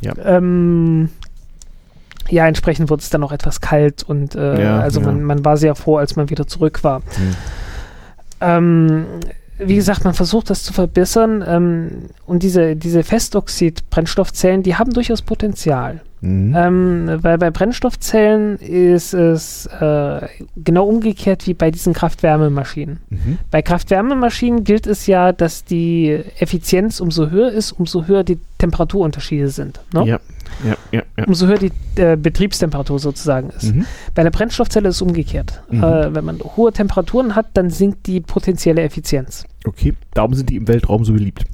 Ja. 0.00 0.14
Ähm, 0.24 1.10
ja, 2.28 2.46
entsprechend 2.46 2.90
wurde 2.90 3.02
es 3.02 3.10
dann 3.10 3.22
auch 3.24 3.32
etwas 3.32 3.60
kalt 3.60 4.02
und 4.02 4.34
äh, 4.34 4.62
ja, 4.62 4.80
also 4.80 5.00
ja. 5.00 5.06
Man, 5.06 5.22
man 5.22 5.44
war 5.44 5.56
sehr 5.56 5.74
froh, 5.74 5.96
als 5.96 6.16
man 6.16 6.30
wieder 6.30 6.46
zurück 6.46 6.84
war. 6.84 7.00
Mhm. 7.00 7.36
Ähm, 8.40 9.06
wie 9.58 9.76
gesagt, 9.76 10.04
man 10.04 10.14
versucht 10.14 10.48
das 10.48 10.62
zu 10.62 10.72
verbessern 10.72 11.44
ähm, 11.46 11.90
und 12.26 12.42
diese, 12.42 12.76
diese 12.76 13.02
Festoxid-Brennstoffzellen, 13.02 14.62
die 14.62 14.76
haben 14.76 14.92
durchaus 14.92 15.22
Potenzial. 15.22 16.00
Mhm. 16.22 16.54
Ähm, 16.56 17.18
weil 17.22 17.38
bei 17.38 17.50
Brennstoffzellen 17.50 18.58
ist 18.58 19.14
es 19.14 19.66
äh, 19.66 20.28
genau 20.56 20.86
umgekehrt 20.86 21.46
wie 21.46 21.54
bei 21.54 21.70
diesen 21.70 21.94
Kraft-Wärme-Maschinen. 21.94 23.00
Mhm. 23.08 23.38
Bei 23.50 23.62
Kraft-Wärme-Maschinen 23.62 24.64
gilt 24.64 24.86
es 24.86 25.06
ja, 25.06 25.32
dass 25.32 25.64
die 25.64 26.22
Effizienz 26.38 27.00
umso 27.00 27.30
höher 27.30 27.50
ist, 27.50 27.72
umso 27.72 28.06
höher 28.06 28.22
die 28.22 28.38
Temperaturunterschiede 28.58 29.48
sind. 29.48 29.80
Ne? 29.92 30.04
Ja. 30.06 30.20
Ja, 30.64 30.76
ja, 30.90 31.02
ja. 31.20 31.26
umso 31.26 31.46
höher 31.46 31.58
die 31.58 31.72
äh, 31.96 32.16
Betriebstemperatur 32.16 32.98
sozusagen 32.98 33.50
ist. 33.50 33.74
Mhm. 33.74 33.86
Bei 34.14 34.22
der 34.22 34.30
Brennstoffzelle 34.30 34.88
ist 34.88 34.96
es 34.96 35.02
umgekehrt. 35.02 35.62
Mhm. 35.70 35.82
Äh, 35.82 36.14
wenn 36.14 36.24
man 36.24 36.40
hohe 36.56 36.72
Temperaturen 36.72 37.34
hat, 37.36 37.46
dann 37.54 37.70
sinkt 37.70 38.06
die 38.06 38.20
potenzielle 38.20 38.82
Effizienz. 38.82 39.44
Okay, 39.64 39.94
darum 40.14 40.34
sind 40.34 40.50
die 40.50 40.56
im 40.56 40.68
Weltraum 40.68 41.04
so 41.04 41.12
beliebt. 41.12 41.44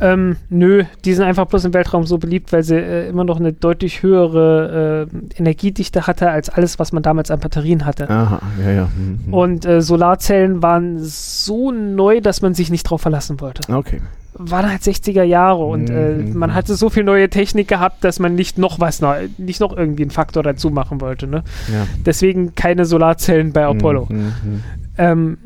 Ähm, 0.00 0.36
nö, 0.48 0.84
die 1.04 1.14
sind 1.14 1.24
einfach 1.24 1.46
bloß 1.46 1.64
im 1.66 1.74
Weltraum 1.74 2.06
so 2.06 2.18
beliebt, 2.18 2.52
weil 2.52 2.62
sie 2.62 2.76
äh, 2.76 3.08
immer 3.08 3.24
noch 3.24 3.38
eine 3.38 3.52
deutlich 3.52 4.02
höhere 4.02 5.08
äh, 5.10 5.38
Energiedichte 5.38 6.06
hatte 6.06 6.30
als 6.30 6.48
alles, 6.48 6.78
was 6.78 6.92
man 6.92 7.02
damals 7.02 7.30
an 7.30 7.40
Batterien 7.40 7.84
hatte. 7.84 8.08
Aha, 8.08 8.40
ja, 8.64 8.70
ja. 8.70 8.88
Mhm. 8.96 9.32
Und 9.32 9.66
äh, 9.66 9.82
Solarzellen 9.82 10.62
waren 10.62 10.98
so 11.00 11.70
neu, 11.70 12.20
dass 12.20 12.42
man 12.42 12.54
sich 12.54 12.70
nicht 12.70 12.84
drauf 12.84 13.02
verlassen 13.02 13.40
wollte. 13.40 13.72
Okay. 13.72 14.00
Waren 14.34 14.70
halt 14.70 14.82
60er 14.82 15.24
Jahre 15.24 15.64
und 15.64 15.90
mhm. 15.90 16.38
man 16.38 16.54
hatte 16.54 16.74
so 16.74 16.88
viel 16.88 17.04
neue 17.04 17.28
Technik 17.28 17.68
gehabt, 17.68 18.04
dass 18.04 18.20
man 18.20 18.34
nicht 18.34 18.58
noch 18.58 18.80
was, 18.80 19.02
nicht 19.38 19.60
noch 19.60 19.76
irgendwie 19.76 20.02
einen 20.02 20.12
Faktor 20.12 20.42
dazu 20.42 20.70
machen 20.70 21.00
wollte. 21.00 21.26
Ne? 21.26 21.42
Ja. 21.70 21.86
Deswegen 22.06 22.54
keine 22.54 22.86
Solarzellen 22.86 23.52
bei 23.52 23.66
Apollo. 23.66 24.06
Mhm. 24.08 24.62
Ähm, 24.96 25.38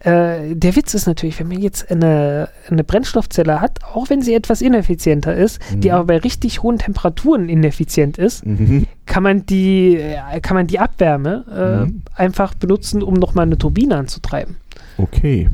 äh, 0.00 0.54
der 0.54 0.76
Witz 0.76 0.94
ist 0.94 1.06
natürlich, 1.06 1.38
wenn 1.40 1.48
man 1.48 1.60
jetzt 1.60 1.90
eine, 1.90 2.48
eine 2.68 2.84
Brennstoffzelle 2.84 3.60
hat, 3.60 3.84
auch 3.84 4.08
wenn 4.08 4.22
sie 4.22 4.34
etwas 4.34 4.62
ineffizienter 4.62 5.34
ist, 5.34 5.60
mhm. 5.70 5.80
die 5.80 5.92
aber 5.92 6.04
bei 6.04 6.18
richtig 6.18 6.62
hohen 6.62 6.78
Temperaturen 6.78 7.48
ineffizient 7.48 8.16
ist, 8.16 8.46
mhm. 8.46 8.86
kann 9.04 9.22
man 9.22 9.44
die, 9.44 9.96
äh, 9.96 10.40
kann 10.40 10.56
man 10.56 10.66
die 10.66 10.78
Abwärme 10.78 11.44
äh, 11.50 11.84
mhm. 11.86 12.02
einfach 12.14 12.54
benutzen, 12.54 13.02
um 13.02 13.14
nochmal 13.14 13.44
eine 13.44 13.58
Turbine 13.58 13.96
anzutreiben. 13.96 14.56
Okay 14.96 15.48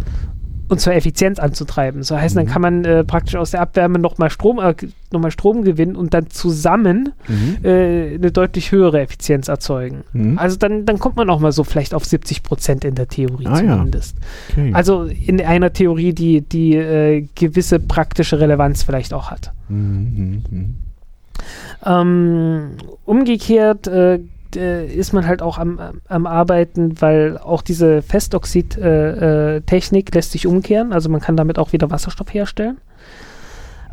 und 0.69 0.81
zwar 0.81 0.95
effizient 0.95 1.41
anzutreiben. 1.41 2.03
So 2.03 2.17
heißt, 2.17 2.35
mhm. 2.35 2.41
dann 2.41 2.47
kann 2.47 2.63
man 2.63 2.85
äh, 2.85 3.05
praktisch 3.05 3.37
aus 3.37 3.53
der 3.53 3.61
Abwärme 3.61 3.99
nochmal 3.99 4.31
Strom, 4.31 4.59
äh, 4.59 4.75
noch 5.13 5.31
Strom 5.31 5.63
gewinnen 5.63 5.97
und 5.97 6.15
dann 6.15 6.29
zusammen 6.31 7.13
mhm. 7.29 7.59
äh, 7.65 8.15
eine 8.15 8.33
deutlich 8.33 8.73
höhere 8.73 9.01
Effizienz 9.01 9.49
erzeugen. 9.49 10.05
Mhm. 10.13 10.39
Also 10.39 10.57
dann, 10.57 10.85
dann 10.85 10.99
kommt 10.99 11.17
man 11.17 11.31
auch 11.31 11.41
mal 11.41 11.53
so 11.53 11.65
vielleicht 11.65 11.95
auf 11.95 12.05
70 12.05 12.43
Prozent 12.43 12.85
in 12.85 12.95
der 12.95 13.09
Theorie 13.09 13.47
ah, 13.47 13.57
zumindest. 13.57 14.17
Ja. 14.57 14.63
Okay. 14.63 14.71
Also 14.75 15.05
in 15.05 15.41
einer 15.41 15.73
Theorie, 15.73 16.13
die, 16.13 16.41
die 16.41 16.75
äh, 16.75 17.27
gewisse 17.35 17.79
praktische 17.79 18.41
Relevanz 18.41 18.83
vielleicht 18.83 19.15
auch 19.15 19.31
hat. 19.31 19.53
Mhm. 19.69 20.43
mhm. 20.51 20.75
Ähm, 21.85 22.71
umgekehrt 23.05 23.87
äh, 24.55 24.87
ist 24.87 25.13
man 25.13 25.27
halt 25.27 25.43
auch 25.43 25.59
am, 25.59 25.81
am 26.09 26.27
Arbeiten, 26.27 27.01
weil 27.01 27.39
auch 27.39 27.63
diese 27.63 28.03
Festoxid-Technik 28.03 30.09
äh, 30.09 30.11
äh, 30.11 30.15
lässt 30.15 30.33
sich 30.33 30.47
umkehren. 30.47 30.93
Also 30.93 31.09
man 31.09 31.21
kann 31.21 31.37
damit 31.37 31.59
auch 31.59 31.73
wieder 31.73 31.91
Wasserstoff 31.91 32.33
herstellen. 32.33 32.77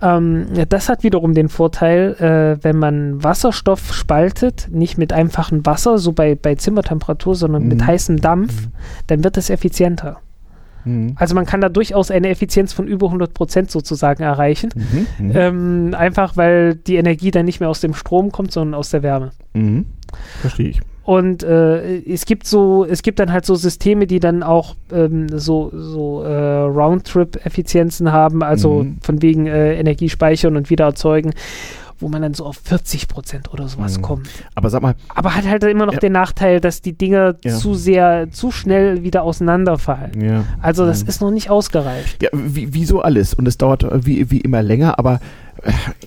Ähm, 0.02 0.48
das 0.70 0.90
hat 0.90 1.04
wiederum 1.04 1.34
den 1.34 1.50
Vorteil, 1.50 2.14
äh, 2.20 2.64
wenn 2.64 2.78
man 2.78 3.24
Wasserstoff 3.24 3.94
spaltet, 3.94 4.68
nicht 4.70 4.98
mit 4.98 5.14
einfachem 5.14 5.66
Wasser, 5.66 5.98
so 5.98 6.12
bei, 6.12 6.36
bei 6.36 6.56
Zimmertemperatur, 6.56 7.36
sondern 7.36 7.64
mhm. 7.64 7.70
mit 7.70 7.88
heißem 7.88 8.20
Dampf, 8.20 8.66
mhm. 8.66 8.72
dann 9.08 9.24
wird 9.24 9.38
es 9.38 9.50
effizienter. 9.50 10.20
Mhm. 10.86 11.14
Also 11.16 11.36
man 11.36 11.46
kann 11.46 11.62
da 11.62 11.70
durchaus 11.70 12.12
eine 12.12 12.30
Effizienz 12.30 12.74
von 12.74 12.88
über 12.88 13.08
100 13.08 13.34
Prozent 13.34 13.72
sozusagen 13.72 14.24
erreichen. 14.24 14.70
Mhm. 14.76 15.28
Mhm. 15.28 15.32
Ähm, 15.36 15.96
einfach 15.98 16.38
weil 16.38 16.76
die 16.76 16.96
Energie 16.96 17.32
dann 17.32 17.46
nicht 17.46 17.60
mehr 17.60 17.70
aus 17.70 17.82
dem 17.82 17.94
Strom 17.94 18.32
kommt, 18.32 18.52
sondern 18.52 18.78
aus 18.78 18.90
der 18.90 19.04
Wärme. 19.04 19.32
Mhm. 19.54 19.86
Verstehe 20.41 20.69
ich. 20.69 20.81
Und 21.03 21.44
äh, 21.44 21.98
es 21.99 22.26
gibt 22.26 22.48
so, 22.48 22.85
es 22.85 23.02
gibt 23.02 23.19
dann 23.19 23.34
halt 23.34 23.45
so 23.45 23.56
Systeme, 23.56 24.07
die 24.07 24.22
dann 24.22 24.41
auch 24.41 24.76
ähm, 24.91 25.27
so, 25.38 25.69
so 25.73 26.23
äh, 26.23 26.61
Roundtrip-Effizienzen 26.61 28.11
haben, 28.14 28.41
also 28.41 28.84
mhm. 28.84 28.98
von 29.02 29.22
wegen 29.22 29.48
äh, 29.48 29.77
Energiespeichern 29.77 30.56
und 30.56 30.69
wieder 30.69 30.85
erzeugen 30.85 31.34
wo 32.03 32.10
man 32.10 32.22
dann 32.22 32.34
so 32.34 32.45
auf 32.45 32.57
40 32.57 33.07
Prozent 33.07 33.52
oder 33.53 33.68
sowas 33.68 33.98
mhm. 33.98 34.02
kommt. 34.02 34.30
Aber 34.56 34.69
sag 34.69 34.81
mal. 34.81 34.95
Aber 35.15 35.34
hat 35.35 35.48
halt 35.48 35.64
immer 35.64 35.85
noch 35.85 35.94
ja. 35.94 35.99
den 35.99 36.11
Nachteil, 36.11 36.60
dass 36.60 36.81
die 36.81 36.94
Dinge 36.94 37.38
ja. 37.44 37.56
zu 37.56 37.73
sehr, 37.73 38.30
zu 38.31 38.52
schnell 38.52 39.03
wieder 39.03 39.23
auseinanderfallen. 39.23 40.22
Ja. 40.22 40.44
Also 40.61 40.85
das 40.85 41.03
mhm. 41.03 41.10
ist 41.10 41.22
noch 41.22 41.31
nicht 41.31 41.49
ausgereift. 41.49 42.22
Ja, 42.22 42.30
wie, 42.34 42.73
wie 42.73 42.85
so 42.85 43.02
alles. 43.02 43.34
Und 43.34 43.48
es 43.48 43.57
dauert 43.57 43.85
wie, 44.06 44.30
wie 44.30 44.41
immer 44.41 44.61
länger, 44.61 44.99
aber 44.99 45.22
äh, 45.53 45.53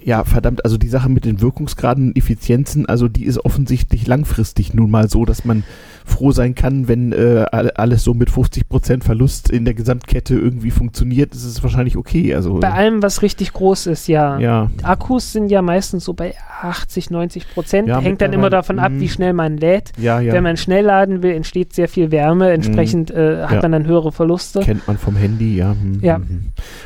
ja, 0.04 0.24
verdammt, 0.24 0.64
also 0.64 0.76
die 0.76 0.88
Sache 0.88 1.08
mit 1.08 1.24
den 1.24 1.40
Wirkungsgraden 1.40 2.08
und 2.08 2.16
Effizienzen, 2.16 2.86
also 2.86 3.08
die 3.08 3.24
ist 3.24 3.44
offensichtlich 3.44 4.06
langfristig 4.06 4.74
nun 4.74 4.90
mal 4.90 5.08
so, 5.08 5.24
dass 5.24 5.44
man 5.44 5.64
froh 6.06 6.30
sein 6.30 6.54
kann, 6.54 6.86
wenn 6.86 7.12
äh, 7.12 7.44
alles 7.50 8.04
so 8.04 8.14
mit 8.14 8.30
50% 8.30 9.02
Verlust 9.02 9.50
in 9.50 9.64
der 9.64 9.74
Gesamtkette 9.74 10.36
irgendwie 10.36 10.70
funktioniert, 10.70 11.34
ist 11.34 11.44
es 11.44 11.62
wahrscheinlich 11.62 11.96
okay. 11.96 12.34
Also, 12.34 12.60
bei 12.60 12.72
allem, 12.72 13.02
was 13.02 13.22
richtig 13.22 13.52
groß 13.52 13.88
ist, 13.88 14.06
ja. 14.06 14.38
ja. 14.38 14.70
Akkus 14.82 15.32
sind 15.32 15.50
ja 15.50 15.62
meistens 15.62 16.04
so 16.04 16.14
bei 16.14 16.34
80, 16.62 17.10
90 17.10 17.52
Prozent. 17.52 17.88
Ja, 17.88 18.00
Hängt 18.00 18.20
dann 18.22 18.32
immer 18.32 18.50
davon 18.50 18.78
ab, 18.78 18.92
wie 18.94 19.04
mhm. 19.04 19.08
schnell 19.08 19.32
man 19.32 19.56
lädt. 19.56 19.92
Ja, 19.98 20.20
ja. 20.20 20.32
Wenn 20.32 20.44
man 20.44 20.56
schnell 20.56 20.84
laden 20.84 21.22
will, 21.22 21.32
entsteht 21.32 21.74
sehr 21.74 21.88
viel 21.88 22.12
Wärme. 22.12 22.52
Entsprechend 22.52 23.10
mhm. 23.10 23.20
äh, 23.20 23.42
hat 23.46 23.62
man 23.62 23.72
dann 23.72 23.86
höhere 23.86 24.12
Verluste. 24.12 24.60
Kennt 24.60 24.86
man 24.86 24.98
vom 24.98 25.16
Handy, 25.16 25.56
ja. 25.56 25.74
Mhm. 25.74 25.98
ja. 26.02 26.20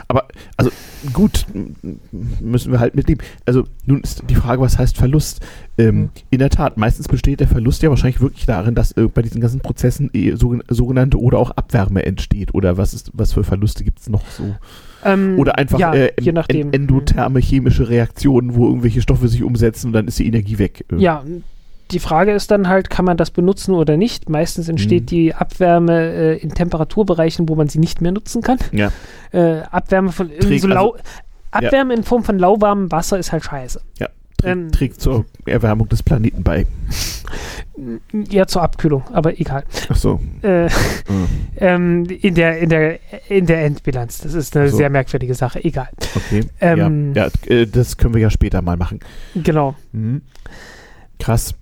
Aber, 0.08 0.28
also 0.56 0.70
gut, 1.12 1.46
müssen 2.40 2.72
wir 2.72 2.80
halt 2.80 2.94
mitleben. 2.94 3.24
Also 3.46 3.64
nun 3.86 4.00
ist 4.00 4.24
die 4.28 4.34
Frage, 4.34 4.60
was 4.60 4.78
heißt 4.78 4.96
Verlust? 4.96 5.40
Ähm, 5.78 5.96
mhm. 5.96 6.10
In 6.30 6.38
der 6.38 6.50
Tat, 6.50 6.76
meistens 6.76 7.08
besteht 7.08 7.40
der 7.40 7.48
Verlust 7.48 7.82
ja 7.82 7.90
wahrscheinlich 7.90 8.20
wirklich 8.20 8.46
darin, 8.46 8.74
dass 8.74 8.92
äh, 8.92 9.08
bei 9.08 9.22
diesen 9.22 9.40
ganzen 9.40 9.60
Prozessen 9.60 10.10
eh, 10.12 10.34
so, 10.34 10.58
sogenannte 10.68 11.18
oder 11.18 11.38
auch 11.38 11.50
Abwärme 11.52 12.04
entsteht. 12.04 12.54
Oder 12.54 12.76
was 12.76 12.94
ist, 12.94 13.10
was 13.14 13.32
für 13.32 13.44
Verluste 13.44 13.84
gibt 13.84 14.00
es 14.00 14.08
noch 14.08 14.26
so? 14.28 14.54
Ähm, 15.04 15.38
oder 15.38 15.56
einfach 15.58 15.78
ja, 15.78 15.94
äh, 15.94 16.12
en 16.16 16.36
en 16.36 16.72
endotherme 16.72 17.40
chemische 17.40 17.88
Reaktionen, 17.88 18.54
wo 18.54 18.66
irgendwelche 18.66 19.00
Stoffe 19.00 19.28
sich 19.28 19.42
umsetzen 19.42 19.88
und 19.88 19.92
dann 19.94 20.08
ist 20.08 20.18
die 20.18 20.26
Energie 20.26 20.58
weg. 20.58 20.84
Äh. 20.92 20.96
Ja, 20.96 21.24
die 21.90 21.98
Frage 21.98 22.32
ist 22.32 22.50
dann 22.50 22.68
halt, 22.68 22.90
kann 22.90 23.04
man 23.04 23.16
das 23.16 23.30
benutzen 23.30 23.74
oder 23.74 23.96
nicht? 23.96 24.28
Meistens 24.28 24.68
entsteht 24.68 25.02
mhm. 25.02 25.06
die 25.06 25.34
Abwärme 25.34 26.12
äh, 26.12 26.36
in 26.38 26.50
Temperaturbereichen, 26.50 27.48
wo 27.48 27.54
man 27.54 27.68
sie 27.68 27.78
nicht 27.78 28.00
mehr 28.00 28.12
nutzen 28.12 28.42
kann. 28.42 28.58
Ja. 28.72 28.92
Äh, 29.32 29.62
Abwärme 29.70 30.12
von 30.12 30.30
Träg, 30.30 30.60
so 30.60 30.68
lau 30.68 30.92
also, 30.92 31.04
Abwärme 31.50 31.94
ja. 31.94 31.98
in 31.98 32.04
Form 32.04 32.24
von 32.24 32.38
lauwarmem 32.38 32.92
Wasser 32.92 33.18
ist 33.18 33.32
halt 33.32 33.44
scheiße. 33.44 33.80
Ja. 33.98 34.08
Trägt, 34.40 34.56
ähm, 34.56 34.72
trägt 34.72 35.00
zur 35.00 35.26
Erwärmung 35.44 35.88
des 35.88 36.02
Planeten 36.02 36.42
bei. 36.42 36.66
Ja, 38.12 38.46
zur 38.46 38.62
Abkühlung, 38.62 39.04
aber 39.10 39.40
egal. 39.40 39.64
Ach 39.88 39.96
so. 39.96 40.20
Äh, 40.42 40.64
mhm. 40.64 40.70
ähm, 41.56 42.04
in, 42.04 42.34
der, 42.34 42.58
in, 42.58 42.68
der, 42.68 42.98
in 43.30 43.46
der 43.46 43.64
Endbilanz. 43.64 44.18
Das 44.18 44.34
ist 44.34 44.54
eine 44.54 44.68
so. 44.68 44.76
sehr 44.76 44.90
merkwürdige 44.90 45.34
Sache. 45.34 45.64
Egal. 45.64 45.88
Okay. 46.14 46.44
Ähm, 46.60 47.14
ja, 47.14 47.28
ja, 47.28 47.54
äh, 47.54 47.66
das 47.66 47.96
können 47.96 48.12
wir 48.12 48.20
ja 48.20 48.28
später 48.28 48.60
mal 48.60 48.76
machen. 48.76 49.00
Genau. 49.34 49.76
Mhm. 49.92 50.20
Krass. 51.18 51.54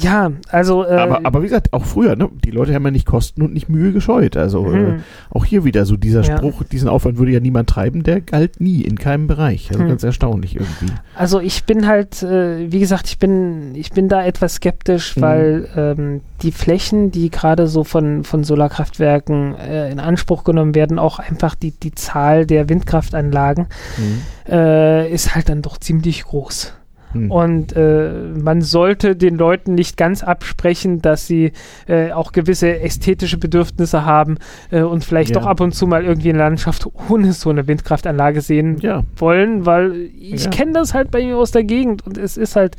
Ja, 0.00 0.30
also. 0.48 0.84
Äh, 0.84 0.94
aber, 0.94 1.20
aber 1.24 1.42
wie 1.42 1.46
gesagt, 1.46 1.72
auch 1.72 1.84
früher, 1.84 2.14
ne? 2.14 2.28
die 2.44 2.52
Leute 2.52 2.72
haben 2.72 2.84
ja 2.84 2.92
nicht 2.92 3.06
Kosten 3.06 3.42
und 3.42 3.52
nicht 3.52 3.68
Mühe 3.68 3.92
gescheut. 3.92 4.36
Also 4.36 4.62
mhm. 4.62 4.86
äh, 4.86 4.98
auch 5.30 5.44
hier 5.44 5.64
wieder 5.64 5.84
so 5.86 5.96
dieser 5.96 6.22
ja. 6.22 6.36
Spruch, 6.36 6.62
diesen 6.62 6.88
Aufwand 6.88 7.18
würde 7.18 7.32
ja 7.32 7.40
niemand 7.40 7.68
treiben, 7.68 8.04
der 8.04 8.20
galt 8.20 8.60
nie 8.60 8.82
in 8.82 8.96
keinem 8.96 9.26
Bereich. 9.26 9.70
Also 9.70 9.82
mhm. 9.82 9.88
ganz 9.88 10.04
erstaunlich 10.04 10.54
irgendwie. 10.54 10.92
Also 11.16 11.40
ich 11.40 11.64
bin 11.64 11.88
halt, 11.88 12.22
äh, 12.22 12.70
wie 12.70 12.78
gesagt, 12.78 13.08
ich 13.08 13.18
bin, 13.18 13.74
ich 13.74 13.90
bin 13.90 14.08
da 14.08 14.24
etwas 14.24 14.54
skeptisch, 14.54 15.16
mhm. 15.16 15.20
weil 15.20 15.68
ähm, 15.76 16.20
die 16.42 16.52
Flächen, 16.52 17.10
die 17.10 17.30
gerade 17.30 17.66
so 17.66 17.82
von, 17.82 18.22
von 18.22 18.44
Solarkraftwerken 18.44 19.56
äh, 19.56 19.90
in 19.90 19.98
Anspruch 19.98 20.44
genommen 20.44 20.76
werden, 20.76 21.00
auch 21.00 21.18
einfach 21.18 21.56
die, 21.56 21.72
die 21.72 21.94
Zahl 21.94 22.46
der 22.46 22.68
Windkraftanlagen, 22.68 23.66
mhm. 23.96 24.52
äh, 24.52 25.10
ist 25.10 25.34
halt 25.34 25.48
dann 25.48 25.62
doch 25.62 25.78
ziemlich 25.78 26.22
groß. 26.22 26.77
Hm. 27.12 27.30
Und 27.30 27.76
äh, 27.76 28.10
man 28.42 28.62
sollte 28.62 29.16
den 29.16 29.36
Leuten 29.36 29.74
nicht 29.74 29.96
ganz 29.96 30.22
absprechen, 30.22 31.00
dass 31.00 31.26
sie 31.26 31.52
äh, 31.86 32.12
auch 32.12 32.32
gewisse 32.32 32.80
ästhetische 32.80 33.38
Bedürfnisse 33.38 34.04
haben 34.04 34.38
äh, 34.70 34.82
und 34.82 35.04
vielleicht 35.04 35.30
ja. 35.30 35.40
doch 35.40 35.46
ab 35.46 35.60
und 35.60 35.74
zu 35.74 35.86
mal 35.86 36.04
irgendwie 36.04 36.30
eine 36.30 36.38
Landschaft 36.38 36.86
ohne 37.08 37.32
so 37.32 37.50
eine 37.50 37.66
Windkraftanlage 37.66 38.40
sehen 38.40 38.78
ja. 38.80 39.04
wollen, 39.16 39.66
weil 39.66 40.10
ich 40.18 40.44
ja. 40.44 40.50
kenne 40.50 40.72
das 40.72 40.94
halt 40.94 41.10
bei 41.10 41.24
mir 41.24 41.36
aus 41.36 41.50
der 41.50 41.64
Gegend 41.64 42.06
und 42.06 42.18
es 42.18 42.36
ist 42.36 42.56
halt, 42.56 42.76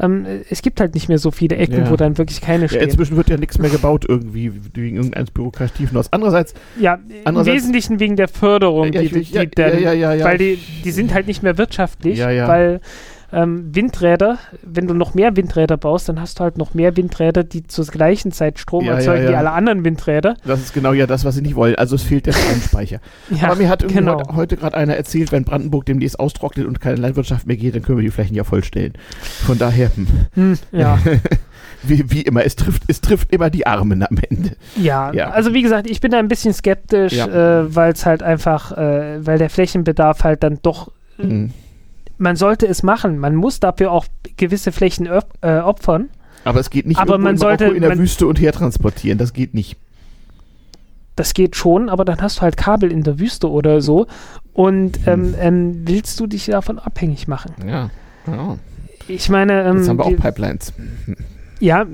ähm, 0.00 0.26
es 0.48 0.62
gibt 0.62 0.80
halt 0.80 0.94
nicht 0.94 1.08
mehr 1.08 1.18
so 1.18 1.30
viele 1.30 1.56
Ecken, 1.56 1.90
wo 1.90 1.96
dann 1.96 2.18
wirklich 2.18 2.40
keine 2.40 2.68
stehen. 2.68 2.82
inzwischen 2.82 3.16
wird 3.16 3.30
ja 3.30 3.36
nichts 3.36 3.58
mehr 3.58 3.70
gebaut 3.70 4.04
irgendwie 4.08 4.52
wegen 4.74 4.96
irgendeines 4.96 5.30
bürokratischen 5.30 5.96
aus. 5.96 6.12
Andererseits 6.12 6.54
ja, 6.78 6.98
im 7.26 7.46
Wesentlichen 7.46 8.00
wegen 8.00 8.16
der 8.16 8.28
Förderung, 8.28 8.92
die, 8.92 9.08
die, 9.08 9.22
die, 9.24 9.50
dann, 9.50 9.72
weil 9.74 10.38
die, 10.38 10.58
die 10.84 10.90
sind 10.90 11.14
halt 11.14 11.26
nicht 11.26 11.42
mehr 11.42 11.58
wirtschaftlich, 11.58 12.20
weil 12.20 12.80
ähm, 13.32 13.74
Windräder, 13.74 14.38
wenn 14.62 14.86
du 14.86 14.94
noch 14.94 15.14
mehr 15.14 15.36
Windräder 15.36 15.76
baust, 15.76 16.08
dann 16.08 16.20
hast 16.20 16.38
du 16.38 16.44
halt 16.44 16.58
noch 16.58 16.74
mehr 16.74 16.96
Windräder, 16.96 17.44
die 17.44 17.66
zur 17.66 17.86
gleichen 17.86 18.32
Zeit 18.32 18.58
Strom 18.58 18.84
ja, 18.84 18.94
erzeugen 18.94 19.24
ja, 19.24 19.24
ja. 19.24 19.30
wie 19.30 19.36
alle 19.36 19.52
anderen 19.52 19.84
Windräder. 19.84 20.36
Das 20.44 20.60
ist 20.60 20.74
genau 20.74 20.92
ja 20.92 21.06
das, 21.06 21.24
was 21.24 21.36
sie 21.36 21.42
nicht 21.42 21.54
wollen. 21.54 21.76
Also 21.76 21.96
es 21.96 22.02
fehlt 22.02 22.26
der 22.26 22.32
Stromspeicher. 22.32 23.00
Aber 23.42 23.56
mir 23.56 23.68
hat 23.68 23.86
genau. 23.86 24.18
heute, 24.18 24.36
heute 24.36 24.56
gerade 24.56 24.76
einer 24.76 24.96
erzählt, 24.96 25.32
wenn 25.32 25.44
Brandenburg 25.44 25.86
demnächst 25.86 26.18
austrocknet 26.18 26.66
und 26.66 26.80
keine 26.80 26.96
Landwirtschaft 26.96 27.46
mehr 27.46 27.56
geht, 27.56 27.74
dann 27.74 27.82
können 27.82 27.98
wir 27.98 28.04
die 28.04 28.10
Flächen 28.10 28.34
ja 28.34 28.44
vollstellen. 28.44 28.94
Von 29.20 29.58
daher, 29.58 29.90
hm. 29.94 30.06
Hm, 30.34 30.58
ja. 30.72 30.98
wie, 31.82 32.10
wie, 32.10 32.22
immer, 32.22 32.44
es 32.44 32.56
trifft, 32.56 32.82
es 32.88 33.00
trifft 33.00 33.32
immer 33.32 33.50
die 33.50 33.66
Armen 33.66 34.02
am 34.02 34.18
Ende. 34.28 34.56
Ja, 34.76 35.12
ja. 35.12 35.30
also 35.30 35.54
wie 35.54 35.62
gesagt, 35.62 35.88
ich 35.88 36.00
bin 36.00 36.10
da 36.10 36.18
ein 36.18 36.28
bisschen 36.28 36.52
skeptisch, 36.52 37.12
ja. 37.12 37.26
äh, 37.60 37.74
weil 37.74 37.92
es 37.92 38.04
halt 38.04 38.22
einfach, 38.22 38.76
äh, 38.76 39.24
weil 39.24 39.38
der 39.38 39.50
Flächenbedarf 39.50 40.24
halt 40.24 40.42
dann 40.42 40.58
doch 40.62 40.90
mhm 41.18 41.52
man 42.20 42.36
sollte 42.36 42.66
es 42.66 42.82
machen. 42.82 43.18
Man 43.18 43.34
muss 43.34 43.60
dafür 43.60 43.90
auch 43.90 44.06
gewisse 44.36 44.72
Flächen 44.72 45.06
äh, 45.06 45.58
opfern. 45.58 46.10
Aber 46.44 46.60
es 46.60 46.70
geht 46.70 46.86
nicht 46.86 46.98
aber 46.98 47.18
man 47.18 47.36
sollte, 47.36 47.66
in 47.66 47.82
der 47.82 47.98
Wüste 47.98 48.26
und 48.26 48.40
hertransportieren. 48.40 49.18
Das 49.18 49.32
geht 49.32 49.54
nicht. 49.54 49.76
Das 51.16 51.34
geht 51.34 51.56
schon, 51.56 51.88
aber 51.88 52.04
dann 52.04 52.20
hast 52.22 52.38
du 52.38 52.42
halt 52.42 52.56
Kabel 52.56 52.92
in 52.92 53.02
der 53.02 53.18
Wüste 53.18 53.50
oder 53.50 53.80
so. 53.80 54.06
Und 54.52 55.06
ähm, 55.06 55.34
ähm, 55.38 55.82
willst 55.86 56.20
du 56.20 56.26
dich 56.26 56.46
davon 56.46 56.78
abhängig 56.78 57.28
machen? 57.28 57.54
Ja. 57.66 57.90
ja. 58.26 58.56
Ich 59.08 59.28
meine. 59.28 59.64
Ähm, 59.64 59.78
Jetzt 59.78 59.88
haben 59.88 59.98
wir 59.98 60.06
auch 60.06 60.16
Pipelines. 60.16 60.72
Ja, 61.58 61.86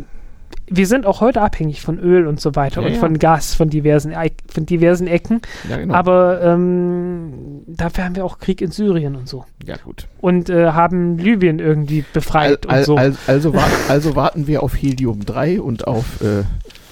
wir 0.69 0.87
sind 0.87 1.07
auch 1.07 1.21
heute 1.21 1.41
abhängig 1.41 1.81
von 1.81 1.99
Öl 1.99 2.27
und 2.27 2.41
so 2.41 2.57
weiter 2.57 2.81
ja, 2.81 2.89
und 2.89 2.95
ja. 2.95 3.01
von 3.01 3.19
Gas 3.19 3.55
von 3.55 3.71
diversen, 3.71 4.15
von 4.53 4.67
diversen 4.67 5.07
Ecken. 5.07 5.41
Ja, 5.69 5.77
genau. 5.77 5.95
Aber 5.95 6.43
ähm, 6.43 7.63
dafür 7.67 8.05
haben 8.05 8.17
wir 8.17 8.25
auch 8.25 8.39
Krieg 8.39 8.61
in 8.61 8.71
Syrien 8.71 9.17
und 9.17 9.29
so. 9.29 9.45
Ja, 9.65 9.77
gut. 9.77 10.07
Und 10.21 10.51
äh, 10.51 10.73
haben 10.73 11.19
Libyen 11.19 11.59
irgendwie 11.59 12.05
befreit 12.13 12.69
al, 12.69 12.79
und 12.79 12.85
so. 12.85 12.97
Al, 12.97 13.17
also, 13.27 13.55
warten, 13.55 13.75
also 13.89 14.17
warten 14.17 14.47
wir 14.47 14.63
auf 14.63 14.75
Helium 14.75 15.25
3 15.25 15.61
und 15.61 15.87
auf. 15.87 16.21
Äh 16.21 16.45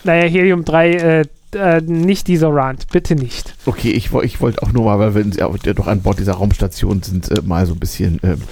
naja, 0.05 0.29
Helium 0.29 0.65
3, 0.65 0.91
äh, 0.91 1.25
äh, 1.55 1.81
nicht 1.81 2.29
dieser 2.29 2.49
Rand, 2.49 2.89
bitte 2.93 3.15
nicht. 3.15 3.55
Okay, 3.67 3.91
ich, 3.91 4.13
ich 4.13 4.41
wollte 4.41 4.63
auch 4.63 4.73
nur 4.73 4.85
mal, 4.85 4.99
weil 4.99 5.15
wir 5.15 5.25
ja 5.35 5.73
doch 5.73 5.87
an 5.87 6.03
Bord 6.03 6.19
dieser 6.19 6.35
Raumstation 6.35 7.03
sind, 7.03 7.31
äh, 7.31 7.43
mal 7.43 7.67
so 7.67 7.75
ein 7.75 7.81
bisschen. 7.81 8.21
Ähm, 8.23 8.43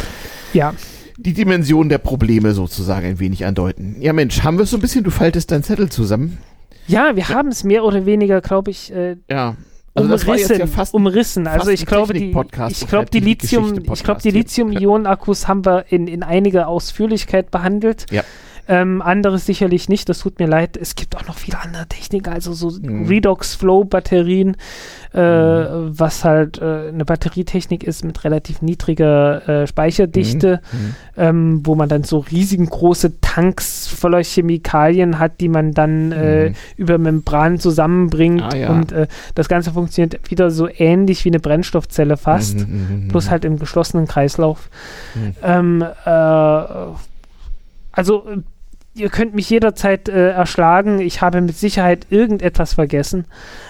ja 0.53 0.73
die 1.17 1.33
Dimension 1.33 1.89
der 1.89 1.99
Probleme 1.99 2.53
sozusagen 2.53 3.07
ein 3.07 3.19
wenig 3.19 3.45
andeuten. 3.45 3.97
Ja, 4.01 4.13
Mensch, 4.13 4.43
haben 4.43 4.59
wir 4.59 4.65
es 4.65 4.71
so 4.71 4.79
ein 4.79 4.81
bisschen, 4.81 5.05
du 5.05 5.11
faltest 5.11 5.51
deinen 5.51 5.63
Zettel 5.63 5.89
zusammen. 5.89 6.39
Ja, 6.87 7.15
wir 7.17 7.23
ja. 7.23 7.29
haben 7.31 7.49
es 7.49 7.65
mehr 7.65 7.85
oder 7.85 8.07
weniger, 8.07 8.41
glaube 8.41 8.71
ich, 8.71 8.93
äh, 8.93 9.17
ja. 9.31 9.57
Also 9.95 10.15
umrissen, 10.15 10.59
ja 10.59 10.67
fast, 10.67 10.95
umrissen. 10.95 11.47
Also 11.47 11.71
ich 11.71 11.85
glaube, 11.85 12.15
die, 12.15 12.35
ich 12.71 12.87
glaube, 12.87 13.11
die 13.11 13.21
Lithium, 13.21 13.79
ich 13.93 14.03
glaube, 14.03 14.23
die 14.23 14.31
Lithium-Ionen-Akkus 14.31 15.49
haben 15.49 15.67
wir 15.67 15.85
in, 15.91 16.07
in 16.07 16.23
einiger 16.23 16.67
Ausführlichkeit 16.67 17.51
behandelt. 17.51 18.07
Ja. 18.11 18.23
Ähm, 18.69 19.03
anderes 19.03 19.45
sicherlich 19.45 19.89
nicht, 19.89 20.09
das 20.09 20.21
tut 20.21 20.39
mir 20.39 20.47
leid. 20.47 20.77
Es 20.77 20.95
gibt 20.95 21.17
auch 21.17 21.27
noch 21.27 21.37
viele 21.37 21.61
andere 21.61 21.87
Techniken, 21.89 22.33
also 22.33 22.53
so 22.53 22.71
mhm. 22.71 23.07
Redox-Flow-Batterien, 23.07 24.57
äh, 25.15 25.19
mhm. 25.19 25.99
was 25.99 26.25
halt 26.25 26.59
äh, 26.59 26.89
eine 26.89 27.05
Batterietechnik 27.05 27.83
ist 27.83 28.05
mit 28.05 28.23
relativ 28.23 28.63
niedriger 28.63 29.49
äh, 29.49 29.67
Speicherdichte, 29.67 30.61
mhm. 30.73 30.79
mhm. 30.79 30.95
ähm, 31.17 31.61
wo 31.65 31.75
man 31.75 31.89
dann 31.89 32.05
so 32.05 32.19
riesigen 32.19 32.67
große 32.67 33.21
Tanks 33.21 33.89
voller 33.89 34.23
Chemikalien 34.23 35.19
hat, 35.19 35.41
die 35.41 35.49
man 35.49 35.73
dann 35.73 36.13
äh, 36.13 36.51
mhm. 36.51 36.55
über 36.77 36.99
Membran 36.99 37.59
zusammenbringt. 37.59 38.43
Ah, 38.43 38.57
ja. 38.57 38.71
Und 38.71 38.93
äh, 38.93 39.09
das 39.35 39.49
Ganze 39.49 39.73
funktioniert 39.73 40.31
wieder 40.31 40.53
so 40.53 40.69
ähnlich 40.69 41.25
wie 41.25 41.31
eine 41.31 41.41
Brennstoffzelle 41.41 42.17
fast, 42.17 42.61
mhm, 42.61 43.09
plus 43.09 43.29
halt 43.29 43.45
im 43.45 43.59
geschlossenen 43.59 44.07
Kreislauf. 44.07 44.71
Ähm, 45.43 45.85
äh, 46.05 46.63
also 47.93 48.27
ihr 48.95 49.09
könnt 49.09 49.35
mich 49.35 49.49
jederzeit 49.49 50.09
äh, 50.09 50.31
erschlagen. 50.31 51.01
Ich 51.01 51.23
habe 51.23 51.41
mit 51.41 51.57
Sicherheit 51.57 52.07
irgendetwas 52.11 52.75
vergessen. 52.75 53.25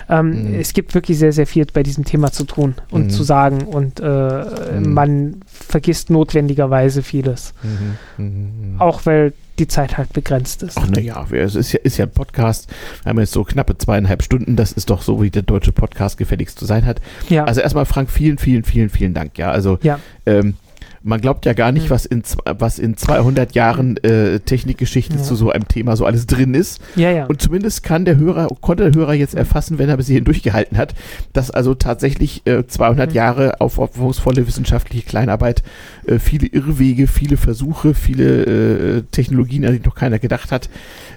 Ähm, 0.09 0.51
mhm. 0.51 0.61
Es 0.61 0.73
gibt 0.73 0.95
wirklich 0.95 1.19
sehr, 1.19 1.33
sehr 1.33 1.47
viel 1.47 1.65
bei 1.73 1.83
diesem 1.83 2.05
Thema 2.05 2.33
zu 2.33 2.45
tun 2.45 2.75
und 2.91 3.05
mhm. 3.05 3.11
zu 3.11 3.23
sagen 3.23 3.63
und 3.63 4.01
äh, 4.01 4.05
mhm. 4.05 4.93
man 4.93 5.41
vergisst 5.47 6.11
notwendigerweise 6.11 7.03
vieles. 7.03 7.55
Mhm. 7.63 8.25
Mhm. 8.25 8.81
Auch 8.81 9.07
weil 9.07 9.33
die 9.59 9.69
Zeit 9.69 9.99
halt 9.99 10.13
begrenzt 10.13 10.63
ist. 10.63 10.79
Ach 10.79 10.89
naja, 10.89 11.27
es 11.31 11.55
ist 11.55 11.73
ja, 11.73 11.81
ist 11.83 11.99
ja 11.99 12.07
ein 12.07 12.11
Podcast. 12.11 12.69
Wir 13.03 13.11
haben 13.11 13.21
jetzt 13.21 13.33
so 13.33 13.45
knappe 13.45 13.77
zweieinhalb 13.77 14.23
Stunden. 14.23 14.57
Das 14.57 14.73
ist 14.73 14.91
doch 14.91 15.03
so, 15.03 15.23
wie 15.23 15.31
der 15.31 15.43
deutsche 15.43 15.73
Podcast 15.73 16.17
gefälligst 16.17 16.59
zu 16.59 16.65
sein 16.65 16.87
hat. 16.87 17.01
Ja. 17.29 17.45
Also 17.45 17.61
erstmal, 17.61 17.85
Frank, 17.85 18.11
vielen, 18.11 18.39
vielen, 18.39 18.65
vielen, 18.65 18.89
vielen 18.89 19.15
Dank. 19.15 19.37
Ja, 19.39 19.51
also 19.51 19.79
ja. 19.83 20.01
Ähm, 20.25 20.55
man 21.03 21.21
glaubt 21.21 21.47
ja 21.47 21.53
gar 21.53 21.73
nicht, 21.73 21.85
hm. 21.85 21.91
was 21.91 22.07
in, 22.07 22.23
was 22.45 22.79
in 22.79 22.97
200 22.97 23.55
Jahren 23.55 23.97
äh, 23.99 24.41
Technikgeschichte 24.41 25.17
ja. 25.17 25.23
zu 25.23 25.35
so 25.35 25.51
einem 25.51 25.69
Thema 25.69 25.97
so 25.97 26.07
alles 26.07 26.27
drin 26.27 26.55
ist. 26.55 26.81
Ja, 26.97 27.11
ja. 27.11 27.27
Und 27.27 27.43
zumindest 27.43 27.83
kann 27.83 28.05
der 28.05 28.17
Hörer, 28.17 28.49
konnte 28.61 28.91
der 28.91 29.01
Hörer 29.01 29.15
jetzt 29.15 29.35
erfassen, 29.35 29.79
wenn 29.79 29.89
er 29.89 29.97
bis 29.97 30.07
hierhin 30.07 30.25
durchgehalten 30.25 30.79
hat, 30.79 30.95
dass 31.33 31.51
also 31.51 31.75
tatsächlich 31.75 32.47
äh, 32.47 32.67
200 32.67 33.11
mhm. 33.11 33.17
Jahre 33.17 33.61
aufopferungsvolle 33.61 34.47
wissenschaftliche 34.47 35.05
Kleinarbeit, 35.05 35.63
äh, 36.07 36.19
viele 36.19 36.47
Irrwege, 36.47 37.07
viele 37.07 37.37
Versuche, 37.37 37.95
viele 37.95 38.43
äh, 38.45 39.03
Technologien, 39.11 39.65
an 39.67 39.75
die 39.75 39.87
noch 39.87 39.95
keiner 39.95 40.19
gedacht 40.19 40.53
hat, 40.53 40.69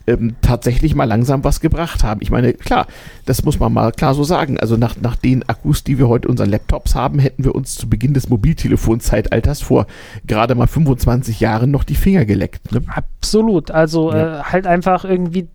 ähm, 0.08 0.36
tatsächlich 0.42 0.96
mal 0.96 1.06
langsam 1.06 1.44
was 1.44 1.60
gebracht 1.60 2.04
haben. 2.04 2.22
Ich 2.22 2.32
meine, 2.32 2.54
klar, 2.54 2.88
das 3.26 3.44
muss 3.44 3.60
man 3.60 3.74
mal 3.74 3.92
klar 3.92 4.14
so 4.14 4.24
sagen. 4.24 4.60
Also 4.60 4.78
nach, 4.78 4.96
nach 5.02 5.16
den 5.16 5.48
Akkus, 5.48 5.84
die 5.84 5.98
wir 5.98 6.08
heute 6.08 6.28
unseren 6.28 6.50
Laptops 6.50 6.96
haben, 6.96 7.20
hätten 7.20 7.44
wir 7.44 7.56
uns 7.56 7.76
zu 7.76 7.90
Beginn 7.90 8.14
des 8.14 8.30
Mobiltelefonzeitalters 8.30 9.55
vor 9.62 9.88
gerade 10.26 10.56
mal 10.56 10.68
25 10.68 11.40
Jahren 11.40 11.72
noch 11.72 11.84
die 11.84 11.96
Finger 11.96 12.26
geleckt. 12.26 12.72
Ne? 12.72 12.82
Absolut. 12.88 13.72
Also 13.72 14.12
ja. 14.12 14.40
äh, 14.40 14.44
halt 14.44 14.68
einfach 14.68 15.06
irgendwie 15.06 15.48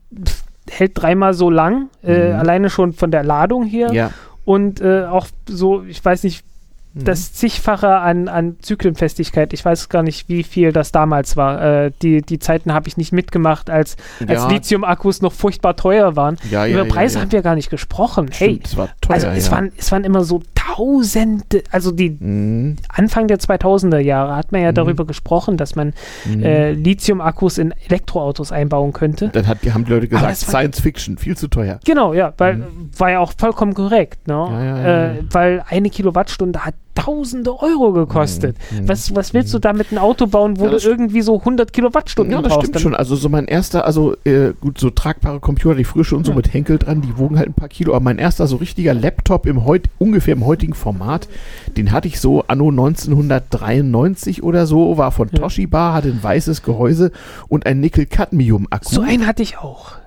hält 0.71 0.93
dreimal 0.95 1.35
so 1.35 1.51
lang, 1.51 1.89
äh, 2.03 2.29
mhm. 2.29 2.39
alleine 2.39 2.71
schon 2.71 2.93
von 2.93 3.11
der 3.11 3.25
Ladung 3.25 3.65
her. 3.67 3.93
Ja. 3.93 4.11
Und 4.45 4.81
äh, 4.81 5.05
auch 5.05 5.27
so, 5.49 5.85
ich 5.85 6.05
weiß 6.05 6.25
nicht, 6.25 6.45
Mhm. 6.93 7.05
das 7.05 7.33
zigfache 7.33 7.89
an, 7.89 8.29
an 8.29 8.57
Zyklenfestigkeit. 8.61 9.53
Ich 9.53 9.65
weiß 9.65 9.89
gar 9.89 10.03
nicht, 10.03 10.29
wie 10.29 10.43
viel 10.43 10.73
das 10.73 10.91
damals 10.91 11.37
war. 11.37 11.63
Äh, 11.63 11.93
die, 12.03 12.23
die 12.23 12.39
Zeiten 12.39 12.73
habe 12.73 12.89
ich 12.89 12.97
nicht 12.97 13.13
mitgemacht, 13.13 13.71
als, 13.71 13.97
als 14.27 14.43
ja. 14.43 14.49
Lithium-Akkus 14.49 15.23
noch 15.23 15.33
furchtbar 15.33 15.77
teuer 15.77 16.17
waren. 16.17 16.37
Ja, 16.51 16.67
Über 16.67 16.85
ja, 16.85 16.93
Preise 16.93 17.21
haben 17.21 17.31
wir 17.31 17.43
gar 17.43 17.55
nicht 17.55 17.71
gesprochen. 17.71 18.33
Stimmt, 18.33 18.51
hey, 18.51 18.61
es 18.65 18.77
war 18.77 18.89
teuer, 19.01 19.15
also 19.15 19.29
es, 19.29 19.51
waren, 19.51 19.73
es 19.77 19.93
waren 19.93 20.05
immer 20.05 20.25
so 20.25 20.43
Tausende, 20.55 21.63
also 21.71 21.91
die 21.91 22.11
mhm. 22.11 22.77
Anfang 22.89 23.27
der 23.27 23.39
2000er 23.39 23.99
Jahre 23.99 24.37
hat 24.37 24.53
man 24.53 24.61
ja 24.61 24.71
mhm. 24.71 24.75
darüber 24.75 25.05
gesprochen, 25.05 25.57
dass 25.57 25.75
man 25.75 25.95
mhm. 26.27 26.43
äh, 26.43 26.73
Lithium-Akkus 26.73 27.59
in 27.59 27.73
Elektroautos 27.89 28.53
einbauen 28.53 28.93
könnte. 28.93 29.31
Dann 29.31 29.47
hat, 29.47 29.59
haben 29.73 29.85
die 29.85 29.91
Leute 29.91 30.07
gesagt, 30.07 30.37
Science 30.37 30.81
Fiction, 30.81 31.19
viel 31.19 31.37
zu 31.37 31.49
teuer. 31.49 31.81
Genau, 31.85 32.15
ja, 32.15 32.35
weil 32.39 32.59
mhm. 32.59 32.91
war 32.97 33.11
ja 33.11 33.19
auch 33.21 33.33
vollkommen 33.37 33.75
korrekt, 33.75 34.29
ne? 34.29 35.19
Äh, 35.21 35.25
weil 35.33 35.65
eine 35.69 35.91
Kilowattstunde 35.91 36.65
hat 36.65 36.75
Tausende 36.95 37.61
Euro 37.63 37.93
gekostet. 37.93 38.57
Mhm. 38.71 38.89
Was, 38.89 39.15
was 39.15 39.33
willst 39.33 39.55
du 39.55 39.59
da 39.59 39.73
mit 39.73 39.91
einem 39.91 39.99
Auto 39.99 40.27
bauen, 40.27 40.59
wo 40.59 40.65
ja, 40.65 40.73
du 40.73 40.79
irgendwie 40.79 41.23
so 41.23 41.39
100 41.39 41.73
Kilowattstunden 41.73 42.33
ja, 42.33 42.43
das 42.43 42.53
brauchst? 42.53 42.69
stimmt 42.69 42.81
schon. 42.81 42.95
Also 42.95 43.17
so 43.17 43.29
mein 43.29 43.47
erster, 43.47 43.87
also 43.87 44.17
äh, 44.25 44.53
gut, 44.61 44.79
so 44.79 44.91
tragbare 44.91 45.41
Computer, 45.41 45.77
die 45.77 45.85
früher 45.85 46.05
schon 46.05 46.25
so 46.25 46.33
mit 46.33 46.53
Henkel 46.53 46.79
dran, 46.79 47.01
die 47.01 47.17
wogen 47.17 47.39
halt 47.39 47.49
ein 47.49 47.55
paar 47.55 47.69
Kilo, 47.69 47.95
aber 47.95 48.05
mein 48.05 48.19
erster 48.19 48.47
so 48.47 48.57
richtiger 48.57 48.93
Laptop 48.93 49.47
im 49.47 49.65
heut, 49.65 49.89
ungefähr 49.99 50.35
im 50.35 50.45
heutigen 50.45 50.75
Format, 50.75 51.29
den 51.77 51.93
hatte 51.93 52.09
ich 52.09 52.21
so 52.21 52.45
anno 52.49 52.71
1993 52.71 54.43
oder 54.43 54.67
so, 54.67 54.99
war 54.99 55.13
von 55.13 55.31
Toshiba, 55.31 55.93
hatte 55.95 56.09
ein 56.09 56.23
weißes 56.23 56.63
Gehäuse 56.63 57.13
und 57.49 57.67
ein 57.67 57.81
Nickel-Cadmium-Akku. 57.81 58.93
So 58.93 59.01
einen 59.01 59.27
hatte 59.27 59.43
ich 59.43 59.59
auch 59.59 60.00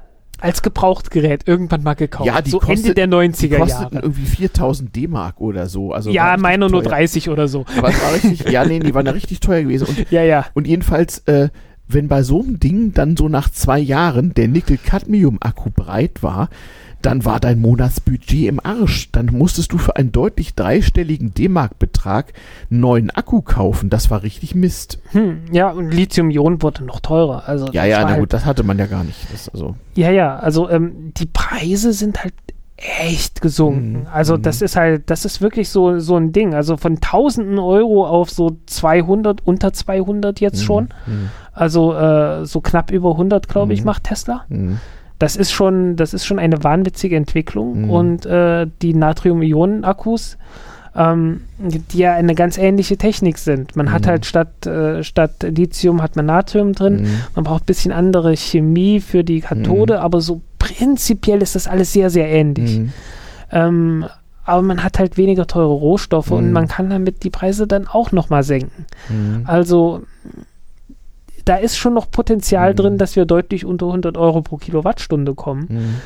als 0.44 0.62
Gebrauchtgerät 0.62 1.48
irgendwann 1.48 1.84
mal 1.84 1.94
gekauft. 1.94 2.28
Ja, 2.28 2.42
die 2.42 2.50
so 2.50 2.60
kostet, 2.60 2.80
Ende 2.80 2.94
der 2.94 3.08
90er 3.08 3.42
die 3.42 3.50
kosteten 3.50 3.94
Jahre. 3.94 4.00
irgendwie 4.02 4.26
4000 4.26 4.94
D-Mark 4.94 5.40
oder 5.40 5.68
so. 5.68 5.94
Also 5.94 6.12
ja, 6.12 6.36
meine 6.38 6.70
nur 6.70 6.84
30 6.84 7.30
oder 7.30 7.48
so. 7.48 7.66
Aber 7.78 7.90
es 7.90 8.02
war 8.02 8.14
richtig, 8.14 8.52
ja, 8.52 8.66
nee, 8.66 8.80
die 8.80 8.94
waren 8.94 9.06
ja 9.06 9.14
richtig 9.14 9.40
teuer 9.40 9.62
gewesen. 9.62 9.88
Und, 9.88 10.06
ja, 10.12 10.22
ja. 10.22 10.46
Und 10.54 10.68
jedenfalls, 10.68 11.20
äh, 11.28 11.48
wenn 11.88 12.10
bei 12.10 12.24
so 12.24 12.42
einem 12.42 12.60
Ding 12.60 12.94
dann 12.94 13.16
so 13.16 13.30
nach 13.30 13.50
zwei 13.52 13.80
Jahren 13.80 14.34
der 14.34 14.50
Nickel-Cadmium-Akku 14.50 15.70
breit 15.74 16.22
war, 16.22 16.50
dann 17.06 17.26
war 17.26 17.40
dein 17.40 17.60
Monatsbudget 17.60 18.48
im 18.48 18.60
Arsch. 18.64 19.12
Dann 19.12 19.28
musstest 19.28 19.74
du 19.74 19.78
für 19.78 19.96
einen 19.98 20.12
deutlich 20.12 20.56
dreistelligen 20.56 21.34
D-Mark-Betrag 21.34 22.34
einen 22.72 22.80
neuen 22.80 23.10
Akku 23.12 23.42
kaufen. 23.42 23.90
Das 23.90 24.10
war 24.10 24.24
richtig 24.24 24.56
Mist. 24.56 25.00
Hm, 25.12 25.42
ja, 25.52 25.70
und 25.70 25.92
Lithium-Ionen 25.92 26.62
wurde 26.62 26.84
noch 26.86 27.02
teurer. 27.02 27.44
Also 27.48 27.68
ja, 27.72 27.86
ja, 27.86 28.02
na 28.02 28.12
halt 28.12 28.20
gut, 28.20 28.34
das 28.34 28.46
hatte 28.46 28.64
man 28.64 28.80
ja 28.80 28.86
gar 28.86 29.04
nicht. 29.04 29.20
Das, 29.32 29.50
also. 29.50 29.76
Ja, 29.96 30.12
ja, 30.12 30.38
also 30.38 30.70
ähm, 30.70 31.12
die 31.18 31.26
Preise 31.26 31.94
sind 31.94 32.24
halt 32.24 32.34
echt 32.78 33.42
gesunken. 33.42 34.02
Mhm. 34.02 34.08
Also 34.12 34.38
das 34.38 34.60
mhm. 34.60 34.66
ist 34.66 34.76
halt, 34.76 35.10
das 35.10 35.26
ist 35.26 35.42
wirklich 35.42 35.70
so, 35.70 36.00
so 36.00 36.16
ein 36.16 36.32
Ding. 36.32 36.54
Also 36.54 36.78
von 36.78 37.00
tausenden 37.02 37.60
Euro 37.60 38.08
auf 38.08 38.30
so 38.30 38.58
200, 38.66 39.46
unter 39.46 39.74
200 39.74 40.40
jetzt 40.40 40.62
mhm. 40.62 40.66
schon. 40.66 40.84
Mhm. 41.06 41.30
Also 41.52 41.94
äh, 41.94 42.46
so 42.46 42.62
knapp 42.62 42.92
über 42.92 43.12
100, 43.12 43.48
glaube 43.48 43.74
ich, 43.74 43.82
mhm. 43.82 43.86
macht 43.88 44.06
Tesla. 44.06 44.46
Das 45.24 45.38
ist 45.38 45.54
schon, 45.54 45.96
das 45.96 46.14
ist 46.14 46.26
schon 46.26 46.38
eine 46.38 46.66
wahnwitzige 46.66 47.16
Entwicklung. 47.16 47.84
Mhm. 47.84 47.90
Und 47.90 48.26
äh, 48.26 48.68
die 48.82 48.94
Natrium-Ionen-Akkus, 48.94 50.38
ähm, 50.98 51.44
die 51.58 51.98
ja 51.98 52.14
eine 52.14 52.36
ganz 52.36 52.58
ähnliche 52.58 52.98
Technik 52.98 53.38
sind. 53.38 53.78
Man 53.78 53.86
mhm. 53.86 53.92
hat 53.94 54.06
halt 54.06 54.26
statt, 54.26 54.66
äh, 54.66 55.02
statt 55.02 55.44
Lithium 55.44 56.02
hat 56.02 56.18
man 56.18 56.26
Natrium 56.26 56.74
drin. 56.74 57.04
Mhm. 57.04 57.20
Man 57.36 57.46
braucht 57.46 57.64
ein 57.64 57.68
bisschen 57.68 57.94
andere 57.94 58.36
Chemie 58.36 59.00
für 59.00 59.24
die 59.24 59.40
Kathode, 59.40 59.94
mhm. 59.94 60.00
aber 60.00 60.20
so 60.20 60.42
prinzipiell 60.60 61.42
ist 61.42 61.56
das 61.56 61.70
alles 61.70 61.94
sehr, 61.94 62.10
sehr 62.10 62.28
ähnlich. 62.28 62.80
Mhm. 62.80 62.94
Ähm, 63.54 64.06
aber 64.44 64.62
man 64.62 64.84
hat 64.84 65.00
halt 65.00 65.16
weniger 65.16 65.48
teure 65.48 65.72
Rohstoffe 65.72 66.32
und 66.32 66.48
mhm. 66.48 66.52
man 66.52 66.68
kann 66.68 66.90
damit 66.90 67.24
die 67.24 67.30
Preise 67.30 67.66
dann 67.66 67.88
auch 67.88 68.12
nochmal 68.12 68.44
senken. 68.44 68.88
Also 69.46 70.02
da 71.46 71.56
ist 71.56 71.78
schon 71.78 71.94
noch 71.94 72.10
Potenzial 72.10 72.72
mhm. 72.72 72.76
drin, 72.76 72.98
dass 72.98 73.16
wir 73.16 73.26
deutlich 73.26 73.66
unter 73.66 73.88
100 73.88 74.18
Euro 74.18 74.42
pro 74.42 74.58
Kilowattstunde 74.58 75.36
kommen. 75.36 75.68
Mhm. 75.70 76.02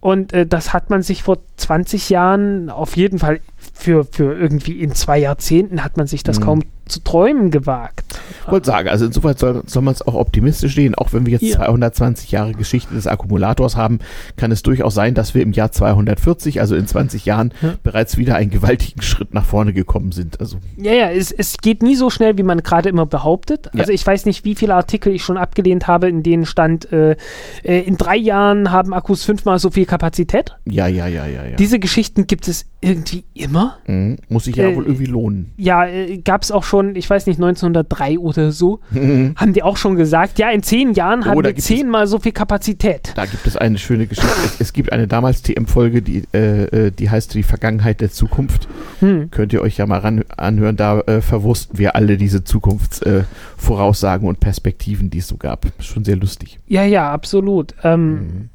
Und 0.00 0.32
äh, 0.32 0.46
das 0.46 0.72
hat 0.72 0.90
man 0.90 1.02
sich 1.02 1.22
vor 1.22 1.38
20 1.56 2.10
Jahren 2.10 2.70
auf 2.70 2.96
jeden 2.96 3.18
Fall 3.18 3.40
für, 3.72 4.04
für 4.04 4.38
irgendwie 4.38 4.80
in 4.80 4.92
zwei 4.92 5.18
Jahrzehnten 5.18 5.82
hat 5.82 5.96
man 5.96 6.06
sich 6.06 6.22
das 6.22 6.38
mhm. 6.38 6.44
kaum 6.44 6.62
zu 6.86 7.02
träumen 7.02 7.50
gewagt. 7.50 8.04
Ich 8.44 8.50
wollte 8.50 8.66
sagen, 8.66 8.88
also 8.88 9.06
insofern 9.06 9.36
soll, 9.36 9.62
soll 9.66 9.82
man 9.82 9.94
es 9.94 10.02
auch 10.02 10.14
optimistisch 10.14 10.74
sehen. 10.74 10.94
Auch 10.94 11.12
wenn 11.12 11.24
wir 11.26 11.32
jetzt 11.32 11.42
ja. 11.42 11.56
220 11.56 12.30
Jahre 12.32 12.52
Geschichte 12.52 12.94
des 12.94 13.06
Akkumulators 13.06 13.76
haben, 13.76 14.00
kann 14.36 14.52
es 14.52 14.62
durchaus 14.62 14.94
sein, 14.94 15.14
dass 15.14 15.34
wir 15.34 15.42
im 15.42 15.52
Jahr 15.52 15.72
240, 15.72 16.60
also 16.60 16.76
in 16.76 16.86
20 16.86 17.24
Jahren, 17.24 17.54
ja. 17.62 17.74
bereits 17.82 18.18
wieder 18.18 18.34
einen 18.34 18.50
gewaltigen 18.50 19.00
Schritt 19.02 19.32
nach 19.32 19.44
vorne 19.44 19.72
gekommen 19.72 20.12
sind. 20.12 20.40
Also 20.40 20.58
ja, 20.76 20.92
ja, 20.92 21.10
es, 21.10 21.32
es 21.32 21.56
geht 21.58 21.82
nie 21.82 21.94
so 21.94 22.10
schnell, 22.10 22.36
wie 22.36 22.42
man 22.42 22.62
gerade 22.62 22.88
immer 22.88 23.06
behauptet. 23.06 23.68
Also 23.72 23.90
ja. 23.90 23.94
ich 23.94 24.06
weiß 24.06 24.26
nicht, 24.26 24.44
wie 24.44 24.54
viele 24.54 24.74
Artikel 24.74 25.14
ich 25.14 25.22
schon 25.22 25.36
abgelehnt 25.36 25.86
habe, 25.86 26.08
in 26.08 26.22
denen 26.22 26.46
stand, 26.46 26.92
äh, 26.92 27.16
äh, 27.62 27.80
in 27.80 27.96
drei 27.96 28.16
Jahren 28.16 28.70
haben 28.70 28.92
Akkus 28.92 29.24
fünfmal 29.24 29.58
so 29.58 29.70
viel 29.70 29.86
Kapazität. 29.86 30.56
Ja, 30.64 30.88
ja, 30.88 31.06
ja, 31.06 31.26
ja. 31.26 31.46
ja. 31.46 31.56
Diese 31.56 31.78
Geschichten 31.78 32.26
gibt 32.26 32.48
es 32.48 32.66
irgendwie 32.82 33.24
immer. 33.32 33.78
Mhm. 33.86 34.18
Muss 34.28 34.44
sich 34.44 34.56
ja 34.56 34.68
äh, 34.68 34.76
wohl 34.76 34.84
irgendwie 34.84 35.06
lohnen. 35.06 35.52
Ja, 35.56 35.86
äh, 35.86 36.18
gab 36.18 36.42
es 36.42 36.50
auch 36.50 36.64
schon, 36.64 36.96
ich 36.96 37.08
weiß 37.08 37.26
nicht, 37.26 37.36
1903 37.36 38.18
oder 38.18 38.50
so, 38.50 38.80
mhm. 38.90 39.34
haben 39.36 39.52
die 39.52 39.62
auch 39.62 39.76
schon 39.76 39.94
gesagt, 39.94 40.38
ja, 40.38 40.50
in 40.50 40.62
zehn 40.62 40.92
Jahren 40.92 41.22
oh, 41.22 41.26
haben 41.26 41.44
wir 41.44 41.56
zehnmal 41.56 42.08
so 42.08 42.18
viel 42.18 42.32
Kapazität. 42.32 43.12
Da 43.14 43.24
gibt 43.24 43.46
es 43.46 43.56
eine 43.56 43.78
schöne 43.78 44.06
Geschichte. 44.06 44.30
es, 44.44 44.60
es, 44.60 44.72
gibt 44.72 44.92
eine 44.92 45.06
damals 45.06 45.42
TM-Folge, 45.42 46.02
die, 46.02 46.24
äh, 46.34 46.64
äh, 46.64 46.90
die 46.90 47.08
heißt 47.08 47.34
Die 47.34 47.44
Vergangenheit 47.44 48.00
der 48.00 48.10
Zukunft. 48.10 48.68
Hm. 48.98 49.30
Könnt 49.30 49.52
ihr 49.52 49.62
euch 49.62 49.76
ja 49.76 49.86
mal 49.86 50.00
ran, 50.00 50.24
anhören. 50.36 50.76
Da 50.76 51.00
äh, 51.00 51.20
verwursten 51.20 51.78
wir 51.78 51.94
alle 51.94 52.16
diese 52.16 52.42
Zukunftsvoraussagen 52.42 54.26
und 54.26 54.40
Perspektiven, 54.40 55.08
die 55.08 55.18
es 55.18 55.28
so 55.28 55.36
gab. 55.36 55.66
Schon 55.78 56.04
sehr 56.04 56.16
lustig. 56.16 56.58
Ja, 56.66 56.84
ja, 56.84 57.12
absolut. 57.12 57.74
Ähm, 57.84 58.10
mhm 58.10 58.48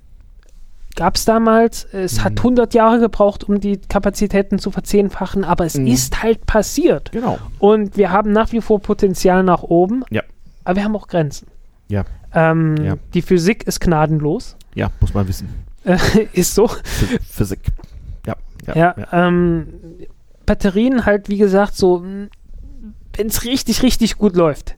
gab 0.98 1.16
es 1.16 1.24
damals. 1.24 1.86
Es 1.94 2.18
mhm. 2.18 2.24
hat 2.26 2.38
100 2.40 2.74
Jahre 2.74 3.00
gebraucht, 3.00 3.46
um 3.46 3.62
die 3.62 3.78
Kapazitäten 3.78 4.60
zu 4.60 4.72
verzehnfachen, 4.72 5.46
aber 5.46 5.66
es 5.66 5.78
mhm. 5.78 5.88
ist 5.88 6.22
halt 6.22 6.46
passiert. 6.46 7.14
Genau. 7.14 7.38
Und 7.60 7.96
wir 7.96 8.12
haben 8.12 8.34
nach 8.34 8.52
wie 8.52 8.60
vor 8.60 8.82
Potenzial 8.82 9.44
nach 9.44 9.64
oben. 9.64 10.04
Ja. 10.10 10.24
Aber 10.66 10.76
wir 10.76 10.84
haben 10.84 10.96
auch 10.96 11.08
Grenzen. 11.08 11.48
Ja. 11.88 12.04
Ähm, 12.34 12.76
ja. 12.84 12.96
Die 13.14 13.22
Physik 13.22 13.66
ist 13.66 13.80
gnadenlos. 13.80 14.58
Ja, 14.76 14.92
muss 15.00 15.14
man 15.14 15.28
wissen. 15.30 15.48
ist 16.34 16.54
so. 16.54 16.70
Physik. 17.32 17.62
Ja. 18.26 18.36
Ja. 18.66 18.76
ja, 18.76 18.96
ja. 18.98 19.28
Ähm, 19.28 19.68
Batterien 20.46 21.06
halt, 21.06 21.30
wie 21.30 21.38
gesagt, 21.38 21.76
so, 21.76 22.04
wenn 22.04 23.28
es 23.28 23.46
richtig, 23.46 23.84
richtig 23.84 24.18
gut 24.18 24.36
läuft. 24.36 24.76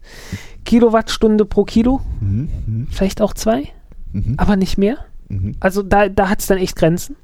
Kilowattstunde 0.66 1.46
pro 1.46 1.64
Kilo. 1.64 2.02
Mhm. 2.20 2.50
mhm. 2.68 2.88
Vielleicht 2.92 3.22
auch 3.22 3.34
zwei. 3.34 3.70
Mhm. 4.12 4.36
Aber 4.38 4.58
nicht 4.58 4.78
mehr. 4.78 4.98
Mhm. 5.30 5.56
Also 5.60 5.84
da, 5.84 6.10
da 6.10 6.30
hat 6.30 6.40
es 6.40 6.48
dann 6.48 6.58
echt 6.58 6.76
Grenzen. 6.76 7.16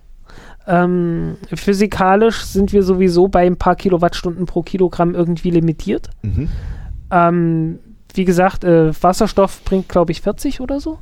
Ähm, 0.67 1.37
physikalisch 1.53 2.43
sind 2.43 2.73
wir 2.73 2.81
sowieso 2.81 3.27
bei 3.27 3.45
ein 3.45 3.57
paar 3.57 3.75
Kilowattstunden 3.75 4.45
pro 4.45 4.63
Kilogramm 4.63 5.13
irgendwie 5.13 5.51
limitiert. 5.51 6.09
Mhm. 6.23 6.49
Ähm, 7.11 7.79
wie 8.13 8.25
gesagt, 8.25 8.63
äh, 8.63 8.91
Wasserstoff 9.03 9.63
bringt, 9.63 9.89
glaube 9.89 10.11
ich, 10.11 10.21
40 10.21 10.61
oder 10.61 10.79
so. 10.79 10.99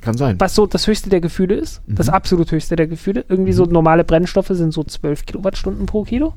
Kann 0.00 0.16
sein. 0.16 0.36
Was 0.38 0.54
so 0.54 0.66
das 0.66 0.86
höchste 0.86 1.10
der 1.10 1.20
Gefühle 1.20 1.54
ist. 1.54 1.86
Mhm. 1.86 1.96
Das 1.96 2.08
absolut 2.08 2.52
höchste 2.52 2.76
der 2.76 2.86
Gefühle. 2.86 3.24
Irgendwie 3.28 3.52
mhm. 3.52 3.56
so 3.56 3.64
normale 3.64 4.04
Brennstoffe 4.04 4.48
sind 4.50 4.72
so 4.72 4.84
12 4.84 5.26
Kilowattstunden 5.26 5.86
pro 5.86 6.04
Kilo. 6.04 6.34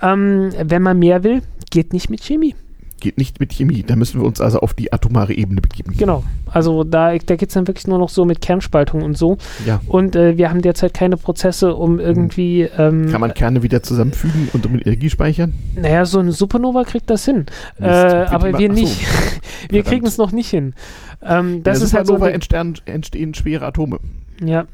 Ähm, 0.00 0.50
wenn 0.62 0.82
man 0.82 0.98
mehr 0.98 1.24
will, 1.24 1.42
geht 1.70 1.92
nicht 1.92 2.10
mit 2.10 2.22
Chemie 2.22 2.54
geht 3.02 3.18
nicht 3.18 3.40
mit 3.40 3.52
Chemie. 3.52 3.82
Da 3.82 3.96
müssen 3.96 4.20
wir 4.20 4.26
uns 4.26 4.40
also 4.40 4.60
auf 4.60 4.72
die 4.72 4.92
atomare 4.92 5.34
Ebene 5.34 5.60
begeben. 5.60 5.94
Genau. 5.98 6.24
Also 6.46 6.84
da, 6.84 7.16
da 7.18 7.36
geht 7.36 7.48
es 7.48 7.54
dann 7.54 7.66
wirklich 7.66 7.86
nur 7.86 7.98
noch 7.98 8.08
so 8.08 8.24
mit 8.24 8.40
Kernspaltung 8.40 9.02
und 9.02 9.18
so. 9.18 9.36
Ja. 9.66 9.80
Und 9.88 10.16
äh, 10.16 10.38
wir 10.38 10.48
haben 10.48 10.62
derzeit 10.62 10.94
keine 10.94 11.16
Prozesse, 11.16 11.74
um 11.74 11.98
irgendwie. 11.98 12.62
Ähm, 12.78 13.10
Kann 13.10 13.20
man 13.20 13.34
Kerne 13.34 13.62
wieder 13.62 13.82
zusammenfügen 13.82 14.48
und 14.52 14.64
um 14.64 14.74
Energie 14.76 15.10
speichern? 15.10 15.52
Naja, 15.74 16.06
so 16.06 16.20
ein 16.20 16.30
Supernova 16.30 16.84
kriegt 16.84 17.10
das 17.10 17.24
hin. 17.24 17.46
Äh, 17.80 17.86
aber 17.86 18.58
wir 18.58 18.68
nicht. 18.68 19.04
wir 19.68 19.82
kriegen 19.82 20.06
es 20.06 20.16
noch 20.16 20.32
nicht 20.32 20.48
hin. 20.48 20.74
Ähm, 21.22 21.62
das 21.62 21.82
ist 21.82 21.94
halt 21.94 22.06
so 22.06 22.16
entstehen, 22.16 22.78
entstehen 22.86 23.34
schwere 23.34 23.66
Atome. 23.66 23.98
Ja. 24.40 24.66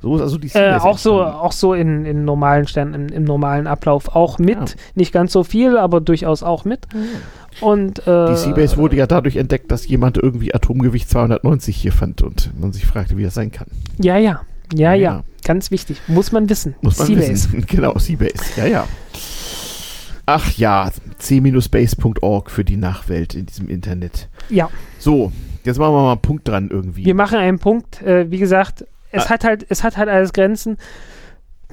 So 0.00 0.16
ist 0.16 0.22
also 0.22 0.38
die 0.38 0.48
äh, 0.54 0.74
auch 0.74 0.98
so, 0.98 1.22
auch 1.22 1.52
so 1.52 1.74
in, 1.74 2.04
in 2.04 2.24
normalen 2.24 2.66
Sternen, 2.66 2.94
im, 2.94 3.08
im 3.08 3.24
normalen 3.24 3.66
Ablauf 3.66 4.14
auch 4.14 4.38
mit. 4.38 4.56
Ja. 4.56 4.76
Nicht 4.94 5.12
ganz 5.12 5.32
so 5.32 5.44
viel, 5.44 5.76
aber 5.76 6.00
durchaus 6.00 6.42
auch 6.42 6.64
mit. 6.64 6.92
Mhm. 6.94 7.06
Und, 7.60 8.06
äh, 8.06 8.28
die 8.28 8.36
Seabase 8.36 8.76
wurde 8.76 8.96
ja 8.96 9.06
dadurch 9.06 9.36
entdeckt, 9.36 9.70
dass 9.70 9.86
jemand 9.86 10.18
irgendwie 10.18 10.54
Atomgewicht 10.54 11.08
290 11.08 11.76
hier 11.76 11.92
fand 11.92 12.22
und 12.22 12.50
man 12.60 12.72
sich 12.72 12.86
fragte, 12.86 13.16
wie 13.16 13.22
das 13.22 13.34
sein 13.34 13.50
kann. 13.50 13.68
Ja, 13.98 14.16
ja. 14.16 14.42
Ja, 14.74 14.94
ja. 14.94 14.94
ja. 14.94 15.24
Ganz 15.44 15.70
wichtig. 15.70 16.00
Muss 16.08 16.32
man 16.32 16.48
wissen. 16.50 16.74
Muss 16.82 16.98
man 16.98 17.06
Seabase. 17.06 17.30
wissen. 17.30 17.66
Genau, 17.68 17.98
Seabase. 17.98 18.32
Ja, 18.56 18.66
ja. 18.66 18.88
Ach 20.26 20.50
ja, 20.56 20.90
c-base.org 21.18 22.50
für 22.50 22.64
die 22.64 22.76
Nachwelt 22.76 23.34
in 23.34 23.46
diesem 23.46 23.68
Internet. 23.68 24.28
Ja. 24.50 24.68
So, 24.98 25.30
jetzt 25.66 25.78
machen 25.78 25.94
wir 25.94 26.02
mal 26.02 26.12
einen 26.12 26.20
Punkt 26.20 26.48
dran 26.48 26.68
irgendwie. 26.70 27.04
Wir 27.04 27.14
machen 27.14 27.38
einen 27.38 27.58
Punkt. 27.58 28.02
Äh, 28.02 28.30
wie 28.30 28.38
gesagt, 28.38 28.86
es 29.10 29.26
ah. 29.26 29.30
hat 29.30 29.44
halt, 29.44 29.66
es 29.68 29.82
hat 29.82 29.96
halt 29.96 30.08
alles 30.08 30.32
Grenzen. 30.32 30.78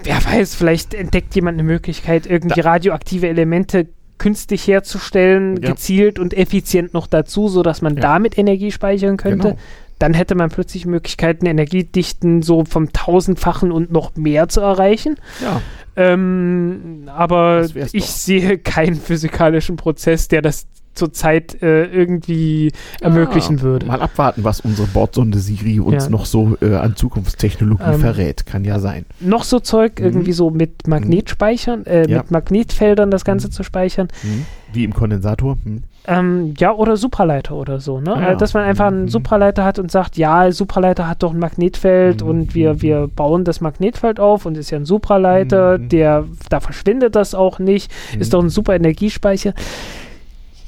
Wer 0.02 0.24
weiß, 0.26 0.56
vielleicht 0.56 0.94
entdeckt 0.94 1.36
jemand 1.36 1.56
eine 1.60 1.64
Möglichkeit, 1.64 2.26
irgendwie 2.26 2.62
da. 2.62 2.72
radioaktive 2.72 3.28
Elemente 3.28 3.88
künstlich 4.18 4.68
herzustellen, 4.68 5.62
ja. 5.62 5.72
gezielt 5.72 6.18
und 6.18 6.34
effizient 6.34 6.94
noch 6.94 7.08
dazu, 7.08 7.48
sodass 7.48 7.82
man 7.82 7.96
ja. 7.96 8.02
damit 8.02 8.38
Energie 8.38 8.72
speichern 8.72 9.18
könnte. 9.18 9.50
Genau. 9.50 9.60
Dann 10.00 10.14
hätte 10.14 10.36
man 10.36 10.50
plötzlich 10.50 10.86
Möglichkeiten, 10.86 11.46
Energiedichten 11.46 12.42
so 12.42 12.66
vom 12.66 12.92
tausendfachen 12.92 13.72
und 13.72 13.92
noch 13.92 14.16
mehr 14.16 14.50
zu 14.50 14.62
erreichen. 14.62 15.18
Ja. 15.42 15.62
Ähm, 15.96 17.04
aber 17.08 17.66
ich 17.76 18.04
doch. 18.04 18.10
sehe 18.10 18.58
keinen 18.58 18.96
physikalischen 18.96 19.76
Prozess, 19.76 20.28
der 20.28 20.42
das 20.42 20.68
zurzeit 20.96 21.62
äh, 21.62 21.86
irgendwie 21.86 22.66
ja, 22.66 23.08
ermöglichen 23.08 23.62
würde. 23.62 23.86
Mal 23.86 24.02
abwarten, 24.02 24.44
was 24.44 24.60
unsere 24.62 24.88
Bordsonde 24.88 25.40
Siri 25.40 25.80
uns 25.80 26.06
ja. 26.06 26.10
noch 26.10 26.26
so 26.26 26.58
äh, 26.62 26.76
an 26.76 26.96
Zukunftstechnologie 26.96 27.84
ähm, 27.84 28.00
verrät. 28.00 28.46
Kann 28.46 28.64
ja 28.64 28.80
sein. 28.80 29.06
Noch 29.20 29.44
so 29.44 29.60
Zeug 29.60 30.00
mhm. 30.00 30.06
irgendwie 30.06 30.34
so 30.34 30.50
mit 30.50 30.88
Magnetspeichern, 30.88 31.86
äh, 31.86 32.10
ja. 32.10 32.20
mit 32.20 32.32
Magnetfeldern 32.32 33.12
das 33.12 33.26
Ganze 33.26 33.48
mhm. 33.48 33.52
zu 33.52 33.64
speichern. 33.64 34.08
Mhm. 34.24 34.46
Wie 34.72 34.84
im 34.84 34.94
Kondensator. 34.94 35.58
Mhm. 35.64 35.84
Ähm, 36.06 36.54
ja, 36.58 36.74
oder 36.74 36.98
Supraleiter 36.98 37.56
oder 37.56 37.80
so, 37.80 38.02
ne? 38.02 38.12
Ja. 38.20 38.36
dass 38.36 38.54
man 38.54 38.64
einfach 38.64 38.88
einen 38.88 39.04
mhm. 39.04 39.10
Supraleiter 39.10 39.64
hat 39.64 39.80
und 39.80 39.90
sagt, 39.90 40.18
ja, 40.18 40.52
Supraleiter 40.52 41.08
hat 41.08 41.24
doch 41.24 41.32
ein 41.32 41.40
Magnetfeld 41.40 42.22
mhm. 42.22 42.30
und 42.30 42.56
wir, 42.56 42.82
wir 42.82 43.08
bauen 43.08 43.46
das 43.46 43.62
Magnetfeld 43.62 44.20
auf 44.20 44.46
und 44.46 44.58
ist 44.58 44.70
ja 44.70 44.80
ein 44.80 44.86
Supraleiter, 44.86 45.78
der, 45.78 46.26
da 46.50 46.60
verschwindet 46.60 47.16
das 47.16 47.36
auch 47.36 47.58
nicht, 47.60 47.90
ist 48.20 48.34
doch 48.34 48.44
ein 48.44 48.50
super 48.50 48.76
Energiespeicher. 48.76 49.54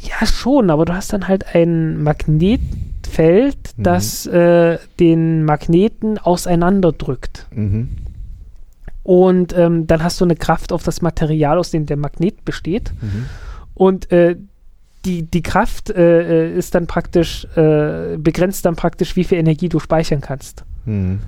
Ja, 0.07 0.25
schon, 0.25 0.69
aber 0.69 0.85
du 0.85 0.93
hast 0.93 1.13
dann 1.13 1.27
halt 1.27 1.55
ein 1.55 2.01
Magnetfeld, 2.03 3.57
mhm. 3.77 3.83
das 3.83 4.25
äh, 4.25 4.77
den 4.99 5.43
Magneten 5.43 6.17
auseinanderdrückt. 6.17 7.47
Mhm. 7.51 7.89
Und 9.03 9.55
ähm, 9.55 9.87
dann 9.87 10.03
hast 10.03 10.19
du 10.19 10.25
eine 10.25 10.35
Kraft 10.35 10.73
auf 10.73 10.83
das 10.83 11.01
Material, 11.01 11.57
aus 11.59 11.71
dem 11.71 11.85
der 11.85 11.97
Magnet 11.97 12.43
besteht. 12.43 12.91
Mhm. 13.01 13.25
Und 13.75 14.11
äh, 14.11 14.35
die, 15.05 15.23
die 15.23 15.43
Kraft 15.43 15.91
äh, 15.91 16.47
äh 16.47 16.57
ist 16.57 16.73
dann 16.73 16.87
praktisch, 16.87 17.45
äh, 17.55 18.17
begrenzt 18.17 18.65
dann 18.65 18.75
praktisch, 18.75 19.15
wie 19.15 19.23
viel 19.23 19.37
Energie 19.37 19.69
du 19.69 19.79
speichern 19.79 20.21
kannst. 20.21 20.65
Mhm. 20.85 21.19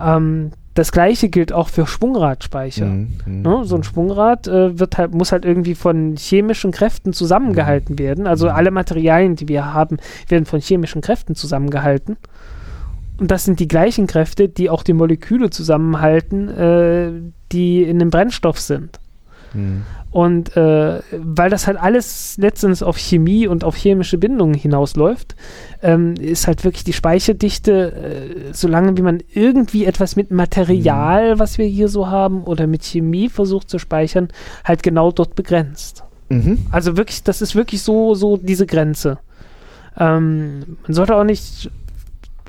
Ähm, 0.00 0.50
das 0.74 0.92
gleiche 0.92 1.28
gilt 1.28 1.52
auch 1.52 1.68
für 1.68 1.86
Schwungradspeicher. 1.86 2.86
Mhm, 2.86 3.08
mhm, 3.26 3.42
ne? 3.42 3.64
So 3.64 3.76
ein 3.76 3.82
Schwungrad 3.82 4.46
äh, 4.46 4.78
wird 4.78 4.98
halt, 4.98 5.12
muss 5.12 5.32
halt 5.32 5.44
irgendwie 5.44 5.74
von 5.74 6.16
chemischen 6.16 6.70
Kräften 6.70 7.12
zusammengehalten 7.12 7.94
mhm. 7.94 7.98
werden. 7.98 8.26
Also 8.26 8.46
mhm. 8.46 8.54
alle 8.54 8.70
Materialien, 8.70 9.36
die 9.36 9.48
wir 9.48 9.72
haben, 9.74 9.98
werden 10.28 10.46
von 10.46 10.60
chemischen 10.60 11.02
Kräften 11.02 11.34
zusammengehalten. 11.34 12.16
Und 13.18 13.30
das 13.30 13.44
sind 13.44 13.60
die 13.60 13.68
gleichen 13.68 14.06
Kräfte, 14.06 14.48
die 14.48 14.70
auch 14.70 14.82
die 14.82 14.94
Moleküle 14.94 15.50
zusammenhalten, 15.50 16.48
äh, 16.48 17.10
die 17.52 17.82
in 17.82 17.98
dem 17.98 18.10
Brennstoff 18.10 18.60
sind. 18.60 18.98
Mhm. 19.52 19.82
Und 20.12 20.56
äh, 20.56 21.00
weil 21.12 21.50
das 21.50 21.68
halt 21.68 21.78
alles 21.78 22.36
letztens 22.36 22.82
auf 22.82 22.98
Chemie 22.98 23.46
und 23.46 23.62
auf 23.62 23.76
chemische 23.76 24.18
Bindungen 24.18 24.54
hinausläuft, 24.54 25.36
ähm, 25.82 26.14
ist 26.14 26.48
halt 26.48 26.64
wirklich 26.64 26.82
die 26.82 26.92
Speicherdichte, 26.92 27.92
äh, 27.92 28.52
solange 28.52 28.96
wie 28.96 29.02
man 29.02 29.22
irgendwie 29.32 29.84
etwas 29.84 30.16
mit 30.16 30.32
Material, 30.32 31.34
mhm. 31.36 31.38
was 31.38 31.58
wir 31.58 31.66
hier 31.66 31.88
so 31.88 32.08
haben, 32.08 32.42
oder 32.42 32.66
mit 32.66 32.82
Chemie 32.82 33.28
versucht 33.28 33.70
zu 33.70 33.78
speichern, 33.78 34.28
halt 34.64 34.82
genau 34.82 35.12
dort 35.12 35.36
begrenzt. 35.36 36.02
Mhm. 36.28 36.58
Also 36.72 36.96
wirklich, 36.96 37.22
das 37.22 37.40
ist 37.40 37.54
wirklich 37.54 37.82
so, 37.82 38.14
so 38.14 38.36
diese 38.36 38.66
Grenze. 38.66 39.18
Ähm, 39.96 40.78
man 40.82 40.94
sollte 40.94 41.14
auch 41.14 41.24
nicht 41.24 41.70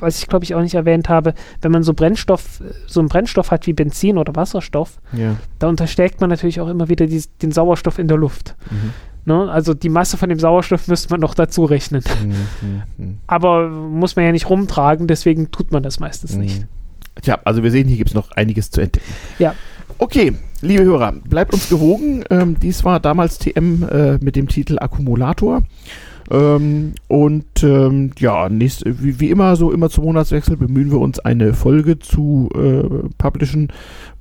was 0.02 0.20
ich 0.20 0.28
glaube 0.28 0.44
ich 0.44 0.56
auch 0.56 0.62
nicht 0.62 0.76
erwähnt 0.76 1.10
habe, 1.10 1.34
wenn 1.62 1.72
man 1.72 1.84
so 1.84 1.94
Brennstoff, 1.94 2.62
so 2.88 3.00
einen 3.00 3.10
Brennstoff 3.10 3.52
hat 3.52 3.68
wie 3.68 3.74
Benzin 3.74 4.18
oder 4.18 4.36
Wasserstoff, 4.36 5.00
ja. 5.14 5.36
da 5.60 5.68
unterstärkt 5.68 6.22
man 6.22 6.30
natürlich 6.30 6.60
auch 6.60 6.68
immer 6.68 6.90
wieder 6.90 7.08
die, 7.08 7.24
den 7.42 7.52
Sauerstoff 7.52 8.00
in 8.00 8.08
der 8.08 8.18
Luft. 8.18 8.56
Mhm. 8.70 8.94
Ne? 9.26 9.52
Also 9.52 9.74
die 9.74 9.90
Masse 9.90 10.18
von 10.18 10.30
dem 10.30 10.40
Sauerstoff 10.40 10.88
müsste 10.88 11.10
man 11.12 11.20
noch 11.20 11.36
dazu 11.36 11.66
rechnen. 11.66 12.04
Mhm, 12.24 12.30
mhm, 12.30 12.82
mhm. 12.98 13.18
Aber 13.28 13.70
muss 13.70 14.16
man 14.16 14.26
ja 14.26 14.32
nicht 14.32 14.50
rumtragen, 14.50 15.08
deswegen 15.08 15.52
tut 15.52 15.72
man 15.72 15.84
das 15.84 16.00
meistens 16.00 16.34
mhm. 16.34 16.42
nicht. 16.42 16.66
Tja, 17.22 17.40
also 17.44 17.62
wir 17.62 17.72
sehen, 17.72 17.88
hier 17.88 17.98
gibt 17.98 18.10
es 18.10 18.16
noch 18.16 18.32
einiges 18.32 18.72
zu 18.72 18.82
entdecken. 18.82 19.06
Ja. 19.38 19.54
Okay, 19.98 20.34
liebe 20.62 20.84
Hörer, 20.84 21.12
bleibt 21.12 21.54
uns 21.54 21.70
gewogen. 21.70 22.24
Ähm, 22.32 22.60
dies 22.60 22.84
war 22.84 23.00
damals 23.00 23.38
TM 23.38 23.84
äh, 23.84 24.18
mit 24.18 24.36
dem 24.36 24.48
Titel 24.48 24.80
Akkumulator. 24.80 25.62
Ähm, 26.32 26.94
und 27.10 27.62
ähm, 27.62 28.12
ja, 28.18 28.48
nächst, 28.48 28.86
wie, 28.86 29.20
wie, 29.20 29.30
immer, 29.30 29.58
so 29.58 29.70
immer 29.72 29.90
zum 29.90 30.06
Monatswechsel 30.06 30.56
bemühen 30.56 30.90
wir 30.90 31.00
uns, 31.00 31.20
eine 31.20 31.54
Folge 31.54 32.00
zu 32.00 32.48
äh, 32.56 32.84
publishen. 33.18 33.68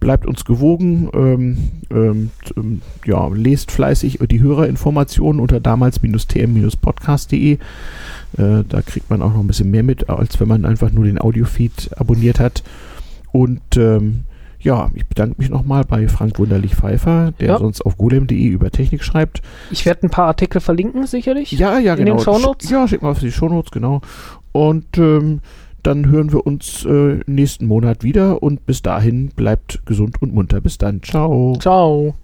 Bleibt 0.01 0.27
uns 0.27 0.45
gewogen. 0.45 1.09
Ähm, 1.15 1.71
ähm, 1.91 2.31
ähm 2.57 2.83
ja, 3.07 3.29
lest 3.29 3.71
fleißig 3.71 4.19
die 4.29 4.41
Hörerinformationen 4.41 5.41
unter 5.41 5.61
damals-tm-podcast.de. 5.61 7.53
Äh, 7.53 7.59
da 8.37 8.83
kriegt 8.83 9.09
man 9.09 9.23
auch 9.23 9.33
noch 9.33 9.41
ein 9.41 9.47
bisschen 9.47 9.71
mehr 9.71 9.85
mit, 9.85 10.11
als 10.11 10.41
wenn 10.41 10.49
man 10.49 10.65
einfach 10.65 10.91
nur 10.91 11.05
den 11.05 11.21
Audiofeed 11.21 11.91
abonniert 11.97 12.41
hat. 12.41 12.65
Und 13.31 13.61
ähm, 13.77 14.25
ja, 14.61 14.91
ich 14.95 15.07
bedanke 15.07 15.37
mich 15.39 15.49
nochmal 15.49 15.85
bei 15.85 16.07
Frank 16.09 16.39
Wunderlich 16.39 16.75
Pfeiffer, 16.75 17.33
der 17.41 17.49
ja. 17.49 17.59
sonst 17.59 17.83
auf 17.83 17.97
golem.de 17.97 18.47
über 18.47 18.71
Technik 18.71 19.03
schreibt. 19.03 19.43
Ich 19.71 19.87
werde 19.87 20.07
ein 20.07 20.11
paar 20.11 20.27
Artikel 20.27 20.61
verlinken, 20.61 21.07
sicherlich. 21.07 21.53
Ja, 21.53 21.79
ja, 21.79 21.95
in 21.95 22.05
genau. 22.05 22.13
In 22.13 22.17
den 22.19 22.25
Shownotes? 22.25 22.71
Ja, 22.71 22.87
schick 22.87 23.03
mal 23.03 23.11
auf 23.11 23.21
die 23.21 23.33
Shownotes, 23.33 23.71
genau. 23.71 24.03
Und 24.53 24.99
ähm, 24.99 25.41
dann 25.83 26.07
hören 26.07 26.33
wir 26.33 26.47
uns 26.47 26.85
äh, 26.85 27.21
nächsten 27.27 27.67
Monat 27.67 28.03
wieder 28.03 28.43
und 28.43 28.67
bis 28.67 28.83
dahin 28.83 29.29
bleibt 29.29 29.85
gesund 29.87 30.21
und 30.21 30.35
munter. 30.35 30.61
Bis 30.61 30.77
dann. 30.77 31.03
Ciao. 31.03 31.57
Ciao. 31.59 32.15